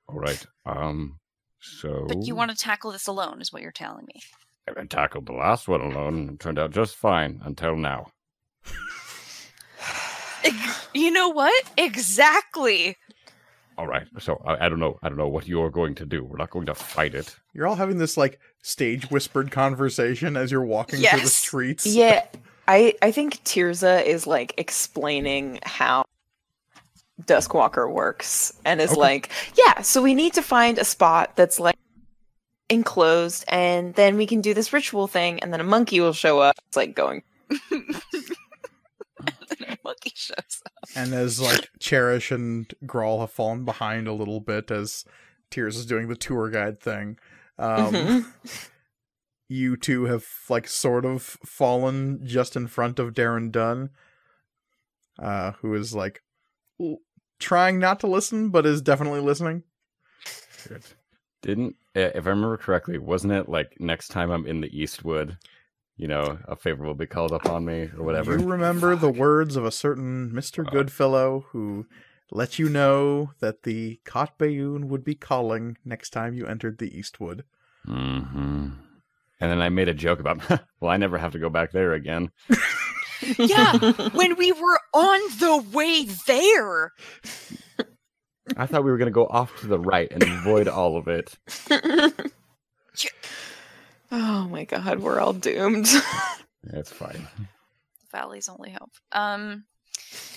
all 0.07 0.19
right. 0.19 0.45
Um. 0.65 1.19
So. 1.59 2.05
But 2.07 2.25
you 2.25 2.35
want 2.35 2.51
to 2.51 2.57
tackle 2.57 2.91
this 2.91 3.07
alone, 3.07 3.41
is 3.41 3.51
what 3.51 3.61
you're 3.63 3.71
telling 3.71 4.05
me. 4.05 4.21
I 4.67 4.85
tackled 4.85 5.25
the 5.27 5.33
last 5.33 5.67
one 5.67 5.81
alone. 5.81 6.27
and 6.29 6.39
turned 6.39 6.57
out 6.59 6.71
just 6.71 6.95
fine 6.95 7.41
until 7.43 7.75
now. 7.75 8.07
You 10.93 11.11
know 11.11 11.29
what? 11.29 11.71
Exactly. 11.77 12.95
All 13.77 13.87
right. 13.87 14.07
So 14.19 14.41
I, 14.45 14.65
I 14.65 14.69
don't 14.69 14.79
know. 14.79 14.97
I 15.03 15.09
don't 15.09 15.17
know 15.17 15.27
what 15.27 15.47
you're 15.47 15.69
going 15.71 15.95
to 15.95 16.05
do. 16.05 16.23
We're 16.23 16.37
not 16.37 16.51
going 16.51 16.67
to 16.67 16.75
fight 16.75 17.13
it. 17.15 17.35
You're 17.53 17.67
all 17.67 17.75
having 17.75 17.97
this 17.97 18.15
like 18.15 18.39
stage 18.61 19.09
whispered 19.11 19.51
conversation 19.51 20.37
as 20.37 20.51
you're 20.51 20.63
walking 20.63 21.01
through 21.01 21.19
the 21.21 21.27
streets. 21.27 21.85
Yeah, 21.85 22.25
I 22.67 22.93
I 23.01 23.11
think 23.11 23.43
Tirza 23.43 24.03
is 24.05 24.25
like 24.27 24.53
explaining 24.57 25.59
how 25.63 26.05
Duskwalker 27.23 27.91
works 27.91 28.53
and 28.63 28.79
is 28.79 28.91
Okay. 28.91 28.99
like, 28.99 29.31
yeah, 29.57 29.81
so 29.81 30.01
we 30.01 30.13
need 30.15 30.33
to 30.33 30.41
find 30.41 30.77
a 30.77 30.85
spot 30.85 31.35
that's 31.35 31.59
like 31.59 31.74
enclosed 32.69 33.45
and 33.47 33.93
then 33.95 34.17
we 34.17 34.25
can 34.25 34.41
do 34.41 34.53
this 34.53 34.73
ritual 34.73 35.07
thing 35.07 35.39
and 35.41 35.53
then 35.53 35.59
a 35.61 35.63
monkey 35.63 35.99
will 35.99 36.13
show 36.13 36.39
up. 36.39 36.55
It's 36.67 36.75
like 36.77 36.95
going 36.95 37.21
then 37.69 37.83
a 39.69 39.77
monkey 39.83 40.11
shows 40.15 40.61
up. 40.65 40.71
And 40.95 41.13
as 41.13 41.39
like 41.39 41.69
Cherish 41.79 42.31
and 42.31 42.71
Grawl 42.85 43.19
have 43.21 43.31
fallen 43.31 43.65
behind 43.65 44.07
a 44.07 44.13
little 44.13 44.39
bit 44.39 44.71
as 44.71 45.05
Tirza 45.51 45.67
is 45.77 45.85
doing 45.85 46.07
the 46.07 46.15
tour 46.15 46.49
guide 46.49 46.79
thing. 46.79 47.17
Um, 47.57 47.93
Mhm. 47.93 48.25
you 49.47 49.77
two 49.77 50.05
have 50.05 50.25
like 50.49 50.67
sort 50.67 51.05
of 51.05 51.21
fallen 51.45 52.25
just 52.25 52.55
in 52.55 52.65
front 52.67 52.97
of 52.97 53.13
Darren 53.13 53.51
Dunn, 53.51 53.91
uh, 55.19 55.51
who 55.61 55.75
is 55.75 55.93
like 55.93 56.23
l- 56.81 56.97
trying 57.39 57.77
not 57.79 57.99
to 57.99 58.07
listen, 58.07 58.49
but 58.49 58.65
is 58.65 58.81
definitely 58.81 59.19
listening. 59.21 59.63
Good. 60.67 60.83
Didn't, 61.45 61.75
uh, 61.95 62.09
if 62.15 62.25
I 62.25 62.31
remember 62.31 62.57
correctly, 62.57 62.97
wasn't 62.97 63.33
it 63.33 63.47
like 63.47 63.79
next 63.79 64.07
time 64.07 64.31
I'm 64.31 64.47
in 64.47 64.61
the 64.61 64.75
Eastwood, 64.75 65.37
you 65.95 66.07
know, 66.07 66.39
a 66.47 66.55
favor 66.55 66.83
will 66.83 66.95
be 66.95 67.05
called 67.05 67.33
upon 67.33 67.65
me 67.65 67.91
or 67.95 68.03
whatever? 68.03 68.35
You 68.35 68.47
remember 68.47 68.95
the 68.95 69.11
words 69.11 69.55
of 69.55 69.63
a 69.63 69.71
certain 69.71 70.33
Mister 70.33 70.63
Uh. 70.65 70.71
Goodfellow 70.71 71.45
who 71.51 71.85
let 72.31 72.57
you 72.57 72.67
know 72.67 73.29
that 73.41 73.61
the 73.61 73.99
Kot 74.05 74.39
Bayun 74.39 74.85
would 74.85 75.03
be 75.03 75.13
calling 75.13 75.77
next 75.85 76.09
time 76.09 76.33
you 76.33 76.47
entered 76.47 76.79
the 76.79 76.97
Eastwood. 76.97 77.43
hmm 77.85 78.69
And 79.39 79.51
then 79.51 79.61
I 79.61 79.69
made 79.69 79.87
a 79.87 79.93
joke 79.93 80.19
about, 80.19 80.41
well, 80.79 80.89
I 80.89 80.97
never 80.97 81.19
have 81.19 81.33
to 81.33 81.39
go 81.39 81.49
back 81.49 81.71
there 81.71 81.93
again. 81.93 82.31
Yeah, 83.37 83.71
when 84.11 84.35
we 84.35 84.51
were 84.51 84.79
on 84.93 85.19
the 85.39 85.65
way 85.71 86.05
there. 86.27 86.91
I 88.57 88.65
thought 88.65 88.83
we 88.83 88.91
were 88.91 88.97
going 88.97 89.07
to 89.07 89.11
go 89.11 89.25
off 89.25 89.59
to 89.61 89.67
the 89.67 89.79
right 89.79 90.11
and 90.11 90.21
avoid 90.23 90.67
all 90.67 90.97
of 90.97 91.07
it. 91.07 91.37
oh 94.11 94.47
my 94.49 94.65
god, 94.65 94.99
we're 94.99 95.19
all 95.19 95.33
doomed. 95.33 95.87
That's 96.63 96.91
fine. 96.91 97.27
Valley's 98.11 98.49
only 98.49 98.71
hope. 98.71 98.91
Um. 99.11 99.65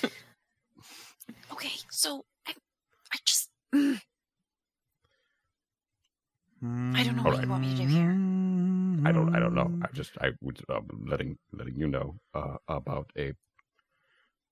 Okay, 1.51 1.71
so 1.91 2.25
I, 2.47 2.53
I 3.13 3.17
just. 3.25 3.51
mm, 3.75 3.99
I 6.63 7.03
don't 7.03 7.17
know 7.17 7.23
what 7.23 7.43
you 7.43 7.49
want 7.49 7.63
me 7.63 7.71
to 7.75 7.83
do 7.83 7.87
here. 7.89 8.11
I 9.05 9.13
don't. 9.13 9.35
I 9.35 9.41
don't 9.41 9.55
know. 9.55 9.73
I 9.83 9.89
just. 9.93 10.13
I 10.21 10.31
was 10.41 10.57
uh, 10.69 10.81
letting 11.07 11.39
letting 11.53 11.77
you 11.77 11.89
know 11.89 12.15
uh, 12.35 12.59
about 12.69 13.11
a 13.17 13.33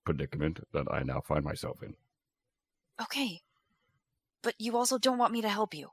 predicament 0.05 0.59
that 0.73 0.87
I 0.91 1.03
now 1.03 1.21
find 1.21 1.45
myself 1.45 1.81
in. 1.83 1.95
Okay, 3.01 3.39
but 4.47 4.55
you 4.59 4.77
also 4.77 4.97
don't 4.97 5.17
want 5.17 5.33
me 5.33 5.41
to 5.41 5.49
help 5.49 5.73
you. 5.73 5.89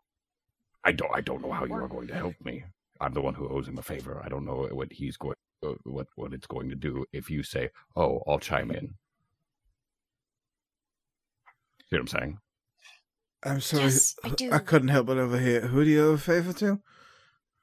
I 0.84 0.92
don't. 0.92 1.10
I 1.12 1.20
don't 1.20 1.42
know 1.42 1.50
how 1.50 1.64
you 1.64 1.74
are 1.74 1.88
going 1.88 2.06
to 2.06 2.14
help 2.14 2.36
me. 2.44 2.62
I'm 3.00 3.12
the 3.12 3.20
one 3.20 3.34
who 3.34 3.48
owes 3.48 3.66
him 3.66 3.78
a 3.78 3.82
favor. 3.82 4.22
I 4.24 4.28
don't 4.28 4.44
know 4.44 4.68
what 4.70 4.92
he's 4.92 5.16
going. 5.16 5.34
Uh, 5.66 5.72
what 5.82 6.06
what 6.14 6.32
it's 6.32 6.46
going 6.46 6.68
to 6.70 6.76
do 6.76 7.04
if 7.12 7.28
you 7.28 7.42
say, 7.42 7.70
"Oh, 7.96 8.22
I'll 8.28 8.38
chime 8.38 8.70
in." 8.70 8.94
See 11.90 11.96
what 11.96 12.02
I'm 12.02 12.06
saying? 12.06 12.38
I'm 13.42 13.60
sorry. 13.60 13.82
Yes, 13.86 14.14
I 14.22 14.28
do. 14.28 14.52
I 14.52 14.60
couldn't 14.60 14.86
help 14.94 15.08
but 15.08 15.18
overhear. 15.18 15.62
Who 15.62 15.82
do 15.82 15.90
you 15.90 16.10
owe 16.10 16.12
a 16.12 16.18
favor 16.18 16.52
to? 16.52 16.78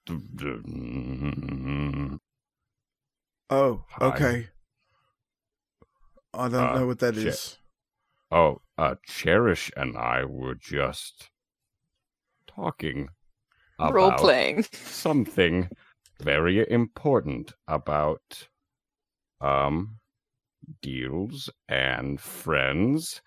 Oh, 3.50 3.84
Hi. 3.90 4.06
okay. 4.08 4.48
I 6.34 6.48
don't 6.50 6.70
Uh, 6.70 6.80
know 6.80 6.88
what 6.88 7.00
that 7.00 7.16
is. 7.18 7.24
shit. 7.24 7.58
Oh, 8.32 8.61
uh, 8.82 8.95
Cherish 9.06 9.72
and 9.77 9.95
I 9.98 10.24
were 10.26 10.56
just 10.56 11.30
talking 12.48 13.10
Role 13.80 14.11
about 14.11 14.19
playing. 14.19 14.66
something 14.74 15.69
very 16.22 16.69
important 16.69 17.53
about 17.68 18.48
um 19.42 20.00
deals 20.82 21.50
and 21.69 22.19
friends 22.19 23.22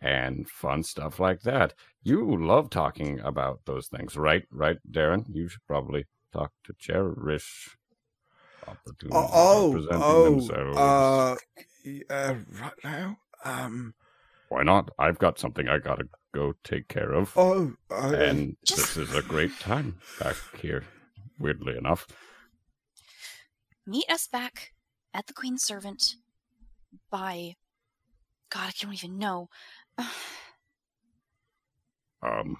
and 0.00 0.48
fun 0.48 0.82
stuff 0.82 1.18
like 1.18 1.40
that. 1.42 1.74
You 2.02 2.36
love 2.36 2.70
talking 2.70 3.20
about 3.20 3.60
those 3.66 3.88
things, 3.88 4.16
right? 4.16 4.44
Right, 4.50 4.78
Darren? 4.90 5.24
You 5.28 5.48
should 5.48 5.66
probably 5.66 6.06
talk 6.32 6.52
to 6.64 6.74
Cherish. 6.78 7.76
Opportunities 8.66 9.34
Oh, 9.34 9.72
presenting 9.72 10.02
oh, 10.02 10.24
themselves. 10.24 10.78
uh, 10.78 11.36
y- 11.84 12.02
uh, 12.10 12.34
right 12.60 12.72
now? 12.84 13.16
Um, 13.44 13.94
Why 14.48 14.62
not? 14.62 14.90
I've 14.98 15.18
got 15.18 15.38
something 15.38 15.68
I 15.68 15.78
gotta 15.78 16.08
go 16.34 16.54
take 16.64 16.88
care 16.88 17.12
of. 17.12 17.32
oh, 17.36 17.72
uh, 17.90 18.12
and 18.14 18.56
Just- 18.64 18.94
this 18.94 18.96
is 18.96 19.14
a 19.14 19.22
great 19.22 19.58
time 19.60 19.98
back 20.20 20.36
here, 20.60 20.84
weirdly 21.38 21.76
enough. 21.76 22.06
Meet 23.86 24.10
us 24.10 24.26
back 24.26 24.72
at 25.14 25.26
the 25.26 25.32
Queen's 25.32 25.62
Servant 25.64 26.16
by. 27.10 27.56
God, 28.50 28.68
I 28.68 28.72
don't 28.80 28.94
even 28.94 29.18
know. 29.18 29.48
Um, 32.22 32.56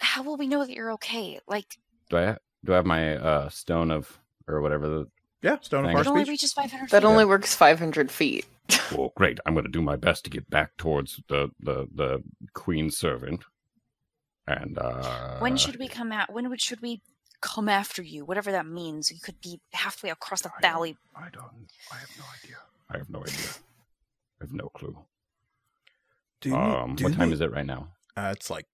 How 0.00 0.22
will 0.22 0.36
we 0.36 0.46
know 0.46 0.64
that 0.64 0.72
you're 0.72 0.92
okay? 0.92 1.40
Like, 1.48 1.78
do 2.08 2.16
I 2.16 2.36
do 2.64 2.72
I 2.72 2.76
have 2.76 2.86
my 2.86 3.16
uh 3.16 3.48
stone 3.48 3.90
of 3.90 4.18
or 4.46 4.60
whatever 4.60 4.88
the 4.88 5.06
Yeah, 5.42 5.58
Stone 5.60 5.84
of 5.86 5.92
Thank 5.92 6.00
it 6.00 6.06
only 6.06 6.24
reaches 6.24 6.52
500 6.52 6.90
That 6.90 7.02
feet. 7.02 7.08
only 7.08 7.24
works 7.24 7.54
500 7.54 8.10
feet. 8.10 8.46
Well 8.92 9.12
great 9.16 9.38
i'm 9.46 9.54
going 9.54 9.64
to 9.64 9.70
do 9.70 9.82
my 9.82 9.96
best 9.96 10.24
to 10.24 10.30
get 10.30 10.48
back 10.50 10.76
towards 10.76 11.20
the 11.28 11.50
the 11.60 11.86
the 11.94 12.22
queen's 12.54 12.96
servant 12.96 13.44
and 14.46 14.78
uh 14.78 15.38
when 15.38 15.56
should 15.56 15.76
we 15.78 15.86
come 15.88 16.10
out? 16.12 16.32
When 16.32 16.48
would, 16.50 16.60
should 16.60 16.80
we 16.82 17.02
come 17.40 17.68
after 17.68 18.02
you? 18.02 18.24
Whatever 18.24 18.50
that 18.52 18.66
means. 18.66 19.10
You 19.10 19.18
could 19.22 19.40
be 19.40 19.60
halfway 19.72 20.10
across 20.10 20.42
the 20.42 20.48
I 20.48 20.52
don't- 20.60 20.62
valley. 20.72 20.96
i 21.14 21.28
don't 21.32 21.68
i 21.92 21.96
have 21.96 22.10
no 22.18 22.24
idea 22.36 22.56
i 22.90 22.96
have 22.98 23.10
no 23.10 23.20
idea 23.22 23.50
i 24.40 24.44
have 24.44 24.52
no 24.52 24.68
clue 24.70 24.96
do 26.40 26.48
you, 26.50 26.56
um 26.56 26.96
do 26.96 27.04
what 27.04 27.14
time 27.14 27.28
need- 27.28 27.34
is 27.34 27.40
it 27.40 27.52
right 27.52 27.66
now 27.66 27.88
Uh, 28.16 28.32
it's 28.36 28.50
like 28.50 28.66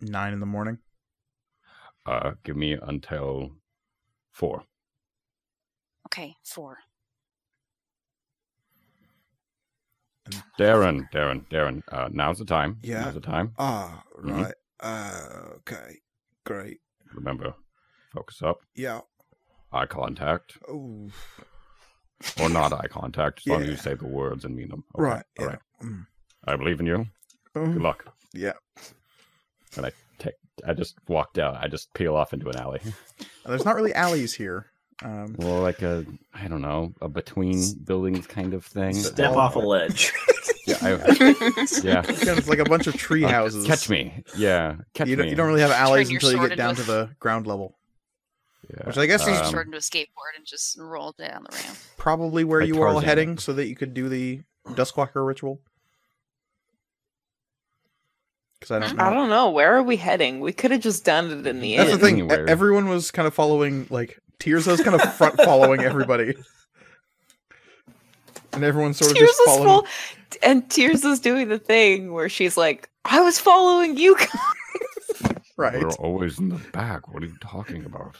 nine 0.00 0.32
in 0.32 0.40
the 0.40 0.46
morning. 0.56 0.78
uh 2.06 2.32
give 2.44 2.56
me 2.56 2.72
until 2.92 3.50
four 4.32 4.64
Okay, 6.06 6.36
four. 6.44 6.78
Darren, 10.58 11.08
Darren, 11.12 11.46
Darren. 11.50 11.82
Uh, 11.90 12.08
now's 12.12 12.38
the 12.38 12.44
time. 12.44 12.78
Yeah. 12.82 13.02
Now's 13.04 13.14
the 13.14 13.20
time. 13.20 13.52
Ah, 13.58 14.02
Mhm. 14.18 14.44
right. 14.44 14.54
Uh, 14.80 15.54
okay. 15.56 15.98
Great. 16.44 16.80
Remember, 17.14 17.54
focus 18.12 18.42
up. 18.42 18.58
Yeah. 18.74 19.00
Eye 19.72 19.86
contact, 19.86 20.58
Oh, 20.68 21.10
or 22.40 22.48
not 22.48 22.72
eye 22.72 22.88
contact, 22.88 23.40
as 23.40 23.46
long 23.46 23.62
as 23.62 23.68
you 23.68 23.76
say 23.76 23.94
the 23.94 24.06
words 24.06 24.44
and 24.44 24.54
mean 24.56 24.68
them. 24.68 24.84
Okay, 24.94 25.02
right. 25.02 25.24
All 25.38 25.44
Yeah. 25.44 25.50
right. 25.50 25.58
Mm. 25.82 26.06
I 26.44 26.56
believe 26.56 26.80
in 26.80 26.86
you. 26.86 27.06
Good 27.54 27.62
Um, 27.62 27.78
luck. 27.78 28.04
yeah. 28.32 28.52
And 29.76 29.86
I 29.86 29.92
take. 30.18 30.34
I 30.66 30.72
just 30.72 30.96
walk 31.08 31.32
down. 31.34 31.56
I 31.56 31.68
just 31.68 31.92
peel 31.94 32.16
off 32.16 32.32
into 32.32 32.48
an 32.48 32.56
alley. 32.56 32.80
There's 33.46 33.64
not 33.64 33.74
really 33.76 33.92
alleys 33.92 34.32
here. 34.34 34.70
Um, 35.04 35.34
Well, 35.38 35.60
like 35.60 35.82
a, 35.82 36.04
I 36.34 36.48
don't 36.48 36.62
know, 36.62 36.94
a 37.02 37.08
between 37.08 37.62
buildings 37.84 38.26
kind 38.26 38.54
of 38.54 38.64
thing. 38.64 38.94
Step 38.94 39.32
Oh. 39.34 39.38
off 39.38 39.56
a 39.56 39.60
ledge. 39.60 40.12
Yeah, 40.68 40.78
I, 40.82 40.88
yeah. 41.84 42.00
again, 42.00 42.38
it's 42.38 42.48
like 42.48 42.58
a 42.58 42.64
bunch 42.64 42.88
of 42.88 42.94
tree 42.96 43.22
Uh, 43.22 43.28
houses. 43.28 43.64
catch 43.68 43.88
me. 43.88 44.24
Yeah, 44.36 44.74
catch 44.94 45.06
You 45.06 45.14
don't, 45.14 45.26
me. 45.26 45.30
you 45.30 45.36
don't 45.36 45.46
really 45.46 45.60
have 45.60 45.70
alleys 45.70 46.10
until 46.10 46.32
you 46.32 46.48
get 46.48 46.56
down 46.58 46.74
to 46.74 46.80
into 46.80 46.90
the 46.92 47.10
ground 47.20 47.46
level, 47.46 47.78
Yeah. 48.68 48.84
which 48.84 48.98
I 48.98 49.06
guess 49.06 49.24
is 49.28 49.38
Um, 49.38 49.52
short 49.52 49.66
into 49.66 49.78
a 49.78 49.80
skateboard 49.80 50.34
and 50.36 50.44
just 50.44 50.76
roll 50.76 51.12
down 51.16 51.46
the 51.48 51.54
ramp. 51.56 51.78
probably 51.98 52.42
where 52.42 52.62
like 52.62 52.66
you 52.68 52.74
were 52.74 52.88
all 52.88 52.98
heading, 52.98 53.38
so 53.38 53.52
that 53.52 53.68
you 53.68 53.76
could 53.76 53.94
do 53.94 54.08
the 54.08 54.40
Duskwalker 54.66 55.24
ritual. 55.24 55.60
Because 58.58 58.70
I 58.72 58.78
don't 58.80 58.96
know. 58.96 59.04
I 59.04 59.10
don't 59.14 59.28
know. 59.28 59.50
Where 59.50 59.76
are 59.76 59.84
we 59.84 59.96
heading? 59.96 60.40
We 60.40 60.52
could 60.52 60.72
have 60.72 60.80
just 60.80 61.04
done 61.04 61.30
it 61.30 61.46
in 61.46 61.60
the 61.60 61.76
air. 61.76 61.84
That's 61.84 61.98
the 62.00 62.06
end. 62.08 62.16
thing. 62.16 62.18
e- 62.18 62.20
Anywhere. 62.32 62.48
Everyone 62.48 62.88
was 62.88 63.12
kind 63.12 63.28
of 63.28 63.34
following, 63.34 63.86
like 63.90 64.18
Tirza's 64.46 64.80
kind 64.82 64.94
of 65.00 65.14
front 65.14 65.36
following 65.44 65.80
everybody, 65.82 66.34
and 68.52 68.64
everyone's 68.64 68.98
sort 68.98 69.10
of 69.10 69.16
Tirza 69.16 69.20
just 69.20 69.40
is 69.40 69.46
following. 69.46 69.64
full, 69.66 69.86
and 70.42 70.68
Tirza 70.68 71.06
is 71.12 71.20
doing 71.20 71.48
the 71.48 71.58
thing 71.58 72.12
where 72.12 72.28
she's 72.28 72.56
like, 72.56 72.88
"I 73.04 73.20
was 73.20 73.38
following 73.38 73.96
you." 73.96 74.16
guys." 74.16 74.28
Right. 75.56 75.82
We're 75.82 75.90
always 75.92 76.38
in 76.38 76.50
the 76.50 76.60
back. 76.72 77.12
What 77.12 77.22
are 77.22 77.26
you 77.26 77.36
talking 77.40 77.84
about? 77.86 78.16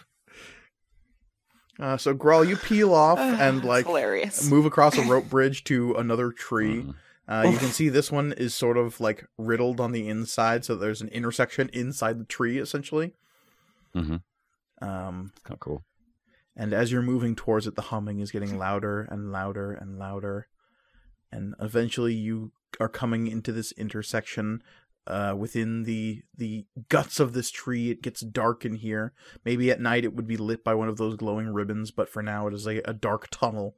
Uh, 1.78 1.98
so 1.98 2.14
Grawl, 2.14 2.48
you 2.48 2.56
peel 2.56 2.94
off 2.94 3.18
and 3.20 3.62
like 3.64 3.84
hilarious. 3.86 4.48
move 4.50 4.64
across 4.64 4.96
a 4.96 5.02
rope 5.02 5.28
bridge 5.28 5.62
to 5.64 5.94
another 5.96 6.30
tree. 6.32 6.82
Mhm. 6.82 6.94
Uh, 7.28 7.48
you 7.50 7.58
can 7.58 7.68
see 7.68 7.88
this 7.88 8.10
one 8.10 8.32
is 8.32 8.54
sort 8.54 8.76
of 8.78 9.00
like 9.00 9.26
riddled 9.36 9.80
on 9.80 9.92
the 9.92 10.08
inside, 10.08 10.64
so 10.64 10.74
there's 10.76 11.02
an 11.02 11.08
intersection 11.08 11.68
inside 11.72 12.18
the 12.20 12.24
tree, 12.24 12.56
essentially. 12.58 13.12
Mhm. 13.94 14.22
Um, 14.80 15.32
It's 15.34 15.42
kind 15.42 15.54
of 15.54 15.60
cool. 15.60 15.82
And 16.56 16.72
as 16.72 16.90
you're 16.90 17.02
moving 17.02 17.34
towards 17.34 17.66
it, 17.66 17.74
the 17.74 17.82
humming 17.82 18.20
is 18.20 18.30
getting 18.30 18.58
louder 18.58 19.02
and 19.10 19.30
louder 19.32 19.72
and 19.72 19.98
louder, 19.98 20.48
and 21.30 21.54
eventually 21.60 22.14
you 22.14 22.52
are 22.80 22.88
coming 22.88 23.26
into 23.26 23.52
this 23.52 23.72
intersection. 23.72 24.62
Uh, 25.06 25.34
within 25.38 25.84
the 25.84 26.22
the 26.36 26.66
guts 26.88 27.20
of 27.20 27.32
this 27.32 27.50
tree, 27.50 27.90
it 27.90 28.02
gets 28.02 28.22
dark 28.22 28.64
in 28.64 28.74
here. 28.74 29.12
Maybe 29.44 29.70
at 29.70 29.80
night 29.80 30.04
it 30.04 30.14
would 30.14 30.26
be 30.26 30.36
lit 30.36 30.64
by 30.64 30.74
one 30.74 30.88
of 30.88 30.96
those 30.96 31.14
glowing 31.14 31.52
ribbons, 31.52 31.92
but 31.92 32.08
for 32.08 32.22
now 32.22 32.48
it 32.48 32.54
is 32.54 32.66
a, 32.66 32.78
a 32.84 32.92
dark 32.92 33.28
tunnel 33.30 33.76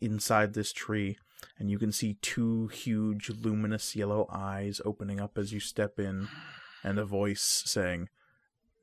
inside 0.00 0.52
this 0.52 0.72
tree 0.72 1.16
and 1.58 1.70
you 1.70 1.78
can 1.78 1.92
see 1.92 2.14
two 2.14 2.68
huge 2.68 3.30
luminous 3.30 3.94
yellow 3.94 4.26
eyes 4.30 4.80
opening 4.84 5.20
up 5.20 5.36
as 5.38 5.52
you 5.52 5.60
step 5.60 5.98
in 5.98 6.28
and 6.82 6.98
a 6.98 7.04
voice 7.04 7.62
saying 7.66 8.08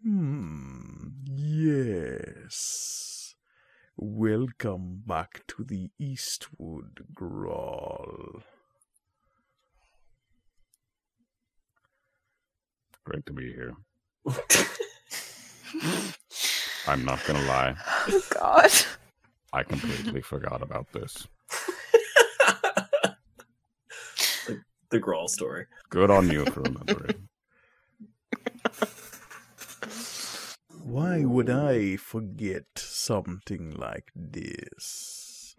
hmm 0.03 1.07
yes 1.35 3.14
welcome 3.97 5.03
back 5.05 5.43
to 5.47 5.63
the 5.63 5.89
eastwood 5.97 7.05
Grawl. 7.13 8.41
Great 13.05 13.25
to 13.25 13.33
be 13.33 13.53
here. 13.53 13.73
I'm 16.87 17.05
not 17.05 17.23
gonna 17.25 17.45
lie. 17.45 17.75
Oh 18.07 18.21
God. 18.31 18.71
I 19.53 19.63
completely 19.63 20.21
forgot 20.21 20.61
about 20.61 20.91
this. 20.91 21.27
the, 24.47 24.61
the 24.89 24.99
Grawl 24.99 25.29
story. 25.29 25.67
Good 25.89 26.11
on 26.11 26.29
you 26.29 26.45
for 26.45 26.61
remembering. 26.61 27.29
why 30.83 31.25
would 31.25 31.49
i 31.49 31.95
forget 31.95 32.65
something 33.05 33.71
like 33.71 34.11
this. 34.15 35.55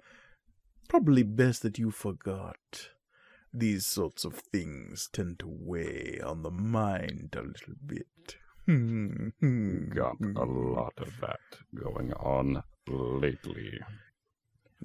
Probably 0.88 1.22
best 1.22 1.62
that 1.62 1.78
you 1.78 1.90
forgot. 1.90 2.90
These 3.52 3.86
sorts 3.86 4.24
of 4.24 4.34
things 4.34 5.08
tend 5.12 5.38
to 5.38 5.46
weigh 5.48 6.20
on 6.24 6.42
the 6.42 6.50
mind 6.50 7.36
a 7.36 7.42
little 7.42 7.74
bit. 7.84 8.36
Got 9.94 10.16
a 10.20 10.44
lot 10.44 10.94
of 10.98 11.12
that 11.20 11.40
going 11.74 12.12
on 12.14 12.64
lately. 12.88 13.78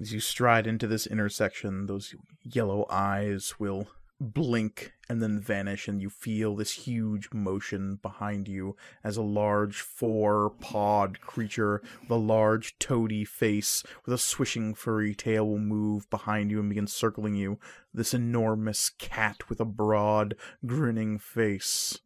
As 0.00 0.12
you 0.12 0.20
stride 0.20 0.66
into 0.66 0.86
this 0.86 1.06
intersection, 1.06 1.86
those 1.86 2.14
yellow 2.44 2.86
eyes 2.88 3.54
will 3.58 3.88
blink 4.22 4.92
and 5.08 5.22
then 5.22 5.40
vanish, 5.40 5.88
and 5.88 6.00
you 6.00 6.08
feel 6.08 6.54
this 6.56 6.72
huge 6.72 7.28
motion 7.32 7.98
behind 8.00 8.48
you 8.48 8.76
as 9.04 9.16
a 9.16 9.22
large 9.22 9.80
four 9.80 10.50
pawed 10.60 11.20
creature 11.20 11.82
with 12.00 12.10
a 12.10 12.14
large 12.14 12.78
toady 12.78 13.24
face 13.24 13.82
with 14.06 14.14
a 14.14 14.18
swishing 14.18 14.74
furry 14.74 15.14
tail 15.14 15.46
will 15.46 15.58
move 15.58 16.08
behind 16.08 16.50
you 16.50 16.60
and 16.60 16.68
begin 16.68 16.86
circling 16.86 17.34
you. 17.34 17.58
This 17.92 18.14
enormous 18.14 18.90
cat 18.90 19.48
with 19.48 19.60
a 19.60 19.66
broad, 19.66 20.34
grinning 20.64 21.18
face. 21.18 21.98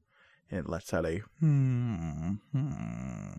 And 0.50 0.60
it 0.60 0.68
lets 0.68 0.94
out 0.94 1.06
a 1.06 1.18
hmm. 1.40 2.34
hmm. 2.52 3.32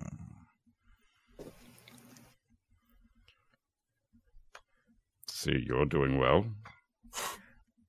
See, 5.30 5.64
you're 5.68 5.86
doing 5.86 6.18
well. 6.18 6.46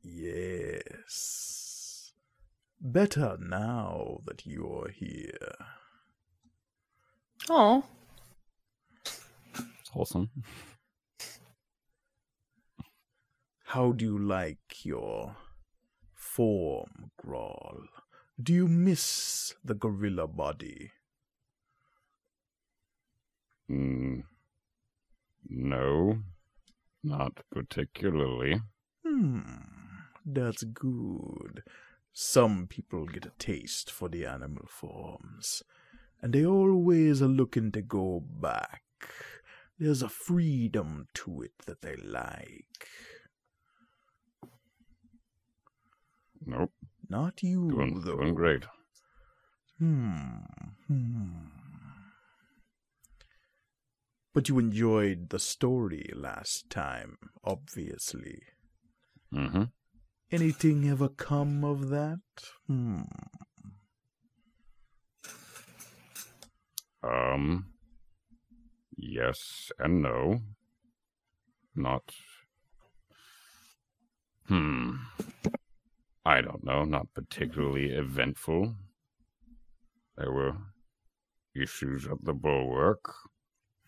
Yes. 0.03 2.13
Better 2.81 3.37
now 3.41 4.21
that 4.25 4.47
you're 4.47 4.89
here. 4.91 5.55
Oh, 7.51 7.85
It's 9.05 9.89
wholesome. 9.91 10.31
How 13.65 13.93
do 13.93 14.05
you 14.05 14.19
like 14.19 14.85
your 14.85 15.37
form, 16.15 17.11
Grawl? 17.23 17.87
Do 18.41 18.53
you 18.55 18.69
miss 18.69 19.55
the 19.65 19.75
gorilla 19.75 20.27
body? 20.27 20.93
Mm, 23.71 24.25
no, 25.49 26.23
not 27.03 27.41
particularly. 27.51 28.61
Hmm, 29.05 29.41
that's 30.35 30.63
good. 30.65 31.63
Some 32.13 32.67
people 32.67 33.07
get 33.07 33.27
a 33.27 33.33
taste 33.39 33.91
for 33.91 34.09
the 34.09 34.27
animal 34.27 34.67
forms, 34.69 35.63
and 36.21 36.33
they 36.33 36.45
always 36.45 37.23
are 37.23 37.29
looking 37.29 37.71
to 37.73 37.83
go 37.83 38.21
back. 38.21 38.83
There's 39.79 40.03
a 40.03 40.09
freedom 40.09 41.07
to 41.15 41.43
it 41.43 41.53
that 41.67 41.83
they 41.83 41.95
like. 41.97 42.89
Nope, 46.45 46.73
Not 47.09 47.43
you, 47.43 47.71
doing, 47.71 48.01
though. 48.05 48.17
doing 48.17 48.35
great. 48.35 48.65
Hmm. 49.79 50.39
Hmm. 50.89 51.31
But 54.35 54.49
you 54.49 54.59
enjoyed 54.59 55.31
the 55.31 55.39
story 55.39 56.11
last 56.15 56.71
time, 56.71 57.19
obviously. 57.45 58.43
Mm-hmm. 59.33 59.65
Anything 60.31 60.89
ever 60.89 61.09
come 61.09 61.65
of 61.65 61.89
that? 61.89 62.21
Hmm. 62.67 63.03
Um, 67.03 67.73
yes 68.97 69.71
and 69.79 70.03
no. 70.03 70.41
Not. 71.75 72.03
Hmm. 74.47 74.97
I 76.25 76.41
don't 76.43 76.65
know. 76.65 76.85
Not 76.85 77.07
particularly 77.15 77.91
eventful. 77.91 78.75
There 80.17 80.33
were 80.33 80.57
issues 81.55 82.07
at 82.07 82.23
the 82.25 82.35
bulwark, 82.35 83.15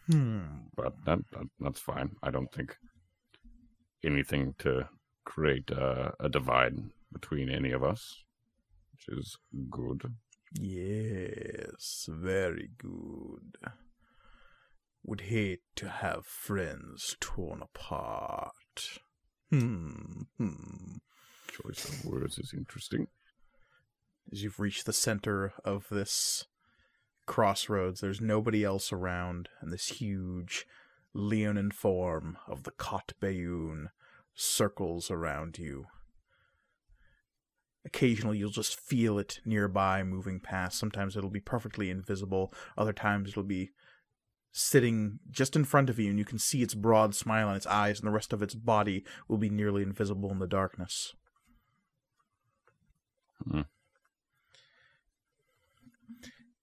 Hmm. 0.07 0.43
but 0.77 0.95
that, 1.05 1.19
that 1.33 1.47
that's 1.59 1.81
fine. 1.81 2.17
I 2.23 2.31
don't 2.31 2.51
think 2.53 2.77
anything 4.05 4.55
to 4.61 4.89
create 5.31 5.71
uh, 5.71 6.11
a 6.19 6.29
divide 6.29 6.75
between 7.13 7.49
any 7.49 7.71
of 7.71 7.85
us, 7.85 8.25
which 8.93 9.17
is 9.17 9.37
good. 9.71 10.03
Yes, 10.53 12.09
very 12.11 12.71
good. 12.77 13.57
Would 15.05 15.21
hate 15.23 15.63
to 15.77 15.89
have 15.89 16.27
friends 16.27 17.17
torn 17.21 17.63
apart. 17.63 18.99
Hmm. 19.51 20.23
Hmm. 20.37 20.97
Choice 21.47 21.89
of 21.89 22.05
words 22.05 22.37
is 22.39 22.53
interesting. 22.53 23.07
As 24.33 24.43
you've 24.43 24.59
reached 24.59 24.85
the 24.85 24.93
center 24.93 25.53
of 25.65 25.87
this 25.91 26.47
crossroads, 27.27 28.01
there's 28.01 28.21
nobody 28.21 28.65
else 28.65 28.93
around, 28.93 29.49
and 29.61 29.73
this 29.73 29.87
huge 29.87 30.67
leonin 31.15 31.71
form 31.71 32.37
of 32.49 32.65
the 32.65 32.73
Kot 32.73 33.13
Bayun 33.23 33.87
circles 34.41 35.11
around 35.11 35.59
you. 35.59 35.87
Occasionally, 37.85 38.39
you'll 38.39 38.51
just 38.51 38.79
feel 38.79 39.19
it 39.19 39.41
nearby 39.45 40.03
moving 40.03 40.41
past. 40.41 40.79
Sometimes 40.79 41.17
it'll 41.17 41.31
be 41.31 41.41
perfectly 41.41 41.91
invisible, 41.91 42.53
other 42.77 42.93
times, 42.93 43.31
it'll 43.31 43.43
be 43.43 43.71
sitting 44.53 45.19
just 45.31 45.57
in 45.57 45.65
front 45.65 45.89
of 45.89 45.99
you, 45.99 46.11
and 46.11 46.19
you 46.19 46.25
can 46.25 46.39
see 46.39 46.63
its 46.63 46.75
broad 46.75 47.15
smile 47.15 47.49
on 47.49 47.57
its 47.57 47.67
eyes, 47.67 48.01
and 48.01 48.07
the 48.07 48.13
rest 48.13 48.33
of 48.33 48.43
its 48.43 48.55
body 48.55 49.05
will 49.29 49.39
be 49.39 49.49
nearly 49.49 49.83
invisible 49.83 50.31
in 50.31 50.39
the 50.39 50.47
darkness. 50.47 51.15
Hmm. 53.49 53.63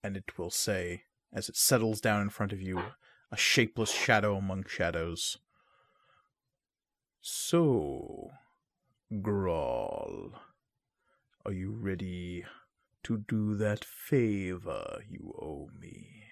And 0.02 0.16
it 0.16 0.38
will 0.38 0.50
say, 0.50 1.02
as 1.32 1.48
it 1.48 1.56
settles 1.56 2.00
down 2.00 2.22
in 2.22 2.30
front 2.30 2.52
of 2.52 2.60
you, 2.60 2.80
a 3.32 3.36
shapeless 3.36 3.92
shadow 3.92 4.36
among 4.36 4.64
shadows. 4.68 5.38
So, 7.30 8.30
Grawl, 9.12 10.32
are 11.44 11.52
you 11.52 11.72
ready 11.72 12.46
to 13.02 13.18
do 13.28 13.54
that 13.56 13.84
favor 13.84 15.02
you 15.06 15.34
owe 15.38 15.68
me? 15.78 16.24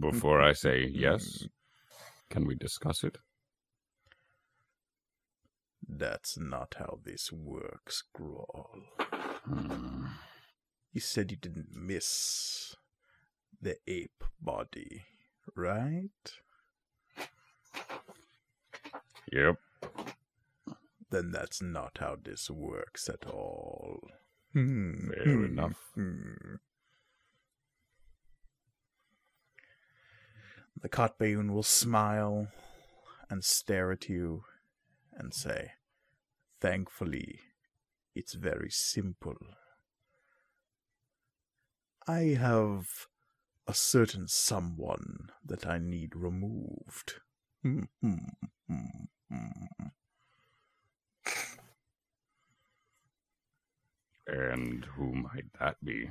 Before 0.00 0.42
I 0.42 0.52
say 0.52 0.86
yes, 0.92 1.48
can 2.30 2.46
we 2.46 2.54
discuss 2.54 3.04
it? 3.04 3.16
That's 5.88 6.36
not 6.38 6.76
how 6.78 6.98
this 7.02 7.32
works, 7.32 8.04
Grawl. 8.14 8.82
Hmm. 9.46 10.04
You 10.92 11.00
said 11.00 11.30
you 11.30 11.38
didn't 11.38 11.74
miss 11.74 12.76
the 13.62 13.78
ape 13.86 14.24
body, 14.42 15.06
right? 15.56 16.38
Yep. 19.32 19.56
Then 21.10 21.30
that's 21.32 21.62
not 21.62 21.98
how 22.00 22.16
this 22.22 22.50
works 22.50 23.08
at 23.08 23.26
all. 23.26 24.00
Hmm, 24.52 25.10
Fair 25.10 25.24
hmm, 25.24 25.44
enough. 25.44 25.76
hmm. 25.94 26.54
The 30.80 30.88
Kotbayun 30.88 31.50
will 31.52 31.62
smile 31.62 32.48
and 33.28 33.42
stare 33.44 33.90
at 33.92 34.08
you 34.08 34.44
and 35.12 35.34
say, 35.34 35.72
Thankfully, 36.60 37.40
it's 38.14 38.34
very 38.34 38.70
simple. 38.70 39.36
I 42.06 42.36
have 42.38 43.06
a 43.66 43.74
certain 43.74 44.28
someone 44.28 45.30
that 45.44 45.66
I 45.66 45.78
need 45.78 46.16
removed. 46.16 47.20
And 54.26 54.84
who 54.94 55.12
might 55.14 55.52
that 55.58 55.82
be? 55.82 56.10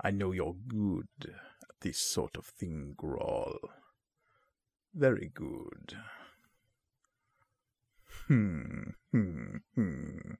I 0.00 0.10
know 0.10 0.32
you're 0.32 0.56
good 0.68 1.08
at 1.62 1.80
this 1.80 1.98
sort 1.98 2.36
of 2.36 2.46
thing, 2.46 2.94
Grawl. 2.96 3.56
Very 4.94 5.30
good. 5.34 5.96
Hmm, 8.28 8.90
hmm, 9.12 9.56
hmm. 9.74 10.34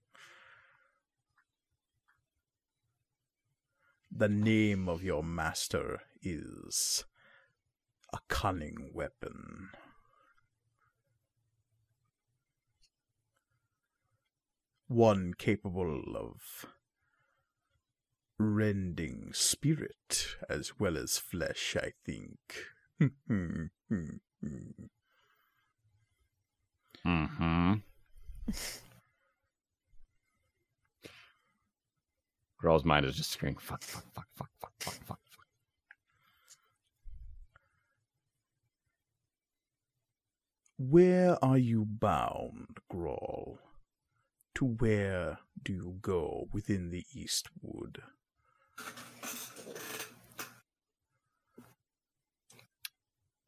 The 4.11 4.29
name 4.29 4.89
of 4.89 5.03
your 5.03 5.23
master 5.23 6.01
is 6.23 7.05
a 8.13 8.19
cunning 8.29 8.91
weapon. 8.93 9.71
One 14.89 15.35
capable 15.37 16.17
of 16.17 16.67
rending 18.39 19.31
spirit 19.33 20.37
as 20.49 20.79
well 20.79 20.97
as 20.97 21.19
flesh, 21.19 21.77
I 21.81 21.93
think. 22.05 22.39
Mm-hmm. 27.07 27.75
Grawl's 32.59 32.85
mind 32.85 33.07
is 33.07 33.15
just 33.15 33.31
screaming, 33.31 33.59
fuck, 33.59 33.81
fuck, 33.83 34.03
fuck, 34.13 34.27
fuck, 34.35 34.51
fuck, 34.59 34.73
fuck, 34.81 34.95
fuck, 35.05 35.21
Where 40.79 41.43
are 41.43 41.57
you 41.57 41.87
bound, 41.87 42.79
Grawl? 42.93 43.59
To 44.57 44.65
where 44.65 45.39
do 45.63 45.73
you 45.73 45.99
go 46.03 46.49
within 46.53 46.91
the 46.91 47.05
Eastwood? 47.15 48.03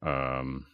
Um, 0.00 0.66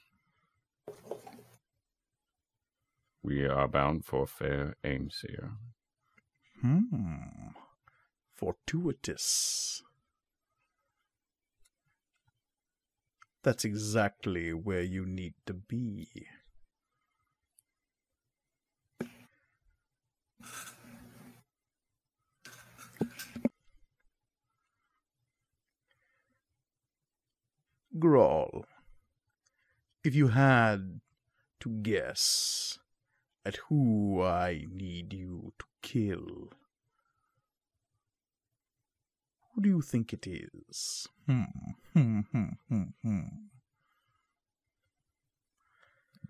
we 3.22 3.46
are 3.46 3.66
bound 3.66 4.04
for 4.04 4.26
fair 4.26 4.76
Aimseer. 4.84 5.56
Hmm. 6.60 7.50
Fortuitous. 8.32 9.82
That's 13.42 13.64
exactly 13.64 14.52
where 14.52 14.82
you 14.82 15.04
need 15.04 15.34
to 15.46 15.54
be. 15.54 16.28
Grawl, 27.96 28.64
if 30.02 30.14
you 30.14 30.28
had 30.28 31.00
to 31.60 31.70
guess 31.82 32.78
at 33.44 33.56
who 33.68 34.20
I 34.20 34.66
need 34.68 35.12
you 35.12 35.52
to 35.58 35.64
kill, 35.80 36.50
who 39.54 39.62
do 39.62 39.68
you 39.68 39.80
think 39.80 40.12
it 40.12 40.26
is? 40.26 41.06
Hmm, 41.26 41.42
hmm, 41.92 42.20
hmm, 42.32 42.48
hmm, 42.68 42.82
hmm. 43.02 43.20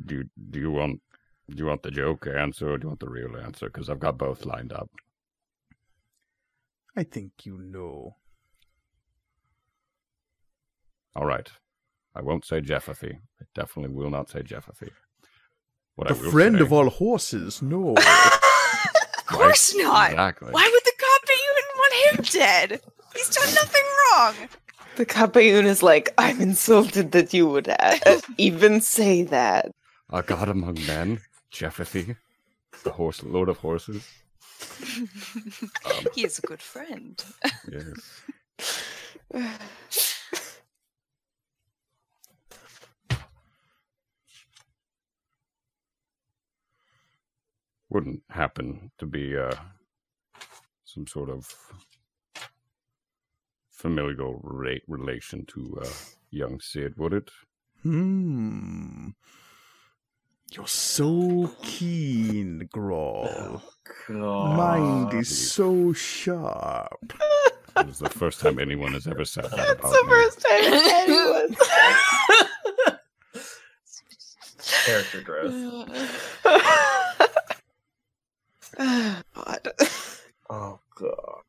Do 0.05 0.17
you, 0.17 0.25
do 0.51 0.61
you 0.61 0.71
want 0.71 1.01
do 1.49 1.57
you 1.57 1.67
want 1.67 1.83
the 1.83 1.91
joke 1.91 2.27
answer 2.27 2.71
or 2.71 2.79
do 2.79 2.85
you 2.85 2.89
want 2.89 3.01
the 3.01 3.09
real 3.09 3.37
answer? 3.37 3.67
Because 3.67 3.89
I've 3.89 4.01
got 4.01 4.19
both 4.19 4.45
lined 4.45 4.73
up. 4.73 4.91
I 6.97 7.05
think 7.05 7.33
you 7.45 7.59
know. 7.59 8.17
All 11.17 11.27
right. 11.27 11.49
I 12.15 12.23
won't 12.23 12.45
say 12.45 12.61
Jeffathy. 12.61 13.15
I 13.41 13.45
definitely 13.55 13.95
will 13.95 14.11
not 14.11 14.29
say 14.31 14.41
Jeffathy. 14.43 14.91
What 15.97 16.09
the 16.09 16.15
I 16.15 16.19
will 16.21 16.31
friend 16.31 16.57
say- 16.57 16.63
of 16.63 16.73
all 16.73 16.89
horses, 16.91 17.63
no. 17.63 17.95
of 17.97 19.27
course 19.27 19.75
not. 19.77 20.11
Exactly. 20.11 20.51
Why 20.53 20.69
would 20.73 20.85
the 20.85 20.93
cop 20.99 21.29
even 21.31 21.65
want 21.77 21.95
him 22.19 22.25
dead? 22.41 22.81
He's 23.15 23.29
done 23.31 23.55
nothing 23.55 23.83
wrong. 24.13 24.35
The 24.97 25.07
Kapayoon 25.07 25.65
is 25.65 25.83
like, 25.83 26.13
I'm 26.19 26.41
insulted 26.41 27.13
that 27.13 27.35
you 27.35 27.49
would 27.49 27.69
uh, 27.69 27.97
even 28.39 28.81
say 28.81 29.23
that. 29.25 29.71
A 30.11 30.23
god 30.23 30.49
among 30.49 30.75
men, 30.87 31.21
Jeffathy, 31.53 32.17
the 32.85 32.91
horse 32.91 33.23
lord 33.25 33.49
of 33.49 33.59
horses. 33.59 34.07
Um, 35.85 36.07
he 36.15 36.25
is 36.25 36.39
a 36.39 36.43
good 36.43 36.63
friend. 36.63 37.23
yes. 37.71 38.23
Wouldn't 47.95 48.23
happen 48.29 48.91
to 48.99 49.07
be 49.07 49.37
uh, 49.37 49.55
some 50.85 51.07
sort 51.07 51.31
of 51.31 51.49
familial 53.71 54.41
ra- 54.43 54.83
relation 54.89 55.47
to 55.55 55.79
uh, 55.81 55.89
young 56.31 56.59
Sid, 56.59 56.95
would 56.97 57.13
it? 57.13 57.31
Hmm. 57.85 59.11
You're 60.51 60.67
so 60.67 61.53
keen, 61.63 62.69
Grawl. 62.75 63.63
Mind 64.09 65.15
is 65.15 65.53
so 65.53 65.93
sharp. 65.93 67.13
It 67.77 67.87
was 67.89 67.99
the 67.99 68.09
first 68.09 68.39
time 68.41 68.61
anyone 68.61 68.93
has 68.93 69.09
ever 69.09 69.25
said 69.25 69.45
that 69.47 69.57
That's 69.57 69.81
about 69.81 69.91
the 69.91 70.05
me. 70.05 70.11
first 70.11 70.41
time 70.41 70.63
anyone. 70.65 71.57
Character 74.85 75.21
growth 75.23 75.99
oh 78.79 79.23
god. 79.35 79.69
Oh 80.51 80.81
god. 80.95 81.43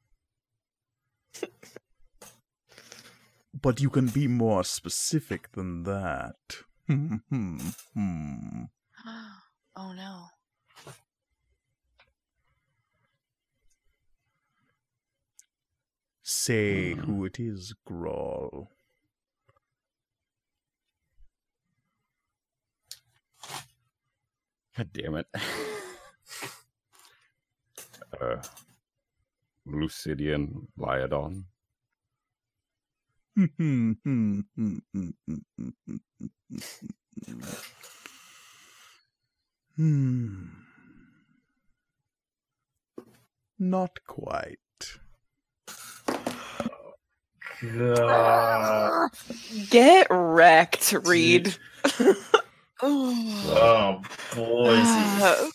but 3.62 3.82
you 3.82 3.90
can 3.90 4.08
be 4.08 4.28
more 4.28 4.64
specific 4.64 5.52
than 5.54 5.84
that. 5.84 6.36
oh 6.90 7.08
no. 9.76 10.28
Say 16.28 16.94
hmm. 16.94 17.02
who 17.02 17.26
it 17.26 17.40
is, 17.40 17.74
Grawl. 17.88 18.68
God 24.76 24.90
damn 24.92 25.16
it. 25.16 25.28
uh, 28.22 28.42
Lucidian 29.68 30.68
Lyodon. 30.78 31.46
Hmm. 39.76 40.46
Not 43.60 44.00
quite. 44.06 44.60
God. 47.62 49.10
Get 49.70 50.08
wrecked, 50.10 50.94
Reed. 51.04 51.56
Oh, 52.82 54.02
boys. 54.36 55.52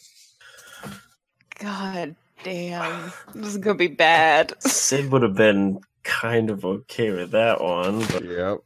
God 1.58 2.16
damn. 2.44 3.12
This 3.34 3.48
is 3.48 3.58
gonna 3.58 3.76
be 3.76 3.88
bad. 3.88 4.54
Sid 4.62 5.10
would 5.10 5.22
have 5.22 5.34
been 5.34 5.80
kind 6.02 6.50
of 6.50 6.64
okay 6.64 7.10
with 7.10 7.30
that 7.32 7.60
one, 7.60 8.00
But... 8.06 8.24
Yep. 8.24 8.58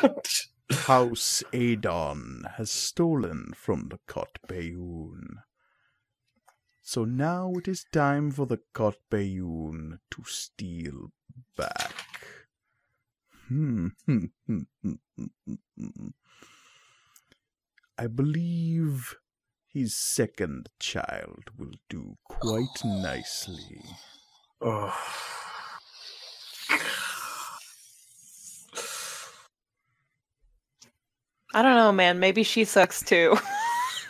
but 0.00 0.46
House 0.86 1.42
Adon 1.52 2.44
has 2.56 2.70
stolen 2.70 3.52
from 3.56 3.88
the 3.88 3.98
Kot 4.06 4.38
Bayun. 4.48 5.42
So 6.80 7.04
now 7.04 7.52
it 7.56 7.68
is 7.68 7.86
time 7.92 8.30
for 8.30 8.46
the 8.46 8.60
Kot 8.72 8.96
Bayun 9.10 9.98
to 10.10 10.22
steal 10.24 11.12
back. 11.56 11.94
Hmm, 13.48 13.88
hmm, 14.06 14.24
hmm, 14.46 14.60
hmm. 14.82 16.08
I 17.98 18.06
believe 18.06 19.14
his 19.72 19.96
second 19.96 20.68
child 20.78 21.44
will 21.58 21.72
do 21.88 22.16
quite 22.28 22.84
nicely. 22.84 23.82
oh. 24.60 24.94
I 31.54 31.62
don't 31.62 31.76
know, 31.76 31.92
man. 31.92 32.18
Maybe 32.18 32.42
she 32.42 32.64
sucks 32.64 33.02
too. 33.02 33.36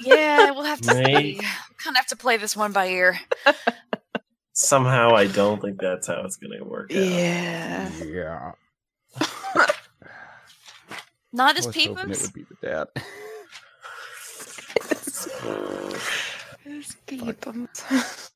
Yeah, 0.05 0.50
we'll 0.50 0.65
have 0.65 0.81
to 0.81 0.94
Right. 0.94 1.07
see. 1.16 1.34
Kind 1.78 1.94
of 1.94 1.97
have 1.97 2.08
to 2.08 2.16
play 2.16 2.36
this 2.36 2.57
one 2.57 2.73
by 2.73 2.89
ear. 2.89 3.20
somehow 4.52 5.15
I 5.15 5.28
don't 5.28 5.62
think 5.62 5.81
that's 5.81 6.08
how 6.08 6.23
it's 6.24 6.36
gonna 6.39 6.65
work. 6.65 6.91
Out. 6.91 6.97
yeah. 7.05 7.89
Yeah. 8.05 8.52
Not 11.32 11.55
I 11.55 11.58
as 11.60 11.66
was 11.66 11.76
hoping 11.76 12.10
it 12.10 12.20
would 12.20 12.32
be 12.32 12.42
the 12.42 12.57
dad. 12.66 12.89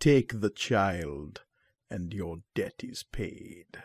Take 0.00 0.40
the 0.40 0.50
child, 0.50 1.42
and 1.90 2.12
your 2.12 2.38
debt 2.54 2.82
is 2.82 3.04
paid. 3.04 3.78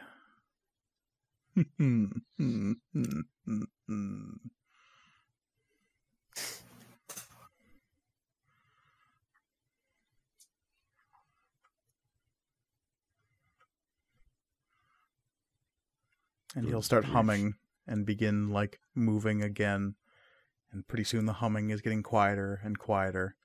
Hmm, 1.77 2.06
hmm, 2.38 2.72
hmm, 2.93 3.22
and 16.56 16.68
he'll 16.68 16.82
start 16.82 17.06
humming 17.06 17.56
and 17.88 18.06
begin 18.06 18.50
like 18.50 18.80
moving 18.96 19.42
again. 19.42 19.96
And 20.72 20.88
pretty 20.88 21.04
soon 21.04 21.26
the 21.26 21.34
humming 21.34 21.70
is 21.70 21.82
getting 21.82 22.04
quieter 22.04 22.62
and 22.64 22.80
quieter. 22.80 23.36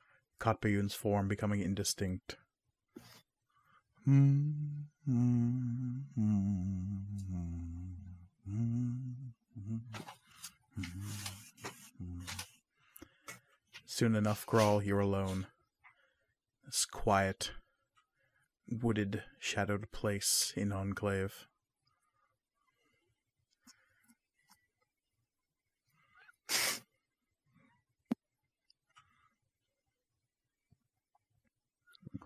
Kotbayun's 0.40 0.94
form 0.94 1.28
becoming 1.28 1.60
indistinct. 1.60 2.36
Soon 13.86 14.14
enough, 14.14 14.46
Grawl, 14.46 14.84
you're 14.84 15.00
alone. 15.00 15.46
This 16.64 16.84
quiet, 16.84 17.52
wooded, 18.68 19.22
shadowed 19.38 19.90
place 19.90 20.52
in 20.54 20.70
Enclave. 20.70 21.48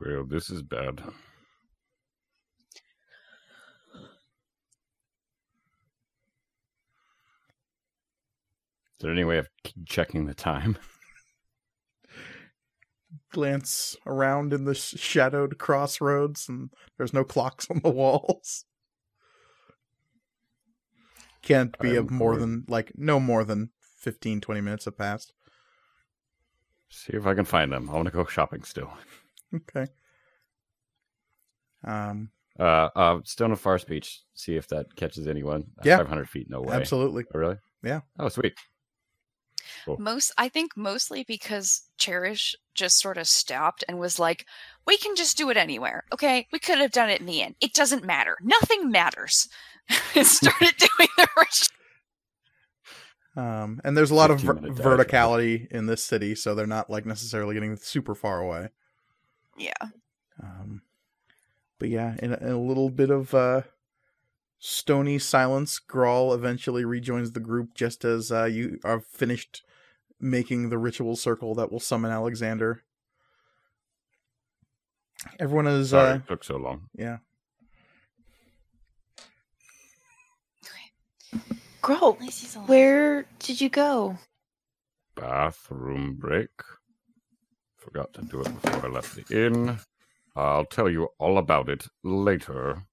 Well, 0.00 0.24
this 0.24 0.50
is 0.50 0.62
bad. 0.62 1.02
Is 8.94 9.02
there 9.02 9.12
any 9.12 9.24
way 9.24 9.38
of 9.38 9.48
checking 9.86 10.26
the 10.26 10.34
time? 10.34 10.78
glance 13.32 13.96
around 14.06 14.52
in 14.52 14.64
the 14.64 14.74
shadowed 14.74 15.58
crossroads 15.58 16.48
and 16.48 16.70
there's 16.96 17.12
no 17.12 17.24
clocks 17.24 17.68
on 17.70 17.80
the 17.82 17.90
walls 17.92 18.64
can't 21.42 21.76
be 21.80 21.96
of 21.96 22.10
more 22.10 22.36
than 22.36 22.64
like 22.68 22.92
no 22.96 23.18
more 23.18 23.44
than 23.44 23.70
15 23.98 24.40
20 24.40 24.60
minutes 24.60 24.84
have 24.84 24.96
passed 24.96 25.32
See 26.90 27.12
if 27.12 27.24
I 27.24 27.34
can 27.34 27.44
find 27.44 27.72
them. 27.72 27.88
I 27.88 27.94
want 27.94 28.06
to 28.06 28.12
go 28.12 28.24
shopping 28.24 28.64
still. 28.64 28.92
Okay 29.54 29.86
um 31.84 32.30
Uh, 32.58 32.90
uh, 32.94 33.18
Stone 33.24 33.52
of 33.52 33.60
Far 33.60 33.78
Speech. 33.78 34.20
See 34.34 34.54
if 34.56 34.68
that 34.68 34.94
catches 34.94 35.26
anyone. 35.26 35.64
Yeah. 35.82 35.96
500 35.96 36.28
feet, 36.28 36.50
no 36.50 36.60
way. 36.60 36.74
absolutely 36.76 37.24
Oh, 37.34 37.38
really? 37.38 37.56
Yeah. 37.82 38.00
Oh, 38.18 38.28
sweet. 38.28 38.52
Most, 39.98 40.32
I 40.36 40.48
think, 40.50 40.76
mostly 40.76 41.24
because 41.26 41.82
Cherish 41.96 42.54
just 42.74 42.98
sort 42.98 43.16
of 43.16 43.26
stopped 43.26 43.82
and 43.88 43.98
was 43.98 44.18
like, 44.18 44.44
"We 44.86 44.98
can 44.98 45.16
just 45.16 45.38
do 45.38 45.48
it 45.48 45.56
anywhere, 45.56 46.04
okay? 46.12 46.46
We 46.52 46.58
could 46.58 46.78
have 46.78 46.90
done 46.92 47.08
it 47.08 47.20
in 47.20 47.26
the 47.26 47.40
end. 47.40 47.54
It 47.60 47.72
doesn't 47.72 48.04
matter. 48.04 48.36
Nothing 48.42 48.90
matters." 48.90 49.48
and 50.14 50.26
started 50.26 50.74
doing 50.78 51.08
the 51.16 51.28
ritual. 51.36 51.68
um 53.36 53.80
and 53.84 53.96
there's 53.96 54.10
a 54.10 54.14
lot 54.14 54.30
of 54.30 54.40
ver- 54.40 54.54
15 54.54 54.62
minute 54.62 54.76
dive, 54.76 54.86
right? 54.86 55.08
verticality 55.08 55.66
in 55.70 55.86
this 55.86 56.04
city 56.04 56.34
so 56.34 56.54
they're 56.54 56.66
not 56.66 56.90
like 56.90 57.06
necessarily 57.06 57.54
getting 57.54 57.76
super 57.76 58.14
far 58.14 58.40
away 58.40 58.68
Yeah. 59.60 59.88
Um, 60.42 60.80
but 61.78 61.90
yeah, 61.90 62.16
in 62.22 62.32
a, 62.32 62.36
in 62.36 62.52
a 62.52 62.60
little 62.60 62.88
bit 62.88 63.10
of 63.10 63.34
uh, 63.34 63.62
stony 64.58 65.18
silence, 65.18 65.78
Grawl 65.78 66.34
eventually 66.34 66.84
rejoins 66.84 67.32
the 67.32 67.40
group 67.40 67.74
just 67.74 68.04
as 68.04 68.32
uh, 68.32 68.44
you 68.44 68.78
are 68.84 69.00
finished 69.00 69.62
making 70.18 70.70
the 70.70 70.78
ritual 70.78 71.14
circle 71.14 71.54
that 71.56 71.70
will 71.70 71.80
summon 71.80 72.10
Alexander. 72.10 72.82
Everyone 75.38 75.66
is, 75.66 75.90
Sorry 75.90 76.12
uh, 76.12 76.14
it 76.16 76.26
took 76.26 76.42
so 76.42 76.56
long. 76.56 76.88
yeah. 76.94 77.18
Grawl, 81.82 82.16
where 82.66 83.26
did 83.38 83.60
you 83.60 83.68
go? 83.68 84.16
Bathroom 85.16 86.16
break. 86.18 86.50
Forgot 87.92 88.12
to 88.14 88.22
do 88.22 88.40
it 88.40 88.62
before 88.62 88.86
I 88.86 88.92
left 88.92 89.16
the 89.16 89.46
inn. 89.46 89.78
I'll 90.36 90.64
tell 90.64 90.88
you 90.88 91.08
all 91.18 91.38
about 91.38 91.68
it 91.68 91.86
later. 92.04 92.84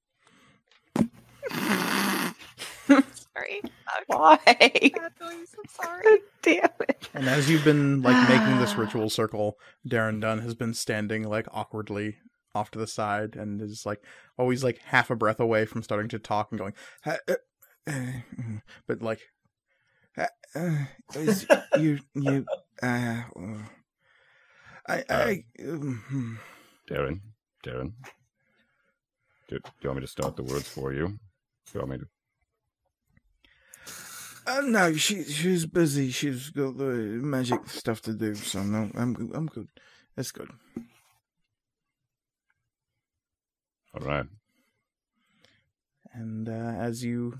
Sorry. 2.87 3.61
Why? 4.07 4.39
Bad 4.45 5.11
noise. 5.21 5.55
I'm 5.57 5.69
sorry. 5.69 6.03
God 6.03 6.19
damn 6.41 6.69
it. 6.89 7.09
And 7.13 7.27
as 7.27 7.47
you've 7.49 7.63
been 7.63 8.01
like 8.01 8.27
making 8.27 8.57
this 8.59 8.75
ritual 8.77 9.09
circle, 9.11 9.59
Darren 9.87 10.19
Dunn 10.19 10.39
has 10.39 10.55
been 10.55 10.73
standing 10.73 11.23
like 11.29 11.47
awkwardly 11.51 12.17
off 12.55 12.71
to 12.71 12.79
the 12.79 12.87
side 12.87 13.35
and 13.35 13.61
is 13.61 13.85
like 13.85 14.01
always 14.37 14.63
like 14.63 14.79
half 14.79 15.11
a 15.11 15.15
breath 15.15 15.39
away 15.39 15.65
from 15.65 15.83
starting 15.83 16.09
to 16.09 16.19
talk 16.19 16.47
and 16.51 16.59
going, 16.59 16.73
"Uh, 17.05 17.17
uh, 17.27 17.33
uh, 17.85 17.91
mm," 17.91 18.61
but 18.87 19.03
like, 19.03 19.21
uh, 20.17 20.85
is 21.13 21.45
you 21.77 21.99
you 22.15 22.45
uh, 22.81 23.21
I, 24.87 25.03
I, 25.09 25.43
um, 25.63 26.39
Darren, 26.89 27.19
Darren. 27.63 27.93
Do, 29.49 29.59
do 29.59 29.69
you 29.81 29.89
want 29.89 29.97
me 29.99 30.05
to 30.05 30.07
start 30.11 30.35
the 30.35 30.43
words 30.43 30.67
for 30.67 30.93
you? 30.93 31.07
Do 31.07 31.17
you 31.73 31.79
want 31.81 31.91
me 31.91 31.97
to? 31.99 32.07
uh, 34.47 34.61
no, 34.61 34.93
she 34.93 35.23
she's 35.25 35.65
busy. 35.65 36.09
She's 36.11 36.49
got 36.51 36.77
the 36.77 36.85
magic 36.85 37.67
stuff 37.69 38.01
to 38.03 38.13
do. 38.13 38.35
So 38.35 38.63
no, 38.63 38.89
I'm 38.95 39.13
good- 39.13 39.31
I'm 39.35 39.47
good. 39.47 39.67
That's 40.15 40.31
good. 40.31 40.49
All 43.93 44.05
right. 44.05 44.25
And 46.13 46.47
uh, 46.49 46.51
as 46.51 47.03
you 47.03 47.35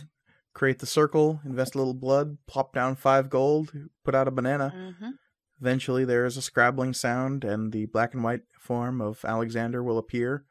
create 0.54 0.80
the 0.80 0.86
circle, 0.86 1.40
invest 1.46 1.76
a 1.76 1.78
little 1.78 1.94
blood, 1.94 2.38
plop 2.48 2.74
down 2.74 2.96
five 2.96 3.30
gold, 3.30 3.72
put 4.04 4.14
out 4.16 4.28
a 4.28 4.32
banana. 4.32 4.74
Mm-hmm. 4.76 5.10
Eventually, 5.60 6.06
there 6.06 6.26
is 6.26 6.38
a 6.38 6.42
scrabbling 6.42 6.94
sound, 6.94 7.44
and 7.44 7.72
the 7.72 7.86
black 7.88 8.14
and 8.14 8.24
white 8.24 8.42
form 8.60 9.02
of 9.02 9.26
Alexander 9.26 9.82
will 9.84 9.98
appear. 9.98 10.46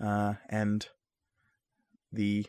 Uh, 0.00 0.34
and 0.48 0.88
the 2.12 2.46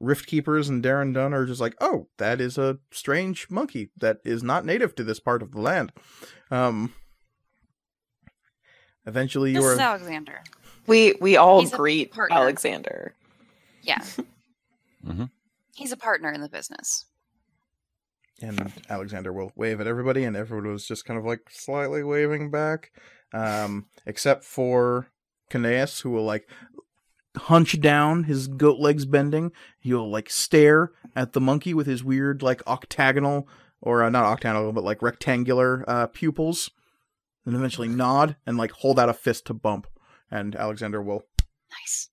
Rift 0.00 0.26
Keepers 0.26 0.68
and 0.68 0.84
Darren 0.84 1.14
Dunn 1.14 1.32
are 1.32 1.46
just 1.46 1.60
like, 1.60 1.74
oh, 1.80 2.08
that 2.18 2.40
is 2.40 2.58
a 2.58 2.78
strange 2.90 3.48
monkey 3.50 3.90
that 3.96 4.18
is 4.24 4.42
not 4.42 4.64
native 4.66 4.94
to 4.96 5.04
this 5.04 5.20
part 5.20 5.42
of 5.42 5.52
the 5.52 5.60
land. 5.60 5.90
Um, 6.50 6.92
eventually, 9.06 9.50
you 9.52 9.56
This 9.60 9.64
are. 9.64 9.72
is 9.72 9.78
Alexander. 9.78 10.42
We 10.86 11.14
we 11.20 11.36
all 11.36 11.60
He's 11.60 11.72
greet. 11.72 12.12
Alexander. 12.30 13.14
Yeah. 13.82 14.02
Mm-hmm. 15.06 15.24
He's 15.76 15.92
a 15.92 15.96
partner 15.96 16.32
in 16.32 16.40
the 16.40 16.48
business. 16.48 17.06
And 18.40 18.72
Alexander 18.88 19.32
will 19.32 19.52
wave 19.56 19.80
at 19.80 19.86
everybody, 19.88 20.22
and 20.24 20.36
everyone 20.36 20.70
was 20.72 20.86
just 20.86 21.04
kind 21.04 21.18
of 21.18 21.24
like 21.24 21.40
slightly 21.50 22.04
waving 22.04 22.50
back, 22.50 22.92
um, 23.34 23.86
except 24.06 24.44
for 24.44 25.08
Cnaeus, 25.50 26.02
who 26.02 26.10
will 26.10 26.24
like 26.24 26.48
hunch 27.36 27.80
down, 27.80 28.24
his 28.24 28.46
goat 28.46 28.78
legs 28.78 29.04
bending. 29.06 29.50
He'll 29.80 30.08
like 30.08 30.30
stare 30.30 30.92
at 31.16 31.32
the 31.32 31.40
monkey 31.40 31.74
with 31.74 31.86
his 31.88 32.04
weird 32.04 32.42
like 32.42 32.64
octagonal 32.66 33.48
or 33.80 34.02
uh, 34.04 34.10
not 34.10 34.24
octagonal, 34.24 34.72
but 34.72 34.84
like 34.84 35.02
rectangular 35.02 35.84
uh, 35.88 36.06
pupils, 36.06 36.70
and 37.44 37.56
eventually 37.56 37.88
nod 37.88 38.36
and 38.46 38.56
like 38.56 38.70
hold 38.70 38.98
out 39.00 39.08
a 39.08 39.14
fist 39.14 39.46
to 39.46 39.54
bump. 39.54 39.86
And 40.30 40.54
Alexander 40.54 41.02
will 41.02 41.22
Nice. 41.82 42.10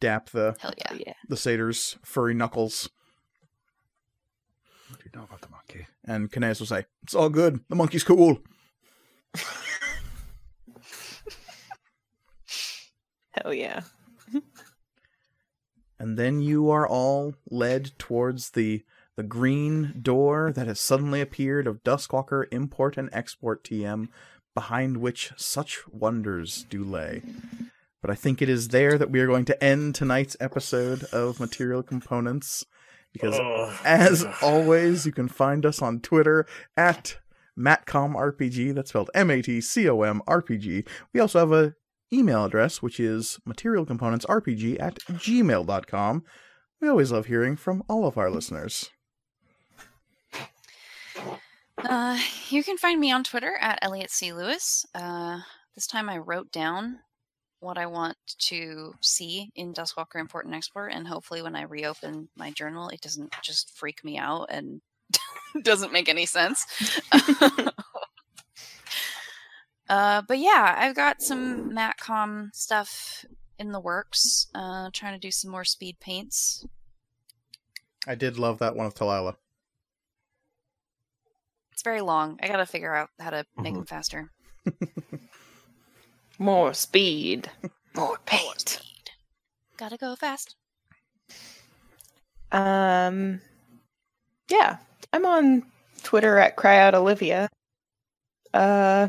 dap 0.00 0.30
the 0.30 0.54
Hell 0.60 0.72
yeah. 0.78 0.92
Yeah. 1.06 1.12
the 1.28 1.36
satyr's 1.36 1.98
furry 2.04 2.34
knuckles, 2.34 2.90
What 5.14 5.20
do 5.20 5.22
you 5.22 5.28
know 5.28 5.36
about 5.36 5.42
the 5.42 5.48
monkey? 5.48 5.86
and 6.06 6.32
Cnaeus 6.32 6.58
will 6.58 6.66
say, 6.66 6.86
"It's 7.04 7.14
all 7.14 7.28
good. 7.28 7.60
The 7.68 7.76
monkey's 7.76 8.02
cool." 8.02 8.38
Hell 13.30 13.54
yeah. 13.54 13.82
and 16.00 16.18
then 16.18 16.40
you 16.40 16.68
are 16.70 16.88
all 16.88 17.36
led 17.48 17.96
towards 17.96 18.50
the 18.50 18.84
the 19.14 19.22
green 19.22 20.00
door 20.02 20.50
that 20.52 20.66
has 20.66 20.80
suddenly 20.80 21.20
appeared 21.20 21.68
of 21.68 21.84
Duskwalker 21.84 22.46
Import 22.50 22.96
and 22.96 23.08
Export 23.12 23.62
TM, 23.62 24.08
behind 24.52 24.96
which 24.96 25.32
such 25.36 25.84
wonders 25.92 26.66
do 26.68 26.82
lay. 26.82 27.22
But 28.02 28.10
I 28.10 28.16
think 28.16 28.42
it 28.42 28.48
is 28.48 28.68
there 28.68 28.98
that 28.98 29.10
we 29.12 29.20
are 29.20 29.28
going 29.28 29.44
to 29.44 29.62
end 29.62 29.94
tonight's 29.94 30.36
episode 30.40 31.04
of 31.04 31.38
Material 31.38 31.84
Components, 31.84 32.66
because 33.14 33.38
Ugh. 33.38 33.74
as 33.84 34.26
always, 34.42 35.06
you 35.06 35.12
can 35.12 35.28
find 35.28 35.64
us 35.64 35.80
on 35.80 36.00
Twitter 36.00 36.44
at 36.76 37.16
MatcomRPG. 37.58 38.74
That's 38.74 38.90
spelled 38.90 39.10
M-A-T-C-O-M 39.14 40.20
RPG. 40.28 40.86
We 41.14 41.20
also 41.20 41.38
have 41.38 41.52
a 41.52 41.74
email 42.12 42.44
address, 42.44 42.82
which 42.82 43.00
is 43.00 43.38
materialcomponentsrpg 43.48 44.80
at 44.80 44.96
gmail.com. 44.96 46.24
We 46.80 46.88
always 46.88 47.12
love 47.12 47.26
hearing 47.26 47.56
from 47.56 47.82
all 47.88 48.06
of 48.06 48.18
our 48.18 48.30
listeners. 48.30 48.90
Uh, 51.78 52.18
you 52.50 52.64
can 52.64 52.76
find 52.76 53.00
me 53.00 53.12
on 53.12 53.24
Twitter 53.24 53.56
at 53.60 53.78
Elliot 53.80 54.10
C. 54.10 54.32
Lewis. 54.32 54.84
Uh, 54.94 55.40
this 55.74 55.86
time 55.86 56.08
I 56.08 56.18
wrote 56.18 56.50
down 56.50 56.98
what 57.64 57.78
I 57.78 57.86
want 57.86 58.16
to 58.50 58.94
see 59.00 59.50
in 59.56 59.72
Duskwalker 59.72 60.20
Import 60.20 60.46
and 60.46 60.54
Export, 60.54 60.92
and 60.92 61.08
hopefully 61.08 61.42
when 61.42 61.56
I 61.56 61.62
reopen 61.62 62.28
my 62.36 62.50
journal, 62.50 62.88
it 62.90 63.00
doesn't 63.00 63.34
just 63.42 63.76
freak 63.76 64.04
me 64.04 64.18
out 64.18 64.46
and 64.50 64.80
doesn't 65.62 65.92
make 65.92 66.08
any 66.08 66.26
sense. 66.26 66.64
uh, 69.88 70.22
but 70.28 70.38
yeah, 70.38 70.74
I've 70.78 70.94
got 70.94 71.22
some 71.22 71.70
Matcom 71.70 72.54
stuff 72.54 73.24
in 73.58 73.72
the 73.72 73.80
works. 73.80 74.46
Uh, 74.54 74.90
trying 74.92 75.14
to 75.14 75.18
do 75.18 75.30
some 75.30 75.50
more 75.50 75.64
speed 75.64 75.96
paints. 76.00 76.66
I 78.06 78.14
did 78.14 78.38
love 78.38 78.58
that 78.58 78.76
one 78.76 78.86
of 78.86 78.94
Talila. 78.94 79.36
It's 81.72 81.82
very 81.82 82.02
long. 82.02 82.38
I 82.42 82.48
gotta 82.48 82.66
figure 82.66 82.94
out 82.94 83.08
how 83.18 83.30
to 83.30 83.46
make 83.56 83.72
Mhm. 83.72 83.78
them 83.78 83.86
faster. 83.86 84.30
More 86.38 86.74
speed. 86.74 87.50
More 87.94 88.06
More 88.08 88.18
paint. 88.26 88.68
speed. 88.68 89.10
Gotta 89.76 89.96
go 89.96 90.16
fast. 90.16 90.56
Um 92.52 93.40
yeah. 94.50 94.78
I'm 95.12 95.24
on 95.26 95.62
Twitter 96.02 96.38
at 96.38 96.56
cryoutolivia. 96.56 97.48
Uh 98.52 99.08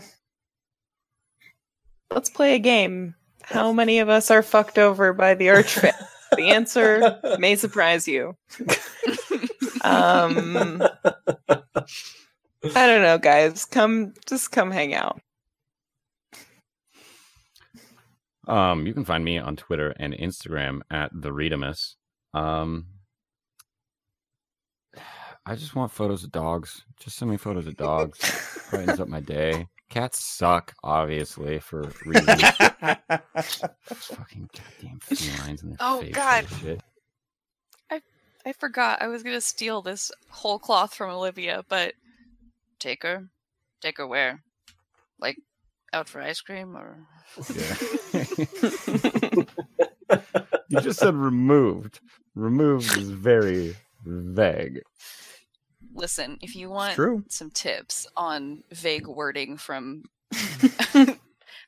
let's 2.11 2.29
play 2.29 2.55
a 2.55 2.59
game. 2.59 3.15
How 3.43 3.71
many 3.71 3.99
of 3.99 4.09
us 4.09 4.31
are 4.31 4.41
fucked 4.43 4.77
over 4.77 5.13
by 5.13 5.33
the 5.35 5.47
archfey? 5.47 5.91
the 6.35 6.49
answer 6.49 7.19
may 7.39 7.55
surprise 7.55 8.07
you. 8.07 8.35
Um 9.83 10.81
I 12.75 12.87
don't 12.87 13.03
know, 13.03 13.19
guys. 13.19 13.65
Come 13.65 14.13
just 14.25 14.51
come 14.51 14.71
hang 14.71 14.93
out. 14.95 15.19
Um, 18.47 18.85
you 18.87 18.93
can 18.93 19.05
find 19.05 19.23
me 19.23 19.37
on 19.37 19.55
Twitter 19.55 19.93
and 19.99 20.13
Instagram 20.13 20.81
at 20.91 21.11
the 21.13 21.29
Readamus. 21.31 21.95
Um, 22.33 22.87
I 25.45 25.55
just 25.55 25.75
want 25.75 25.91
photos 25.91 26.23
of 26.23 26.31
dogs. 26.31 26.83
Just 26.99 27.17
send 27.17 27.29
me 27.31 27.37
photos 27.37 27.67
of 27.67 27.77
dogs. 27.77 28.67
Brightens 28.71 28.99
up 28.99 29.07
my 29.07 29.19
day. 29.19 29.67
Cats 29.89 30.23
suck, 30.23 30.73
obviously, 30.83 31.59
for 31.59 31.91
reasons. 32.05 32.41
Fucking 33.83 34.49
goddamn 34.53 34.99
felines 34.99 35.61
in 35.63 35.69
their 35.69 35.77
Oh, 35.79 36.01
face. 36.01 36.15
God. 36.15 36.45
and 36.49 36.59
Shit. 36.61 36.81
I 38.47 38.53
forgot 38.53 39.01
I 39.01 39.07
was 39.07 39.23
gonna 39.23 39.41
steal 39.41 39.81
this 39.81 40.11
whole 40.29 40.59
cloth 40.59 40.93
from 40.93 41.09
Olivia, 41.09 41.65
but 41.67 41.93
take 42.77 43.01
her, 43.01 43.27
take 43.81 43.97
her 43.97 44.05
where? 44.05 44.43
Like 45.19 45.37
out 45.95 46.09
for 46.09 46.21
ice 46.21 46.41
cream 46.41 46.75
or? 46.75 47.07
Yeah. 47.53 47.75
you 50.69 50.81
just 50.81 50.99
said 50.99 51.15
removed. 51.15 52.01
Removed 52.35 52.97
is 52.97 53.09
very 53.09 53.75
vague. 54.03 54.81
Listen, 55.93 56.37
if 56.41 56.55
you 56.55 56.69
want 56.69 56.95
true. 56.95 57.23
some 57.29 57.49
tips 57.49 58.05
on 58.17 58.63
vague 58.71 59.07
wording 59.07 59.55
from 59.55 60.03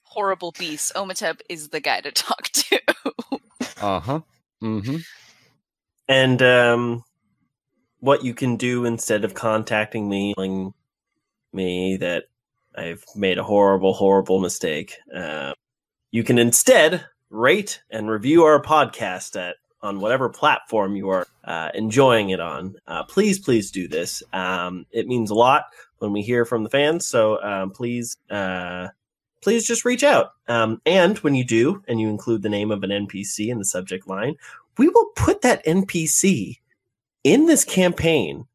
horrible 0.04 0.52
beasts, 0.60 0.92
Omatep 0.94 1.40
is 1.48 1.70
the 1.70 1.80
guy 1.80 2.02
to 2.02 2.12
talk 2.12 2.44
to. 2.50 2.82
Uh 3.82 4.00
huh. 4.00 4.20
Mm 4.62 4.86
hmm. 4.86 4.98
and 6.10 6.42
um, 6.42 7.04
what 8.00 8.24
you 8.24 8.34
can 8.34 8.58
do 8.58 8.86
instead 8.86 9.24
of 9.24 9.36
contacting 9.36 10.10
me, 10.10 10.34
telling 10.34 10.74
me 11.54 11.98
that 11.98 12.24
I've 12.78 13.04
made 13.16 13.38
a 13.38 13.44
horrible, 13.44 13.94
horrible 13.94 14.40
mistake, 14.40 14.94
uh, 15.14 15.54
you 16.12 16.24
can 16.24 16.38
instead 16.38 17.06
rate 17.30 17.82
and 17.90 18.10
review 18.10 18.44
our 18.44 18.62
podcast 18.62 19.36
at 19.36 19.56
on 19.82 20.00
whatever 20.00 20.30
platform 20.30 20.96
you 20.96 21.10
are 21.10 21.28
uh, 21.44 21.70
enjoying 21.74 22.30
it 22.32 22.40
on. 22.40 22.76
Uh, 22.88 23.04
please, 23.04 23.40
please 23.40 23.70
do 23.72 23.88
this. 23.88 24.24
Um, 24.34 24.86
it 24.92 25.08
means 25.08 25.30
a 25.30 25.36
lot 25.36 25.66
when 26.00 26.12
we 26.12 26.22
hear 26.22 26.46
from 26.46 26.64
the 26.64 26.70
fans. 26.70 27.06
So 27.08 27.42
um, 27.44 27.72
please, 27.72 28.18
uh, 28.30 28.88
please 29.42 29.68
just 29.68 29.86
reach 29.86 30.04
out. 30.04 30.32
Um, 30.48 30.82
and 30.86 31.18
when 31.20 31.36
you 31.36 31.46
do, 31.46 31.84
and 31.88 32.02
you 32.02 32.10
include 32.10 32.42
the 32.42 32.50
name 32.50 32.72
of 32.72 32.84
an 32.84 32.90
NPC 32.90 33.50
in 33.50 33.60
the 33.60 33.66
subject 33.66 34.08
line, 34.08 34.36
we 34.78 34.90
will 34.90 35.12
put 35.16 35.42
that 35.42 35.66
NPC 35.66 36.60
in 37.24 37.46
this 37.46 37.64
campaign, 37.64 38.48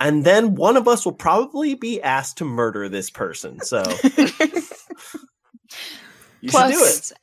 and 0.00 0.24
then 0.24 0.54
one 0.56 0.76
of 0.76 0.88
us 0.88 1.04
will 1.04 1.12
probably 1.12 1.74
be 1.74 2.02
asked 2.02 2.38
to 2.38 2.44
murder 2.44 2.88
this 2.88 3.10
person. 3.10 3.60
So 3.60 3.82
you 4.04 4.26
should 4.28 4.48
do 6.40 6.48
Plus- 6.48 7.10
it. 7.12 7.18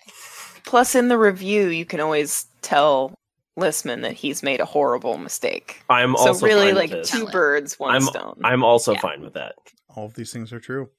Plus 0.65 0.95
in 0.95 1.07
the 1.07 1.17
review 1.17 1.67
you 1.67 1.85
can 1.85 1.99
always 1.99 2.45
tell 2.61 3.13
Listman 3.57 4.01
that 4.03 4.13
he's 4.13 4.43
made 4.43 4.59
a 4.59 4.65
horrible 4.65 5.17
mistake. 5.17 5.81
I'm 5.89 6.15
So 6.15 6.27
also 6.27 6.45
really 6.45 6.67
fine 6.67 6.75
like 6.75 6.91
with 6.91 7.07
two 7.07 7.25
birds, 7.27 7.79
one 7.79 7.91
I'm- 7.93 8.01
stone. 8.03 8.39
I'm 8.43 8.63
also 8.63 8.93
Yeah. 8.93 8.99
fine 8.99 9.21
with 9.21 9.33
that. 9.33 9.55
All 9.95 10.05
of 10.05 10.13
these 10.13 10.31
things 10.31 10.53
are 10.53 10.59
true. 10.59 10.89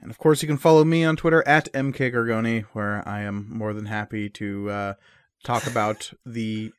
And 0.00 0.10
of 0.10 0.18
course, 0.18 0.42
you 0.42 0.46
can 0.48 0.56
follow 0.58 0.84
me 0.84 1.02
on 1.04 1.16
Twitter 1.16 1.42
at 1.48 1.72
mkgargoni, 1.72 2.64
where 2.72 3.06
I 3.08 3.22
am 3.22 3.48
more 3.50 3.72
than 3.72 3.86
happy 3.86 4.28
to 4.30 4.70
uh, 4.70 4.94
talk 5.44 5.66
about 5.66 6.12
the 6.26 6.72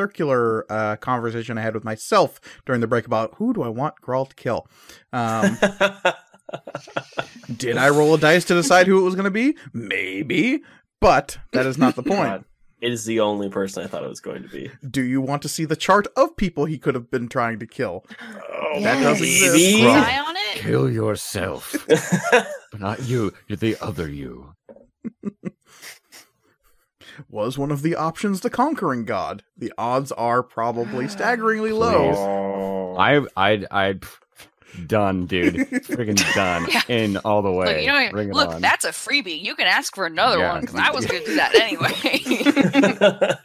circular 0.00 0.64
uh, 0.72 0.96
conversation 0.96 1.58
I 1.58 1.60
had 1.60 1.74
with 1.74 1.84
myself 1.84 2.40
during 2.64 2.80
the 2.80 2.86
break 2.86 3.04
about 3.04 3.34
who 3.36 3.52
do 3.52 3.62
I 3.62 3.68
want 3.68 3.96
Grawl 4.00 4.26
to 4.28 4.34
kill. 4.34 4.66
Um, 5.12 5.58
did 7.56 7.76
I 7.76 7.90
roll 7.90 8.14
a 8.14 8.18
dice 8.18 8.44
to 8.46 8.54
decide 8.54 8.86
who 8.86 8.98
it 8.98 9.02
was 9.02 9.14
going 9.14 9.26
to 9.26 9.30
be? 9.30 9.56
Maybe, 9.74 10.62
but 11.02 11.36
that 11.52 11.66
is 11.66 11.76
not 11.76 11.96
the 11.96 12.02
point. 12.14 12.18
God, 12.30 12.44
it 12.80 12.92
is 12.92 13.04
the 13.04 13.20
only 13.20 13.50
person 13.50 13.84
I 13.84 13.88
thought 13.88 14.02
it 14.02 14.08
was 14.08 14.20
going 14.20 14.42
to 14.42 14.48
be. 14.48 14.70
Do 14.88 15.02
you 15.02 15.20
want 15.20 15.42
to 15.42 15.48
see 15.50 15.66
the 15.66 15.76
chart 15.76 16.06
of 16.16 16.34
people 16.36 16.64
he 16.64 16.78
could 16.78 16.94
have 16.94 17.10
been 17.10 17.28
trying 17.28 17.58
to 17.58 17.66
kill? 17.66 18.06
Oh, 18.50 18.80
That 18.80 19.02
doesn't 19.02 19.22
exist. 19.26 19.54
baby. 19.54 19.82
Grawl. 19.82 20.02
Eye 20.02 20.18
on 20.18 20.34
it. 20.36 20.54
Kill 20.62 20.90
yourself. 20.90 21.76
but 22.32 22.46
not 22.78 23.02
you. 23.02 23.32
You're 23.48 23.56
the 23.58 23.76
other 23.82 24.08
you. 24.08 24.54
Was 27.28 27.58
one 27.58 27.70
of 27.70 27.82
the 27.82 27.94
options 27.94 28.40
the 28.40 28.50
conquering 28.50 29.04
god? 29.04 29.42
The 29.56 29.72
odds 29.76 30.12
are 30.12 30.42
probably 30.42 31.08
staggeringly 31.16 31.72
low. 31.72 32.12
Oh. 32.14 32.96
I, 32.96 33.24
I, 33.36 33.64
I, 33.70 33.98
done, 34.86 35.26
dude. 35.26 35.54
Freaking 35.84 36.16
done. 36.34 36.66
Yeah. 36.70 36.82
In 36.88 37.16
all 37.18 37.42
the 37.42 37.50
way. 37.52 37.66
Look, 37.74 37.82
you 37.82 37.88
know, 37.88 38.10
Bring 38.10 38.28
it 38.30 38.34
look, 38.34 38.50
on. 38.50 38.60
that's 38.60 38.84
a 38.84 38.90
freebie. 38.90 39.40
You 39.42 39.54
can 39.54 39.66
ask 39.66 39.94
for 39.94 40.06
another 40.06 40.38
Yeah. 40.38 40.52
one 40.52 40.60
because 40.62 40.76
I 40.76 40.90
was 40.90 41.06
going 41.06 41.20
to 41.24 41.26
do 41.26 41.34
that 41.36 41.54
anyway. 41.54 43.36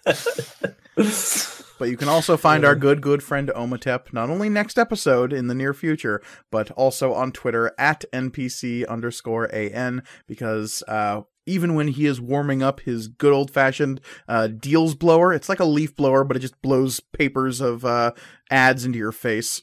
But 1.77 1.89
you 1.89 1.97
can 1.97 2.07
also 2.07 2.37
find 2.37 2.63
our 2.63 2.73
good, 2.73 3.01
good 3.01 3.21
friend 3.21 3.51
Omatep 3.53 4.13
not 4.13 4.29
only 4.29 4.47
next 4.47 4.79
episode 4.79 5.33
in 5.33 5.47
the 5.47 5.53
near 5.53 5.73
future, 5.73 6.21
but 6.49 6.71
also 6.71 7.13
on 7.13 7.33
Twitter 7.33 7.73
at 7.77 8.05
NPC 8.13 8.87
underscore 8.87 9.53
AN 9.53 10.03
because 10.25 10.83
uh, 10.87 11.23
even 11.45 11.75
when 11.75 11.89
he 11.89 12.05
is 12.05 12.19
warming 12.19 12.63
up 12.63 12.81
his 12.81 13.07
good 13.07 13.33
old 13.33 13.51
fashioned 13.51 14.01
uh, 14.27 14.47
deals 14.47 14.95
blower, 14.95 15.33
it's 15.33 15.49
like 15.49 15.59
a 15.59 15.65
leaf 15.65 15.95
blower, 15.95 16.23
but 16.23 16.37
it 16.37 16.41
just 16.41 16.61
blows 16.61 16.99
papers 16.99 17.61
of 17.61 17.85
uh, 17.85 18.11
ads 18.49 18.85
into 18.85 18.97
your 18.97 19.11
face. 19.11 19.61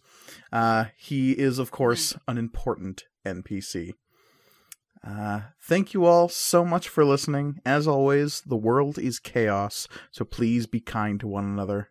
Uh, 0.52 0.86
he 0.96 1.32
is, 1.32 1.58
of 1.58 1.70
course, 1.70 2.16
an 2.28 2.38
important 2.38 3.04
NPC. 3.26 3.94
Uh, 5.04 5.40
thank 5.60 5.94
you 5.94 6.04
all 6.04 6.28
so 6.28 6.64
much 6.64 6.88
for 6.88 7.04
listening. 7.04 7.58
As 7.66 7.88
always, 7.88 8.40
the 8.42 8.56
world 8.56 8.98
is 8.98 9.18
chaos, 9.18 9.88
so 10.12 10.24
please 10.24 10.66
be 10.66 10.80
kind 10.80 11.18
to 11.20 11.26
one 11.26 11.44
another. 11.44 11.90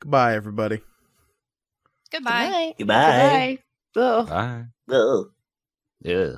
Goodbye, 0.00 0.34
everybody. 0.34 0.82
Goodbye. 2.10 2.74
Goodbye. 2.78 3.58
Goodbye. 3.58 3.58
Goodbye. 3.94 4.20
Ugh. 4.20 4.28
Bye. 4.28 4.64
Ugh. 4.94 5.26
Yeah. 6.00 6.32